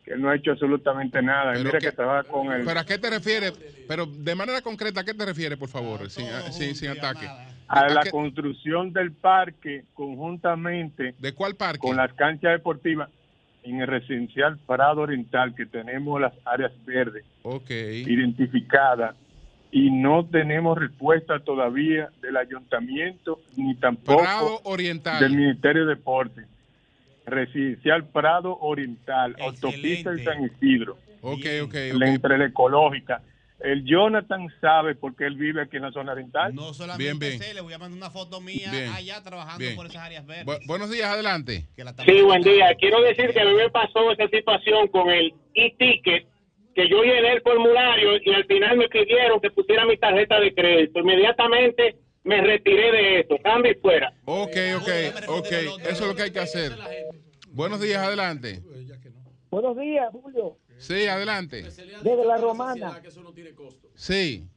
que 0.03 0.15
no 0.17 0.29
ha 0.29 0.35
hecho 0.35 0.51
absolutamente 0.51 1.21
nada. 1.21 1.53
Pero 1.53 1.63
Mira 1.65 1.79
que- 1.79 1.85
que 1.87 1.91
trabaja 1.93 2.23
con 2.29 2.51
el... 2.51 2.65
¿Pero 2.65 2.79
a 2.79 2.85
qué 2.85 2.97
te 2.99 3.09
refieres? 3.09 3.53
Pero 3.87 4.05
de 4.05 4.35
manera 4.35 4.61
concreta, 4.61 5.01
¿a 5.01 5.03
qué 5.05 5.13
te 5.13 5.25
refieres, 5.25 5.57
por 5.57 5.69
favor? 5.69 6.09
Sin, 6.11 6.27
sin, 6.51 6.75
sin 6.75 6.89
ataque. 6.89 7.25
a 7.67 7.89
la 7.89 8.03
qué- 8.03 8.11
construcción 8.11 8.93
del 8.93 9.11
parque 9.13 9.85
conjuntamente 9.95 11.15
¿De 11.17 11.33
cuál 11.33 11.55
parque? 11.55 11.79
con 11.79 11.95
las 11.97 12.13
canchas 12.13 12.51
deportivas 12.51 13.09
en 13.65 13.81
el 13.81 13.87
residencial 13.87 14.57
Prado 14.65 15.01
Oriental 15.01 15.55
que 15.55 15.65
tenemos 15.65 16.21
las 16.21 16.33
áreas 16.45 16.71
verdes 16.85 17.25
identificadas 18.07 19.15
y 19.71 19.89
no 19.91 20.25
tenemos 20.25 20.77
respuesta 20.77 21.39
todavía 21.39 22.09
del 22.21 22.37
ayuntamiento 22.37 23.39
ni 23.57 23.75
tampoco 23.75 24.21
Prado 24.21 24.61
Oriental. 24.63 25.19
del 25.19 25.35
Ministerio 25.35 25.85
de 25.85 25.95
Deporte. 25.95 26.45
Residencial 27.25 28.05
Prado 28.05 28.57
Oriental, 28.61 29.35
autopista 29.39 30.11
de 30.11 30.23
San 30.23 30.43
Isidro, 30.43 30.97
Ok, 31.21 31.45
ok, 31.63 31.73
la- 31.73 31.95
ok. 31.95 32.01
entre 32.13 32.37
la 32.37 32.45
ecológica. 32.45 33.21
El 33.65 33.83
Jonathan 33.83 34.47
sabe 34.61 34.93
porque 34.95 35.25
él 35.25 35.35
vive 35.37 35.61
aquí 35.63 35.77
en 35.77 35.83
la 35.83 35.91
zona 35.91 36.11
oriental. 36.11 36.53
No 36.53 36.73
solamente 36.73 37.03
Bien, 37.03 37.19
bien. 37.19 37.39
sé, 37.39 37.53
le 37.53 37.61
voy 37.61 37.73
a 37.73 37.79
mandar 37.79 37.97
una 37.97 38.09
foto 38.11 38.39
mía 38.39 38.69
Bien. 38.71 38.89
allá 38.91 39.23
trabajando 39.23 39.59
Bien. 39.59 39.75
por 39.75 39.87
esas 39.87 40.03
áreas 40.03 40.25
verdes. 40.25 40.45
Bu- 40.45 40.67
buenos 40.67 40.91
días, 40.91 41.09
adelante. 41.09 41.65
Sí, 42.05 42.21
buen 42.21 42.41
día. 42.43 42.75
Quiero 42.79 43.01
decir 43.01 43.31
que 43.33 43.39
a 43.41 43.45
mí 43.45 43.53
me 43.55 43.69
pasó 43.71 44.11
esa 44.11 44.27
situación 44.27 44.87
con 44.89 45.09
el 45.09 45.33
e-ticket, 45.55 46.27
que 46.75 46.89
yo 46.89 47.01
llené 47.03 47.33
el 47.33 47.41
formulario 47.41 48.17
y 48.23 48.33
al 48.33 48.45
final 48.45 48.77
me 48.77 48.87
pidieron 48.89 49.39
que 49.41 49.49
pusiera 49.49 49.85
mi 49.85 49.97
tarjeta 49.97 50.39
de 50.39 50.53
crédito. 50.53 50.99
Inmediatamente 50.99 51.95
me 52.23 52.41
retiré 52.41 52.91
de 52.91 53.19
eso. 53.21 53.35
Cambio 53.43 53.71
y 53.71 53.75
fuera. 53.75 54.13
Ok, 54.25 54.55
ok, 54.77 54.89
ok. 55.27 55.51
Eso 55.51 55.89
es 55.89 56.01
lo 56.07 56.15
que 56.15 56.21
hay 56.23 56.31
que 56.31 56.39
hacer. 56.39 56.71
Buenos 57.49 57.81
días, 57.81 58.05
adelante. 58.05 58.61
Buenos 59.49 59.77
días, 59.77 60.07
Julio. 60.11 60.57
Sí, 60.77 61.07
adelante. 61.07 61.63
Desde 61.63 62.25
la 62.25 62.37
romana. 62.37 63.01
Sí. 63.95 64.47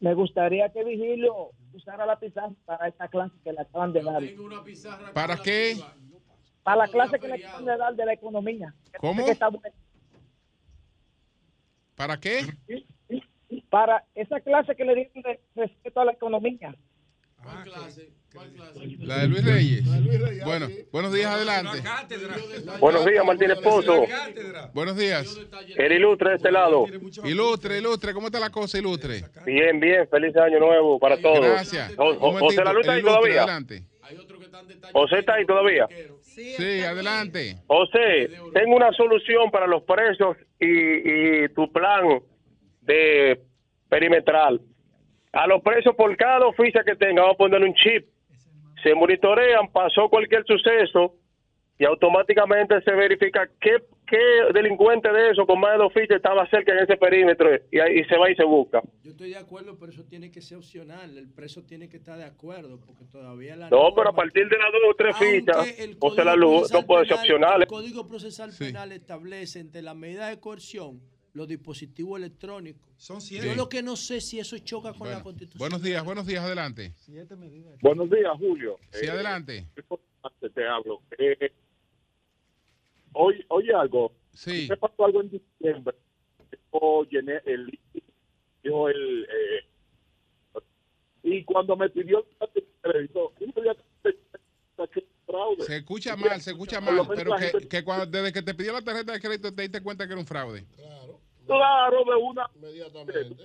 Me 0.00 0.14
gustaría 0.14 0.68
que 0.72 0.82
Vigilio 0.84 1.50
usara 1.72 2.04
la 2.04 2.18
pizarra 2.18 2.52
para 2.64 2.88
esta 2.88 3.08
clase 3.08 3.34
que 3.44 3.52
le 3.52 3.60
acaban 3.60 3.92
de 3.92 4.02
dar. 4.02 4.22
¿Para 5.14 5.36
qué? 5.36 5.76
Para 6.62 6.76
la 6.76 6.88
clase 6.88 7.18
que 7.18 7.28
le 7.28 7.34
acaban 7.34 7.64
de 7.64 7.76
dar 7.76 7.94
de 7.94 8.06
la 8.06 8.12
economía. 8.12 8.74
¿Cómo? 8.98 9.24
Que 9.24 9.30
está 9.30 9.48
buena. 9.48 9.74
¿Para 11.94 12.18
qué? 12.18 12.56
Para 13.70 14.04
esa 14.14 14.40
clase 14.40 14.74
que 14.74 14.84
le 14.84 14.94
dieron 14.94 15.22
de 15.22 15.40
respeto 15.54 16.00
a 16.00 16.04
la 16.04 16.12
economía. 16.12 16.74
La 19.00 19.18
de 19.18 19.28
Luis 19.28 19.44
Reyes. 19.44 20.44
Bueno, 20.44 20.68
buenos 20.90 21.12
días, 21.12 21.26
adelante. 21.26 21.82
Buenos 22.80 23.04
días, 23.04 23.24
Martín 23.24 23.50
Esposo. 23.50 24.04
Buenos 24.72 24.96
días. 24.96 25.38
El 25.76 25.92
ilustre 25.92 26.30
de 26.30 26.36
este 26.36 26.50
lado. 26.50 26.86
Ilustre, 27.24 27.78
ilustre, 27.78 28.14
¿cómo 28.14 28.28
está 28.28 28.40
la 28.40 28.50
cosa, 28.50 28.78
ilustre? 28.78 29.24
Bien, 29.44 29.78
bien. 29.78 30.08
Feliz 30.08 30.36
año 30.36 30.58
nuevo 30.60 30.98
para 30.98 31.20
todos. 31.20 31.40
Gracias. 31.40 31.94
José 31.96 32.64
la 32.64 32.72
Luz 32.72 32.80
está 32.80 32.92
ahí 32.94 33.02
todavía. 33.02 33.42
Adelante. 33.42 33.82
José 34.92 35.18
está 35.18 35.34
ahí 35.34 35.46
todavía. 35.46 35.86
Sí, 36.20 36.80
adelante. 36.82 37.58
José, 37.66 38.30
tengo 38.54 38.76
una 38.76 38.92
solución 38.92 39.50
para 39.50 39.66
los 39.66 39.82
presos 39.82 40.36
y, 40.58 41.44
y 41.44 41.48
tu 41.50 41.70
plan 41.70 42.20
de 42.80 43.40
perimetral. 43.88 44.60
A 45.32 45.46
los 45.46 45.62
presos 45.62 45.94
por 45.96 46.14
cada 46.16 46.46
oficia 46.46 46.82
que 46.84 46.94
tenga, 46.96 47.22
vamos 47.22 47.34
a 47.34 47.38
ponerle 47.38 47.66
un 47.66 47.74
chip. 47.74 48.06
Se 48.82 48.94
monitorean, 48.94 49.70
pasó 49.70 50.08
cualquier 50.08 50.44
suceso 50.44 51.14
y 51.78 51.84
automáticamente 51.84 52.80
se 52.82 52.92
verifica 52.92 53.48
qué, 53.60 53.82
qué 54.06 54.18
delincuente 54.54 55.10
de 55.10 55.30
eso 55.30 55.46
con 55.46 55.58
más 55.58 55.72
de 55.72 55.78
dos 55.78 55.92
fichas 55.92 56.16
estaba 56.16 56.46
cerca 56.48 56.72
en 56.72 56.78
ese 56.78 56.96
perímetro 56.96 57.50
y 57.70 57.78
ahí 57.80 58.04
se 58.04 58.16
va 58.16 58.30
y 58.30 58.36
se 58.36 58.44
busca. 58.44 58.82
Yo 59.02 59.10
estoy 59.10 59.30
de 59.30 59.36
acuerdo, 59.36 59.76
pero 59.78 59.90
eso 59.90 60.04
tiene 60.04 60.30
que 60.30 60.40
ser 60.40 60.58
opcional. 60.58 61.16
El 61.16 61.32
preso 61.32 61.64
tiene 61.64 61.88
que 61.88 61.96
estar 61.96 62.16
de 62.18 62.24
acuerdo, 62.24 62.78
porque 62.84 63.04
todavía 63.04 63.56
la 63.56 63.70
No, 63.70 63.94
pero 63.94 64.10
a 64.10 64.14
partir 64.14 64.48
de 64.48 64.58
las 64.58 64.72
dos 64.72 64.82
o 64.90 64.94
tres 64.94 65.16
fichas, 65.16 65.78
el 65.80 65.96
José 65.98 66.24
la 66.24 66.36
luz, 66.36 66.72
no 66.72 66.84
puede 66.84 67.06
ser 67.06 67.16
opcional. 67.16 67.62
El 67.62 67.68
Código 67.68 68.06
Procesal 68.06 68.50
Penal 68.56 68.92
establece 68.92 69.58
entre 69.58 69.82
las 69.82 69.96
medidas 69.96 70.30
de 70.30 70.38
coerción 70.38 71.00
los 71.34 71.48
dispositivos 71.48 72.18
electrónicos. 72.18 72.82
Son 72.96 73.20
Yo 73.20 73.42
Bien. 73.42 73.56
lo 73.56 73.68
que 73.68 73.82
no 73.82 73.96
sé 73.96 74.20
si 74.20 74.38
eso 74.38 74.56
choca 74.58 74.90
con 74.90 75.00
Bueno, 75.00 75.16
la 75.18 75.22
Constitución. 75.22 75.58
buenos 75.58 75.82
días, 75.82 76.04
buenos 76.04 76.26
días, 76.26 76.44
adelante. 76.44 76.92
Buenos 77.80 78.10
días, 78.10 78.32
Julio. 78.38 78.78
Sí, 78.90 79.06
Eh, 79.06 79.10
adelante. 79.10 79.66
Te 80.54 80.66
hablo. 80.68 81.02
Eh, 81.18 81.52
hoy, 83.14 83.44
oye 83.48 83.72
algo. 83.74 84.12
Sí. 84.34 84.66
Me 84.68 84.76
pasó 84.76 85.04
algo 85.06 85.22
en 85.22 85.30
diciembre. 85.30 85.96
Yo 86.72 87.04
llené 87.10 87.40
el 87.46 87.78
dijo 88.62 88.88
él. 88.88 89.26
eh, 89.28 90.60
y 91.24 91.44
cuando 91.44 91.76
me 91.76 91.88
pidió 91.88 92.26
el. 92.42 93.08
Se 95.66 95.76
escucha 95.76 96.16
mal, 96.16 96.40
se 96.40 96.50
escucha 96.50 96.80
mal, 96.80 97.06
pero 97.14 97.32
que 97.70 97.84
cuando, 97.84 98.06
desde 98.06 98.32
que 98.32 98.42
te 98.42 98.54
pidió 98.54 98.72
la 98.72 98.82
tarjeta 98.82 99.12
de 99.12 99.20
crédito 99.20 99.54
te 99.54 99.62
diste 99.62 99.80
cuenta 99.80 100.06
que 100.06 100.12
era 100.12 100.20
un 100.20 100.26
fraude. 100.26 100.66
Claro, 100.74 101.11
de 101.46 102.16
una. 102.22 102.50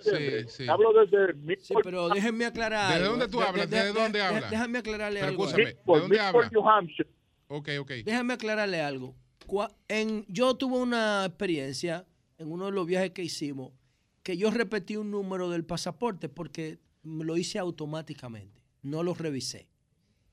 Sí, 0.01 0.49
sí. 0.49 0.67
Hablo 0.67 0.93
desde 0.93 1.33
mi. 1.33 1.55
Sí, 1.57 1.73
pero 1.83 2.09
déjenme 2.09 2.45
aclarar. 2.45 2.93
¿Desde 2.93 3.07
dónde 3.07 3.27
tú 3.27 3.41
hablas? 3.41 3.69
¿Desde 3.69 3.93
dónde 3.93 4.21
hablas? 4.21 4.49
Déjame 4.51 4.79
aclararle 4.79 5.19
Pero 5.19 5.31
algo. 5.31 5.45
escúchame, 5.45 5.73
¿de 5.73 5.79
dónde 5.85 6.19
hablas? 6.19 6.51
Ok, 7.47 7.69
ok. 7.79 7.91
Déjame 8.03 8.33
aclararle 8.33 8.81
algo. 8.81 9.15
En, 9.87 10.25
yo 10.27 10.55
tuve 10.55 10.77
una 10.77 11.25
experiencia 11.25 12.05
en 12.37 12.51
uno 12.51 12.65
de 12.65 12.71
los 12.71 12.85
viajes 12.85 13.11
que 13.11 13.23
hicimos 13.23 13.71
que 14.21 14.35
yo 14.35 14.51
repetí 14.51 14.97
un 14.97 15.09
número 15.09 15.49
del 15.49 15.63
pasaporte 15.63 16.27
porque 16.27 16.79
me 17.03 17.23
lo 17.23 17.37
hice 17.37 17.59
automáticamente, 17.59 18.61
no 18.81 19.01
lo 19.01 19.13
revisé. 19.13 19.69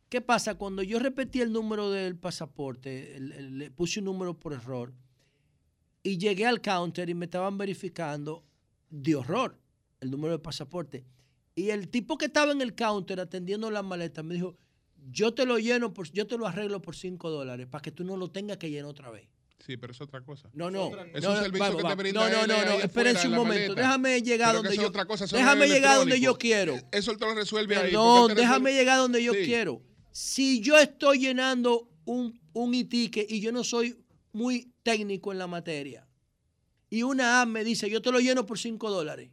¿Qué 0.09 0.21
pasa? 0.21 0.57
Cuando 0.57 0.83
yo 0.83 0.99
repetí 0.99 1.41
el 1.41 1.53
número 1.53 1.91
del 1.91 2.17
pasaporte, 2.17 3.19
le 3.21 3.71
puse 3.71 4.01
un 4.01 4.07
número 4.07 4.35
por 4.35 4.53
error 4.53 4.93
y 6.05 6.19
llegué 6.19 6.47
al 6.47 6.61
counter 6.61 7.09
y 7.11 7.15
me 7.15 7.25
estaban 7.25 7.59
verificando 7.59 8.45
de 8.91 9.17
horror 9.17 9.59
el 10.01 10.11
número 10.13 10.35
de 10.35 10.39
pasaporte. 10.39 11.05
Y 11.57 11.71
el 11.71 11.89
tipo 11.89 12.17
que 12.19 12.27
estaba 12.27 12.53
en 12.53 12.61
el 12.61 12.75
counter 12.77 13.19
atendiendo 13.19 13.71
la 13.71 13.83
maleta 13.83 14.23
me 14.23 14.35
dijo, 14.35 14.57
yo 15.11 15.35
te 15.35 15.47
lo 15.47 15.59
lleno, 15.59 15.93
por, 15.93 16.11
yo 16.13 16.27
te 16.27 16.37
lo 16.39 16.47
arreglo 16.47 16.81
por 16.83 16.95
5 16.95 17.31
dólares 17.31 17.67
para 17.67 17.83
que 17.83 17.91
tú 17.91 18.05
no 18.05 18.17
lo 18.17 18.31
tengas 18.31 18.59
que 18.59 18.71
llenar 18.71 18.91
otra 18.91 19.11
vez. 19.11 19.29
Sí, 19.65 19.79
pero 19.79 19.93
es 19.93 20.01
otra 20.03 20.21
cosa. 20.21 20.51
No, 20.53 20.71
no. 20.71 20.89
Es 21.15 21.23
no, 21.23 21.31
un 21.31 21.37
no, 21.37 21.43
servicio 21.43 21.65
vamos, 21.67 21.83
que 21.83 21.89
te 21.89 21.95
brinda 21.95 22.29
No, 22.29 22.47
no, 22.47 22.47
no, 22.47 22.65
no. 22.67 22.73
Espérense 22.81 23.27
en 23.27 23.33
un 23.33 23.39
momento. 23.39 23.69
maleta. 23.73 23.81
Déjame 23.81 24.21
llegar 24.21 24.55
donde 24.55 24.77
yo 24.77 24.89
otra 24.89 25.07
cosa, 25.07 25.25
no 25.25 25.39
Déjame 25.39 25.69
llegar 25.69 25.97
donde 25.97 26.21
yo 26.21 26.37
quiero. 26.37 26.77
Eso 26.93 27.17
te 27.17 27.25
lo 27.25 27.35
resuelve 27.35 27.77
ahí. 27.77 27.93
Te 27.93 28.35
déjame 28.35 28.71
resuelve- 28.71 28.75
llegar 28.75 28.99
donde 28.99 29.23
yo 29.25 29.33
Sí. 29.33 29.45
quiero. 29.47 29.81
Si 30.11 30.61
yo 30.61 30.77
estoy 30.79 31.19
llenando 31.21 31.89
un, 32.05 32.39
un 32.53 32.75
e-ticket 32.75 33.31
y 33.31 33.41
yo 33.41 33.53
no 33.53 33.65
soy 33.65 34.04
muy 34.35 34.75
técnico 34.83 35.33
en 35.33 35.39
la 35.39 35.47
materia, 35.47 36.07
y 36.91 37.03
una 37.03 37.41
app 37.41 37.49
me 37.49 37.65
dice, 37.65 37.89
yo 37.89 38.03
te 38.03 38.13
lo 38.13 38.21
lleno 38.21 38.47
por 38.47 38.59
5 38.59 38.91
dólares. 38.91 39.31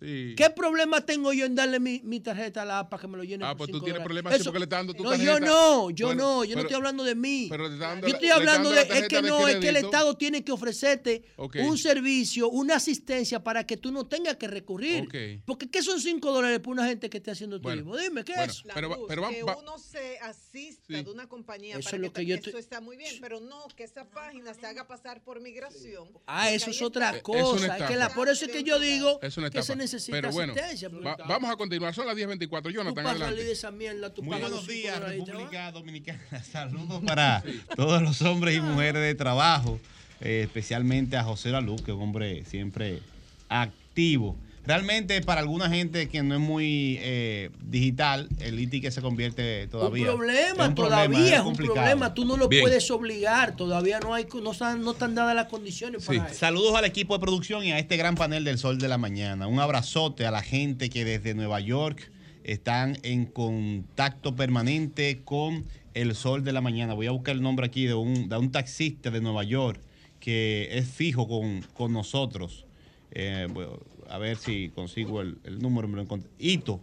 Sí. 0.00 0.34
¿Qué 0.36 0.48
problema 0.50 1.00
tengo 1.04 1.32
yo 1.32 1.44
en 1.46 1.54
darle 1.56 1.80
mi, 1.80 2.00
mi 2.04 2.20
tarjeta 2.20 2.62
a 2.62 2.64
la 2.64 2.88
para 2.88 3.00
que 3.00 3.08
me 3.08 3.16
lo 3.16 3.24
llene 3.24 3.44
Ah, 3.44 3.48
por 3.56 3.58
pues 3.58 3.70
tú 3.70 3.76
5 3.78 3.84
tienes 3.84 4.02
problemas 4.04 4.32
sí, 4.34 4.40
Eso- 4.40 4.50
porque 4.50 4.58
le 4.60 4.64
está 4.64 4.76
dando 4.76 4.94
tu 4.94 5.02
no, 5.02 5.10
tarjeta. 5.10 5.32
yo 5.32 5.40
no, 5.40 5.90
yo 5.90 6.06
Bueno, 6.06 6.22
no, 6.22 6.44
yo 6.44 6.54
no 6.54 6.60
estoy 6.62 6.76
hablando 6.76 7.02
de 7.04 7.14
mí. 7.16 7.46
Pero 7.50 7.66
está 7.66 7.88
dando 7.88 8.06
Yo 8.06 8.12
la- 8.12 8.16
estoy 8.18 8.28
hablando 8.30 8.70
dando 8.70 8.70
de, 8.70 8.88
la 8.88 8.98
es 9.00 9.08
que 9.08 9.22
no, 9.22 9.48
es 9.48 9.56
que 9.56 9.68
el. 9.70 9.76
Estado 9.76 10.16
tiene 10.16 10.44
que 10.44 10.52
ofrecerte 10.52 11.24
un 11.36 11.76
servicio, 11.78 12.48
una 12.48 12.76
asistencia 12.76 13.42
para 13.42 13.66
que 13.66 13.76
tú 13.76 13.90
no 13.90 14.06
tengas 14.06 14.36
que 14.36 14.46
recurrir. 14.48 15.04
Ok. 15.04 15.42
Porque 15.46 15.68
¿qué 15.70 15.82
son 15.82 16.00
5 16.00 16.30
dólares 16.32 16.60
por 16.60 16.72
una 16.72 16.86
gente 16.86 17.10
que 17.10 17.16
esté 17.18 17.30
haciendo 17.32 17.58
Bueno, 17.60 17.82
turismo? 17.82 17.96
Dime, 17.96 18.24
¿qué 18.24 18.34
bueno, 18.34 18.52
es? 18.52 18.62
pero, 18.74 18.88
va- 18.90 18.98
pero 19.08 19.22
va- 19.22 19.30
que 19.30 19.42
va- 19.42 19.56
uno 19.56 19.78
se 19.78 20.18
asista 20.20 20.82
Sí. 20.86 21.02
de 21.02 21.10
una 21.10 21.26
compañía 21.28 21.76
Eso 21.78 21.84
para 21.90 21.96
es 21.96 22.00
que, 22.00 22.06
lo 22.06 22.12
que 22.12 22.20
te- 22.20 22.26
yo 22.26 22.34
eso 22.36 22.44
estoy- 22.50 22.60
está 22.60 22.80
muy 22.80 22.96
bien, 22.96 23.16
pero 23.20 23.40
no 23.40 23.66
que 23.76 23.84
esa 23.84 24.04
página 24.08 24.54
se 24.54 24.66
haga 24.66 24.86
pasar 24.86 25.22
por 25.24 25.40
migración. 25.40 26.08
Ah, 26.26 26.50
eso 26.50 26.70
es 26.70 26.80
otra 26.82 27.10
una 27.10 27.20
cosa. 27.22 27.86
Que 27.88 27.96
la, 27.96 28.10
por 28.10 28.28
eso 28.28 28.44
es 28.44 28.52
que 28.52 28.62
yo 28.62 28.78
digo 28.78 29.18
que 29.20 29.30
se 29.30 29.40
estafa. 29.40 29.87
Necesita 29.96 30.16
Pero 30.18 30.32
bueno, 30.32 30.52
asistencia. 30.52 30.88
va- 30.88 31.16
vamos 31.26 31.50
a 31.50 31.56
continuar. 31.56 31.94
Son 31.94 32.06
las 32.06 32.16
10.24. 32.16 32.62
tú 32.62 32.70
Jonathan, 32.70 32.94
para 32.94 33.06
salir 33.08 33.18
de 33.20 33.24
adelante. 33.26 33.52
esa 33.52 33.70
mierda, 33.70 34.12
tú 34.14 34.22
Muy 34.22 34.38
buenos 34.40 34.66
días. 34.66 35.00
República 35.00 35.72
Dominicana. 35.72 36.20
Saludos 36.44 37.02
para 37.04 37.42
todos 37.76 38.02
los 38.02 38.20
hombres 38.22 38.56
y 38.56 38.60
mujeres 38.60 39.02
de 39.02 39.14
trabajo, 39.14 39.80
eh, 40.20 40.42
especialmente 40.44 41.16
a 41.16 41.24
José 41.24 41.50
Laluz, 41.50 41.82
que 41.82 41.90
es 41.90 41.96
un 41.96 42.02
hombre 42.02 42.44
siempre 42.44 43.00
activo. 43.48 44.36
Realmente 44.68 45.22
para 45.22 45.40
alguna 45.40 45.70
gente 45.70 46.10
que 46.10 46.22
no 46.22 46.34
es 46.34 46.40
muy 46.40 46.98
eh, 47.00 47.48
digital, 47.64 48.28
el 48.38 48.60
ITI 48.60 48.82
que 48.82 48.90
se 48.90 49.00
convierte 49.00 49.66
todavía. 49.68 50.12
Un 50.12 50.18
problema, 50.18 50.62
Es 50.64 50.68
un 50.68 50.74
todavía 50.74 51.08
problema, 51.08 51.26
es 51.34 51.38
un 51.40 51.44
complicado. 51.46 51.74
problema. 51.76 52.12
Tú 52.14 52.24
no 52.26 52.36
lo 52.36 52.48
Bien. 52.48 52.62
puedes 52.62 52.90
obligar. 52.90 53.56
Todavía 53.56 53.98
no 53.98 54.12
hay, 54.12 54.26
no 54.42 54.52
están, 54.52 54.82
no 54.82 54.90
están 54.90 55.14
dadas 55.14 55.34
las 55.34 55.46
condiciones 55.46 56.04
Sí. 56.04 56.18
para 56.18 56.28
eso. 56.28 56.38
Saludos 56.38 56.76
al 56.76 56.84
equipo 56.84 57.14
de 57.16 57.20
producción 57.20 57.64
y 57.64 57.72
a 57.72 57.78
este 57.78 57.96
gran 57.96 58.14
panel 58.14 58.44
del 58.44 58.58
Sol 58.58 58.76
de 58.76 58.88
la 58.88 58.98
Mañana. 58.98 59.46
Un 59.46 59.58
abrazote 59.58 60.26
a 60.26 60.30
la 60.30 60.42
gente 60.42 60.90
que 60.90 61.02
desde 61.06 61.32
Nueva 61.32 61.60
York 61.60 62.12
están 62.44 62.98
en 63.04 63.24
contacto 63.24 64.36
permanente 64.36 65.22
con 65.24 65.64
el 65.94 66.14
Sol 66.14 66.44
de 66.44 66.52
la 66.52 66.60
Mañana. 66.60 66.92
Voy 66.92 67.06
a 67.06 67.10
buscar 67.12 67.34
el 67.34 67.40
nombre 67.40 67.64
aquí 67.64 67.86
de 67.86 67.94
un, 67.94 68.28
de 68.28 68.36
un 68.36 68.52
taxista 68.52 69.10
de 69.10 69.22
Nueva 69.22 69.44
York 69.44 69.80
que 70.20 70.68
es 70.72 70.86
fijo 70.86 71.26
con, 71.26 71.62
con 71.72 71.94
nosotros. 71.94 72.66
Eh, 73.12 73.46
bueno, 73.50 73.78
a 74.08 74.18
ver 74.18 74.36
si 74.36 74.70
consigo 74.74 75.20
el, 75.20 75.36
el 75.44 75.58
número. 75.58 75.88
Me 75.88 75.96
lo 75.96 76.02
encontré. 76.02 76.30
Ito. 76.38 76.80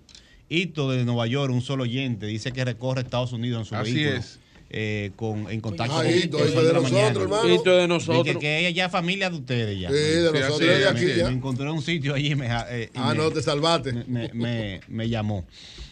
Ito 0.49 0.91
de 0.91 1.05
Nueva 1.05 1.25
York, 1.27 1.51
un 1.53 1.61
solo 1.61 1.83
oyente, 1.83 2.27
dice 2.27 2.51
que 2.51 2.63
recorre 2.63 3.01
Estados 3.01 3.33
Unidos 3.33 3.61
en 3.61 3.65
su 3.65 3.75
Así 3.75 3.93
vehículo. 3.95 4.17
es. 4.17 4.39
eh, 4.69 5.11
con, 5.15 5.49
en 5.49 5.59
contacto 5.61 5.95
Ah, 5.97 6.03
con 6.03 6.07
Ito, 6.07 6.17
el 6.17 6.25
Ito 6.25 6.37
Sol 6.39 6.47
de 6.47 6.53
la 6.53 6.79
nosotros, 6.79 6.91
Mañana. 6.91 7.19
hermano. 7.21 7.53
Ito 7.55 7.77
de 7.77 7.87
nosotros. 7.87 8.37
que 8.37 8.59
ella 8.59 8.69
ya 8.71 8.85
es 8.85 8.91
familia 8.91 9.29
de 9.29 9.37
ustedes 9.37 9.79
ya. 9.79 9.89
Sí, 9.89 9.95
de 9.95 10.27
Sí, 10.31 10.39
nosotros 10.39 10.59
de 10.59 10.87
aquí 10.87 11.05
ya. 11.17 11.27
Me 11.29 11.33
encontré 11.35 11.69
un 11.71 11.81
sitio 11.81 12.13
allí 12.13 12.31
y 12.31 12.35
me, 12.35 12.47
eh, 12.47 12.89
y 12.93 12.97
Ah, 12.97 13.09
me- 13.09 13.15
no, 13.15 13.31
te 13.31 13.41
salvaste. 13.41 13.93
me, 14.07 14.29
me- 14.33 14.81
me 14.87 15.09
llamó. 15.09 15.45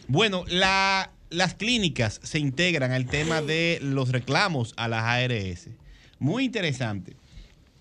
Bueno, 0.08 0.44
la- 0.50 1.12
las 1.30 1.56
clínicas 1.56 2.20
se 2.24 2.38
integran 2.40 2.92
al 2.92 3.08
tema 3.08 3.42
de 3.42 3.80
los 3.82 4.10
reclamos 4.10 4.74
a 4.78 4.88
las 4.88 5.04
ARS. 5.04 5.70
Muy 6.20 6.46
interesante 6.46 7.16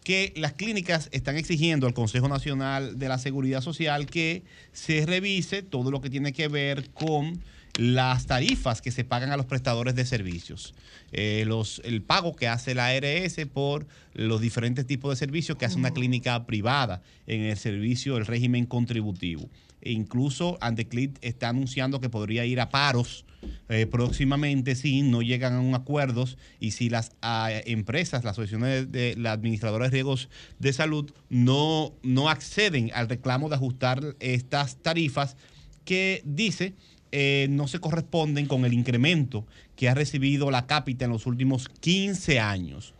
que 0.04 0.32
las 0.36 0.52
clínicas 0.52 1.08
están 1.12 1.36
exigiendo 1.36 1.86
al 1.86 1.94
Consejo 1.94 2.28
Nacional 2.28 2.98
de 2.98 3.08
la 3.08 3.18
Seguridad 3.18 3.60
Social 3.60 4.06
que 4.06 4.42
se 4.72 5.06
revise 5.06 5.62
todo 5.62 5.90
lo 5.90 6.00
que 6.00 6.10
tiene 6.10 6.32
que 6.32 6.48
ver 6.48 6.90
con 6.90 7.40
las 7.78 8.26
tarifas 8.26 8.82
que 8.82 8.90
se 8.90 9.04
pagan 9.04 9.32
a 9.32 9.36
los 9.36 9.46
prestadores 9.46 9.94
de 9.94 10.04
servicios. 10.04 10.74
Eh, 11.12 11.44
los, 11.46 11.80
el 11.84 12.02
pago 12.02 12.36
que 12.36 12.48
hace 12.48 12.74
la 12.74 12.88
ARS 12.88 13.36
por 13.52 13.86
los 14.12 14.40
diferentes 14.40 14.86
tipos 14.86 15.10
de 15.10 15.16
servicios 15.16 15.56
que 15.56 15.64
hace 15.64 15.78
una 15.78 15.92
clínica 15.92 16.44
privada 16.44 17.02
en 17.26 17.42
el 17.42 17.56
servicio 17.56 18.16
del 18.16 18.26
régimen 18.26 18.66
contributivo. 18.66 19.48
E 19.82 19.92
incluso 19.92 20.56
Andeclit 20.60 21.18
está 21.20 21.48
anunciando 21.48 22.00
que 22.00 22.08
podría 22.08 22.44
ir 22.44 22.60
a 22.60 22.70
paros 22.70 23.24
eh, 23.68 23.86
próximamente 23.86 24.76
si 24.76 25.02
no 25.02 25.20
llegan 25.20 25.54
a 25.54 25.60
un 25.60 25.74
acuerdo 25.74 26.24
y 26.60 26.70
si 26.70 26.88
las 26.88 27.12
ah, 27.22 27.50
empresas, 27.66 28.22
las 28.24 28.32
asociaciones 28.32 28.92
de, 28.92 29.14
de 29.14 29.16
la 29.16 29.32
administradora 29.32 29.86
de 29.86 29.90
riesgos 29.90 30.28
de 30.60 30.72
salud 30.72 31.10
no, 31.28 31.92
no 32.02 32.28
acceden 32.28 32.92
al 32.94 33.08
reclamo 33.08 33.48
de 33.48 33.56
ajustar 33.56 34.16
estas 34.20 34.76
tarifas 34.76 35.36
que 35.84 36.22
dice 36.24 36.74
eh, 37.14 37.46
no 37.50 37.68
se 37.68 37.78
corresponden 37.78 38.46
con 38.46 38.64
el 38.64 38.72
incremento 38.72 39.46
que 39.76 39.90
ha 39.90 39.94
recibido 39.94 40.50
la 40.50 40.66
cápita 40.66 41.04
en 41.04 41.10
los 41.10 41.26
últimos 41.26 41.68
15 41.68 42.40
años. 42.40 42.94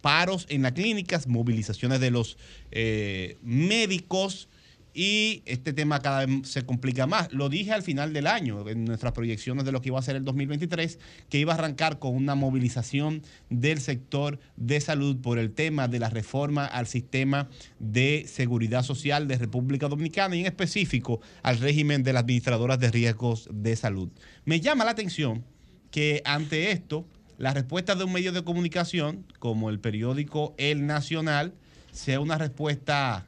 Paros 0.00 0.46
en 0.50 0.62
las 0.62 0.72
clínicas, 0.72 1.28
movilizaciones 1.28 2.00
de 2.00 2.10
los 2.10 2.36
eh, 2.72 3.38
médicos 3.42 4.48
y 4.94 5.42
este 5.44 5.72
tema 5.72 5.98
cada 5.98 6.24
vez 6.24 6.48
se 6.48 6.64
complica 6.64 7.06
más. 7.08 7.32
Lo 7.32 7.48
dije 7.48 7.72
al 7.72 7.82
final 7.82 8.12
del 8.12 8.28
año, 8.28 8.66
en 8.68 8.84
nuestras 8.84 9.12
proyecciones 9.12 9.64
de 9.64 9.72
lo 9.72 9.82
que 9.82 9.88
iba 9.88 9.98
a 9.98 10.02
ser 10.02 10.14
el 10.14 10.24
2023, 10.24 11.00
que 11.28 11.38
iba 11.38 11.52
a 11.52 11.56
arrancar 11.56 11.98
con 11.98 12.14
una 12.14 12.36
movilización 12.36 13.22
del 13.50 13.80
sector 13.80 14.38
de 14.56 14.80
salud 14.80 15.20
por 15.20 15.38
el 15.38 15.52
tema 15.52 15.88
de 15.88 15.98
la 15.98 16.10
reforma 16.10 16.64
al 16.64 16.86
sistema 16.86 17.48
de 17.80 18.24
seguridad 18.28 18.84
social 18.84 19.26
de 19.26 19.36
República 19.36 19.88
Dominicana 19.88 20.36
y 20.36 20.40
en 20.40 20.46
específico 20.46 21.20
al 21.42 21.58
régimen 21.58 22.04
de 22.04 22.12
las 22.12 22.22
administradoras 22.22 22.78
de 22.78 22.92
riesgos 22.92 23.48
de 23.52 23.74
salud. 23.74 24.10
Me 24.44 24.60
llama 24.60 24.84
la 24.84 24.92
atención 24.92 25.44
que 25.90 26.22
ante 26.24 26.70
esto, 26.70 27.06
la 27.36 27.52
respuesta 27.52 27.96
de 27.96 28.04
un 28.04 28.12
medio 28.12 28.30
de 28.30 28.44
comunicación 28.44 29.26
como 29.40 29.70
el 29.70 29.80
periódico 29.80 30.54
El 30.56 30.86
Nacional 30.86 31.54
sea 31.90 32.20
una 32.20 32.38
respuesta 32.38 33.26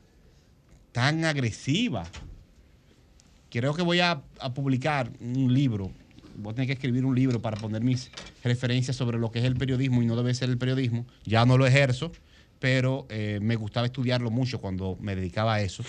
tan 0.96 1.26
agresiva. 1.26 2.06
Creo 3.50 3.74
que 3.74 3.82
voy 3.82 4.00
a, 4.00 4.22
publicar 4.54 5.12
un 5.20 5.52
libro. 5.52 5.90
Voy 6.36 6.52
a 6.52 6.54
tener 6.54 6.68
que 6.68 6.72
escribir 6.72 7.04
un 7.04 7.14
libro 7.14 7.42
para 7.42 7.58
poner 7.58 7.82
mis 7.82 8.10
referencias 8.42 8.96
sobre 8.96 9.18
lo 9.18 9.30
que 9.30 9.40
es 9.40 9.44
el 9.44 9.56
periodismo 9.56 10.02
y 10.02 10.06
no 10.06 10.16
debe 10.16 10.32
ser 10.32 10.48
el 10.48 10.56
periodismo. 10.56 11.04
Ya 11.26 11.44
no 11.44 11.58
lo 11.58 11.66
ejerzo, 11.66 12.12
pero 12.60 13.06
eh, 13.10 13.40
me 13.42 13.56
gustaba 13.56 13.84
estudiarlo 13.84 14.30
mucho 14.30 14.58
cuando 14.58 14.96
me 14.98 15.14
dedicaba 15.14 15.56
a 15.56 15.60
eso 15.60 15.84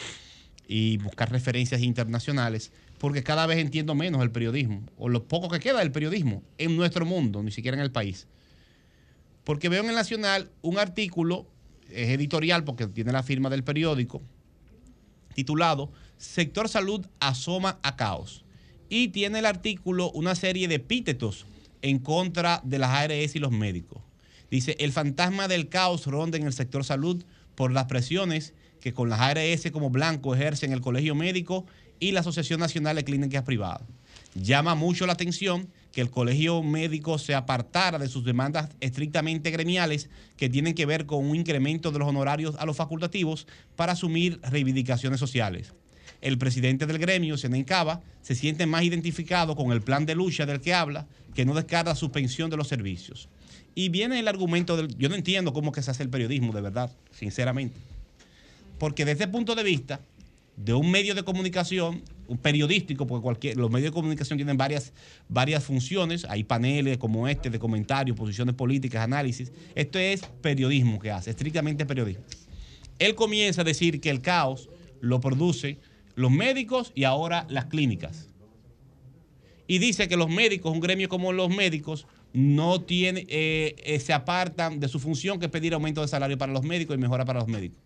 y 0.68 0.98
buscar 0.98 1.32
referencias 1.32 1.82
internacionales, 1.84 2.74
porque 2.98 3.24
cada 3.24 3.46
vez 3.46 3.60
entiendo 3.60 3.96
menos 3.96 4.22
el 4.22 4.32
periodismo, 4.32 4.84
o 4.98 5.08
lo 5.08 5.24
poco 5.24 5.48
que 5.48 5.62
queda 5.62 5.80
del 5.80 5.94
periodismo 5.94 6.44
en 6.58 6.76
nuestro 6.76 7.06
mundo, 7.06 7.42
ni 7.44 7.52
siquiera 7.52 7.78
en 7.78 7.84
el 7.84 7.94
país. 7.94 8.28
Porque 9.46 9.70
veo 9.70 9.84
en 9.84 9.90
el 9.90 9.96
Nacional 9.96 10.52
un 10.62 10.78
artículo, 10.78 11.48
es 11.90 12.10
editorial 12.10 12.66
porque 12.66 12.88
tiene 12.88 13.14
la 13.14 13.24
firma 13.24 13.50
del 13.50 13.64
periódico, 13.64 14.22
titulado 15.38 15.92
Sector 16.18 16.68
Salud 16.68 17.06
asoma 17.20 17.78
a 17.84 17.96
caos. 17.96 18.44
Y 18.90 19.10
tiene 19.10 19.38
el 19.38 19.46
artículo 19.46 20.10
una 20.12 20.34
serie 20.34 20.68
de 20.68 20.76
epítetos 20.76 21.46
en 21.84 22.00
contra 22.00 22.60
de 22.64 22.80
las 22.80 22.90
ARS 22.90 23.36
y 23.36 23.40
los 23.40 23.52
médicos. 23.52 24.02
Dice, 24.50 24.76
el 24.80 24.92
fantasma 24.92 25.48
del 25.48 25.70
caos 25.70 26.08
ronda 26.08 26.38
en 26.38 26.48
el 26.48 26.54
sector 26.54 26.84
salud 26.84 27.24
por 27.54 27.72
las 27.72 27.86
presiones 27.86 28.56
que 28.82 28.94
con 28.94 29.10
las 29.10 29.20
ARS 29.20 29.70
como 29.72 29.92
blanco 29.92 30.34
ejercen 30.34 30.74
el 30.74 30.82
Colegio 30.82 31.14
Médico 31.14 31.68
y 32.00 32.14
la 32.14 32.22
Asociación 32.22 32.60
Nacional 32.60 32.96
de 32.96 33.04
Clínicas 33.04 33.44
Privadas. 33.44 33.88
Llama 34.40 34.76
mucho 34.76 35.08
la 35.08 35.14
atención 35.14 35.68
que 35.92 36.00
el 36.00 36.12
Colegio 36.12 36.62
Médico 36.62 37.18
se 37.18 37.34
apartara 37.34 37.98
de 37.98 38.08
sus 38.08 38.24
demandas 38.24 38.70
estrictamente 38.82 39.50
gremiales 39.50 40.12
que 40.36 40.48
tienen 40.48 40.76
que 40.76 40.86
ver 40.86 41.08
con 41.08 41.26
un 41.26 41.36
incremento 41.36 41.92
de 41.92 41.98
los 41.98 42.08
honorarios 42.08 42.56
a 42.60 42.66
los 42.68 42.78
facultativos 42.78 43.48
para 43.76 43.94
asumir 43.94 44.40
reivindicaciones 44.44 45.20
sociales. 45.20 45.74
El 46.22 46.38
presidente 46.38 46.86
del 46.86 47.00
gremio, 47.00 47.36
Senen 47.36 47.64
Cava, 47.64 48.02
se 48.22 48.36
siente 48.36 48.68
más 48.68 48.84
identificado 48.84 49.56
con 49.56 49.72
el 49.72 49.82
plan 49.82 50.06
de 50.06 50.14
lucha 50.14 50.46
del 50.46 50.62
que 50.62 50.74
habla, 50.76 51.08
que 51.34 51.44
no 51.44 51.56
descarta 51.56 51.96
suspensión 51.96 52.52
de 52.52 52.58
los 52.58 52.68
servicios. 52.68 53.30
Y 53.74 53.90
viene 53.90 54.20
el 54.20 54.28
argumento 54.28 54.78
del... 54.78 54.96
Yo 54.98 55.10
no 55.10 55.16
entiendo 55.16 55.52
cómo 55.52 55.74
se 55.74 55.90
hace 55.90 56.04
el 56.04 56.10
periodismo, 56.10 56.54
de 56.54 56.62
verdad, 56.62 56.96
sinceramente. 57.12 57.80
Porque 58.78 59.04
desde 59.04 59.24
el 59.24 59.32
punto 59.32 59.56
de 59.56 59.64
vista 59.64 60.00
de 60.58 60.76
un 60.76 60.92
medio 60.92 61.16
de 61.16 61.24
comunicación, 61.24 62.04
un 62.17 62.17
periodístico, 62.42 63.08
porque 63.08 63.24
cualquier, 63.24 63.58
los 63.58 63.72
medios 63.72 63.92
de 63.92 63.94
comunicación 63.94 64.38
tienen 64.38 64.58
varias, 64.58 64.94
varias 65.30 65.64
funciones, 65.64 66.26
hay 66.26 66.44
paneles 66.44 66.98
como 66.98 67.28
este 67.28 67.50
de 67.50 67.60
comentarios, 67.60 68.18
posiciones 68.18 68.56
políticas, 68.56 69.04
análisis. 69.04 69.52
Esto 69.76 70.00
es 70.00 70.22
periodismo 70.42 71.00
que 71.00 71.12
hace, 71.12 71.30
estrictamente 71.30 71.86
periodismo. 71.86 72.24
Él 73.00 73.16
comienza 73.16 73.62
a 73.62 73.64
decir 73.64 74.02
que 74.02 74.10
el 74.10 74.22
caos 74.22 74.70
lo 75.00 75.20
produce 75.20 75.80
los 76.16 76.32
médicos 76.32 76.92
y 76.96 77.04
ahora 77.04 77.46
las 77.50 77.66
clínicas. 77.66 78.30
Y 79.68 79.80
dice 79.80 80.08
que 80.08 80.18
los 80.18 80.30
médicos, 80.30 80.72
un 80.72 80.80
gremio 80.80 81.10
como 81.10 81.34
los 81.34 81.50
médicos, 81.50 82.08
no 82.34 82.82
tiene, 82.82 83.26
eh, 83.30 83.76
eh, 83.84 84.00
se 84.00 84.14
apartan 84.14 84.80
de 84.80 84.88
su 84.88 85.00
función 85.00 85.40
que 85.40 85.46
es 85.46 85.52
pedir 85.52 85.74
aumento 85.74 86.02
de 86.02 86.08
salario 86.08 86.38
para 86.38 86.54
los 86.54 86.64
médicos 86.64 86.96
y 86.96 87.00
mejora 87.00 87.26
para 87.26 87.40
los 87.40 87.48
médicos. 87.48 87.80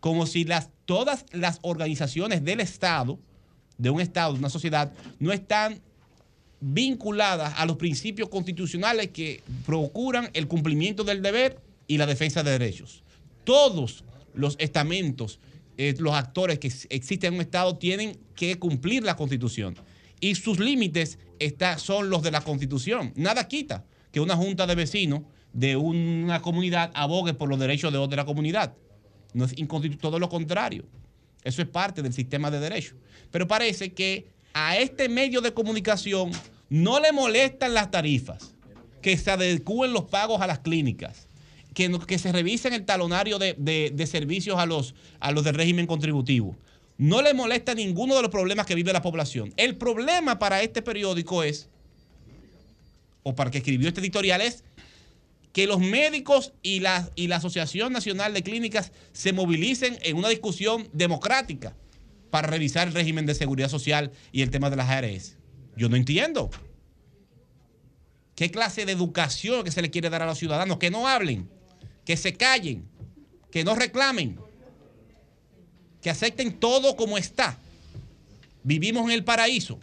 Como 0.00 0.26
si 0.26 0.44
las, 0.44 0.70
todas 0.84 1.26
las 1.32 1.58
organizaciones 1.62 2.44
del 2.44 2.60
Estado, 2.60 3.18
de 3.78 3.90
un 3.90 4.00
Estado, 4.00 4.32
de 4.34 4.38
una 4.40 4.50
sociedad, 4.50 4.92
no 5.18 5.32
están 5.32 5.80
vinculadas 6.60 7.54
a 7.56 7.64
los 7.66 7.76
principios 7.76 8.28
constitucionales 8.28 9.08
que 9.08 9.42
procuran 9.64 10.28
el 10.34 10.48
cumplimiento 10.48 11.04
del 11.04 11.22
deber 11.22 11.60
y 11.86 11.98
la 11.98 12.06
defensa 12.06 12.42
de 12.42 12.50
derechos. 12.50 13.02
Todos 13.44 14.04
los 14.34 14.56
estamentos, 14.58 15.38
eh, 15.76 15.94
los 15.98 16.14
actores 16.14 16.58
que 16.58 16.72
existen 16.90 17.28
en 17.28 17.34
un 17.36 17.40
Estado 17.42 17.76
tienen 17.76 18.18
que 18.34 18.58
cumplir 18.58 19.04
la 19.04 19.16
Constitución. 19.16 19.76
Y 20.20 20.34
sus 20.34 20.58
límites 20.58 21.18
son 21.76 22.10
los 22.10 22.22
de 22.22 22.32
la 22.32 22.40
Constitución. 22.40 23.12
Nada 23.14 23.46
quita 23.46 23.84
que 24.10 24.20
una 24.20 24.34
junta 24.36 24.66
de 24.66 24.74
vecinos 24.74 25.22
de 25.52 25.76
una 25.76 26.42
comunidad 26.42 26.90
abogue 26.94 27.34
por 27.34 27.48
los 27.48 27.58
derechos 27.58 27.92
de 27.92 27.98
otra 27.98 28.24
comunidad. 28.24 28.74
No 29.32 29.44
es 29.44 29.54
inconstitu- 29.56 29.98
todo 29.98 30.18
lo 30.18 30.28
contrario. 30.28 30.84
Eso 31.44 31.62
es 31.62 31.68
parte 31.68 32.02
del 32.02 32.12
sistema 32.12 32.50
de 32.50 32.60
derechos. 32.60 32.94
Pero 33.30 33.46
parece 33.46 33.92
que 33.92 34.28
a 34.52 34.76
este 34.76 35.08
medio 35.08 35.40
de 35.40 35.54
comunicación 35.54 36.32
no 36.68 37.00
le 37.00 37.12
molestan 37.12 37.74
las 37.74 37.90
tarifas, 37.90 38.54
que 39.00 39.16
se 39.16 39.30
adecúen 39.30 39.92
los 39.92 40.04
pagos 40.04 40.40
a 40.40 40.46
las 40.46 40.58
clínicas, 40.58 41.28
que, 41.74 42.18
se 42.18 42.32
revisen 42.32 42.72
el 42.72 42.84
talonario 42.84 43.38
de, 43.38 44.06
servicios 44.10 44.58
a 44.58 44.66
los, 44.66 44.94
a 45.20 45.30
los 45.32 45.44
del 45.44 45.54
régimen 45.54 45.86
contributivo. 45.86 46.56
No 46.96 47.22
le 47.22 47.32
molesta 47.32 47.74
ninguno 47.74 48.16
de 48.16 48.22
los 48.22 48.30
problemas 48.30 48.66
que 48.66 48.74
vive 48.74 48.92
la 48.92 49.02
población. 49.02 49.54
El 49.56 49.76
problema 49.76 50.40
para 50.40 50.62
este 50.62 50.82
periódico 50.82 51.44
es, 51.44 51.68
o 53.22 53.36
para 53.36 53.52
que 53.52 53.58
escribió 53.58 53.86
este 53.86 54.00
editorial, 54.00 54.40
es 54.40 54.64
que 55.52 55.66
los 55.66 55.80
médicos 55.80 56.52
y 56.62 56.80
la, 56.80 57.10
y 57.14 57.26
la 57.26 57.36
Asociación 57.36 57.92
Nacional 57.92 58.34
de 58.34 58.42
Clínicas 58.42 58.92
se 59.12 59.32
movilicen 59.32 59.98
en 60.02 60.16
una 60.16 60.28
discusión 60.28 60.88
democrática 60.92 61.74
para 62.30 62.48
revisar 62.48 62.88
el 62.88 62.94
régimen 62.94 63.26
de 63.26 63.34
seguridad 63.34 63.68
social 63.68 64.12
y 64.32 64.42
el 64.42 64.50
tema 64.50 64.70
de 64.70 64.76
las 64.76 64.88
ARS. 64.88 65.36
Yo 65.76 65.88
no 65.88 65.96
entiendo. 65.96 66.50
¿Qué 68.34 68.50
clase 68.50 68.86
de 68.86 68.92
educación 68.92 69.64
que 69.64 69.70
se 69.70 69.82
le 69.82 69.90
quiere 69.90 70.10
dar 70.10 70.22
a 70.22 70.26
los 70.26 70.38
ciudadanos? 70.38 70.78
Que 70.78 70.90
no 70.90 71.08
hablen, 71.08 71.48
que 72.04 72.16
se 72.16 72.34
callen, 72.34 72.88
que 73.50 73.64
no 73.64 73.74
reclamen, 73.74 74.38
que 76.00 76.10
acepten 76.10 76.60
todo 76.60 76.94
como 76.94 77.18
está. 77.18 77.58
Vivimos 78.62 79.04
en 79.06 79.12
el 79.12 79.24
paraíso. 79.24 79.80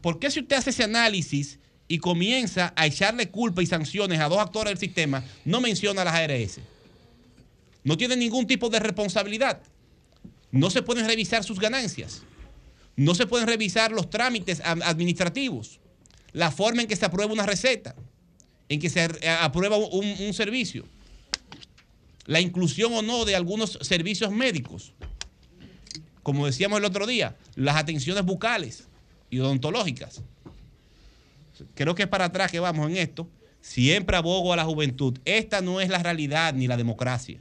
¿Por 0.00 0.18
qué 0.18 0.30
si 0.30 0.40
usted 0.40 0.56
hace 0.56 0.70
ese 0.70 0.84
análisis 0.84 1.58
y 1.88 1.98
comienza 1.98 2.72
a 2.76 2.86
echarle 2.86 3.30
culpa 3.30 3.62
y 3.62 3.66
sanciones 3.66 4.20
a 4.20 4.28
dos 4.28 4.38
actores 4.38 4.70
del 4.70 4.78
sistema, 4.78 5.24
no 5.44 5.60
menciona 5.60 6.04
las 6.04 6.14
ARS? 6.14 6.60
No 7.84 7.96
tienen 7.98 8.18
ningún 8.18 8.46
tipo 8.46 8.70
de 8.70 8.80
responsabilidad. 8.80 9.60
No 10.50 10.70
se 10.70 10.82
pueden 10.82 11.06
revisar 11.06 11.44
sus 11.44 11.60
ganancias. 11.60 12.22
No 12.96 13.14
se 13.14 13.26
pueden 13.26 13.46
revisar 13.46 13.92
los 13.92 14.08
trámites 14.08 14.62
administrativos. 14.64 15.80
La 16.32 16.50
forma 16.50 16.82
en 16.82 16.88
que 16.88 16.96
se 16.96 17.04
aprueba 17.04 17.32
una 17.32 17.44
receta. 17.44 17.94
En 18.68 18.80
que 18.80 18.88
se 18.88 19.04
eh, 19.04 19.28
aprueba 19.28 19.76
un, 19.76 20.16
un 20.20 20.32
servicio. 20.32 20.86
La 22.24 22.40
inclusión 22.40 22.94
o 22.94 23.02
no 23.02 23.26
de 23.26 23.36
algunos 23.36 23.78
servicios 23.82 24.30
médicos. 24.30 24.94
Como 26.22 26.46
decíamos 26.46 26.78
el 26.78 26.86
otro 26.86 27.06
día, 27.06 27.36
las 27.54 27.76
atenciones 27.76 28.24
bucales 28.24 28.84
y 29.28 29.40
odontológicas. 29.40 30.22
Creo 31.74 31.94
que 31.94 32.02
es 32.04 32.08
para 32.08 32.26
atrás 32.26 32.50
que 32.50 32.60
vamos 32.60 32.90
en 32.90 32.96
esto. 32.96 33.28
Siempre 33.60 34.16
abogo 34.16 34.52
a 34.52 34.56
la 34.56 34.64
juventud. 34.64 35.18
Esta 35.24 35.60
no 35.60 35.80
es 35.80 35.88
la 35.88 36.02
realidad 36.02 36.54
ni 36.54 36.66
la 36.66 36.76
democracia. 36.76 37.40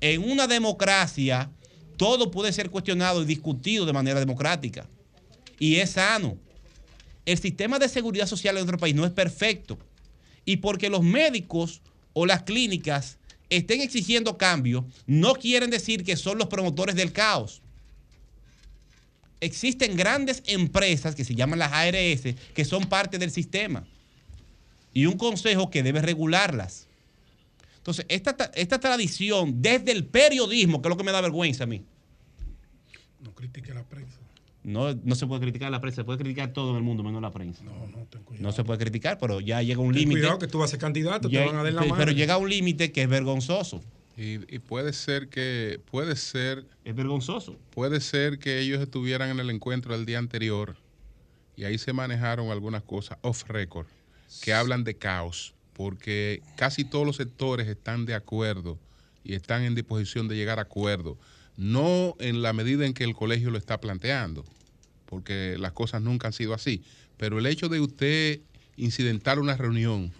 En 0.00 0.22
una 0.22 0.46
democracia, 0.46 1.50
todo 1.96 2.30
puede 2.30 2.52
ser 2.52 2.70
cuestionado 2.70 3.22
y 3.22 3.26
discutido 3.26 3.86
de 3.86 3.92
manera 3.92 4.20
democrática. 4.20 4.86
Y 5.58 5.76
es 5.76 5.90
sano. 5.90 6.36
El 7.26 7.38
sistema 7.38 7.78
de 7.78 7.88
seguridad 7.88 8.26
social 8.26 8.56
en 8.56 8.60
nuestro 8.60 8.78
país 8.78 8.94
no 8.94 9.04
es 9.04 9.12
perfecto. 9.12 9.78
Y 10.44 10.58
porque 10.58 10.88
los 10.88 11.02
médicos 11.02 11.82
o 12.14 12.26
las 12.26 12.42
clínicas 12.42 13.18
estén 13.50 13.80
exigiendo 13.80 14.38
cambios, 14.38 14.84
no 15.06 15.34
quieren 15.34 15.70
decir 15.70 16.04
que 16.04 16.16
son 16.16 16.38
los 16.38 16.48
promotores 16.48 16.94
del 16.94 17.12
caos. 17.12 17.62
Existen 19.40 19.96
grandes 19.96 20.42
empresas 20.46 21.14
que 21.14 21.24
se 21.24 21.34
llaman 21.34 21.58
las 21.58 21.72
ARS, 21.72 22.34
que 22.54 22.64
son 22.64 22.84
parte 22.88 23.18
del 23.18 23.30
sistema. 23.30 23.84
Y 24.92 25.06
un 25.06 25.16
consejo 25.16 25.70
que 25.70 25.82
debe 25.82 26.02
regularlas. 26.02 26.88
Entonces, 27.76 28.04
esta, 28.08 28.36
ta- 28.36 28.50
esta 28.54 28.80
tradición 28.80 29.62
desde 29.62 29.92
el 29.92 30.04
periodismo, 30.06 30.82
que 30.82 30.88
es 30.88 30.90
lo 30.90 30.96
que 30.96 31.04
me 31.04 31.12
da 31.12 31.20
vergüenza 31.20 31.64
a 31.64 31.66
mí, 31.66 31.82
No 33.22 33.32
critique 33.34 33.72
la 33.72 33.84
prensa. 33.84 34.18
no, 34.64 34.92
no 34.94 35.14
se 35.14 35.26
puede 35.26 35.40
criticar 35.42 35.68
a 35.68 35.70
la 35.70 35.80
prensa, 35.80 36.02
se 36.02 36.04
puede 36.04 36.18
criticar 36.18 36.52
todo 36.52 36.70
en 36.70 36.76
el 36.76 36.82
mundo, 36.82 37.02
menos 37.02 37.22
la 37.22 37.30
prensa. 37.30 37.62
No, 37.64 37.72
no, 37.86 38.04
ten 38.10 38.22
cuidado. 38.24 38.42
No 38.46 38.52
se 38.52 38.64
puede 38.64 38.78
criticar, 38.80 39.18
pero 39.18 39.40
ya 39.40 39.62
llega 39.62 39.80
un 39.80 39.94
límite. 39.94 40.20
cuidado 40.20 40.38
que 40.38 40.48
tú 40.48 40.58
vas 40.58 40.68
a 40.68 40.72
ser 40.72 40.80
candidato, 40.80 41.28
te 41.30 41.38
van 41.38 41.56
a 41.56 41.62
dar 41.62 41.72
la 41.72 41.80
pero, 41.80 41.90
mano. 41.94 41.96
pero 42.04 42.12
llega 42.12 42.36
un 42.36 42.50
límite 42.50 42.90
que 42.92 43.02
es 43.02 43.08
vergonzoso. 43.08 43.80
Y, 44.18 44.54
y 44.54 44.58
puede 44.58 44.92
ser 44.92 45.28
que, 45.28 45.80
puede 45.90 46.16
ser. 46.16 46.66
Es 46.84 46.94
vergonzoso. 46.94 47.56
Puede 47.70 48.00
ser 48.00 48.38
que 48.38 48.58
ellos 48.58 48.82
estuvieran 48.82 49.30
en 49.30 49.38
el 49.38 49.48
encuentro 49.48 49.96
del 49.96 50.04
día 50.04 50.18
anterior 50.18 50.76
y 51.58 51.64
ahí 51.64 51.76
se 51.76 51.92
manejaron 51.92 52.50
algunas 52.50 52.82
cosas 52.84 53.18
off 53.22 53.48
record 53.48 53.86
que 54.42 54.52
hablan 54.52 54.84
de 54.84 54.96
caos, 54.96 55.54
porque 55.72 56.40
casi 56.56 56.84
todos 56.84 57.04
los 57.04 57.16
sectores 57.16 57.66
están 57.66 58.06
de 58.06 58.14
acuerdo 58.14 58.78
y 59.24 59.34
están 59.34 59.62
en 59.62 59.74
disposición 59.74 60.28
de 60.28 60.36
llegar 60.36 60.60
a 60.60 60.62
acuerdo, 60.62 61.18
no 61.56 62.14
en 62.20 62.42
la 62.42 62.52
medida 62.52 62.86
en 62.86 62.94
que 62.94 63.04
el 63.04 63.14
colegio 63.14 63.50
lo 63.50 63.58
está 63.58 63.80
planteando, 63.80 64.44
porque 65.06 65.56
las 65.58 65.72
cosas 65.72 66.00
nunca 66.02 66.28
han 66.28 66.32
sido 66.32 66.54
así, 66.54 66.82
pero 67.16 67.38
el 67.38 67.46
hecho 67.46 67.68
de 67.68 67.80
usted 67.80 68.40
incidentar 68.76 69.40
una 69.40 69.56
reunión, 69.56 70.12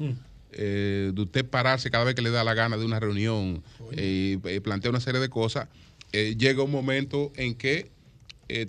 eh, 0.53 1.11
de 1.15 1.23
usted 1.23 1.45
pararse 1.45 1.91
cada 1.91 2.05
vez 2.05 2.15
que 2.15 2.23
le 2.23 2.31
da 2.31 2.43
la 2.45 2.55
gana 2.55 2.77
de 2.77 2.85
una 2.85 2.99
reunión 3.01 3.63
eh, 3.93 4.39
y 4.43 4.49
eh, 4.49 4.61
plantea 4.61 4.91
una 4.91 5.01
serie 5.01 5.21
de 5.21 5.29
cosas, 5.29 5.69
eh, 6.13 6.35
llega 6.39 6.63
un 6.63 6.71
momento 6.71 7.33
en 7.37 7.55
que 7.55 7.91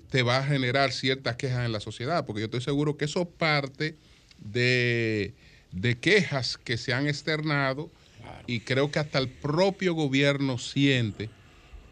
te 0.09 0.23
va 0.23 0.39
a 0.39 0.43
generar 0.43 0.91
ciertas 0.91 1.37
quejas 1.37 1.65
en 1.65 1.71
la 1.71 1.79
sociedad, 1.79 2.25
porque 2.25 2.41
yo 2.41 2.45
estoy 2.45 2.59
seguro 2.59 2.97
que 2.97 3.05
eso 3.05 3.29
parte 3.29 3.95
de, 4.37 5.33
de 5.71 5.97
quejas 5.97 6.57
que 6.57 6.77
se 6.77 6.93
han 6.93 7.07
externado 7.07 7.89
y 8.47 8.59
creo 8.59 8.91
que 8.91 8.99
hasta 8.99 9.19
el 9.19 9.29
propio 9.29 9.93
gobierno 9.93 10.57
siente 10.57 11.29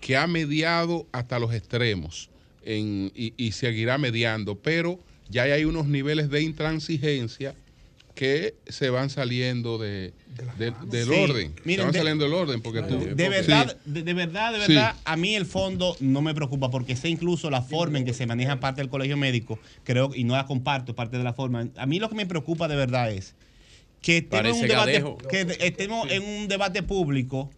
que 0.01 0.17
ha 0.17 0.27
mediado 0.27 1.07
hasta 1.13 1.39
los 1.39 1.53
extremos 1.53 2.29
en- 2.63 3.11
y, 3.15 3.33
y 3.37 3.53
seguirá 3.53 3.97
mediando, 3.97 4.55
pero 4.57 4.99
ya 5.29 5.43
hay 5.43 5.63
unos 5.65 5.87
niveles 5.87 6.29
de 6.29 6.41
intransigencia 6.41 7.55
que 8.17 8.55
se 8.67 8.89
van 8.89 9.11
saliendo 9.11 9.77
de, 9.77 10.11
de- 10.57 10.73
del 10.89 11.05
Sí. 11.07 11.13
orden. 11.13 11.53
se 11.63 11.77
van 11.77 11.91
de- 11.91 11.99
saliendo 11.99 12.23
del 12.25 12.33
orden 12.33 12.61
porque 12.63 12.81
tú... 12.81 12.97
De 13.15 13.29
verdad, 13.29 13.77
Sí. 13.85 13.91
de, 13.91 14.01
de 14.01 14.13
verdad, 14.15 14.53
de 14.53 14.65
Sí. 14.65 14.73
verdad, 14.73 14.95
a 15.05 15.15
mí 15.15 15.35
el 15.35 15.45
fondo 15.45 15.95
no 15.99 16.23
me 16.23 16.33
preocupa 16.33 16.71
porque 16.71 16.95
sé 16.95 17.09
incluso 17.09 17.51
la 17.51 17.61
forma 17.61 17.99
en 17.99 18.05
que 18.05 18.13
se 18.15 18.25
maneja 18.25 18.59
parte 18.59 18.81
del 18.81 18.89
colegio 18.89 19.17
médico, 19.17 19.59
creo, 19.83 20.09
y 20.15 20.23
no 20.23 20.35
la 20.35 20.47
comparto, 20.47 20.95
parte 20.95 21.19
de 21.19 21.23
la 21.23 21.33
forma. 21.33 21.67
A 21.77 21.85
mí 21.85 21.99
lo 21.99 22.09
que 22.09 22.15
me 22.15 22.25
preocupa 22.25 22.67
de 22.67 22.75
verdad 22.75 23.11
es 23.11 23.35
que 24.01 24.17
estemos, 24.17 24.45
en 24.47 24.61
un, 24.63 24.67
debate, 24.67 25.03
que 25.29 25.57
estemos 25.67 26.11
en 26.11 26.23
un 26.23 26.47
debate 26.47 26.81
público 26.81 27.51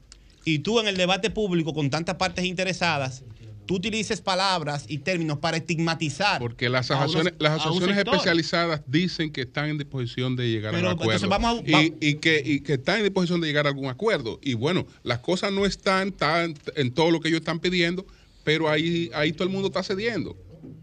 y 0.43 0.59
tú 0.59 0.81
en 0.81 0.87
el 0.89 0.97
debate 0.97 1.29
público 1.29 1.73
con 1.73 1.89
tantas 1.89 2.15
partes 2.15 2.43
interesadas, 2.43 3.23
tú 3.69 3.75
utilices 3.75 4.19
palabras 4.19 4.85
y 4.87 4.97
términos 4.97 5.37
para 5.37 5.57
estigmatizar. 5.57 6.39
Porque 6.39 6.69
las 6.69 6.89
asociaciones, 6.89 7.35
las 7.37 7.59
asociaciones 7.61 7.97
especializadas 7.99 8.81
dicen 8.87 9.31
que 9.31 9.41
están 9.41 9.69
en 9.69 9.77
disposición 9.77 10.35
de 10.35 10.49
llegar 10.49 10.73
Pero, 10.73 10.87
a 10.89 10.93
un 10.93 10.95
acuerdo. 10.95 11.13
entonces 11.13 11.29
vamos 11.29 11.61
a- 11.71 11.83
y, 11.83 11.93
y 12.01 12.15
que, 12.15 12.41
y 12.43 12.61
que 12.61 12.73
están 12.73 12.97
en 12.97 13.03
disposición 13.03 13.41
de 13.41 13.45
llegar 13.47 13.67
a 13.67 13.69
algún 13.69 13.85
acuerdo. 13.87 14.39
Y 14.41 14.55
bueno, 14.55 14.87
las 15.03 15.19
cosas 15.19 15.51
no 15.51 15.67
están 15.67 16.11
tan 16.13 16.55
en 16.75 16.91
todo 16.95 17.11
lo 17.11 17.19
que 17.19 17.27
ellos 17.27 17.41
están 17.41 17.59
pidiendo, 17.59 18.07
pero 18.43 18.69
ahí, 18.69 19.11
ahí 19.13 19.33
todo 19.33 19.43
el 19.43 19.51
mundo 19.53 19.67
está 19.67 19.83
cediendo. 19.83 20.35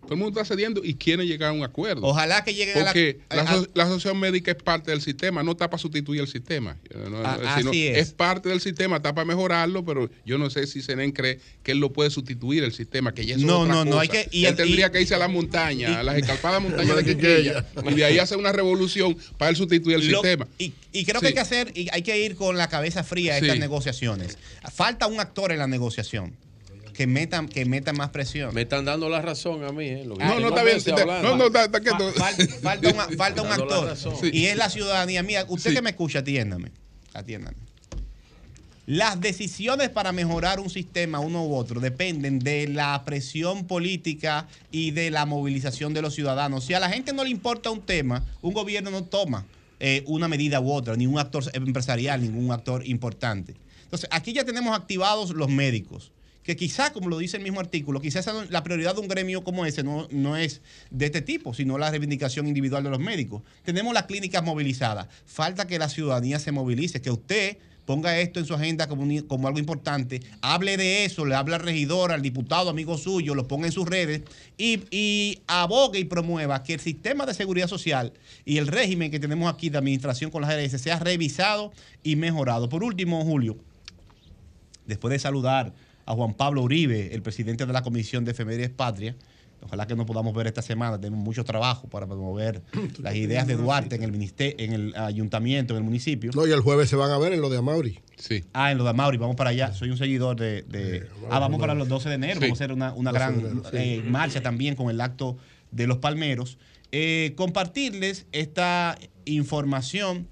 Todo 0.07 0.15
el 0.15 0.21
mundo 0.21 0.41
está 0.41 0.55
cediendo 0.55 0.83
y 0.85 0.95
quiere 0.95 1.27
llegar 1.27 1.51
a 1.51 1.53
un 1.53 1.63
acuerdo. 1.63 2.03
Ojalá 2.07 2.43
que 2.45 2.55
lleguen 2.55 2.77
a 2.79 2.81
la- 2.81 2.87
Porque 2.87 3.19
la, 3.31 3.67
la 3.75 3.83
asociación 3.85 4.19
médica 4.19 4.51
es 4.53 4.57
parte 4.63 4.91
del 4.91 5.01
sistema, 5.03 5.43
no 5.43 5.53
está 5.53 5.69
para 5.69 5.81
sustituir 5.81 6.21
el 6.21 6.29
sistema. 6.29 6.77
No, 6.95 7.11
no, 7.11 7.19
Ah, 7.25 7.57
sino 7.59 7.71
así 7.71 7.87
es. 7.89 8.13
parte 8.13 8.49
del 8.49 8.61
sistema, 8.61 8.97
está 8.97 9.15
para 9.15 9.25
mejorarlo, 9.25 9.85
pero 9.85 10.09
yo 10.25 10.39
no 10.39 10.49
sé 10.51 10.67
si 10.67 10.81
Senen 10.83 11.13
cree 11.13 11.41
que 11.63 11.73
él 11.73 11.79
lo 11.79 11.93
puede 11.93 12.11
sustituir 12.11 12.65
el 12.65 12.73
sistema, 12.73 13.13
que 13.13 13.27
ya 13.27 13.35
eso 13.37 13.47
No, 13.47 13.59
es 13.59 13.63
otra 13.71 13.75
no, 13.75 13.85
no, 13.85 13.91
cosa. 13.93 14.03
hay 14.03 14.09
que- 14.09 14.29
y 14.31 14.45
él 14.47 14.55
tendría 14.57 14.87
y- 14.87 14.91
que 14.91 15.01
irse 15.03 15.15
a 15.15 15.19
la 15.19 15.29
montaña, 15.29 16.01
a 16.01 16.03
las 16.03 16.17
escarpadas 16.17 16.63
montañas 16.63 16.97
de 16.97 17.05
Quiqueya. 17.05 17.67
Y 17.91 17.95
de 17.95 18.05
ahí 18.05 18.19
hacer 18.19 18.39
una 18.39 18.53
revolución 18.53 19.17
para 19.39 19.51
él 19.51 19.57
sustituir 19.57 19.97
el 19.97 20.09
Lo- 20.11 20.21
sistema. 20.23 20.47
Y, 20.59 20.73
y 20.93 21.05
creo 21.05 21.17
Sí. 21.21 21.23
que 21.23 21.27
hay 21.29 21.35
que 21.35 21.41
hacer, 21.41 21.73
y 21.75 21.89
hay 21.93 22.03
que 22.03 22.19
ir 22.21 22.37
con 22.37 22.57
la 22.57 22.69
cabeza 22.69 23.03
fría 23.05 23.35
a 23.35 23.39
estas 23.39 23.55
Sí. 23.55 23.59
negociaciones. 23.61 24.39
Falta 24.73 25.07
un 25.07 25.21
actor 25.21 25.53
en 25.53 25.59
la 25.59 25.67
negociación 25.67 26.35
que 26.97 27.07
metan, 27.07 27.47
que 27.49 27.65
meta 27.67 27.93
más 27.93 28.11
presión. 28.11 28.55
Me 28.55 28.63
están 28.63 28.85
dando 28.87 29.09
la 29.09 29.21
razón 29.21 29.63
a 29.65 29.71
mí. 29.73 29.85
¿eh? 29.87 30.05
Lo 30.07 30.17
que 30.17 30.25
No, 30.25 30.41
no, 30.41 30.49
está 30.49 30.63
bien, 30.65 30.79
no, 31.23 31.37
no, 31.37 31.47
está- 31.47 31.65
está 31.67 31.81
quieto. 31.81 32.11
Fa- 32.13 32.33
fal- 32.33 32.49
falta 32.63 32.89
un- 32.89 33.17
falta 33.17 33.43
un 33.43 33.49
actor. 33.53 33.97
Y 34.33 34.47
es 34.47 34.57
la 34.57 34.71
ciudadanía. 34.71 35.23
Mira, 35.23 35.45
usted 35.49 35.75
que 35.75 35.83
me 35.83 35.91
escucha, 35.91 36.21
atiéndame. 36.21 36.71
Atiéndame. 37.13 37.57
Las 38.87 39.21
decisiones 39.21 39.89
para 39.91 40.13
mejorar 40.13 40.61
un 40.61 40.71
sistema, 40.71 41.19
uno 41.19 41.45
u 41.45 41.55
otro, 41.57 41.81
dependen 41.81 42.39
de 42.39 42.69
la 42.69 43.03
presión 43.05 43.67
política 43.67 44.47
y 44.71 44.93
de 44.93 45.11
la 45.11 45.27
movilización 45.27 45.93
de 45.93 46.03
los 46.03 46.15
ciudadanos. 46.15 46.65
Si 46.65 46.73
a 46.73 46.79
la 46.81 46.89
gente 46.89 47.13
no 47.13 47.25
le 47.25 47.31
importa 47.31 47.71
un 47.71 47.83
tema, 47.83 48.25
un 48.43 48.55
gobierno 48.55 48.91
no 48.93 49.03
toma 49.03 49.45
eh, 49.81 50.05
una 50.07 50.29
medida 50.29 50.61
u 50.61 50.71
otra, 50.73 50.95
ni 50.95 51.07
un 51.07 51.19
actor 51.19 51.45
empresarial, 51.53 52.23
ningún 52.23 52.53
actor 52.53 52.87
importante. 52.87 53.55
Entonces, 53.83 54.09
aquí 54.13 54.33
ya 54.33 54.45
tenemos 54.45 54.77
activados 54.77 55.31
los 55.31 55.49
médicos, 55.49 56.13
que 56.47 56.55
quizá, 56.55 56.93
como 56.93 57.09
lo 57.09 57.19
dice 57.19 57.39
el 57.39 57.43
mismo 57.43 57.59
artículo, 57.59 58.01
quizás 58.01 58.31
la 58.51 58.63
prioridad 58.63 58.95
de 58.95 59.01
un 59.01 59.09
gremio 59.09 59.43
como 59.43 59.67
ese 59.67 59.83
no, 59.83 60.07
no 60.13 60.37
es 60.37 60.63
de 60.93 61.07
este 61.07 61.21
tipo, 61.21 61.53
sino 61.53 61.77
la 61.77 61.91
reivindicación 61.91 62.47
individual 62.47 62.85
de 62.85 62.91
los 62.91 63.01
médicos. 63.01 63.43
Tenemos 63.65 63.93
las 63.93 64.05
clínicas 64.05 64.45
movilizadas. 64.45 65.09
Falta 65.27 65.67
que 65.67 65.77
la 65.77 65.89
ciudadanía 65.89 66.39
se 66.39 66.53
movilice, 66.53 67.03
que 67.03 67.11
usted 67.11 67.59
ponga 67.85 68.21
esto 68.21 68.39
en 68.39 68.47
su 68.47 68.55
agenda 68.55 68.87
como, 68.87 69.09
como 69.27 69.49
algo 69.49 69.59
importante, 69.59 70.21
hable 70.41 70.77
de 70.77 71.05
eso, 71.05 71.25
le 71.25 71.35
hable 71.35 71.57
al 71.57 71.63
regidor, 71.63 72.13
al 72.13 72.23
diputado, 72.23 72.71
amigo 72.71 72.97
suyo, 72.97 73.35
lo 73.35 73.49
ponga 73.49 73.67
en 73.67 73.73
sus 73.73 73.89
redes 73.89 74.23
y, 74.57 74.85
y 74.93 75.41
abogue 75.49 75.99
y 75.99 76.05
promueva 76.05 76.63
que 76.63 76.75
el 76.75 76.81
sistema 76.81 77.27
de 77.27 77.35
seguridad 77.35 77.67
social 77.67 78.13
y 78.45 78.59
el 78.59 78.69
régimen 78.69 79.11
que 79.11 79.19
tenemos 79.19 79.53
aquí 79.53 79.69
de 79.69 79.79
administración 79.79 80.31
con 80.31 80.43
las 80.43 80.51
ARS 80.51 80.81
sea 80.81 81.01
revisado 81.01 81.73
y 82.05 82.15
mejorado. 82.15 82.69
Por 82.69 82.85
último, 82.85 83.25
Julio, 83.25 83.57
después 84.87 85.11
de 85.11 85.19
saludar 85.19 85.73
a 86.07 86.15
Juan 86.15 86.35
Pablo 86.35 86.63
Uribe, 86.63 87.15
el 87.15 87.23
presidente 87.23 87.67
de 87.67 87.73
la 87.73 87.83
Comisión 87.83 88.25
de 88.25 88.31
Efemérides 88.31 88.71
Patria, 88.71 89.17
ojalá 89.63 89.87
que 89.87 89.97
nos 89.97 90.07
podamos 90.07 90.33
ver 90.35 90.47
esta 90.47 90.63
semana, 90.63 91.01
tenemos 91.01 91.19
mucho 91.25 91.43
trabajo 91.45 91.89
para 91.89 92.07
promover 92.07 92.63
las 93.01 93.15
ideas 93.17 93.47
de 93.47 93.57
Duarte 93.57 93.97
en 93.97 94.03
el 94.05 94.13
ministerio, 94.13 94.55
en 94.65 94.73
el 94.73 94.97
ayuntamiento, 94.97 95.75
en 95.75 95.79
el 95.79 95.85
municipio. 95.85 96.31
No, 96.35 96.47
y 96.47 96.53
el 96.53 96.61
jueves 96.61 96.89
se 96.89 96.97
van 96.97 97.11
a 97.11 97.19
ver 97.19 97.33
en 97.33 97.41
lo 97.41 97.49
de 97.51 97.59
Amauri. 97.59 97.99
Sí. 98.17 98.45
Ah, 98.53 98.71
en 98.73 98.79
lo 98.79 98.85
de 98.85 98.91
Amauri, 98.91 99.19
vamos 99.19 99.37
para 99.37 99.51
allá. 99.51 99.73
Soy 99.75 99.91
un 99.91 99.99
seguidor 99.99 100.37
de. 100.37 100.63
de- 100.63 101.09
ah, 101.31 101.39
vamos 101.39 101.59
para 101.61 101.75
los 101.75 101.89
12 101.89 102.09
de 102.09 102.15
enero. 102.15 102.35
Sí. 102.41 102.47
Vamos 102.47 102.61
a 102.61 102.65
hacer 102.65 102.73
una, 102.73 102.93
una 102.95 103.11
12 103.13 103.25
de 103.25 103.27
gran 103.33 103.41
enero, 103.41 103.63
sí. 103.71 103.77
eh, 103.77 104.03
marcha 104.07 104.41
también 104.43 104.77
con 104.77 104.89
el 104.91 105.01
acto 105.01 105.37
de 105.73 105.87
los 105.87 105.99
palmeros. 105.99 106.59
Eh, 106.93 107.33
compartirles 107.37 108.27
esta 108.33 108.97
información. 109.25 110.29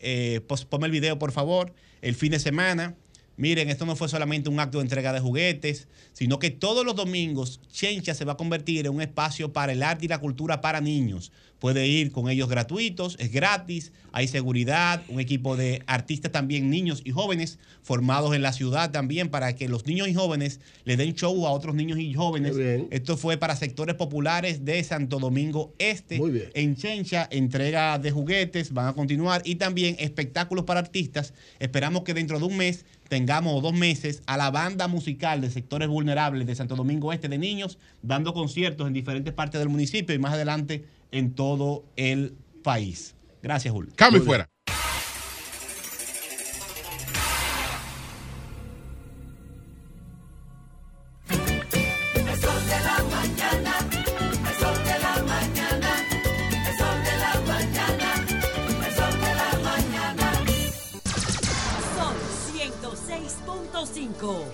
Eh, 0.00 0.40
ponme 0.70 0.86
el 0.86 0.92
video, 0.92 1.18
por 1.18 1.32
favor. 1.32 1.72
El 2.00 2.14
fin 2.14 2.30
de 2.30 2.38
semana. 2.38 2.94
Miren, 3.38 3.70
esto 3.70 3.86
no 3.86 3.94
fue 3.94 4.08
solamente 4.08 4.50
un 4.50 4.58
acto 4.58 4.78
de 4.78 4.82
entrega 4.82 5.12
de 5.12 5.20
juguetes, 5.20 5.86
sino 6.12 6.40
que 6.40 6.50
todos 6.50 6.84
los 6.84 6.96
domingos 6.96 7.60
Chencha 7.70 8.12
se 8.12 8.24
va 8.24 8.32
a 8.32 8.36
convertir 8.36 8.84
en 8.84 8.92
un 8.92 9.00
espacio 9.00 9.52
para 9.52 9.72
el 9.72 9.84
arte 9.84 10.06
y 10.06 10.08
la 10.08 10.18
cultura 10.18 10.60
para 10.60 10.80
niños. 10.80 11.30
Puede 11.60 11.88
ir 11.88 12.12
con 12.12 12.28
ellos 12.28 12.48
gratuitos, 12.48 13.16
es 13.18 13.32
gratis, 13.32 13.92
hay 14.12 14.28
seguridad, 14.28 15.02
un 15.08 15.18
equipo 15.18 15.56
de 15.56 15.82
artistas 15.86 16.30
también, 16.30 16.70
niños 16.70 17.02
y 17.04 17.10
jóvenes, 17.10 17.58
formados 17.82 18.34
en 18.34 18.42
la 18.42 18.52
ciudad 18.52 18.92
también 18.92 19.28
para 19.28 19.54
que 19.54 19.68
los 19.68 19.86
niños 19.86 20.08
y 20.08 20.14
jóvenes 20.14 20.60
le 20.84 20.96
den 20.96 21.14
show 21.14 21.46
a 21.46 21.50
otros 21.50 21.74
niños 21.74 21.98
y 21.98 22.14
jóvenes. 22.14 22.56
Esto 22.90 23.16
fue 23.16 23.38
para 23.38 23.56
sectores 23.56 23.96
populares 23.96 24.64
de 24.64 24.82
Santo 24.84 25.18
Domingo 25.18 25.74
Este. 25.78 26.20
En 26.54 26.76
Chencha, 26.76 27.28
entrega 27.30 27.98
de 27.98 28.10
juguetes, 28.12 28.72
van 28.72 28.86
a 28.86 28.92
continuar 28.94 29.42
y 29.44 29.56
también 29.56 29.96
espectáculos 29.98 30.64
para 30.64 30.80
artistas. 30.80 31.34
Esperamos 31.58 32.02
que 32.02 32.14
dentro 32.14 32.38
de 32.38 32.44
un 32.44 32.56
mes 32.56 32.84
tengamos 33.08 33.62
dos 33.62 33.72
meses 33.72 34.22
a 34.26 34.36
la 34.36 34.50
banda 34.50 34.86
musical 34.88 35.40
de 35.40 35.50
sectores 35.50 35.88
vulnerables 35.88 36.46
de 36.46 36.54
Santo 36.54 36.76
Domingo 36.76 37.12
Este 37.12 37.28
de 37.28 37.38
niños 37.38 37.78
dando 38.02 38.34
conciertos 38.34 38.86
en 38.86 38.92
diferentes 38.92 39.32
partes 39.34 39.58
del 39.58 39.68
municipio 39.68 40.14
y 40.14 40.18
más 40.18 40.34
adelante 40.34 40.84
en 41.10 41.34
todo 41.34 41.84
el 41.96 42.34
país. 42.62 43.14
Gracias, 43.42 43.72
Julio. 43.72 43.92
Cambio 43.96 44.22
y 44.22 44.24
fuera. 44.24 44.48
106.5. 64.20 64.44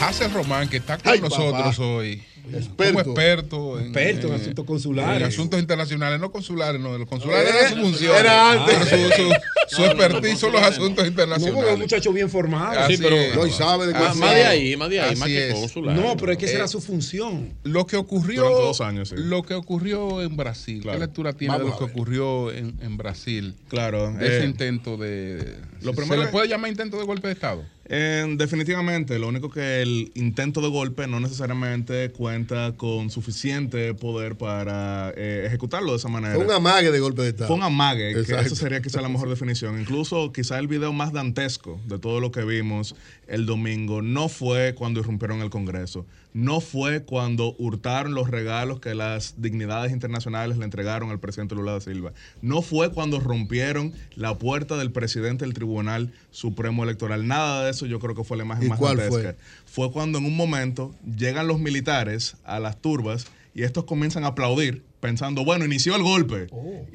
Hazel 0.00 0.32
Román, 0.32 0.68
que 0.68 0.78
está 0.78 0.98
con 0.98 1.12
Ay, 1.12 1.20
nosotros 1.20 1.76
papá. 1.76 1.82
hoy. 1.84 2.22
Experto. 2.52 2.84
Como 2.92 3.00
experto 3.00 3.78
en, 3.78 3.84
Experto 3.86 4.26
en 4.28 4.34
asuntos 4.34 4.64
consulares. 4.64 5.20
En 5.22 5.26
asuntos 5.28 5.60
internacionales, 5.60 6.20
no 6.20 6.30
consulares, 6.32 6.80
no. 6.80 6.98
Los 6.98 7.08
consulares 7.08 7.48
Eh, 7.48 7.56
era 7.60 7.68
su 7.70 7.76
función. 7.76 8.16
era 8.16 8.50
antes. 8.52 8.76
Su, 8.88 8.96
su, 8.96 9.32
su 9.76 9.80
No, 9.82 9.86
no, 9.86 9.92
expertise 9.92 10.38
son 10.38 10.52
los 10.52 10.60
no. 10.60 10.66
asuntos 10.66 10.80
No, 10.82 10.86
porque 10.96 11.02
es 11.02 11.06
un 11.06 11.06
internacionales. 11.12 11.78
muchacho 11.78 12.12
bien 12.12 12.28
formado. 12.30 12.80
Así 12.80 12.96
Sí, 12.96 13.02
pero- 13.02 13.16
es. 13.16 13.34
No, 13.36 13.46
y 13.46 13.50
sabe 13.50 13.86
de 13.86 13.92
qué 13.92 13.98
Así 13.98 14.18
Más 14.18 14.34
de 14.34 14.44
ahí, 14.44 14.76
más 14.76 14.90
de 14.90 15.00
ahí, 15.00 15.10
Así 15.12 15.20
más 15.20 15.28
que 15.28 15.50
consular. 15.52 15.96
No, 15.96 16.16
pero 16.16 16.32
es 16.32 16.38
que 16.38 16.46
esa 16.46 16.54
era 16.56 16.64
Eh, 16.64 16.68
su 16.68 16.80
función. 16.80 17.52
Lo 17.62 17.86
que 17.86 17.96
ocurrió, 17.96 18.42
dos 18.48 18.80
años, 18.80 19.10
sí. 19.10 19.14
lo 19.18 19.42
que 19.44 19.54
ocurrió 19.54 20.20
en 20.22 20.36
Brasil, 20.36 20.82
¿qué 20.82 20.98
lectura 20.98 21.32
tiene 21.32 21.54
Vamos 21.56 21.66
de 21.74 21.80
lo 21.80 21.86
que 21.86 21.92
ocurrió 21.92 22.50
en, 22.52 22.76
en 22.82 22.96
Brasil? 22.96 23.54
Claro. 23.68 24.12
De 24.12 24.26
ese 24.26 24.42
eh, 24.42 24.46
intento 24.46 24.96
de. 24.96 25.54
lo 25.80 25.90
¿Se 25.92 25.96
primero 25.96 26.22
le 26.22 26.26
que- 26.28 26.32
puede 26.32 26.48
llamar 26.48 26.70
intento 26.70 26.98
de 26.98 27.04
golpe 27.04 27.28
de 27.28 27.34
Estado? 27.34 27.64
Eh, 27.94 28.24
definitivamente, 28.38 29.18
lo 29.18 29.28
único 29.28 29.50
que 29.50 29.82
el 29.82 30.12
intento 30.14 30.62
de 30.62 30.68
golpe 30.68 31.06
no 31.06 31.20
necesariamente 31.20 32.10
cuenta 32.10 32.72
con 32.74 33.10
suficiente 33.10 33.92
poder 33.92 34.34
para 34.34 35.12
eh, 35.14 35.44
ejecutarlo 35.46 35.90
de 35.90 35.98
esa 35.98 36.08
manera. 36.08 36.34
Fue 36.34 36.46
un 36.46 36.52
amague 36.52 36.90
de 36.90 37.00
golpe 37.00 37.20
de 37.20 37.28
Estado. 37.28 37.48
Fue 37.48 37.56
un 37.56 37.62
amague, 37.62 38.14
que 38.24 38.34
eso 38.34 38.56
sería 38.56 38.80
quizá 38.80 39.02
la 39.02 39.10
mejor 39.10 39.28
definición. 39.28 39.78
Incluso 39.78 40.32
quizá 40.32 40.58
el 40.58 40.68
video 40.68 40.94
más 40.94 41.12
dantesco 41.12 41.78
de 41.84 41.98
todo 41.98 42.20
lo 42.20 42.32
que 42.32 42.44
vimos 42.44 42.94
el 43.32 43.46
domingo 43.46 44.02
no 44.02 44.28
fue 44.28 44.74
cuando 44.74 45.00
irrumpieron 45.00 45.40
el 45.40 45.48
Congreso, 45.48 46.04
no 46.34 46.60
fue 46.60 47.02
cuando 47.02 47.56
hurtaron 47.58 48.14
los 48.14 48.30
regalos 48.30 48.78
que 48.78 48.94
las 48.94 49.40
dignidades 49.40 49.90
internacionales 49.90 50.58
le 50.58 50.66
entregaron 50.66 51.10
al 51.10 51.18
presidente 51.18 51.54
Lula 51.54 51.72
da 51.72 51.80
Silva, 51.80 52.12
no 52.42 52.60
fue 52.60 52.92
cuando 52.92 53.20
rompieron 53.20 53.94
la 54.16 54.36
puerta 54.36 54.76
del 54.76 54.92
presidente 54.92 55.46
del 55.46 55.54
Tribunal 55.54 56.12
Supremo 56.30 56.84
Electoral. 56.84 57.26
Nada 57.26 57.64
de 57.64 57.70
eso 57.70 57.86
yo 57.86 58.00
creo 58.00 58.14
que 58.14 58.22
fue 58.22 58.36
la 58.36 58.44
imagen 58.44 58.66
¿Y 58.66 58.68
más 58.68 58.78
cuál 58.78 58.98
dantesca. 58.98 59.22
fue? 59.22 59.36
Fue 59.64 59.92
cuando 59.92 60.18
en 60.18 60.26
un 60.26 60.36
momento 60.36 60.94
llegan 61.16 61.46
los 61.46 61.58
militares 61.58 62.36
a 62.44 62.60
las 62.60 62.82
turbas 62.82 63.28
y 63.54 63.62
estos 63.62 63.84
comienzan 63.84 64.24
a 64.24 64.28
aplaudir 64.28 64.84
pensando, 65.02 65.44
bueno, 65.44 65.64
inició 65.64 65.96
el 65.96 66.02
golpe. 66.02 66.46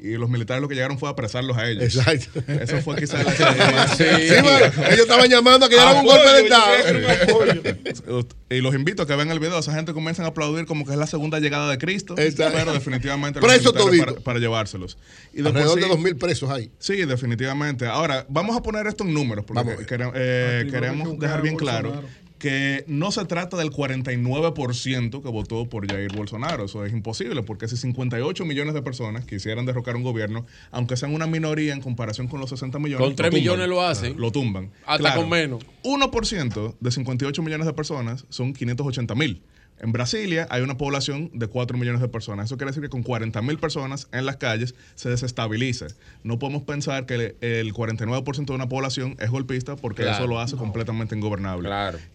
Y 0.02 0.12
los 0.16 0.30
militares 0.30 0.62
lo 0.62 0.66
que 0.68 0.74
llegaron 0.74 0.98
fue 0.98 1.10
a 1.10 1.12
apresarlos 1.12 1.56
a 1.58 1.68
ellos. 1.68 1.84
Exacto. 1.84 2.40
Eso 2.50 2.78
fue 2.80 2.96
quizás 3.00 3.22
la 3.24 3.86
Sí, 3.94 4.04
mano, 4.42 4.86
ellos 4.88 5.00
estaban 5.00 5.28
llamando 5.28 5.66
a 5.66 5.68
que 5.68 5.74
dieran 5.76 5.98
un 5.98 6.06
golpe 6.06 6.26
de 6.28 6.40
Estado. 6.42 8.26
Y 8.50 8.62
los 8.62 8.74
invito 8.74 9.02
a 9.02 9.06
que 9.06 9.14
vean 9.14 9.30
el 9.30 9.40
video. 9.40 9.58
Esa 9.58 9.74
gente 9.74 9.92
comienza 9.92 10.24
a 10.24 10.28
aplaudir 10.28 10.64
como 10.64 10.86
que 10.86 10.92
es 10.92 10.98
la 10.98 11.06
segunda 11.06 11.38
llegada 11.38 11.70
de 11.70 11.76
Cristo. 11.76 12.14
Exacto. 12.16 12.56
Pero 12.56 12.72
definitivamente 12.72 13.40
Preso 13.40 13.74
para, 13.74 14.14
para 14.14 14.38
llevárselos. 14.38 14.96
Y 15.34 15.44
Alrededor 15.46 15.76
de 15.76 15.82
sí- 15.82 15.88
dos 15.90 16.00
mil 16.00 16.16
presos 16.16 16.48
hay. 16.50 16.70
Sí, 16.78 17.04
definitivamente. 17.04 17.86
Ahora, 17.86 18.24
vamos 18.30 18.56
a 18.56 18.62
poner 18.62 18.86
esto 18.86 19.04
en 19.04 19.12
números, 19.12 19.44
porque 19.44 19.62
Vamos 19.62 19.84
quere- 19.86 20.10
eh, 20.14 20.66
queremos 20.70 21.18
dejar 21.18 21.42
bien 21.42 21.56
claro. 21.56 22.02
Que 22.38 22.84
no 22.86 23.10
se 23.10 23.24
trata 23.24 23.56
del 23.56 23.70
49% 23.70 25.22
que 25.22 25.28
votó 25.28 25.68
por 25.68 25.90
Jair 25.90 26.14
Bolsonaro. 26.14 26.64
Eso 26.64 26.84
es 26.84 26.92
imposible, 26.92 27.42
porque 27.42 27.68
si 27.68 27.76
58 27.76 28.44
millones 28.44 28.74
de 28.74 28.82
personas 28.82 29.24
quisieran 29.24 29.66
derrocar 29.66 29.96
un 29.96 30.02
gobierno, 30.02 30.46
aunque 30.70 30.96
sean 30.96 31.14
una 31.14 31.26
minoría 31.26 31.72
en 31.72 31.80
comparación 31.80 32.28
con 32.28 32.40
los 32.40 32.50
60 32.50 32.78
millones. 32.78 33.06
Con 33.06 33.16
3 33.16 33.26
lo 33.26 33.30
tumban. 33.30 33.40
millones 33.40 33.68
lo 33.68 33.82
hacen. 33.82 34.20
Lo 34.20 34.32
tumban. 34.32 34.70
Hasta 34.86 35.14
con 35.14 35.28
menos. 35.28 35.64
1% 35.82 36.74
de 36.78 36.90
58 36.90 37.42
millones 37.42 37.66
de 37.66 37.72
personas 37.72 38.24
son 38.28 38.52
580 38.52 39.14
mil. 39.14 39.42
En 39.80 39.92
Brasilia 39.92 40.46
hay 40.50 40.62
una 40.62 40.76
población 40.76 41.30
de 41.34 41.46
4 41.46 41.78
millones 41.78 42.00
de 42.00 42.08
personas. 42.08 42.46
Eso 42.46 42.56
quiere 42.56 42.70
decir 42.70 42.82
que 42.82 42.88
con 42.88 43.02
40 43.02 43.40
mil 43.42 43.58
personas 43.58 44.08
en 44.12 44.26
las 44.26 44.36
calles 44.36 44.74
se 44.96 45.08
desestabiliza. 45.08 45.86
No 46.24 46.38
podemos 46.38 46.62
pensar 46.64 47.06
que 47.06 47.36
el 47.40 47.72
49% 47.72 48.46
de 48.46 48.52
una 48.54 48.68
población 48.68 49.16
es 49.20 49.30
golpista 49.30 49.76
porque 49.76 50.02
Claro. 50.02 50.16
eso 50.18 50.26
lo 50.26 50.40
hace 50.40 50.56
completamente 50.56 51.14
ingobernable. 51.14 51.68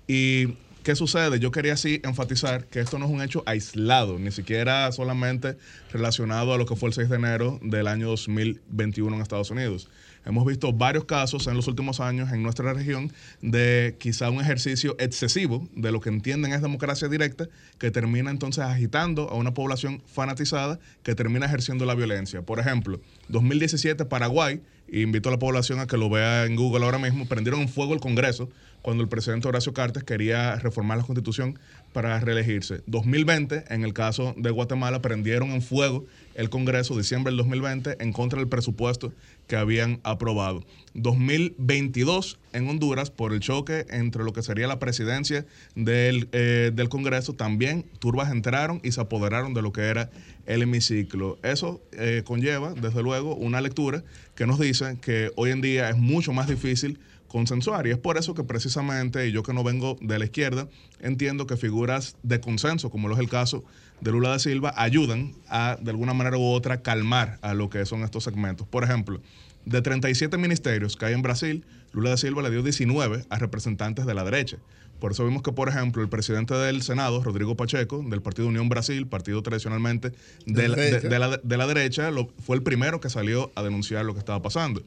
¿Y 0.08 0.56
qué 0.83 0.95
sucede? 0.95 1.40
Yo 1.40 1.51
quería 1.51 1.74
así 1.74 2.01
enfatizar 2.03 2.66
que 2.66 2.82
esto 2.82 3.00
no 3.00 3.06
es 3.06 3.11
un 3.11 3.22
hecho 3.22 3.43
aislado, 3.45 4.19
ni 4.19 4.32
siquiera 4.32 4.92
solamente 4.92 5.56
relacionado 5.93 6.53
a 6.53 6.58
lo 6.58 6.66
que 6.66 6.75
fue 6.75 6.90
el 6.90 6.93
6 6.93 7.08
de 7.09 7.16
enero 7.16 7.59
del 7.64 7.88
año 7.88 8.09
2021 8.09 9.16
en 9.16 9.22
Estados 9.22 9.50
Unidos. 9.51 9.90
Hemos 10.26 10.45
visto 10.45 10.72
varios 10.72 11.06
casos 11.06 11.48
en 11.48 11.56
los 11.56 11.68
últimos 11.68 12.00
años 12.00 12.32
en 12.32 12.43
nuestra 12.43 12.74
región 12.74 13.11
de 13.42 13.95
quizá 14.00 14.30
un 14.30 14.40
ejercicio 14.40 14.95
excesivo 15.00 15.68
de 15.76 15.92
lo 15.92 16.00
que 16.00 16.10
entienden 16.10 16.53
es 16.53 16.61
democracia 16.61 17.10
directa, 17.10 17.50
que 17.77 17.92
termina 17.92 18.32
entonces 18.32 18.64
agitando 18.64 19.30
a 19.30 19.35
una 19.35 19.53
población 19.53 20.02
fanatizada 20.06 20.80
que 21.03 21.14
termina 21.16 21.45
ejerciendo 21.45 21.85
la 21.85 21.95
violencia. 21.95 22.42
Por 22.42 22.60
ejemplo, 22.60 23.02
2017 23.27 24.06
Paraguay, 24.06 24.61
invito 24.92 25.30
a 25.30 25.34
la 25.34 25.40
población 25.40 25.80
a 25.80 25.88
que 25.88 25.98
lo 25.98 26.10
vea 26.10 26.45
en 26.45 26.56
Google 26.56 26.85
ahora 26.85 27.00
mismo, 27.00 27.27
prendieron 27.27 27.61
en 27.61 27.69
fuego 27.69 27.93
el 27.93 28.00
Congreso 28.00 28.50
cuando 28.84 29.02
el 29.02 29.10
presidente 29.10 29.48
Horacio 29.48 29.74
Cartes 29.74 30.03
quería 30.03 30.58
reformar 30.58 30.98
la 30.98 31.06
constitución 31.06 31.58
para 31.94 32.20
reelegirse. 32.20 32.84
2020, 32.86 33.64
en 33.70 33.84
el 33.84 33.94
caso 33.94 34.36
de 34.38 34.52
Guatemala, 34.52 35.02
prendieron 35.02 35.52
en 35.52 35.62
fuego 35.62 36.06
el 36.36 36.50
Congreso, 36.50 36.98
diciembre 36.98 37.32
del 37.32 37.38
2020, 37.38 37.98
en 38.00 38.12
contra 38.12 38.40
del 38.40 38.50
presupuesto 38.50 39.14
que 39.48 39.56
habían 39.56 40.02
aprobado. 40.03 40.66
2022 40.95 42.40
en 42.52 42.68
Honduras, 42.68 43.10
por 43.10 43.32
el 43.32 43.40
choque 43.40 43.86
entre 43.90 44.24
lo 44.24 44.34
que 44.34 44.44
sería 44.44 44.68
la 44.68 44.80
presidencia 44.80 45.45
del, 45.76 46.28
eh, 46.34 46.72
del 46.74 46.90
Congreso, 46.90 47.34
también 47.34 47.86
turbas 48.00 48.32
entraron 48.32 48.82
y 48.84 48.92
se 48.92 49.00
apoderaron 49.00 49.53
de 49.53 49.62
lo 49.62 49.72
que 49.72 49.82
era 49.82 50.10
el 50.45 50.62
hemiciclo. 50.62 51.40
Eso 51.42 51.82
eh, 51.94 52.24
conlleva, 52.26 52.74
desde 52.74 53.02
luego, 53.02 53.34
una 53.36 53.62
lectura 53.62 54.03
que 54.36 54.45
nos 54.45 54.60
dice 54.60 54.98
que 55.02 55.32
hoy 55.38 55.52
en 55.52 55.62
día 55.62 55.90
es 55.90 55.98
mucho 55.98 56.34
más 56.34 56.48
difícil 56.48 57.00
consensuar. 57.38 57.88
Y 57.88 57.92
es 57.92 57.98
por 57.98 58.18
eso 58.18 58.34
que 58.36 58.44
precisamente, 58.44 59.28
y 59.28 59.32
yo 59.32 59.44
que 59.44 59.53
no 59.53 59.64
vengo 59.64 59.98
de 60.00 60.20
la 60.20 60.26
izquierda, 60.26 60.70
entiendo 61.02 61.48
que 61.48 61.58
figuras 61.58 62.16
de 62.24 62.40
consenso, 62.40 62.90
como 62.92 63.08
lo 63.10 63.16
es 63.16 63.20
el 63.20 63.28
caso 63.28 63.64
de 64.02 64.12
Lula 64.12 64.30
da 64.30 64.40
Silva, 64.40 64.74
ayudan 64.78 65.34
a, 65.50 65.78
de 65.82 65.90
alguna 65.92 66.14
manera 66.14 66.38
u 66.38 66.44
otra, 66.45 66.82
calmar 66.82 67.40
a 67.42 67.53
lo 67.53 67.70
que 67.70 67.86
son 67.86 68.03
estos 68.03 68.24
segmentos. 68.24 68.68
Por 68.68 68.84
ejemplo, 68.84 69.20
de 69.66 69.82
37 69.82 70.38
ministerios 70.38 70.95
que 70.95 71.06
hay 71.06 71.14
en 71.14 71.22
Brasil, 71.24 71.66
Lula 71.92 72.12
da 72.12 72.18
Silva 72.18 72.42
le 72.44 72.52
dio 72.52 72.62
19 72.64 73.26
a 73.30 73.40
representantes 73.40 74.06
de 74.06 74.14
la 74.14 74.24
derecha. 74.24 74.58
Por 75.00 75.12
eso 75.12 75.26
vimos 75.26 75.42
que, 75.42 75.52
por 75.52 75.68
ejemplo, 75.68 76.02
el 76.02 76.08
presidente 76.08 76.53
del 76.53 76.82
Senado, 76.82 77.22
Rodrigo 77.24 77.58
Pacheco, 77.58 78.02
del 78.08 78.22
Partido 78.22 78.48
Unión 78.48 78.70
Brasil, 78.70 79.06
partido 79.08 79.42
tradicionalmente 79.44 80.12
de, 80.45 80.68
la, 80.70 80.76
de- 80.78 80.82
derecha. 80.92 81.08
de 81.10 81.20
la- 81.20 81.38
de 81.38 81.58
la 81.58 81.68
derecha, 81.68 82.10
lo- 82.12 82.30
fue 82.45 82.56
el 82.56 82.64
primero 82.64 83.02
que 83.02 83.10
salió 83.10 83.52
a 83.56 83.64
denunciar 83.64 84.06
lo 84.06 84.14
que 84.14 84.20
estaba 84.20 84.42
pasando, 84.42 84.82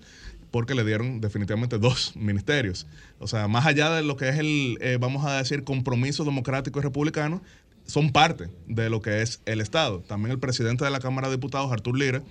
porque 0.50 0.74
le 0.74 0.84
dieron 0.84 1.20
definitivamente 1.20 1.78
dos 1.78 2.12
ministerios. 2.16 2.86
O 3.18 3.26
sea, 3.26 3.48
más 3.48 3.66
allá 3.66 3.90
de 3.90 4.02
lo 4.02 4.16
que 4.16 4.28
es 4.28 4.38
el, 4.38 4.78
eh, 4.80 4.98
vamos 5.00 5.24
a 5.24 5.38
decir, 5.38 5.64
compromiso 5.64 6.24
democrático 6.24 6.78
y 6.78 6.82
republicano, 6.82 7.42
son 7.86 8.10
parte 8.10 8.48
de 8.66 8.90
lo 8.90 9.00
que 9.00 9.22
es 9.22 9.40
el 9.46 9.60
Estado. 9.60 10.00
También 10.00 10.32
el 10.32 10.38
presidente 10.38 10.84
de 10.84 10.90
la 10.90 11.00
Cámara 11.00 11.28
de 11.28 11.36
Diputados, 11.36 11.70
Artur 11.72 11.96
Lira, 11.96 12.22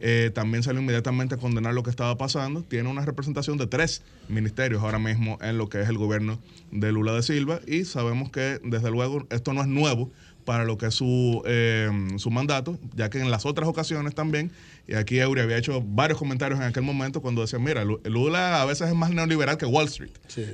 eh, 0.00 0.30
también 0.34 0.62
salió 0.62 0.80
inmediatamente 0.82 1.36
a 1.36 1.38
condenar 1.38 1.72
lo 1.72 1.82
que 1.82 1.90
estaba 1.90 2.18
pasando. 2.18 2.62
Tiene 2.62 2.88
una 2.88 3.04
representación 3.04 3.56
de 3.58 3.66
tres 3.66 4.02
ministerios 4.28 4.82
ahora 4.82 4.98
mismo 4.98 5.38
en 5.40 5.56
lo 5.56 5.68
que 5.68 5.80
es 5.80 5.88
el 5.88 5.98
gobierno 5.98 6.40
de 6.72 6.90
Lula 6.90 7.12
de 7.12 7.22
Silva 7.22 7.60
y 7.66 7.84
sabemos 7.84 8.30
que 8.30 8.60
desde 8.64 8.90
luego 8.90 9.26
esto 9.30 9.52
no 9.52 9.62
es 9.62 9.68
nuevo 9.68 10.10
para 10.44 10.64
lo 10.64 10.76
que 10.76 10.86
es 10.86 10.94
su, 10.94 11.42
eh, 11.46 11.90
su 12.18 12.30
mandato, 12.30 12.78
ya 12.94 13.08
que 13.08 13.20
en 13.20 13.30
las 13.30 13.46
otras 13.46 13.68
ocasiones 13.68 14.14
también, 14.14 14.50
y 14.86 14.94
aquí 14.94 15.18
Eury 15.18 15.40
había 15.40 15.56
hecho 15.56 15.80
varios 15.82 16.18
comentarios 16.18 16.60
en 16.60 16.66
aquel 16.66 16.82
momento 16.82 17.22
cuando 17.22 17.40
decía, 17.42 17.58
mira, 17.58 17.84
Lu- 17.84 18.00
Lula 18.04 18.60
a 18.60 18.64
veces 18.64 18.88
es 18.88 18.94
más 18.94 19.10
neoliberal 19.10 19.56
que 19.56 19.66
Wall 19.66 19.86
Street, 19.86 20.10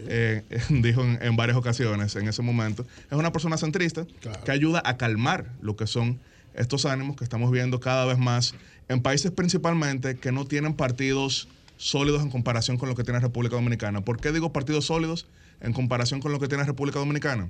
Eh, 0.08 0.42
dijo 0.70 1.02
en, 1.02 1.18
en 1.22 1.36
varias 1.36 1.56
ocasiones 1.56 2.14
en 2.16 2.28
ese 2.28 2.42
momento. 2.42 2.86
Es 3.10 3.18
una 3.18 3.32
persona 3.32 3.56
centrista 3.56 4.06
que 4.44 4.52
ayuda 4.52 4.82
a 4.84 4.96
calmar 4.96 5.46
lo 5.60 5.74
que 5.76 5.86
son 5.86 6.20
estos 6.54 6.84
ánimos 6.86 7.16
que 7.16 7.24
estamos 7.24 7.50
viendo 7.50 7.80
cada 7.80 8.04
vez 8.06 8.18
más 8.18 8.54
en 8.88 9.02
países 9.02 9.30
principalmente 9.30 10.16
que 10.16 10.32
no 10.32 10.44
tienen 10.46 10.74
partidos 10.74 11.48
sólidos 11.76 12.22
en 12.22 12.30
comparación 12.30 12.76
con 12.76 12.88
lo 12.88 12.94
que 12.94 13.04
tiene 13.04 13.20
República 13.20 13.56
Dominicana. 13.56 14.00
¿Por 14.02 14.20
qué 14.20 14.32
digo 14.32 14.52
partidos 14.52 14.84
sólidos 14.86 15.26
en 15.60 15.72
comparación 15.72 16.20
con 16.20 16.30
lo 16.32 16.38
que 16.40 16.46
tiene 16.48 16.64
República 16.64 16.98
Dominicana? 16.98 17.48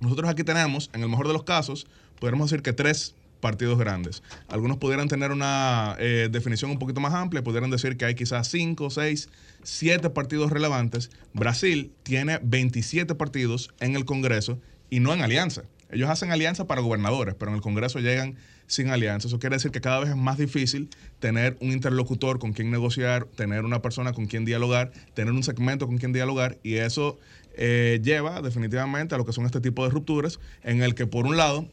Nosotros 0.00 0.30
aquí 0.30 0.44
tenemos, 0.44 0.88
en 0.94 1.02
el 1.02 1.08
mejor 1.08 1.26
de 1.26 1.32
los 1.32 1.42
casos, 1.42 1.86
podríamos 2.20 2.50
decir 2.50 2.62
que 2.62 2.72
tres 2.72 3.14
partidos 3.40 3.78
grandes. 3.78 4.22
Algunos 4.48 4.78
pudieran 4.78 5.08
tener 5.08 5.32
una 5.32 5.96
eh, 5.98 6.28
definición 6.30 6.70
un 6.70 6.78
poquito 6.78 7.00
más 7.00 7.14
amplia, 7.14 7.42
pudieran 7.42 7.70
decir 7.70 7.96
que 7.96 8.04
hay 8.04 8.14
quizás 8.14 8.48
cinco, 8.48 8.90
seis, 8.90 9.28
siete 9.62 10.10
partidos 10.10 10.50
relevantes. 10.50 11.10
Brasil 11.32 11.92
tiene 12.02 12.40
27 12.42 13.14
partidos 13.14 13.70
en 13.80 13.96
el 13.96 14.04
Congreso 14.04 14.58
y 14.90 15.00
no 15.00 15.12
en 15.14 15.22
alianza. 15.22 15.62
Ellos 15.90 16.10
hacen 16.10 16.30
alianza 16.30 16.66
para 16.66 16.82
gobernadores, 16.82 17.34
pero 17.34 17.50
en 17.50 17.56
el 17.56 17.62
Congreso 17.62 17.98
llegan 17.98 18.36
sin 18.66 18.90
alianza. 18.90 19.28
Eso 19.28 19.38
quiere 19.38 19.56
decir 19.56 19.70
que 19.70 19.80
cada 19.80 20.00
vez 20.00 20.10
es 20.10 20.16
más 20.16 20.36
difícil 20.36 20.90
tener 21.18 21.56
un 21.60 21.72
interlocutor 21.72 22.38
con 22.38 22.52
quien 22.52 22.70
negociar, 22.70 23.24
tener 23.24 23.64
una 23.64 23.80
persona 23.80 24.12
con 24.12 24.26
quien 24.26 24.44
dialogar, 24.44 24.92
tener 25.14 25.32
un 25.32 25.42
segmento 25.42 25.86
con 25.86 25.96
quien 25.96 26.12
dialogar 26.12 26.58
y 26.62 26.74
eso 26.74 27.18
eh, 27.56 28.00
lleva 28.02 28.42
definitivamente 28.42 29.14
a 29.14 29.18
lo 29.18 29.24
que 29.24 29.32
son 29.32 29.46
este 29.46 29.60
tipo 29.60 29.84
de 29.84 29.90
rupturas 29.90 30.38
en 30.62 30.82
el 30.82 30.94
que 30.94 31.06
por 31.06 31.26
un 31.26 31.36
lado 31.36 31.66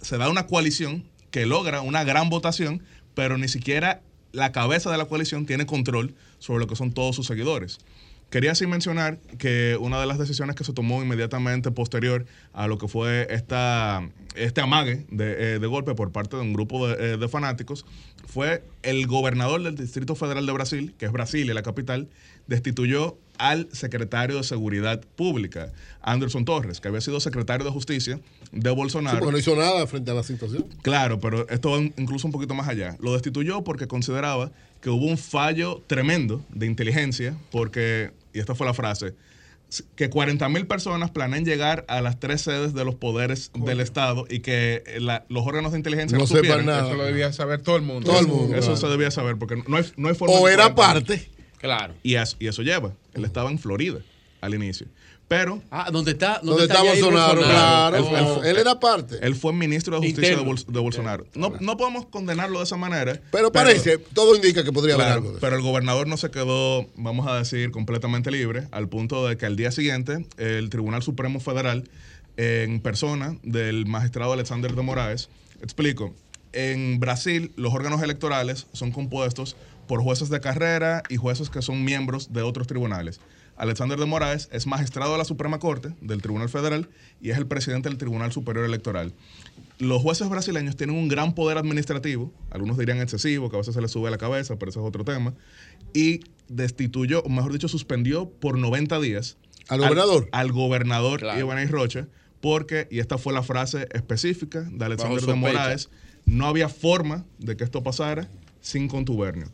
se 0.00 0.18
da 0.18 0.28
una 0.28 0.46
coalición 0.46 1.04
que 1.30 1.46
logra 1.46 1.80
una 1.82 2.04
gran 2.04 2.30
votación, 2.30 2.82
pero 3.14 3.38
ni 3.38 3.48
siquiera 3.48 4.02
la 4.32 4.52
cabeza 4.52 4.90
de 4.90 4.98
la 4.98 5.06
coalición 5.06 5.46
tiene 5.46 5.66
control 5.66 6.14
sobre 6.38 6.60
lo 6.60 6.66
que 6.66 6.76
son 6.76 6.92
todos 6.92 7.16
sus 7.16 7.26
seguidores. 7.26 7.78
Quería 8.30 8.52
así 8.52 8.66
mencionar 8.66 9.18
que 9.38 9.78
una 9.80 9.98
de 9.98 10.06
las 10.06 10.18
decisiones 10.18 10.54
que 10.54 10.62
se 10.62 10.74
tomó 10.74 11.02
inmediatamente 11.02 11.70
posterior 11.70 12.26
a 12.52 12.66
lo 12.66 12.76
que 12.76 12.86
fue 12.86 13.26
esta, 13.30 14.06
este 14.34 14.60
amague 14.60 15.06
de, 15.10 15.54
eh, 15.54 15.58
de 15.58 15.66
golpe 15.66 15.94
por 15.94 16.12
parte 16.12 16.36
de 16.36 16.42
un 16.42 16.52
grupo 16.52 16.86
de, 16.86 17.14
eh, 17.14 17.16
de 17.16 17.28
fanáticos 17.28 17.86
fue 18.26 18.62
el 18.82 19.06
gobernador 19.06 19.62
del 19.62 19.76
Distrito 19.76 20.14
Federal 20.14 20.44
de 20.44 20.52
Brasil, 20.52 20.94
que 20.98 21.06
es 21.06 21.12
Brasilia, 21.12 21.54
la 21.54 21.62
capital, 21.62 22.10
destituyó 22.46 23.16
al 23.38 23.68
secretario 23.72 24.36
de 24.36 24.42
Seguridad 24.44 25.00
Pública, 25.16 25.72
Anderson 26.02 26.44
Torres, 26.44 26.80
que 26.80 26.88
había 26.88 27.00
sido 27.00 27.20
secretario 27.20 27.64
de 27.64 27.70
Justicia 27.72 28.20
de 28.52 28.70
Sí, 28.70 28.76
Bolsonaro. 28.76 29.18
porque 29.18 29.32
no 29.32 29.38
hizo 29.38 29.56
nada 29.56 29.86
frente 29.86 30.10
a 30.10 30.14
la 30.14 30.22
situación. 30.22 30.66
Claro, 30.82 31.20
pero 31.20 31.48
esto 31.48 31.70
va 31.70 31.78
incluso 31.78 32.26
un 32.26 32.32
poquito 32.32 32.54
más 32.54 32.68
allá. 32.68 32.96
Lo 33.00 33.12
destituyó 33.12 33.62
porque 33.64 33.86
consideraba 33.86 34.50
que 34.80 34.90
hubo 34.90 35.06
un 35.06 35.18
fallo 35.18 35.82
tremendo 35.86 36.42
de 36.50 36.66
inteligencia, 36.66 37.36
porque, 37.50 38.12
y 38.32 38.38
esta 38.38 38.54
fue 38.54 38.66
la 38.66 38.74
frase, 38.74 39.14
que 39.96 40.08
40 40.08 40.48
mil 40.48 40.66
personas 40.66 41.10
planean 41.10 41.44
llegar 41.44 41.84
a 41.88 42.00
las 42.00 42.18
tres 42.18 42.40
sedes 42.40 42.72
de 42.72 42.86
los 42.86 42.94
poderes 42.94 43.50
del 43.54 43.80
Estado 43.80 44.24
y 44.30 44.40
que 44.40 44.82
la- 44.98 45.26
los 45.28 45.46
órganos 45.46 45.72
de 45.72 45.78
inteligencia 45.78 46.16
No 46.16 46.24
no, 46.24 46.26
supieran. 46.26 46.64
nada. 46.64 46.86
Eso 46.88 46.96
lo 46.96 47.04
debía 47.04 47.32
saber 47.34 47.60
todo 47.60 47.76
el 47.76 47.82
mundo. 47.82 48.08
Todo 48.08 48.20
el 48.20 48.28
mundo, 48.28 48.54
Eso 48.56 48.68
claro. 48.68 48.76
se 48.78 48.86
debía 48.86 49.10
saber, 49.10 49.36
porque 49.36 49.62
no 49.68 49.76
hay, 49.76 49.84
no 49.98 50.08
hay 50.08 50.14
forma 50.14 50.36
O 50.36 50.46
de 50.46 50.54
era 50.54 50.72
40 50.74 50.94
mil. 50.94 51.04
parte. 51.16 51.30
Claro. 51.58 51.94
Y 52.02 52.14
eso, 52.14 52.36
y 52.38 52.46
eso 52.48 52.62
lleva. 52.62 52.92
Él 53.14 53.24
estaba 53.24 53.50
en 53.50 53.58
Florida 53.58 53.98
al 54.40 54.54
inicio. 54.54 54.86
Pero. 55.26 55.60
Ah, 55.70 55.90
¿dónde 55.92 56.12
está? 56.12 56.40
Donde 56.42 56.62
está 56.64 56.82
Bolsonaro, 56.82 57.42
claro. 57.42 57.96
Él, 57.96 58.04
él- 58.14 58.46
Él 58.46 58.56
era 58.56 58.80
parte. 58.80 59.18
él 59.20 59.34
fue 59.34 59.52
ministro 59.52 60.00
de 60.00 60.06
Justicia 60.06 60.22
de, 60.36 60.40
Interno. 60.40 60.50
Bol- 60.54 60.64
de 60.72 60.80
Bolsonaro. 60.80 61.26
No, 61.34 61.52
no 61.60 61.76
podemos 61.76 62.06
condenarlo 62.06 62.58
de 62.60 62.64
esa 62.64 62.78
manera. 62.78 63.20
Pero 63.30 63.52
parece, 63.52 63.98
todo 63.98 64.34
indica 64.36 64.64
que 64.64 64.72
podría 64.72 64.94
haber 64.94 65.08
algo 65.08 65.26
de 65.28 65.32
eso. 65.32 65.40
pero 65.42 65.56
el 65.56 65.60
gobernador 65.62 66.06
no 66.06 66.16
se 66.16 66.30
quedó, 66.30 66.86
vamos 66.96 67.26
a 67.28 67.36
decir, 67.36 67.70
completamente 67.72 68.30
libre, 68.30 68.68
al 68.70 68.88
punto 68.88 69.26
de 69.28 69.36
que 69.36 69.44
al 69.44 69.56
día 69.56 69.70
siguiente 69.70 70.24
el 70.38 70.70
Tribunal 70.70 71.02
Supremo 71.02 71.40
Federal, 71.40 71.84
en 72.38 72.80
persona 72.80 73.36
del 73.42 73.84
magistrado 73.84 74.32
Alexander 74.32 74.74
de 74.74 74.80
Moraes, 74.80 75.28
explico, 75.60 76.14
en 76.54 77.00
Brasil 77.00 77.52
los 77.56 77.74
órganos 77.74 78.00
electorales 78.02 78.66
son 78.72 78.92
compuestos 78.92 79.56
por 79.88 80.02
jueces 80.02 80.28
de 80.28 80.40
carrera 80.40 81.02
y 81.08 81.16
jueces 81.16 81.50
que 81.50 81.62
son 81.62 81.84
miembros 81.84 82.32
de 82.32 82.42
otros 82.42 82.68
tribunales. 82.68 83.20
Alexander 83.56 83.98
de 83.98 84.06
Moraes 84.06 84.48
es 84.52 84.68
magistrado 84.68 85.10
de 85.10 85.18
la 85.18 85.24
Suprema 85.24 85.58
Corte 85.58 85.92
del 86.00 86.22
Tribunal 86.22 86.48
Federal 86.48 86.88
y 87.20 87.30
es 87.30 87.38
el 87.38 87.48
presidente 87.48 87.88
del 87.88 87.98
Tribunal 87.98 88.30
Superior 88.30 88.64
Electoral. 88.64 89.12
Los 89.80 90.00
jueces 90.00 90.28
brasileños 90.28 90.76
tienen 90.76 90.94
un 90.94 91.08
gran 91.08 91.34
poder 91.34 91.58
administrativo, 91.58 92.32
algunos 92.50 92.78
dirían 92.78 93.00
excesivo, 93.00 93.50
que 93.50 93.56
a 93.56 93.58
veces 93.58 93.74
se 93.74 93.80
les 93.80 93.90
sube 93.90 94.06
a 94.06 94.10
la 94.12 94.18
cabeza, 94.18 94.56
pero 94.60 94.70
eso 94.70 94.80
es 94.80 94.86
otro 94.86 95.04
tema, 95.04 95.34
y 95.92 96.20
destituyó, 96.48 97.22
o 97.22 97.28
mejor 97.28 97.52
dicho, 97.52 97.66
suspendió 97.66 98.30
por 98.30 98.58
90 98.58 99.00
días 99.00 99.36
¿Al 99.68 99.80
gobernador? 99.80 100.28
Al, 100.32 100.52
gobernador 100.52 101.22
Iván 101.38 101.68
Rocha, 101.68 102.08
porque, 102.40 102.88
y 102.90 103.00
esta 103.00 103.18
fue 103.18 103.32
la 103.32 103.42
frase 103.42 103.86
específica 103.92 104.62
de 104.62 104.84
Alexander 104.84 105.20
de. 105.20 105.34
Moraes, 105.34 105.90
no 106.24 106.46
había 106.46 106.68
forma 106.68 107.24
de 107.38 107.56
que 107.56 107.64
esto 107.64 107.82
pasara 107.82 108.28
sin 108.60 108.88
contubernio. 108.88 109.48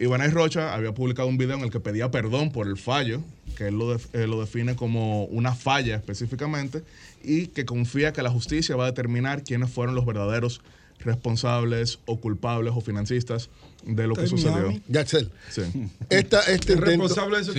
Iván 0.00 0.30
Rocha 0.32 0.74
había 0.74 0.92
publicado 0.92 1.28
un 1.28 1.38
video 1.38 1.56
en 1.56 1.64
el 1.64 1.70
que 1.70 1.80
pedía 1.80 2.10
perdón 2.10 2.50
por 2.52 2.66
el 2.68 2.76
fallo, 2.76 3.20
que 3.56 3.68
él 3.68 3.78
lo, 3.78 3.92
def- 3.96 4.14
eh, 4.14 4.26
lo 4.26 4.40
define 4.40 4.76
como 4.76 5.24
una 5.24 5.54
falla 5.54 5.96
específicamente, 5.96 6.82
y 7.22 7.48
que 7.48 7.64
confía 7.64 8.12
que 8.12 8.22
la 8.22 8.30
justicia 8.30 8.76
va 8.76 8.84
a 8.84 8.86
determinar 8.88 9.42
quiénes 9.42 9.70
fueron 9.70 9.94
los 9.94 10.06
verdaderos 10.06 10.60
responsables 11.00 11.98
o 12.06 12.18
culpables 12.20 12.72
o 12.76 12.80
financistas 12.80 13.50
de 13.84 14.06
lo 14.08 14.14
que 14.14 14.26
sucedió. 14.26 14.72
Yaxel. 14.88 15.30
Sí. 15.50 15.62
Esta, 16.10 16.40
este 16.42 16.72
intento- 16.74 16.84
responsable 16.84 17.36
de 17.36 17.42
eso. 17.42 17.52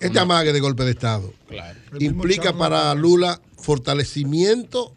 Este 0.00 0.18
amague 0.18 0.52
de 0.52 0.60
golpe 0.60 0.84
de 0.84 0.90
Estado 0.90 1.32
Claro. 1.48 1.78
Implica 1.98 2.52
para. 2.56 2.94
Lula 2.94 3.40
fortalecimiento, 3.56 4.92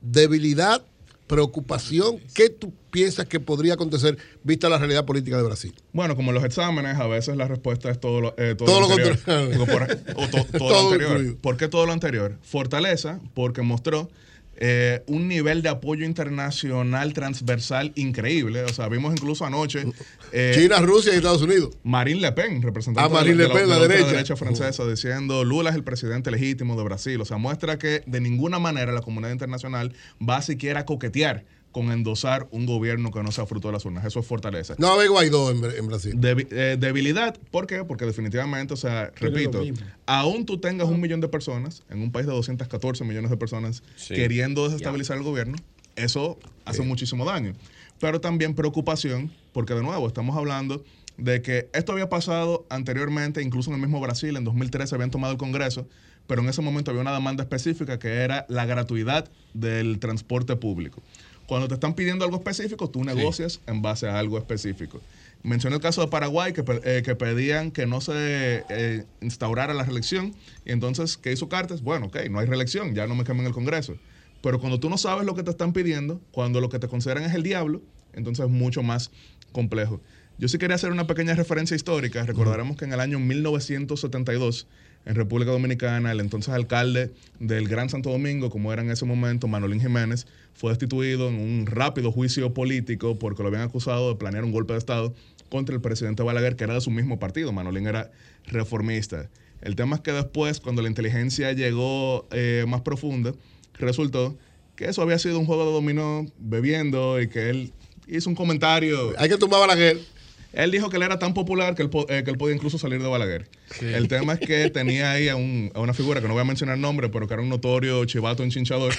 debilidad, 0.00 0.82
preocupación. 1.26 2.18
¿Qué 2.34 2.48
tú 2.50 2.72
piensas 2.90 3.26
que 3.26 3.40
podría 3.40 3.74
acontecer 3.74 4.16
vista 4.42 4.68
la 4.68 4.78
realidad 4.78 5.04
política 5.04 5.36
de 5.36 5.42
Brasil? 5.42 5.74
Bueno, 5.92 6.16
como 6.16 6.30
en 6.30 6.34
los 6.36 6.44
exámenes, 6.44 6.98
a 6.98 7.06
veces 7.06 7.36
la 7.36 7.48
respuesta 7.48 7.90
es 7.90 7.98
todo 8.00 8.20
lo, 8.20 8.34
eh, 8.38 8.54
todo 8.56 8.66
Todo 8.66 8.80
lo 8.80 8.86
lo 8.88 8.92
anterior. 8.92 9.16
contrario. 9.16 9.48
Digo, 9.50 9.66
por- 9.66 9.82
o 9.82 10.28
to- 10.28 10.44
todo, 10.58 10.58
Todo 10.58 10.70
lo 10.70 10.80
anterior. 10.92 11.10
incluido. 11.12 11.36
¿Por 11.40 11.56
qué 11.56 11.68
todo 11.68 11.86
lo 11.86 11.92
anterior? 11.92 12.38
Fortaleza, 12.42 13.20
porque 13.34 13.62
mostró 13.62 14.10
eh, 14.56 15.02
un 15.06 15.28
nivel 15.28 15.62
de 15.62 15.68
apoyo 15.68 16.04
internacional 16.04 17.12
transversal 17.12 17.92
increíble. 17.96 18.62
O 18.64 18.68
sea, 18.68 18.88
vimos 18.88 19.12
incluso 19.14 19.44
anoche. 19.44 19.84
eh, 20.32 20.52
China, 20.54 20.78
Rusia 20.80 21.12
y 21.12 21.16
Estados 21.16 21.42
Unidos. 21.42 21.76
Marine 21.82 22.20
Le 22.20 22.32
Pen, 22.32 22.62
representante 22.62 23.06
Ah, 23.06 23.12
Marine 23.12 23.36
de, 23.36 23.48
Le 23.48 23.54
Pen, 23.54 23.62
de 23.62 23.66
la 23.68 23.76
otra 23.76 23.88
derecha. 23.88 24.10
derecha 24.10 24.36
francesa, 24.36 24.86
diciendo 24.86 25.44
Lula 25.44 25.70
es 25.70 25.76
el 25.76 25.84
presidente 25.84 26.30
legítimo 26.30 26.76
de 26.76 26.84
Brasil. 26.84 27.20
O 27.20 27.24
sea, 27.24 27.36
muestra 27.36 27.78
que 27.78 28.02
de 28.06 28.20
ninguna 28.20 28.58
manera 28.58 28.92
la 28.92 29.00
comunidad 29.02 29.32
internacional 29.32 29.92
va 30.26 30.36
a 30.38 30.42
siquiera 30.42 30.80
a 30.80 30.84
coquetear 30.84 31.44
con 31.74 31.90
endosar 31.90 32.46
un 32.52 32.66
gobierno 32.66 33.10
que 33.10 33.20
no 33.22 33.32
sea 33.32 33.46
fruto 33.46 33.68
de 33.68 33.72
las 33.72 33.84
urnas. 33.84 34.04
Eso 34.06 34.20
es 34.20 34.26
fortaleza. 34.26 34.76
No 34.78 34.98
hay 35.00 35.08
Guaidó 35.08 35.50
en, 35.50 35.64
en 35.64 35.86
Brasil. 35.88 36.14
Debi- 36.14 36.46
eh, 36.52 36.76
debilidad, 36.78 37.36
¿por 37.50 37.66
qué? 37.66 37.84
Porque 37.84 38.06
definitivamente, 38.06 38.72
o 38.72 38.76
sea, 38.76 39.10
repito, 39.16 39.60
aún 40.06 40.46
tú 40.46 40.58
tengas 40.58 40.88
un 40.88 41.00
millón 41.00 41.20
de 41.20 41.28
personas, 41.28 41.82
en 41.90 42.00
un 42.00 42.12
país 42.12 42.26
de 42.26 42.32
214 42.32 43.02
millones 43.04 43.28
de 43.30 43.36
personas, 43.36 43.82
Sí. 43.96 44.14
queriendo 44.14 44.64
desestabilizar 44.64 45.16
el 45.16 45.24
gobierno, 45.24 45.56
eso 45.96 46.38
hace 46.64 46.82
muchísimo 46.82 47.24
daño. 47.24 47.52
Pero 48.00 48.20
también 48.20 48.54
preocupación, 48.54 49.32
porque 49.52 49.74
de 49.74 49.82
nuevo 49.82 50.06
estamos 50.06 50.36
hablando 50.36 50.84
de 51.16 51.42
que 51.42 51.68
esto 51.72 51.90
había 51.92 52.08
pasado 52.08 52.66
anteriormente, 52.70 53.42
incluso 53.42 53.70
en 53.70 53.74
el 53.76 53.80
mismo 53.82 54.00
Brasil, 54.00 54.36
en 54.36 54.44
2013 54.44 54.94
habían 54.94 55.10
tomado 55.10 55.32
el 55.32 55.38
Congreso, 55.38 55.86
pero 56.26 56.40
en 56.40 56.48
ese 56.48 56.62
momento 56.62 56.90
había 56.90 57.02
una 57.02 57.12
demanda 57.12 57.42
específica 57.42 57.98
que 57.98 58.08
era 58.22 58.46
la 58.48 58.64
gratuidad 58.64 59.28
del 59.52 59.98
transporte 59.98 60.56
público. 60.56 61.02
Cuando 61.46 61.68
te 61.68 61.74
están 61.74 61.94
pidiendo 61.94 62.24
algo 62.24 62.36
específico, 62.38 62.88
tú 62.88 63.04
negocias 63.04 63.60
en 63.66 63.82
base 63.82 64.08
a 64.08 64.18
algo 64.18 64.38
específico. 64.38 65.00
Mencioné 65.42 65.76
el 65.76 65.82
caso 65.82 66.00
de 66.00 66.08
Paraguay, 66.08 66.54
que, 66.54 66.64
eh, 66.84 67.02
que 67.04 67.14
pedían 67.14 67.70
que 67.70 67.86
no 67.86 68.00
se 68.00 68.64
eh, 68.70 69.04
instaurara 69.20 69.74
la 69.74 69.84
reelección. 69.84 70.34
Y 70.64 70.72
entonces, 70.72 71.18
¿qué 71.18 71.32
hizo 71.32 71.50
Cartes? 71.50 71.82
Bueno, 71.82 72.06
ok, 72.06 72.16
no 72.30 72.38
hay 72.38 72.46
reelección, 72.46 72.94
ya 72.94 73.06
no 73.06 73.14
me 73.14 73.24
quemen 73.24 73.44
el 73.44 73.52
Congreso. 73.52 73.96
Pero 74.40 74.58
cuando 74.58 74.80
tú 74.80 74.88
no 74.88 74.96
sabes 74.96 75.26
lo 75.26 75.34
que 75.34 75.42
te 75.42 75.50
están 75.50 75.72
pidiendo, 75.72 76.20
cuando 76.30 76.60
lo 76.60 76.70
que 76.70 76.78
te 76.78 76.88
consideran 76.88 77.24
es 77.24 77.34
el 77.34 77.42
diablo, 77.42 77.82
entonces 78.14 78.46
es 78.46 78.50
mucho 78.50 78.82
más 78.82 79.10
complejo. 79.52 80.00
Yo 80.38 80.48
sí 80.48 80.58
quería 80.58 80.74
hacer 80.74 80.90
una 80.90 81.06
pequeña 81.06 81.34
referencia 81.34 81.74
histórica. 81.76 82.24
Recordaremos 82.24 82.76
que 82.76 82.84
en 82.84 82.92
el 82.92 83.00
año 83.00 83.18
1972, 83.18 84.66
en 85.06 85.14
República 85.14 85.50
Dominicana, 85.50 86.12
el 86.12 86.20
entonces 86.20 86.52
alcalde 86.54 87.12
del 87.38 87.68
Gran 87.68 87.90
Santo 87.90 88.10
Domingo, 88.10 88.50
como 88.50 88.72
era 88.72 88.82
en 88.82 88.90
ese 88.90 89.04
momento, 89.04 89.48
Manolín 89.48 89.80
Jiménez, 89.80 90.26
fue 90.54 90.70
destituido 90.70 91.28
en 91.28 91.34
un 91.34 91.66
rápido 91.66 92.10
juicio 92.10 92.54
político 92.54 93.18
porque 93.18 93.42
lo 93.42 93.48
habían 93.48 93.62
acusado 93.62 94.08
de 94.10 94.16
planear 94.16 94.44
un 94.44 94.52
golpe 94.52 94.72
de 94.72 94.78
Estado 94.78 95.14
contra 95.50 95.74
el 95.74 95.80
presidente 95.80 96.22
Balaguer, 96.22 96.56
que 96.56 96.64
era 96.64 96.74
de 96.74 96.80
su 96.80 96.90
mismo 96.90 97.18
partido. 97.18 97.52
Manolín 97.52 97.86
era 97.86 98.10
reformista. 98.46 99.28
El 99.60 99.76
tema 99.76 99.96
es 99.96 100.02
que 100.02 100.12
después, 100.12 100.60
cuando 100.60 100.82
la 100.82 100.88
inteligencia 100.88 101.52
llegó 101.52 102.26
eh, 102.30 102.64
más 102.66 102.80
profunda, 102.82 103.34
resultó 103.74 104.36
que 104.76 104.86
eso 104.86 105.02
había 105.02 105.18
sido 105.18 105.38
un 105.38 105.46
juego 105.46 105.66
de 105.66 105.72
dominó 105.72 106.26
bebiendo 106.38 107.20
y 107.20 107.28
que 107.28 107.50
él 107.50 107.72
hizo 108.06 108.28
un 108.28 108.36
comentario. 108.36 109.12
Hay 109.18 109.28
que 109.28 109.36
tumbar 109.36 109.58
a 109.62 109.66
Balaguer. 109.66 110.13
Él 110.54 110.70
dijo 110.70 110.88
que 110.90 110.96
él 110.96 111.02
era 111.02 111.18
tan 111.18 111.34
popular 111.34 111.74
que 111.74 111.82
él, 111.82 111.90
po- 111.90 112.06
eh, 112.08 112.22
que 112.24 112.30
él 112.30 112.36
podía 112.38 112.54
incluso 112.54 112.78
salir 112.78 113.02
de 113.02 113.08
Balaguer. 113.08 113.48
El 113.80 114.08
tema 114.08 114.34
es 114.34 114.40
que 114.40 114.68
tenía 114.68 115.10
ahí 115.12 115.28
a, 115.28 115.36
un- 115.36 115.70
a 115.74 115.80
una 115.80 115.94
figura 115.94 116.20
que 116.20 116.28
no 116.28 116.34
voy 116.34 116.42
a 116.42 116.44
mencionar 116.44 116.76
el 116.76 116.80
nombre, 116.80 117.08
pero 117.08 117.26
que 117.26 117.34
era 117.34 117.42
un 117.42 117.48
notorio 117.48 118.04
chivato 118.04 118.42
enchinchador, 118.44 118.94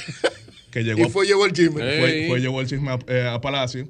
que 0.69 0.83
llegó, 0.83 1.05
Y 1.05 1.09
fue, 1.09 1.25
llevó 1.25 1.45
el 1.45 1.53
chisme. 1.53 1.81
fue, 1.97 2.25
fue, 2.27 2.39
llevó 2.39 2.61
el 2.61 2.67
chisme 2.67 2.91
a, 2.91 2.99
eh, 3.07 3.27
a 3.27 3.39
Palacio. 3.41 3.87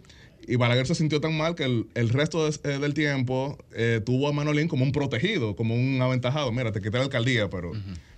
Y 0.47 0.57
Balaguer 0.57 0.85
se 0.85 0.93
sintió 0.93 1.19
tan 1.19 1.35
mal 1.35 1.55
que 1.55 1.63
el, 1.63 1.87
el 1.95 2.09
resto 2.09 2.47
de- 2.49 2.57
eh, 2.71 2.77
del 2.77 2.93
tiempo 2.93 3.57
eh, 3.73 3.99
tuvo 4.05 4.27
a 4.27 4.31
Manolín 4.31 4.67
como 4.67 4.83
un 4.83 4.91
protegido, 4.91 5.55
como 5.55 5.73
un 5.73 5.99
aventajado. 6.01 6.51
Mira, 6.51 6.71
te 6.71 6.81
quité 6.81 6.97
la 6.97 7.05
alcaldía, 7.05 7.49
pero, 7.49 7.71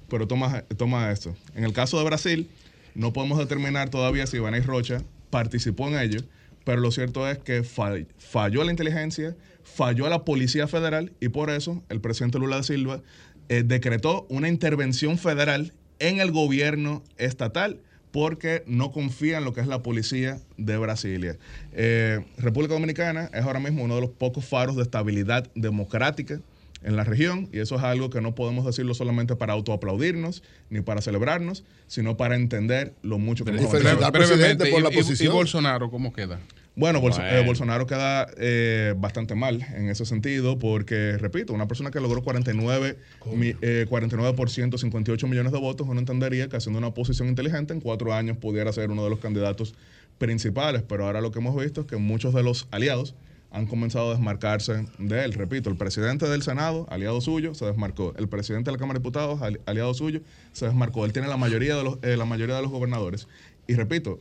pero 0.10 0.28
toma, 0.28 0.64
toma 0.76 1.10
esto. 1.12 1.36
En 1.56 1.64
el 1.64 1.72
caso 1.72 1.98
de 1.98 2.04
Brasil, 2.04 2.50
no 2.96 3.14
podemos 3.14 3.38
determinar 3.38 3.90
todavía 3.90 4.28
si 4.28 4.36
Ibanez 4.38 4.66
Rocha 4.66 5.04
participó 5.30 5.88
en 5.88 6.00
ello, 6.00 6.20
pero 6.68 6.82
lo 6.82 6.92
cierto 6.92 7.26
es 7.30 7.38
que 7.38 7.64
fall- 7.64 8.08
falló 8.18 8.62
la 8.66 8.72
inteligencia, 8.72 9.38
falló 9.64 10.10
la 10.10 10.26
Policía 10.26 10.68
Federal 10.68 11.14
y 11.22 11.30
por 11.30 11.50
eso 11.50 11.82
el 11.88 12.02
presidente 12.02 12.40
Lula 12.40 12.58
da 12.58 12.64
Silva 12.64 13.02
eh, 13.48 13.64
decretó 13.66 14.26
una 14.30 14.50
intervención 14.50 15.18
federal 15.18 15.72
en 16.00 16.20
el 16.20 16.32
gobierno 16.34 17.04
estatal 17.18 17.80
porque 18.12 18.64
no 18.68 18.92
confía 18.92 19.38
en 19.38 19.46
lo 19.46 19.54
que 19.54 19.62
es 19.62 19.68
la 19.68 19.82
policía 19.82 20.40
de 20.58 20.78
Brasilia. 20.78 21.38
Eh, 21.72 22.20
República 22.38 22.74
Dominicana 22.74 23.30
es 23.34 23.44
ahora 23.46 23.62
mismo 23.62 23.84
uno 23.86 23.96
de 23.96 24.02
los 24.02 24.10
pocos 24.10 24.44
faros 24.44 24.76
de 24.76 24.82
estabilidad 24.84 25.50
democrática 25.56 26.42
en 26.84 26.96
la 26.96 27.04
región 27.04 27.50
y 27.54 27.60
eso 27.60 27.76
es 27.76 27.84
algo 27.84 28.10
que 28.10 28.22
no 28.22 28.36
podemos 28.36 28.66
decirlo 28.66 28.94
solamente 28.94 29.36
para 29.36 29.54
autoaplaudirnos 29.54 30.44
ni 30.70 30.82
para 30.82 31.02
celebrarnos, 31.02 31.64
sino 31.88 32.18
para 32.18 32.36
entender 32.36 32.94
lo 33.04 33.18
mucho 33.20 33.46
que 33.46 33.52
Y 33.52 33.56
hemos 33.58 33.74
avanzado. 33.74 34.12
por 34.12 34.82
la 34.82 34.90
Y- 34.90 34.94
y- 34.94 34.96
y 34.96 34.98
posición. 35.02 35.34
Bolsonaro 35.34 35.90
cómo 35.90 36.12
queda? 36.14 36.40
Bueno, 36.78 37.02
Bolso- 37.02 37.22
Bueno. 37.22 37.38
eh, 37.38 37.44
Bolsonaro 37.44 37.88
queda 37.88 38.28
eh, 38.38 38.94
bastante 38.98 39.34
mal 39.34 39.66
en 39.76 39.90
ese 39.90 40.06
sentido 40.06 40.60
porque, 40.60 41.18
repito, 41.18 41.52
una 41.54 41.68
persona 41.68 41.90
que 41.90 42.00
logró 42.00 42.22
49, 42.24 42.98
mi- 43.34 43.56
eh, 43.62 43.88
49%, 43.90 44.78
58 44.78 45.28
millones 45.28 45.52
de 45.52 45.58
votos, 45.60 45.88
uno 45.90 46.00
entendería 46.00 46.48
que 46.50 46.56
haciendo 46.58 46.78
una 46.78 46.88
oposición 46.90 47.30
inteligente 47.30 47.74
en 47.74 47.82
cuatro 47.82 48.14
años 48.14 48.38
pudiera 48.38 48.72
ser 48.72 48.92
uno 48.92 49.04
de 49.04 49.10
los 49.10 49.18
candidatos 49.20 49.74
principales, 50.20 50.84
pero 50.88 51.06
ahora 51.08 51.20
lo 51.20 51.32
que 51.32 51.40
hemos 51.40 51.56
visto 51.60 51.82
es 51.82 51.88
que 51.88 51.98
muchos 51.98 52.34
de 52.36 52.44
los 52.44 52.68
aliados 52.70 53.16
han 53.50 53.66
comenzado 53.66 54.10
a 54.10 54.14
desmarcarse 54.14 54.86
de 55.00 55.24
él. 55.24 55.34
Repito, 55.34 55.70
el 55.72 55.78
presidente 55.78 56.28
del 56.30 56.44
Senado, 56.44 56.86
aliado 56.92 57.22
suyo, 57.22 57.56
se 57.56 57.66
desmarcó. 57.66 58.14
El 58.18 58.28
presidente 58.28 58.70
de 58.70 58.74
la 58.74 58.78
Cámara 58.78 59.00
de 59.00 59.04
Diputados, 59.04 59.42
ali- 59.42 59.60
aliado 59.66 59.94
suyo, 59.96 60.20
se 60.52 60.66
desmarcó. 60.66 61.06
Él 61.06 61.14
tiene 61.14 61.28
la 61.28 61.38
mayoría 61.38 61.76
de 61.76 61.84
los, 61.84 61.98
eh, 62.04 62.18
la 62.18 62.26
mayoría 62.26 62.56
de 62.58 62.62
los 62.62 62.70
gobernadores. 62.72 63.28
Y 63.66 63.74
repito, 63.74 64.20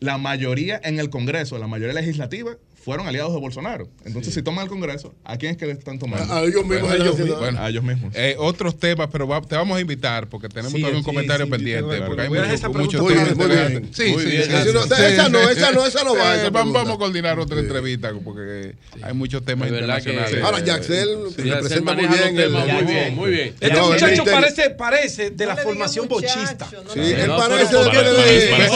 la 0.00 0.18
mayoría 0.18 0.80
en 0.82 0.98
el 0.98 1.10
Congreso, 1.10 1.58
la 1.58 1.66
mayoría 1.66 1.94
legislativa, 1.94 2.56
fueron 2.84 3.06
aliados 3.06 3.32
de 3.34 3.40
Bolsonaro. 3.40 3.88
Entonces, 4.04 4.32
si 4.32 4.42
toman 4.42 4.64
el 4.64 4.70
Congreso, 4.70 5.14
¿a 5.24 5.36
quién 5.36 5.52
es 5.52 5.58
que 5.58 5.66
le 5.66 5.72
están 5.72 5.98
tomando? 5.98 6.32
A 6.32 6.40
ellos 6.42 6.64
mismos, 6.64 6.80
Bueno, 6.80 6.88
a 6.88 6.94
ellos 6.96 7.06
mismos. 7.06 7.18
mismos. 7.26 7.38
Bueno, 7.40 7.60
a 7.62 7.68
ellos 7.68 7.84
mismos. 7.84 8.12
Eh, 8.14 8.36
otros 8.38 8.78
temas, 8.78 9.08
pero 9.12 9.28
va- 9.28 9.42
te 9.42 9.56
vamos 9.56 9.76
a 9.76 9.80
invitar 9.80 10.26
porque 10.28 10.48
tenemos 10.48 10.72
Sí, 10.72 10.78
todavía 10.78 10.98
un 10.98 11.04
sí, 11.04 11.06
comentario 11.10 11.44
sí, 11.46 11.50
pendiente. 11.50 12.00
porque 12.06 12.22
hay 12.22 12.28
mucho- 12.28 12.72
muchos 12.72 13.00
Muy 13.02 13.14
bien, 13.14 13.36
muy 13.36 13.46
Sí, 13.46 13.50
bien. 13.50 13.90
sí, 13.92 14.02
Muy 14.12 14.24
bien. 14.24 14.42
sí, 14.44 14.48
Esa 14.50 14.64
sí, 14.64 14.70
no- 14.72 14.82
sí, 14.84 14.88
esa 15.02 15.28
no, 15.28 15.40
esa 15.50 15.72
no, 15.72 15.86
esa 15.86 16.04
no 16.04 16.16
va, 16.16 16.34
Eh, 16.34 16.38
esa 16.40 16.50
Vamos 16.50 16.88
a 16.88 16.96
coordinar 16.96 17.38
otra 17.38 17.58
entrevista 17.60 18.12
porque 18.24 18.74
hay 19.02 19.12
muchos 19.14 19.44
temas 19.44 19.68
internacionales. 19.68 20.42
Ahora, 20.42 20.60
Yaxel 20.64 21.18
Sí. 21.36 21.42
representa 21.42 21.92
muy 21.94 22.06
bien. 22.06 22.38
el- 22.38 22.50
muy 22.50 22.82
bien, 22.84 23.14
muy 23.14 23.30
bien. 23.30 23.54
Este 23.60 23.80
muchacho 23.80 24.24
parece, 24.24 24.70
parece 24.70 25.30
de 25.30 25.46
la 25.46 25.56
formación 25.56 26.08
bochista. 26.08 26.66
Sí, 26.94 27.00
él 27.00 27.30
parece 27.36 27.76
del 27.76 27.90
PLD. 27.90 28.48
Él 28.48 28.68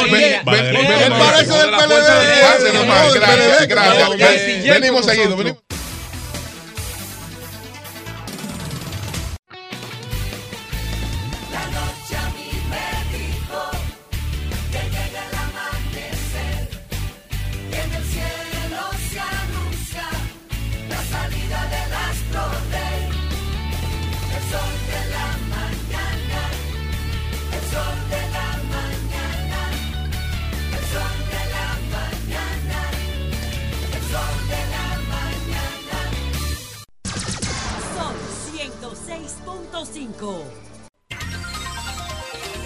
parece 0.45 1.53
del 1.53 1.71
PLD. 1.71 2.03
Gracias, 3.69 3.92
Venimos 4.69 5.05
seguido, 5.07 5.37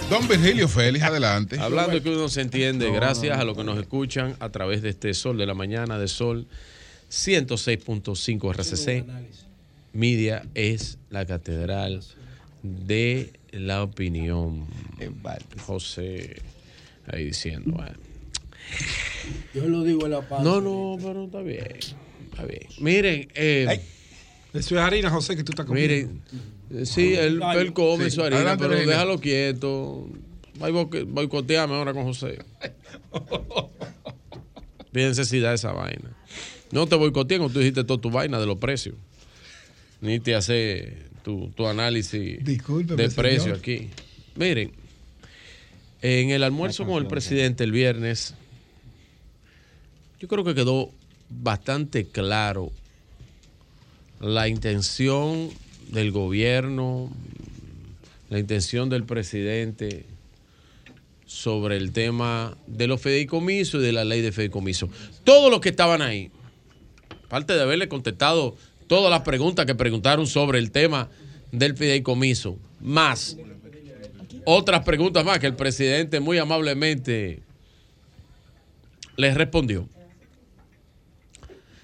Don 0.09 0.27
Virgilio 0.27 0.67
Félix, 0.67 1.03
adelante. 1.03 1.59
Hablando 1.59 2.01
que 2.01 2.09
uno 2.09 2.29
se 2.29 2.41
entiende, 2.41 2.91
gracias 2.91 3.39
a 3.39 3.43
los 3.43 3.57
que 3.57 3.63
nos 3.63 3.79
escuchan 3.79 4.35
a 4.39 4.49
través 4.51 4.81
de 4.83 4.89
este 4.89 5.13
Sol 5.15 5.37
de 5.37 5.45
la 5.47 5.53
Mañana, 5.55 5.97
de 5.97 6.07
Sol 6.07 6.47
106.5 7.09 8.53
RCC. 8.53 9.05
Media 9.93 10.45
es 10.53 10.99
la 11.09 11.25
catedral 11.25 12.03
de 12.61 13.33
la 13.51 13.81
opinión. 13.81 14.67
José, 15.65 16.41
ahí 17.11 17.25
diciendo. 17.25 17.83
Yo 19.55 19.67
lo 19.67 19.83
digo 19.83 20.05
a 20.05 20.09
la 20.09 20.21
paz. 20.21 20.43
No, 20.43 20.61
no, 20.61 20.97
pero 21.01 21.25
está 21.25 21.41
bien. 21.41 21.79
Está 22.29 22.45
bien. 22.45 22.67
Miren. 22.79 23.27
Eh, 23.33 23.81
Eso 24.53 24.75
es 24.75 24.81
harina, 24.81 25.09
José, 25.09 25.35
que 25.35 25.43
tú 25.43 25.51
estás 25.51 25.65
comiendo. 25.65 25.93
Miren 25.93 26.21
sí, 26.85 27.13
él, 27.15 27.41
él 27.55 27.73
come 27.73 28.05
Sí. 28.05 28.11
su 28.11 28.21
harina, 28.23 28.37
Adelante, 28.41 28.65
pero 28.67 28.87
déjalo 28.89 29.19
quieto. 29.19 30.07
Ay, 30.59 30.71
boque- 30.71 31.03
Boicoteame 31.03 31.73
ahora 31.75 31.93
con 31.93 32.03
José. 32.03 32.39
Tiene 34.91 35.09
necesidad 35.09 35.53
esa 35.53 35.71
vaina. 35.73 36.11
No 36.71 36.87
te 36.87 36.95
boicoteé 36.95 37.37
cuando 37.37 37.53
tú 37.53 37.59
dijiste 37.59 37.83
toda 37.83 38.01
tu 38.01 38.09
vaina 38.09 38.39
de 38.39 38.45
los 38.45 38.57
precios. 38.57 38.95
Ni 40.01 40.19
te 40.19 40.35
hace 40.35 40.97
tu, 41.23 41.49
tu 41.55 41.67
análisis 41.67 42.43
Discúlpeme, 42.43 43.03
de 43.03 43.09
precio 43.09 43.41
señor. 43.43 43.57
aquí. 43.59 43.89
Miren, 44.35 44.71
en 46.01 46.29
el 46.31 46.43
almuerzo 46.43 46.85
con 46.85 47.01
el 47.01 47.07
presidente 47.07 47.63
el 47.63 47.71
viernes, 47.71 48.33
yo 50.19 50.27
creo 50.27 50.43
que 50.43 50.55
quedó 50.55 50.91
bastante 51.29 52.05
claro 52.05 52.71
la 54.19 54.47
intención 54.47 55.49
del 55.87 56.11
gobierno, 56.11 57.09
la 58.29 58.39
intención 58.39 58.89
del 58.89 59.03
presidente 59.03 60.05
sobre 61.25 61.77
el 61.77 61.91
tema 61.91 62.57
de 62.67 62.87
los 62.87 63.01
fideicomisos 63.01 63.81
y 63.81 63.85
de 63.85 63.91
la 63.91 64.05
ley 64.05 64.21
de 64.21 64.31
fideicomiso. 64.31 64.89
Todos 65.23 65.51
los 65.51 65.59
que 65.59 65.69
estaban 65.69 66.01
ahí, 66.01 66.31
aparte 67.25 67.53
de 67.53 67.61
haberle 67.61 67.87
contestado 67.87 68.55
todas 68.87 69.11
las 69.11 69.21
preguntas 69.21 69.65
que 69.65 69.75
preguntaron 69.75 70.27
sobre 70.27 70.59
el 70.59 70.71
tema 70.71 71.09
del 71.51 71.75
fideicomiso, 71.75 72.57
más 72.79 73.37
otras 74.45 74.85
preguntas 74.85 75.25
más 75.25 75.39
que 75.39 75.47
el 75.47 75.55
presidente 75.55 76.21
muy 76.21 76.37
amablemente 76.37 77.41
les 79.17 79.35
respondió, 79.35 79.89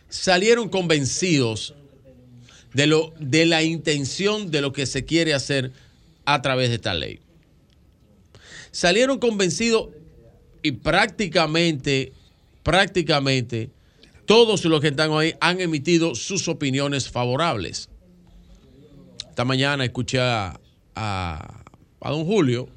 salieron 0.07 0.69
convencidos 0.69 1.73
de, 2.73 2.87
lo, 2.87 3.13
de 3.19 3.45
la 3.45 3.63
intención 3.63 4.51
de 4.51 4.61
lo 4.61 4.73
que 4.73 4.85
se 4.85 5.05
quiere 5.05 5.33
hacer 5.33 5.71
a 6.25 6.41
través 6.41 6.69
de 6.69 6.75
esta 6.75 6.93
ley. 6.93 7.19
Salieron 8.71 9.19
convencidos 9.19 9.89
y 10.63 10.71
prácticamente, 10.71 12.13
prácticamente, 12.63 13.69
todos 14.25 14.63
los 14.65 14.81
que 14.81 14.87
están 14.87 15.11
ahí 15.11 15.33
han 15.41 15.59
emitido 15.59 16.15
sus 16.15 16.47
opiniones 16.47 17.09
favorables. 17.09 17.89
Esta 19.29 19.45
mañana 19.45 19.83
escuché 19.83 20.19
a, 20.19 20.59
a- 20.95 21.63
a 22.01 22.09
don 22.11 22.25
Julio 22.25 22.67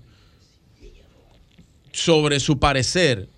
sobre 1.93 2.41
su 2.41 2.59
parecer 2.59 3.29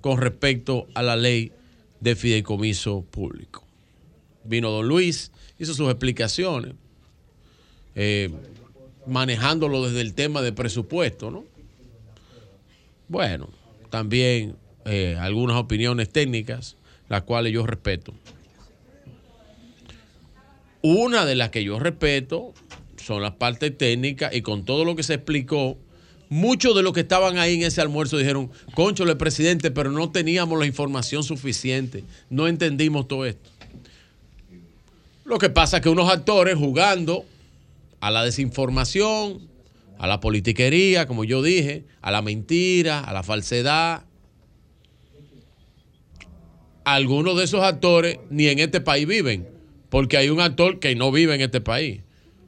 con 0.00 0.18
respecto 0.20 0.86
a 0.94 1.02
la 1.02 1.16
ley 1.16 1.52
de 2.00 2.16
fideicomiso 2.16 3.02
público. 3.10 3.64
Vino 4.44 4.70
don 4.70 4.86
Luis, 4.88 5.30
hizo 5.58 5.74
sus 5.74 5.88
explicaciones, 5.88 6.74
eh, 7.94 8.30
manejándolo 9.06 9.86
desde 9.86 10.00
el 10.00 10.14
tema 10.14 10.42
de 10.42 10.52
presupuesto, 10.52 11.30
¿no? 11.30 11.44
Bueno, 13.08 13.48
también 13.90 14.56
eh, 14.84 15.16
algunas 15.18 15.56
opiniones 15.56 16.10
técnicas, 16.10 16.76
las 17.08 17.22
cuales 17.22 17.52
yo 17.52 17.66
respeto. 17.66 18.12
Una 20.82 21.24
de 21.24 21.34
las 21.34 21.50
que 21.50 21.64
yo 21.64 21.78
respeto 21.78 22.52
son 22.96 23.22
las 23.22 23.32
partes 23.32 23.76
técnicas 23.76 24.34
y 24.34 24.42
con 24.42 24.64
todo 24.64 24.84
lo 24.84 24.94
que 24.94 25.02
se 25.02 25.14
explicó, 25.14 25.76
muchos 26.28 26.76
de 26.76 26.82
los 26.82 26.92
que 26.92 27.00
estaban 27.00 27.38
ahí 27.38 27.54
en 27.54 27.62
ese 27.62 27.80
almuerzo 27.80 28.18
dijeron, 28.18 28.50
conchole 28.74 29.16
presidente, 29.16 29.70
pero 29.70 29.90
no 29.90 30.10
teníamos 30.10 30.58
la 30.58 30.66
información 30.66 31.24
suficiente, 31.24 32.04
no 32.30 32.46
entendimos 32.46 33.08
todo 33.08 33.24
esto. 33.24 33.50
Lo 35.28 35.38
que 35.38 35.50
pasa 35.50 35.76
es 35.76 35.82
que 35.82 35.90
unos 35.90 36.10
actores 36.10 36.56
jugando 36.56 37.26
a 38.00 38.10
la 38.10 38.24
desinformación, 38.24 39.46
a 39.98 40.06
la 40.06 40.20
politiquería, 40.20 41.06
como 41.06 41.22
yo 41.22 41.42
dije, 41.42 41.84
a 42.00 42.10
la 42.10 42.22
mentira, 42.22 43.00
a 43.00 43.12
la 43.12 43.22
falsedad. 43.22 44.04
Algunos 46.82 47.36
de 47.36 47.44
esos 47.44 47.62
actores 47.62 48.18
ni 48.30 48.46
en 48.46 48.58
este 48.58 48.80
país 48.80 49.06
viven, 49.06 49.46
porque 49.90 50.16
hay 50.16 50.30
un 50.30 50.40
actor 50.40 50.78
que 50.78 50.94
no 50.94 51.12
vive 51.12 51.34
en 51.34 51.42
este 51.42 51.60
país, 51.60 52.00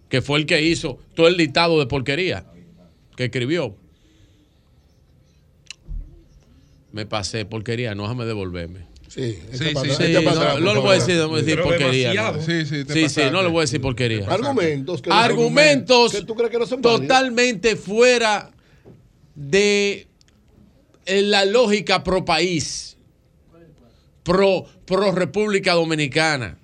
que 0.09 0.23
fue 0.23 0.39
el 0.39 0.47
que 0.47 0.63
hizo 0.63 0.99
todo 1.15 1.29
el 1.29 1.37
dictado 1.37 1.79
de 1.81 1.87
porquería 1.87 2.47
que 3.15 3.27
escribió. 3.27 3.77
Me 6.93 7.05
pasé 7.05 7.45
porquería, 7.45 7.95
no 7.95 8.05
déjame 8.05 8.25
devolverme. 8.25 8.90
Sí, 9.13 9.41
Sí, 9.53 9.75
para 9.75 9.93
sí, 9.93 10.05
sí, 10.07 10.25
para 10.25 10.55
no, 10.55 10.61
no 10.61 10.75
le 10.75 10.81
voy 10.81 10.91
a 10.91 10.95
decir, 10.95 11.17
no 11.17 11.29
voy 11.29 11.41
a 11.41 11.43
decir 11.43 11.57
Pero 11.57 11.65
porquería. 11.69 12.31
no. 12.33 12.41
Sí, 12.43 12.65
sí, 12.65 12.85
pasaste. 12.85 13.03
pasaste. 13.03 13.31
no 13.33 13.43
le 13.43 13.49
voy 13.49 13.59
a 13.59 13.61
decir 13.63 13.81
porquería. 13.81 14.27
Argumentos 14.29 15.03
que 15.03 15.11
Argumentos 15.13 16.13
que 16.13 16.23
tú 16.23 16.37
crees 16.37 16.51
que 16.53 16.59
no 16.61 16.67
son 16.67 16.81
válidos. 16.81 17.01
totalmente 17.09 17.75
fuera 17.75 18.53
de 19.35 20.07
la 21.07 21.45
lógica 21.45 22.05
pro 22.05 22.25
país, 22.25 22.97
pro, 24.23 24.65
pro 24.85 25.11
República 25.11 25.73
Dominicana, 25.75 26.57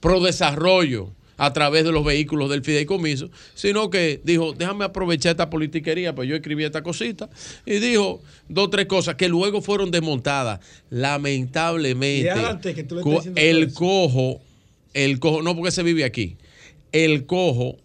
pro 0.00 0.18
desarrollo 0.20 1.14
a 1.44 1.52
través 1.52 1.82
de 1.82 1.90
los 1.90 2.04
vehículos 2.04 2.48
del 2.48 2.62
fideicomiso, 2.62 3.28
sino 3.54 3.90
que 3.90 4.20
dijo, 4.22 4.52
déjame 4.52 4.84
aprovechar 4.84 5.32
esta 5.32 5.50
politiquería, 5.50 6.14
pues 6.14 6.28
yo 6.28 6.36
escribí 6.36 6.62
esta 6.62 6.84
cosita, 6.84 7.28
y 7.66 7.80
dijo 7.80 8.22
dos 8.48 8.66
o 8.66 8.70
tres 8.70 8.86
cosas 8.86 9.16
que 9.16 9.28
luego 9.28 9.60
fueron 9.60 9.90
desmontadas. 9.90 10.60
Lamentablemente, 10.88 12.28
que 12.74 12.84
co- 13.02 13.10
el 13.40 13.72
cojo, 13.72 14.40
el 14.94 15.18
cojo, 15.18 15.42
no 15.42 15.56
porque 15.56 15.72
se 15.72 15.82
vive 15.82 16.04
aquí, 16.04 16.36
el 16.92 17.26
cojo 17.26 17.76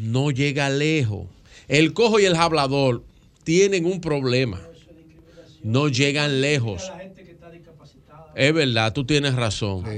no 0.00 0.32
llega 0.32 0.68
lejos. 0.70 1.26
El 1.68 1.92
cojo 1.92 2.18
y 2.18 2.24
el 2.24 2.34
hablador 2.34 3.04
tienen 3.44 3.86
un 3.86 4.00
problema. 4.00 4.60
No 5.62 5.88
llegan 5.88 6.40
lejos. 6.40 6.90
Es 8.36 8.52
verdad, 8.52 8.92
tú 8.92 9.04
tienes 9.04 9.34
razón. 9.34 9.82
Para 9.82 9.94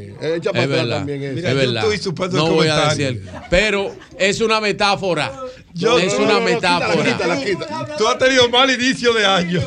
es 0.63 0.69
verdad. 0.69 0.99
también 0.99 1.23
es 1.23 1.35
Mira, 1.35 1.51
yo 1.51 1.57
verdad. 1.57 1.85
no 2.33 2.47
voy 2.53 2.69
a 2.69 2.89
decir. 2.89 3.27
Pero 3.51 3.95
es 4.19 4.41
una 4.41 4.61
metáfora. 4.61 5.33
Yo- 5.79 5.99
es 5.99 6.13
no, 6.15 6.25
una 6.25 6.33
no, 6.35 6.41
no, 6.41 6.45
metáfora. 6.47 7.05
quítala, 7.05 7.37
quítala, 7.39 7.67
quítala. 7.67 7.97
Tú 7.97 8.09
has 8.09 8.19
tenido 8.19 8.49
mal 8.49 8.71
inicio 8.71 9.13
de 9.13 9.27
año. 9.27 9.61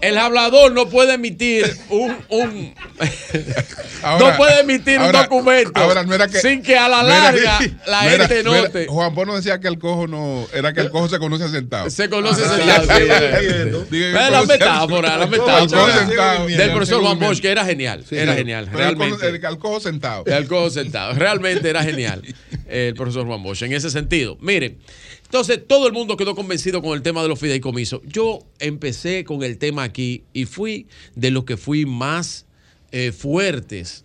El 0.00 0.16
hablador 0.18 0.72
no 0.72 0.88
puede 0.88 1.14
emitir 1.14 1.70
un, 1.90 2.16
un- 2.30 2.74
Ahora- 4.02 4.30
no 4.30 4.36
puede 4.38 4.60
emitir 4.60 4.98
ahora- 4.98 5.18
un 5.20 5.24
documento 5.24 5.80
ahora 5.80 6.02
no 6.04 6.14
era 6.14 6.26
que- 6.28 6.40
sin 6.40 6.62
que 6.62 6.76
a 6.78 6.88
la 6.88 7.02
no 7.02 7.08
era- 7.08 7.22
larga 7.32 7.58
la 7.86 7.98
gente 8.02 8.42
no 8.42 8.54
era- 8.54 8.62
note. 8.68 8.86
Juan 8.86 9.14
Bono 9.14 9.36
decía 9.36 9.60
que 9.60 9.68
el 9.68 9.78
cojo 9.78 10.06
no, 10.06 10.46
era 10.54 10.72
que 10.72 10.80
el 10.80 10.90
cojo 10.90 11.08
se 11.08 11.18
conoce 11.18 11.48
sentado. 11.50 11.90
Se 11.90 12.08
conoce 12.08 12.42
Ah, 12.46 12.56
sentado, 12.56 12.82
sí, 12.98 13.98
la 14.00 14.40
se- 14.40 14.46
metáfora, 14.46 15.16
la 15.18 15.26
metáfora 15.26 16.06
del 16.46 16.70
profesor 16.70 17.02
Juan. 17.02 17.18
Bosch, 17.18 17.40
que 17.40 17.50
era 17.50 17.64
genial. 17.64 18.04
Sí, 18.08 18.16
era 18.16 18.32
sí. 18.32 18.38
genial, 18.38 18.68
realmente. 18.72 19.26
El, 19.28 19.34
el 19.44 19.58
cojo 19.58 19.80
sentado. 19.80 20.24
El 20.26 20.46
cojo 20.46 20.70
sentado. 20.70 21.12
Realmente 21.14 21.68
era 21.68 21.82
genial 21.82 22.22
el 22.68 22.94
profesor 22.94 23.26
Juan 23.26 23.42
Bosch 23.42 23.62
en 23.62 23.72
ese 23.72 23.90
sentido. 23.90 24.38
Miren, 24.40 24.78
entonces 25.30 25.60
todo 25.64 25.86
el 25.86 25.92
mundo 25.92 26.16
quedó 26.16 26.34
convencido 26.34 26.82
con 26.82 26.92
el 26.94 27.02
tema 27.02 27.22
de 27.22 27.28
los 27.28 27.38
fideicomisos. 27.38 28.00
Yo 28.04 28.40
empecé 28.58 29.22
con 29.22 29.44
el 29.44 29.58
tema 29.58 29.84
aquí 29.84 30.24
y 30.32 30.44
fui 30.44 30.88
de 31.14 31.30
los 31.30 31.44
que 31.44 31.56
fui 31.56 31.86
más 31.86 32.46
eh, 32.90 33.12
fuertes 33.12 34.04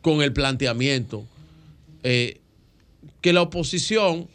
con 0.00 0.22
el 0.22 0.32
planteamiento 0.32 1.26
eh, 2.04 2.38
que 3.20 3.32
la 3.32 3.42
oposición 3.42 4.28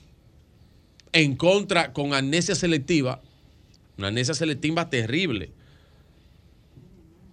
en 1.14 1.38
contra 1.38 1.93
con 1.93 2.14
amnesia 2.14 2.56
selectiva, 2.56 3.22
una 3.98 4.09
amnesia 4.09 4.33
selectiva 4.33 4.90
terrible, 4.90 5.51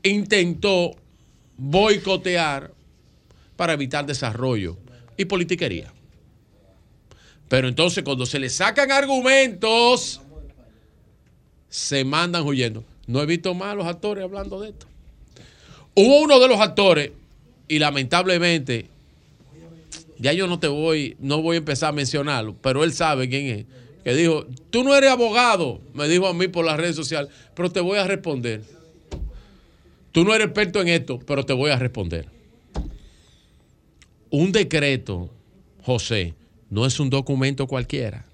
intentó 0.05 0.93
boicotear 1.57 2.73
para 3.57 3.73
evitar 3.73 4.07
desarrollo 4.07 4.79
y 5.17 5.25
politiquería. 5.25 5.93
Pero 7.51 7.67
entonces 7.67 8.05
cuando 8.05 8.27
se 8.27 8.39
le 8.39 8.49
sacan 8.49 8.93
argumentos, 8.93 10.21
se 11.69 12.05
mandan 12.05 12.47
huyendo. 12.47 12.85
No 13.09 13.21
he 13.21 13.27
visto 13.27 13.53
más 13.55 13.73
a 13.73 13.75
los 13.75 13.87
actores 13.89 14.23
hablando 14.23 14.61
de 14.61 14.69
esto. 14.69 14.87
Hubo 15.97 16.21
uno 16.21 16.39
de 16.39 16.47
los 16.47 16.61
actores, 16.61 17.11
y 17.67 17.81
lamentablemente, 17.81 18.87
ya 20.17 20.33
yo 20.33 20.47
no 20.47 20.61
te 20.61 20.69
voy, 20.69 21.17
no 21.19 21.43
voy 21.43 21.57
a 21.57 21.59
empezar 21.59 21.89
a 21.89 21.93
mencionarlo, 21.93 22.55
pero 22.63 22.85
él 22.85 22.93
sabe 22.93 23.29
quién 23.29 23.47
es, 23.47 23.67
que 24.05 24.15
dijo, 24.15 24.47
tú 24.71 24.85
no 24.85 24.95
eres 24.95 25.11
abogado, 25.11 25.81
me 25.93 26.07
dijo 26.07 26.29
a 26.29 26.33
mí 26.33 26.47
por 26.47 26.65
las 26.65 26.77
redes 26.77 26.95
sociales, 26.95 27.33
pero 27.57 27.69
te 27.73 27.81
voy 27.81 27.99
a 27.99 28.07
responder. 28.07 28.63
Tú 30.13 30.23
no 30.23 30.33
eres 30.37 30.47
experto 30.47 30.81
en 30.81 30.87
esto, 30.87 31.19
pero 31.19 31.45
te 31.45 31.53
voy 31.53 31.73
a 31.73 31.77
responder. 31.77 32.27
Un 34.31 34.53
decreto, 34.53 35.29
José, 35.83 36.35
no 36.71 36.87
es 36.87 36.99
un 37.01 37.11
documento 37.11 37.67
cualquiera. 37.67 38.25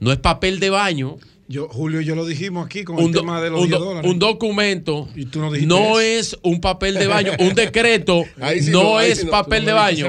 No 0.00 0.12
es 0.12 0.18
papel 0.18 0.60
de 0.60 0.70
baño. 0.70 1.16
Yo, 1.46 1.68
Julio 1.68 2.00
y 2.00 2.06
yo 2.06 2.14
lo 2.14 2.24
dijimos 2.24 2.64
aquí 2.64 2.84
con 2.84 2.96
Un, 2.96 3.06
el 3.06 3.12
tema 3.12 3.40
de 3.42 3.50
los 3.50 3.60
un 3.62 3.68
10 3.68 3.78
do- 3.78 3.84
dólares. 3.84 4.10
un 4.10 4.18
documento 4.18 5.08
no 5.36 5.52
dijiste 5.52 5.66
no 5.66 6.00
eso. 6.00 6.36
es 6.36 6.38
un 6.42 6.60
papel 6.60 6.94
de 6.94 7.06
baño. 7.06 7.32
Un 7.38 7.54
decreto 7.54 8.24
sí 8.58 8.70
no, 8.70 8.82
no, 8.82 9.00
es 9.00 9.18
sí 9.18 9.24
no. 9.26 9.30
papel 9.30 9.60
Tú 9.60 9.66
de 9.66 9.72
no 9.72 9.78
baño. 9.78 10.06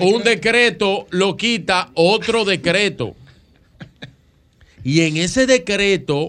Un 0.00 0.22
decreto 0.22 1.06
lo 1.10 1.36
quita 1.36 1.90
otro 1.94 2.44
decreto. 2.46 3.14
Y 4.84 5.02
en 5.02 5.18
ese 5.18 5.46
decreto 5.46 6.28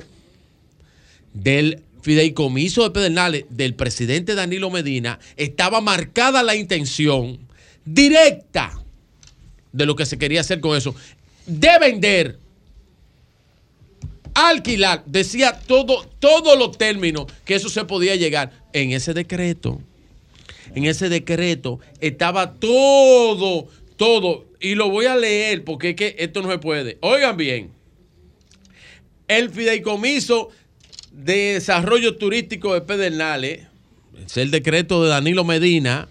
del 1.34 1.82
fideicomiso 2.02 2.84
de 2.84 2.92
Pedernales 2.92 3.46
del 3.50 3.76
presidente 3.76 4.36
Danilo 4.36 4.70
Medina 4.70 5.20
estaba 5.38 5.80
marcada 5.82 6.44
la 6.44 6.56
intención 6.56 7.40
directa 7.86 8.79
de 9.72 9.86
lo 9.86 9.96
que 9.96 10.06
se 10.06 10.18
quería 10.18 10.42
hacer 10.42 10.60
con 10.60 10.78
eso, 10.78 10.96
de 11.46 11.80
vender, 11.80 12.40
alquilar, 14.34 15.04
decía 15.06 15.60
todo, 15.68 16.06
todos 16.20 16.58
los 16.58 16.78
términos 16.78 17.28
que 17.46 17.56
eso 17.56 17.70
se 17.70 17.86
podía 17.86 18.16
llegar 18.16 18.52
en 18.74 18.92
ese 18.92 19.14
decreto. 19.14 19.82
En 20.76 20.86
ese 20.86 21.10
decreto 21.10 21.80
estaba 22.00 22.54
todo, 22.54 23.68
todo, 23.98 24.46
y 24.60 24.76
lo 24.76 24.90
voy 24.90 25.08
a 25.08 25.16
leer 25.16 25.64
porque 25.64 25.90
es 25.90 25.96
que 25.96 26.16
esto 26.20 26.42
no 26.42 26.52
se 26.52 26.60
puede. 26.60 26.98
Oigan 27.02 27.38
bien, 27.38 27.72
el 29.28 29.50
fideicomiso 29.50 30.50
de 31.12 31.54
desarrollo 31.56 32.18
turístico 32.18 32.74
de 32.74 32.82
Pedernales, 32.82 33.62
es 34.26 34.38
el 34.38 34.52
decreto 34.52 35.04
de 35.04 35.10
Danilo 35.10 35.44
Medina, 35.44 36.08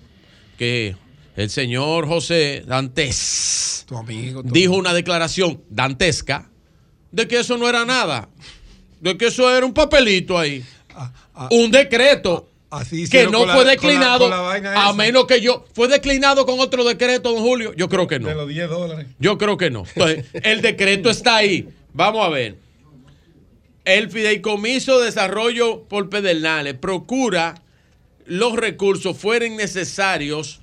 que 0.57 0.97
el 1.39 1.50
señor 1.50 2.07
José 2.07 2.62
Dantes 2.67 3.84
Tu 3.89 3.97
amigo. 3.97 4.42
tu 4.42 4.52
dijo 4.52 4.75
una 4.75 4.92
declaración 4.92 5.62
dantesca 5.70 6.50
de 7.12 7.26
que 7.28 7.39
eso 7.41 7.57
no 7.57 7.68
era 7.68 7.84
nada, 7.84 8.28
de 9.00 9.17
que 9.17 9.26
eso 9.28 9.50
era 9.55 9.65
un 9.65 9.73
papelito 9.73 10.39
ahí, 10.39 10.65
un 11.50 11.70
decreto 11.70 12.49
Así 12.70 13.08
que 13.08 13.25
no 13.26 13.47
la- 13.47 13.55
fue 13.55 13.62
con 13.62 13.65
la- 13.65 13.70
declinado, 13.70 14.18
con 14.20 14.31
la 14.31 14.41
vaina 14.41 14.86
a 14.89 14.92
menos 14.92 15.26
que 15.26 15.41
yo, 15.41 15.65
fue 15.73 15.89
declinado 15.89 16.44
con 16.44 16.60
otro 16.60 16.84
decreto, 16.84 17.33
don 17.33 17.41
Julio, 17.42 17.73
yo 17.75 17.89
creo 17.89 18.07
que 18.07 18.18
no. 18.18 18.28
De 18.28 18.34
los 18.34 18.47
10 18.49 18.68
dólares. 18.68 19.07
Yo 19.18 19.39
creo 19.39 19.57
que 19.57 19.70
no. 19.70 19.84
Entonces, 19.94 20.26
el 20.34 20.60
decreto 20.60 21.08
está 21.08 21.36
ahí. 21.36 21.67
Vamos 21.94 22.26
a 22.26 22.28
ver. 22.28 22.57
El 23.86 24.10
Fideicomiso 24.10 24.99
de 24.99 25.07
Desarrollo 25.07 25.84
por 25.84 26.10
Pedernales 26.10 26.75
procura 26.75 27.55
los 28.26 28.55
recursos 28.57 29.17
fueren 29.17 29.57
necesarios 29.57 30.60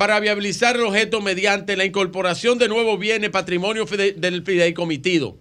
para 0.00 0.18
viabilizar 0.18 0.76
el 0.76 0.84
objeto 0.84 1.20
mediante 1.20 1.76
la 1.76 1.84
incorporación 1.84 2.56
de 2.56 2.68
nuevos 2.68 2.98
bienes 2.98 3.28
patrimonio 3.28 3.86
fide- 3.86 4.14
del 4.14 4.42
fideicomitido, 4.42 5.36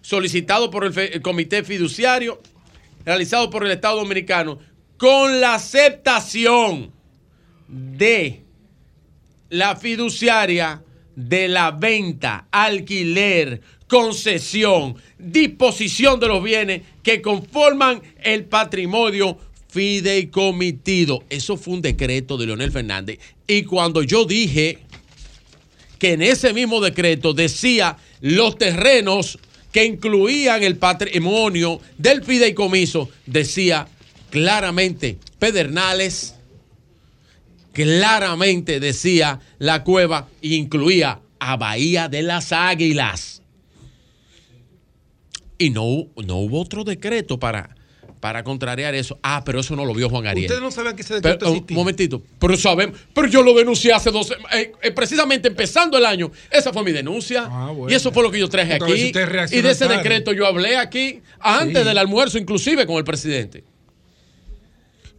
solicitado 0.00 0.68
por 0.68 0.84
el, 0.84 0.98
el 0.98 1.22
Comité 1.22 1.62
Fiduciario, 1.62 2.42
realizado 3.04 3.50
por 3.50 3.64
el 3.64 3.70
Estado 3.70 3.98
Dominicano, 3.98 4.58
con 4.96 5.40
la 5.40 5.54
aceptación 5.54 6.90
de 7.68 8.42
la 9.48 9.76
fiduciaria 9.76 10.82
de 11.14 11.46
la 11.46 11.70
venta, 11.70 12.48
alquiler, 12.50 13.60
concesión, 13.86 14.96
disposición 15.20 16.18
de 16.18 16.26
los 16.26 16.42
bienes 16.42 16.82
que 17.04 17.22
conforman 17.22 18.02
el 18.24 18.44
patrimonio 18.46 19.38
fideicomitido. 19.70 21.24
Eso 21.30 21.56
fue 21.56 21.74
un 21.74 21.82
decreto 21.82 22.36
de 22.36 22.46
Leonel 22.46 22.72
Fernández. 22.72 23.18
Y 23.46 23.62
cuando 23.64 24.02
yo 24.02 24.24
dije 24.24 24.78
que 25.98 26.14
en 26.14 26.22
ese 26.22 26.52
mismo 26.52 26.80
decreto 26.80 27.34
decía 27.34 27.96
los 28.20 28.58
terrenos 28.58 29.38
que 29.72 29.84
incluían 29.84 30.62
el 30.62 30.76
patrimonio 30.76 31.80
del 31.98 32.24
fideicomiso, 32.24 33.08
decía 33.26 33.86
claramente 34.30 35.18
Pedernales, 35.38 36.34
claramente 37.72 38.80
decía 38.80 39.40
la 39.58 39.84
cueva 39.84 40.28
e 40.42 40.54
incluía 40.54 41.20
a 41.38 41.56
Bahía 41.56 42.08
de 42.08 42.22
las 42.22 42.52
Águilas. 42.52 43.42
Y 45.58 45.70
no, 45.70 46.06
no 46.16 46.36
hubo 46.36 46.60
otro 46.60 46.84
decreto 46.84 47.38
para, 47.38 47.76
para 48.20 48.44
contrariar 48.44 48.94
eso. 48.94 49.18
Ah, 49.22 49.42
pero 49.44 49.60
eso 49.60 49.74
no 49.74 49.84
lo 49.86 49.94
vio 49.94 50.08
Juan 50.10 50.26
Ariel. 50.26 50.44
Ustedes 50.44 50.62
no 50.62 50.70
sabían 50.70 50.94
que 50.94 51.02
ese 51.02 51.20
Pero, 51.20 51.34
decreto 51.34 51.52
un 51.52 51.74
momentito, 51.74 52.22
pero 52.38 52.56
sabemos, 52.56 52.98
pero 53.14 53.26
yo 53.26 53.42
lo 53.42 53.54
denuncié 53.54 53.92
hace 53.94 54.10
dos 54.10 54.30
eh, 54.52 54.72
eh, 54.82 54.90
precisamente 54.92 55.48
empezando 55.48 55.96
el 55.96 56.04
año, 56.04 56.30
esa 56.50 56.72
fue 56.72 56.84
mi 56.84 56.92
denuncia, 56.92 57.50
y 57.88 57.94
eso 57.94 58.12
fue 58.12 58.22
lo 58.22 58.30
que 58.30 58.38
yo 58.38 58.48
traje 58.48 58.76
Porque 58.76 58.96
si 58.96 59.18
aquí, 59.18 59.56
y 59.56 59.62
de 59.62 59.70
ese 59.70 59.86
tarde. 59.86 59.96
decreto 59.96 60.32
yo 60.32 60.46
hablé 60.46 60.76
aquí, 60.76 61.22
antes 61.40 61.82
Sí. 61.82 61.88
del 61.88 61.98
almuerzo 61.98 62.36
inclusive 62.38 62.86
con 62.86 62.96
el 62.96 63.04
presidente. 63.04 63.64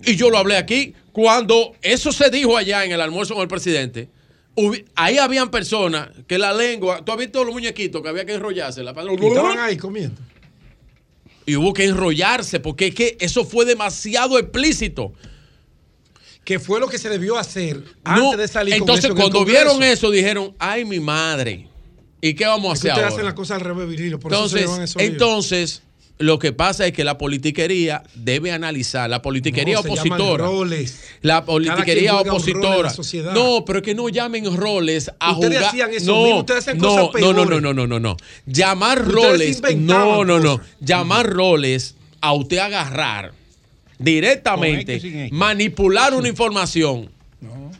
Y 0.05 0.15
yo 0.15 0.30
lo 0.30 0.38
hablé 0.38 0.57
aquí, 0.57 0.93
cuando 1.11 1.73
eso 1.81 2.11
se 2.11 2.30
dijo 2.30 2.55
allá 2.55 2.85
en 2.85 2.91
el 2.91 3.01
almuerzo 3.01 3.33
con 3.33 3.41
el 3.43 3.47
presidente, 3.49 4.09
ahí 4.95 5.17
habían 5.17 5.49
personas 5.49 6.09
que 6.27 6.38
la 6.38 6.53
lengua, 6.53 7.03
tú 7.03 7.11
has 7.11 7.17
visto 7.17 7.43
los 7.43 7.53
muñequitos 7.53 8.01
que 8.01 8.09
había 8.09 8.25
que 8.25 8.33
enrollarse, 8.33 8.83
la 8.83 8.91
estaban 8.91 9.59
ahí 9.59 9.77
comiendo. 9.77 10.21
Y 11.51 11.55
hubo 11.57 11.73
que 11.73 11.83
enrollarse 11.85 12.59
porque 12.59 12.88
es 12.88 12.95
que 12.95 13.17
eso 13.19 13.43
fue 13.45 13.65
demasiado 13.65 14.39
explícito. 14.39 15.13
Que 16.43 16.59
fue 16.59 16.80
lo 16.80 16.88
que 16.88 16.97
se 16.97 17.09
debió 17.09 17.38
hacer 17.38 17.83
No, 18.03 18.31
antes 18.31 18.39
de 18.39 18.47
salir 18.47 18.73
con 18.73 18.81
entonces 18.81 19.05
eso 19.05 19.13
en 19.13 19.17
el 19.17 19.21
cuando 19.21 19.45
vieron 19.45 19.83
eso 19.83 20.09
dijeron, 20.09 20.55
ay 20.57 20.85
mi 20.85 20.99
madre, 20.99 21.67
¿y 22.19 22.33
qué 22.33 22.45
vamos 22.45 22.69
a 22.69 22.73
hacer 22.73 22.91
ustedes 22.91 23.03
ahora? 23.03 23.07
hacen 23.09 23.25
las 23.25 23.33
cosas 23.33 23.57
al 23.57 23.61
revés, 23.61 23.88
Virgilio. 23.88 24.19
Por 24.19 24.31
eso 24.33 24.49
se 24.49 24.59
Entonces, 24.59 24.69
llevan 24.69 24.81
esos 24.83 25.01
líos. 25.01 25.11
entonces, 25.11 25.83
lo 26.22 26.40
que 26.40 26.53
pasa 26.53 26.85
es 26.88 26.93
que 26.93 27.03
la 27.03 27.17
politiquería 27.17 28.03
debe 28.16 28.51
analizar, 28.51 29.09
la 29.09 29.22
politiquería 29.22 29.75
No, 29.75 29.82
se 29.83 29.90
llaman 29.90 30.11
opositora. 30.22 30.45
roles. 30.45 31.03
La 31.22 31.33
Cada 31.35 31.45
politiquería 31.45 32.11
quien 32.11 32.22
juega 32.22 32.33
un 32.33 32.40
rol 32.40 32.50
en 32.50 32.56
opositora. 32.56 32.90
la. 32.90 33.33
No, 33.33 33.66
pero 33.66 33.82
que 33.82 33.93
no 33.95 34.09
llamen 34.09 34.56
roles 34.58 35.11
a 35.19 35.32
Ustedes 35.33 35.53
jugar. 35.58 35.69
hacían 35.69 35.93
eso 35.93 36.11
no, 36.16 36.24
mismo, 36.24 36.40
ustedes 36.40 36.59
hacían 36.59 36.77
no, 36.77 36.88
cosas 37.09 37.22
no, 37.22 37.33
no, 37.33 37.45
no, 37.45 37.59
no, 37.61 37.74
no, 37.74 37.88
no, 37.88 38.00
no. 38.00 38.17
Llamar 38.45 39.00
Ustedes 39.08 39.14
roles. 39.61 39.61
No, 39.77 40.24
no, 40.25 40.40
no. 40.40 40.58
cosas. 40.58 40.72
Llamar 40.80 41.30
roles 41.30 41.95
a 42.22 42.33
usted 42.33 42.58
agarrar 42.59 43.33
directamente, 44.00 45.30
manipular 45.32 46.14
una 46.14 46.27
información 46.27 47.09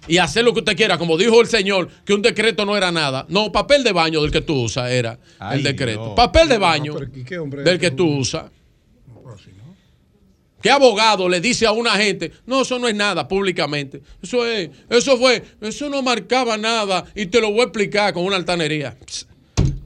y 0.08 0.18
hacer 0.18 0.44
lo 0.44 0.54
que 0.54 0.60
usted 0.60 0.76
quiera, 0.76 0.98
como 0.98 1.18
dijo 1.18 1.40
el 1.42 1.48
señor, 1.48 1.90
que 2.06 2.14
un 2.14 2.22
decreto 2.22 2.66
no 2.66 2.76
era 2.76 2.92
nada. 2.92 3.26
No, 3.30 3.52
papel 3.52 3.84
de 3.84 3.92
baño 3.92 4.22
del 4.22 4.32
que 4.32 4.42
tú 4.42 4.64
usas 4.64 4.92
era 4.92 5.20
Ay, 5.40 5.60
el 5.60 5.64
decreto. 5.64 6.16
Papel 6.16 6.50
de 6.50 6.58
baño 6.58 6.96
pero 6.98 7.12
¿y 7.16 7.24
qué 7.24 7.38
hombre 7.38 7.64
del 7.64 7.80
que 7.80 7.92
tú 7.92 8.08
usas. 8.18 8.46
¿Qué 10.62 10.70
abogado 10.70 11.28
le 11.28 11.42
dice 11.42 11.66
a 11.66 11.72
una 11.72 11.92
gente, 11.92 12.32
no, 12.46 12.62
eso 12.62 12.78
no 12.78 12.88
es 12.88 12.94
nada 12.94 13.28
públicamente? 13.28 14.02
Eso 14.22 14.46
es, 14.46 14.70
eso 14.90 15.18
fue, 15.18 15.44
eso 15.60 15.90
no 15.90 16.04
marcaba 16.04 16.56
nada 16.56 17.06
y 17.16 17.26
te 17.26 17.42
lo 17.42 17.50
voy 17.50 17.62
a 17.62 17.64
explicar 17.64 18.14
con 18.14 18.24
una 18.24 18.36
altanería. 18.36 18.96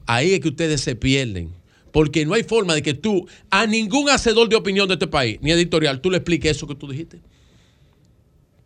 Ahí 0.06 0.34
es 0.34 0.40
que 0.40 0.48
ustedes 0.48 0.82
se 0.82 0.94
pierden. 0.94 1.50
Porque 1.92 2.26
no 2.26 2.34
hay 2.34 2.42
forma 2.42 2.74
de 2.74 2.82
que 2.82 2.92
tú, 2.92 3.26
a 3.48 3.66
ningún 3.66 4.10
hacedor 4.10 4.50
de 4.50 4.56
opinión 4.56 4.86
de 4.86 4.94
este 4.94 5.06
país, 5.06 5.38
ni 5.40 5.50
editorial, 5.50 6.02
tú 6.02 6.10
le 6.10 6.18
expliques 6.18 6.54
eso 6.54 6.66
que 6.66 6.74
tú 6.74 6.86
dijiste. 6.86 7.20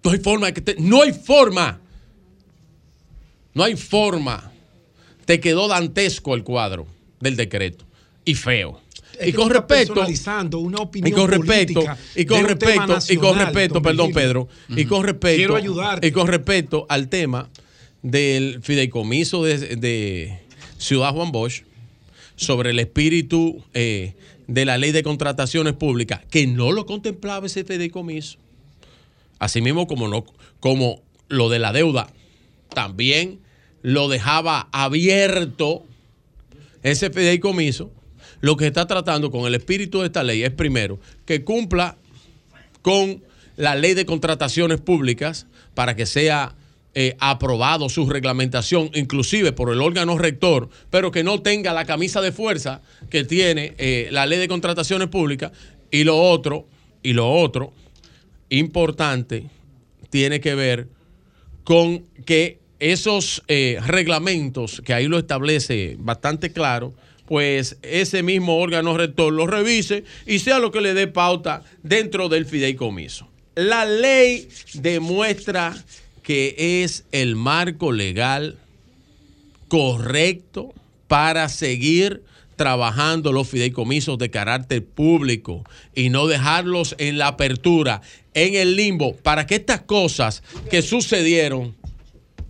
No 0.02 0.10
hay 0.10 0.18
forma 0.18 0.46
de 0.46 0.54
que 0.54 0.60
te, 0.60 0.76
no 0.78 1.02
hay 1.02 1.12
forma. 1.12 1.80
No 3.54 3.64
hay 3.64 3.76
forma. 3.76 4.52
Te 5.24 5.40
quedó 5.40 5.68
dantesco 5.68 6.34
el 6.34 6.44
cuadro 6.44 6.86
del 7.20 7.36
decreto. 7.36 7.84
Y 8.24 8.34
feo. 8.34 8.80
Es 9.18 9.28
y 9.28 9.32
con 9.32 9.50
personalizando 9.66 10.58
una 10.60 10.78
opinión 10.78 11.12
Y 11.12 11.12
con 11.12 11.30
política 11.30 11.98
y 12.14 12.24
con 12.24 12.44
respeto, 12.46 12.98
y 13.10 13.16
con 13.16 13.36
don 13.36 13.82
perdón. 13.82 14.12
Pedro, 14.12 14.48
y 14.70 14.86
con 14.86 15.06
ayudarte. 15.56 16.06
y 16.06 16.10
con 16.10 16.26
respeto 16.26 16.86
al 16.88 17.08
tema 17.08 17.50
del 18.02 18.60
fideicomiso 18.62 19.44
de, 19.44 19.76
de 19.76 20.40
Ciudad 20.78 21.12
Juan 21.12 21.32
Bosch 21.32 21.64
sobre 22.36 22.70
el 22.70 22.78
espíritu 22.78 23.62
eh, 23.74 24.14
de 24.46 24.64
la 24.64 24.78
ley 24.78 24.92
de 24.92 25.02
contrataciones 25.02 25.74
públicas, 25.74 26.22
que 26.30 26.46
no 26.46 26.72
lo 26.72 26.86
contemplaba 26.86 27.46
ese 27.46 27.64
fideicomiso. 27.64 28.38
Asimismo, 29.40 29.86
como, 29.86 31.02
lo 31.28 31.48
de 31.48 31.58
la 31.58 31.72
deuda, 31.72 32.12
también 32.68 33.40
lo 33.82 34.08
dejaba 34.08 34.68
abierto 34.70 35.84
ese 36.82 37.10
fideicomiso. 37.10 37.90
Lo 38.42 38.56
que 38.56 38.66
está 38.66 38.86
tratando 38.86 39.30
con 39.30 39.46
el 39.46 39.54
espíritu 39.54 40.00
de 40.00 40.06
esta 40.06 40.22
ley 40.22 40.42
es 40.42 40.50
primero 40.50 41.00
que 41.24 41.42
cumpla 41.42 41.96
con 42.82 43.24
la 43.56 43.74
ley 43.74 43.94
de 43.94 44.06
contrataciones 44.06 44.80
públicas 44.80 45.46
para 45.74 45.96
que 45.96 46.04
sea 46.04 46.54
eh, 46.94 47.16
aprobado 47.18 47.88
su 47.88 48.08
reglamentación, 48.08 48.90
inclusive 48.94 49.52
por 49.52 49.70
el 49.72 49.80
órgano 49.80 50.18
rector, 50.18 50.68
pero 50.90 51.10
que 51.10 51.24
no 51.24 51.40
tenga 51.40 51.72
la 51.72 51.86
camisa 51.86 52.20
de 52.20 52.32
fuerza 52.32 52.82
que 53.08 53.24
tiene 53.24 53.74
eh, 53.78 54.08
la 54.10 54.26
ley 54.26 54.38
de 54.38 54.48
contrataciones 54.48 55.08
públicas. 55.08 55.52
Y 55.90 56.04
lo 56.04 56.20
otro, 56.20 56.66
y 57.02 57.14
lo 57.14 57.30
otro 57.32 57.72
importante, 58.50 59.46
tiene 60.10 60.40
que 60.40 60.54
ver 60.54 60.88
con 61.64 62.04
que 62.26 62.58
esos 62.80 63.42
eh, 63.48 63.78
reglamentos, 63.86 64.82
que 64.84 64.94
ahí 64.94 65.06
lo 65.06 65.18
establece 65.18 65.96
bastante 65.98 66.52
claro, 66.52 66.94
pues 67.26 67.76
ese 67.82 68.22
mismo 68.22 68.58
órgano 68.58 68.96
rector 68.96 69.32
lo 69.32 69.46
revise 69.46 70.04
y 70.26 70.40
sea 70.40 70.58
lo 70.58 70.72
que 70.72 70.80
le 70.80 70.94
dé 70.94 71.06
pauta 71.06 71.62
dentro 71.82 72.28
del 72.28 72.44
fideicomiso. 72.44 73.28
La 73.54 73.84
ley 73.84 74.48
demuestra 74.74 75.76
que 76.22 76.82
es 76.82 77.04
el 77.12 77.36
marco 77.36 77.92
legal 77.92 78.56
correcto 79.68 80.74
para 81.06 81.48
seguir 81.48 82.24
trabajando 82.56 83.32
los 83.32 83.48
fideicomisos 83.48 84.18
de 84.18 84.30
carácter 84.30 84.84
público 84.84 85.64
y 85.94 86.10
no 86.10 86.26
dejarlos 86.26 86.94
en 86.98 87.16
la 87.16 87.28
apertura, 87.28 88.02
en 88.34 88.54
el 88.54 88.76
limbo, 88.76 89.16
para 89.16 89.46
que 89.46 89.56
estas 89.56 89.82
cosas 89.82 90.42
que 90.70 90.82
sucedieron 90.82 91.74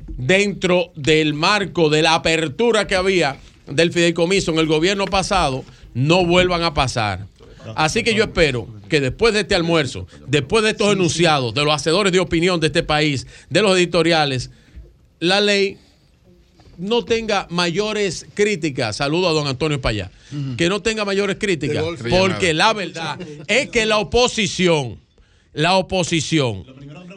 dentro 0.08 0.92
del 0.94 1.34
marco 1.34 1.88
de 1.88 2.02
la 2.02 2.14
apertura 2.14 2.86
que 2.86 2.94
había 2.94 3.38
del 3.66 3.92
fideicomiso 3.92 4.50
en 4.52 4.58
el 4.58 4.66
gobierno 4.66 5.06
pasado 5.06 5.64
no 5.94 6.24
vuelvan 6.24 6.62
a 6.62 6.74
pasar. 6.74 7.26
Así 7.76 8.02
que 8.02 8.14
yo 8.14 8.24
espero 8.24 8.68
que 8.88 9.00
después 9.00 9.34
de 9.34 9.40
este 9.40 9.54
almuerzo, 9.54 10.06
después 10.26 10.64
de 10.64 10.70
estos 10.70 10.92
enunciados, 10.92 11.54
de 11.54 11.64
los 11.64 11.74
hacedores 11.74 12.12
de 12.12 12.18
opinión 12.18 12.58
de 12.58 12.68
este 12.68 12.82
país, 12.82 13.26
de 13.48 13.62
los 13.62 13.76
editoriales, 13.76 14.50
la 15.20 15.40
ley 15.40 15.78
no 16.78 17.04
tenga 17.04 17.46
mayores 17.50 18.26
críticas. 18.34 18.96
Saludo 18.96 19.28
a 19.28 19.32
don 19.32 19.46
Antonio 19.46 19.80
Payá. 19.80 20.10
Que 20.56 20.68
no 20.68 20.80
tenga 20.80 21.04
mayores 21.04 21.36
críticas. 21.38 21.84
Porque 22.08 22.54
la 22.54 22.72
verdad 22.72 23.18
es 23.46 23.68
que 23.68 23.84
la 23.84 23.98
oposición, 23.98 24.98
la 25.52 25.76
oposición 25.76 26.64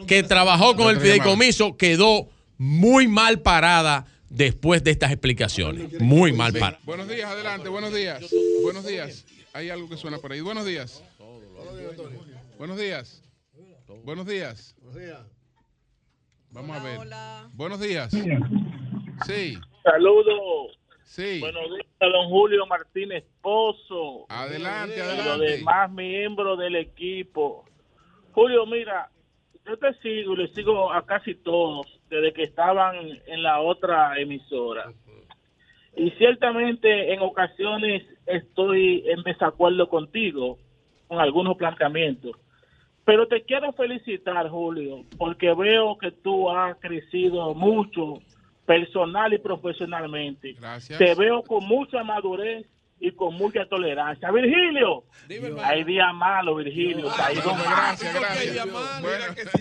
que 0.06 0.22
trabajó 0.22 0.76
con 0.76 0.90
el 0.94 1.00
fideicomiso 1.00 1.76
quedó 1.76 2.28
muy 2.58 3.08
mal 3.08 3.40
parada 3.40 4.06
después 4.28 4.82
de 4.84 4.90
estas 4.90 5.10
explicaciones. 5.12 6.00
Muy 6.00 6.32
mal 6.32 6.52
parada. 6.52 6.80
Buenos 6.84 7.08
días, 7.08 7.30
adelante, 7.30 7.68
buenos 7.68 7.94
días. 7.94 8.24
Buenos 8.62 8.86
días. 8.86 9.24
Hay 9.52 9.70
algo 9.70 9.88
que 9.88 9.96
suena 9.96 10.18
por 10.18 10.32
ahí. 10.32 10.40
Buenos 10.40 10.66
días. 10.66 11.02
Buenos 12.58 12.78
días. 12.78 13.22
Buenos 14.04 14.26
días. 14.26 14.74
Vamos 16.50 16.76
a 16.76 16.82
ver. 16.82 16.98
Buenos 17.52 17.80
días. 17.80 18.12
Sí. 19.26 19.58
Saludos. 19.82 20.78
Sí. 21.04 21.38
Buenos 21.40 21.62
días 21.70 21.86
a 22.00 22.06
don 22.06 22.28
Julio 22.28 22.66
Martínez 22.66 23.24
Pozo. 23.40 24.26
Adelante, 24.28 24.94
Y 24.96 24.98
los 24.98 25.08
adelante. 25.08 25.44
demás 25.58 25.90
miembros 25.92 26.58
del 26.58 26.76
equipo. 26.76 27.64
Julio, 28.34 28.66
mira, 28.66 29.08
yo 29.64 29.76
te 29.78 29.94
sigo 29.94 30.34
y 30.34 30.36
le 30.36 30.48
sigo 30.48 30.92
a 30.92 31.06
casi 31.06 31.36
todos 31.36 31.86
desde 32.10 32.32
que 32.32 32.42
estaban 32.42 32.96
en 33.26 33.42
la 33.42 33.60
otra 33.60 34.18
emisora. 34.18 34.92
Y 35.96 36.10
ciertamente 36.12 37.14
en 37.14 37.20
ocasiones 37.20 38.02
estoy 38.26 39.04
en 39.06 39.22
desacuerdo 39.22 39.88
contigo 39.88 40.58
con 41.06 41.20
algunos 41.20 41.56
planteamientos. 41.56 42.32
Pero 43.04 43.28
te 43.28 43.42
quiero 43.42 43.72
felicitar, 43.72 44.48
Julio, 44.48 45.04
porque 45.16 45.54
veo 45.54 45.96
que 45.98 46.10
tú 46.10 46.50
has 46.50 46.76
crecido 46.78 47.54
mucho 47.54 48.18
personal 48.66 49.32
y 49.32 49.38
profesionalmente. 49.38 50.54
Gracias. 50.54 50.98
Te 50.98 51.14
veo 51.14 51.42
con 51.42 51.64
mucha 51.66 52.02
madurez 52.02 52.66
y 53.06 53.12
con 53.12 53.34
mucha 53.34 53.66
tolerancia. 53.68 54.30
Virgilio, 54.30 55.04
hay 55.62 55.84
días 55.84 56.14
malos, 56.14 56.56
Virgilio. 56.56 57.10
te 57.12 57.22
ha 57.22 57.32
ido 57.32 57.54
mal. 57.54 57.64
Gracias, 57.64 58.14
gracias. 58.14 58.66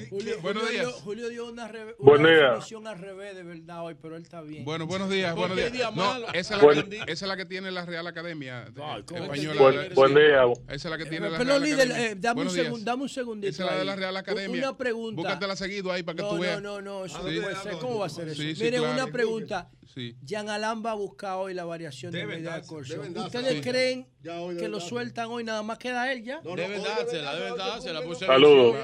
Julio, 0.10 0.36
Buenos 0.42 0.64
Julio 0.64 0.68
días. 0.72 0.86
dio- 0.86 0.92
Julio 1.04 1.30
dio 1.30 1.50
una, 1.50 1.72
Buen 2.00 2.22
una 2.22 2.30
día. 2.30 2.40
definición 2.48 2.88
al 2.88 3.00
revés 3.00 3.36
de 3.36 3.44
verdad 3.44 3.84
hoy, 3.84 3.96
pero 4.02 4.16
él 4.16 4.24
está 4.24 4.42
bien. 4.42 4.64
Bueno, 4.64 4.88
buenos 4.88 5.10
días, 5.10 5.32
¿Por 5.32 5.40
buenos 5.50 5.58
días. 5.58 5.72
día 5.74 5.92
No, 5.94 6.16
esa 6.34 6.40
es, 6.40 6.50
la 6.52 6.58
Buen- 6.60 6.90
que, 6.90 6.96
esa 6.98 7.12
es 7.12 7.22
la 7.24 7.36
que 7.38 7.46
tiene 7.46 7.72
la 7.72 7.86
Real 7.86 8.08
Academia 8.08 8.66
¿cómo 8.76 8.98
Española. 9.26 9.60
Buen- 9.62 9.82
Sí. 9.90 9.94
buen 9.94 10.16
día. 10.16 10.44
Esa 10.70 10.74
es 10.76 10.86
la 10.86 10.98
que 10.98 11.06
tiene 11.06 11.30
la 11.30 11.38
Pero 11.38 11.50
Real 11.50 11.62
líder, 11.64 11.82
Academia. 11.88 12.12
eh, 12.12 12.16
dame, 12.18 12.42
un 12.42 12.48
Buenos 12.48 12.54
segun- 12.66 12.84
dame 12.86 13.04
un 13.04 13.10
segundito. 13.10 13.50
Esa 13.50 13.64
es 13.66 13.72
la 13.72 13.78
de 13.78 13.86
la 13.86 13.96
Real 13.96 14.18
Academia. 14.18 14.68
Una 14.70 14.78
pregunta. 14.78 15.22
Búscatela 15.22 15.56
seguido 15.58 15.92
ahí 15.92 16.04
para 16.04 16.16
que 16.16 16.22
no, 16.24 16.30
tú 16.30 16.40
veas. 16.40 16.62
No, 16.62 16.82
no, 16.82 17.00
no, 17.00 17.06
eso 17.06 17.18
no 17.18 17.24
puede 17.24 17.56
ser. 17.56 17.74
¿Cómo 17.80 18.00
va 18.00 18.06
a 18.06 18.10
ser 18.10 18.30
eso? 18.30 18.42
Miren, 18.64 18.82
una 18.82 19.08
pregunta. 19.08 19.70
Sí. 19.94 20.16
Jean 20.24 20.50
Alain 20.50 20.84
va 20.84 20.92
a 20.92 20.96
buscar 20.96 21.36
hoy 21.38 21.54
la 21.54 21.66
variación 21.66 22.12
de 22.12 22.20
Deben 22.20 22.38
medida 22.38 22.60
de 22.60 22.66
coerción. 22.68 23.16
¿Ustedes 23.18 23.54
Sí. 23.56 23.62
creen 23.62 24.08
que 24.24 24.68
lo 24.68 24.80
sueltan 24.80 25.28
hoy 25.30 25.44
nada 25.44 25.62
más 25.64 25.78
queda 25.78 26.12
él 26.12 26.24
ya? 26.24 26.42
Deben 26.42 26.82
dársela, 26.82 27.36
deben 27.36 27.56
dársela. 27.58 28.02
Saludos. 28.20 28.78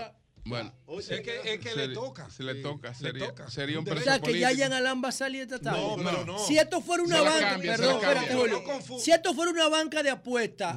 Bueno, 0.45 0.73
Es 0.99 1.07
que, 1.21 1.41
es 1.53 1.59
que 1.59 1.75
le 1.75 1.89
toca. 1.93 2.27
Si 2.31 2.41
le 2.41 2.55
toca, 2.55 2.93
sería, 2.93 3.27
toca. 3.27 3.49
sería 3.51 3.79
un 3.79 3.87
O 3.87 3.93
sea, 4.01 4.19
que 4.19 4.33
ya 4.39 4.47
político. 4.47 4.51
Jean 4.57 4.73
Alain 4.73 5.01
va 5.03 5.09
a 5.09 5.11
salir 5.11 5.41
esta 5.43 5.59
tarde. 5.59 5.79
No, 5.79 5.95
pero 5.97 6.25
no. 6.25 6.39
Si 6.39 6.57
esto 6.57 6.81
fuera 6.81 7.03
una 7.03 7.17
Se 7.17 7.21
banca, 7.23 7.49
cambia, 7.51 7.75
se 7.77 7.81
perdón, 7.83 8.01
espérate, 8.01 8.33
Julio. 8.35 8.63
No 8.89 8.99
Si 8.99 9.11
esto 9.11 9.33
fuera 9.35 9.51
una 9.51 9.67
banca 9.69 10.01
de 10.01 10.09
apuestas, 10.09 10.75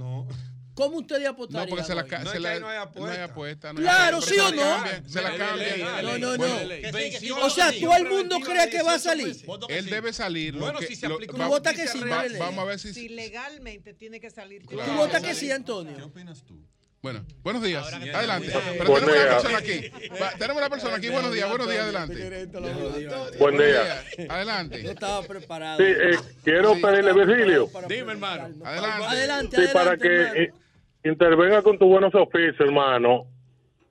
¿cómo 0.75 0.99
ustedes 0.99 1.23
No, 1.25 1.31
apostarían? 1.31 1.69
porque 1.69 1.85
se 1.85 1.95
la, 1.95 2.03
hoy? 2.03 2.09
No, 2.11 2.17
se 2.19 2.25
es 2.25 2.33
que 2.33 2.39
la- 2.41 2.61
no 2.61 2.69
hay 2.69 2.77
apuesta. 2.79 3.01
no 3.01 3.13
hay 3.13 3.31
apuesta, 3.31 3.73
no 3.73 3.79
hay 3.79 3.85
Claro, 3.85 4.17
apuesta, 4.19 4.35
¿sí 4.35 4.41
o 4.41 4.51
no? 4.53 4.63
cambian, 4.63 5.09
Se 5.11 5.23
la 5.23 5.37
cambian. 5.37 5.81
No, 6.05 6.19
no, 6.19 6.37
no. 6.37 7.45
O 7.47 7.51
sea, 7.51 7.73
todo 7.73 7.97
el 7.97 8.05
mundo 8.09 8.37
cree 8.41 8.71
que 8.71 8.83
va 8.83 8.93
a 8.95 8.99
18 8.99 9.01
salir. 9.01 9.37
Él 9.69 9.87
debe 9.87 10.13
salir. 10.13 10.57
Bueno, 10.57 10.79
que- 10.79 10.87
si 10.87 10.97
se 10.97 11.07
aplica 11.07 11.35
una 11.35 11.49
¿Tú 11.49 11.75
que 11.75 11.87
sí? 11.87 12.01
Vamos 12.39 12.59
a 12.59 12.65
ver 12.65 12.79
si. 12.79 12.93
Si 12.95 13.09
legalmente 13.09 13.95
tiene 13.95 14.21
que 14.21 14.31
salir. 14.31 14.65
Claro. 14.67 14.91
¿Tú 14.91 14.97
votas 14.99 15.23
que 15.23 15.35
sí, 15.35 15.51
Antonio? 15.51 16.11
Bueno, 17.03 17.27
buenos 17.43 17.63
días. 17.65 17.85
Adelante. 17.93 18.53
Pero 18.79 18.95
tenemos 18.95 19.03
una 19.03 19.29
persona 19.29 19.59
aquí. 19.59 19.91
Tenemos 20.39 20.57
una 20.63 20.71
persona 20.71 20.97
aquí. 20.97 21.09
Buenos 21.09 21.35
días, 21.35 21.49
buenos 21.49 21.69
días, 21.69 21.83
adelante. 21.83 22.49
Buen 22.53 23.39
Buenos 23.39 23.61
día. 23.67 24.03
días, 24.17 24.31
Adelante. 24.31 24.83
No 24.85 24.91
estaba 24.93 25.23
preparado. 25.27 25.79
Sí, 25.79 25.85
eh, 25.85 26.17
quiero 26.45 26.77
Sí. 26.77 26.81
pedirle, 26.81 27.13
Virgilio, 27.13 27.71
Dime, 27.89 28.13
hermano. 28.13 28.55
Adelante. 28.65 29.07
Adelante, 29.07 29.57
sí, 29.57 29.63
adelante, 29.63 29.69
para 29.73 29.97
que 29.97 30.07
hermano. 30.15 30.62
Intervenga 31.05 31.63
con 31.63 31.79
tus 31.79 31.89
buenos 31.89 32.15
oficios, 32.15 32.61
hermano, 32.61 33.27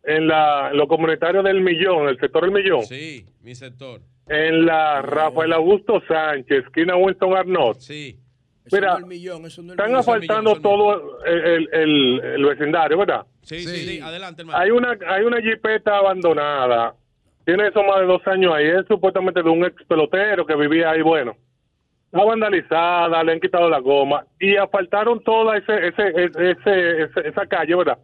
en, 0.04 0.28
la, 0.28 0.70
en 0.72 0.78
lo 0.78 0.88
comunitario 0.88 1.44
del 1.44 1.62
Millón, 1.62 2.08
el 2.08 2.20
sector 2.20 2.44
del 2.44 2.52
Millón, 2.52 2.84
Sí, 2.86 3.26
mi 3.42 3.54
sector. 3.56 4.02
en 4.28 4.66
la 4.66 5.02
Rafael 5.02 5.54
Augusto 5.54 6.02
Sánchez, 6.08 6.66
esquina 6.66 6.96
Winston 6.96 7.36
Arnott. 7.36 7.78
Sí. 7.80 8.18
Eso 8.66 8.76
mira, 8.78 8.92
no 8.94 8.98
el 9.00 9.06
millón, 9.08 9.46
eso 9.46 9.62
no 9.64 9.74
es 9.74 9.80
el 9.80 9.86
Están 9.86 9.88
millón. 9.88 10.00
asfaltando 10.00 10.56
todo 10.62 11.24
el, 11.26 11.40
el- 11.46 11.70
el- 11.74 12.22
el 12.36 12.46
vecindario, 12.46 12.98
¿verdad? 13.00 13.26
Sí, 13.42 13.60
sí, 13.62 13.68
Sí. 13.76 13.88
sí. 13.98 14.00
Adelante, 14.02 14.44
hermano. 14.44 14.60
Hay 14.60 14.70
una, 14.70 14.98
hay 15.08 15.24
una 15.24 15.42
jipeta 15.42 15.98
abandonada. 15.98 16.94
Tiene 17.44 17.68
eso 17.68 17.84
más 17.84 18.00
de 18.02 18.06
dos 18.06 18.22
años 18.28 18.54
ahí. 18.54 18.68
Es 18.68 18.86
supuestamente 18.88 19.42
de 19.42 19.50
un 19.50 19.66
ex 19.66 19.84
pelotero 19.86 20.46
que 20.46 20.56
vivía 20.56 20.92
ahí. 20.92 21.02
Bueno, 21.02 21.36
está 22.12 22.24
vandalizada, 22.26 23.24
le 23.24 23.32
han 23.34 23.40
quitado 23.40 23.70
la 23.70 23.80
goma 23.80 24.26
y 24.40 24.56
asfaltaron 24.58 25.24
toda 25.24 25.58
ese, 25.58 25.88
ese, 25.88 26.08
ese, 26.10 26.52
ese- 26.52 27.02
ese- 27.04 27.28
esa 27.30 27.46
calle, 27.48 27.76
¿verdad? 27.76 27.98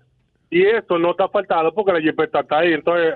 Y 0.50 0.66
esto 0.66 0.98
no 0.98 1.12
está 1.12 1.26
asfaltado 1.26 1.74
porque 1.74 1.92
la 1.94 2.02
jipeta 2.02 2.40
está 2.40 2.60
ahí. 2.60 2.74
Entonces, 2.74 3.16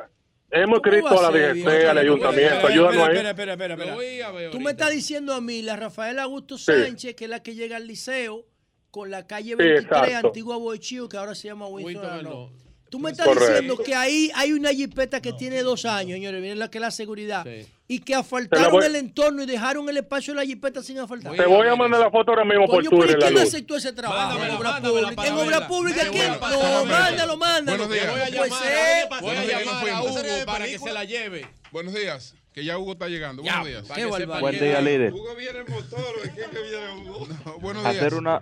hemos 0.51 0.79
¿Cómo 0.81 0.93
escrito 0.95 1.19
a 1.19 1.31
la 1.31 1.37
DGC, 1.37 1.87
al 1.89 1.97
ayuntamiento, 1.97 2.67
ayúdanos 2.67 2.97
ahí. 3.07 3.11
espera, 3.15 3.29
espera, 3.29 3.51
espera, 3.53 3.73
espera. 3.75 3.91
Lo 3.91 3.95
voy 3.97 4.21
a 4.21 4.31
ver 4.31 4.51
Tú 4.51 4.59
me 4.59 4.71
estás 4.71 4.91
diciendo 4.91 5.33
a 5.33 5.39
mí, 5.39 5.61
la 5.61 5.77
Rafael 5.77 6.19
Augusto 6.19 6.57
Sí. 6.57 6.71
Sánchez, 6.73 7.15
que 7.15 7.23
es 7.23 7.29
la 7.29 7.41
que 7.41 7.55
llega 7.55 7.77
al 7.77 7.87
liceo, 7.87 8.45
con 8.89 9.09
la 9.09 9.25
calle 9.25 9.51
Sí, 9.51 9.55
23, 9.55 9.85
exacto. 9.85 10.27
antigua 10.27 10.57
Boichío, 10.57 11.07
que 11.07 11.15
ahora 11.15 11.33
se 11.35 11.47
llama 11.47 11.67
Winston. 11.67 12.05
Arnold. 12.05 12.51
Tú 12.89 12.99
me 12.99 13.11
estás 13.11 13.25
Correcto. 13.25 13.47
diciendo 13.53 13.77
que 13.81 13.95
ahí 13.95 14.29
hay 14.35 14.51
una 14.51 14.71
jipeta 14.71 15.21
que 15.21 15.31
tiene 15.31 15.61
dos 15.63 15.85
años, 15.85 16.15
señores, 16.15 16.41
miren 16.41 16.59
la 16.59 16.69
que 16.69 16.79
es 16.79 16.81
la 16.81 16.91
seguridad, 16.91 17.45
Sí. 17.45 17.65
Y 17.93 17.99
que 17.99 18.15
asfaltaron 18.15 18.71
voy- 18.71 18.85
el 18.85 18.95
entorno 18.95 19.43
y 19.43 19.45
dejaron 19.45 19.89
el 19.89 19.97
espacio 19.97 20.33
de 20.33 20.39
la 20.39 20.45
jipeta 20.45 20.81
sin 20.81 20.97
asfaltar. 20.99 21.35
Te 21.35 21.45
voy 21.45 21.67
a 21.67 21.75
mandar 21.75 21.99
la 21.99 22.09
foto 22.09 22.31
ahora 22.31 22.45
mismo 22.45 22.65
por 22.67 22.83
Coño, 22.85 22.89
¿y 22.89 22.99
Twitter, 23.01 23.19
quién 23.19 23.33
luz. 23.33 23.41
aceptó 23.43 23.75
ese 23.75 23.91
trabajo? 23.91 24.39
Mándamela, 24.39 24.47
en 24.53 24.57
obra 24.59 24.71
mándamela 24.71 25.07
pública. 25.11 25.27
En 25.27 25.33
obra 25.47 25.67
pública, 25.67 26.01
¿quién? 26.09 26.27
No, 26.39 26.85
mándalo, 26.85 27.37
mándalo. 27.37 27.87
Buenos 27.87 27.93
días. 27.93 28.11
Voy 28.11 28.21
a 28.21 28.29
llamar, 28.29 28.49
voy 28.49 29.19
a 29.19 29.21
Buenos 29.21 29.45
días, 29.45 29.65
llamar 29.65 29.89
a. 29.89 30.01
Hugo 30.03 30.45
para 30.45 30.65
que 30.65 30.79
se 30.79 30.93
la 30.93 31.03
lleve. 31.03 31.47
Buenos 31.71 31.93
días. 31.93 32.35
Que 32.53 32.63
ya 32.65 32.77
Hugo 32.77 32.93
está 32.93 33.07
llegando. 33.07 33.43
Buenos 33.43 33.65
días. 33.67 33.91
Qué. 33.93 34.05
Buen 34.05 34.59
día, 34.59 34.81
líder. 34.81 35.13
Hugo 35.13 35.35
viene 35.35 35.59
en 35.59 35.73
motor, 35.73 35.99
¿o 36.17 36.21
¿quién 36.33 36.49
que 36.49 36.61
viene 36.61 37.09
Hugo? 37.09 37.27
No, 37.45 37.59
buenos 37.59 37.83
días. 37.83 37.95
Hacer 37.97 38.13
una, 38.13 38.41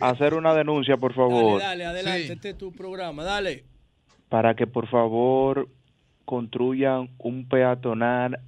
hacer 0.00 0.34
una 0.34 0.54
denuncia, 0.54 0.96
por 0.98 1.14
Dale, 1.14 1.30
favor, 1.30 1.60
dale, 1.62 1.84
adelante, 1.86 2.26
Sí. 2.26 2.32
este 2.32 2.50
es 2.50 2.58
tu 2.58 2.70
programa, 2.72 3.24
dale. 3.24 3.64
para 4.28 4.54
que 4.54 4.66
por 4.66 4.88
favor 4.88 5.68
construyan 6.24 7.10
un 7.18 7.48
peatonal 7.48 8.40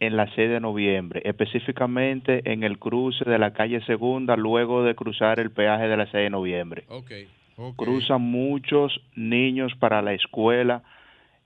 en 0.00 0.16
la 0.16 0.26
6 0.34 0.50
de 0.50 0.60
noviembre, 0.60 1.22
específicamente 1.24 2.52
en 2.52 2.62
el 2.64 2.78
cruce 2.78 3.24
de 3.28 3.38
la 3.38 3.52
calle 3.52 3.80
Segunda, 3.86 4.36
luego 4.36 4.82
de 4.84 4.94
cruzar 4.94 5.40
el 5.40 5.50
peaje 5.50 5.88
de 5.88 5.96
la 5.96 6.04
6 6.04 6.12
de 6.24 6.30
noviembre. 6.30 6.84
Ok. 6.88 7.10
Ok. 7.56 7.76
Cruzan 7.76 8.20
muchos 8.20 9.00
niños 9.14 9.72
para 9.78 10.02
la 10.02 10.12
escuela 10.12 10.82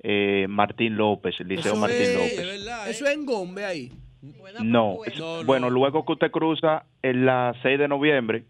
eh, 0.02 0.46
Martín 0.48 0.96
López, 0.96 1.38
el 1.40 1.48
Liceo 1.48 1.72
Eso 1.72 1.80
Martín 1.80 2.00
es- 2.02 2.14
López. 2.14 2.38
Eso 2.88 3.06
es 3.06 3.14
en 3.14 3.24
Gombe 3.26 3.64
ahí. 3.64 3.92
No, 4.62 4.98
bueno, 5.46 5.70
luego 5.70 6.04
que 6.04 6.12
usted 6.12 6.30
cruza 6.30 6.84
en 7.02 7.24
la 7.26 7.54
6 7.62 7.78
de 7.78 7.86
noviembre, 7.88 8.44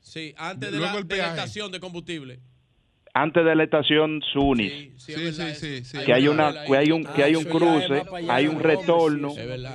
Sí, 0.00 0.34
antes 0.38 0.72
de 0.72 0.78
Luego 0.78 0.94
la, 0.94 0.98
el 1.00 1.08
de 1.08 1.16
la 1.16 1.22
peaje. 1.24 1.36
estación 1.36 1.70
de 1.70 1.80
combustible. 1.80 2.38
Antes 3.22 3.44
de 3.44 3.54
la 3.54 3.64
estación 3.64 4.20
Sunis, 4.32 4.90
Sí, 4.96 5.14
sí, 5.32 5.54
sí, 5.54 5.84
sí. 5.84 5.98
que 6.04 6.12
hay 6.12 6.28
una, 6.28 6.64
que 6.64 6.76
hay 6.76 6.90
un, 6.92 7.04
que 7.04 7.22
hay 7.24 7.34
un 7.36 7.46
Ah, 7.46 7.50
cruce, 7.50 8.02
hay 8.28 8.46
un 8.46 8.60
retorno. 8.60 9.32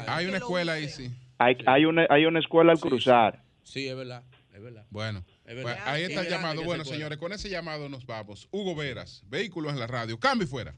Hay 0.07 0.25
una 0.27 0.37
escuela 0.37 0.73
ahí, 0.73 0.87
sí. 0.89 1.09
hay, 1.37 1.57
hay 1.65 1.85
una, 1.85 2.05
hay 2.09 2.25
una 2.25 2.39
escuela 2.39 2.71
al 2.71 2.79
cruzar. 2.79 3.43
Sí, 3.63 3.87
es 3.87 3.95
verdad, 3.95 4.23
es 4.53 4.61
verdad. 4.61 4.85
Bueno, 4.89 5.23
Es 5.45 5.55
verdad. 5.55 5.73
pues 5.83 5.87
ahí 5.87 6.03
está 6.03 6.21
Es 6.21 6.27
el 6.27 6.33
llamado. 6.33 6.63
Bueno, 6.63 6.85
señores, 6.85 7.17
con 7.17 7.33
ese 7.33 7.49
llamado 7.49 7.89
nos 7.89 8.05
vamos. 8.05 8.47
Hugo 8.51 8.75
Veras, 8.75 9.23
vehículos 9.27 9.73
en 9.73 9.79
la 9.79 9.87
radio. 9.87 10.19
Cambio 10.19 10.45
y 10.45 10.49
fuera. 10.49 10.75